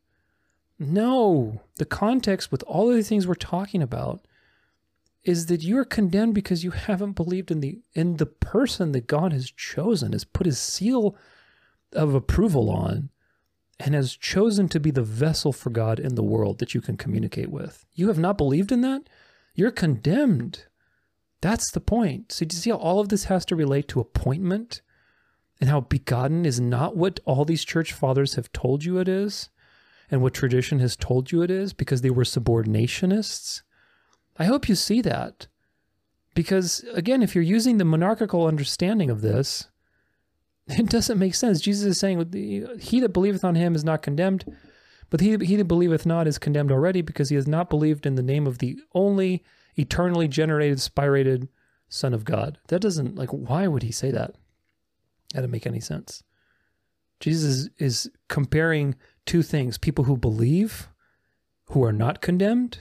No, 0.81 1.61
the 1.77 1.85
context 1.85 2.51
with 2.51 2.65
all 2.65 2.91
of 2.91 2.97
the 2.97 3.05
things 3.05 3.25
we're 3.25 3.35
talking 3.35 3.81
about 3.81 4.27
is 5.23 5.47
that 5.47 5.63
you 5.63 5.79
are 5.79 5.85
condemned 5.85 6.35
because 6.35 6.65
you 6.65 6.73
haven't 6.73 7.13
believed 7.13 7.53
in 7.53 7.61
the 7.61 7.79
in 7.95 8.17
the 8.17 8.27
person 8.27 8.91
that 8.91 9.07
God 9.07 9.33
has 9.33 9.49
chosen, 9.49 10.11
has 10.11 10.25
put 10.25 10.47
his 10.47 10.59
seal 10.59 11.17
of 11.93 12.17
approval 12.17 12.69
on, 12.69 13.11
and 13.79 13.95
has 13.95 14.17
chosen 14.17 14.69
to 14.71 14.81
be 14.81 14.91
the 14.91 15.03
vessel 15.03 15.53
for 15.53 15.71
God 15.71 16.01
in 16.01 16.17
the 16.17 16.25
world 16.25 16.59
that 16.59 16.75
you 16.75 16.81
can 16.81 16.97
communicate 16.97 17.53
with. 17.53 17.87
You 17.95 18.09
have 18.09 18.19
not 18.19 18.37
believed 18.37 18.73
in 18.73 18.81
that? 18.81 19.09
You're 19.57 19.73
condemned. 19.73 20.67
That's 21.41 21.73
the 21.73 21.81
point. 21.81 22.31
So, 22.31 22.45
do 22.45 22.55
you 22.55 22.61
see 22.61 22.71
how 22.71 22.77
all 22.77 23.01
of 23.01 23.09
this 23.09 23.25
has 23.25 23.45
to 23.47 23.57
relate 23.57 23.89
to 23.89 24.01
appointment 24.01 24.83
and 25.61 25.69
how 25.69 25.81
begotten 25.81 26.47
is 26.47 26.61
not 26.61 26.97
what 26.97 27.19
all 27.25 27.45
these 27.45 27.65
church 27.65 27.93
fathers 27.93 28.35
have 28.35 28.53
told 28.53 28.85
you 28.85 28.99
it 28.99 29.09
is? 29.09 29.51
and 30.11 30.23
what 30.23 30.35
tradition 30.35 30.79
has 30.79 30.97
told 30.97 31.33
you 31.33 31.43
it 31.43 31.51
is 31.51 31.73
because 31.73 32.01
they 32.01 32.11
were 32.11 32.25
subordinationists. 32.25 33.63
I 34.39 34.45
hope 34.45 34.69
you 34.69 34.75
see 34.75 35.01
that. 35.03 35.47
Because 36.35 36.85
again, 36.93 37.23
if 37.23 37.35
you're 37.35 37.43
using 37.45 37.79
the 37.79 37.85
monarchical 37.85 38.47
understanding 38.47 39.11
of 39.11 39.23
this, 39.23 39.69
it 40.67 40.89
doesn't 40.89 41.19
make 41.19 41.35
sense. 41.35 41.61
Jesus 41.61 41.85
is 41.85 41.99
saying, 41.99 42.79
He 42.81 43.01
that 43.01 43.13
believeth 43.13 43.45
on 43.45 43.55
him 43.55 43.75
is 43.75 43.85
not 43.85 44.03
condemned, 44.03 44.45
but 45.11 45.21
he, 45.21 45.37
he 45.37 45.57
that 45.57 45.65
believeth 45.65 46.07
not 46.07 46.27
is 46.27 46.39
condemned 46.39 46.73
already 46.73 47.03
because 47.03 47.29
he 47.29 47.37
has 47.37 47.47
not 47.47 47.71
believed 47.71 48.07
in 48.07 48.17
the 48.17 48.23
name 48.23 48.47
of 48.47 48.59
the 48.59 48.77
only 48.95 49.45
eternally 49.77 50.29
generated, 50.29 50.79
spirated 50.79 51.49
Son 51.89 52.13
of 52.13 52.25
God. 52.25 52.59
That 52.69 52.81
doesn't, 52.81 53.15
like, 53.15 53.31
why 53.31 53.67
would 53.69 53.83
he 53.83 53.93
say 53.93 54.11
that? 54.11 54.33
That 55.33 55.41
doesn't 55.41 55.51
make 55.51 55.67
any 55.67 55.81
sense. 55.81 56.23
Jesus 57.21 57.69
is 57.79 58.11
comparing 58.29 58.95
two 59.25 59.43
things 59.43 59.79
people 59.79 60.05
who 60.05 60.17
believe, 60.17 60.89
who 61.67 61.85
are 61.85 61.93
not 61.93 62.21
condemned, 62.21 62.81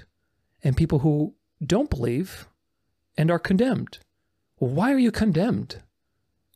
and 0.64 0.76
people 0.76 1.00
who 1.00 1.36
don't 1.64 1.90
believe 1.90 2.48
and 3.18 3.32
are 3.32 3.40
condemned. 3.40 4.00
Well, 4.60 4.72
why 4.72 4.92
are 4.92 5.00
you 5.00 5.12
condemned? 5.12 5.82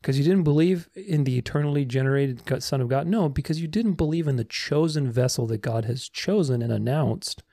Because 0.02 0.18
you 0.18 0.24
didn't 0.24 0.44
believe 0.44 0.90
in 0.96 1.26
the 1.26 1.38
eternally 1.38 1.84
generated 1.84 2.64
Son 2.64 2.80
of 2.80 2.88
God? 2.88 3.06
No, 3.06 3.28
because 3.28 3.62
you 3.62 3.68
didn't 3.68 3.94
believe 3.94 4.28
in 4.28 4.38
the 4.38 4.46
chosen 4.46 5.12
vessel 5.12 5.46
that 5.48 5.62
God 5.62 5.86
has 5.86 6.08
chosen 6.08 6.62
and 6.62 6.72
announced 6.72 7.44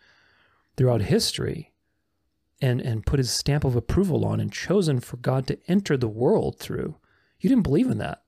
throughout 0.77 1.03
history 1.03 1.73
and, 2.61 2.81
and 2.81 3.05
put 3.05 3.19
his 3.19 3.31
stamp 3.31 3.65
of 3.65 3.75
approval 3.75 4.25
on 4.25 4.41
and 4.41 4.53
chosen 4.53 5.01
for 5.01 5.17
God 5.17 5.47
to 5.49 5.59
enter 5.69 5.97
the 5.97 6.09
world 6.09 6.59
through. 6.59 6.97
You 7.41 7.49
didn't 7.49 7.65
believe 7.65 7.91
in 7.91 7.99
that. 7.99 8.23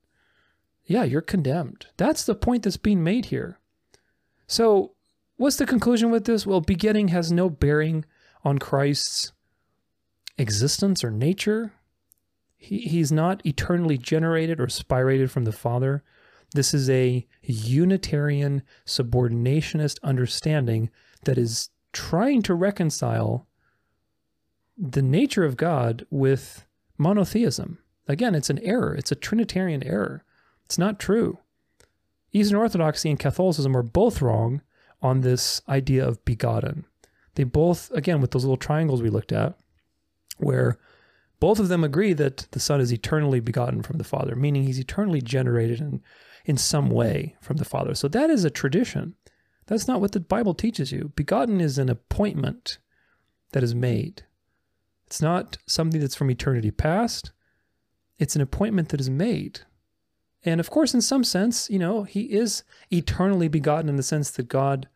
Yeah, 0.85 1.05
you're 1.05 1.21
condemned. 1.21 1.87
That's 1.97 2.25
the 2.25 2.35
point 2.35 2.63
that's 2.63 2.77
being 2.77 3.05
made 3.05 3.27
here. 3.27 3.59
So, 4.47 4.95
what's 5.37 5.57
the 5.57 5.67
conclusion 5.67 6.11
with 6.11 6.25
this? 6.25 6.47
Well, 6.47 6.61
begetting 6.61 7.09
has 7.09 7.31
no 7.31 7.51
bearing 7.51 8.05
on 8.43 8.59
Christ's 8.59 9.33
existence 10.39 11.05
or 11.05 11.11
nature. 11.11 11.75
He, 12.59 12.81
he's 12.81 13.11
not 13.11 13.45
eternally 13.47 13.97
generated 13.97 14.61
or 14.61 14.67
spirated 14.67 15.31
from 15.31 15.45
the 15.45 15.53
Father. 15.53 16.03
This 16.55 16.75
is 16.75 16.91
a 16.91 17.27
Unitarian 17.43 18.63
subordinationist 18.85 19.99
understanding 20.03 20.91
that 21.25 21.39
is 21.39 21.71
trying 21.93 22.43
to 22.43 22.55
reconcile 22.55 23.47
the 24.77 25.03
nature 25.03 25.45
of 25.45 25.57
God 25.57 26.05
with 26.11 26.67
monotheism. 26.99 27.79
Again, 28.07 28.35
it's 28.35 28.51
an 28.51 28.59
error, 28.61 28.95
it's 28.95 29.13
a 29.13 29.17
Trinitarian 29.17 29.83
error. 29.85 30.25
It's 30.65 30.79
not 30.79 30.99
true. 30.99 31.39
Eastern 32.33 32.59
Orthodoxy 32.59 33.09
and 33.09 33.19
Catholicism 33.19 33.77
are 33.77 33.83
both 33.83 34.21
wrong 34.21 34.63
on 35.01 35.21
this 35.21 35.63
idea 35.69 36.07
of 36.07 36.25
begotten. 36.25 36.85
They 37.37 37.45
both, 37.45 37.91
again, 37.93 38.21
with 38.21 38.33
those 38.33 38.45
little 38.45 38.57
triangles 38.57 39.01
we 39.01 39.11
looked 39.11 39.33
at, 39.33 39.57
where 40.39 40.79
both 41.41 41.59
of 41.59 41.69
them 41.69 41.85
agree 41.85 42.13
that 42.15 42.49
the 42.51 42.61
Son 42.61 42.81
is 42.81 42.93
eternally 42.93 43.41
begotten 43.41 43.83
from 43.83 43.99
the 43.99 44.05
Father, 44.05 44.35
meaning 44.35 44.65
he's 44.65 44.81
eternally 44.81 45.21
generated 45.21 45.81
in, 45.81 46.03
in 46.45 46.57
some 46.57 46.91
way 46.91 47.37
from 47.41 47.59
the 47.59 47.65
Father. 47.65 47.95
So 47.95 48.09
that 48.09 48.31
is 48.31 48.45
a 48.45 48.51
tradition. 48.51 49.15
That's 49.67 49.87
not 49.87 50.01
what 50.01 50.13
the 50.13 50.21
Bible 50.21 50.55
teaches 50.55 50.91
you. 50.91 51.13
Begotten 51.15 51.61
is 51.61 51.79
an 51.79 51.89
appointment 51.89 52.79
that 53.53 53.63
is 53.63 53.75
made. 53.75 54.25
It's 55.07 55.23
not 55.23 55.59
something 55.67 56.01
that's 56.01 56.17
from 56.17 56.31
eternity 56.31 56.71
past. 56.71 57.33
It's 58.19 58.35
an 58.35 58.43
appointment 58.43 58.89
that 58.89 59.01
is 59.01 59.11
made. 59.11 59.61
And 60.45 60.61
of 60.61 60.71
course, 60.71 60.95
in 60.95 61.01
some 61.01 61.25
sense, 61.25 61.71
you 61.71 61.79
know, 61.79 62.03
he 62.03 62.23
is 62.33 62.63
eternally 62.91 63.49
begotten 63.49 63.89
in 63.89 63.97
the 63.97 64.03
sense 64.03 64.31
that 64.33 64.49
God, 64.49 64.89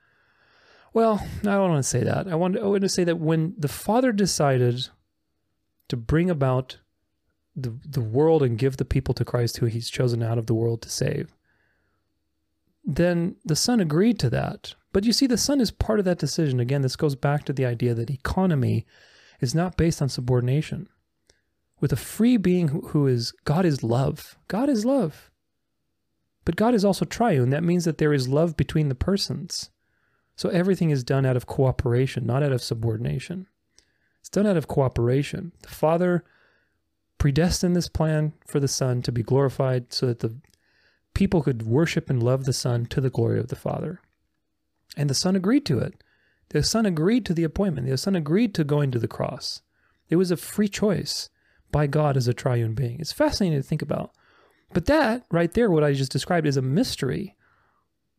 well, 0.92 1.26
I 1.40 1.44
don't 1.44 1.70
want 1.70 1.84
to 1.84 1.88
say 1.88 2.02
that. 2.02 2.28
I 2.28 2.34
want, 2.34 2.58
I 2.58 2.64
want 2.64 2.82
to 2.82 2.88
say 2.88 3.04
that 3.04 3.18
when 3.18 3.54
the 3.56 3.68
Father 3.68 4.12
decided 4.12 4.88
to 5.88 5.96
bring 5.96 6.30
about 6.30 6.78
the, 7.54 7.74
the 7.86 8.00
world 8.00 8.42
and 8.42 8.58
give 8.58 8.76
the 8.76 8.84
people 8.84 9.14
to 9.14 9.24
Christ 9.24 9.58
who 9.58 9.66
he's 9.66 9.90
chosen 9.90 10.22
out 10.22 10.38
of 10.38 10.46
the 10.46 10.54
world 10.54 10.82
to 10.82 10.90
save, 10.90 11.34
then 12.84 13.36
the 13.44 13.56
Son 13.56 13.80
agreed 13.80 14.18
to 14.20 14.30
that. 14.30 14.74
But 14.92 15.04
you 15.04 15.12
see, 15.12 15.26
the 15.26 15.38
Son 15.38 15.60
is 15.60 15.70
part 15.70 15.98
of 15.98 16.04
that 16.04 16.18
decision. 16.18 16.60
Again, 16.60 16.82
this 16.82 16.96
goes 16.96 17.14
back 17.14 17.44
to 17.44 17.52
the 17.52 17.66
idea 17.66 17.94
that 17.94 18.10
economy 18.10 18.86
is 19.40 19.54
not 19.54 19.76
based 19.76 20.02
on 20.02 20.08
subordination. 20.08 20.88
With 21.80 21.92
a 21.92 21.96
free 21.96 22.36
being 22.36 22.68
who 22.68 23.06
is, 23.06 23.32
God 23.44 23.64
is 23.64 23.82
love. 23.82 24.38
God 24.48 24.68
is 24.68 24.84
love. 24.84 25.30
But 26.44 26.56
God 26.56 26.74
is 26.74 26.84
also 26.84 27.04
triune. 27.04 27.50
That 27.50 27.64
means 27.64 27.84
that 27.84 27.98
there 27.98 28.12
is 28.12 28.28
love 28.28 28.56
between 28.56 28.88
the 28.88 28.94
persons. 28.94 29.70
So 30.36 30.48
everything 30.48 30.90
is 30.90 31.04
done 31.04 31.26
out 31.26 31.36
of 31.36 31.46
cooperation, 31.46 32.26
not 32.26 32.42
out 32.42 32.52
of 32.52 32.62
subordination. 32.62 33.46
It's 34.22 34.28
done 34.28 34.46
out 34.46 34.56
of 34.56 34.68
cooperation. 34.68 35.50
The 35.62 35.68
Father 35.68 36.22
predestined 37.18 37.74
this 37.74 37.88
plan 37.88 38.34
for 38.46 38.60
the 38.60 38.68
Son 38.68 39.02
to 39.02 39.10
be 39.10 39.24
glorified 39.24 39.92
so 39.92 40.06
that 40.06 40.20
the 40.20 40.36
people 41.12 41.42
could 41.42 41.62
worship 41.62 42.08
and 42.08 42.22
love 42.22 42.44
the 42.44 42.52
Son 42.52 42.86
to 42.86 43.00
the 43.00 43.10
glory 43.10 43.40
of 43.40 43.48
the 43.48 43.56
Father. 43.56 44.00
And 44.96 45.10
the 45.10 45.14
Son 45.14 45.34
agreed 45.34 45.66
to 45.66 45.80
it. 45.80 46.04
The 46.50 46.62
Son 46.62 46.86
agreed 46.86 47.26
to 47.26 47.34
the 47.34 47.42
appointment. 47.42 47.88
The 47.88 47.98
Son 47.98 48.14
agreed 48.14 48.54
to 48.54 48.62
going 48.62 48.92
to 48.92 49.00
the 49.00 49.08
cross. 49.08 49.60
It 50.08 50.14
was 50.14 50.30
a 50.30 50.36
free 50.36 50.68
choice 50.68 51.28
by 51.72 51.88
God 51.88 52.16
as 52.16 52.28
a 52.28 52.34
triune 52.34 52.74
being. 52.74 53.00
It's 53.00 53.12
fascinating 53.12 53.58
to 53.60 53.66
think 53.66 53.82
about. 53.82 54.12
But 54.72 54.86
that 54.86 55.24
right 55.32 55.52
there, 55.52 55.68
what 55.68 55.82
I 55.82 55.94
just 55.94 56.12
described, 56.12 56.46
is 56.46 56.56
a 56.56 56.62
mystery. 56.62 57.34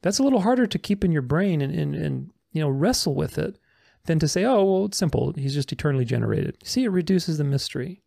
That's 0.01 0.19
a 0.19 0.23
little 0.23 0.41
harder 0.41 0.67
to 0.67 0.77
keep 0.77 1.05
in 1.05 1.13
your 1.13 1.21
brain 1.21 1.61
and, 1.61 1.73
and, 1.73 1.95
and 1.95 2.31
you 2.51 2.61
know 2.61 2.69
wrestle 2.69 3.15
with 3.15 3.37
it 3.37 3.57
than 4.05 4.19
to 4.19 4.27
say, 4.27 4.43
oh, 4.43 4.63
well, 4.63 4.85
it's 4.85 4.97
simple. 4.97 5.33
He's 5.33 5.53
just 5.53 5.71
eternally 5.71 6.05
generated. 6.05 6.57
See, 6.63 6.83
it 6.83 6.89
reduces 6.89 7.37
the 7.37 7.43
mystery. 7.43 8.01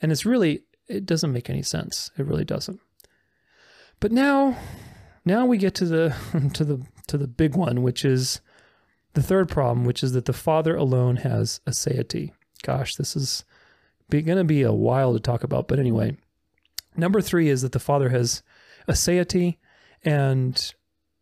And 0.00 0.12
it's 0.12 0.24
really, 0.24 0.62
it 0.88 1.04
doesn't 1.04 1.32
make 1.32 1.50
any 1.50 1.62
sense. 1.62 2.10
It 2.16 2.26
really 2.26 2.44
doesn't. 2.44 2.80
But 3.98 4.12
now, 4.12 4.56
now 5.24 5.44
we 5.44 5.58
get 5.58 5.74
to 5.76 5.84
the 5.84 6.50
to 6.54 6.64
the 6.64 6.86
to 7.08 7.18
the 7.18 7.28
big 7.28 7.54
one, 7.54 7.82
which 7.82 8.04
is 8.04 8.40
the 9.14 9.22
third 9.22 9.48
problem, 9.48 9.84
which 9.84 10.02
is 10.02 10.12
that 10.12 10.24
the 10.24 10.32
Father 10.32 10.74
alone 10.74 11.16
has 11.16 11.60
a 11.66 11.70
aseity. 11.70 12.32
Gosh, 12.62 12.94
this 12.96 13.16
is 13.16 13.44
going 14.10 14.24
to 14.26 14.44
be 14.44 14.62
a 14.62 14.72
while 14.72 15.12
to 15.12 15.20
talk 15.20 15.44
about, 15.44 15.68
but 15.68 15.78
anyway. 15.78 16.16
Number 16.96 17.20
three 17.20 17.48
is 17.48 17.62
that 17.62 17.72
the 17.72 17.78
Father 17.78 18.08
has 18.08 18.42
a 18.88 18.92
aseity, 18.92 19.58
and 20.02 20.74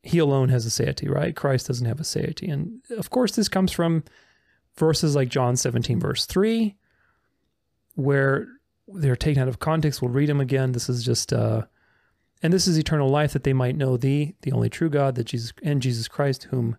He 0.02 0.18
alone 0.18 0.48
has 0.48 0.66
aseity, 0.66 1.08
right? 1.08 1.34
Christ 1.34 1.66
doesn't 1.66 1.86
have 1.86 1.98
aseity, 1.98 2.52
and 2.52 2.80
of 2.90 3.10
course, 3.10 3.32
this 3.32 3.48
comes 3.48 3.72
from 3.72 4.04
verses 4.76 5.16
like 5.16 5.28
John 5.28 5.56
17, 5.56 5.98
verse 5.98 6.24
3, 6.24 6.76
where 7.94 8.46
they're 8.86 9.16
taken 9.16 9.42
out 9.42 9.48
of 9.48 9.58
context. 9.58 10.00
We'll 10.00 10.10
read 10.10 10.28
them 10.28 10.40
again. 10.40 10.72
This 10.72 10.88
is 10.88 11.04
just 11.04 11.32
uh, 11.32 11.62
and 12.42 12.52
this 12.52 12.68
is 12.68 12.78
eternal 12.78 13.08
life 13.08 13.32
that 13.32 13.44
they 13.44 13.52
might 13.52 13.76
know 13.76 13.96
thee, 13.96 14.34
the 14.42 14.52
only 14.52 14.70
true 14.70 14.88
God, 14.88 15.16
that 15.16 15.24
Jesus 15.24 15.52
and 15.62 15.82
Jesus 15.82 16.08
Christ, 16.08 16.44
whom 16.44 16.76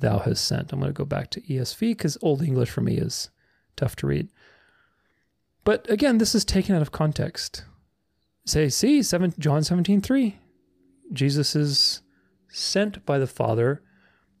thou 0.00 0.18
hast 0.18 0.44
sent. 0.44 0.72
I'm 0.72 0.80
going 0.80 0.92
to 0.92 0.96
go 0.96 1.04
back 1.04 1.30
to 1.30 1.40
ESV 1.40 1.80
because 1.80 2.18
Old 2.20 2.42
English 2.42 2.70
for 2.70 2.80
me 2.80 2.96
is 2.96 3.30
tough 3.76 3.96
to 3.96 4.06
read. 4.06 4.28
But 5.64 5.88
again, 5.90 6.18
this 6.18 6.34
is 6.34 6.44
taken 6.44 6.74
out 6.74 6.82
of 6.82 6.92
context. 6.92 7.64
Say, 8.44 8.68
see, 8.70 9.02
7, 9.02 9.34
John 9.38 9.62
17, 9.62 10.00
3. 10.00 10.38
Jesus 11.12 11.54
is 11.54 12.02
sent 12.48 13.04
by 13.04 13.18
the 13.18 13.26
Father, 13.26 13.82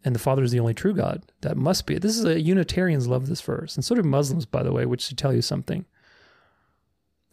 and 0.04 0.14
the 0.14 0.20
Father 0.20 0.42
is 0.42 0.52
the 0.52 0.60
only 0.60 0.74
true 0.74 0.94
God. 0.94 1.24
That 1.40 1.56
must 1.56 1.86
be 1.86 1.94
it. 1.94 2.02
This 2.02 2.16
is 2.16 2.24
a 2.24 2.40
Unitarians 2.40 3.06
love 3.06 3.26
this 3.26 3.40
verse, 3.40 3.76
and 3.76 3.84
so 3.84 3.94
do 3.94 4.02
Muslims, 4.02 4.46
by 4.46 4.62
the 4.62 4.72
way, 4.72 4.86
which 4.86 5.02
should 5.02 5.18
tell 5.18 5.34
you 5.34 5.42
something. 5.42 5.84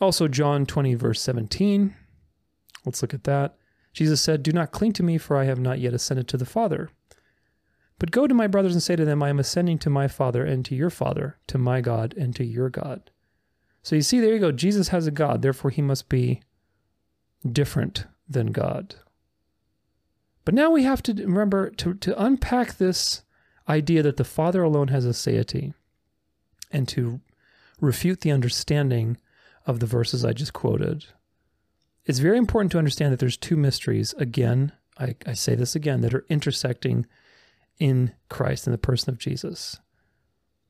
Also, 0.02 0.28
John 0.28 0.66
20, 0.66 0.96
verse 0.96 1.22
17. 1.22 1.96
Let's 2.86 3.02
look 3.02 3.14
at 3.14 3.24
that. 3.24 3.56
Jesus 3.94 4.22
said, 4.22 4.44
Do 4.44 4.52
not 4.52 4.72
cling 4.72 4.92
to 4.94 5.04
me, 5.04 5.18
for 5.18 5.38
I 5.38 5.46
have 5.46 5.60
not 5.60 5.80
yet 5.80 5.94
ascended 5.94 6.28
to 6.28 6.38
the 6.38 6.46
Father. 6.46 6.90
But 7.98 8.12
go 8.12 8.28
to 8.28 8.34
my 8.34 8.48
brothers 8.48 8.74
and 8.74 8.84
say 8.84 8.96
to 8.98 9.06
them, 9.06 9.24
I 9.24 9.30
am 9.30 9.40
ascending 9.40 9.80
to 9.80 9.90
my 9.90 10.08
Father 10.08 10.44
and 10.44 10.66
to 10.66 10.76
your 10.76 10.90
Father, 10.90 11.38
to 11.48 11.58
my 11.58 11.80
God 11.80 12.14
and 12.18 12.36
to 12.36 12.44
your 12.44 12.70
God. 12.70 13.10
So 13.84 13.96
you 13.96 14.02
see, 14.02 14.20
there 14.20 14.34
you 14.34 14.40
go. 14.40 14.52
Jesus 14.52 14.90
has 14.90 15.08
a 15.08 15.12
God, 15.12 15.42
therefore 15.42 15.72
he 15.72 15.82
must 15.82 16.10
be 16.10 16.42
different 17.50 18.06
than 18.28 18.48
God. 18.48 18.96
But 20.46 20.54
now 20.54 20.72
we 20.72 20.84
have 20.84 21.04
to 21.04 21.14
remember 21.14 21.72
to, 21.72 21.96
to 21.96 22.24
unpack 22.24 22.78
this 22.78 23.24
idea 23.68 24.04
that 24.04 24.18
the 24.18 24.24
Father 24.24 24.64
alone 24.64 24.90
has 24.90 25.06
aseity 25.06 25.74
and 26.72 26.88
to 26.90 27.20
refute 27.82 28.22
the 28.22 28.32
understanding 28.32 29.18
of 29.66 29.80
the 29.80 29.86
verses 29.86 30.24
I 30.24 30.34
just 30.34 30.54
quoted 30.54 31.06
it's 32.06 32.20
very 32.20 32.38
important 32.38 32.72
to 32.72 32.78
understand 32.78 33.12
that 33.12 33.20
there's 33.20 33.38
two 33.38 33.58
mysteries, 33.58 34.14
again, 34.18 34.72
I, 34.98 35.16
I 35.26 35.34
say 35.34 35.56
this 35.56 35.76
again, 35.76 36.02
that 36.02 36.14
are 36.14 36.26
intersecting 36.30 37.08
in 37.80 38.14
Christ, 38.30 38.68
in 38.68 38.72
the 38.72 38.78
person 38.78 39.12
of 39.12 39.18
Jesus. 39.18 39.80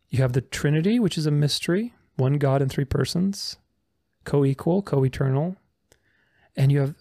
You 0.09 0.19
have 0.19 0.33
the 0.33 0.41
Trinity, 0.41 0.99
which 0.99 1.17
is 1.17 1.25
a 1.25 1.31
mystery, 1.31 1.93
one 2.15 2.35
God 2.35 2.61
in 2.61 2.69
three 2.69 2.85
persons, 2.85 3.57
co 4.23 4.45
equal, 4.45 4.81
co 4.81 5.03
eternal. 5.03 5.57
And 6.55 6.71
you 6.71 6.79
have 6.79 6.95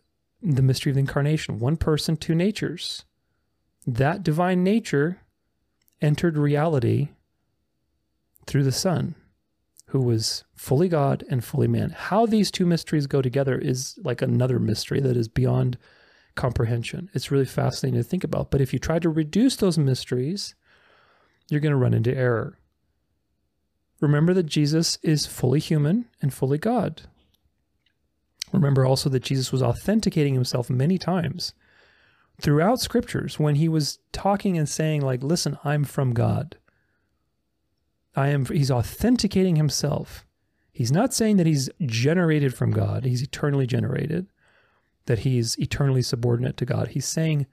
the 0.45 0.63
mystery 0.63 0.91
of 0.91 0.95
the 0.95 1.01
incarnation, 1.01 1.59
one 1.59 1.77
person, 1.77 2.17
two 2.17 2.35
natures. 2.35 3.05
That 3.87 4.23
divine 4.23 4.63
nature 4.63 5.21
entered 6.01 6.37
reality 6.37 7.09
through 8.47 8.65
the 8.65 8.73
Son 8.73 9.15
who 9.89 10.01
was 10.01 10.45
fully 10.57 10.89
God 10.89 11.25
and 11.31 11.45
fully 11.45 11.69
man. 11.69 11.91
How 11.91 12.27
these 12.27 12.51
two 12.51 12.67
mysteries 12.67 13.07
go 13.07 13.23
together 13.23 13.57
is 13.57 13.97
like 14.03 14.23
another 14.23 14.59
mystery 14.59 15.01
that 15.01 15.17
is 15.17 15.29
beyond 15.29 15.79
comprehension. 16.35 17.09
It's 17.15 17.31
really 17.31 17.45
fascinating 17.45 18.01
to 18.01 18.09
think 18.09 18.25
about. 18.25 18.51
But 18.51 18.61
if 18.61 18.73
you 18.73 18.81
try 18.81 18.99
to 18.99 19.09
reduce 19.09 19.55
those 19.57 19.79
mysteries, 19.79 20.57
you're 21.49 21.61
going 21.61 21.71
to 21.71 21.77
run 21.77 21.95
into 21.95 22.13
error. 22.13 22.59
Remember 24.01 24.35
that 24.35 24.47
Jesus 24.47 24.99
is 25.03 25.27
fully 25.27 25.61
human 25.61 26.07
and 26.21 26.35
fully 26.35 26.59
God. 26.59 27.03
Remember 28.55 28.87
also 28.87 29.09
that 29.11 29.23
Jesus 29.23 29.53
was 29.53 29.63
authenticating 29.63 30.35
himself 30.35 30.71
many 30.71 30.99
times 30.99 31.55
throughout 32.41 32.81
scriptures 32.81 33.39
when 33.39 33.57
he 33.57 33.69
was 33.69 33.99
talking 34.13 34.59
and 34.59 34.69
saying, 34.69 35.03
like, 35.03 35.23
listen, 35.23 35.59
I'm 35.65 35.85
from 35.85 36.13
God. 36.13 36.57
I 38.17 38.29
am 38.29 38.47
he's 38.47 38.71
authenticating 38.71 39.57
himself. 39.57 40.25
He's 40.73 40.93
not 40.93 41.15
saying 41.15 41.37
that 41.37 41.47
he's 41.47 41.71
generated 41.85 42.55
from 42.55 42.73
God, 42.73 43.05
he's 43.05 43.23
eternally 43.23 43.67
generated, 43.67 44.27
that 45.07 45.21
he's 45.21 45.59
eternally 45.59 46.03
subordinate 46.03 46.57
to 46.59 46.65
God. 46.65 46.89
He's 46.89 47.07
saying 47.07 47.47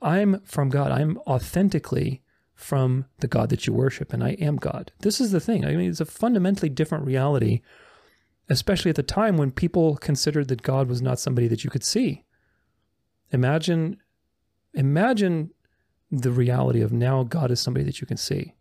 I'm 0.00 0.40
from 0.40 0.68
God. 0.68 0.92
I'm 0.92 1.18
authentically 1.26 2.22
from 2.54 3.06
the 3.20 3.28
God 3.28 3.50
that 3.50 3.66
you 3.66 3.72
worship 3.72 4.12
and 4.12 4.22
I 4.22 4.30
am 4.32 4.56
God. 4.56 4.92
This 5.00 5.20
is 5.20 5.30
the 5.30 5.40
thing. 5.40 5.64
I 5.64 5.76
mean, 5.76 5.90
it's 5.90 6.00
a 6.00 6.04
fundamentally 6.04 6.68
different 6.68 7.04
reality, 7.04 7.60
especially 8.48 8.90
at 8.90 8.96
the 8.96 9.02
time 9.02 9.36
when 9.36 9.50
people 9.50 9.96
considered 9.96 10.48
that 10.48 10.62
God 10.62 10.88
was 10.88 11.02
not 11.02 11.18
somebody 11.18 11.48
that 11.48 11.64
you 11.64 11.70
could 11.70 11.84
see. 11.84 12.24
Imagine 13.30 13.98
imagine 14.74 15.50
the 16.10 16.30
reality 16.30 16.80
of 16.80 16.92
now 16.92 17.22
God 17.24 17.50
is 17.50 17.60
somebody 17.60 17.84
that 17.84 18.00
you 18.00 18.06
can 18.06 18.16
see. 18.16 18.54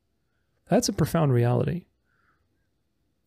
That's 0.70 0.90
a 0.90 0.94
profound 0.94 1.34
reality. 1.34 1.86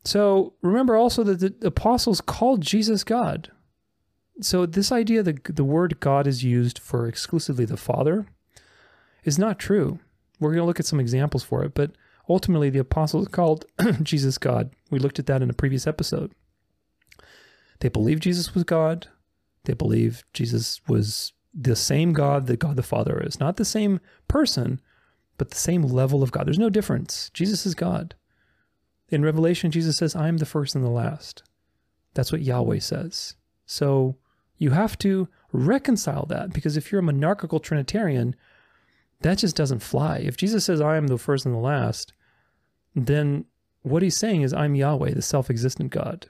So 0.05 0.55
remember 0.63 0.97
also 0.97 1.23
that 1.25 1.61
the 1.61 1.67
apostles 1.67 2.21
called 2.21 2.61
Jesus 2.61 3.05
God. 3.05 3.51
So 4.41 4.65
this 4.65 4.91
idea 4.91 5.23
that 5.23 5.45
the 5.45 5.65
word 5.65 6.01
God 6.01 6.27
is 6.27 6.43
used 6.43 6.79
for 6.79 7.07
exclusively 7.07 7.65
the 7.65 7.77
Father 7.77 8.27
is 9.25 9.39
not 9.39 9.59
true. 9.59 9.99
We're 10.39 10.51
going 10.51 10.63
to 10.63 10.67
look 10.67 10.81
at 10.81 10.87
some 10.87 11.01
examples 11.01 11.43
for 11.43 11.63
it, 11.65 11.75
but 11.75 11.93
ultimately 12.29 12.71
the 12.71 12.79
apostles 12.79 13.29
called 13.29 13.67
Jesus 14.03 14.39
God. 14.39 14.71
We 14.91 14.99
looked 14.99 15.19
at 15.19 15.27
that 15.27 15.43
in 15.43 15.51
a 15.51 15.55
previous 15.55 15.87
episode. 15.87 16.33
They 17.81 17.89
believe 17.89 18.21
Jesus 18.21 18.55
was 18.55 18.65
God. 18.65 19.09
They 19.65 19.75
believe 19.75 20.25
Jesus 20.33 20.81
was 20.89 21.33
the 21.53 21.77
same 21.77 22.13
God 22.13 22.47
that 22.47 22.59
God 22.59 22.77
the 22.77 22.83
Father 22.83 23.21
is. 23.21 23.41
Not 23.41 23.57
the 23.57 23.65
same 23.65 24.01
person, 24.29 24.81
but 25.37 25.51
the 25.51 25.57
same 25.57 25.83
level 25.83 26.23
of 26.23 26.33
God. 26.33 26.47
There's 26.47 26.59
no 26.59 26.71
difference. 26.71 27.31
Jesus 27.35 27.67
is 27.67 27.75
God. 27.75 28.15
In 29.09 29.25
Revelation, 29.25 29.71
Jesus 29.71 29.97
says, 29.97 30.15
I 30.15 30.29
am 30.29 30.37
the 30.37 30.47
first 30.47 30.75
and 30.75 30.85
the 30.85 30.91
last. 30.91 31.43
That's 32.15 32.31
what 32.31 32.43
Yahweh 32.43 32.79
says. 32.79 33.35
So 33.67 34.17
you 34.59 34.71
have 34.71 34.97
to 34.99 35.29
reconcile 35.53 36.27
that 36.27 36.53
because 36.53 36.77
if 36.77 36.93
you're 36.93 37.01
a 37.01 37.03
monarchical 37.05 37.59
Trinitarian, 37.59 38.37
that 39.23 39.39
just 39.39 39.57
doesn't 39.57 39.81
fly. 39.81 40.19
If 40.19 40.37
Jesus 40.37 40.65
says, 40.65 40.81
I 40.81 40.97
am 40.97 41.09
the 41.09 41.19
first 41.19 41.45
and 41.45 41.55
the 41.55 41.59
last, 41.59 42.13
then 42.95 43.47
what 43.83 44.03
he's 44.03 44.17
saying 44.17 44.43
is, 44.43 44.53
I'm 44.53 44.75
Yahweh, 44.75 45.15
the 45.15 45.23
self 45.23 45.51
existent 45.51 45.91
God, 45.91 46.27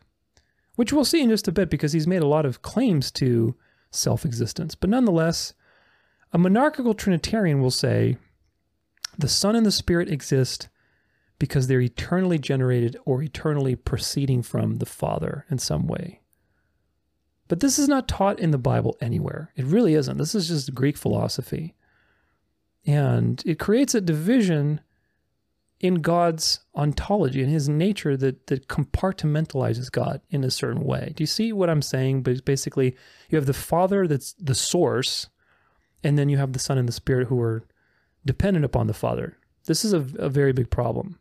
which 0.76 0.92
we'll 0.92 1.04
see 1.04 1.22
in 1.22 1.30
just 1.30 1.48
a 1.48 1.52
bit 1.52 1.70
because 1.70 1.92
he's 1.92 2.06
made 2.06 2.22
a 2.22 2.26
lot 2.26 2.46
of 2.46 2.62
claims 2.62 3.10
to 3.12 3.54
self 3.90 4.24
existence. 4.24 4.74
But 4.74 4.90
nonetheless, 4.90 5.54
a 6.32 6.38
monarchical 6.38 6.94
Trinitarian 6.94 7.60
will 7.60 7.70
say, 7.70 8.16
the 9.18 9.28
Son 9.28 9.56
and 9.56 9.66
the 9.66 9.72
Spirit 9.72 10.08
exist 10.08 10.68
because 11.38 11.66
they're 11.66 11.80
eternally 11.80 12.38
generated 12.38 12.96
or 13.04 13.22
eternally 13.22 13.74
proceeding 13.74 14.42
from 14.42 14.76
the 14.76 14.86
Father 14.86 15.46
in 15.50 15.58
some 15.58 15.86
way. 15.86 16.20
But 17.48 17.60
this 17.60 17.78
is 17.78 17.88
not 17.88 18.06
taught 18.06 18.38
in 18.38 18.52
the 18.52 18.58
Bible 18.58 18.96
anywhere. 19.00 19.50
It 19.56 19.64
really 19.64 19.94
isn't. 19.94 20.18
This 20.18 20.34
is 20.34 20.48
just 20.48 20.74
Greek 20.74 20.96
philosophy. 20.96 21.74
And 22.86 23.42
it 23.44 23.58
creates 23.58 23.94
a 23.94 24.00
division 24.00 24.80
in 25.80 25.96
God's 25.96 26.60
ontology, 26.74 27.42
in 27.42 27.48
his 27.48 27.68
nature 27.68 28.16
that, 28.16 28.46
that 28.48 28.68
compartmentalizes 28.68 29.90
God 29.90 30.20
in 30.28 30.44
a 30.44 30.50
certain 30.50 30.84
way. 30.84 31.14
Do 31.16 31.22
you 31.22 31.26
see 31.26 31.52
what 31.52 31.70
I'm 31.70 31.82
saying? 31.82 32.22
But 32.22 32.44
basically, 32.44 32.94
you 33.30 33.36
have 33.36 33.46
the 33.46 33.54
Father 33.54 34.06
that's 34.06 34.34
the 34.34 34.54
source, 34.54 35.28
and 36.04 36.18
then 36.18 36.28
you 36.28 36.36
have 36.36 36.52
the 36.52 36.58
Son 36.58 36.76
and 36.76 36.86
the 36.86 36.92
Spirit 36.92 37.28
who 37.28 37.40
are 37.40 37.64
dependent 38.26 38.66
upon 38.66 38.86
the 38.86 38.94
Father. 38.94 39.38
This 39.64 39.84
is 39.84 39.94
a, 39.94 40.06
a 40.18 40.28
very 40.28 40.52
big 40.52 40.70
problem. 40.70 41.18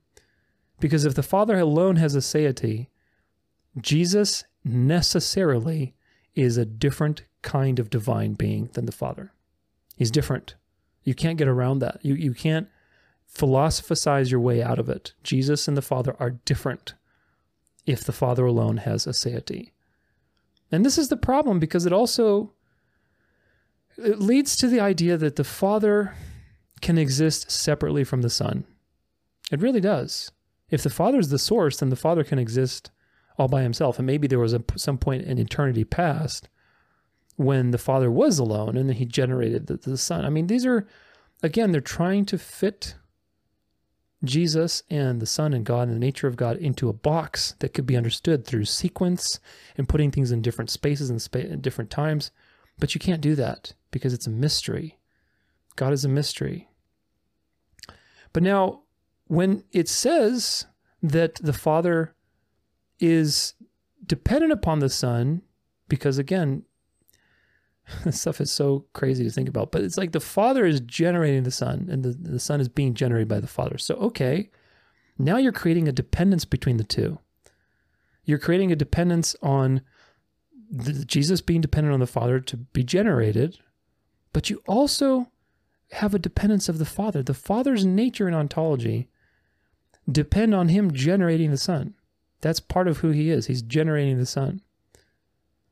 Because 0.82 1.06
if 1.06 1.16
the 1.16 1.24
Father 1.24 1.58
alone 1.58 1.96
has 1.96 2.16
a 2.16 2.20
aseity, 2.20 2.88
Jesus 3.80 4.44
necessarily 4.66 5.96
is 6.36 6.58
a 6.58 6.66
different 6.66 7.24
kind 7.42 7.80
of 7.80 7.90
divine 7.90 8.34
being 8.34 8.70
than 8.74 8.86
the 8.86 8.92
Father. 8.92 9.32
He's 9.96 10.12
different. 10.12 10.56
You 11.04 11.14
can't 11.14 11.38
get 11.38 11.48
around 11.48 11.80
that. 11.80 12.00
You, 12.02 12.16
you 12.16 12.34
can't 12.34 12.68
philosophize 13.30 14.32
your 14.32 14.40
way 14.40 14.61
out 14.61 14.80
of 14.80 14.90
it. 14.90 15.14
Jesus 15.24 15.67
and 15.67 15.77
the 15.77 15.82
Father 15.82 16.16
are 16.19 16.32
different 16.32 16.95
if 17.85 18.03
the 18.03 18.11
Father 18.11 18.45
alone 18.45 18.77
has 18.77 19.08
a 19.08 19.11
aseity. 19.11 19.72
And 20.72 20.85
this 20.85 20.98
is 20.98 21.08
the 21.08 21.17
problem 21.17 21.59
because 21.59 21.85
it 21.85 21.93
also 21.93 22.53
it 23.98 24.19
leads 24.19 24.56
to 24.58 24.67
the 24.67 24.80
idea 24.80 25.17
that 25.17 25.35
the 25.35 25.43
Father 25.43 26.16
can 26.82 26.98
exist 26.98 27.51
separately 27.51 28.03
from 28.03 28.22
the 28.22 28.30
Son. 28.30 28.66
It 29.51 29.61
really 29.61 29.82
does. 29.82 30.32
If 30.69 30.83
the 30.83 30.90
Father 30.90 31.19
is 31.19 31.30
the 31.30 31.40
source, 31.40 31.77
then 31.77 31.90
the 31.90 31.95
Father 31.95 32.24
can 32.24 32.40
exist 32.40 32.91
all 33.38 33.48
by 33.48 33.64
himself. 33.64 33.98
And 33.98 34.06
maybe 34.06 34.27
there 34.27 34.40
was 34.40 34.53
a, 34.53 34.64
some 34.75 34.98
point 34.98 35.24
in 35.24 35.38
eternity 35.38 35.83
past 35.83 36.48
when 37.35 37.72
the 37.72 37.77
Father 37.77 38.11
was 38.11 38.38
alone 38.38 38.77
and 38.77 38.90
then 38.90 38.98
he 38.98 39.06
generated 39.06 39.67
the, 39.67 39.77
the 39.77 39.98
Son. 39.98 40.25
I 40.25 40.30
mean, 40.30 40.48
these 40.48 40.66
are, 40.66 40.88
again, 41.41 41.72
they're 41.72 41.82
trying 41.82 42.25
to 42.25 42.38
fit 42.38 42.95
Jesus 44.23 44.83
and 44.89 45.22
the 45.22 45.25
Son 45.25 45.53
and 45.53 45.65
God 45.65 45.88
and 45.88 45.95
the 45.95 45.99
nature 45.99 46.27
of 46.27 46.35
God 46.35 46.57
into 46.57 46.89
a 46.89 46.93
box 46.93 47.56
that 47.59 47.73
could 47.73 47.85
be 47.85 47.95
understood 47.95 48.45
through 48.45 48.65
sequence 48.65 49.39
and 49.77 49.88
putting 49.88 50.11
things 50.11 50.31
in 50.31 50.41
different 50.41 50.69
spaces 50.69 51.09
and 51.09 51.22
spa- 51.22 51.56
different 51.59 51.89
times. 51.89 52.31
But 52.77 52.93
you 52.93 52.99
can't 52.99 53.22
do 53.22 53.35
that 53.35 53.73
because 53.91 54.14
it's 54.14 54.27
a 54.27 54.31
mystery. 54.31 54.98
God 55.75 55.93
is 55.93 56.03
a 56.03 56.09
mystery. 56.09 56.69
But 58.33 58.43
now, 58.43 58.81
when 59.27 59.64
it 59.72 59.88
says 59.88 60.65
that 61.01 61.35
the 61.35 61.53
Father 61.53 62.14
is 62.99 63.53
dependent 64.06 64.51
upon 64.51 64.80
the 64.80 64.89
Son, 64.89 65.41
because 65.88 66.17
again, 66.17 66.64
this 68.03 68.22
stuff 68.22 68.42
is 68.42 68.51
so 68.51 68.85
crazy 68.93 69.24
to 69.24 69.30
think 69.30 69.50
about, 69.50 69.72
but 69.72 69.84
it's 69.84 69.98
like 69.98 70.11
the 70.11 70.19
Father 70.19 70.66
is 70.66 70.80
generating 70.82 71.43
the 71.43 71.51
Son 71.51 71.88
and 71.92 72.03
the, 72.03 72.09
the 72.09 72.40
Son 72.40 72.61
is 72.61 72.69
being 72.69 72.93
generated 72.93 73.27
by 73.27 73.40
the 73.40 73.48
Father. 73.48 73.77
So, 73.77 73.95
okay, 73.95 74.50
now 75.18 75.38
you're 75.38 75.51
creating 75.51 75.88
a 75.88 75.93
dependence 75.93 76.45
between 76.45 76.77
the 76.77 76.84
two. 76.84 77.19
You're 78.24 78.40
creating 78.40 78.72
a 78.72 78.76
dependence 78.76 79.35
on 79.42 79.82
the, 80.69 81.06
Jesus 81.06 81.42
being 81.42 81.61
dependent 81.61 81.93
on 81.93 82.00
the 82.00 82.08
Father 82.08 82.40
to 82.40 82.58
be 82.58 82.84
generated, 82.84 83.59
but 84.34 84.50
you 84.50 84.61
also 84.68 85.32
have 85.92 86.14
a 86.14 86.19
dependence 86.19 86.69
of 86.69 86.77
the 86.77 86.85
Father. 86.85 87.24
The 87.24 87.34
Father's 87.34 87.85
nature 87.85 88.27
and 88.27 88.35
ontology 88.35 89.09
depend 90.09 90.53
on 90.53 90.69
Him 90.69 90.92
generating 90.92 91.50
the 91.50 91.58
Son. 91.58 91.95
That's 92.42 92.59
part 92.59 92.88
of 92.88 93.00
who 93.00 93.09
He 93.09 93.32
is. 93.32 93.48
He's 93.48 93.64
generating 93.64 94.18
the 94.18 94.26
Son. 94.26 94.61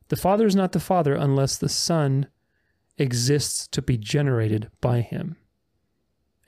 The 0.09 0.15
Father 0.15 0.45
is 0.45 0.55
not 0.55 0.71
the 0.71 0.79
Father 0.79 1.15
unless 1.15 1.57
the 1.57 1.69
Son 1.69 2.27
exists 2.97 3.67
to 3.67 3.81
be 3.81 3.97
generated 3.97 4.69
by 4.81 5.01
Him. 5.01 5.35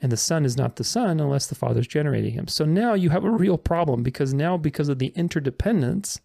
And 0.00 0.10
the 0.10 0.16
Son 0.16 0.44
is 0.44 0.56
not 0.56 0.76
the 0.76 0.84
Son 0.84 1.20
unless 1.20 1.46
the 1.46 1.54
Father 1.54 1.80
is 1.80 1.86
generating 1.86 2.32
Him. 2.32 2.48
So 2.48 2.64
now 2.64 2.94
you 2.94 3.10
have 3.10 3.24
a 3.24 3.30
real 3.30 3.58
problem 3.58 4.02
because 4.02 4.32
now, 4.32 4.56
because 4.56 4.88
of 4.88 4.98
the 4.98 5.12
interdependence 5.14 6.20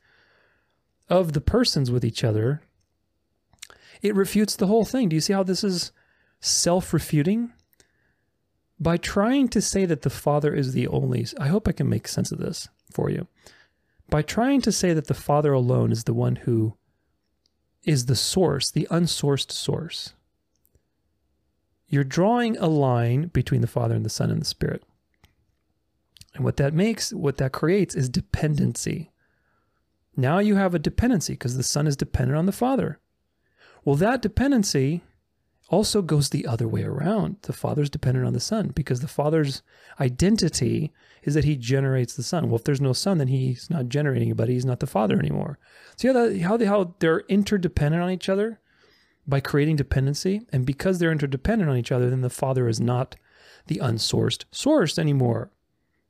of 1.10 1.34
the 1.34 1.42
persons 1.42 1.92
with 1.92 2.06
each 2.06 2.24
other, 2.24 2.62
it 4.02 4.16
refutes 4.16 4.56
the 4.56 4.68
whole 4.68 4.86
thing. 4.86 5.10
Do 5.10 5.16
you 5.16 5.22
see 5.22 5.34
how 5.34 5.44
this 5.44 5.64
is 5.64 5.92
self 6.40 6.94
refuting? 6.94 7.52
By 8.80 8.98
trying 8.98 9.48
to 9.50 9.62
say 9.62 9.86
that 9.86 10.02
the 10.02 10.10
Father 10.10 10.54
is 10.54 10.74
the 10.74 10.88
only, 10.88 11.26
I 11.40 11.48
hope 11.48 11.68
I 11.68 11.72
can 11.72 11.90
make 11.90 12.08
sense 12.08 12.32
of 12.32 12.40
this 12.40 12.68
for 12.92 13.10
you. 13.10 13.28
By 14.10 14.22
trying 14.22 14.62
to 14.62 14.72
say 14.72 14.94
that 14.94 15.08
the 15.08 15.14
Father 15.14 15.54
alone 15.54 15.92
is 15.92 16.04
the 16.04 16.14
one 16.14 16.36
who 16.38 16.78
is 17.86 18.06
the 18.06 18.16
source, 18.16 18.70
the 18.72 18.88
unsourced 18.92 19.52
source. 19.52 20.14
You're 21.88 22.04
drawing 22.04 22.58
a 22.58 22.68
line 22.68 23.28
between 23.28 23.62
the 23.62 23.68
Father 23.68 23.96
and 23.96 24.04
the 24.04 24.10
Son 24.10 24.32
and 24.32 24.42
the 24.42 24.46
Spirit. 24.46 24.84
And 26.34 26.44
what 26.44 26.58
that 26.58 26.74
makes, 26.74 27.14
what 27.14 27.38
that 27.38 27.54
creates 27.54 27.96
is 27.96 28.10
dependency. 28.10 29.12
Now 30.18 30.40
you 30.40 30.56
have 30.56 30.74
a 30.74 30.80
dependency 30.80 31.34
because 31.34 31.56
the 31.56 31.64
Son 31.64 31.88
is 31.88 31.96
dependent 31.96 32.38
on 32.38 32.46
the 32.46 32.52
Father. 32.52 33.00
Well, 33.84 33.96
that 33.96 34.22
dependency 34.22 35.04
also 35.70 36.02
goes 36.02 36.30
the 36.30 36.46
other 36.46 36.68
way 36.68 36.84
around. 36.84 37.38
The 37.44 37.54
Father's 37.54 37.90
dependent 37.90 38.26
on 38.26 38.34
the 38.34 38.40
Son 38.40 38.70
because 38.70 39.00
the 39.00 39.08
Father's 39.08 39.64
identity 40.00 40.94
is 41.24 41.34
that 41.34 41.44
he 41.44 41.56
generates 41.56 42.16
the 42.16 42.24
Son. 42.24 42.48
Well, 42.48 42.58
if 42.58 42.64
there's 42.64 42.82
no 42.82 42.94
Son, 42.94 43.18
then 43.18 43.30
he's 43.30 43.70
not 43.70 43.90
generating 43.90 44.28
anybody. 44.28 44.54
He's 44.54 44.66
not 44.66 44.80
the 44.80 44.88
Father 44.88 45.18
anymore. 45.18 45.58
See 45.98 46.08
how, 46.08 46.14
that, 46.14 46.40
how, 46.42 46.58
they, 46.58 46.66
how 46.66 46.96
they're 47.00 47.22
interdependent 47.22 48.04
on 48.04 48.12
each 48.12 48.30
other 48.30 48.60
by 49.28 49.40
creating 49.40 49.78
dependency? 49.78 50.42
And 50.52 50.66
because 50.66 51.00
they're 51.00 51.12
interdependent 51.12 51.70
on 51.70 51.78
each 51.78 51.92
other, 51.92 52.10
then 52.10 52.22
the 52.22 52.30
Father 52.30 52.68
is 52.68 52.80
not 52.80 53.16
the 53.68 53.78
unsourced 53.78 54.46
source 54.52 55.00
anymore 55.00 55.52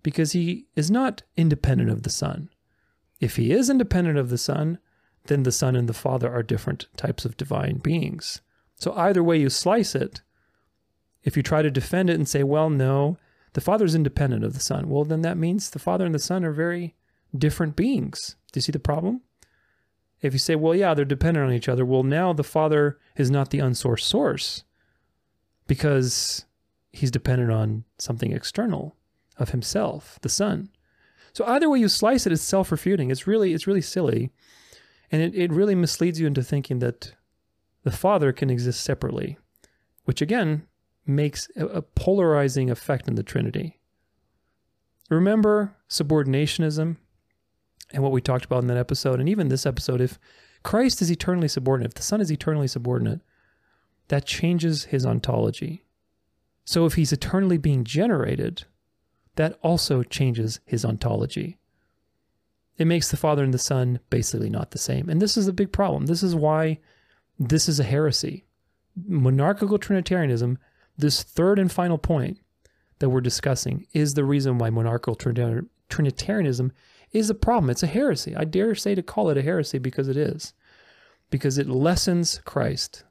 because 0.04 0.34
he 0.34 0.68
is 0.76 0.92
not 0.92 1.24
independent 1.38 1.90
of 1.90 2.04
the 2.04 2.10
Son. 2.10 2.50
If 3.22 3.38
he 3.38 3.52
is 3.52 3.70
independent 3.70 4.18
of 4.18 4.30
the 4.30 4.38
Son, 4.38 4.80
then 5.28 5.44
the 5.44 5.52
Son 5.52 5.76
and 5.76 5.88
the 5.88 5.94
Father 5.94 6.32
are 6.32 6.44
different 6.44 6.88
types 6.98 7.24
of 7.24 7.38
divine 7.38 7.78
beings. 7.78 8.42
So 8.76 8.94
either 8.94 9.24
way 9.24 9.40
you 9.40 9.50
slice 9.50 9.96
it, 9.96 10.22
if 11.24 11.36
you 11.36 11.44
try 11.44 11.62
to 11.62 11.72
defend 11.72 12.10
it 12.10 12.16
and 12.16 12.28
say, 12.28 12.44
well, 12.44 12.70
no, 12.70 13.18
the 13.54 13.62
Father 13.62 13.86
is 13.86 13.96
independent 13.96 14.44
of 14.44 14.54
the 14.54 14.60
Son, 14.60 14.90
well, 14.90 15.06
then 15.06 15.22
that 15.22 15.38
means 15.38 15.70
the 15.70 15.80
Father 15.80 16.06
and 16.06 16.14
the 16.14 16.20
Son 16.20 16.44
are 16.44 16.52
very 16.52 16.94
different 17.36 17.76
beings. 17.76 18.36
Do 18.52 18.58
you 18.58 18.62
see 18.62 18.72
the 18.72 18.80
problem? 18.80 19.22
If 20.22 20.34
you 20.34 20.40
say, 20.40 20.56
well, 20.56 20.76
yeah, 20.76 20.94
they're 20.94 21.06
dependent 21.06 21.46
on 21.46 21.54
each 21.54 21.70
other, 21.70 21.86
well, 21.86 22.04
now 22.04 22.34
the 22.34 22.44
Father 22.44 23.00
is 23.16 23.32
not 23.32 23.50
the 23.50 23.60
unsourced 23.60 24.02
source 24.02 24.64
because 25.68 26.46
he's 26.92 27.12
dependent 27.12 27.52
on 27.52 27.84
something 27.98 28.32
external 28.32 28.96
of 29.38 29.50
himself, 29.50 30.20
the 30.22 30.30
Son. 30.30 30.70
So 31.34 31.46
either 31.46 31.70
way 31.70 31.80
you 31.80 31.90
slice 31.90 32.26
it, 32.26 32.32
it's 32.32 32.42
self-refuting. 32.42 33.12
It's 33.12 33.28
really, 33.28 33.54
it's 33.54 33.68
really 33.68 33.82
silly. 33.82 34.32
And 35.12 35.22
it, 35.22 35.36
it 35.36 35.52
really 35.52 35.76
misleads 35.76 36.20
you 36.20 36.28
into 36.28 36.44
thinking 36.44 36.80
that 36.80 37.14
the 37.86 37.92
Father 37.92 38.34
can 38.34 38.50
exist 38.50 38.82
separately, 38.82 39.38
which 40.04 40.22
again 40.22 40.68
makes 41.06 41.48
a 41.56 41.84
polarizing 41.84 42.72
effect 42.72 43.08
in 43.08 43.14
the 43.14 43.24
Trinity. 43.24 43.80
Remember 45.10 45.76
subordinationism 45.88 46.98
and 47.92 48.02
what 48.02 48.12
we 48.12 48.22
talked 48.22 48.44
about 48.44 48.64
in 48.64 48.68
that 48.68 48.78
episode, 48.78 49.20
and 49.20 49.30
even 49.30 49.50
this 49.50 49.68
episode. 49.68 50.02
If 50.02 50.18
Christ 50.64 51.00
is 51.00 51.12
eternally 51.12 51.48
subordinate, 51.48 51.92
if 51.92 51.94
the 51.94 52.02
Son 52.02 52.20
is 52.20 52.32
eternally 52.32 52.68
subordinate, 52.68 53.22
that 54.08 54.26
changes 54.26 54.86
his 54.86 55.06
ontology. 55.06 55.86
So 56.66 56.88
if 56.88 56.96
he's 56.96 57.14
eternally 57.14 57.60
being 57.60 57.84
generated, 57.84 58.66
that 59.36 59.60
also 59.62 60.02
changes 60.02 60.60
his 60.66 60.84
ontology. 60.84 61.60
It 62.80 62.86
makes 62.88 63.12
the 63.12 63.18
Father 63.18 63.44
and 63.44 63.54
the 63.54 63.60
Son 63.60 64.00
basically 64.10 64.50
not 64.50 64.72
the 64.72 64.80
same. 64.80 65.08
And 65.08 65.22
this 65.22 65.38
is 65.38 65.48
a 65.48 65.54
big 65.54 65.72
problem. 65.72 66.08
This 66.08 66.24
is 66.24 66.34
why 66.34 66.80
this 67.40 67.68
is 67.68 67.80
a 67.80 67.84
heresy. 67.84 68.46
Monarchical 69.08 69.78
Trinitarianism, 69.78 70.58
this 70.98 71.24
third 71.24 71.60
and 71.60 71.72
final 71.72 71.98
point 71.98 72.40
that 73.00 73.10
we're 73.10 73.22
discussing, 73.22 73.86
is 73.94 74.14
the 74.14 74.24
reason 74.24 74.58
why 74.58 74.70
monarchical 74.70 75.16
Trinitarianism 75.16 76.72
is 77.12 77.30
a 77.30 77.36
problem. 77.36 77.70
It's 77.70 77.84
a 77.84 77.88
heresy. 77.88 78.36
I 78.36 78.46
dare 78.46 78.76
say 78.76 78.96
to 78.96 79.04
call 79.04 79.30
it 79.30 79.38
a 79.38 79.42
heresy 79.42 79.78
because 79.80 80.08
it 80.08 80.18
is, 80.18 80.54
because 81.30 81.58
it 81.58 81.68
lessens 81.68 82.40
Christ. 82.46 83.04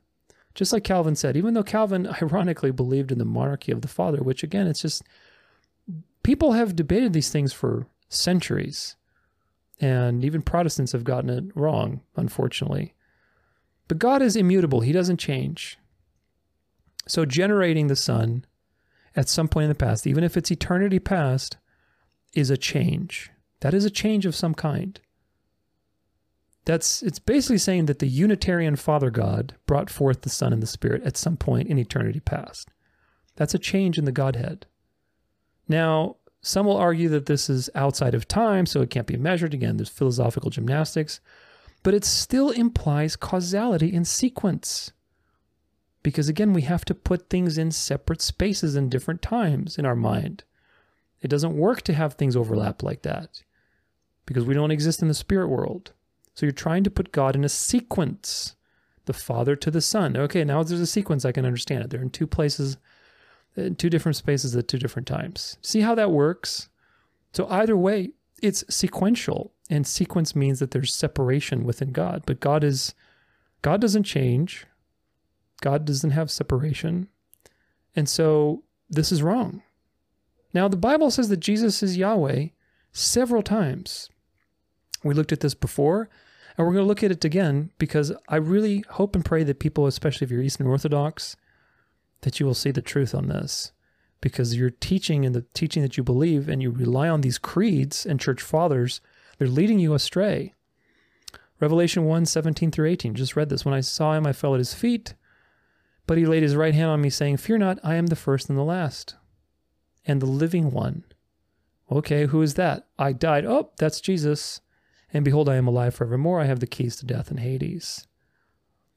Just 0.54 0.72
like 0.72 0.84
Calvin 0.84 1.16
said, 1.16 1.36
even 1.36 1.54
though 1.54 1.62
Calvin 1.62 2.06
ironically 2.22 2.70
believed 2.70 3.12
in 3.12 3.18
the 3.18 3.24
monarchy 3.24 3.72
of 3.72 3.82
the 3.82 3.88
Father, 3.88 4.22
which 4.22 4.42
again, 4.42 4.66
it's 4.66 4.80
just 4.80 5.02
people 6.22 6.52
have 6.52 6.76
debated 6.76 7.12
these 7.12 7.30
things 7.30 7.52
for 7.52 7.86
centuries, 8.08 8.96
and 9.80 10.24
even 10.24 10.42
Protestants 10.42 10.92
have 10.92 11.04
gotten 11.04 11.30
it 11.30 11.44
wrong, 11.54 12.00
unfortunately. 12.16 12.94
But 13.88 13.98
God 13.98 14.22
is 14.22 14.36
immutable, 14.36 14.80
He 14.80 14.92
doesn't 14.92 15.18
change. 15.18 15.78
So, 17.06 17.24
generating 17.24 17.88
the 17.88 17.96
Son 17.96 18.44
at 19.14 19.28
some 19.28 19.48
point 19.48 19.64
in 19.64 19.68
the 19.68 19.74
past, 19.74 20.06
even 20.06 20.24
if 20.24 20.36
it's 20.36 20.50
eternity 20.50 20.98
past, 20.98 21.58
is 22.32 22.50
a 22.50 22.56
change. 22.56 23.30
That 23.60 23.74
is 23.74 23.84
a 23.84 23.90
change 23.90 24.26
of 24.26 24.34
some 24.34 24.54
kind. 24.54 25.00
That's 26.64 27.02
it's 27.02 27.18
basically 27.18 27.58
saying 27.58 27.86
that 27.86 27.98
the 27.98 28.08
Unitarian 28.08 28.76
Father 28.76 29.10
God 29.10 29.54
brought 29.66 29.90
forth 29.90 30.22
the 30.22 30.30
Son 30.30 30.52
and 30.52 30.62
the 30.62 30.66
Spirit 30.66 31.02
at 31.02 31.16
some 31.16 31.36
point 31.36 31.68
in 31.68 31.78
eternity 31.78 32.20
past. 32.20 32.70
That's 33.36 33.54
a 33.54 33.58
change 33.58 33.98
in 33.98 34.04
the 34.04 34.12
Godhead. 34.12 34.66
Now, 35.68 36.16
some 36.40 36.66
will 36.66 36.76
argue 36.76 37.08
that 37.08 37.26
this 37.26 37.48
is 37.48 37.70
outside 37.74 38.14
of 38.14 38.28
time, 38.28 38.66
so 38.66 38.80
it 38.80 38.90
can't 38.90 39.06
be 39.06 39.16
measured. 39.16 39.54
Again, 39.54 39.76
there's 39.76 39.88
philosophical 39.88 40.50
gymnastics, 40.50 41.20
but 41.84 41.94
it 41.94 42.04
still 42.04 42.50
implies 42.50 43.14
causality 43.14 43.92
in 43.92 44.04
sequence. 44.04 44.90
Because 46.02 46.28
again, 46.28 46.52
we 46.52 46.62
have 46.62 46.84
to 46.86 46.94
put 46.94 47.30
things 47.30 47.56
in 47.56 47.70
separate 47.70 48.20
spaces 48.20 48.74
in 48.74 48.88
different 48.88 49.22
times 49.22 49.78
in 49.78 49.86
our 49.86 49.94
mind. 49.94 50.42
It 51.22 51.28
doesn't 51.28 51.56
work 51.56 51.82
to 51.82 51.94
have 51.94 52.14
things 52.14 52.34
overlap 52.34 52.82
like 52.82 53.02
that 53.02 53.42
because 54.26 54.44
we 54.44 54.54
don't 54.54 54.72
exist 54.72 55.00
in 55.02 55.08
the 55.08 55.14
spirit 55.14 55.48
world. 55.48 55.92
So 56.34 56.46
you're 56.46 56.52
trying 56.52 56.84
to 56.84 56.90
put 56.90 57.12
God 57.12 57.36
in 57.36 57.44
a 57.44 57.48
sequence 57.48 58.56
the 59.06 59.12
Father 59.12 59.54
to 59.56 59.70
the 59.70 59.80
Son. 59.80 60.16
Okay, 60.16 60.44
now 60.44 60.62
there's 60.62 60.80
a 60.80 60.86
sequence, 60.86 61.24
I 61.24 61.32
can 61.32 61.44
understand 61.44 61.84
it. 61.84 61.90
They're 61.90 62.02
in 62.02 62.10
two 62.10 62.26
places, 62.26 62.78
in 63.56 63.76
two 63.76 63.90
different 63.90 64.16
spaces 64.16 64.56
at 64.56 64.68
two 64.68 64.78
different 64.78 65.06
times. 65.06 65.58
See 65.60 65.80
how 65.80 65.94
that 65.94 66.10
works? 66.10 66.68
So 67.32 67.46
either 67.48 67.76
way, 67.76 68.12
it's 68.42 68.64
sequential, 68.74 69.52
and 69.70 69.86
sequence 69.86 70.36
means 70.36 70.58
that 70.58 70.72
there's 70.72 70.94
separation 70.94 71.64
within 71.64 71.92
God. 71.92 72.22
But 72.26 72.40
God 72.40 72.62
is, 72.62 72.94
God 73.62 73.80
doesn't 73.80 74.04
change. 74.04 74.66
God 75.60 75.84
doesn't 75.84 76.10
have 76.10 76.30
separation. 76.30 77.08
And 77.96 78.08
so 78.08 78.62
this 78.90 79.10
is 79.10 79.22
wrong. 79.22 79.62
Now, 80.52 80.68
the 80.68 80.76
Bible 80.76 81.10
says 81.10 81.28
that 81.30 81.40
Jesus 81.40 81.82
is 81.82 81.96
Yahweh 81.96 82.48
several 82.92 83.42
times. 83.42 84.08
We 85.02 85.14
looked 85.14 85.32
at 85.32 85.40
this 85.40 85.54
before. 85.54 86.08
And 86.56 86.66
we're 86.66 86.72
going 86.72 86.84
to 86.84 86.88
look 86.88 87.02
at 87.02 87.10
it 87.10 87.24
again 87.24 87.70
because 87.78 88.12
I 88.28 88.36
really 88.36 88.84
hope 88.90 89.16
and 89.16 89.24
pray 89.24 89.42
that 89.42 89.58
people, 89.58 89.86
especially 89.86 90.24
if 90.24 90.30
you're 90.30 90.42
Eastern 90.42 90.68
Orthodox, 90.68 91.36
that 92.20 92.38
you 92.38 92.46
will 92.46 92.54
see 92.54 92.70
the 92.70 92.82
truth 92.82 93.14
on 93.14 93.28
this. 93.28 93.72
Because 94.20 94.56
your 94.56 94.70
teaching 94.70 95.26
and 95.26 95.34
the 95.34 95.44
teaching 95.52 95.82
that 95.82 95.96
you 95.96 96.04
believe 96.04 96.48
and 96.48 96.62
you 96.62 96.70
rely 96.70 97.08
on 97.08 97.20
these 97.20 97.38
creeds 97.38 98.06
and 98.06 98.20
church 98.20 98.40
fathers, 98.40 99.00
they're 99.38 99.48
leading 99.48 99.78
you 99.78 99.94
astray. 99.94 100.54
Revelation 101.60 102.04
1 102.04 102.26
17 102.26 102.70
through 102.70 102.88
18. 102.88 103.14
Just 103.14 103.36
read 103.36 103.48
this. 103.48 103.64
When 103.64 103.74
I 103.74 103.80
saw 103.80 104.14
him, 104.14 104.26
I 104.26 104.32
fell 104.32 104.54
at 104.54 104.58
his 104.58 104.74
feet, 104.74 105.14
but 106.06 106.18
he 106.18 106.26
laid 106.26 106.42
his 106.42 106.56
right 106.56 106.74
hand 106.74 106.90
on 106.90 107.00
me, 107.00 107.10
saying, 107.10 107.38
Fear 107.38 107.58
not, 107.58 107.78
I 107.82 107.94
am 107.94 108.06
the 108.06 108.16
first 108.16 108.48
and 108.48 108.58
the 108.58 108.62
last, 108.62 109.14
and 110.04 110.20
the 110.20 110.26
living 110.26 110.70
one. 110.70 111.04
Okay, 111.90 112.26
who 112.26 112.42
is 112.42 112.54
that? 112.54 112.86
I 112.98 113.12
died. 113.12 113.44
Oh, 113.44 113.70
that's 113.78 114.00
Jesus. 114.00 114.60
And 115.12 115.24
behold, 115.24 115.48
I 115.48 115.56
am 115.56 115.68
alive 115.68 115.94
forevermore. 115.94 116.40
I 116.40 116.46
have 116.46 116.60
the 116.60 116.66
keys 116.66 116.96
to 116.96 117.06
death 117.06 117.30
and 117.30 117.40
Hades. 117.40 118.06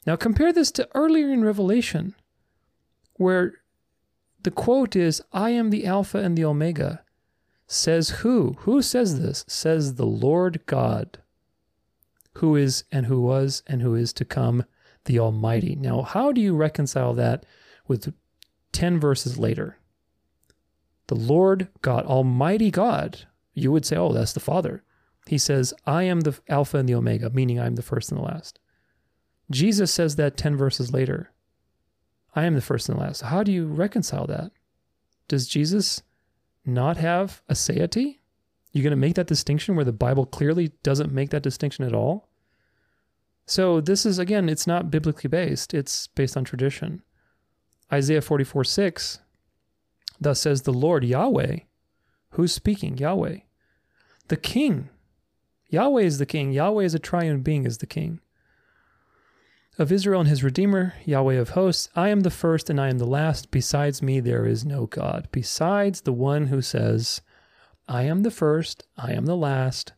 Now 0.06 0.16
compare 0.16 0.54
this 0.54 0.72
to 0.72 0.88
earlier 0.96 1.32
in 1.32 1.44
Revelation, 1.44 2.16
where 3.16 3.54
the 4.44 4.52
quote 4.52 4.96
is, 4.96 5.22
I 5.34 5.50
am 5.52 5.70
the 5.70 5.86
Alpha 5.86 6.20
and 6.20 6.38
the 6.38 6.46
Omega. 6.46 7.04
Says 7.68 8.10
who? 8.10 8.56
Who 8.60 8.82
says 8.82 9.20
this? 9.20 9.44
Says 9.48 9.96
the 9.96 10.06
Lord 10.06 10.66
God, 10.66 11.20
who 12.36 12.56
is 12.56 12.86
and 12.92 13.06
who 13.08 13.22
was 13.22 13.62
and 13.68 13.82
who 13.82 13.94
is 13.94 14.14
to 14.14 14.26
come, 14.26 14.64
the 15.06 15.20
Almighty. 15.20 15.76
Now, 15.76 16.02
how 16.02 16.32
do 16.32 16.40
you 16.40 16.56
reconcile 16.56 17.14
that 17.16 17.46
with 17.88 18.14
10 18.72 19.00
verses 19.00 19.38
later? 19.38 19.78
The 21.08 21.16
Lord 21.16 21.68
God, 21.82 22.06
Almighty 22.06 22.72
God, 22.72 23.26
you 23.54 23.72
would 23.72 23.86
say, 23.86 23.98
oh, 23.98 24.14
that's 24.14 24.34
the 24.34 24.40
Father. 24.40 24.84
He 25.26 25.38
says, 25.38 25.74
I 25.86 26.04
am 26.04 26.22
the 26.22 26.38
Alpha 26.48 26.78
and 26.78 26.88
the 26.88 26.96
Omega, 26.96 27.30
meaning 27.30 27.60
I 27.60 27.66
am 27.66 27.76
the 27.76 27.82
first 27.82 28.12
and 28.12 28.20
the 28.20 28.24
last. 28.24 28.60
Jesus 29.52 29.92
says 29.94 30.16
that 30.16 30.38
10 30.38 30.56
verses 30.56 30.94
later. 30.94 31.32
I 32.36 32.46
am 32.46 32.56
the 32.56 32.62
first 32.62 32.88
and 32.88 32.98
the 32.98 33.02
last. 33.02 33.22
How 33.22 33.44
do 33.44 33.52
you 33.52 33.66
reconcile 33.66 34.28
that? 34.28 34.52
Does 35.28 35.48
Jesus 35.48 36.04
not 36.68 36.98
have 36.98 37.42
a 37.50 37.54
aseity? 37.54 38.20
You're 38.72 38.84
going 38.84 38.92
to 38.92 38.98
make 38.98 39.16
that 39.16 39.28
distinction 39.28 39.76
where 39.76 39.86
the 39.86 39.92
Bible 39.92 40.26
clearly 40.26 40.72
doesn't 40.84 41.12
make 41.12 41.30
that 41.32 41.44
distinction 41.44 41.86
at 41.86 41.94
all? 41.94 42.28
So, 43.46 43.80
this 43.80 44.06
is, 44.06 44.20
again, 44.20 44.50
it's 44.50 44.68
not 44.68 44.92
biblically 44.92 45.30
based, 45.30 45.74
it's 45.74 46.08
based 46.08 46.36
on 46.36 46.44
tradition. 46.44 47.02
Isaiah 47.92 48.22
44 48.22 48.66
6, 48.66 49.20
thus 50.20 50.42
says 50.42 50.64
the 50.64 50.74
Lord 50.74 51.06
Yahweh. 51.06 51.60
Who's 52.32 52.54
speaking? 52.54 52.98
Yahweh. 52.98 53.38
The 54.28 54.38
King 54.38 54.90
Yahweh 55.70 56.04
is 56.04 56.18
the 56.18 56.26
king. 56.26 56.52
Yahweh 56.52 56.84
is 56.84 56.96
a 56.96 57.00
triune 57.00 57.42
being, 57.42 57.66
is 57.66 57.80
the 57.80 57.86
king. 57.86 58.20
Of 59.80 59.92
Israel 59.92 60.22
and 60.22 60.30
his 60.30 60.44
Redeemer, 60.44 60.96
Yahweh 61.06 61.36
of 61.36 61.50
hosts, 61.50 61.88
I 61.96 62.10
am 62.10 62.22
the 62.22 62.32
first 62.32 62.68
and 62.68 62.82
I 62.82 62.90
am 62.90 62.98
the 62.98 63.06
last. 63.06 63.52
Besides 63.52 64.02
me, 64.02 64.20
there 64.20 64.48
is 64.48 64.66
no 64.66 64.88
God. 64.88 65.28
Besides 65.32 66.02
the 66.02 66.14
one 66.14 66.48
who 66.48 66.64
says, 66.64 67.22
I 67.88 68.04
am 68.04 68.24
the 68.24 68.32
first, 68.32 68.84
I 68.98 69.14
am 69.14 69.28
the 69.28 69.36
last, 69.36 69.94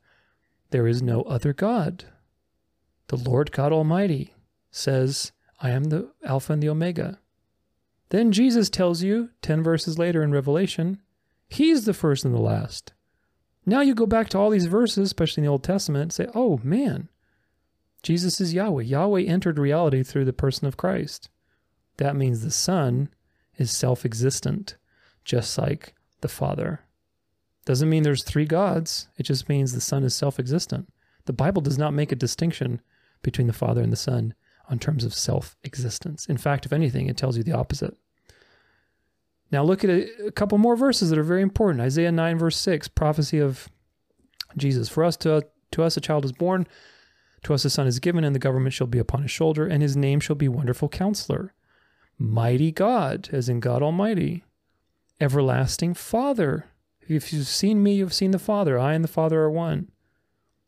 there 0.72 0.85
is 0.85 1.01
no 1.01 1.22
other 1.22 1.53
God. 1.53 2.03
The 3.08 3.16
Lord 3.16 3.53
God 3.53 3.72
Almighty 3.72 4.33
says, 4.69 5.32
I 5.61 5.69
am 5.69 5.85
the 5.85 6.11
Alpha 6.25 6.51
and 6.53 6.61
the 6.61 6.69
Omega. 6.69 7.19
Then 8.09 8.33
Jesus 8.33 8.69
tells 8.69 9.01
you, 9.01 9.30
10 9.41 9.64
verses 9.64 9.98
later 9.98 10.22
in 10.22 10.33
Revelation, 10.33 11.01
He's 11.48 11.85
the 11.85 11.93
first 11.93 12.25
and 12.25 12.33
the 12.33 12.40
last. 12.40 12.91
Now 13.66 13.80
you 13.80 13.95
go 13.95 14.06
back 14.06 14.27
to 14.30 14.38
all 14.38 14.49
these 14.49 14.66
verses, 14.66 15.06
especially 15.06 15.41
in 15.41 15.45
the 15.45 15.51
Old 15.51 15.64
Testament, 15.64 16.01
and 16.01 16.14
say, 16.14 16.27
oh 16.35 16.59
man, 16.64 17.08
Jesus 18.02 18.40
is 18.40 18.53
Yahweh. 18.53 18.84
Yahweh 18.84 19.24
entered 19.24 19.60
reality 19.60 20.03
through 20.03 20.26
the 20.26 20.34
person 20.34 20.68
of 20.68 20.78
Christ. 20.78 21.30
That 21.98 22.16
means 22.16 22.42
the 22.42 22.52
Son 22.52 23.10
is 23.58 23.72
self 23.72 24.06
existent, 24.06 24.78
just 25.26 25.58
like 25.58 25.94
the 26.22 26.30
Father. 26.30 26.82
Doesn't 27.66 27.90
mean 27.90 28.03
there's 28.03 28.24
three 28.24 28.45
gods, 28.45 29.10
it 29.18 29.24
just 29.24 29.50
means 29.50 29.74
the 29.74 29.82
Son 29.82 30.03
is 30.03 30.16
self 30.16 30.40
existent. 30.40 30.92
The 31.26 31.34
Bible 31.34 31.61
does 31.61 31.78
not 31.78 31.94
make 31.94 32.11
a 32.11 32.16
distinction 32.16 32.82
between 33.22 33.48
the 33.48 33.53
Father 33.53 33.82
and 33.82 33.92
the 33.92 33.98
Son 33.98 34.34
on 34.69 34.80
terms 34.80 35.03
of 35.03 35.14
self 35.14 35.58
existence. 35.64 36.26
In 36.28 36.38
fact, 36.38 36.66
if 36.66 36.74
anything, 36.74 37.08
it 37.08 37.18
tells 37.18 37.38
you 37.38 37.44
the 37.44 37.52
opposite. 37.52 37.95
Now 39.52 39.64
look 39.64 39.84
at 39.84 39.90
a, 39.90 40.28
a, 40.28 40.32
couple 40.32 40.58
more 40.58 40.76
verses 40.76 41.10
that 41.10 41.19
are 41.19 41.24
very 41.24 41.42
important. 41.42 41.82
Isaiah 41.82 42.11
9 42.11 42.38
verse 42.38 42.58
6, 42.58 42.88
prophecy 42.90 43.40
of 43.40 43.68
Jesus. 44.58 44.90
For 44.90 45.03
us 45.03 45.18
to 45.18 45.45
to 45.72 45.84
us 45.84 45.98
a 45.98 46.02
child 46.02 46.26
is 46.26 46.32
born, 46.32 46.68
to 47.43 47.53
us 47.53 47.66
a 47.66 47.69
son 47.69 47.88
is 47.88 48.00
given 48.00 48.24
and 48.24 48.35
the 48.35 48.40
government 48.40 48.74
shall 48.74 48.88
be 48.88 49.00
upon 49.00 49.24
his 49.24 49.32
shoulder 49.32 49.66
and 49.66 49.82
his 49.82 49.95
name 49.95 50.19
shall 50.19 50.35
be 50.35 50.48
wonderful 50.48 50.90
counselor, 50.90 51.53
mighty 52.18 52.72
God, 52.72 53.30
as 53.32 53.50
in 53.50 53.59
God 53.59 53.82
almighty, 53.82 54.43
everlasting 55.19 55.93
Father. 55.93 56.66
If 57.08 57.34
you've 57.34 57.48
seen 57.48 57.82
me, 57.82 57.95
you've 57.95 58.14
seen 58.14 58.32
the 58.32 58.40
Father. 58.40 58.77
I 58.77 58.93
and 58.93 59.03
the 59.03 59.08
Father 59.08 59.42
are 59.42 59.51
one. 59.51 59.92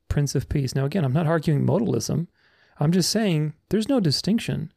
Prince 0.07 0.35
of 0.35 0.49
Peace. 0.49 0.75
Now 0.75 0.85
again, 0.85 1.05
I'm 1.05 1.13
not 1.13 1.27
arguing 1.27 1.65
modalism. 1.65 2.27
I'm 2.79 2.91
just 2.91 3.11
saying 3.11 3.53
there's 3.69 3.89
no 3.89 3.99
distinction 3.99 4.73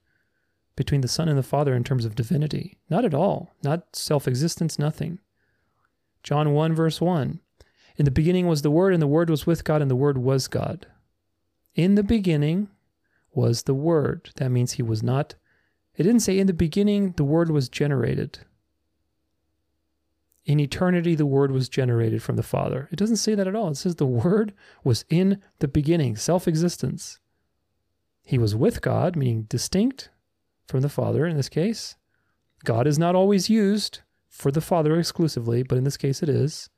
between 0.76 1.00
the 1.00 1.08
Son 1.08 1.28
and 1.28 1.38
the 1.38 1.42
Father 1.42 1.74
in 1.74 1.84
terms 1.84 2.04
of 2.04 2.14
divinity. 2.14 2.78
Not 2.90 3.04
at 3.04 3.14
all. 3.14 3.54
Not 3.62 3.96
self 3.96 4.28
existence, 4.28 4.78
nothing. 4.78 5.20
John 6.22 6.52
1, 6.52 6.74
verse 6.74 7.00
1. 7.00 7.40
In 7.96 8.04
the 8.04 8.10
beginning 8.10 8.46
was 8.46 8.62
the 8.62 8.70
Word, 8.70 8.92
and 8.92 9.02
the 9.02 9.06
Word 9.06 9.30
was 9.30 9.46
with 9.46 9.64
God, 9.64 9.80
and 9.80 9.90
the 9.90 9.96
Word 9.96 10.18
was 10.18 10.48
God. 10.48 10.86
In 11.74 11.94
the 11.96 12.02
beginning 12.02 12.68
was 13.32 13.62
the 13.62 13.74
Word. 13.74 14.30
That 14.36 14.50
means 14.50 14.72
he 14.72 14.82
was 14.82 15.02
not. 15.02 15.34
It 15.96 16.04
didn't 16.04 16.20
say 16.20 16.38
in 16.38 16.46
the 16.46 16.52
beginning 16.52 17.14
the 17.16 17.24
Word 17.24 17.50
was 17.50 17.68
generated. 17.68 18.40
In 20.44 20.60
eternity, 20.60 21.14
the 21.14 21.26
Word 21.26 21.50
was 21.50 21.68
generated 21.68 22.22
from 22.22 22.36
the 22.36 22.42
Father. 22.42 22.88
It 22.92 22.96
doesn't 22.96 23.16
say 23.16 23.34
that 23.34 23.46
at 23.48 23.56
all. 23.56 23.70
It 23.70 23.76
says 23.76 23.96
the 23.96 24.06
Word 24.06 24.52
was 24.84 25.04
in 25.08 25.40
the 25.60 25.68
beginning, 25.68 26.16
self 26.16 26.46
existence. 26.46 27.18
He 28.24 28.38
was 28.38 28.54
with 28.54 28.80
God, 28.80 29.16
meaning 29.16 29.42
distinct, 29.42 30.10
from 30.66 30.80
the 30.80 30.88
Father 30.88 31.26
in 31.26 31.36
this 31.36 31.48
case. 31.48 31.96
God 32.64 32.86
is 32.86 32.98
not 32.98 33.14
always 33.14 33.50
used 33.50 34.00
for 34.28 34.50
the 34.50 34.60
Father 34.60 34.98
exclusively, 34.98 35.62
but 35.62 35.76
in 35.76 35.84
this 35.84 35.96
case 35.96 36.22
it 36.22 36.28
is. 36.28 36.70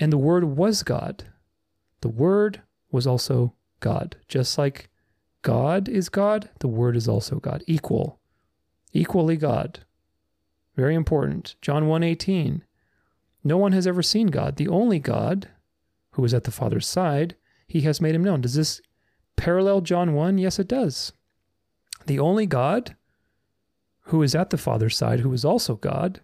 And 0.00 0.12
the 0.12 0.18
Word 0.18 0.44
was 0.44 0.82
God. 0.82 1.24
The 2.00 2.08
Word 2.08 2.62
was 2.90 3.06
also 3.06 3.54
God. 3.84 4.16
Just 4.28 4.56
like 4.56 4.88
God 5.42 5.88
is 5.88 6.08
God, 6.08 6.48
the 6.60 6.68
Word 6.68 6.96
is 6.96 7.06
also 7.06 7.36
God. 7.36 7.62
Equal. 7.66 8.18
Equally 8.92 9.36
God. 9.36 9.80
Very 10.74 10.94
important. 10.94 11.56
John 11.60 11.84
1:18. 11.84 12.62
No 13.44 13.58
one 13.58 13.72
has 13.72 13.86
ever 13.86 14.02
seen 14.02 14.28
God. 14.28 14.56
The 14.56 14.68
only 14.68 14.98
God, 14.98 15.48
who 16.12 16.24
is 16.24 16.32
at 16.32 16.44
the 16.44 16.50
Father's 16.50 16.86
side, 16.86 17.36
he 17.66 17.82
has 17.82 18.00
made 18.00 18.14
him 18.14 18.24
known. 18.24 18.40
Does 18.40 18.54
this 18.54 18.80
parallel 19.36 19.82
John 19.82 20.14
1? 20.14 20.38
Yes, 20.38 20.58
it 20.58 20.68
does 20.68 21.12
the 22.06 22.18
only 22.18 22.46
God 22.46 22.96
who 24.08 24.22
is 24.22 24.34
at 24.34 24.50
the 24.50 24.58
Father's 24.58 24.96
side, 24.96 25.20
who 25.20 25.32
is 25.32 25.44
also 25.44 25.76
God, 25.76 26.20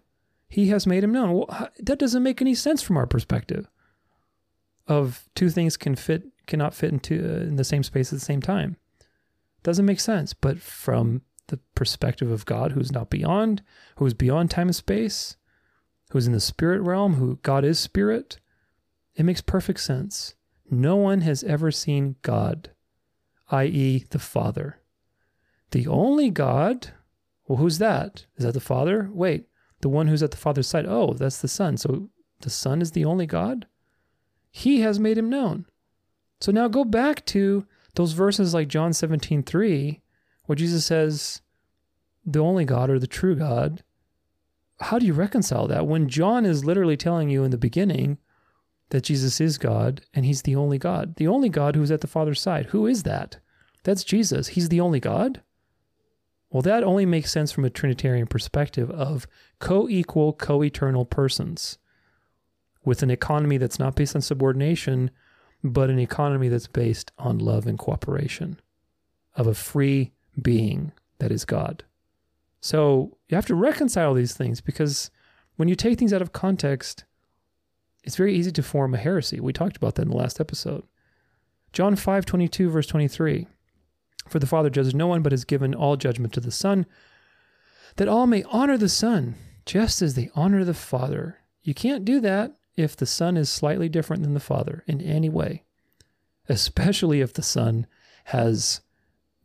he 0.47 0.67
has 0.67 0.85
made 0.85 1.03
him 1.03 1.11
known. 1.11 1.33
Well, 1.33 1.69
that 1.79 1.99
doesn't 1.99 2.23
make 2.23 2.41
any 2.41 2.53
sense 2.53 2.81
from 2.81 2.97
our 2.97 3.07
perspective. 3.07 3.67
Of 4.87 5.29
two 5.35 5.49
things 5.49 5.77
can 5.77 5.95
fit 5.95 6.27
cannot 6.51 6.75
fit 6.75 6.91
into 6.91 7.15
uh, 7.15 7.43
in 7.43 7.55
the 7.55 7.63
same 7.63 7.81
space 7.81 8.11
at 8.11 8.19
the 8.19 8.25
same 8.25 8.41
time. 8.41 8.75
Doesn't 9.63 9.85
make 9.85 10.01
sense. 10.01 10.33
But 10.33 10.59
from 10.59 11.21
the 11.47 11.59
perspective 11.75 12.29
of 12.29 12.45
God, 12.45 12.73
who's 12.73 12.91
not 12.91 13.09
beyond, 13.09 13.63
who 13.95 14.05
is 14.05 14.13
beyond 14.13 14.51
time 14.51 14.67
and 14.67 14.75
space, 14.75 15.37
who's 16.11 16.27
in 16.27 16.33
the 16.33 16.41
spirit 16.41 16.81
realm, 16.81 17.15
who 17.15 17.39
God 17.41 17.63
is 17.63 17.79
spirit, 17.79 18.39
it 19.15 19.23
makes 19.23 19.41
perfect 19.41 19.79
sense. 19.79 20.35
No 20.69 20.97
one 20.97 21.21
has 21.21 21.43
ever 21.43 21.71
seen 21.71 22.17
God, 22.21 22.71
i.e., 23.49 24.05
the 24.09 24.19
Father. 24.19 24.79
The 25.71 25.87
only 25.87 26.29
God, 26.29 26.91
well, 27.47 27.59
who's 27.59 27.77
that? 27.77 28.25
Is 28.35 28.43
that 28.43 28.53
the 28.53 28.59
Father? 28.59 29.09
Wait, 29.13 29.47
the 29.79 29.89
one 29.89 30.07
who's 30.07 30.23
at 30.23 30.31
the 30.31 30.37
Father's 30.37 30.67
side. 30.67 30.85
Oh, 30.85 31.13
that's 31.13 31.41
the 31.41 31.47
Son. 31.47 31.77
So 31.77 32.09
the 32.41 32.49
Son 32.49 32.81
is 32.81 32.91
the 32.91 33.05
only 33.05 33.25
God? 33.25 33.67
He 34.51 34.81
has 34.81 34.99
made 34.99 35.17
him 35.17 35.29
known. 35.29 35.65
So 36.41 36.51
now 36.51 36.67
go 36.67 36.83
back 36.83 37.25
to 37.27 37.65
those 37.95 38.13
verses 38.13 38.53
like 38.53 38.67
John 38.67 38.93
17, 38.93 39.43
3, 39.43 40.01
where 40.45 40.55
Jesus 40.55 40.85
says, 40.85 41.41
the 42.25 42.39
only 42.39 42.65
God 42.65 42.89
or 42.89 42.99
the 42.99 43.07
true 43.07 43.35
God. 43.35 43.83
How 44.79 44.99
do 44.99 45.05
you 45.05 45.13
reconcile 45.13 45.67
that 45.67 45.87
when 45.87 46.09
John 46.09 46.45
is 46.45 46.65
literally 46.65 46.97
telling 46.97 47.29
you 47.29 47.43
in 47.43 47.51
the 47.51 47.57
beginning 47.57 48.17
that 48.89 49.03
Jesus 49.03 49.39
is 49.39 49.57
God 49.57 50.01
and 50.13 50.25
he's 50.25 50.41
the 50.41 50.55
only 50.55 50.77
God? 50.77 51.15
The 51.15 51.27
only 51.27 51.49
God 51.49 51.75
who's 51.75 51.91
at 51.91 52.01
the 52.01 52.07
Father's 52.07 52.41
side. 52.41 52.67
Who 52.67 52.87
is 52.87 53.03
that? 53.03 53.37
That's 53.83 54.03
Jesus. 54.03 54.49
He's 54.49 54.69
the 54.69 54.81
only 54.81 54.99
God? 54.99 55.41
Well, 56.49 56.61
that 56.63 56.83
only 56.83 57.05
makes 57.05 57.31
sense 57.31 57.51
from 57.51 57.65
a 57.65 57.69
Trinitarian 57.69 58.27
perspective 58.27 58.91
of 58.91 59.25
co 59.59 59.87
equal, 59.87 60.33
co 60.33 60.63
eternal 60.63 61.05
persons 61.05 61.77
with 62.83 63.03
an 63.03 63.11
economy 63.11 63.57
that's 63.57 63.79
not 63.79 63.95
based 63.95 64.15
on 64.15 64.21
subordination, 64.21 65.11
but 65.63 65.89
an 65.89 65.99
economy 65.99 66.47
that's 66.47 66.67
based 66.67 67.11
on 67.17 67.37
love 67.37 67.67
and 67.67 67.77
cooperation 67.77 68.59
of 69.35 69.47
a 69.47 69.53
free 69.53 70.11
being 70.41 70.91
that 71.19 71.31
is 71.31 71.45
God. 71.45 71.83
So 72.59 73.17
you 73.27 73.35
have 73.35 73.45
to 73.47 73.55
reconcile 73.55 74.13
these 74.13 74.33
things 74.33 74.61
because 74.61 75.11
when 75.55 75.67
you 75.67 75.75
take 75.75 75.97
things 75.99 76.13
out 76.13 76.21
of 76.21 76.33
context, 76.33 77.05
it's 78.03 78.15
very 78.15 78.33
easy 78.33 78.51
to 78.51 78.63
form 78.63 78.93
a 78.93 78.97
heresy. 78.97 79.39
We 79.39 79.53
talked 79.53 79.77
about 79.77 79.95
that 79.95 80.03
in 80.03 80.09
the 80.09 80.17
last 80.17 80.39
episode. 80.39 80.83
John 81.73 81.95
5 81.95 82.25
22, 82.25 82.69
verse 82.69 82.87
23. 82.87 83.47
For 84.27 84.39
the 84.39 84.47
Father 84.47 84.69
judges 84.69 84.93
no 84.93 85.07
one, 85.07 85.21
but 85.21 85.31
has 85.31 85.45
given 85.45 85.73
all 85.73 85.97
judgment 85.97 86.33
to 86.33 86.39
the 86.39 86.51
Son, 86.51 86.85
that 87.95 88.07
all 88.07 88.27
may 88.27 88.43
honor 88.43 88.77
the 88.77 88.89
Son, 88.89 89.35
just 89.65 90.01
as 90.01 90.15
they 90.15 90.29
honor 90.35 90.63
the 90.63 90.73
Father. 90.73 91.37
You 91.63 91.73
can't 91.73 92.05
do 92.05 92.19
that 92.21 92.53
if 92.75 92.95
the 92.95 93.05
Son 93.05 93.37
is 93.37 93.49
slightly 93.49 93.89
different 93.89 94.23
than 94.23 94.33
the 94.33 94.39
Father 94.39 94.83
in 94.87 95.01
any 95.01 95.29
way, 95.29 95.63
especially 96.47 97.21
if 97.21 97.33
the 97.33 97.43
Son 97.43 97.87
has 98.25 98.81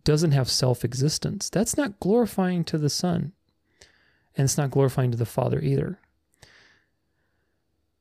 doesn't 0.05 0.32
have 0.32 0.48
self-existence. 0.48 1.50
That's 1.50 1.76
not 1.76 1.98
glorifying 1.98 2.62
to 2.64 2.78
the 2.78 2.88
Son, 2.88 3.32
and 4.36 4.44
it's 4.44 4.56
not 4.56 4.70
glorifying 4.70 5.10
to 5.10 5.16
the 5.16 5.26
Father 5.26 5.60
either. 5.60 5.98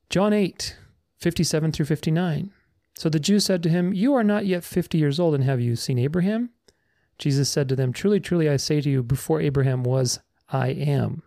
John 0.08 0.32
8, 0.32 0.76
57 1.18 1.72
through 1.72 1.86
59. 1.86 2.52
So 2.96 3.08
the 3.08 3.18
Jews 3.18 3.44
said 3.44 3.62
to 3.64 3.68
him, 3.68 3.92
You 3.92 4.14
are 4.14 4.24
not 4.24 4.46
yet 4.46 4.62
50 4.64 4.96
years 4.96 5.18
old, 5.18 5.34
and 5.34 5.44
have 5.44 5.60
you 5.60 5.74
seen 5.74 5.98
Abraham? 5.98 6.50
Jesus 7.18 7.50
said 7.50 7.68
to 7.68 7.76
them, 7.76 7.92
Truly, 7.92 8.20
truly, 8.20 8.48
I 8.48 8.56
say 8.56 8.80
to 8.80 8.88
you, 8.88 9.02
before 9.02 9.40
Abraham 9.40 9.82
was, 9.82 10.20
I 10.48 10.68
am. 10.68 11.22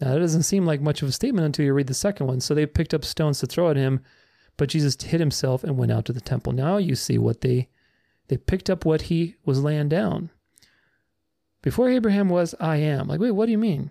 Now, 0.00 0.12
that 0.12 0.18
doesn't 0.18 0.42
seem 0.42 0.66
like 0.66 0.80
much 0.80 1.02
of 1.02 1.08
a 1.08 1.12
statement 1.12 1.46
until 1.46 1.64
you 1.64 1.72
read 1.72 1.86
the 1.86 1.94
second 1.94 2.26
one. 2.26 2.40
So 2.40 2.54
they 2.54 2.66
picked 2.66 2.94
up 2.94 3.04
stones 3.04 3.38
to 3.40 3.46
throw 3.46 3.70
at 3.70 3.76
him, 3.76 4.00
but 4.56 4.68
Jesus 4.68 5.00
hid 5.00 5.20
himself 5.20 5.62
and 5.62 5.78
went 5.78 5.92
out 5.92 6.04
to 6.06 6.12
the 6.12 6.20
temple. 6.20 6.52
Now 6.52 6.76
you 6.76 6.94
see 6.94 7.18
what 7.18 7.40
they 7.40 7.68
they 8.28 8.36
picked 8.38 8.70
up 8.70 8.84
what 8.84 9.02
he 9.02 9.36
was 9.44 9.62
laying 9.62 9.88
down. 9.88 10.30
Before 11.60 11.88
Abraham 11.88 12.28
was, 12.28 12.54
I 12.58 12.76
am. 12.76 13.06
Like, 13.06 13.20
wait, 13.20 13.32
what 13.32 13.46
do 13.46 13.52
you 13.52 13.58
mean? 13.58 13.90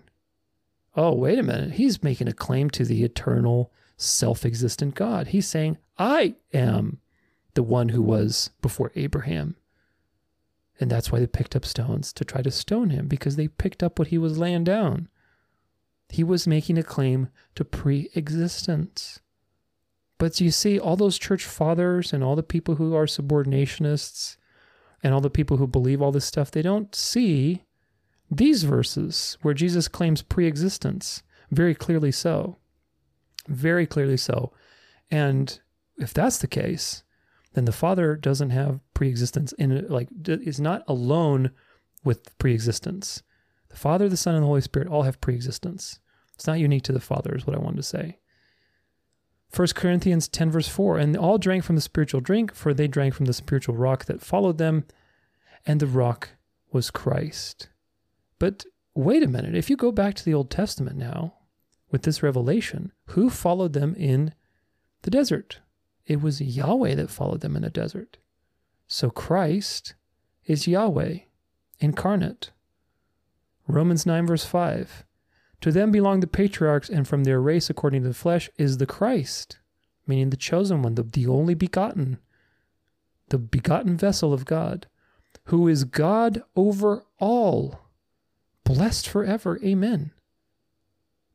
Oh, 0.96 1.12
wait 1.12 1.38
a 1.38 1.42
minute. 1.42 1.72
He's 1.72 2.02
making 2.02 2.28
a 2.28 2.32
claim 2.32 2.70
to 2.70 2.84
the 2.84 3.02
eternal, 3.04 3.72
self 3.96 4.44
existent 4.44 4.94
God. 4.94 5.28
He's 5.28 5.48
saying, 5.48 5.78
I 5.98 6.34
am 6.52 6.98
the 7.54 7.62
one 7.62 7.90
who 7.90 8.02
was 8.02 8.50
before 8.60 8.92
Abraham. 8.94 9.56
And 10.80 10.90
that's 10.90 11.12
why 11.12 11.20
they 11.20 11.26
picked 11.26 11.54
up 11.54 11.64
stones 11.64 12.12
to 12.14 12.24
try 12.24 12.42
to 12.42 12.50
stone 12.50 12.90
him 12.90 13.06
because 13.06 13.36
they 13.36 13.48
picked 13.48 13.82
up 13.82 13.98
what 13.98 14.08
he 14.08 14.18
was 14.18 14.38
laying 14.38 14.64
down. 14.64 15.08
He 16.14 16.24
was 16.24 16.46
making 16.46 16.78
a 16.78 16.82
claim 16.82 17.28
to 17.56 17.64
pre 17.64 18.08
existence. 18.14 19.20
But 20.18 20.40
you 20.40 20.50
see, 20.50 20.78
all 20.78 20.96
those 20.96 21.18
church 21.18 21.44
fathers 21.44 22.12
and 22.12 22.22
all 22.22 22.36
the 22.36 22.42
people 22.42 22.76
who 22.76 22.94
are 22.94 23.06
subordinationists 23.06 24.36
and 25.02 25.12
all 25.12 25.20
the 25.20 25.28
people 25.28 25.56
who 25.56 25.66
believe 25.66 26.00
all 26.00 26.12
this 26.12 26.24
stuff, 26.24 26.50
they 26.50 26.62
don't 26.62 26.94
see 26.94 27.64
these 28.30 28.62
verses 28.62 29.36
where 29.42 29.54
Jesus 29.54 29.88
claims 29.88 30.22
pre 30.22 30.46
existence. 30.46 31.22
Very 31.50 31.74
clearly 31.74 32.12
so. 32.12 32.58
Very 33.48 33.86
clearly 33.86 34.16
so. 34.16 34.52
And 35.10 35.60
if 35.98 36.14
that's 36.14 36.38
the 36.38 36.46
case, 36.46 37.02
then 37.54 37.64
the 37.64 37.72
Father 37.72 38.16
doesn't 38.16 38.50
have 38.50 38.80
pre-existence 38.94 39.52
in 39.54 39.86
like 39.88 40.08
is 40.26 40.60
not 40.60 40.82
alone 40.88 41.50
with 42.04 42.36
pre-existence. 42.38 43.22
The 43.68 43.76
Father, 43.76 44.08
the 44.08 44.16
Son, 44.16 44.34
and 44.34 44.42
the 44.42 44.48
Holy 44.48 44.60
Spirit 44.60 44.88
all 44.88 45.02
have 45.02 45.20
pre-existence. 45.20 45.98
It's 46.34 46.46
not 46.46 46.58
unique 46.58 46.82
to 46.84 46.92
the 46.92 47.00
Father, 47.00 47.34
is 47.34 47.46
what 47.46 47.56
I 47.56 47.60
wanted 47.60 47.78
to 47.78 47.82
say. 47.82 48.18
1 49.54 49.68
Corinthians 49.74 50.26
10, 50.28 50.50
verse 50.50 50.68
4 50.68 50.98
And 50.98 51.16
all 51.16 51.38
drank 51.38 51.64
from 51.64 51.76
the 51.76 51.80
spiritual 51.80 52.20
drink, 52.20 52.54
for 52.54 52.74
they 52.74 52.88
drank 52.88 53.14
from 53.14 53.26
the 53.26 53.32
spiritual 53.32 53.76
rock 53.76 54.06
that 54.06 54.20
followed 54.20 54.58
them, 54.58 54.84
and 55.64 55.80
the 55.80 55.86
rock 55.86 56.30
was 56.72 56.90
Christ. 56.90 57.68
But 58.38 58.64
wait 58.94 59.22
a 59.22 59.28
minute, 59.28 59.54
if 59.54 59.70
you 59.70 59.76
go 59.76 59.92
back 59.92 60.14
to 60.14 60.24
the 60.24 60.34
Old 60.34 60.50
Testament 60.50 60.96
now, 60.96 61.34
with 61.94 62.02
this 62.02 62.24
revelation, 62.24 62.90
who 63.10 63.30
followed 63.30 63.72
them 63.72 63.94
in 63.94 64.34
the 65.02 65.10
desert? 65.12 65.60
It 66.06 66.20
was 66.20 66.40
Yahweh 66.40 66.96
that 66.96 67.08
followed 67.08 67.40
them 67.40 67.54
in 67.54 67.62
the 67.62 67.70
desert. 67.70 68.18
So 68.88 69.10
Christ 69.10 69.94
is 70.44 70.66
Yahweh 70.66 71.18
incarnate. 71.78 72.50
Romans 73.68 74.04
9, 74.04 74.26
verse 74.26 74.44
5. 74.44 75.04
To 75.64 75.72
them 75.72 75.90
belong 75.90 76.20
the 76.20 76.26
patriarchs, 76.26 76.90
and 76.90 77.08
from 77.08 77.24
their 77.24 77.40
race, 77.40 77.70
according 77.70 78.02
to 78.02 78.08
the 78.08 78.12
flesh, 78.12 78.50
is 78.58 78.76
the 78.76 78.84
Christ, 78.84 79.60
meaning 80.06 80.28
the 80.28 80.36
chosen 80.36 80.82
one, 80.82 80.94
the, 80.94 81.04
the 81.04 81.26
only 81.26 81.54
begotten, 81.54 82.18
the 83.30 83.38
begotten 83.38 83.96
vessel 83.96 84.34
of 84.34 84.44
God, 84.44 84.88
who 85.44 85.66
is 85.66 85.84
God 85.84 86.42
over 86.54 87.06
all, 87.18 87.80
blessed 88.64 89.08
forever. 89.08 89.58
Amen. 89.64 90.10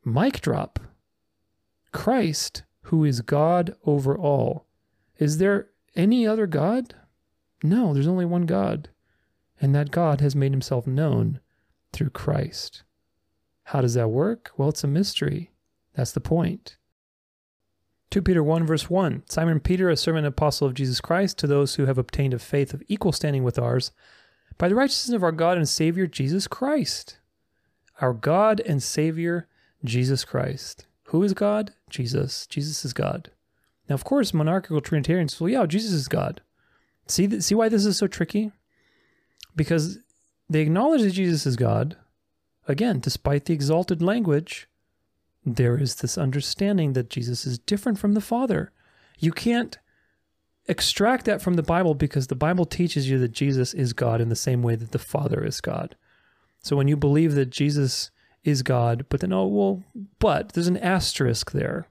Mic 0.04 0.40
drop. 0.40 0.78
Christ 1.90 2.62
who 2.82 3.04
is 3.04 3.22
God 3.22 3.74
over 3.84 4.16
all. 4.16 4.64
Is 5.18 5.38
there 5.38 5.70
any 5.96 6.24
other 6.24 6.46
God? 6.46 6.94
No, 7.64 7.92
there's 7.92 8.06
only 8.06 8.26
one 8.26 8.46
God. 8.46 8.90
And 9.60 9.74
that 9.74 9.90
God 9.90 10.20
has 10.20 10.36
made 10.36 10.52
himself 10.52 10.86
known 10.86 11.40
through 11.92 12.10
Christ. 12.10 12.84
How 13.64 13.80
does 13.80 13.94
that 13.94 14.08
work? 14.08 14.50
Well, 14.56 14.68
it's 14.68 14.84
a 14.84 14.88
mystery. 14.88 15.50
That's 15.94 16.12
the 16.12 16.20
point. 16.20 16.76
2 18.10 18.22
Peter 18.22 18.42
1, 18.42 18.66
verse 18.66 18.90
1 18.90 19.22
Simon 19.28 19.60
Peter, 19.60 19.88
a 19.88 19.96
servant 19.96 20.26
and 20.26 20.32
apostle 20.32 20.66
of 20.66 20.74
Jesus 20.74 21.00
Christ, 21.00 21.38
to 21.38 21.46
those 21.46 21.76
who 21.76 21.86
have 21.86 21.98
obtained 21.98 22.34
a 22.34 22.38
faith 22.38 22.74
of 22.74 22.82
equal 22.88 23.12
standing 23.12 23.44
with 23.44 23.58
ours, 23.58 23.92
by 24.58 24.68
the 24.68 24.74
righteousness 24.74 25.14
of 25.14 25.22
our 25.22 25.32
God 25.32 25.56
and 25.56 25.68
Savior 25.68 26.06
Jesus 26.06 26.48
Christ. 26.48 27.18
Our 28.00 28.12
God 28.12 28.60
and 28.60 28.82
Savior 28.82 29.46
Jesus 29.84 30.24
Christ. 30.24 30.86
Who 31.04 31.22
is 31.22 31.34
God? 31.34 31.72
Jesus. 31.88 32.46
Jesus 32.46 32.84
is 32.84 32.92
God. 32.92 33.30
Now, 33.88 33.94
of 33.94 34.04
course, 34.04 34.34
monarchical 34.34 34.80
Trinitarians, 34.80 35.40
well, 35.40 35.50
yeah, 35.50 35.66
Jesus 35.66 35.92
is 35.92 36.08
God. 36.08 36.40
See, 37.06 37.40
see 37.40 37.54
why 37.54 37.68
this 37.68 37.84
is 37.84 37.96
so 37.96 38.06
tricky? 38.06 38.52
Because 39.56 39.98
they 40.48 40.60
acknowledge 40.60 41.02
that 41.02 41.10
Jesus 41.10 41.46
is 41.46 41.56
God. 41.56 41.96
Again, 42.68 43.00
despite 43.00 43.46
the 43.46 43.54
exalted 43.54 44.02
language, 44.02 44.68
there 45.44 45.76
is 45.78 45.96
this 45.96 46.18
understanding 46.18 46.92
that 46.92 47.10
Jesus 47.10 47.46
is 47.46 47.58
different 47.58 47.98
from 47.98 48.12
the 48.12 48.20
Father. 48.20 48.72
You 49.18 49.32
can't 49.32 49.78
extract 50.68 51.24
that 51.24 51.42
from 51.42 51.54
the 51.54 51.62
Bible 51.62 51.94
because 51.94 52.26
the 52.26 52.34
Bible 52.34 52.64
teaches 52.64 53.08
you 53.08 53.18
that 53.18 53.32
Jesus 53.32 53.74
is 53.74 53.92
God 53.92 54.20
in 54.20 54.28
the 54.28 54.36
same 54.36 54.62
way 54.62 54.76
that 54.76 54.92
the 54.92 54.98
Father 54.98 55.44
is 55.44 55.60
God. 55.60 55.96
So 56.62 56.76
when 56.76 56.88
you 56.88 56.96
believe 56.96 57.34
that 57.34 57.50
Jesus 57.50 58.10
is 58.44 58.62
God, 58.62 59.06
but 59.08 59.20
then, 59.20 59.32
oh, 59.32 59.46
well, 59.46 59.82
but 60.18 60.52
there's 60.52 60.66
an 60.66 60.76
asterisk 60.76 61.52
there. 61.52 61.88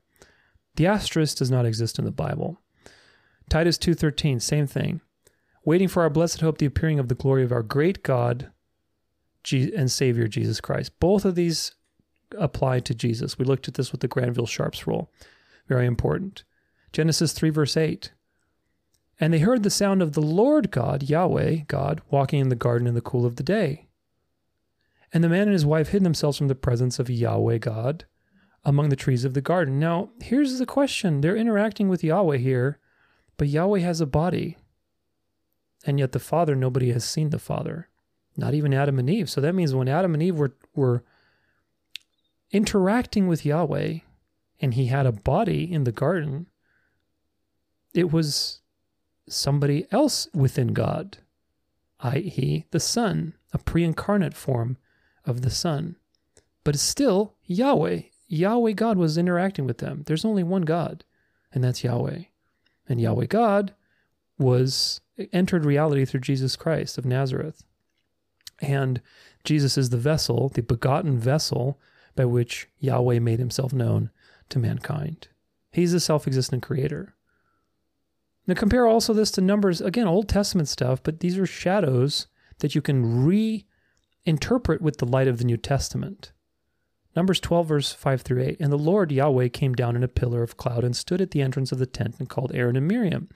The 0.75 0.87
asterisk 0.87 1.37
does 1.37 1.51
not 1.51 1.65
exist 1.65 1.99
in 1.99 2.05
the 2.05 2.11
Bible. 2.11 2.57
Titus 3.49 3.77
2.13, 3.77 4.41
same 4.41 4.67
thing. 4.67 5.01
Waiting 5.65 5.87
for 5.87 6.03
our 6.03 6.09
blessed 6.09 6.41
hope, 6.41 6.59
the 6.59 6.65
appearing 6.65 6.99
of 6.99 7.09
the 7.09 7.15
glory 7.15 7.43
of 7.43 7.51
our 7.51 7.63
great 7.63 8.03
God 8.03 8.51
and 9.51 9.91
Savior 9.91 10.27
Jesus 10.27 10.61
Christ. 10.61 10.99
Both 10.99 11.25
of 11.25 11.35
these 11.35 11.73
apply 12.37 12.81
to 12.81 12.93
Jesus. 12.93 13.37
We 13.37 13.45
looked 13.45 13.67
at 13.67 13.73
this 13.73 13.91
with 13.91 14.01
the 14.01 14.07
Granville 14.07 14.45
Sharps 14.45 14.85
rule. 14.85 15.11
Very 15.67 15.85
important. 15.85 16.43
Genesis 16.93 17.33
3, 17.33 17.49
verse 17.49 17.77
8. 17.77 18.11
And 19.19 19.33
they 19.33 19.39
heard 19.39 19.63
the 19.63 19.69
sound 19.69 20.01
of 20.01 20.13
the 20.13 20.21
Lord 20.21 20.71
God, 20.71 21.03
Yahweh, 21.03 21.63
God, 21.67 22.01
walking 22.09 22.39
in 22.39 22.49
the 22.49 22.55
garden 22.55 22.87
in 22.87 22.95
the 22.95 23.01
cool 23.01 23.25
of 23.25 23.35
the 23.35 23.43
day. 23.43 23.87
And 25.11 25.23
the 25.23 25.29
man 25.29 25.43
and 25.43 25.53
his 25.53 25.65
wife 25.65 25.89
hid 25.89 26.03
themselves 26.03 26.37
from 26.37 26.47
the 26.47 26.55
presence 26.55 26.99
of 26.99 27.09
Yahweh 27.09 27.57
God 27.57 28.05
among 28.63 28.89
the 28.89 28.95
trees 28.95 29.25
of 29.25 29.33
the 29.33 29.41
garden. 29.41 29.79
Now, 29.79 30.09
here's 30.21 30.59
the 30.59 30.65
question 30.65 31.21
they're 31.21 31.35
interacting 31.35 31.89
with 31.89 32.03
Yahweh 32.03 32.37
here, 32.37 32.79
but 33.37 33.47
Yahweh 33.47 33.79
has 33.79 34.01
a 34.01 34.05
body. 34.05 34.57
And 35.85 35.99
yet, 35.99 36.11
the 36.11 36.19
Father, 36.19 36.55
nobody 36.55 36.91
has 36.91 37.05
seen 37.05 37.29
the 37.29 37.39
Father, 37.39 37.89
not 38.39 38.53
even 38.53 38.73
Adam 38.73 38.99
and 38.99 39.09
Eve. 39.09 39.29
So 39.29 39.41
that 39.41 39.55
means 39.55 39.75
when 39.75 39.87
Adam 39.87 40.13
and 40.13 40.23
Eve 40.23 40.37
were, 40.37 40.55
were 40.75 41.03
interacting 42.51 43.27
with 43.27 43.45
Yahweh 43.45 43.99
and 44.59 44.73
he 44.73 44.87
had 44.87 45.05
a 45.05 45.11
body 45.11 45.71
in 45.71 45.83
the 45.83 45.91
garden, 45.91 46.47
it 47.93 48.11
was 48.11 48.61
somebody 49.27 49.85
else 49.91 50.27
within 50.33 50.69
God, 50.69 51.19
i.e., 52.01 52.65
the 52.71 52.79
Son, 52.79 53.33
a 53.53 53.57
pre 53.57 53.83
incarnate 53.83 54.35
form 54.35 54.77
of 55.25 55.41
the 55.41 55.51
Son. 55.51 55.95
But 56.63 56.75
it's 56.75 56.83
still 56.83 57.35
Yahweh. 57.45 58.01
Yahweh 58.27 58.73
God 58.73 58.97
was 58.97 59.17
interacting 59.17 59.65
with 59.65 59.79
them. 59.79 60.03
There's 60.05 60.25
only 60.25 60.43
one 60.43 60.63
God, 60.63 61.03
and 61.51 61.63
that's 61.63 61.83
Yahweh. 61.83 62.23
And 62.87 63.01
Yahweh 63.01 63.25
God 63.25 63.73
was 64.37 65.01
entered 65.33 65.65
reality 65.65 66.05
through 66.05 66.21
Jesus 66.21 66.55
Christ 66.55 66.97
of 66.97 67.05
Nazareth. 67.05 67.63
And 68.61 69.01
Jesus 69.43 69.77
is 69.77 69.89
the 69.89 69.97
vessel, 69.97 70.49
the 70.49 70.61
begotten 70.61 71.17
vessel 71.17 71.79
by 72.15 72.25
which 72.25 72.67
Yahweh 72.79 73.19
made 73.19 73.39
himself 73.39 73.71
known 73.71 74.09
to 74.49 74.59
mankind. 74.59 75.29
He's 75.71 75.91
the 75.91 75.99
self 75.99 76.27
existent 76.27 76.63
creator. 76.63 77.15
Now, 78.47 78.55
compare 78.55 78.87
also 78.87 79.13
this 79.13 79.31
to 79.31 79.41
Numbers, 79.41 79.79
again, 79.79 80.07
Old 80.07 80.27
Testament 80.27 80.67
stuff, 80.67 81.03
but 81.03 81.19
these 81.19 81.37
are 81.37 81.45
shadows 81.45 82.27
that 82.59 82.73
you 82.73 82.81
can 82.81 83.25
reinterpret 84.25 84.81
with 84.81 84.97
the 84.97 85.05
light 85.05 85.27
of 85.27 85.37
the 85.37 85.45
New 85.45 85.57
Testament. 85.57 86.31
Numbers 87.15 87.39
12, 87.39 87.67
verse 87.67 87.91
5 87.93 88.21
through 88.21 88.43
8. 88.43 88.57
And 88.59 88.71
the 88.71 88.77
Lord 88.77 89.11
Yahweh 89.11 89.49
came 89.49 89.73
down 89.73 89.95
in 89.95 90.03
a 90.03 90.07
pillar 90.07 90.41
of 90.41 90.57
cloud 90.57 90.83
and 90.83 90.95
stood 90.95 91.21
at 91.21 91.31
the 91.31 91.41
entrance 91.41 91.71
of 91.71 91.79
the 91.79 91.85
tent 91.85 92.15
and 92.19 92.29
called 92.29 92.51
Aaron 92.53 92.75
and 92.75 92.87
Miriam. 92.87 93.29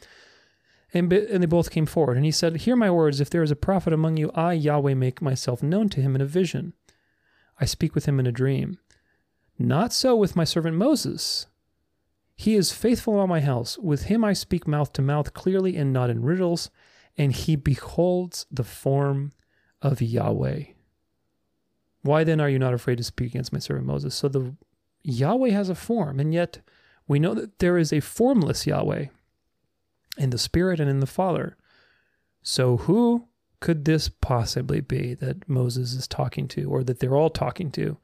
And, 0.94 1.12
and 1.12 1.42
they 1.42 1.48
both 1.48 1.72
came 1.72 1.88
forward. 1.88 2.18
And 2.18 2.26
he 2.26 2.32
said, 2.32 2.58
Hear 2.58 2.76
my 2.76 2.92
words. 2.92 3.20
If 3.20 3.30
there 3.30 3.42
is 3.42 3.52
a 3.52 3.56
prophet 3.56 3.94
among 3.94 4.18
you, 4.18 4.32
I, 4.36 4.54
Yahweh, 4.54 4.94
make 4.94 5.22
myself 5.22 5.64
known 5.64 5.90
to 5.90 6.02
him 6.02 6.16
in 6.16 6.22
a 6.22 6.26
vision. 6.26 6.74
I 7.60 7.66
speak 7.66 7.96
with 7.96 8.06
him 8.06 8.20
in 8.20 8.28
a 8.28 8.32
dream. 8.32 8.78
Not 9.58 9.92
so 9.92 10.16
with 10.16 10.36
my 10.36 10.44
servant 10.44 10.78
Moses. 10.78 11.48
He 12.36 12.56
is 12.56 12.72
faithful 12.72 13.16
in 13.16 13.20
all 13.20 13.28
my 13.28 13.42
house. 13.42 13.78
With 13.78 14.04
him 14.04 14.24
I 14.24 14.34
speak 14.34 14.68
mouth 14.68 14.94
to 14.94 15.02
mouth 15.02 15.34
clearly 15.34 15.76
and 15.76 15.92
not 15.92 16.10
in 16.10 16.24
riddles. 16.24 16.70
And 17.18 17.32
he 17.32 17.56
beholds 17.56 18.46
the 18.52 18.64
form 18.64 19.34
of 19.82 20.02
Yahweh. 20.02 20.64
Why 22.02 22.24
then 22.24 22.42
are 22.42 22.50
you 22.50 22.60
not 22.60 22.74
afraid 22.74 22.98
to 22.98 23.04
speak 23.04 23.32
against 23.32 23.54
my 23.54 23.60
servant 23.60 23.88
Moses? 23.88 24.14
So 24.14 24.28
the 24.28 24.56
Yahweh 25.04 25.52
has 25.52 25.70
a 25.70 25.76
form, 25.76 26.20
and 26.20 26.34
yet 26.34 26.60
we 27.08 27.20
know 27.20 27.34
that 27.34 27.60
there 27.60 27.78
is 27.78 27.94
a 27.94 28.00
formless 28.00 28.66
Yahweh 28.66 29.08
in 30.18 30.30
the 30.30 30.38
Spirit 30.38 30.80
and 30.80 30.90
in 30.90 31.00
the 31.00 31.08
Father. 31.08 31.58
So, 32.42 32.78
who 32.78 33.28
could 33.60 33.86
this 33.86 34.10
possibly 34.10 34.82
be 34.82 35.14
that 35.16 35.48
Moses 35.48 35.94
is 35.94 36.08
talking 36.08 36.48
to, 36.50 36.70
or 36.70 36.84
that 36.84 37.00
they're 37.00 37.16
all 37.16 37.30
talking 37.30 37.72
to? 37.72 37.98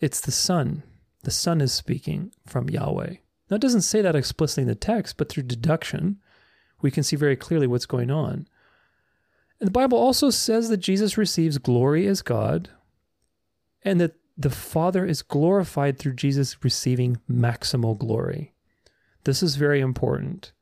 It's 0.00 0.20
the 0.20 0.32
Son. 0.32 0.84
The 1.24 1.30
Son 1.30 1.60
is 1.60 1.72
speaking 1.72 2.32
from 2.46 2.70
Yahweh. 2.70 3.16
Now, 3.50 3.56
it 3.56 3.60
doesn't 3.62 3.82
say 3.82 4.02
that 4.02 4.14
explicitly 4.14 4.62
in 4.62 4.68
the 4.68 4.74
text, 4.74 5.16
but 5.16 5.28
through 5.28 5.44
deduction, 5.44 6.20
we 6.80 6.90
can 6.90 7.02
see 7.02 7.16
very 7.16 7.36
clearly 7.36 7.66
what's 7.66 7.86
going 7.86 8.10
on. 8.10 8.46
And 9.58 9.66
the 9.66 9.72
Bible 9.72 9.98
also 9.98 10.30
says 10.30 10.68
that 10.68 10.76
Jesus 10.76 11.18
receives 11.18 11.58
glory 11.58 12.06
as 12.06 12.22
God, 12.22 12.70
and 13.82 14.00
that 14.00 14.14
the 14.36 14.50
Father 14.50 15.04
is 15.04 15.22
glorified 15.22 15.98
through 15.98 16.14
Jesus 16.14 16.62
receiving 16.62 17.18
maximal 17.28 17.98
glory. 17.98 18.52
This 19.24 19.42
is 19.42 19.56
very 19.56 19.80
important. 19.80 20.52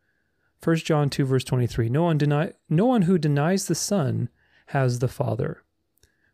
1 0.67 0.77
John 0.79 1.09
2 1.09 1.25
verse 1.25 1.45
23 1.45 1.89
no 1.89 2.03
one 2.03 2.19
deny 2.19 2.53
no 2.69 2.87
one 2.87 3.03
who 3.03 3.19
denies 3.19 3.67
the 3.67 3.75
son 3.75 4.29
has 4.67 4.99
the 4.99 5.07
father. 5.07 5.63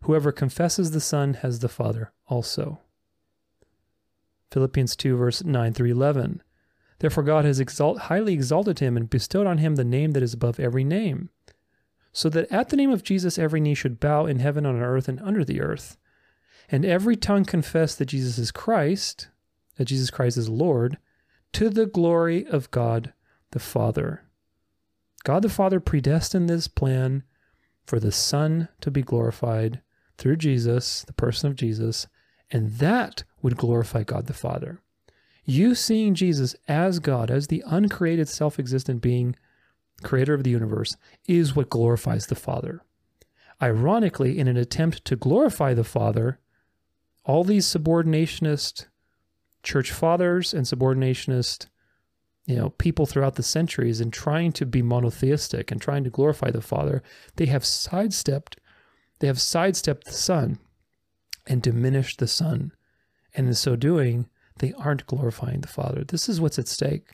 Whoever 0.04 0.32
confesses 0.32 0.90
the 0.90 1.00
son 1.00 1.34
has 1.34 1.58
the 1.58 1.68
father 1.68 2.12
also. 2.26 2.80
Philippians 4.50 4.96
2 4.96 5.16
verse 5.16 5.44
9 5.44 5.74
through 5.74 5.90
11 5.90 6.42
therefore 7.00 7.24
God 7.24 7.44
has 7.44 7.60
exalt, 7.60 7.98
highly 7.98 8.32
exalted 8.32 8.78
him 8.78 8.96
and 8.96 9.10
bestowed 9.10 9.46
on 9.46 9.58
him 9.58 9.76
the 9.76 9.84
name 9.84 10.12
that 10.12 10.22
is 10.22 10.32
above 10.32 10.58
every 10.58 10.84
name 10.84 11.28
so 12.12 12.30
that 12.30 12.50
at 12.50 12.70
the 12.70 12.76
name 12.76 12.90
of 12.90 13.02
Jesus 13.02 13.38
every 13.38 13.60
knee 13.60 13.74
should 13.74 14.00
bow 14.00 14.24
in 14.24 14.38
heaven 14.38 14.64
on 14.64 14.80
earth 14.80 15.08
and 15.08 15.20
under 15.20 15.44
the 15.44 15.60
earth. 15.60 15.98
And 16.70 16.86
every 16.86 17.16
tongue 17.16 17.44
confess 17.44 17.94
that 17.96 18.06
Jesus 18.06 18.38
is 18.38 18.50
Christ 18.50 19.28
that 19.76 19.86
Jesus 19.86 20.10
Christ 20.10 20.36
is 20.36 20.48
Lord 20.48 20.98
to 21.52 21.68
the 21.68 21.86
glory 21.86 22.46
of 22.46 22.70
God 22.70 23.12
the 23.52 23.58
Father. 23.58 24.21
God 25.24 25.42
the 25.42 25.48
Father 25.48 25.80
predestined 25.80 26.48
this 26.48 26.68
plan 26.68 27.22
for 27.84 28.00
the 28.00 28.12
Son 28.12 28.68
to 28.80 28.90
be 28.90 29.02
glorified 29.02 29.80
through 30.18 30.36
Jesus, 30.36 31.02
the 31.02 31.12
person 31.12 31.48
of 31.48 31.56
Jesus, 31.56 32.06
and 32.50 32.72
that 32.72 33.24
would 33.40 33.56
glorify 33.56 34.02
God 34.02 34.26
the 34.26 34.34
Father. 34.34 34.80
You 35.44 35.74
seeing 35.74 36.14
Jesus 36.14 36.54
as 36.68 36.98
God, 36.98 37.30
as 37.30 37.48
the 37.48 37.62
uncreated, 37.66 38.28
self 38.28 38.58
existent 38.58 39.00
being, 39.00 39.34
creator 40.02 40.34
of 40.34 40.44
the 40.44 40.50
universe, 40.50 40.96
is 41.26 41.56
what 41.56 41.70
glorifies 41.70 42.26
the 42.26 42.34
Father. 42.34 42.82
Ironically, 43.60 44.38
in 44.38 44.48
an 44.48 44.56
attempt 44.56 45.04
to 45.04 45.16
glorify 45.16 45.74
the 45.74 45.84
Father, 45.84 46.38
all 47.24 47.44
these 47.44 47.66
subordinationist 47.66 48.86
church 49.62 49.92
fathers 49.92 50.52
and 50.52 50.66
subordinationist 50.66 51.66
you 52.44 52.56
know 52.56 52.70
people 52.70 53.06
throughout 53.06 53.36
the 53.36 53.42
centuries 53.42 54.00
and 54.00 54.12
trying 54.12 54.52
to 54.52 54.66
be 54.66 54.82
monotheistic 54.82 55.70
and 55.70 55.80
trying 55.80 56.04
to 56.04 56.10
glorify 56.10 56.50
the 56.50 56.60
father 56.60 57.02
they 57.36 57.46
have 57.46 57.64
sidestepped 57.64 58.58
they 59.22 59.28
have 59.28 59.40
sidestepped 59.40 60.06
the 60.06 60.12
son 60.12 60.58
and 61.46 61.62
diminished 61.62 62.18
the 62.18 62.26
son. 62.26 62.72
And 63.36 63.46
in 63.46 63.54
so 63.54 63.76
doing 63.76 64.28
they 64.58 64.72
aren't 64.72 65.06
glorifying 65.06 65.60
the 65.60 65.68
father. 65.68 66.02
This 66.02 66.28
is 66.28 66.40
what's 66.40 66.58
at 66.58 66.66
stake 66.66 67.10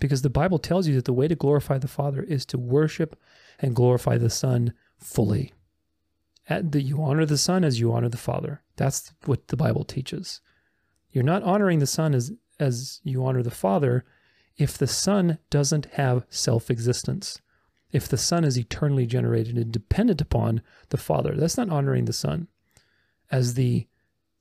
because 0.00 0.22
the 0.22 0.30
bible 0.30 0.58
tells 0.58 0.88
you 0.88 0.96
that 0.96 1.04
the 1.04 1.12
way 1.12 1.28
to 1.28 1.36
glorify 1.36 1.78
the 1.78 1.86
father 1.86 2.24
is 2.24 2.44
to 2.46 2.58
worship 2.58 3.16
and 3.60 3.76
glorify 3.76 4.18
the 4.18 4.30
son 4.30 4.74
fully. 4.98 5.54
At 6.48 6.72
the, 6.72 6.82
you 6.82 7.00
honor 7.00 7.24
the 7.24 7.38
son 7.38 7.62
as 7.62 7.78
you 7.78 7.92
honor 7.92 8.08
the 8.08 8.16
father. 8.16 8.62
That's 8.74 9.14
what 9.24 9.46
the 9.46 9.56
bible 9.56 9.84
teaches. 9.84 10.40
You're 11.12 11.22
not 11.22 11.44
honoring 11.44 11.78
the 11.78 11.86
son 11.86 12.16
as 12.16 12.32
as 12.58 13.00
you 13.04 13.24
honor 13.24 13.44
the 13.44 13.50
father 13.52 14.04
if 14.56 14.78
the 14.78 14.86
Son 14.86 15.38
doesn't 15.50 15.86
have 15.94 16.26
self 16.28 16.70
existence, 16.70 17.40
if 17.92 18.08
the 18.08 18.18
Son 18.18 18.44
is 18.44 18.58
eternally 18.58 19.06
generated 19.06 19.56
and 19.56 19.72
dependent 19.72 20.20
upon 20.20 20.62
the 20.90 20.96
Father, 20.96 21.34
that's 21.36 21.56
not 21.56 21.70
honoring 21.70 22.04
the 22.04 22.12
Son 22.12 22.48
as 23.30 23.54
the 23.54 23.86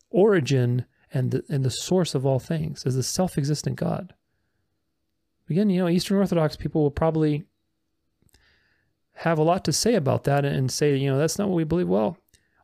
origin 0.10 0.86
and 1.14 1.32
the, 1.32 1.44
and 1.50 1.64
the 1.64 1.72
source 1.72 2.16
of 2.16 2.26
all 2.26 2.40
things, 2.40 2.86
as 2.86 2.96
the 2.96 3.04
self 3.04 3.38
existent 3.38 3.76
God. 3.76 4.14
Again, 5.50 5.70
you 5.70 5.80
know, 5.80 5.90
Eastern 5.90 6.18
Orthodox 6.18 6.56
people 6.56 6.82
will 6.82 6.92
probably 6.92 7.44
have 9.18 9.38
a 9.38 9.44
lot 9.44 9.64
to 9.66 9.74
say 9.74 9.96
about 9.96 10.24
that 10.24 10.46
and 10.46 10.72
say, 10.72 10.96
you 10.96 11.10
know, 11.10 11.18
that's 11.18 11.38
not 11.38 11.50
what 11.50 11.56
we 11.56 11.64
believe. 11.64 11.88
Well, 11.88 12.18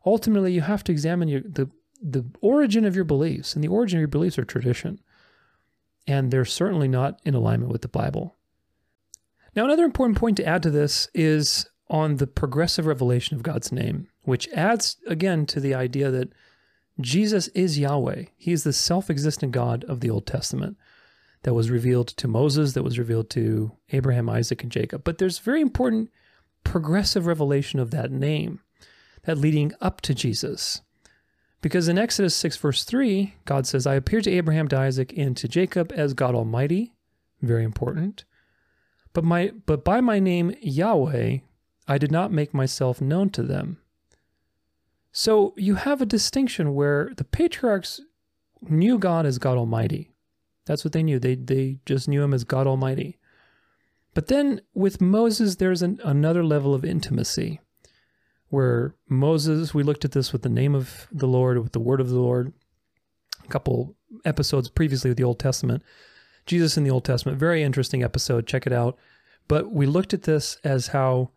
ultimately, 0.06 0.54
you 0.54 0.62
have 0.62 0.84
to 0.86 0.92
examine 0.92 1.28
your, 1.28 1.42
the 1.42 1.70
the 2.02 2.26
origin 2.40 2.86
of 2.86 2.96
your 2.96 3.04
beliefs, 3.04 3.56
and 3.56 3.64
the 3.64 3.68
origin 3.68 3.98
of 3.98 4.02
your 4.02 4.08
beliefs 4.08 4.40
are 4.40 4.46
tradition 4.46 5.02
and 6.10 6.32
they're 6.32 6.44
certainly 6.44 6.88
not 6.88 7.20
in 7.24 7.36
alignment 7.36 7.72
with 7.72 7.84
the 7.84 7.88
Bible. 7.88 8.36
Now, 9.56 9.66
another 9.66 9.86
important 9.86 10.18
point 10.18 10.38
to 10.38 10.46
add 10.46 10.64
to 10.64 10.72
this 10.72 11.08
is 11.14 11.70
on 11.88 12.16
the 12.16 12.26
progressive 12.26 12.88
revelation 12.88 13.36
of 13.36 13.44
God's 13.44 13.72
name, 13.72 14.08
which 14.24 14.50
adds 14.50 14.98
again 15.08 15.46
to 15.48 15.60
the 15.60 15.76
idea 15.76 16.10
that 16.10 16.34
Jesus 17.00 17.48
is 17.50 17.78
Yahweh. 17.78 18.26
He 18.38 18.52
is 18.52 18.64
the 18.64 18.74
self 18.74 19.10
existent 19.10 19.52
God 19.52 19.84
of 19.86 20.00
the 20.00 20.10
Old 20.10 20.26
Testament 20.26 20.78
that 21.44 21.54
was 21.54 21.70
revealed 21.70 22.08
to 22.08 22.28
Moses, 22.28 22.74
that 22.74 22.84
was 22.84 22.98
revealed 22.98 23.30
to 23.32 23.72
Abraham, 23.92 24.30
Isaac, 24.30 24.64
and 24.64 24.72
Jacob. 24.72 25.04
But 25.04 25.20
there's 25.20 25.38
very 25.38 25.62
important 25.62 26.10
progressive 26.64 27.28
revelation 27.28 27.80
of 27.80 27.92
that 27.92 28.12
name, 28.12 28.62
that 29.24 29.38
leading 29.38 29.74
up 29.80 30.02
to 30.02 30.16
Jesus. 30.16 30.82
Because 31.62 31.90
in 31.90 31.98
Exodus 31.98 32.36
6, 32.36 32.58
verse 32.58 32.84
3, 32.84 33.36
God 33.46 33.68
says, 33.68 33.86
I 33.86 33.96
appeared 33.96 34.24
to 34.24 34.32
Abraham, 34.32 34.68
to 34.70 34.80
Isaac, 34.80 35.14
and 35.18 35.36
to 35.38 35.48
Jacob 35.48 35.92
as 35.94 36.14
God 36.14 36.36
Almighty. 36.36 36.94
Very 37.42 37.64
important. 37.64 38.24
But, 39.12 39.24
my, 39.24 39.52
but 39.66 39.84
by 39.84 40.00
my 40.00 40.20
name, 40.20 40.56
Yahweh, 40.62 41.40
I 41.88 41.98
did 41.98 42.12
not 42.12 42.32
make 42.32 42.54
myself 42.54 43.02
known 43.02 43.30
to 43.32 43.44
them. 43.44 43.80
So 45.12 45.54
you 45.58 45.76
have 45.76 46.02
a 46.02 46.06
distinction 46.06 46.76
where 46.76 47.12
the 47.18 47.24
patriarchs 47.24 48.00
knew 48.62 48.98
God 48.98 49.26
as 49.26 49.38
God 49.38 49.58
Almighty. 49.58 50.14
That's 50.66 50.86
what 50.86 50.94
they 50.94 51.04
knew. 51.04 51.20
They, 51.20 51.36
they 51.36 51.80
just 51.86 52.08
knew 52.08 52.22
him 52.22 52.34
as 52.34 52.44
God 52.44 52.68
Almighty. 52.68 53.18
But 54.14 54.28
then 54.28 54.62
with 54.74 55.02
Moses, 55.02 55.56
there's 55.56 55.82
an, 55.82 56.00
another 56.04 56.44
level 56.44 56.74
of 56.74 56.86
intimacy 56.86 57.60
where 58.50 58.96
Moses, 59.08 59.74
we 59.74 59.84
looked 59.84 60.06
at 60.06 60.12
this 60.12 60.34
with 60.34 60.42
the 60.42 60.50
name 60.50 60.76
of 60.76 61.08
the 61.12 61.28
Lord, 61.28 61.58
with 61.60 61.72
the 61.72 61.80
word 61.80 62.02
of 62.02 62.10
the 62.10 62.20
Lord 62.20 62.54
a 63.44 63.48
couple 63.48 63.96
episodes 64.26 64.70
previously 64.70 65.10
with 65.10 65.18
the 65.18 65.24
Old 65.24 65.40
Testament. 65.40 65.84
Jesus 66.46 66.78
in 66.78 66.84
the 66.84 66.90
Old 66.90 67.06
Testament, 67.06 67.38
very 67.38 67.64
interesting 67.64 68.04
episode. 68.04 68.48
Check 68.48 68.66
it 68.66 68.74
out. 68.74 68.98
But 69.48 69.72
we 69.72 69.86
looked 69.86 70.14
at 70.14 70.24
this 70.24 70.58
as 70.64 70.88
how 70.88 71.32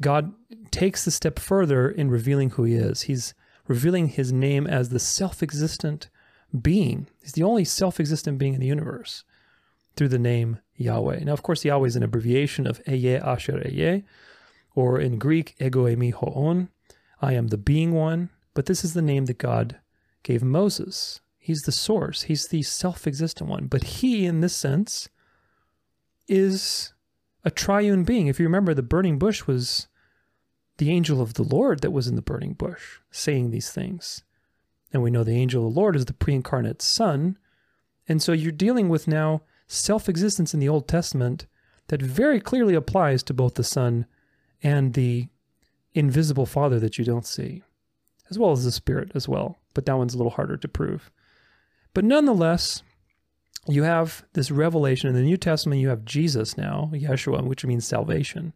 God 0.00 0.32
takes 0.70 1.04
the 1.04 1.10
step 1.10 1.38
further 1.38 1.90
in 1.90 2.10
revealing 2.10 2.50
who 2.50 2.64
he 2.64 2.74
is. 2.74 3.02
He's 3.02 3.34
revealing 3.66 4.08
his 4.08 4.32
name 4.32 4.66
as 4.66 4.88
the 4.88 4.98
self 4.98 5.42
existent 5.42 6.08
being. 6.60 7.06
He's 7.20 7.32
the 7.32 7.42
only 7.42 7.64
self 7.64 7.98
existent 7.98 8.38
being 8.38 8.54
in 8.54 8.60
the 8.60 8.66
universe 8.66 9.24
through 9.96 10.08
the 10.08 10.18
name 10.18 10.58
Yahweh. 10.76 11.24
Now, 11.24 11.32
of 11.32 11.42
course, 11.42 11.64
Yahweh 11.64 11.86
is 11.86 11.96
an 11.96 12.02
abbreviation 12.02 12.66
of 12.66 12.82
Ehyeh 12.84 13.24
Asher 13.24 13.62
Ehyeh, 13.64 14.04
or 14.76 15.00
in 15.00 15.18
Greek, 15.18 15.56
Ego 15.58 15.86
Eimi 15.86 16.12
Ho 16.12 16.32
On. 16.36 16.68
I 17.20 17.32
am 17.32 17.48
the 17.48 17.56
being 17.56 17.92
one. 17.92 18.30
But 18.54 18.66
this 18.66 18.84
is 18.84 18.94
the 18.94 19.02
name 19.02 19.26
that 19.26 19.38
God 19.38 19.80
gave 20.22 20.42
Moses. 20.42 21.20
He's 21.38 21.62
the 21.62 21.72
source, 21.72 22.22
he's 22.22 22.48
the 22.48 22.62
self 22.62 23.06
existent 23.06 23.50
one. 23.50 23.66
But 23.66 23.84
he, 23.84 24.24
in 24.24 24.40
this 24.40 24.56
sense, 24.56 25.08
is 26.26 26.94
a 27.44 27.50
triune 27.50 28.04
being. 28.04 28.26
If 28.28 28.40
you 28.40 28.46
remember, 28.46 28.72
the 28.72 28.82
burning 28.82 29.18
bush 29.18 29.46
was 29.46 29.88
the 30.78 30.90
angel 30.90 31.20
of 31.20 31.34
the 31.34 31.42
Lord 31.42 31.80
that 31.80 31.90
was 31.90 32.08
in 32.08 32.16
the 32.16 32.22
burning 32.22 32.54
bush 32.54 32.98
saying 33.10 33.50
these 33.50 33.70
things. 33.70 34.22
And 34.92 35.02
we 35.02 35.10
know 35.10 35.22
the 35.22 35.38
angel 35.38 35.66
of 35.66 35.74
the 35.74 35.80
Lord 35.80 35.96
is 35.96 36.06
the 36.06 36.12
pre 36.12 36.34
incarnate 36.34 36.80
Son. 36.80 37.38
And 38.08 38.22
so 38.22 38.32
you're 38.32 38.52
dealing 38.52 38.88
with 38.88 39.06
now 39.06 39.42
self 39.66 40.08
existence 40.08 40.54
in 40.54 40.60
the 40.60 40.68
Old 40.68 40.88
Testament 40.88 41.46
that 41.88 42.00
very 42.00 42.40
clearly 42.40 42.74
applies 42.74 43.22
to 43.24 43.34
both 43.34 43.54
the 43.54 43.64
Son 43.64 44.06
and 44.62 44.94
the 44.94 45.28
invisible 45.94 46.46
Father 46.46 46.78
that 46.80 46.98
you 46.98 47.04
don't 47.04 47.26
see, 47.26 47.62
as 48.30 48.38
well 48.38 48.52
as 48.52 48.64
the 48.64 48.72
Spirit 48.72 49.12
as 49.14 49.28
well. 49.28 49.58
But 49.74 49.86
that 49.86 49.96
one's 49.96 50.14
a 50.14 50.16
little 50.16 50.32
harder 50.32 50.56
to 50.56 50.68
prove. 50.68 51.10
But 51.94 52.04
nonetheless, 52.04 52.82
you 53.68 53.82
have 53.82 54.24
this 54.34 54.50
revelation 54.50 55.08
in 55.08 55.14
the 55.14 55.22
New 55.22 55.36
Testament. 55.36 55.80
You 55.80 55.88
have 55.88 56.04
Jesus 56.04 56.56
now, 56.56 56.90
Yeshua, 56.92 57.42
which 57.44 57.64
means 57.64 57.86
salvation, 57.86 58.52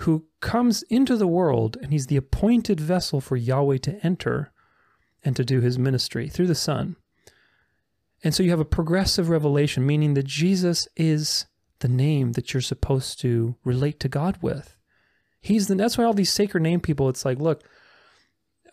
who 0.00 0.26
comes 0.40 0.82
into 0.84 1.16
the 1.16 1.26
world 1.26 1.76
and 1.80 1.92
he's 1.92 2.06
the 2.06 2.16
appointed 2.16 2.80
vessel 2.80 3.20
for 3.20 3.36
Yahweh 3.36 3.78
to 3.78 4.04
enter 4.04 4.50
and 5.24 5.36
to 5.36 5.44
do 5.44 5.60
his 5.60 5.78
ministry 5.78 6.28
through 6.28 6.46
the 6.46 6.54
Son. 6.54 6.96
And 8.22 8.34
so 8.34 8.42
you 8.42 8.50
have 8.50 8.60
a 8.60 8.64
progressive 8.64 9.28
revelation, 9.28 9.86
meaning 9.86 10.14
that 10.14 10.26
Jesus 10.26 10.88
is 10.96 11.46
the 11.80 11.88
name 11.88 12.32
that 12.32 12.52
you're 12.52 12.60
supposed 12.60 13.20
to 13.20 13.56
relate 13.64 14.00
to 14.00 14.08
God 14.08 14.38
with. 14.40 14.76
He's 15.40 15.68
the 15.68 15.74
that's 15.74 15.96
why 15.96 16.04
all 16.04 16.14
these 16.14 16.32
sacred 16.32 16.62
name 16.62 16.80
people, 16.80 17.08
it's 17.08 17.24
like, 17.24 17.38
look, 17.38 17.62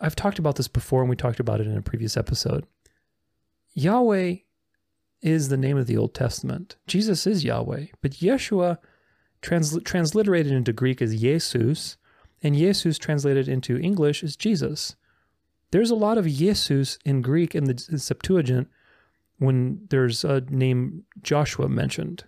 I've 0.01 0.15
talked 0.15 0.39
about 0.39 0.55
this 0.55 0.67
before 0.67 1.01
and 1.01 1.09
we 1.09 1.15
talked 1.15 1.39
about 1.39 1.61
it 1.61 1.67
in 1.67 1.77
a 1.77 1.81
previous 1.81 2.17
episode. 2.17 2.65
Yahweh 3.73 4.37
is 5.21 5.49
the 5.49 5.57
name 5.57 5.77
of 5.77 5.87
the 5.87 5.97
Old 5.97 6.13
Testament. 6.13 6.75
Jesus 6.87 7.25
is 7.25 7.43
Yahweh, 7.43 7.87
but 8.01 8.11
Yeshua 8.11 8.77
trans, 9.41 9.81
transliterated 9.83 10.51
into 10.51 10.73
Greek 10.73 11.01
is 11.01 11.21
Iesous, 11.23 11.95
and 12.41 12.55
Iesous 12.55 12.99
translated 12.99 13.47
into 13.47 13.79
English 13.79 14.23
is 14.23 14.35
Jesus. 14.35 14.95
There's 15.71 15.91
a 15.91 15.95
lot 15.95 16.17
of 16.17 16.25
Iesous 16.25 16.97
in 17.05 17.21
Greek 17.21 17.55
in 17.55 17.63
the 17.63 17.77
Septuagint 17.77 18.67
when 19.39 19.87
there's 19.89 20.23
a 20.23 20.41
name 20.41 21.05
Joshua 21.21 21.69
mentioned. 21.69 22.25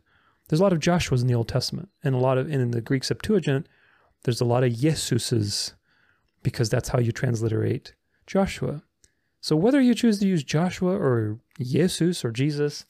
There's 0.48 0.60
a 0.60 0.64
lot 0.64 0.74
of 0.74 0.80
Joshuas 0.80 1.22
in 1.22 1.28
the 1.28 1.36
Old 1.36 1.48
Testament, 1.48 1.90
and 2.04 2.14
a 2.14 2.20
lot 2.20 2.38
of 2.38 2.50
in 2.52 2.72
the 2.72 2.82
Greek 2.82 3.04
Septuagint, 3.04 3.68
there's 4.24 4.42
a 4.42 4.46
lot 4.46 4.64
of 4.64 4.74
Jesuses 4.74 5.74
because 6.44 6.70
that's 6.70 6.90
how 6.90 7.00
you 7.00 7.12
transliterate 7.12 7.94
Joshua. 8.28 8.84
So 9.42 9.56
whether 9.56 9.82
you 9.82 9.94
choose 9.94 10.20
to 10.20 10.28
use 10.28 10.44
Joshua 10.44 10.98
or 10.98 11.40
Jesus 11.60 12.26
or 12.26 12.32
Jesus, 12.32 12.86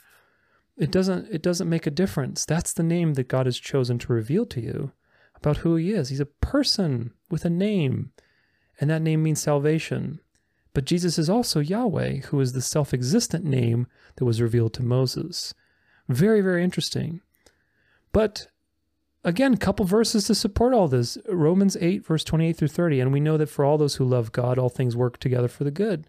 it 0.77 0.91
doesn't 0.91 1.27
it 1.31 1.41
doesn't 1.41 1.69
make 1.69 1.87
a 1.87 1.91
difference. 1.91 2.45
That's 2.45 2.73
the 2.73 2.83
name 2.83 3.13
that 3.13 3.27
God 3.27 3.45
has 3.45 3.59
chosen 3.59 3.99
to 3.99 4.13
reveal 4.13 4.45
to 4.47 4.61
you 4.61 4.91
about 5.35 5.57
who 5.57 5.75
he 5.75 5.91
is. 5.91 6.09
He's 6.09 6.19
a 6.19 6.25
person 6.25 7.11
with 7.29 7.45
a 7.45 7.49
name, 7.49 8.11
and 8.79 8.89
that 8.89 9.01
name 9.01 9.23
means 9.23 9.41
salvation. 9.41 10.19
But 10.73 10.85
Jesus 10.85 11.17
is 11.17 11.29
also 11.29 11.61
Yahweh, 11.61 12.17
who 12.27 12.39
is 12.41 12.51
the 12.51 12.61
self-existent 12.61 13.45
name 13.45 13.87
that 14.17 14.25
was 14.25 14.41
revealed 14.41 14.73
to 14.73 14.83
Moses. 14.83 15.53
Very 16.09 16.41
very 16.41 16.63
interesting. 16.63 17.21
But 18.15 18.47
again, 19.25 19.53
a 19.53 19.57
couple 19.57 19.85
verses 19.85 20.27
to 20.27 20.35
support 20.35 20.73
all 20.73 20.87
this. 20.87 21.17
Romans 21.27 21.75
8 21.81 22.05
verse 22.05 22.23
28 22.23 22.53
through 22.53 22.69
30, 22.69 23.01
and 23.01 23.11
we 23.11 23.19
know 23.19 23.35
that 23.35 23.49
for 23.49 23.65
all 23.65 23.77
those 23.77 23.95
who 23.95 24.05
love 24.05 24.31
God, 24.31 24.57
all 24.57 24.69
things 24.69 24.95
work 24.95 25.19
together 25.19 25.49
for 25.49 25.65
the 25.65 25.71
good 25.71 26.07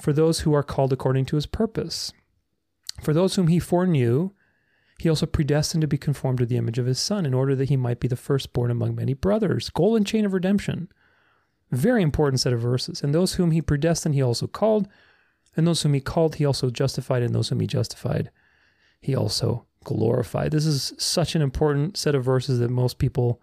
for 0.00 0.12
those 0.12 0.40
who 0.40 0.54
are 0.54 0.62
called 0.62 0.92
according 0.92 1.26
to 1.26 1.36
his 1.36 1.46
purpose. 1.46 2.12
For 3.00 3.12
those 3.12 3.34
whom 3.34 3.48
he 3.48 3.58
foreknew, 3.58 4.30
he 4.98 5.08
also 5.08 5.26
predestined 5.26 5.82
to 5.82 5.86
be 5.86 5.98
conformed 5.98 6.38
to 6.38 6.46
the 6.46 6.56
image 6.56 6.78
of 6.78 6.86
his 6.86 6.98
son, 6.98 7.24
in 7.24 7.34
order 7.34 7.54
that 7.54 7.68
he 7.68 7.76
might 7.76 8.00
be 8.00 8.08
the 8.08 8.16
firstborn 8.16 8.70
among 8.70 8.94
many 8.94 9.14
brothers. 9.14 9.70
Golden 9.70 10.04
chain 10.04 10.24
of 10.24 10.32
redemption. 10.32 10.88
Very 11.70 12.02
important 12.02 12.40
set 12.40 12.52
of 12.52 12.60
verses. 12.60 13.02
And 13.02 13.14
those 13.14 13.34
whom 13.34 13.52
he 13.52 13.62
predestined, 13.62 14.14
he 14.14 14.22
also 14.22 14.46
called. 14.46 14.88
And 15.56 15.66
those 15.66 15.82
whom 15.82 15.94
he 15.94 16.00
called, 16.00 16.36
he 16.36 16.44
also 16.44 16.70
justified. 16.70 17.22
And 17.22 17.34
those 17.34 17.48
whom 17.48 17.60
he 17.60 17.66
justified, 17.66 18.30
he 19.00 19.14
also 19.14 19.66
glorified. 19.84 20.52
This 20.52 20.66
is 20.66 20.92
such 20.98 21.34
an 21.34 21.42
important 21.42 21.96
set 21.96 22.14
of 22.14 22.24
verses 22.24 22.58
that 22.58 22.70
most 22.70 22.98
people 22.98 23.40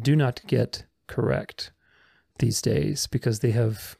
do 0.00 0.16
not 0.16 0.40
get 0.46 0.84
correct 1.06 1.72
these 2.38 2.60
days 2.60 3.06
because 3.06 3.40
they 3.40 3.52
have 3.52 3.96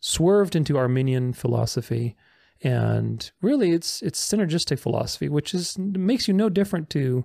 swerved 0.00 0.54
into 0.54 0.76
Arminian 0.76 1.32
philosophy, 1.32 2.16
and 2.62 3.30
really 3.40 3.72
it's 3.72 4.02
it's 4.02 4.24
synergistic 4.24 4.78
philosophy, 4.78 5.28
which 5.28 5.54
is 5.54 5.78
makes 5.78 6.28
you 6.28 6.34
no 6.34 6.48
different 6.48 6.90
to 6.90 7.24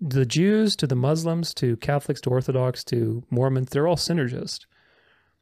the 0.00 0.26
Jews, 0.26 0.76
to 0.76 0.86
the 0.86 0.94
Muslims, 0.94 1.52
to 1.54 1.76
Catholics, 1.78 2.20
to 2.22 2.30
Orthodox, 2.30 2.84
to 2.84 3.24
Mormons. 3.30 3.70
They're 3.70 3.88
all 3.88 3.96
synergist. 3.96 4.66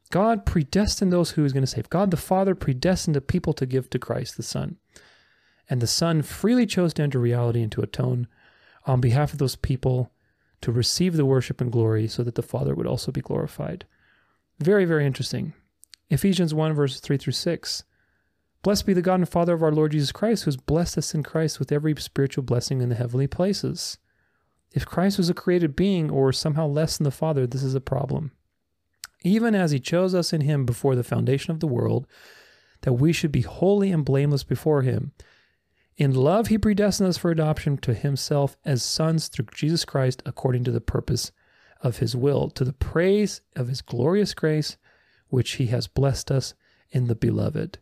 God 0.09 0.45
predestined 0.45 1.11
those 1.11 1.31
who 1.31 1.43
He's 1.43 1.53
going 1.53 1.65
to 1.65 1.67
save. 1.67 1.89
God 1.89 2.11
the 2.11 2.17
Father 2.17 2.55
predestined 2.55 3.15
the 3.15 3.21
people 3.21 3.53
to 3.53 3.65
give 3.65 3.89
to 3.89 3.99
Christ 3.99 4.37
the 4.37 4.43
Son. 4.43 4.77
And 5.69 5.81
the 5.81 5.87
Son 5.87 6.21
freely 6.21 6.65
chose 6.65 6.93
to 6.95 7.03
enter 7.03 7.19
reality 7.19 7.61
and 7.61 7.71
to 7.73 7.81
atone 7.81 8.27
on 8.85 9.01
behalf 9.01 9.33
of 9.33 9.39
those 9.39 9.55
people 9.55 10.11
to 10.61 10.71
receive 10.71 11.15
the 11.15 11.25
worship 11.25 11.61
and 11.61 11.71
glory 11.71 12.07
so 12.07 12.23
that 12.23 12.35
the 12.35 12.41
Father 12.41 12.73
would 12.73 12.87
also 12.87 13.11
be 13.11 13.21
glorified. 13.21 13.85
Very, 14.59 14.85
very 14.85 15.05
interesting. 15.05 15.53
Ephesians 16.09 16.53
1, 16.53 16.73
verses 16.73 16.99
3 16.99 17.17
through 17.17 17.33
6. 17.33 17.83
Blessed 18.63 18.85
be 18.85 18.93
the 18.93 19.01
God 19.01 19.15
and 19.15 19.29
Father 19.29 19.53
of 19.53 19.61
our 19.61 19.71
Lord 19.71 19.91
Jesus 19.91 20.11
Christ, 20.11 20.43
who 20.43 20.49
has 20.49 20.57
blessed 20.57 20.97
us 20.97 21.13
in 21.13 21.21
Christ 21.21 21.59
with 21.59 21.71
every 21.71 21.95
spiritual 21.97 22.43
blessing 22.43 22.81
in 22.81 22.89
the 22.89 22.95
heavenly 22.95 23.27
places. 23.27 23.97
If 24.73 24.85
Christ 24.85 25.17
was 25.17 25.29
a 25.29 25.33
created 25.33 25.75
being 25.75 26.09
or 26.09 26.33
somehow 26.33 26.67
less 26.67 26.97
than 26.97 27.03
the 27.03 27.11
Father, 27.11 27.45
this 27.45 27.63
is 27.63 27.75
a 27.75 27.81
problem. 27.81 28.31
Even 29.23 29.55
as 29.55 29.71
he 29.71 29.79
chose 29.79 30.15
us 30.15 30.33
in 30.33 30.41
him 30.41 30.65
before 30.65 30.95
the 30.95 31.03
foundation 31.03 31.51
of 31.51 31.59
the 31.59 31.67
world, 31.67 32.07
that 32.81 32.93
we 32.93 33.11
should 33.13 33.31
be 33.31 33.41
holy 33.41 33.91
and 33.91 34.05
blameless 34.05 34.43
before 34.43 34.81
him. 34.81 35.11
In 35.97 36.13
love, 36.13 36.47
he 36.47 36.59
predestined 36.59 37.09
us 37.09 37.17
for 37.17 37.31
adoption 37.31 37.77
to 37.79 37.93
himself 37.93 38.55
as 38.63 38.83
sons 38.83 39.27
through 39.27 39.47
Jesus 39.53 39.83
Christ 39.83 40.21
according 40.25 40.63
to 40.65 40.71
the 40.71 40.81
purpose 40.81 41.31
of 41.81 41.97
his 41.97 42.15
will, 42.15 42.49
to 42.51 42.63
the 42.63 42.73
praise 42.73 43.41
of 43.55 43.67
his 43.67 43.81
glorious 43.81 44.33
grace 44.33 44.77
which 45.29 45.53
he 45.53 45.67
has 45.67 45.87
blessed 45.87 46.31
us 46.31 46.53
in 46.91 47.07
the 47.07 47.15
beloved. 47.15 47.79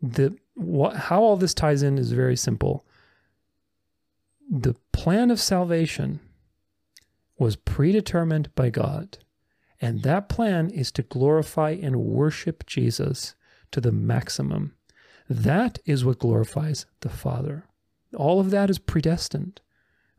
The 0.00 0.36
what, 0.54 0.94
how 0.94 1.22
all 1.22 1.36
this 1.36 1.54
ties 1.54 1.82
in 1.82 1.98
is 1.98 2.12
very 2.12 2.36
simple. 2.36 2.84
The 4.48 4.76
plan 4.92 5.30
of 5.30 5.40
salvation 5.40 6.20
was 7.38 7.56
predetermined 7.56 8.54
by 8.54 8.70
God, 8.70 9.18
and 9.80 10.02
that 10.02 10.28
plan 10.28 10.70
is 10.70 10.92
to 10.92 11.02
glorify 11.02 11.70
and 11.70 11.96
worship 11.96 12.66
Jesus 12.66 13.34
to 13.72 13.80
the 13.80 13.90
maximum. 13.90 14.74
That 15.28 15.78
is 15.84 16.04
what 16.04 16.18
glorifies 16.18 16.86
the 17.00 17.08
Father. 17.08 17.64
All 18.14 18.40
of 18.40 18.50
that 18.50 18.70
is 18.70 18.78
predestined, 18.78 19.60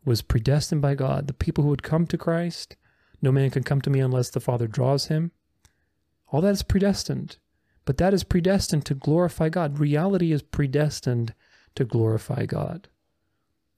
was 0.03 0.22
predestined 0.22 0.82
by 0.82 0.95
God. 0.95 1.27
The 1.27 1.34
people 1.34 1.64
who 1.64 1.69
would 1.69 1.84
come 1.84 2.08
to 2.08 2.17
Christ, 2.17 2.75
no 3.22 3.32
man 3.32 3.50
can 3.50 3.64
come 3.64 3.82
to 3.82 3.90
me 3.90 4.00
unless 4.00 4.30
the 4.30 4.40
Father 4.40 4.67
draws 4.67 5.08
him. 5.08 5.32
All 6.32 6.42
that 6.42 6.53
is 6.53 6.64
predestined. 6.64 7.38
But 7.85 7.98
that 7.98 8.14
is 8.14 8.24
predestined 8.24 8.85
to 8.88 8.95
glorify 8.95 9.50
God. 9.50 9.80
Reality 9.80 10.32
is 10.32 10.42
predestined 10.42 11.34
to 11.75 11.85
glorify 11.85 12.45
God. 12.45 12.88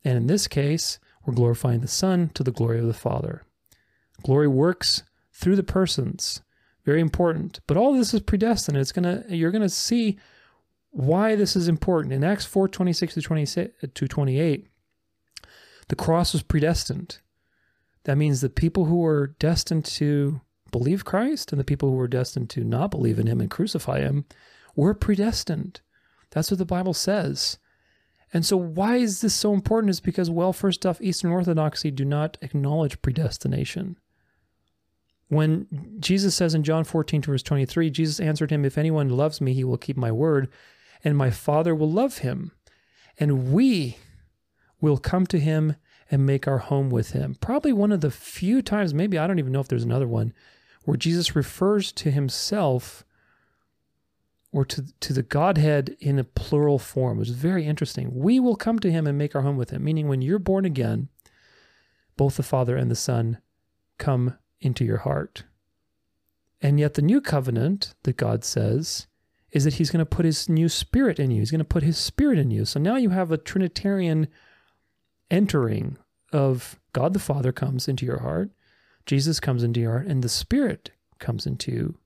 And 0.03 0.17
in 0.17 0.27
this 0.27 0.47
case, 0.47 0.99
we're 1.25 1.33
glorifying 1.33 1.81
the 1.81 1.87
Son 1.87 2.29
to 2.35 2.43
the 2.43 2.51
glory 2.51 2.79
of 2.79 2.87
the 2.87 2.93
Father. 2.93 3.43
Glory 4.23 4.47
works 4.47 5.03
through 5.33 5.57
the 5.57 5.63
persons. 5.63 6.41
Very 6.85 7.01
important. 7.01 7.59
But 7.67 7.75
all 7.75 7.93
this 7.93 8.13
is 8.13 8.21
predestined. 8.21 8.77
It's 8.77 8.93
gonna 8.93 9.25
you're 9.27 9.51
gonna 9.51 9.67
see 9.67 10.17
why 10.97 11.35
this 11.35 11.55
is 11.55 11.67
important. 11.67 12.11
In 12.11 12.23
Acts 12.23 12.45
4, 12.45 12.67
26 12.67 13.13
to 13.13 13.21
26 13.21 13.75
to 13.93 14.07
28, 14.07 14.67
the 15.89 15.95
cross 15.95 16.33
was 16.33 16.41
predestined. 16.41 17.19
That 18.05 18.17
means 18.17 18.41
the 18.41 18.49
people 18.49 18.85
who 18.85 18.97
were 18.97 19.35
destined 19.39 19.85
to 19.85 20.41
believe 20.71 21.05
Christ 21.05 21.51
and 21.51 21.59
the 21.59 21.65
people 21.65 21.89
who 21.89 21.95
were 21.95 22.07
destined 22.07 22.49
to 22.51 22.63
not 22.63 22.89
believe 22.89 23.19
in 23.19 23.27
him 23.27 23.39
and 23.39 23.51
crucify 23.51 23.99
him 23.99 24.25
were 24.75 24.95
predestined. 24.95 25.81
That's 26.31 26.49
what 26.49 26.57
the 26.57 26.65
Bible 26.65 26.95
says. 26.95 27.59
And 28.33 28.43
so, 28.43 28.57
why 28.57 28.95
is 28.95 29.21
this 29.21 29.35
so 29.35 29.53
important? 29.53 29.91
Is 29.91 29.99
because, 29.99 30.31
well, 30.31 30.51
first 30.51 30.83
off, 30.83 30.99
Eastern 30.99 31.31
Orthodoxy 31.31 31.91
do 31.91 32.05
not 32.05 32.37
acknowledge 32.41 33.01
predestination. 33.03 33.97
When 35.29 35.67
Jesus 35.99 36.33
says 36.33 36.55
in 36.55 36.63
John 36.63 36.85
14 36.85 37.21
verse 37.21 37.43
23, 37.43 37.91
Jesus 37.91 38.19
answered 38.19 38.49
him, 38.49 38.65
If 38.65 38.79
anyone 38.79 39.09
loves 39.09 39.39
me, 39.39 39.53
he 39.53 39.63
will 39.63 39.77
keep 39.77 39.95
my 39.95 40.11
word, 40.11 40.49
and 41.03 41.17
my 41.17 41.29
Father 41.29 41.73
will 41.75 41.91
love 41.91 42.19
him, 42.19 42.51
and 43.19 43.51
we 43.53 43.97
will 44.79 44.97
come 44.97 45.25
to 45.27 45.39
him 45.39 45.75
and 46.09 46.25
make 46.25 46.47
our 46.47 46.59
home 46.59 46.89
with 46.89 47.11
him. 47.11 47.35
Probably 47.41 47.73
one 47.73 47.91
of 47.91 48.01
the 48.01 48.11
few 48.11 48.61
times, 48.61 48.93
maybe 48.93 49.17
I 49.17 49.27
don't 49.27 49.39
even 49.39 49.51
know 49.51 49.59
if 49.59 49.67
there's 49.67 49.83
another 49.83 50.07
one, 50.07 50.33
where 50.83 50.97
Jesus 50.97 51.35
refers 51.35 51.91
to 51.93 52.11
himself 52.11 53.03
or 54.51 54.63
to, 54.65 54.85
to 55.01 55.13
the 55.13 55.23
Godhead 55.23 55.97
in 55.99 56.17
a 56.17 56.23
plural 56.23 56.79
form, 56.79 57.17
which 57.17 57.29
is 57.29 57.35
very 57.35 57.65
interesting. 57.65 58.09
We 58.13 58.39
will 58.39 58.55
come 58.55 58.79
to 58.79 58.91
him 58.91 59.05
and 59.05 59.17
make 59.17 59.35
our 59.35 59.41
home 59.41 59.57
with 59.57 59.71
him, 59.71 59.83
meaning 59.83 60.07
when 60.07 60.21
you're 60.21 60.39
born 60.39 60.63
again, 60.63 61.09
both 62.15 62.37
the 62.37 62.43
Father 62.43 62.77
and 62.77 62.89
the 62.89 62.95
Son 62.95 63.39
come 63.97 64.37
into 64.61 64.85
your 64.85 64.99
heart. 64.99 65.43
And 66.61 66.79
yet, 66.79 66.95
the 66.95 67.01
new 67.01 67.21
covenant 67.21 67.93
that 68.03 68.17
God 68.17 68.43
says 68.43 69.07
is 69.51 69.63
that 69.63 69.75
He's 69.75 69.91
going 69.91 69.99
to 69.99 70.05
put 70.05 70.25
His 70.25 70.49
new 70.49 70.69
spirit 70.69 71.19
in 71.19 71.31
you. 71.31 71.39
He's 71.39 71.51
going 71.51 71.59
to 71.59 71.65
put 71.65 71.83
His 71.83 71.97
spirit 71.97 72.37
in 72.37 72.51
you. 72.51 72.65
So 72.65 72.79
now 72.79 72.95
you 72.95 73.09
have 73.09 73.31
a 73.31 73.37
Trinitarian 73.37 74.27
entering 75.29 75.97
of 76.33 76.79
God 76.93 77.13
the 77.13 77.19
Father 77.19 77.51
comes 77.51 77.87
into 77.87 78.05
your 78.05 78.19
heart, 78.19 78.51
Jesus 79.05 79.39
comes 79.39 79.63
into 79.63 79.79
your 79.79 79.91
heart, 79.91 80.07
and 80.07 80.23
the 80.23 80.29
Spirit 80.29 80.91
comes 81.19 81.45
into 81.45 81.97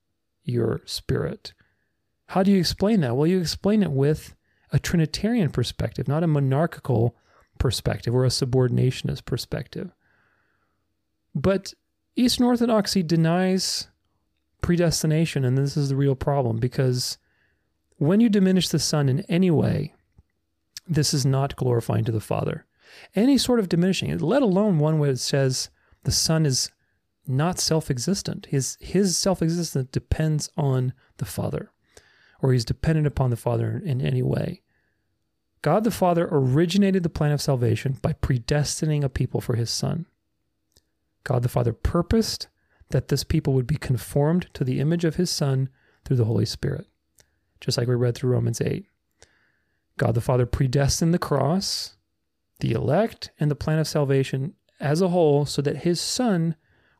your 0.43 0.81
spirit. 0.85 1.53
How 2.27 2.43
do 2.43 2.51
you 2.51 2.59
explain 2.59 3.01
that? 3.01 3.15
Well, 3.15 3.27
you 3.27 3.39
explain 3.39 3.83
it 3.83 3.91
with 3.91 4.35
a 4.71 4.79
Trinitarian 4.79 5.49
perspective, 5.49 6.07
not 6.07 6.23
a 6.23 6.27
monarchical 6.27 7.15
perspective 7.59 8.15
or 8.15 8.25
a 8.25 8.29
subordinationist 8.29 9.25
perspective. 9.25 9.91
But 11.35 11.73
Eastern 12.15 12.45
Orthodoxy 12.45 13.03
denies 13.03 13.87
predestination, 14.61 15.43
and 15.43 15.57
this 15.57 15.75
is 15.75 15.89
the 15.89 15.95
real 15.95 16.15
problem 16.15 16.57
because 16.57 17.17
when 18.01 18.19
you 18.19 18.29
diminish 18.29 18.67
the 18.67 18.79
Son 18.79 19.07
in 19.09 19.19
any 19.29 19.51
way, 19.51 19.93
this 20.87 21.13
is 21.13 21.23
not 21.23 21.55
glorifying 21.55 22.03
to 22.03 22.11
the 22.11 22.19
Father. 22.19 22.65
Any 23.13 23.37
sort 23.37 23.59
of 23.59 23.69
diminishing, 23.69 24.17
let 24.17 24.41
alone 24.41 24.79
one 24.79 24.97
where 24.97 25.11
it 25.11 25.19
says 25.19 25.69
the 26.03 26.11
Son 26.11 26.47
is 26.47 26.71
not 27.27 27.59
self 27.59 27.91
existent. 27.91 28.47
His, 28.49 28.75
his 28.81 29.19
self 29.19 29.43
existence 29.43 29.87
depends 29.91 30.49
on 30.57 30.93
the 31.17 31.25
Father, 31.25 31.71
or 32.41 32.53
he's 32.53 32.65
dependent 32.65 33.05
upon 33.05 33.29
the 33.29 33.35
Father 33.35 33.79
in, 33.85 34.01
in 34.01 34.01
any 34.01 34.23
way. 34.23 34.63
God 35.61 35.83
the 35.83 35.91
Father 35.91 36.27
originated 36.31 37.03
the 37.03 37.09
plan 37.09 37.31
of 37.31 37.39
salvation 37.39 37.99
by 38.01 38.13
predestining 38.13 39.03
a 39.03 39.09
people 39.09 39.41
for 39.41 39.55
his 39.55 39.69
Son. 39.69 40.07
God 41.23 41.43
the 41.43 41.49
Father 41.49 41.71
purposed 41.71 42.47
that 42.89 43.09
this 43.09 43.23
people 43.23 43.53
would 43.53 43.67
be 43.67 43.77
conformed 43.77 44.47
to 44.55 44.63
the 44.63 44.79
image 44.79 45.05
of 45.05 45.17
his 45.17 45.29
Son 45.29 45.69
through 46.03 46.17
the 46.17 46.25
Holy 46.25 46.45
Spirit, 46.45 46.87
just 47.61 47.77
like 47.77 47.87
we 47.87 47.95
read 47.95 48.15
through 48.15 48.31
Romans 48.31 48.59
8. 48.59 48.85
God 49.97 50.15
the 50.15 50.21
Father 50.21 50.45
predestined 50.45 51.13
the 51.13 51.19
cross 51.19 51.95
the 52.61 52.71
elect 52.71 53.31
and 53.39 53.51
the 53.51 53.55
plan 53.55 53.79
of 53.79 53.87
salvation 53.87 54.53
as 54.79 55.01
a 55.01 55.09
whole 55.09 55.45
so 55.45 55.61
that 55.61 55.77
his 55.77 55.99
son 55.99 56.55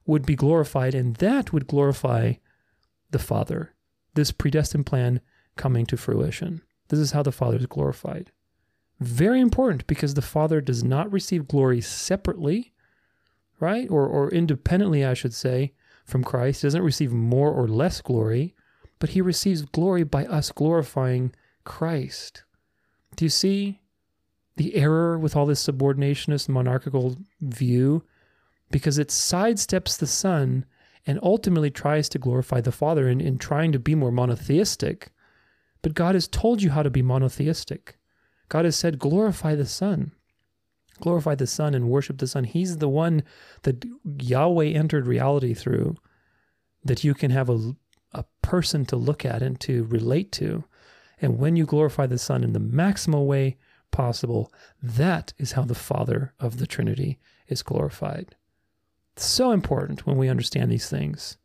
would 0.05 0.25
be 0.25 0.35
glorified 0.35 0.93
and 0.93 1.15
that 1.17 1.53
would 1.53 1.67
glorify 1.67 2.33
the 3.11 3.19
Father. 3.19 3.73
This 4.15 4.31
predestined 4.31 4.85
plan 4.85 5.21
coming 5.55 5.85
to 5.85 5.97
fruition. 5.97 6.61
This 6.89 6.99
is 6.99 7.11
how 7.11 7.23
the 7.23 7.31
Father 7.31 7.57
is 7.57 7.65
glorified. 7.67 8.31
Very 8.99 9.39
important 9.39 9.87
because 9.87 10.13
the 10.13 10.21
Father 10.21 10.59
does 10.61 10.83
not 10.83 11.11
receive 11.11 11.47
glory 11.47 11.81
separately, 11.81 12.73
right? 13.59 13.89
Or, 13.89 14.05
or 14.05 14.29
independently, 14.31 15.05
I 15.05 15.13
should 15.13 15.33
say, 15.33 15.73
from 16.05 16.23
Christ. 16.23 16.61
He 16.61 16.65
doesn't 16.65 16.83
receive 16.83 17.11
more 17.11 17.51
or 17.51 17.67
less 17.67 18.01
glory, 18.01 18.55
but 19.01 19.09
he 19.09 19.19
receives 19.19 19.63
glory 19.63 20.03
by 20.03 20.25
us 20.27 20.51
glorifying 20.51 21.33
Christ. 21.65 22.43
Do 23.15 23.25
you 23.25 23.29
see 23.29 23.81
the 24.57 24.75
error 24.75 25.17
with 25.17 25.35
all 25.35 25.47
this 25.47 25.65
subordinationist 25.65 26.47
monarchical 26.47 27.17
view 27.41 28.03
because 28.69 28.99
it 28.99 29.07
sidesteps 29.07 29.97
the 29.97 30.05
Son 30.05 30.65
and 31.07 31.19
ultimately 31.23 31.71
tries 31.71 32.07
to 32.09 32.19
glorify 32.19 32.61
the 32.61 32.71
Father 32.71 33.09
in, 33.09 33.19
in 33.19 33.39
trying 33.39 33.71
to 33.71 33.79
be 33.79 33.95
more 33.95 34.11
monotheistic. 34.11 35.11
But 35.81 35.95
God 35.95 36.13
has 36.13 36.27
told 36.27 36.61
you 36.61 36.69
how 36.69 36.83
to 36.83 36.91
be 36.91 37.01
monotheistic. 37.01 37.97
God 38.49 38.65
has 38.65 38.75
said, 38.75 38.99
glorify 38.99 39.55
the 39.55 39.65
Son. 39.65 40.11
Glorify 40.99 41.33
the 41.33 41.47
Son 41.47 41.73
and 41.73 41.89
worship 41.89 42.19
the 42.19 42.27
Son. 42.27 42.43
He's 42.43 42.77
the 42.77 42.87
one 42.87 43.23
that 43.63 43.83
Yahweh 44.19 44.67
entered 44.67 45.07
reality 45.07 45.55
through, 45.55 45.97
that 46.83 47.03
you 47.03 47.15
can 47.15 47.31
have 47.31 47.49
a, 47.49 47.75
a 48.13 48.25
person 48.41 48.85
to 48.85 48.95
look 48.95 49.25
at 49.25 49.41
and 49.41 49.59
to 49.61 49.85
relate 49.85 50.31
to. 50.33 50.63
And 51.21 51.37
when 51.37 51.55
you 51.55 51.65
glorify 51.65 52.07
the 52.07 52.17
Son 52.17 52.43
in 52.43 52.53
the 52.53 52.59
maximal 52.59 53.25
way 53.25 53.57
possible. 53.91 54.51
That 54.81 55.33
is 55.37 55.51
how 55.51 55.63
the 55.63 55.75
Father 55.75 56.33
of 56.39 56.57
the 56.57 56.67
Trinity 56.67 57.19
is 57.47 57.61
glorified. 57.61 58.35
It's 59.13 59.25
so 59.25 59.51
important 59.51 60.07
when 60.07 60.17
we 60.17 60.29
understand 60.29 60.71
these 60.71 60.89
things. 60.89 61.37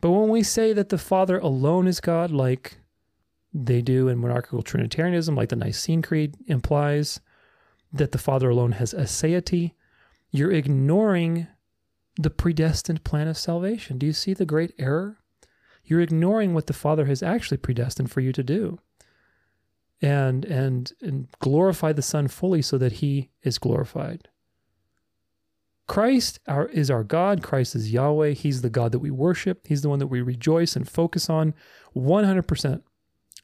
But 0.00 0.12
when 0.12 0.28
we 0.28 0.42
say 0.42 0.72
that 0.72 0.88
the 0.88 0.98
Father 0.98 1.38
alone 1.38 1.86
is 1.86 2.00
God, 2.00 2.30
like 2.30 2.78
they 3.52 3.82
do 3.82 4.08
in 4.08 4.18
monarchical 4.18 4.62
Trinitarianism, 4.62 5.34
like 5.34 5.48
the 5.48 5.56
Nicene 5.56 6.02
Creed 6.02 6.36
implies, 6.46 7.20
that 7.92 8.12
the 8.12 8.18
Father 8.18 8.50
alone 8.50 8.72
has 8.72 8.94
aseity, 8.94 9.72
you're 10.30 10.52
ignoring 10.52 11.48
the 12.16 12.30
predestined 12.30 13.04
plan 13.04 13.28
of 13.28 13.36
salvation. 13.36 13.98
Do 13.98 14.06
you 14.06 14.12
see 14.12 14.34
the 14.34 14.46
great 14.46 14.72
error? 14.78 15.18
You're 15.86 16.00
ignoring 16.00 16.52
what 16.52 16.66
the 16.66 16.72
Father 16.72 17.06
has 17.06 17.22
actually 17.22 17.58
predestined 17.58 18.10
for 18.10 18.20
you 18.20 18.32
to 18.32 18.42
do 18.42 18.78
and 20.02 20.44
and 20.44 20.92
and 21.00 21.28
glorify 21.40 21.92
the 21.92 22.02
Son 22.02 22.28
fully 22.28 22.60
so 22.60 22.76
that 22.76 22.94
he 22.94 23.30
is 23.42 23.58
glorified. 23.58 24.28
Christ 25.86 26.40
our, 26.48 26.66
is 26.68 26.90
our 26.90 27.04
God. 27.04 27.42
Christ 27.42 27.76
is 27.76 27.92
Yahweh. 27.92 28.30
He's 28.30 28.62
the 28.62 28.70
God 28.70 28.92
that 28.92 28.98
we 28.98 29.10
worship. 29.10 29.66
He's 29.68 29.82
the 29.82 29.88
one 29.88 30.00
that 30.00 30.08
we 30.08 30.20
rejoice 30.20 30.74
and 30.74 30.88
focus 30.88 31.30
on 31.30 31.54
100%. 31.94 32.82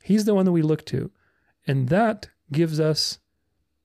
He's 0.02 0.24
the 0.24 0.34
one 0.34 0.44
that 0.44 0.52
we 0.52 0.62
look 0.62 0.84
to. 0.86 1.12
And 1.66 1.88
that 1.88 2.30
gives 2.50 2.80
us 2.80 3.20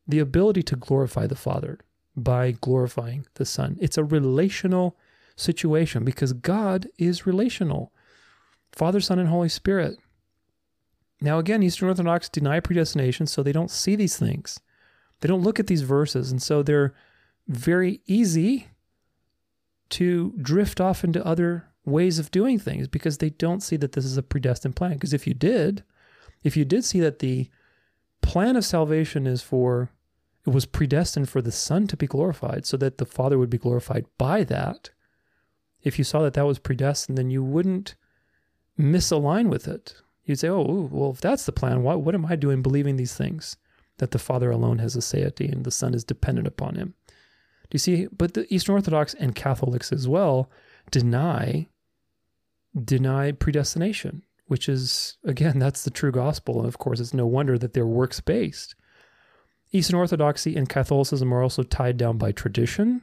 the 0.08 0.18
ability 0.18 0.64
to 0.64 0.76
glorify 0.76 1.28
the 1.28 1.36
Father 1.36 1.80
by 2.16 2.52
glorifying 2.52 3.28
the 3.36 3.46
Son. 3.46 3.78
It's 3.80 3.98
a 3.98 4.04
relational 4.04 4.98
situation 5.36 6.04
because 6.04 6.34
God 6.34 6.88
is 6.98 7.28
relational. 7.28 7.94
Father, 8.78 9.02
Son, 9.02 9.18
and 9.18 9.30
Holy 9.30 9.50
Spirit. 9.50 9.98
Now, 11.20 11.40
again, 11.40 11.64
Eastern 11.64 11.90
Orthodox 11.90 12.30
deny 12.30 12.60
predestination, 12.60 13.26
so 13.26 13.42
they 13.42 13.52
don't 13.52 13.72
see 13.72 13.96
these 13.96 14.18
things. 14.18 14.60
They 15.20 15.28
don't 15.28 15.42
look 15.42 15.60
at 15.60 15.66
these 15.66 15.82
verses, 15.82 16.32
and 16.32 16.42
so 16.42 16.62
they're 16.62 16.94
very 17.48 18.02
easy 18.06 18.68
to 19.90 20.34
drift 20.40 20.80
off 20.80 21.04
into 21.04 21.26
other 21.26 21.66
ways 21.86 22.20
of 22.20 22.30
doing 22.30 22.60
things 22.60 22.88
because 22.88 23.18
they 23.18 23.32
don't 23.32 23.64
see 23.64 23.78
that 23.78 23.94
this 23.94 24.06
is 24.06 24.18
a 24.18 24.24
predestined 24.24 24.76
plan. 24.76 24.94
Because 24.94 25.14
if 25.14 25.26
you 25.26 25.34
did, 25.34 25.84
if 26.44 26.56
you 26.56 26.64
did 26.64 26.86
see 26.86 27.00
that 27.00 27.20
the 27.20 27.50
plan 28.22 28.56
of 28.56 28.66
salvation 28.66 29.26
is 29.26 29.42
for, 29.42 29.90
it 30.46 30.52
was 30.52 30.66
predestined 30.66 31.30
for 31.30 31.42
the 31.42 31.52
Son 31.52 31.88
to 31.88 31.98
be 31.98 32.06
glorified 32.06 32.66
so 32.66 32.78
that 32.78 33.00
the 33.00 33.06
Father 33.06 33.40
would 33.40 33.50
be 33.50 33.58
glorified 33.58 34.06
by 34.20 34.44
that. 34.44 34.92
If 35.82 35.98
you 35.98 36.04
saw 36.04 36.22
that 36.22 36.36
that 36.36 36.46
was 36.46 36.60
predestined, 36.60 37.18
then 37.18 37.32
you 37.32 37.44
wouldn't 37.44 37.96
misalign 38.80 39.50
with 39.50 39.68
it 39.68 40.02
you'd 40.28 40.40
say, 40.40 40.50
oh, 40.50 40.90
well, 40.92 41.12
if 41.12 41.22
that's 41.22 41.46
the 41.46 41.52
plan, 41.52 41.82
what, 41.82 42.02
what 42.02 42.14
am 42.14 42.26
I 42.26 42.36
doing 42.36 42.62
believing 42.62 42.98
these 42.98 43.16
things? 43.16 43.58
That 43.98 44.12
the 44.12 44.20
Father 44.20 44.52
alone 44.52 44.78
has 44.78 44.96
a 44.96 45.00
aseity 45.00 45.52
and 45.52 45.64
the 45.64 45.72
Son 45.72 45.96
is 45.96 46.04
dependent 46.04 46.48
upon 46.48 46.76
him. 46.76 46.94
Do 47.70 47.76
you 47.76 47.80
see? 47.80 48.08
But 48.16 48.36
the 48.36 48.46
Eastern 48.54 48.76
Orthodox 48.76 49.16
and 49.16 49.34
Catholics 49.34 49.92
as 49.92 50.08
well 50.08 50.52
deny 50.92 51.68
deny 52.84 53.32
predestination, 53.32 54.22
which 54.46 54.70
is 54.70 55.18
again, 55.24 55.58
that's 55.60 55.84
the 55.84 55.90
true 55.90 56.12
gospel. 56.12 56.60
And 56.60 56.68
of 56.68 56.78
course, 56.78 57.00
it's 57.00 57.14
no 57.14 57.26
wonder 57.26 57.58
that 57.58 57.74
they're 57.74 57.88
works 57.88 58.20
based. 58.20 58.76
Eastern 59.72 59.98
Orthodoxy 59.98 60.56
and 60.56 60.70
Catholicism 60.70 61.34
are 61.34 61.42
also 61.42 61.64
tied 61.64 61.98
down 61.98 62.18
by 62.18 62.32
tradition 62.32 63.02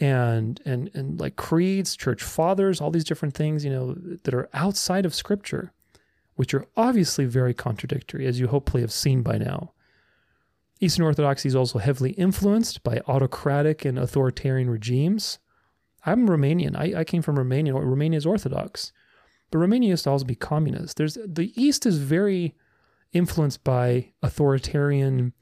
and 0.00 0.60
and 0.64 0.90
and 0.94 1.20
like 1.20 1.36
creeds, 1.36 1.96
church 1.96 2.22
fathers, 2.22 2.80
all 2.80 2.90
these 2.90 3.04
different 3.04 3.34
things, 3.34 3.64
you 3.64 3.70
know, 3.70 3.94
that 4.24 4.34
are 4.34 4.48
outside 4.52 5.04
of 5.06 5.14
scripture 5.14 5.72
which 6.40 6.54
are 6.54 6.64
obviously 6.74 7.26
very 7.26 7.52
contradictory, 7.52 8.26
as 8.26 8.40
you 8.40 8.48
hopefully 8.48 8.80
have 8.80 8.90
seen 8.90 9.20
by 9.20 9.36
now. 9.36 9.74
Eastern 10.80 11.04
Orthodoxy 11.04 11.48
is 11.48 11.54
also 11.54 11.78
heavily 11.78 12.12
influenced 12.12 12.82
by 12.82 13.02
autocratic 13.06 13.84
and 13.84 13.98
authoritarian 13.98 14.70
regimes. 14.70 15.38
I'm 16.06 16.26
Romanian. 16.26 16.74
I, 16.74 17.00
I 17.00 17.04
came 17.04 17.20
from 17.20 17.36
Romania. 17.36 17.74
Romania 17.74 18.16
is 18.16 18.24
Orthodox. 18.24 18.90
But 19.50 19.58
Romania 19.58 19.90
used 19.90 20.04
to 20.04 20.10
also 20.12 20.24
be 20.24 20.34
communist. 20.34 20.96
There's 20.96 21.18
the 21.22 21.52
East 21.62 21.84
is 21.84 21.98
very 21.98 22.54
influenced 23.12 23.62
by 23.62 24.12
authoritarian 24.22 25.34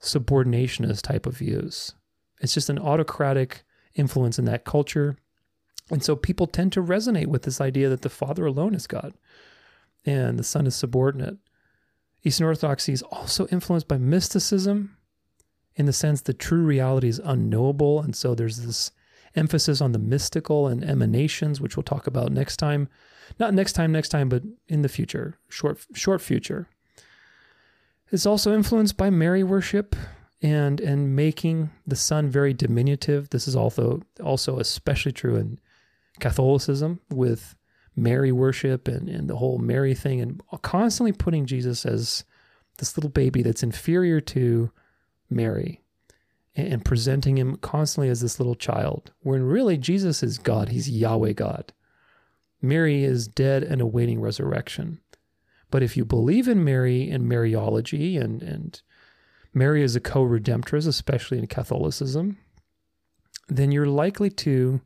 subordinationist 0.00 1.02
type 1.02 1.26
of 1.26 1.36
views. 1.36 1.94
It's 2.40 2.54
just 2.54 2.70
an 2.70 2.78
autocratic 2.78 3.64
influence 3.98 4.38
in 4.38 4.44
that 4.46 4.64
culture. 4.64 5.16
And 5.90 6.02
so 6.02 6.16
people 6.16 6.46
tend 6.46 6.72
to 6.72 6.82
resonate 6.82 7.26
with 7.26 7.42
this 7.42 7.60
idea 7.60 7.88
that 7.88 8.02
the 8.02 8.08
Father 8.08 8.46
alone 8.46 8.74
is 8.74 8.86
God 8.86 9.14
and 10.04 10.38
the 10.38 10.44
Son 10.44 10.66
is 10.66 10.76
subordinate. 10.76 11.38
Eastern 12.24 12.46
Orthodoxy 12.46 12.92
is 12.92 13.02
also 13.02 13.46
influenced 13.48 13.88
by 13.88 13.98
mysticism 13.98 14.96
in 15.76 15.86
the 15.86 15.92
sense 15.92 16.20
that 16.22 16.38
true 16.38 16.62
reality 16.62 17.08
is 17.08 17.20
unknowable. 17.24 18.02
And 18.02 18.14
so 18.14 18.34
there's 18.34 18.58
this 18.58 18.90
emphasis 19.36 19.80
on 19.80 19.92
the 19.92 19.98
mystical 19.98 20.66
and 20.66 20.82
emanations, 20.82 21.60
which 21.60 21.76
we'll 21.76 21.84
talk 21.84 22.06
about 22.06 22.32
next 22.32 22.56
time. 22.56 22.88
Not 23.38 23.54
next 23.54 23.74
time, 23.74 23.92
next 23.92 24.08
time, 24.08 24.28
but 24.28 24.42
in 24.66 24.82
the 24.82 24.88
future, 24.88 25.38
short, 25.48 25.78
short 25.94 26.20
future. 26.20 26.68
It's 28.10 28.26
also 28.26 28.54
influenced 28.54 28.96
by 28.96 29.10
Mary 29.10 29.44
worship 29.44 29.94
and 30.40 30.80
and 30.80 31.16
making 31.16 31.70
the 31.86 31.96
Son 31.96 32.28
very 32.28 32.54
diminutive. 32.54 33.30
This 33.30 33.48
is 33.48 33.56
also 33.56 34.02
also 34.22 34.58
especially 34.58 35.12
true 35.12 35.36
in 35.36 35.58
Catholicism 36.20 37.00
with 37.10 37.56
Mary 37.96 38.32
worship 38.32 38.86
and, 38.86 39.08
and 39.08 39.28
the 39.28 39.36
whole 39.36 39.58
Mary 39.58 39.94
thing, 39.94 40.20
and 40.20 40.40
constantly 40.62 41.12
putting 41.12 41.46
Jesus 41.46 41.84
as 41.84 42.24
this 42.78 42.96
little 42.96 43.10
baby 43.10 43.42
that's 43.42 43.62
inferior 43.62 44.20
to 44.20 44.70
Mary 45.28 45.82
and, 46.54 46.72
and 46.74 46.84
presenting 46.84 47.36
him 47.36 47.56
constantly 47.56 48.08
as 48.08 48.20
this 48.20 48.38
little 48.38 48.54
child, 48.54 49.12
when 49.20 49.42
really 49.42 49.76
Jesus 49.76 50.22
is 50.22 50.38
God, 50.38 50.68
he's 50.68 50.88
Yahweh 50.88 51.32
God. 51.32 51.72
Mary 52.62 53.04
is 53.04 53.28
dead 53.28 53.62
and 53.62 53.80
awaiting 53.80 54.20
resurrection. 54.20 55.00
But 55.70 55.82
if 55.82 55.96
you 55.96 56.04
believe 56.04 56.48
in 56.48 56.64
Mary 56.64 57.10
and 57.10 57.30
Mariology 57.30 58.20
and, 58.20 58.42
and 58.42 58.80
Mary 59.54 59.82
is 59.82 59.96
a 59.96 60.00
co 60.00 60.24
redemptress, 60.24 60.86
especially 60.86 61.38
in 61.38 61.46
Catholicism, 61.46 62.38
then 63.48 63.72
you're 63.72 63.86
likely 63.86 64.30
to 64.30 64.80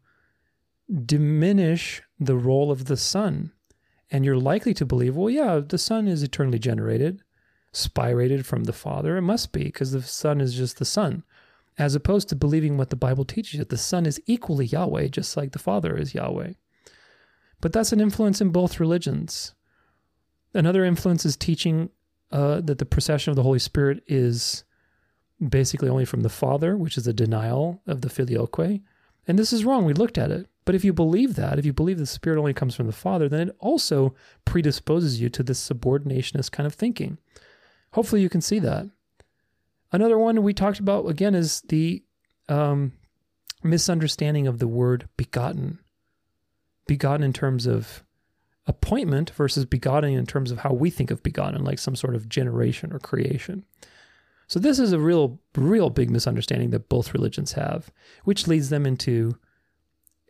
diminish 1.04 2.02
the 2.18 2.36
role 2.36 2.70
of 2.70 2.86
the 2.86 2.96
Son. 2.96 3.52
And 4.10 4.24
you're 4.24 4.36
likely 4.36 4.74
to 4.74 4.84
believe, 4.84 5.16
well, 5.16 5.30
yeah, 5.30 5.60
the 5.60 5.78
Son 5.78 6.06
is 6.06 6.22
eternally 6.22 6.58
generated, 6.58 7.22
spirated 7.72 8.44
from 8.44 8.64
the 8.64 8.72
Father. 8.72 9.16
It 9.16 9.22
must 9.22 9.52
be 9.52 9.64
because 9.64 9.92
the 9.92 10.02
Son 10.02 10.40
is 10.40 10.54
just 10.54 10.78
the 10.78 10.84
Son, 10.84 11.24
as 11.78 11.94
opposed 11.94 12.28
to 12.28 12.36
believing 12.36 12.76
what 12.76 12.90
the 12.90 12.96
Bible 12.96 13.24
teaches 13.24 13.58
that 13.58 13.70
the 13.70 13.78
Son 13.78 14.04
is 14.04 14.20
equally 14.26 14.66
Yahweh, 14.66 15.08
just 15.08 15.36
like 15.36 15.52
the 15.52 15.58
Father 15.58 15.96
is 15.96 16.14
Yahweh. 16.14 16.52
But 17.62 17.72
that's 17.72 17.92
an 17.92 18.00
influence 18.00 18.40
in 18.40 18.50
both 18.50 18.80
religions. 18.80 19.54
Another 20.52 20.84
influence 20.84 21.24
is 21.24 21.36
teaching 21.36 21.88
uh, 22.32 22.60
that 22.62 22.78
the 22.78 22.86
procession 22.86 23.30
of 23.30 23.36
the 23.36 23.42
Holy 23.42 23.58
Spirit 23.58 24.02
is 24.06 24.64
basically 25.46 25.88
only 25.88 26.04
from 26.04 26.20
the 26.20 26.28
Father, 26.28 26.76
which 26.76 26.96
is 26.96 27.06
a 27.06 27.12
denial 27.12 27.82
of 27.86 28.00
the 28.00 28.08
filioque. 28.08 28.80
And 29.26 29.38
this 29.38 29.52
is 29.52 29.64
wrong. 29.64 29.84
We 29.84 29.92
looked 29.92 30.18
at 30.18 30.30
it. 30.30 30.48
But 30.64 30.74
if 30.74 30.84
you 30.84 30.92
believe 30.92 31.34
that, 31.34 31.58
if 31.58 31.66
you 31.66 31.72
believe 31.72 31.98
the 31.98 32.06
Spirit 32.06 32.38
only 32.38 32.54
comes 32.54 32.74
from 32.74 32.86
the 32.86 32.92
Father, 32.92 33.28
then 33.28 33.48
it 33.48 33.56
also 33.58 34.14
predisposes 34.44 35.20
you 35.20 35.28
to 35.30 35.42
this 35.42 35.68
subordinationist 35.68 36.52
kind 36.52 36.66
of 36.66 36.74
thinking. 36.74 37.18
Hopefully, 37.92 38.22
you 38.22 38.28
can 38.28 38.40
see 38.40 38.58
that. 38.60 38.86
Another 39.90 40.18
one 40.18 40.42
we 40.42 40.54
talked 40.54 40.78
about 40.78 41.06
again 41.08 41.34
is 41.34 41.62
the 41.62 42.02
um, 42.48 42.92
misunderstanding 43.62 44.46
of 44.46 44.58
the 44.58 44.68
word 44.68 45.08
begotten. 45.16 45.80
Begotten 46.86 47.24
in 47.24 47.32
terms 47.32 47.66
of 47.66 48.04
appointment 48.66 49.30
versus 49.30 49.64
begotten 49.64 50.12
in 50.12 50.26
terms 50.26 50.50
of 50.50 50.58
how 50.58 50.72
we 50.72 50.90
think 50.90 51.10
of 51.10 51.22
begotten, 51.22 51.64
like 51.64 51.78
some 51.78 51.96
sort 51.96 52.14
of 52.14 52.28
generation 52.28 52.92
or 52.92 52.98
creation. 52.98 53.64
So 54.46 54.60
this 54.60 54.78
is 54.78 54.92
a 54.92 55.00
real, 55.00 55.40
real 55.56 55.90
big 55.90 56.10
misunderstanding 56.10 56.70
that 56.70 56.88
both 56.88 57.14
religions 57.14 57.52
have, 57.52 57.90
which 58.24 58.46
leads 58.46 58.68
them 58.68 58.86
into 58.86 59.36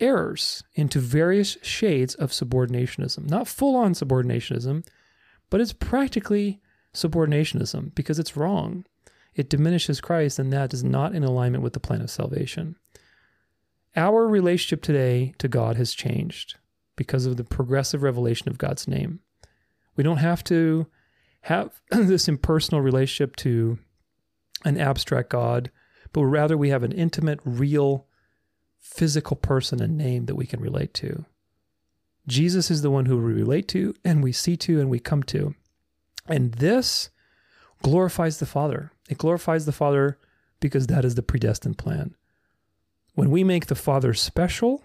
errors, 0.00 0.62
into 0.74 0.98
various 0.98 1.58
shades 1.62 2.14
of 2.14 2.30
subordinationism. 2.30 3.28
Not 3.28 3.48
full 3.48 3.76
on 3.76 3.94
subordinationism, 3.94 4.86
but 5.50 5.60
it's 5.60 5.72
practically 5.72 6.60
subordinationism 6.94 7.94
because 7.94 8.18
it's 8.18 8.36
wrong. 8.36 8.84
It 9.34 9.50
diminishes 9.50 10.00
Christ, 10.00 10.38
and 10.38 10.52
that 10.52 10.72
is 10.72 10.84
not 10.84 11.14
in 11.14 11.24
alignment 11.24 11.64
with 11.64 11.72
the 11.72 11.80
plan 11.80 12.02
of 12.02 12.10
salvation. 12.10 12.76
Our 13.96 14.26
relationship 14.26 14.82
today 14.82 15.34
to 15.38 15.48
God 15.48 15.76
has 15.76 15.94
changed 15.94 16.56
because 16.96 17.26
of 17.26 17.36
the 17.36 17.44
progressive 17.44 18.02
revelation 18.02 18.48
of 18.48 18.58
God's 18.58 18.86
name. 18.86 19.20
We 19.96 20.04
don't 20.04 20.18
have 20.18 20.44
to 20.44 20.86
have 21.42 21.80
this 21.90 22.28
impersonal 22.28 22.80
relationship 22.80 23.36
to 23.36 23.78
an 24.64 24.78
abstract 24.78 25.30
God, 25.30 25.70
but 26.12 26.24
rather 26.24 26.56
we 26.56 26.70
have 26.70 26.82
an 26.82 26.92
intimate, 26.92 27.40
real, 27.44 28.06
physical 28.78 29.36
person 29.36 29.80
and 29.80 29.96
name 29.96 30.26
that 30.26 30.34
we 30.34 30.46
can 30.46 30.60
relate 30.60 30.94
to. 30.94 31.24
Jesus 32.26 32.70
is 32.70 32.82
the 32.82 32.90
one 32.90 33.06
who 33.06 33.16
we 33.16 33.32
relate 33.32 33.68
to 33.68 33.94
and 34.04 34.22
we 34.22 34.32
see 34.32 34.56
to 34.56 34.80
and 34.80 34.88
we 34.88 34.98
come 34.98 35.22
to. 35.24 35.54
And 36.28 36.52
this 36.54 37.10
glorifies 37.82 38.38
the 38.38 38.46
Father. 38.46 38.92
It 39.08 39.18
glorifies 39.18 39.66
the 39.66 39.72
Father 39.72 40.18
because 40.60 40.86
that 40.86 41.04
is 41.04 41.16
the 41.16 41.22
predestined 41.22 41.78
plan. 41.78 42.14
When 43.14 43.30
we 43.30 43.44
make 43.44 43.66
the 43.66 43.74
Father 43.74 44.14
special, 44.14 44.82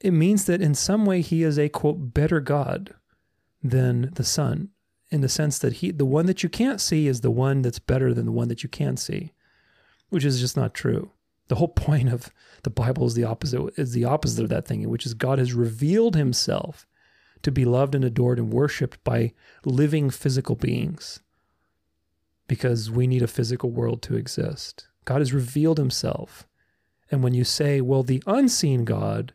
it 0.00 0.12
means 0.12 0.44
that 0.44 0.60
in 0.60 0.74
some 0.74 1.06
way 1.06 1.20
he 1.20 1.42
is 1.42 1.58
a 1.58 1.68
quote 1.68 2.14
better 2.14 2.40
God 2.40 2.94
than 3.62 4.10
the 4.14 4.24
Son, 4.24 4.70
in 5.10 5.20
the 5.20 5.28
sense 5.28 5.58
that 5.58 5.74
he 5.74 5.90
the 5.90 6.04
one 6.04 6.26
that 6.26 6.42
you 6.42 6.48
can't 6.48 6.80
see 6.80 7.06
is 7.06 7.20
the 7.20 7.30
one 7.30 7.62
that's 7.62 7.78
better 7.78 8.12
than 8.12 8.26
the 8.26 8.32
one 8.32 8.48
that 8.48 8.62
you 8.62 8.68
can 8.68 8.96
see, 8.96 9.32
which 10.10 10.24
is 10.24 10.40
just 10.40 10.56
not 10.56 10.74
true. 10.74 11.10
The 11.48 11.56
whole 11.56 11.68
point 11.68 12.08
of 12.08 12.30
the 12.64 12.70
Bible 12.70 13.06
is 13.06 13.14
the 13.14 13.24
opposite 13.24 13.72
is 13.78 13.92
the 13.92 14.04
opposite 14.04 14.42
of 14.42 14.48
that 14.50 14.66
thing, 14.66 14.88
which 14.88 15.06
is 15.06 15.14
God 15.14 15.38
has 15.38 15.54
revealed 15.54 16.16
himself 16.16 16.86
to 17.42 17.52
be 17.52 17.64
loved 17.64 17.94
and 17.94 18.04
adored 18.04 18.38
and 18.38 18.52
worshiped 18.52 19.02
by 19.04 19.32
living 19.64 20.10
physical 20.10 20.56
beings. 20.56 21.20
Because 22.48 22.90
we 22.90 23.06
need 23.06 23.22
a 23.22 23.28
physical 23.28 23.70
world 23.70 24.02
to 24.02 24.16
exist. 24.16 24.88
God 25.04 25.20
has 25.20 25.32
revealed 25.32 25.78
himself. 25.78 26.46
And 27.10 27.22
when 27.22 27.34
you 27.34 27.44
say, 27.44 27.80
well, 27.80 28.02
the 28.02 28.22
unseen 28.26 28.84
God 28.84 29.32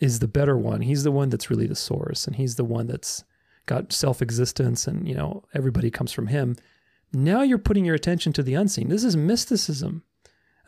is 0.00 0.20
the 0.20 0.28
better 0.28 0.56
one. 0.56 0.82
He's 0.82 1.02
the 1.04 1.10
one 1.10 1.28
that's 1.28 1.50
really 1.50 1.66
the 1.66 1.74
source, 1.74 2.26
and 2.26 2.36
he's 2.36 2.56
the 2.56 2.64
one 2.64 2.86
that's 2.86 3.24
got 3.66 3.92
self 3.92 4.22
existence, 4.22 4.86
and 4.86 5.08
you 5.08 5.14
know 5.14 5.44
everybody 5.54 5.90
comes 5.90 6.12
from 6.12 6.28
him. 6.28 6.56
Now 7.12 7.42
you're 7.42 7.58
putting 7.58 7.84
your 7.84 7.94
attention 7.94 8.32
to 8.34 8.42
the 8.42 8.54
unseen. 8.54 8.88
This 8.88 9.04
is 9.04 9.16
mysticism. 9.16 10.02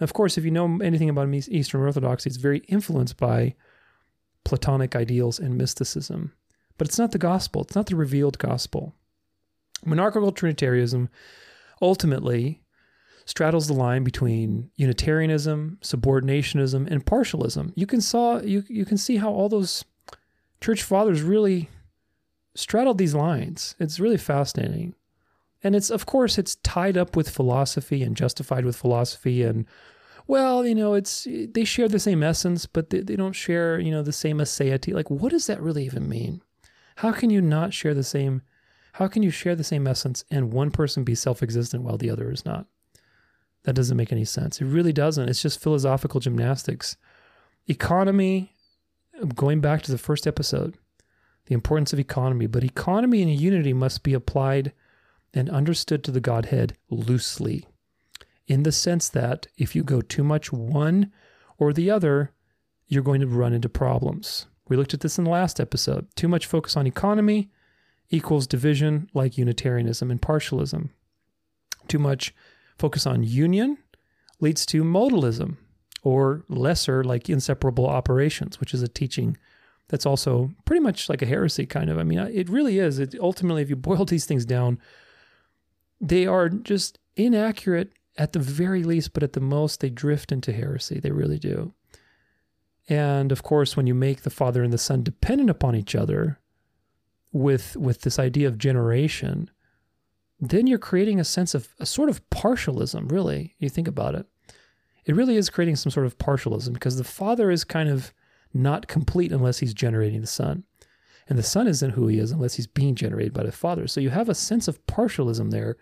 Of 0.00 0.14
course, 0.14 0.38
if 0.38 0.44
you 0.44 0.50
know 0.50 0.78
anything 0.82 1.10
about 1.10 1.32
Eastern 1.32 1.82
Orthodoxy, 1.82 2.28
it's 2.28 2.38
very 2.38 2.60
influenced 2.60 3.18
by 3.18 3.54
Platonic 4.44 4.96
ideals 4.96 5.38
and 5.38 5.58
mysticism. 5.58 6.32
But 6.78 6.88
it's 6.88 6.98
not 6.98 7.12
the 7.12 7.18
gospel, 7.18 7.62
it's 7.62 7.74
not 7.74 7.86
the 7.86 7.96
revealed 7.96 8.38
gospel. 8.38 8.94
Monarchical 9.84 10.32
Trinitarianism 10.32 11.10
ultimately 11.82 12.62
straddles 13.30 13.68
the 13.68 13.74
line 13.74 14.02
between 14.02 14.70
Unitarianism, 14.74 15.78
subordinationism, 15.82 16.90
and 16.90 17.06
partialism. 17.06 17.72
You 17.76 17.86
can 17.86 18.00
saw 18.00 18.40
you 18.40 18.64
you 18.68 18.84
can 18.84 18.96
see 18.96 19.18
how 19.18 19.30
all 19.30 19.48
those 19.48 19.84
church 20.60 20.82
fathers 20.82 21.22
really 21.22 21.70
straddled 22.56 22.98
these 22.98 23.14
lines. 23.14 23.76
It's 23.78 24.00
really 24.00 24.16
fascinating. 24.16 24.96
And 25.62 25.76
it's 25.76 25.90
of 25.90 26.06
course 26.06 26.38
it's 26.38 26.56
tied 26.56 26.98
up 26.98 27.14
with 27.14 27.30
philosophy 27.30 28.02
and 28.02 28.16
justified 28.16 28.64
with 28.64 28.74
philosophy 28.76 29.44
and 29.44 29.64
well, 30.26 30.66
you 30.66 30.74
know, 30.74 30.94
it's 30.94 31.26
they 31.54 31.64
share 31.64 31.88
the 31.88 31.98
same 32.00 32.24
essence, 32.24 32.66
but 32.66 32.90
they, 32.90 33.00
they 33.00 33.16
don't 33.16 33.32
share, 33.32 33.78
you 33.78 33.92
know, 33.92 34.02
the 34.02 34.12
same 34.12 34.38
aseity. 34.38 34.92
Like, 34.92 35.08
what 35.10 35.30
does 35.30 35.46
that 35.46 35.62
really 35.62 35.84
even 35.84 36.08
mean? 36.08 36.42
How 36.96 37.12
can 37.12 37.30
you 37.30 37.40
not 37.40 37.72
share 37.72 37.94
the 37.94 38.02
same 38.02 38.42
how 38.94 39.06
can 39.06 39.22
you 39.22 39.30
share 39.30 39.54
the 39.54 39.62
same 39.62 39.86
essence 39.86 40.24
and 40.32 40.52
one 40.52 40.72
person 40.72 41.04
be 41.04 41.14
self-existent 41.14 41.84
while 41.84 41.96
the 41.96 42.10
other 42.10 42.32
is 42.32 42.44
not? 42.44 42.66
That 43.64 43.74
doesn't 43.74 43.96
make 43.96 44.12
any 44.12 44.24
sense. 44.24 44.60
It 44.60 44.66
really 44.66 44.92
doesn't. 44.92 45.28
It's 45.28 45.42
just 45.42 45.62
philosophical 45.62 46.20
gymnastics. 46.20 46.96
Economy, 47.66 48.54
going 49.34 49.60
back 49.60 49.82
to 49.82 49.92
the 49.92 49.98
first 49.98 50.26
episode, 50.26 50.78
the 51.46 51.54
importance 51.54 51.92
of 51.92 51.98
economy, 51.98 52.46
but 52.46 52.64
economy 52.64 53.22
and 53.22 53.30
unity 53.30 53.72
must 53.72 54.02
be 54.02 54.14
applied 54.14 54.72
and 55.34 55.50
understood 55.50 56.02
to 56.04 56.10
the 56.10 56.20
Godhead 56.20 56.76
loosely, 56.88 57.66
in 58.46 58.62
the 58.62 58.72
sense 58.72 59.08
that 59.10 59.46
if 59.56 59.76
you 59.76 59.84
go 59.84 60.00
too 60.00 60.24
much 60.24 60.52
one 60.52 61.12
or 61.58 61.72
the 61.72 61.90
other, 61.90 62.32
you're 62.88 63.02
going 63.02 63.20
to 63.20 63.26
run 63.26 63.52
into 63.52 63.68
problems. 63.68 64.46
We 64.68 64.76
looked 64.76 64.94
at 64.94 65.00
this 65.00 65.18
in 65.18 65.24
the 65.24 65.30
last 65.30 65.60
episode. 65.60 66.08
Too 66.16 66.28
much 66.28 66.46
focus 66.46 66.76
on 66.76 66.86
economy 66.86 67.50
equals 68.08 68.46
division, 68.46 69.08
like 69.14 69.38
Unitarianism 69.38 70.10
and 70.10 70.20
partialism. 70.20 70.90
Too 71.86 71.98
much 71.98 72.34
focus 72.80 73.06
on 73.06 73.22
union 73.22 73.78
leads 74.40 74.64
to 74.66 74.82
modalism 74.82 75.56
or 76.02 76.44
lesser 76.48 77.04
like 77.04 77.28
inseparable 77.28 77.86
operations, 77.86 78.58
which 78.58 78.72
is 78.72 78.82
a 78.82 78.88
teaching 78.88 79.36
that's 79.88 80.06
also 80.06 80.50
pretty 80.64 80.80
much 80.80 81.08
like 81.08 81.20
a 81.20 81.26
heresy, 81.26 81.66
kind 81.66 81.90
of. 81.90 81.98
I 81.98 82.04
mean, 82.04 82.18
it 82.18 82.48
really 82.48 82.78
is. 82.78 82.98
It 82.98 83.14
ultimately, 83.20 83.62
if 83.62 83.68
you 83.68 83.76
boil 83.76 84.04
these 84.06 84.24
things 84.24 84.44
down, 84.44 84.78
they 86.00 86.26
are 86.26 86.48
just 86.48 86.98
inaccurate 87.16 87.92
at 88.16 88.32
the 88.32 88.38
very 88.38 88.82
least, 88.82 89.12
but 89.12 89.22
at 89.22 89.34
the 89.34 89.40
most, 89.40 89.80
they 89.80 89.90
drift 89.90 90.32
into 90.32 90.52
heresy. 90.52 90.98
They 91.00 91.10
really 91.10 91.38
do. 91.38 91.74
And 92.88 93.30
of 93.30 93.42
course, 93.42 93.76
when 93.76 93.86
you 93.86 93.94
make 93.94 94.22
the 94.22 94.30
Father 94.30 94.62
and 94.62 94.72
the 94.72 94.78
Son 94.78 95.02
dependent 95.02 95.50
upon 95.50 95.76
each 95.76 95.94
other 95.94 96.40
with, 97.32 97.76
with 97.76 98.02
this 98.02 98.18
idea 98.18 98.48
of 98.48 98.58
generation, 98.58 99.50
then 100.40 100.66
you're 100.66 100.78
creating 100.78 101.20
a 101.20 101.24
sense 101.24 101.54
of 101.54 101.68
a 101.78 101.86
sort 101.86 102.08
of 102.08 102.28
partialism, 102.30 103.10
really. 103.10 103.54
You 103.58 103.68
think 103.68 103.88
about 103.88 104.14
it. 104.14 104.26
It 105.04 105.14
really 105.14 105.36
is 105.36 105.50
creating 105.50 105.76
some 105.76 105.90
sort 105.90 106.06
of 106.06 106.18
partialism 106.18 106.72
because 106.72 106.96
the 106.96 107.04
Father 107.04 107.50
is 107.50 107.64
kind 107.64 107.88
of 107.88 108.12
not 108.52 108.88
complete 108.88 109.32
unless 109.32 109.58
he's 109.58 109.74
generating 109.74 110.20
the 110.20 110.26
Son. 110.26 110.64
And 111.28 111.38
the 111.38 111.42
Son 111.42 111.68
isn't 111.68 111.90
who 111.90 112.08
he 112.08 112.18
is 112.18 112.32
unless 112.32 112.54
he's 112.54 112.66
being 112.66 112.94
generated 112.94 113.32
by 113.32 113.44
the 113.44 113.52
Father. 113.52 113.86
So 113.86 114.00
you 114.00 114.10
have 114.10 114.28
a 114.28 114.34
sense 114.34 114.66
of 114.66 114.84
partialism 114.86 115.50
there 115.50 115.76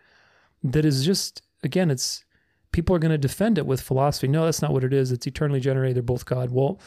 that 0.63 0.85
is 0.85 1.05
just, 1.05 1.43
again, 1.63 1.91
it's 1.91 2.25
people 2.73 2.95
are 2.95 2.99
going 2.99 3.13
to 3.13 3.19
defend 3.19 3.59
it 3.59 3.67
with 3.67 3.81
philosophy. 3.81 4.29
No, 4.29 4.45
that's 4.45 4.61
not 4.61 4.73
what 4.73 4.85
it 4.85 4.93
is. 4.93 5.11
It's 5.11 5.27
eternally 5.27 5.61
generated. 5.61 5.97
They're 5.97 6.03
both 6.03 6.27
God. 6.27 6.51
Well, 6.51 6.79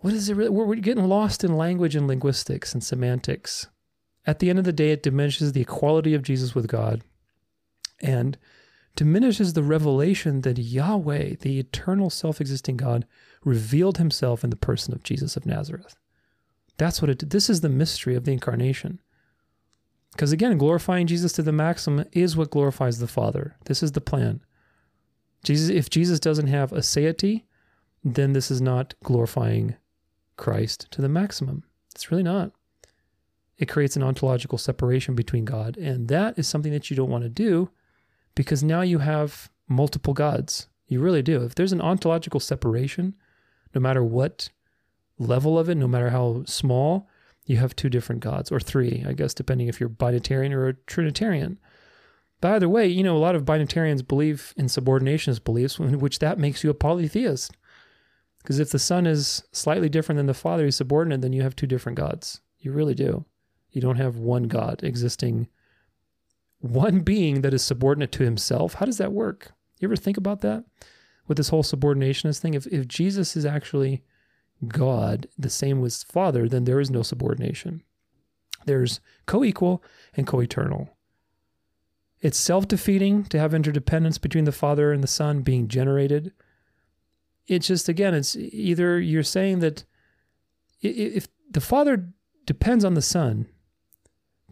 what 0.00 0.12
is 0.12 0.28
it? 0.28 0.34
Really? 0.34 0.50
We're, 0.50 0.66
we're 0.66 0.74
getting 0.76 1.04
lost 1.04 1.44
in 1.44 1.56
language 1.56 1.96
and 1.96 2.06
linguistics 2.06 2.74
and 2.74 2.82
semantics. 2.82 3.68
At 4.26 4.38
the 4.38 4.50
end 4.50 4.58
of 4.58 4.64
the 4.64 4.72
day, 4.72 4.90
it 4.90 5.02
diminishes 5.02 5.52
the 5.52 5.62
equality 5.62 6.14
of 6.14 6.22
Jesus 6.22 6.54
with 6.54 6.68
God 6.68 7.02
and 8.00 8.36
diminishes 8.96 9.52
the 9.52 9.62
revelation 9.62 10.42
that 10.42 10.58
Yahweh, 10.58 11.36
the 11.40 11.58
eternal 11.58 12.10
self 12.10 12.40
existing 12.40 12.76
God, 12.76 13.06
revealed 13.44 13.98
himself 13.98 14.44
in 14.44 14.50
the 14.50 14.56
person 14.56 14.92
of 14.92 15.02
Jesus 15.02 15.36
of 15.36 15.46
Nazareth. 15.46 15.96
That's 16.76 17.00
what 17.00 17.10
it 17.10 17.18
did. 17.18 17.30
This 17.30 17.50
is 17.50 17.60
the 17.60 17.68
mystery 17.68 18.14
of 18.14 18.24
the 18.24 18.32
incarnation. 18.32 19.00
Because 20.12 20.32
again, 20.32 20.58
glorifying 20.58 21.06
Jesus 21.06 21.32
to 21.34 21.42
the 21.42 21.52
maximum 21.52 22.04
is 22.12 22.36
what 22.36 22.50
glorifies 22.50 22.98
the 22.98 23.06
Father. 23.06 23.56
This 23.66 23.82
is 23.82 23.92
the 23.92 24.00
plan. 24.00 24.40
Jesus, 25.44 25.70
if 25.70 25.88
Jesus 25.88 26.20
doesn't 26.20 26.48
have 26.48 26.70
aseity, 26.70 27.44
then 28.04 28.32
this 28.32 28.50
is 28.50 28.60
not 28.60 28.94
glorifying 29.02 29.76
Christ 30.36 30.88
to 30.90 31.00
the 31.00 31.08
maximum. 31.08 31.64
It's 31.94 32.10
really 32.10 32.22
not. 32.22 32.52
It 33.60 33.68
creates 33.68 33.94
an 33.94 34.02
ontological 34.02 34.56
separation 34.56 35.14
between 35.14 35.44
God. 35.44 35.76
And 35.76 36.08
that 36.08 36.38
is 36.38 36.48
something 36.48 36.72
that 36.72 36.90
you 36.90 36.96
don't 36.96 37.10
want 37.10 37.24
to 37.24 37.28
do 37.28 37.70
because 38.34 38.62
now 38.62 38.80
you 38.80 38.98
have 38.98 39.50
multiple 39.68 40.14
gods. 40.14 40.68
You 40.88 41.00
really 41.00 41.22
do. 41.22 41.44
If 41.44 41.54
there's 41.54 41.72
an 41.72 41.82
ontological 41.82 42.40
separation, 42.40 43.14
no 43.74 43.80
matter 43.80 44.02
what 44.02 44.48
level 45.18 45.58
of 45.58 45.68
it, 45.68 45.74
no 45.74 45.86
matter 45.86 46.08
how 46.08 46.42
small, 46.46 47.06
you 47.44 47.58
have 47.58 47.76
two 47.76 47.90
different 47.90 48.22
gods, 48.22 48.50
or 48.50 48.60
three, 48.60 49.04
I 49.06 49.12
guess, 49.12 49.34
depending 49.34 49.68
if 49.68 49.78
you're 49.78 49.90
binitarian 49.90 50.52
or 50.52 50.68
a 50.68 50.74
trinitarian. 50.86 51.58
By 52.40 52.58
the 52.58 52.68
way, 52.68 52.86
you 52.86 53.02
know, 53.02 53.16
a 53.16 53.18
lot 53.18 53.34
of 53.34 53.44
binitarians 53.44 54.06
believe 54.06 54.54
in 54.56 54.66
subordinationist 54.66 55.44
beliefs, 55.44 55.78
which 55.78 56.20
that 56.20 56.38
makes 56.38 56.64
you 56.64 56.70
a 56.70 56.74
polytheist. 56.74 57.52
Because 58.38 58.58
if 58.58 58.70
the 58.70 58.78
son 58.78 59.06
is 59.06 59.42
slightly 59.52 59.90
different 59.90 60.16
than 60.16 60.26
the 60.26 60.32
father, 60.32 60.64
he's 60.64 60.76
subordinate, 60.76 61.20
then 61.20 61.34
you 61.34 61.42
have 61.42 61.54
two 61.54 61.66
different 61.66 61.98
gods. 61.98 62.40
You 62.58 62.72
really 62.72 62.94
do. 62.94 63.26
You 63.72 63.80
don't 63.80 63.96
have 63.96 64.16
one 64.16 64.44
God 64.44 64.80
existing, 64.82 65.48
one 66.60 67.00
being 67.00 67.42
that 67.42 67.54
is 67.54 67.62
subordinate 67.62 68.12
to 68.12 68.24
himself. 68.24 68.74
How 68.74 68.86
does 68.86 68.98
that 68.98 69.12
work? 69.12 69.52
You 69.78 69.88
ever 69.88 69.96
think 69.96 70.16
about 70.16 70.40
that? 70.40 70.64
With 71.26 71.36
this 71.36 71.48
whole 71.48 71.62
subordinationist 71.62 72.40
thing? 72.40 72.54
If, 72.54 72.66
if 72.66 72.88
Jesus 72.88 73.36
is 73.36 73.46
actually 73.46 74.02
God, 74.66 75.28
the 75.38 75.50
same 75.50 75.80
with 75.80 76.04
Father, 76.08 76.48
then 76.48 76.64
there 76.64 76.80
is 76.80 76.90
no 76.90 77.02
subordination. 77.02 77.82
There's 78.66 79.00
co 79.26 79.44
equal 79.44 79.82
and 80.14 80.26
co 80.26 80.40
eternal. 80.40 80.96
It's 82.20 82.36
self 82.36 82.68
defeating 82.68 83.24
to 83.24 83.38
have 83.38 83.54
interdependence 83.54 84.18
between 84.18 84.44
the 84.44 84.52
Father 84.52 84.92
and 84.92 85.02
the 85.02 85.08
Son 85.08 85.40
being 85.40 85.68
generated. 85.68 86.32
It's 87.46 87.66
just, 87.66 87.88
again, 87.88 88.14
it's 88.14 88.36
either 88.36 89.00
you're 89.00 89.22
saying 89.22 89.60
that 89.60 89.84
if 90.82 91.26
the 91.50 91.60
Father 91.60 92.10
depends 92.44 92.84
on 92.84 92.94
the 92.94 93.02
Son 93.02 93.46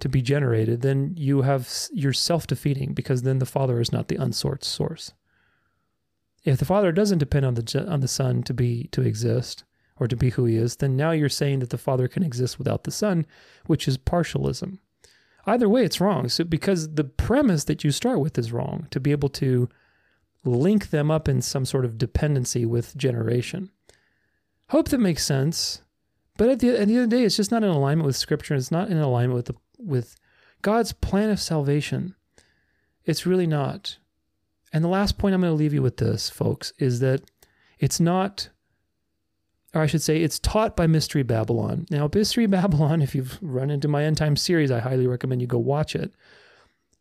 to 0.01 0.09
be 0.09 0.23
generated, 0.23 0.83
then 0.83 1.15
you 1.17 1.43
have 1.43 1.69
you're 1.93 2.13
self 2.13 2.47
defeating 2.47 2.93
because 2.93 3.23
then 3.23 3.39
the 3.39 3.47
Father 3.47 3.81
is 3.81 3.93
not 3.93 4.09
the 4.09 4.17
unsourced 4.17 4.65
source. 4.65 5.13
If 6.45 6.59
the 6.59 6.65
Father 6.65 6.93
doesn't 6.93 7.19
depend 7.19 7.45
on 7.45 7.55
the 7.55 7.87
on 7.89 8.01
the 8.01 8.09
Son 8.09 8.43
to 8.45 8.55
be 8.55 8.89
to 8.93 9.03
exist 9.03 9.65
or 9.97 10.07
to 10.07 10.17
be 10.17 10.31
who 10.31 10.45
He 10.45 10.57
is, 10.57 10.77
then 10.77 10.97
now 10.97 11.11
you're 11.11 11.29
saying 11.29 11.59
that 11.61 11.71
the 11.71 11.79
Father 11.79 12.09
can 12.09 12.23
exist 12.23 12.59
without 12.59 12.85
the 12.85 12.91
Son, 12.91 13.27
which 13.67 13.89
is 13.89 13.99
partialism. 13.99 14.79
Either 15.47 15.69
way, 15.69 15.85
it's 15.85 16.01
wrong. 16.01 16.29
So 16.29 16.45
because 16.45 16.95
the 16.95 17.05
premise 17.05 17.65
that 17.65 17.83
you 17.83 17.91
start 17.91 18.21
with 18.21 18.39
is 18.39 18.53
wrong 18.53 18.87
to 18.91 19.01
be 19.01 19.13
able 19.13 19.31
to 19.31 19.69
link 20.45 20.91
them 20.91 21.11
up 21.11 21.29
in 21.29 21.43
some 21.43 21.65
sort 21.65 21.85
of 21.85 21.99
dependency 21.99 22.65
with 22.65 22.97
generation. 22.97 23.71
Hope 24.71 24.89
that 24.89 24.99
makes 24.99 25.25
sense. 25.25 25.83
But 26.37 26.49
at 26.51 26.59
the, 26.61 26.71
at 26.79 26.87
the 26.89 26.95
end 26.95 27.05
of 27.05 27.11
the 27.11 27.17
day, 27.17 27.25
it's 27.25 27.37
just 27.37 27.51
not 27.51 27.65
in 27.65 27.71
alignment 27.71 28.07
with 28.07 28.17
Scripture. 28.17 28.55
It's 28.55 28.71
not 28.71 28.89
in 28.89 28.99
alignment 28.99 29.35
with 29.35 29.47
the, 29.47 29.55
with 29.79 30.17
God's 30.63 30.93
plan 30.93 31.31
of 31.31 31.41
salvation. 31.41 32.15
It's 33.05 33.27
really 33.27 33.47
not. 33.47 33.99
And 34.73 34.85
the 34.85 34.89
last 34.89 35.17
point 35.19 35.35
I'm 35.35 35.41
going 35.41 35.53
to 35.53 35.57
leave 35.57 35.73
you 35.73 35.83
with 35.83 35.97
this, 35.97 36.29
folks, 36.29 36.73
is 36.79 37.01
that 37.01 37.23
it's 37.79 38.01
not 38.01 38.51
or 39.75 39.83
I 39.83 39.87
should 39.87 40.03
say, 40.03 40.23
it's 40.23 40.39
taught 40.39 40.77
by 40.77 40.87
Mystery 40.87 41.23
Babylon. 41.23 41.87
Now, 41.91 42.09
Mystery 42.13 42.47
Babylon, 42.51 43.03
if 43.03 43.15
you've 43.15 43.39
run 43.43 43.71
into 43.71 43.89
my 43.89 44.05
end 44.05 44.17
time 44.17 44.37
series, 44.37 44.71
I 44.71 44.81
highly 44.81 45.07
recommend 45.07 45.41
you 45.41 45.47
go 45.47 45.59
watch 45.59 45.95
it, 45.95 46.13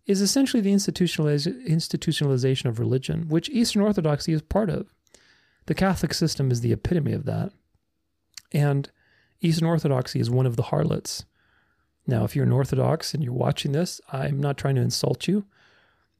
is 0.05 0.21
essentially 0.21 0.61
the 0.61 0.73
institutionalization 0.73 2.65
of 2.65 2.79
religion, 2.79 3.27
which 3.29 3.49
Eastern 3.49 3.81
Orthodoxy 3.81 4.33
is 4.33 4.41
part 4.41 4.69
of. 4.69 4.93
The 5.65 5.75
Catholic 5.75 6.13
system 6.13 6.51
is 6.51 6.61
the 6.61 6.71
epitome 6.71 7.13
of 7.13 7.25
that. 7.25 7.51
And 8.53 8.89
Eastern 9.41 9.67
Orthodoxy 9.67 10.19
is 10.19 10.29
one 10.29 10.45
of 10.45 10.55
the 10.55 10.63
harlots. 10.63 11.25
Now, 12.07 12.23
if 12.23 12.35
you're 12.35 12.45
an 12.45 12.53
Orthodox 12.53 13.13
and 13.13 13.21
you're 13.21 13.33
watching 13.33 13.73
this, 13.73 13.99
I'm 14.11 14.39
not 14.39 14.57
trying 14.57 14.75
to 14.75 14.81
insult 14.81 15.27
you, 15.27 15.45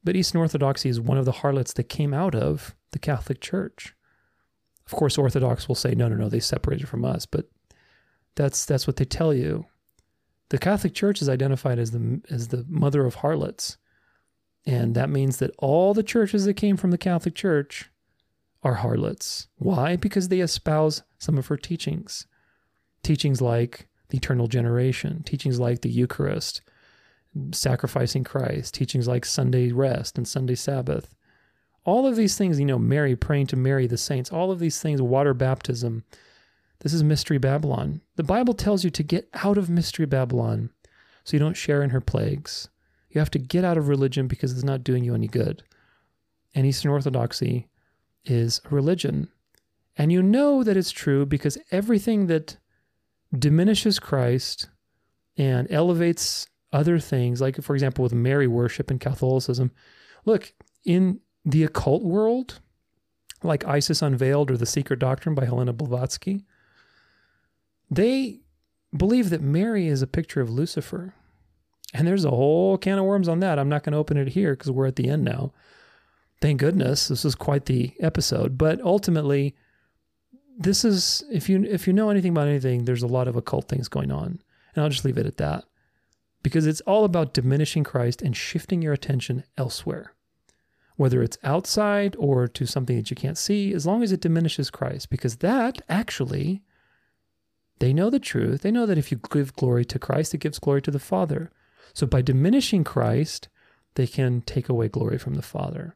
but 0.04 0.18
Eastern 0.18 0.42
Orthodoxy 0.42 0.90
is 0.90 1.00
one 1.00 1.18
of 1.18 1.26
the 1.26 1.32
harlots 1.32 1.74
that 1.74 1.86
came 1.86 2.14
out 2.14 2.36
of 2.36 2.76
the 2.92 3.00
Catholic 3.00 3.40
Church. 3.40 3.96
Of 4.86 4.92
course, 4.92 5.18
Orthodox 5.18 5.68
will 5.68 5.76
say, 5.76 5.96
no, 5.96 6.10
no, 6.10 6.16
no, 6.16 6.30
they 6.30 6.42
separated 6.42 6.88
from 6.90 7.06
us, 7.06 7.26
but 7.26 7.50
that's 8.36 8.66
that's 8.66 8.86
what 8.86 8.98
they 8.98 9.06
tell 9.06 9.34
you. 9.34 9.66
The 10.50 10.58
Catholic 10.58 10.94
Church 10.94 11.22
is 11.22 11.28
identified 11.28 11.80
as 11.80 11.92
the 11.92 12.22
as 12.30 12.50
the 12.50 12.66
mother 12.70 13.06
of 13.06 13.16
harlots, 13.16 13.78
and 14.66 14.96
that 14.96 15.10
means 15.10 15.38
that 15.38 15.52
all 15.58 15.94
the 15.94 16.04
churches 16.04 16.46
that 16.46 16.54
came 16.54 16.78
from 16.78 16.92
the 16.92 16.98
Catholic 16.98 17.36
Church 17.36 17.90
are 18.64 18.76
harlots. 18.76 19.48
Why? 19.58 19.96
Because 19.96 20.30
they 20.30 20.40
espouse 20.40 21.04
some 21.18 21.38
of 21.38 21.48
her 21.48 21.58
teachings, 21.58 22.28
teachings 23.04 23.42
like 23.42 23.88
the 24.10 24.18
eternal 24.18 24.48
generation, 24.48 25.24
teachings 25.24 25.60
like 25.60 25.82
the 25.82 25.90
Eucharist, 25.90 26.62
sacrificing 27.52 28.24
Christ, 28.24 28.74
teachings 28.74 29.08
like 29.08 29.26
Sunday 29.26 29.72
rest 29.72 30.18
and 30.18 30.28
Sunday 30.28 30.56
Sabbath, 30.56 31.14
all 31.84 32.06
of 32.06 32.16
these 32.16 32.38
things, 32.38 32.60
you 32.60 32.66
know, 32.66 32.78
Mary 32.78 33.16
praying 33.16 33.48
to 33.48 33.56
Mary, 33.56 33.88
the 33.88 33.98
saints, 33.98 34.32
all 34.32 34.52
of 34.52 34.60
these 34.60 34.82
things, 34.82 35.02
water 35.02 35.34
baptism. 35.34 36.04
This 36.80 36.94
is 36.94 37.04
Mystery 37.04 37.38
Babylon. 37.38 38.02
The 38.18 38.24
Bible 38.24 38.54
tells 38.54 38.84
you 38.84 38.90
to 38.90 39.04
get 39.04 39.30
out 39.34 39.58
of 39.58 39.70
Mystery 39.70 40.06
Babylon 40.06 40.70
so 41.24 41.36
you 41.36 41.40
don't 41.40 41.56
share 41.56 41.82
in 41.82 41.92
her 41.92 42.02
plagues. 42.02 42.70
You 43.10 43.20
have 43.20 43.32
to 43.32 43.40
get 43.40 43.64
out 43.64 43.78
of 43.78 43.88
religion 43.88 44.28
because 44.28 44.52
it's 44.52 44.64
not 44.64 44.84
doing 44.84 45.04
you 45.04 45.16
any 45.16 45.28
good. 45.28 45.64
And 46.54 46.66
Eastern 46.66 46.92
Orthodoxy 46.92 47.68
is 48.26 48.62
a 48.66 48.76
religion. 48.76 49.30
And 49.96 50.12
you 50.12 50.22
know 50.22 50.64
that 50.64 50.78
it's 50.78 50.92
true 50.92 51.26
because 51.26 51.58
everything 51.72 52.28
that 52.28 52.58
diminishes 53.38 54.00
Christ 54.00 54.70
and 55.38 55.72
elevates 55.72 56.48
other 56.74 57.00
things, 57.00 57.42
like, 57.42 57.62
for 57.62 57.74
example, 57.76 58.04
with 58.04 58.14
Mary 58.14 58.48
worship 58.48 58.92
and 58.92 59.00
Catholicism, 59.00 59.72
look, 60.26 60.54
in 60.86 61.20
the 61.46 61.64
occult 61.64 62.04
world, 62.04 62.60
like 63.44 63.66
Isis 63.66 64.02
Unveiled 64.02 64.52
or 64.52 64.58
The 64.58 64.66
Secret 64.66 65.00
Doctrine 65.00 65.36
by 65.36 65.46
Helena 65.46 65.74
Blavatsky, 65.74 66.46
they 67.90 68.42
believe 68.96 69.30
that 69.30 69.42
Mary 69.42 69.88
is 69.88 70.02
a 70.02 70.08
picture 70.08 70.42
of 70.42 70.50
Lucifer. 70.50 71.14
And 71.94 72.06
there's 72.08 72.26
a 72.26 72.32
whole 72.32 72.78
can 72.78 73.00
of 73.00 73.06
worms 73.06 73.30
on 73.30 73.40
that. 73.40 73.58
I'm 73.58 73.70
not 73.70 73.84
going 73.84 73.94
to 73.94 74.00
open 74.00 74.18
it 74.18 74.30
here 74.30 74.54
because 74.54 74.72
we're 74.72 74.88
at 74.88 74.98
the 74.98 75.10
end 75.10 75.24
now. 75.24 75.54
Thank 76.42 76.60
goodness. 76.60 77.08
This 77.08 77.24
is 77.24 77.34
quite 77.34 77.66
the 77.66 77.94
episode. 78.00 78.58
But 78.58 78.82
ultimately, 78.82 79.56
this 80.58 80.84
is 80.84 81.24
if 81.32 81.48
you 81.50 81.64
if 81.64 81.88
you 81.88 81.94
know 81.94 82.10
anything 82.10 82.32
about 82.32 82.48
anything, 82.48 82.86
there's 82.86 83.04
a 83.04 83.08
lot 83.08 83.28
of 83.28 83.36
occult 83.36 83.68
things 83.70 83.88
going 83.88 84.12
on. 84.12 84.42
And 84.74 84.84
I'll 84.84 84.90
just 84.90 85.06
leave 85.06 85.18
it 85.18 85.26
at 85.26 85.38
that. 85.38 85.66
Because 86.44 86.68
it's 86.68 86.82
all 86.82 87.04
about 87.06 87.34
diminishing 87.34 87.84
Christ 87.84 88.22
and 88.22 88.36
shifting 88.36 88.82
your 88.82 88.94
attention 88.94 89.44
elsewhere 89.58 90.14
whether 90.98 91.22
it's 91.22 91.38
outside 91.44 92.16
or 92.18 92.48
to 92.48 92.66
something 92.66 92.98
that 92.98 93.12
you 93.12 93.16
can't 93.16 93.38
see, 93.38 93.72
as 93.72 93.86
long 93.86 94.02
as 94.02 94.12
it 94.12 94.20
diminishes 94.20 94.72
Christ, 94.72 95.10
because 95.12 95.38
that 95.38 95.80
actually 95.88 96.64
They 97.80 97.94
know 97.94 98.10
the 98.10 98.20
truth. 98.20 98.62
They 98.62 98.72
know 98.72 98.86
that 98.86 98.98
if 98.98 99.12
you 99.12 99.20
give 99.32 99.56
glory 99.56 99.86
to 99.86 100.00
Christ, 100.00 100.34
it 100.34 100.40
gives 100.40 100.60
glory 100.60 100.82
to 100.82 100.92
the 100.92 101.00
Father. 101.00 101.52
So 101.94 102.08
by 102.08 102.22
diminishing 102.22 102.84
Christ, 102.84 103.50
they 103.96 104.08
can 104.08 104.42
take 104.42 104.70
away 104.70 104.88
glory 104.88 105.18
from 105.18 105.36
the 105.36 105.42
Father. 105.42 105.96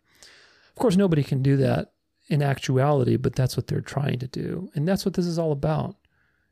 Of 0.70 0.76
course, 0.76 0.96
nobody 0.96 1.24
can 1.24 1.42
do 1.42 1.58
that 1.58 1.94
in 2.32 2.42
actuality, 2.42 3.18
but 3.18 3.36
that's 3.36 3.58
what 3.58 3.68
they're 3.68 3.82
trying 3.82 4.18
to 4.18 4.28
do. 4.28 4.70
And 4.74 4.88
that's 4.88 5.04
what 5.04 5.16
this 5.16 5.26
is 5.28 5.38
all 5.38 5.52
about. 5.52 5.98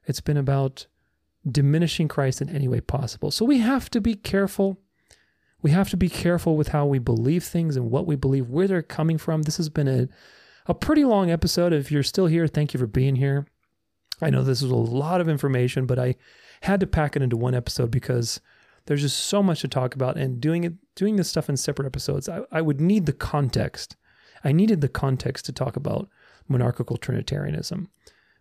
It's 0.05 0.19
been 0.19 0.35
about 0.35 0.87
diminishing 1.49 2.09
Christ 2.09 2.41
in 2.41 2.49
any 2.49 2.67
way 2.67 2.81
possible. 2.81 3.31
So 3.31 3.45
we 3.45 3.59
have 3.59 3.89
to 3.91 4.01
be 4.01 4.13
careful. 4.13 4.77
We 5.61 5.71
have 5.71 5.89
to 5.91 5.97
be 5.97 6.09
careful 6.09 6.57
with 6.57 6.69
how 6.69 6.85
we 6.85 6.99
believe 6.99 7.45
things 7.45 7.77
and 7.77 7.89
what 7.89 8.05
we 8.05 8.17
believe, 8.17 8.49
where 8.49 8.67
they're 8.67 8.81
coming 8.81 9.17
from. 9.17 9.43
This 9.43 9.55
has 9.55 9.69
been 9.69 9.87
a, 9.87 10.09
a 10.65 10.73
pretty 10.73 11.05
long 11.05 11.31
episode. 11.31 11.71
If 11.71 11.93
you're 11.93 12.03
still 12.03 12.25
here, 12.27 12.45
thank 12.45 12.73
you 12.73 12.79
for 12.79 12.87
being 12.87 13.15
here. 13.15 13.47
I 14.21 14.29
know 14.29 14.43
this 14.43 14.61
is 14.61 14.69
a 14.69 14.75
lot 14.75 15.21
of 15.21 15.29
information, 15.29 15.85
but 15.85 15.97
I 15.97 16.15
had 16.63 16.81
to 16.81 16.87
pack 16.87 17.15
it 17.15 17.21
into 17.21 17.37
one 17.37 17.55
episode 17.55 17.89
because 17.89 18.41
there's 18.85 19.01
just 19.01 19.17
so 19.17 19.41
much 19.41 19.61
to 19.61 19.69
talk 19.69 19.95
about. 19.95 20.17
And 20.17 20.41
doing 20.41 20.65
it, 20.65 20.73
doing 20.95 21.15
this 21.15 21.29
stuff 21.29 21.47
in 21.47 21.55
separate 21.55 21.85
episodes, 21.85 22.27
I, 22.27 22.41
I 22.51 22.59
would 22.61 22.81
need 22.81 23.05
the 23.05 23.13
context. 23.13 23.95
I 24.43 24.51
needed 24.51 24.81
the 24.81 24.89
context 24.89 25.45
to 25.45 25.51
talk 25.51 25.75
about 25.75 26.09
monarchical 26.47 26.97
Trinitarianism 26.97 27.89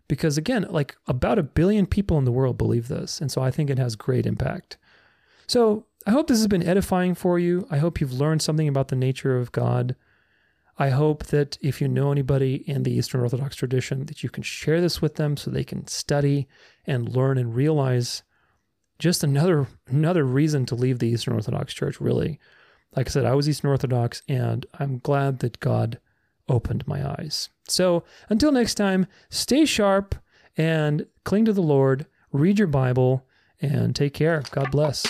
because 0.07 0.37
again, 0.37 0.65
like 0.69 0.97
about 1.07 1.39
a 1.39 1.43
billion 1.43 1.85
people 1.85 2.17
in 2.17 2.25
the 2.25 2.31
world 2.31 2.57
believe 2.57 2.89
this. 2.89 3.21
And 3.21 3.31
so 3.31 3.41
I 3.41 3.51
think 3.51 3.69
it 3.69 3.77
has 3.77 3.95
great 3.95 4.25
impact. 4.25 4.77
So 5.47 5.85
I 6.05 6.11
hope 6.11 6.27
this 6.27 6.39
has 6.39 6.47
been 6.47 6.67
edifying 6.67 7.15
for 7.15 7.39
you. 7.39 7.67
I 7.69 7.77
hope 7.77 8.01
you've 8.01 8.11
learned 8.13 8.41
something 8.41 8.67
about 8.67 8.89
the 8.89 8.95
nature 8.95 9.37
of 9.37 9.51
God. 9.51 9.95
I 10.77 10.89
hope 10.89 11.25
that 11.27 11.57
if 11.61 11.81
you 11.81 11.87
know 11.87 12.11
anybody 12.11 12.67
in 12.67 12.83
the 12.83 12.91
Eastern 12.91 13.21
Orthodox 13.21 13.55
tradition, 13.55 14.05
that 14.05 14.23
you 14.23 14.29
can 14.29 14.43
share 14.43 14.81
this 14.81 15.01
with 15.01 15.15
them 15.15 15.37
so 15.37 15.51
they 15.51 15.65
can 15.65 15.85
study 15.87 16.47
and 16.87 17.15
learn 17.15 17.37
and 17.37 17.53
realize 17.53 18.23
just 18.97 19.23
another 19.23 19.67
another 19.87 20.23
reason 20.23 20.65
to 20.67 20.75
leave 20.75 20.99
the 20.99 21.07
Eastern 21.07 21.33
Orthodox 21.33 21.73
Church, 21.73 21.99
really. 22.01 22.39
Like 22.95 23.07
I 23.07 23.11
said, 23.11 23.25
I 23.25 23.35
was 23.35 23.47
Eastern 23.47 23.69
Orthodox, 23.69 24.21
and 24.27 24.65
I'm 24.79 24.99
glad 24.99 25.39
that 25.39 25.59
God 25.59 25.99
opened 26.47 26.87
my 26.87 27.07
eyes. 27.07 27.49
So 27.67 28.03
until 28.29 28.51
next 28.51 28.75
time, 28.75 29.05
stay 29.29 29.65
sharp 29.65 30.15
and 30.57 31.05
cling 31.23 31.45
to 31.45 31.53
the 31.53 31.61
Lord, 31.61 32.07
read 32.31 32.57
your 32.57 32.67
Bible, 32.67 33.25
and 33.61 33.95
take 33.95 34.13
care. 34.13 34.43
God 34.51 34.71
bless. 34.71 35.05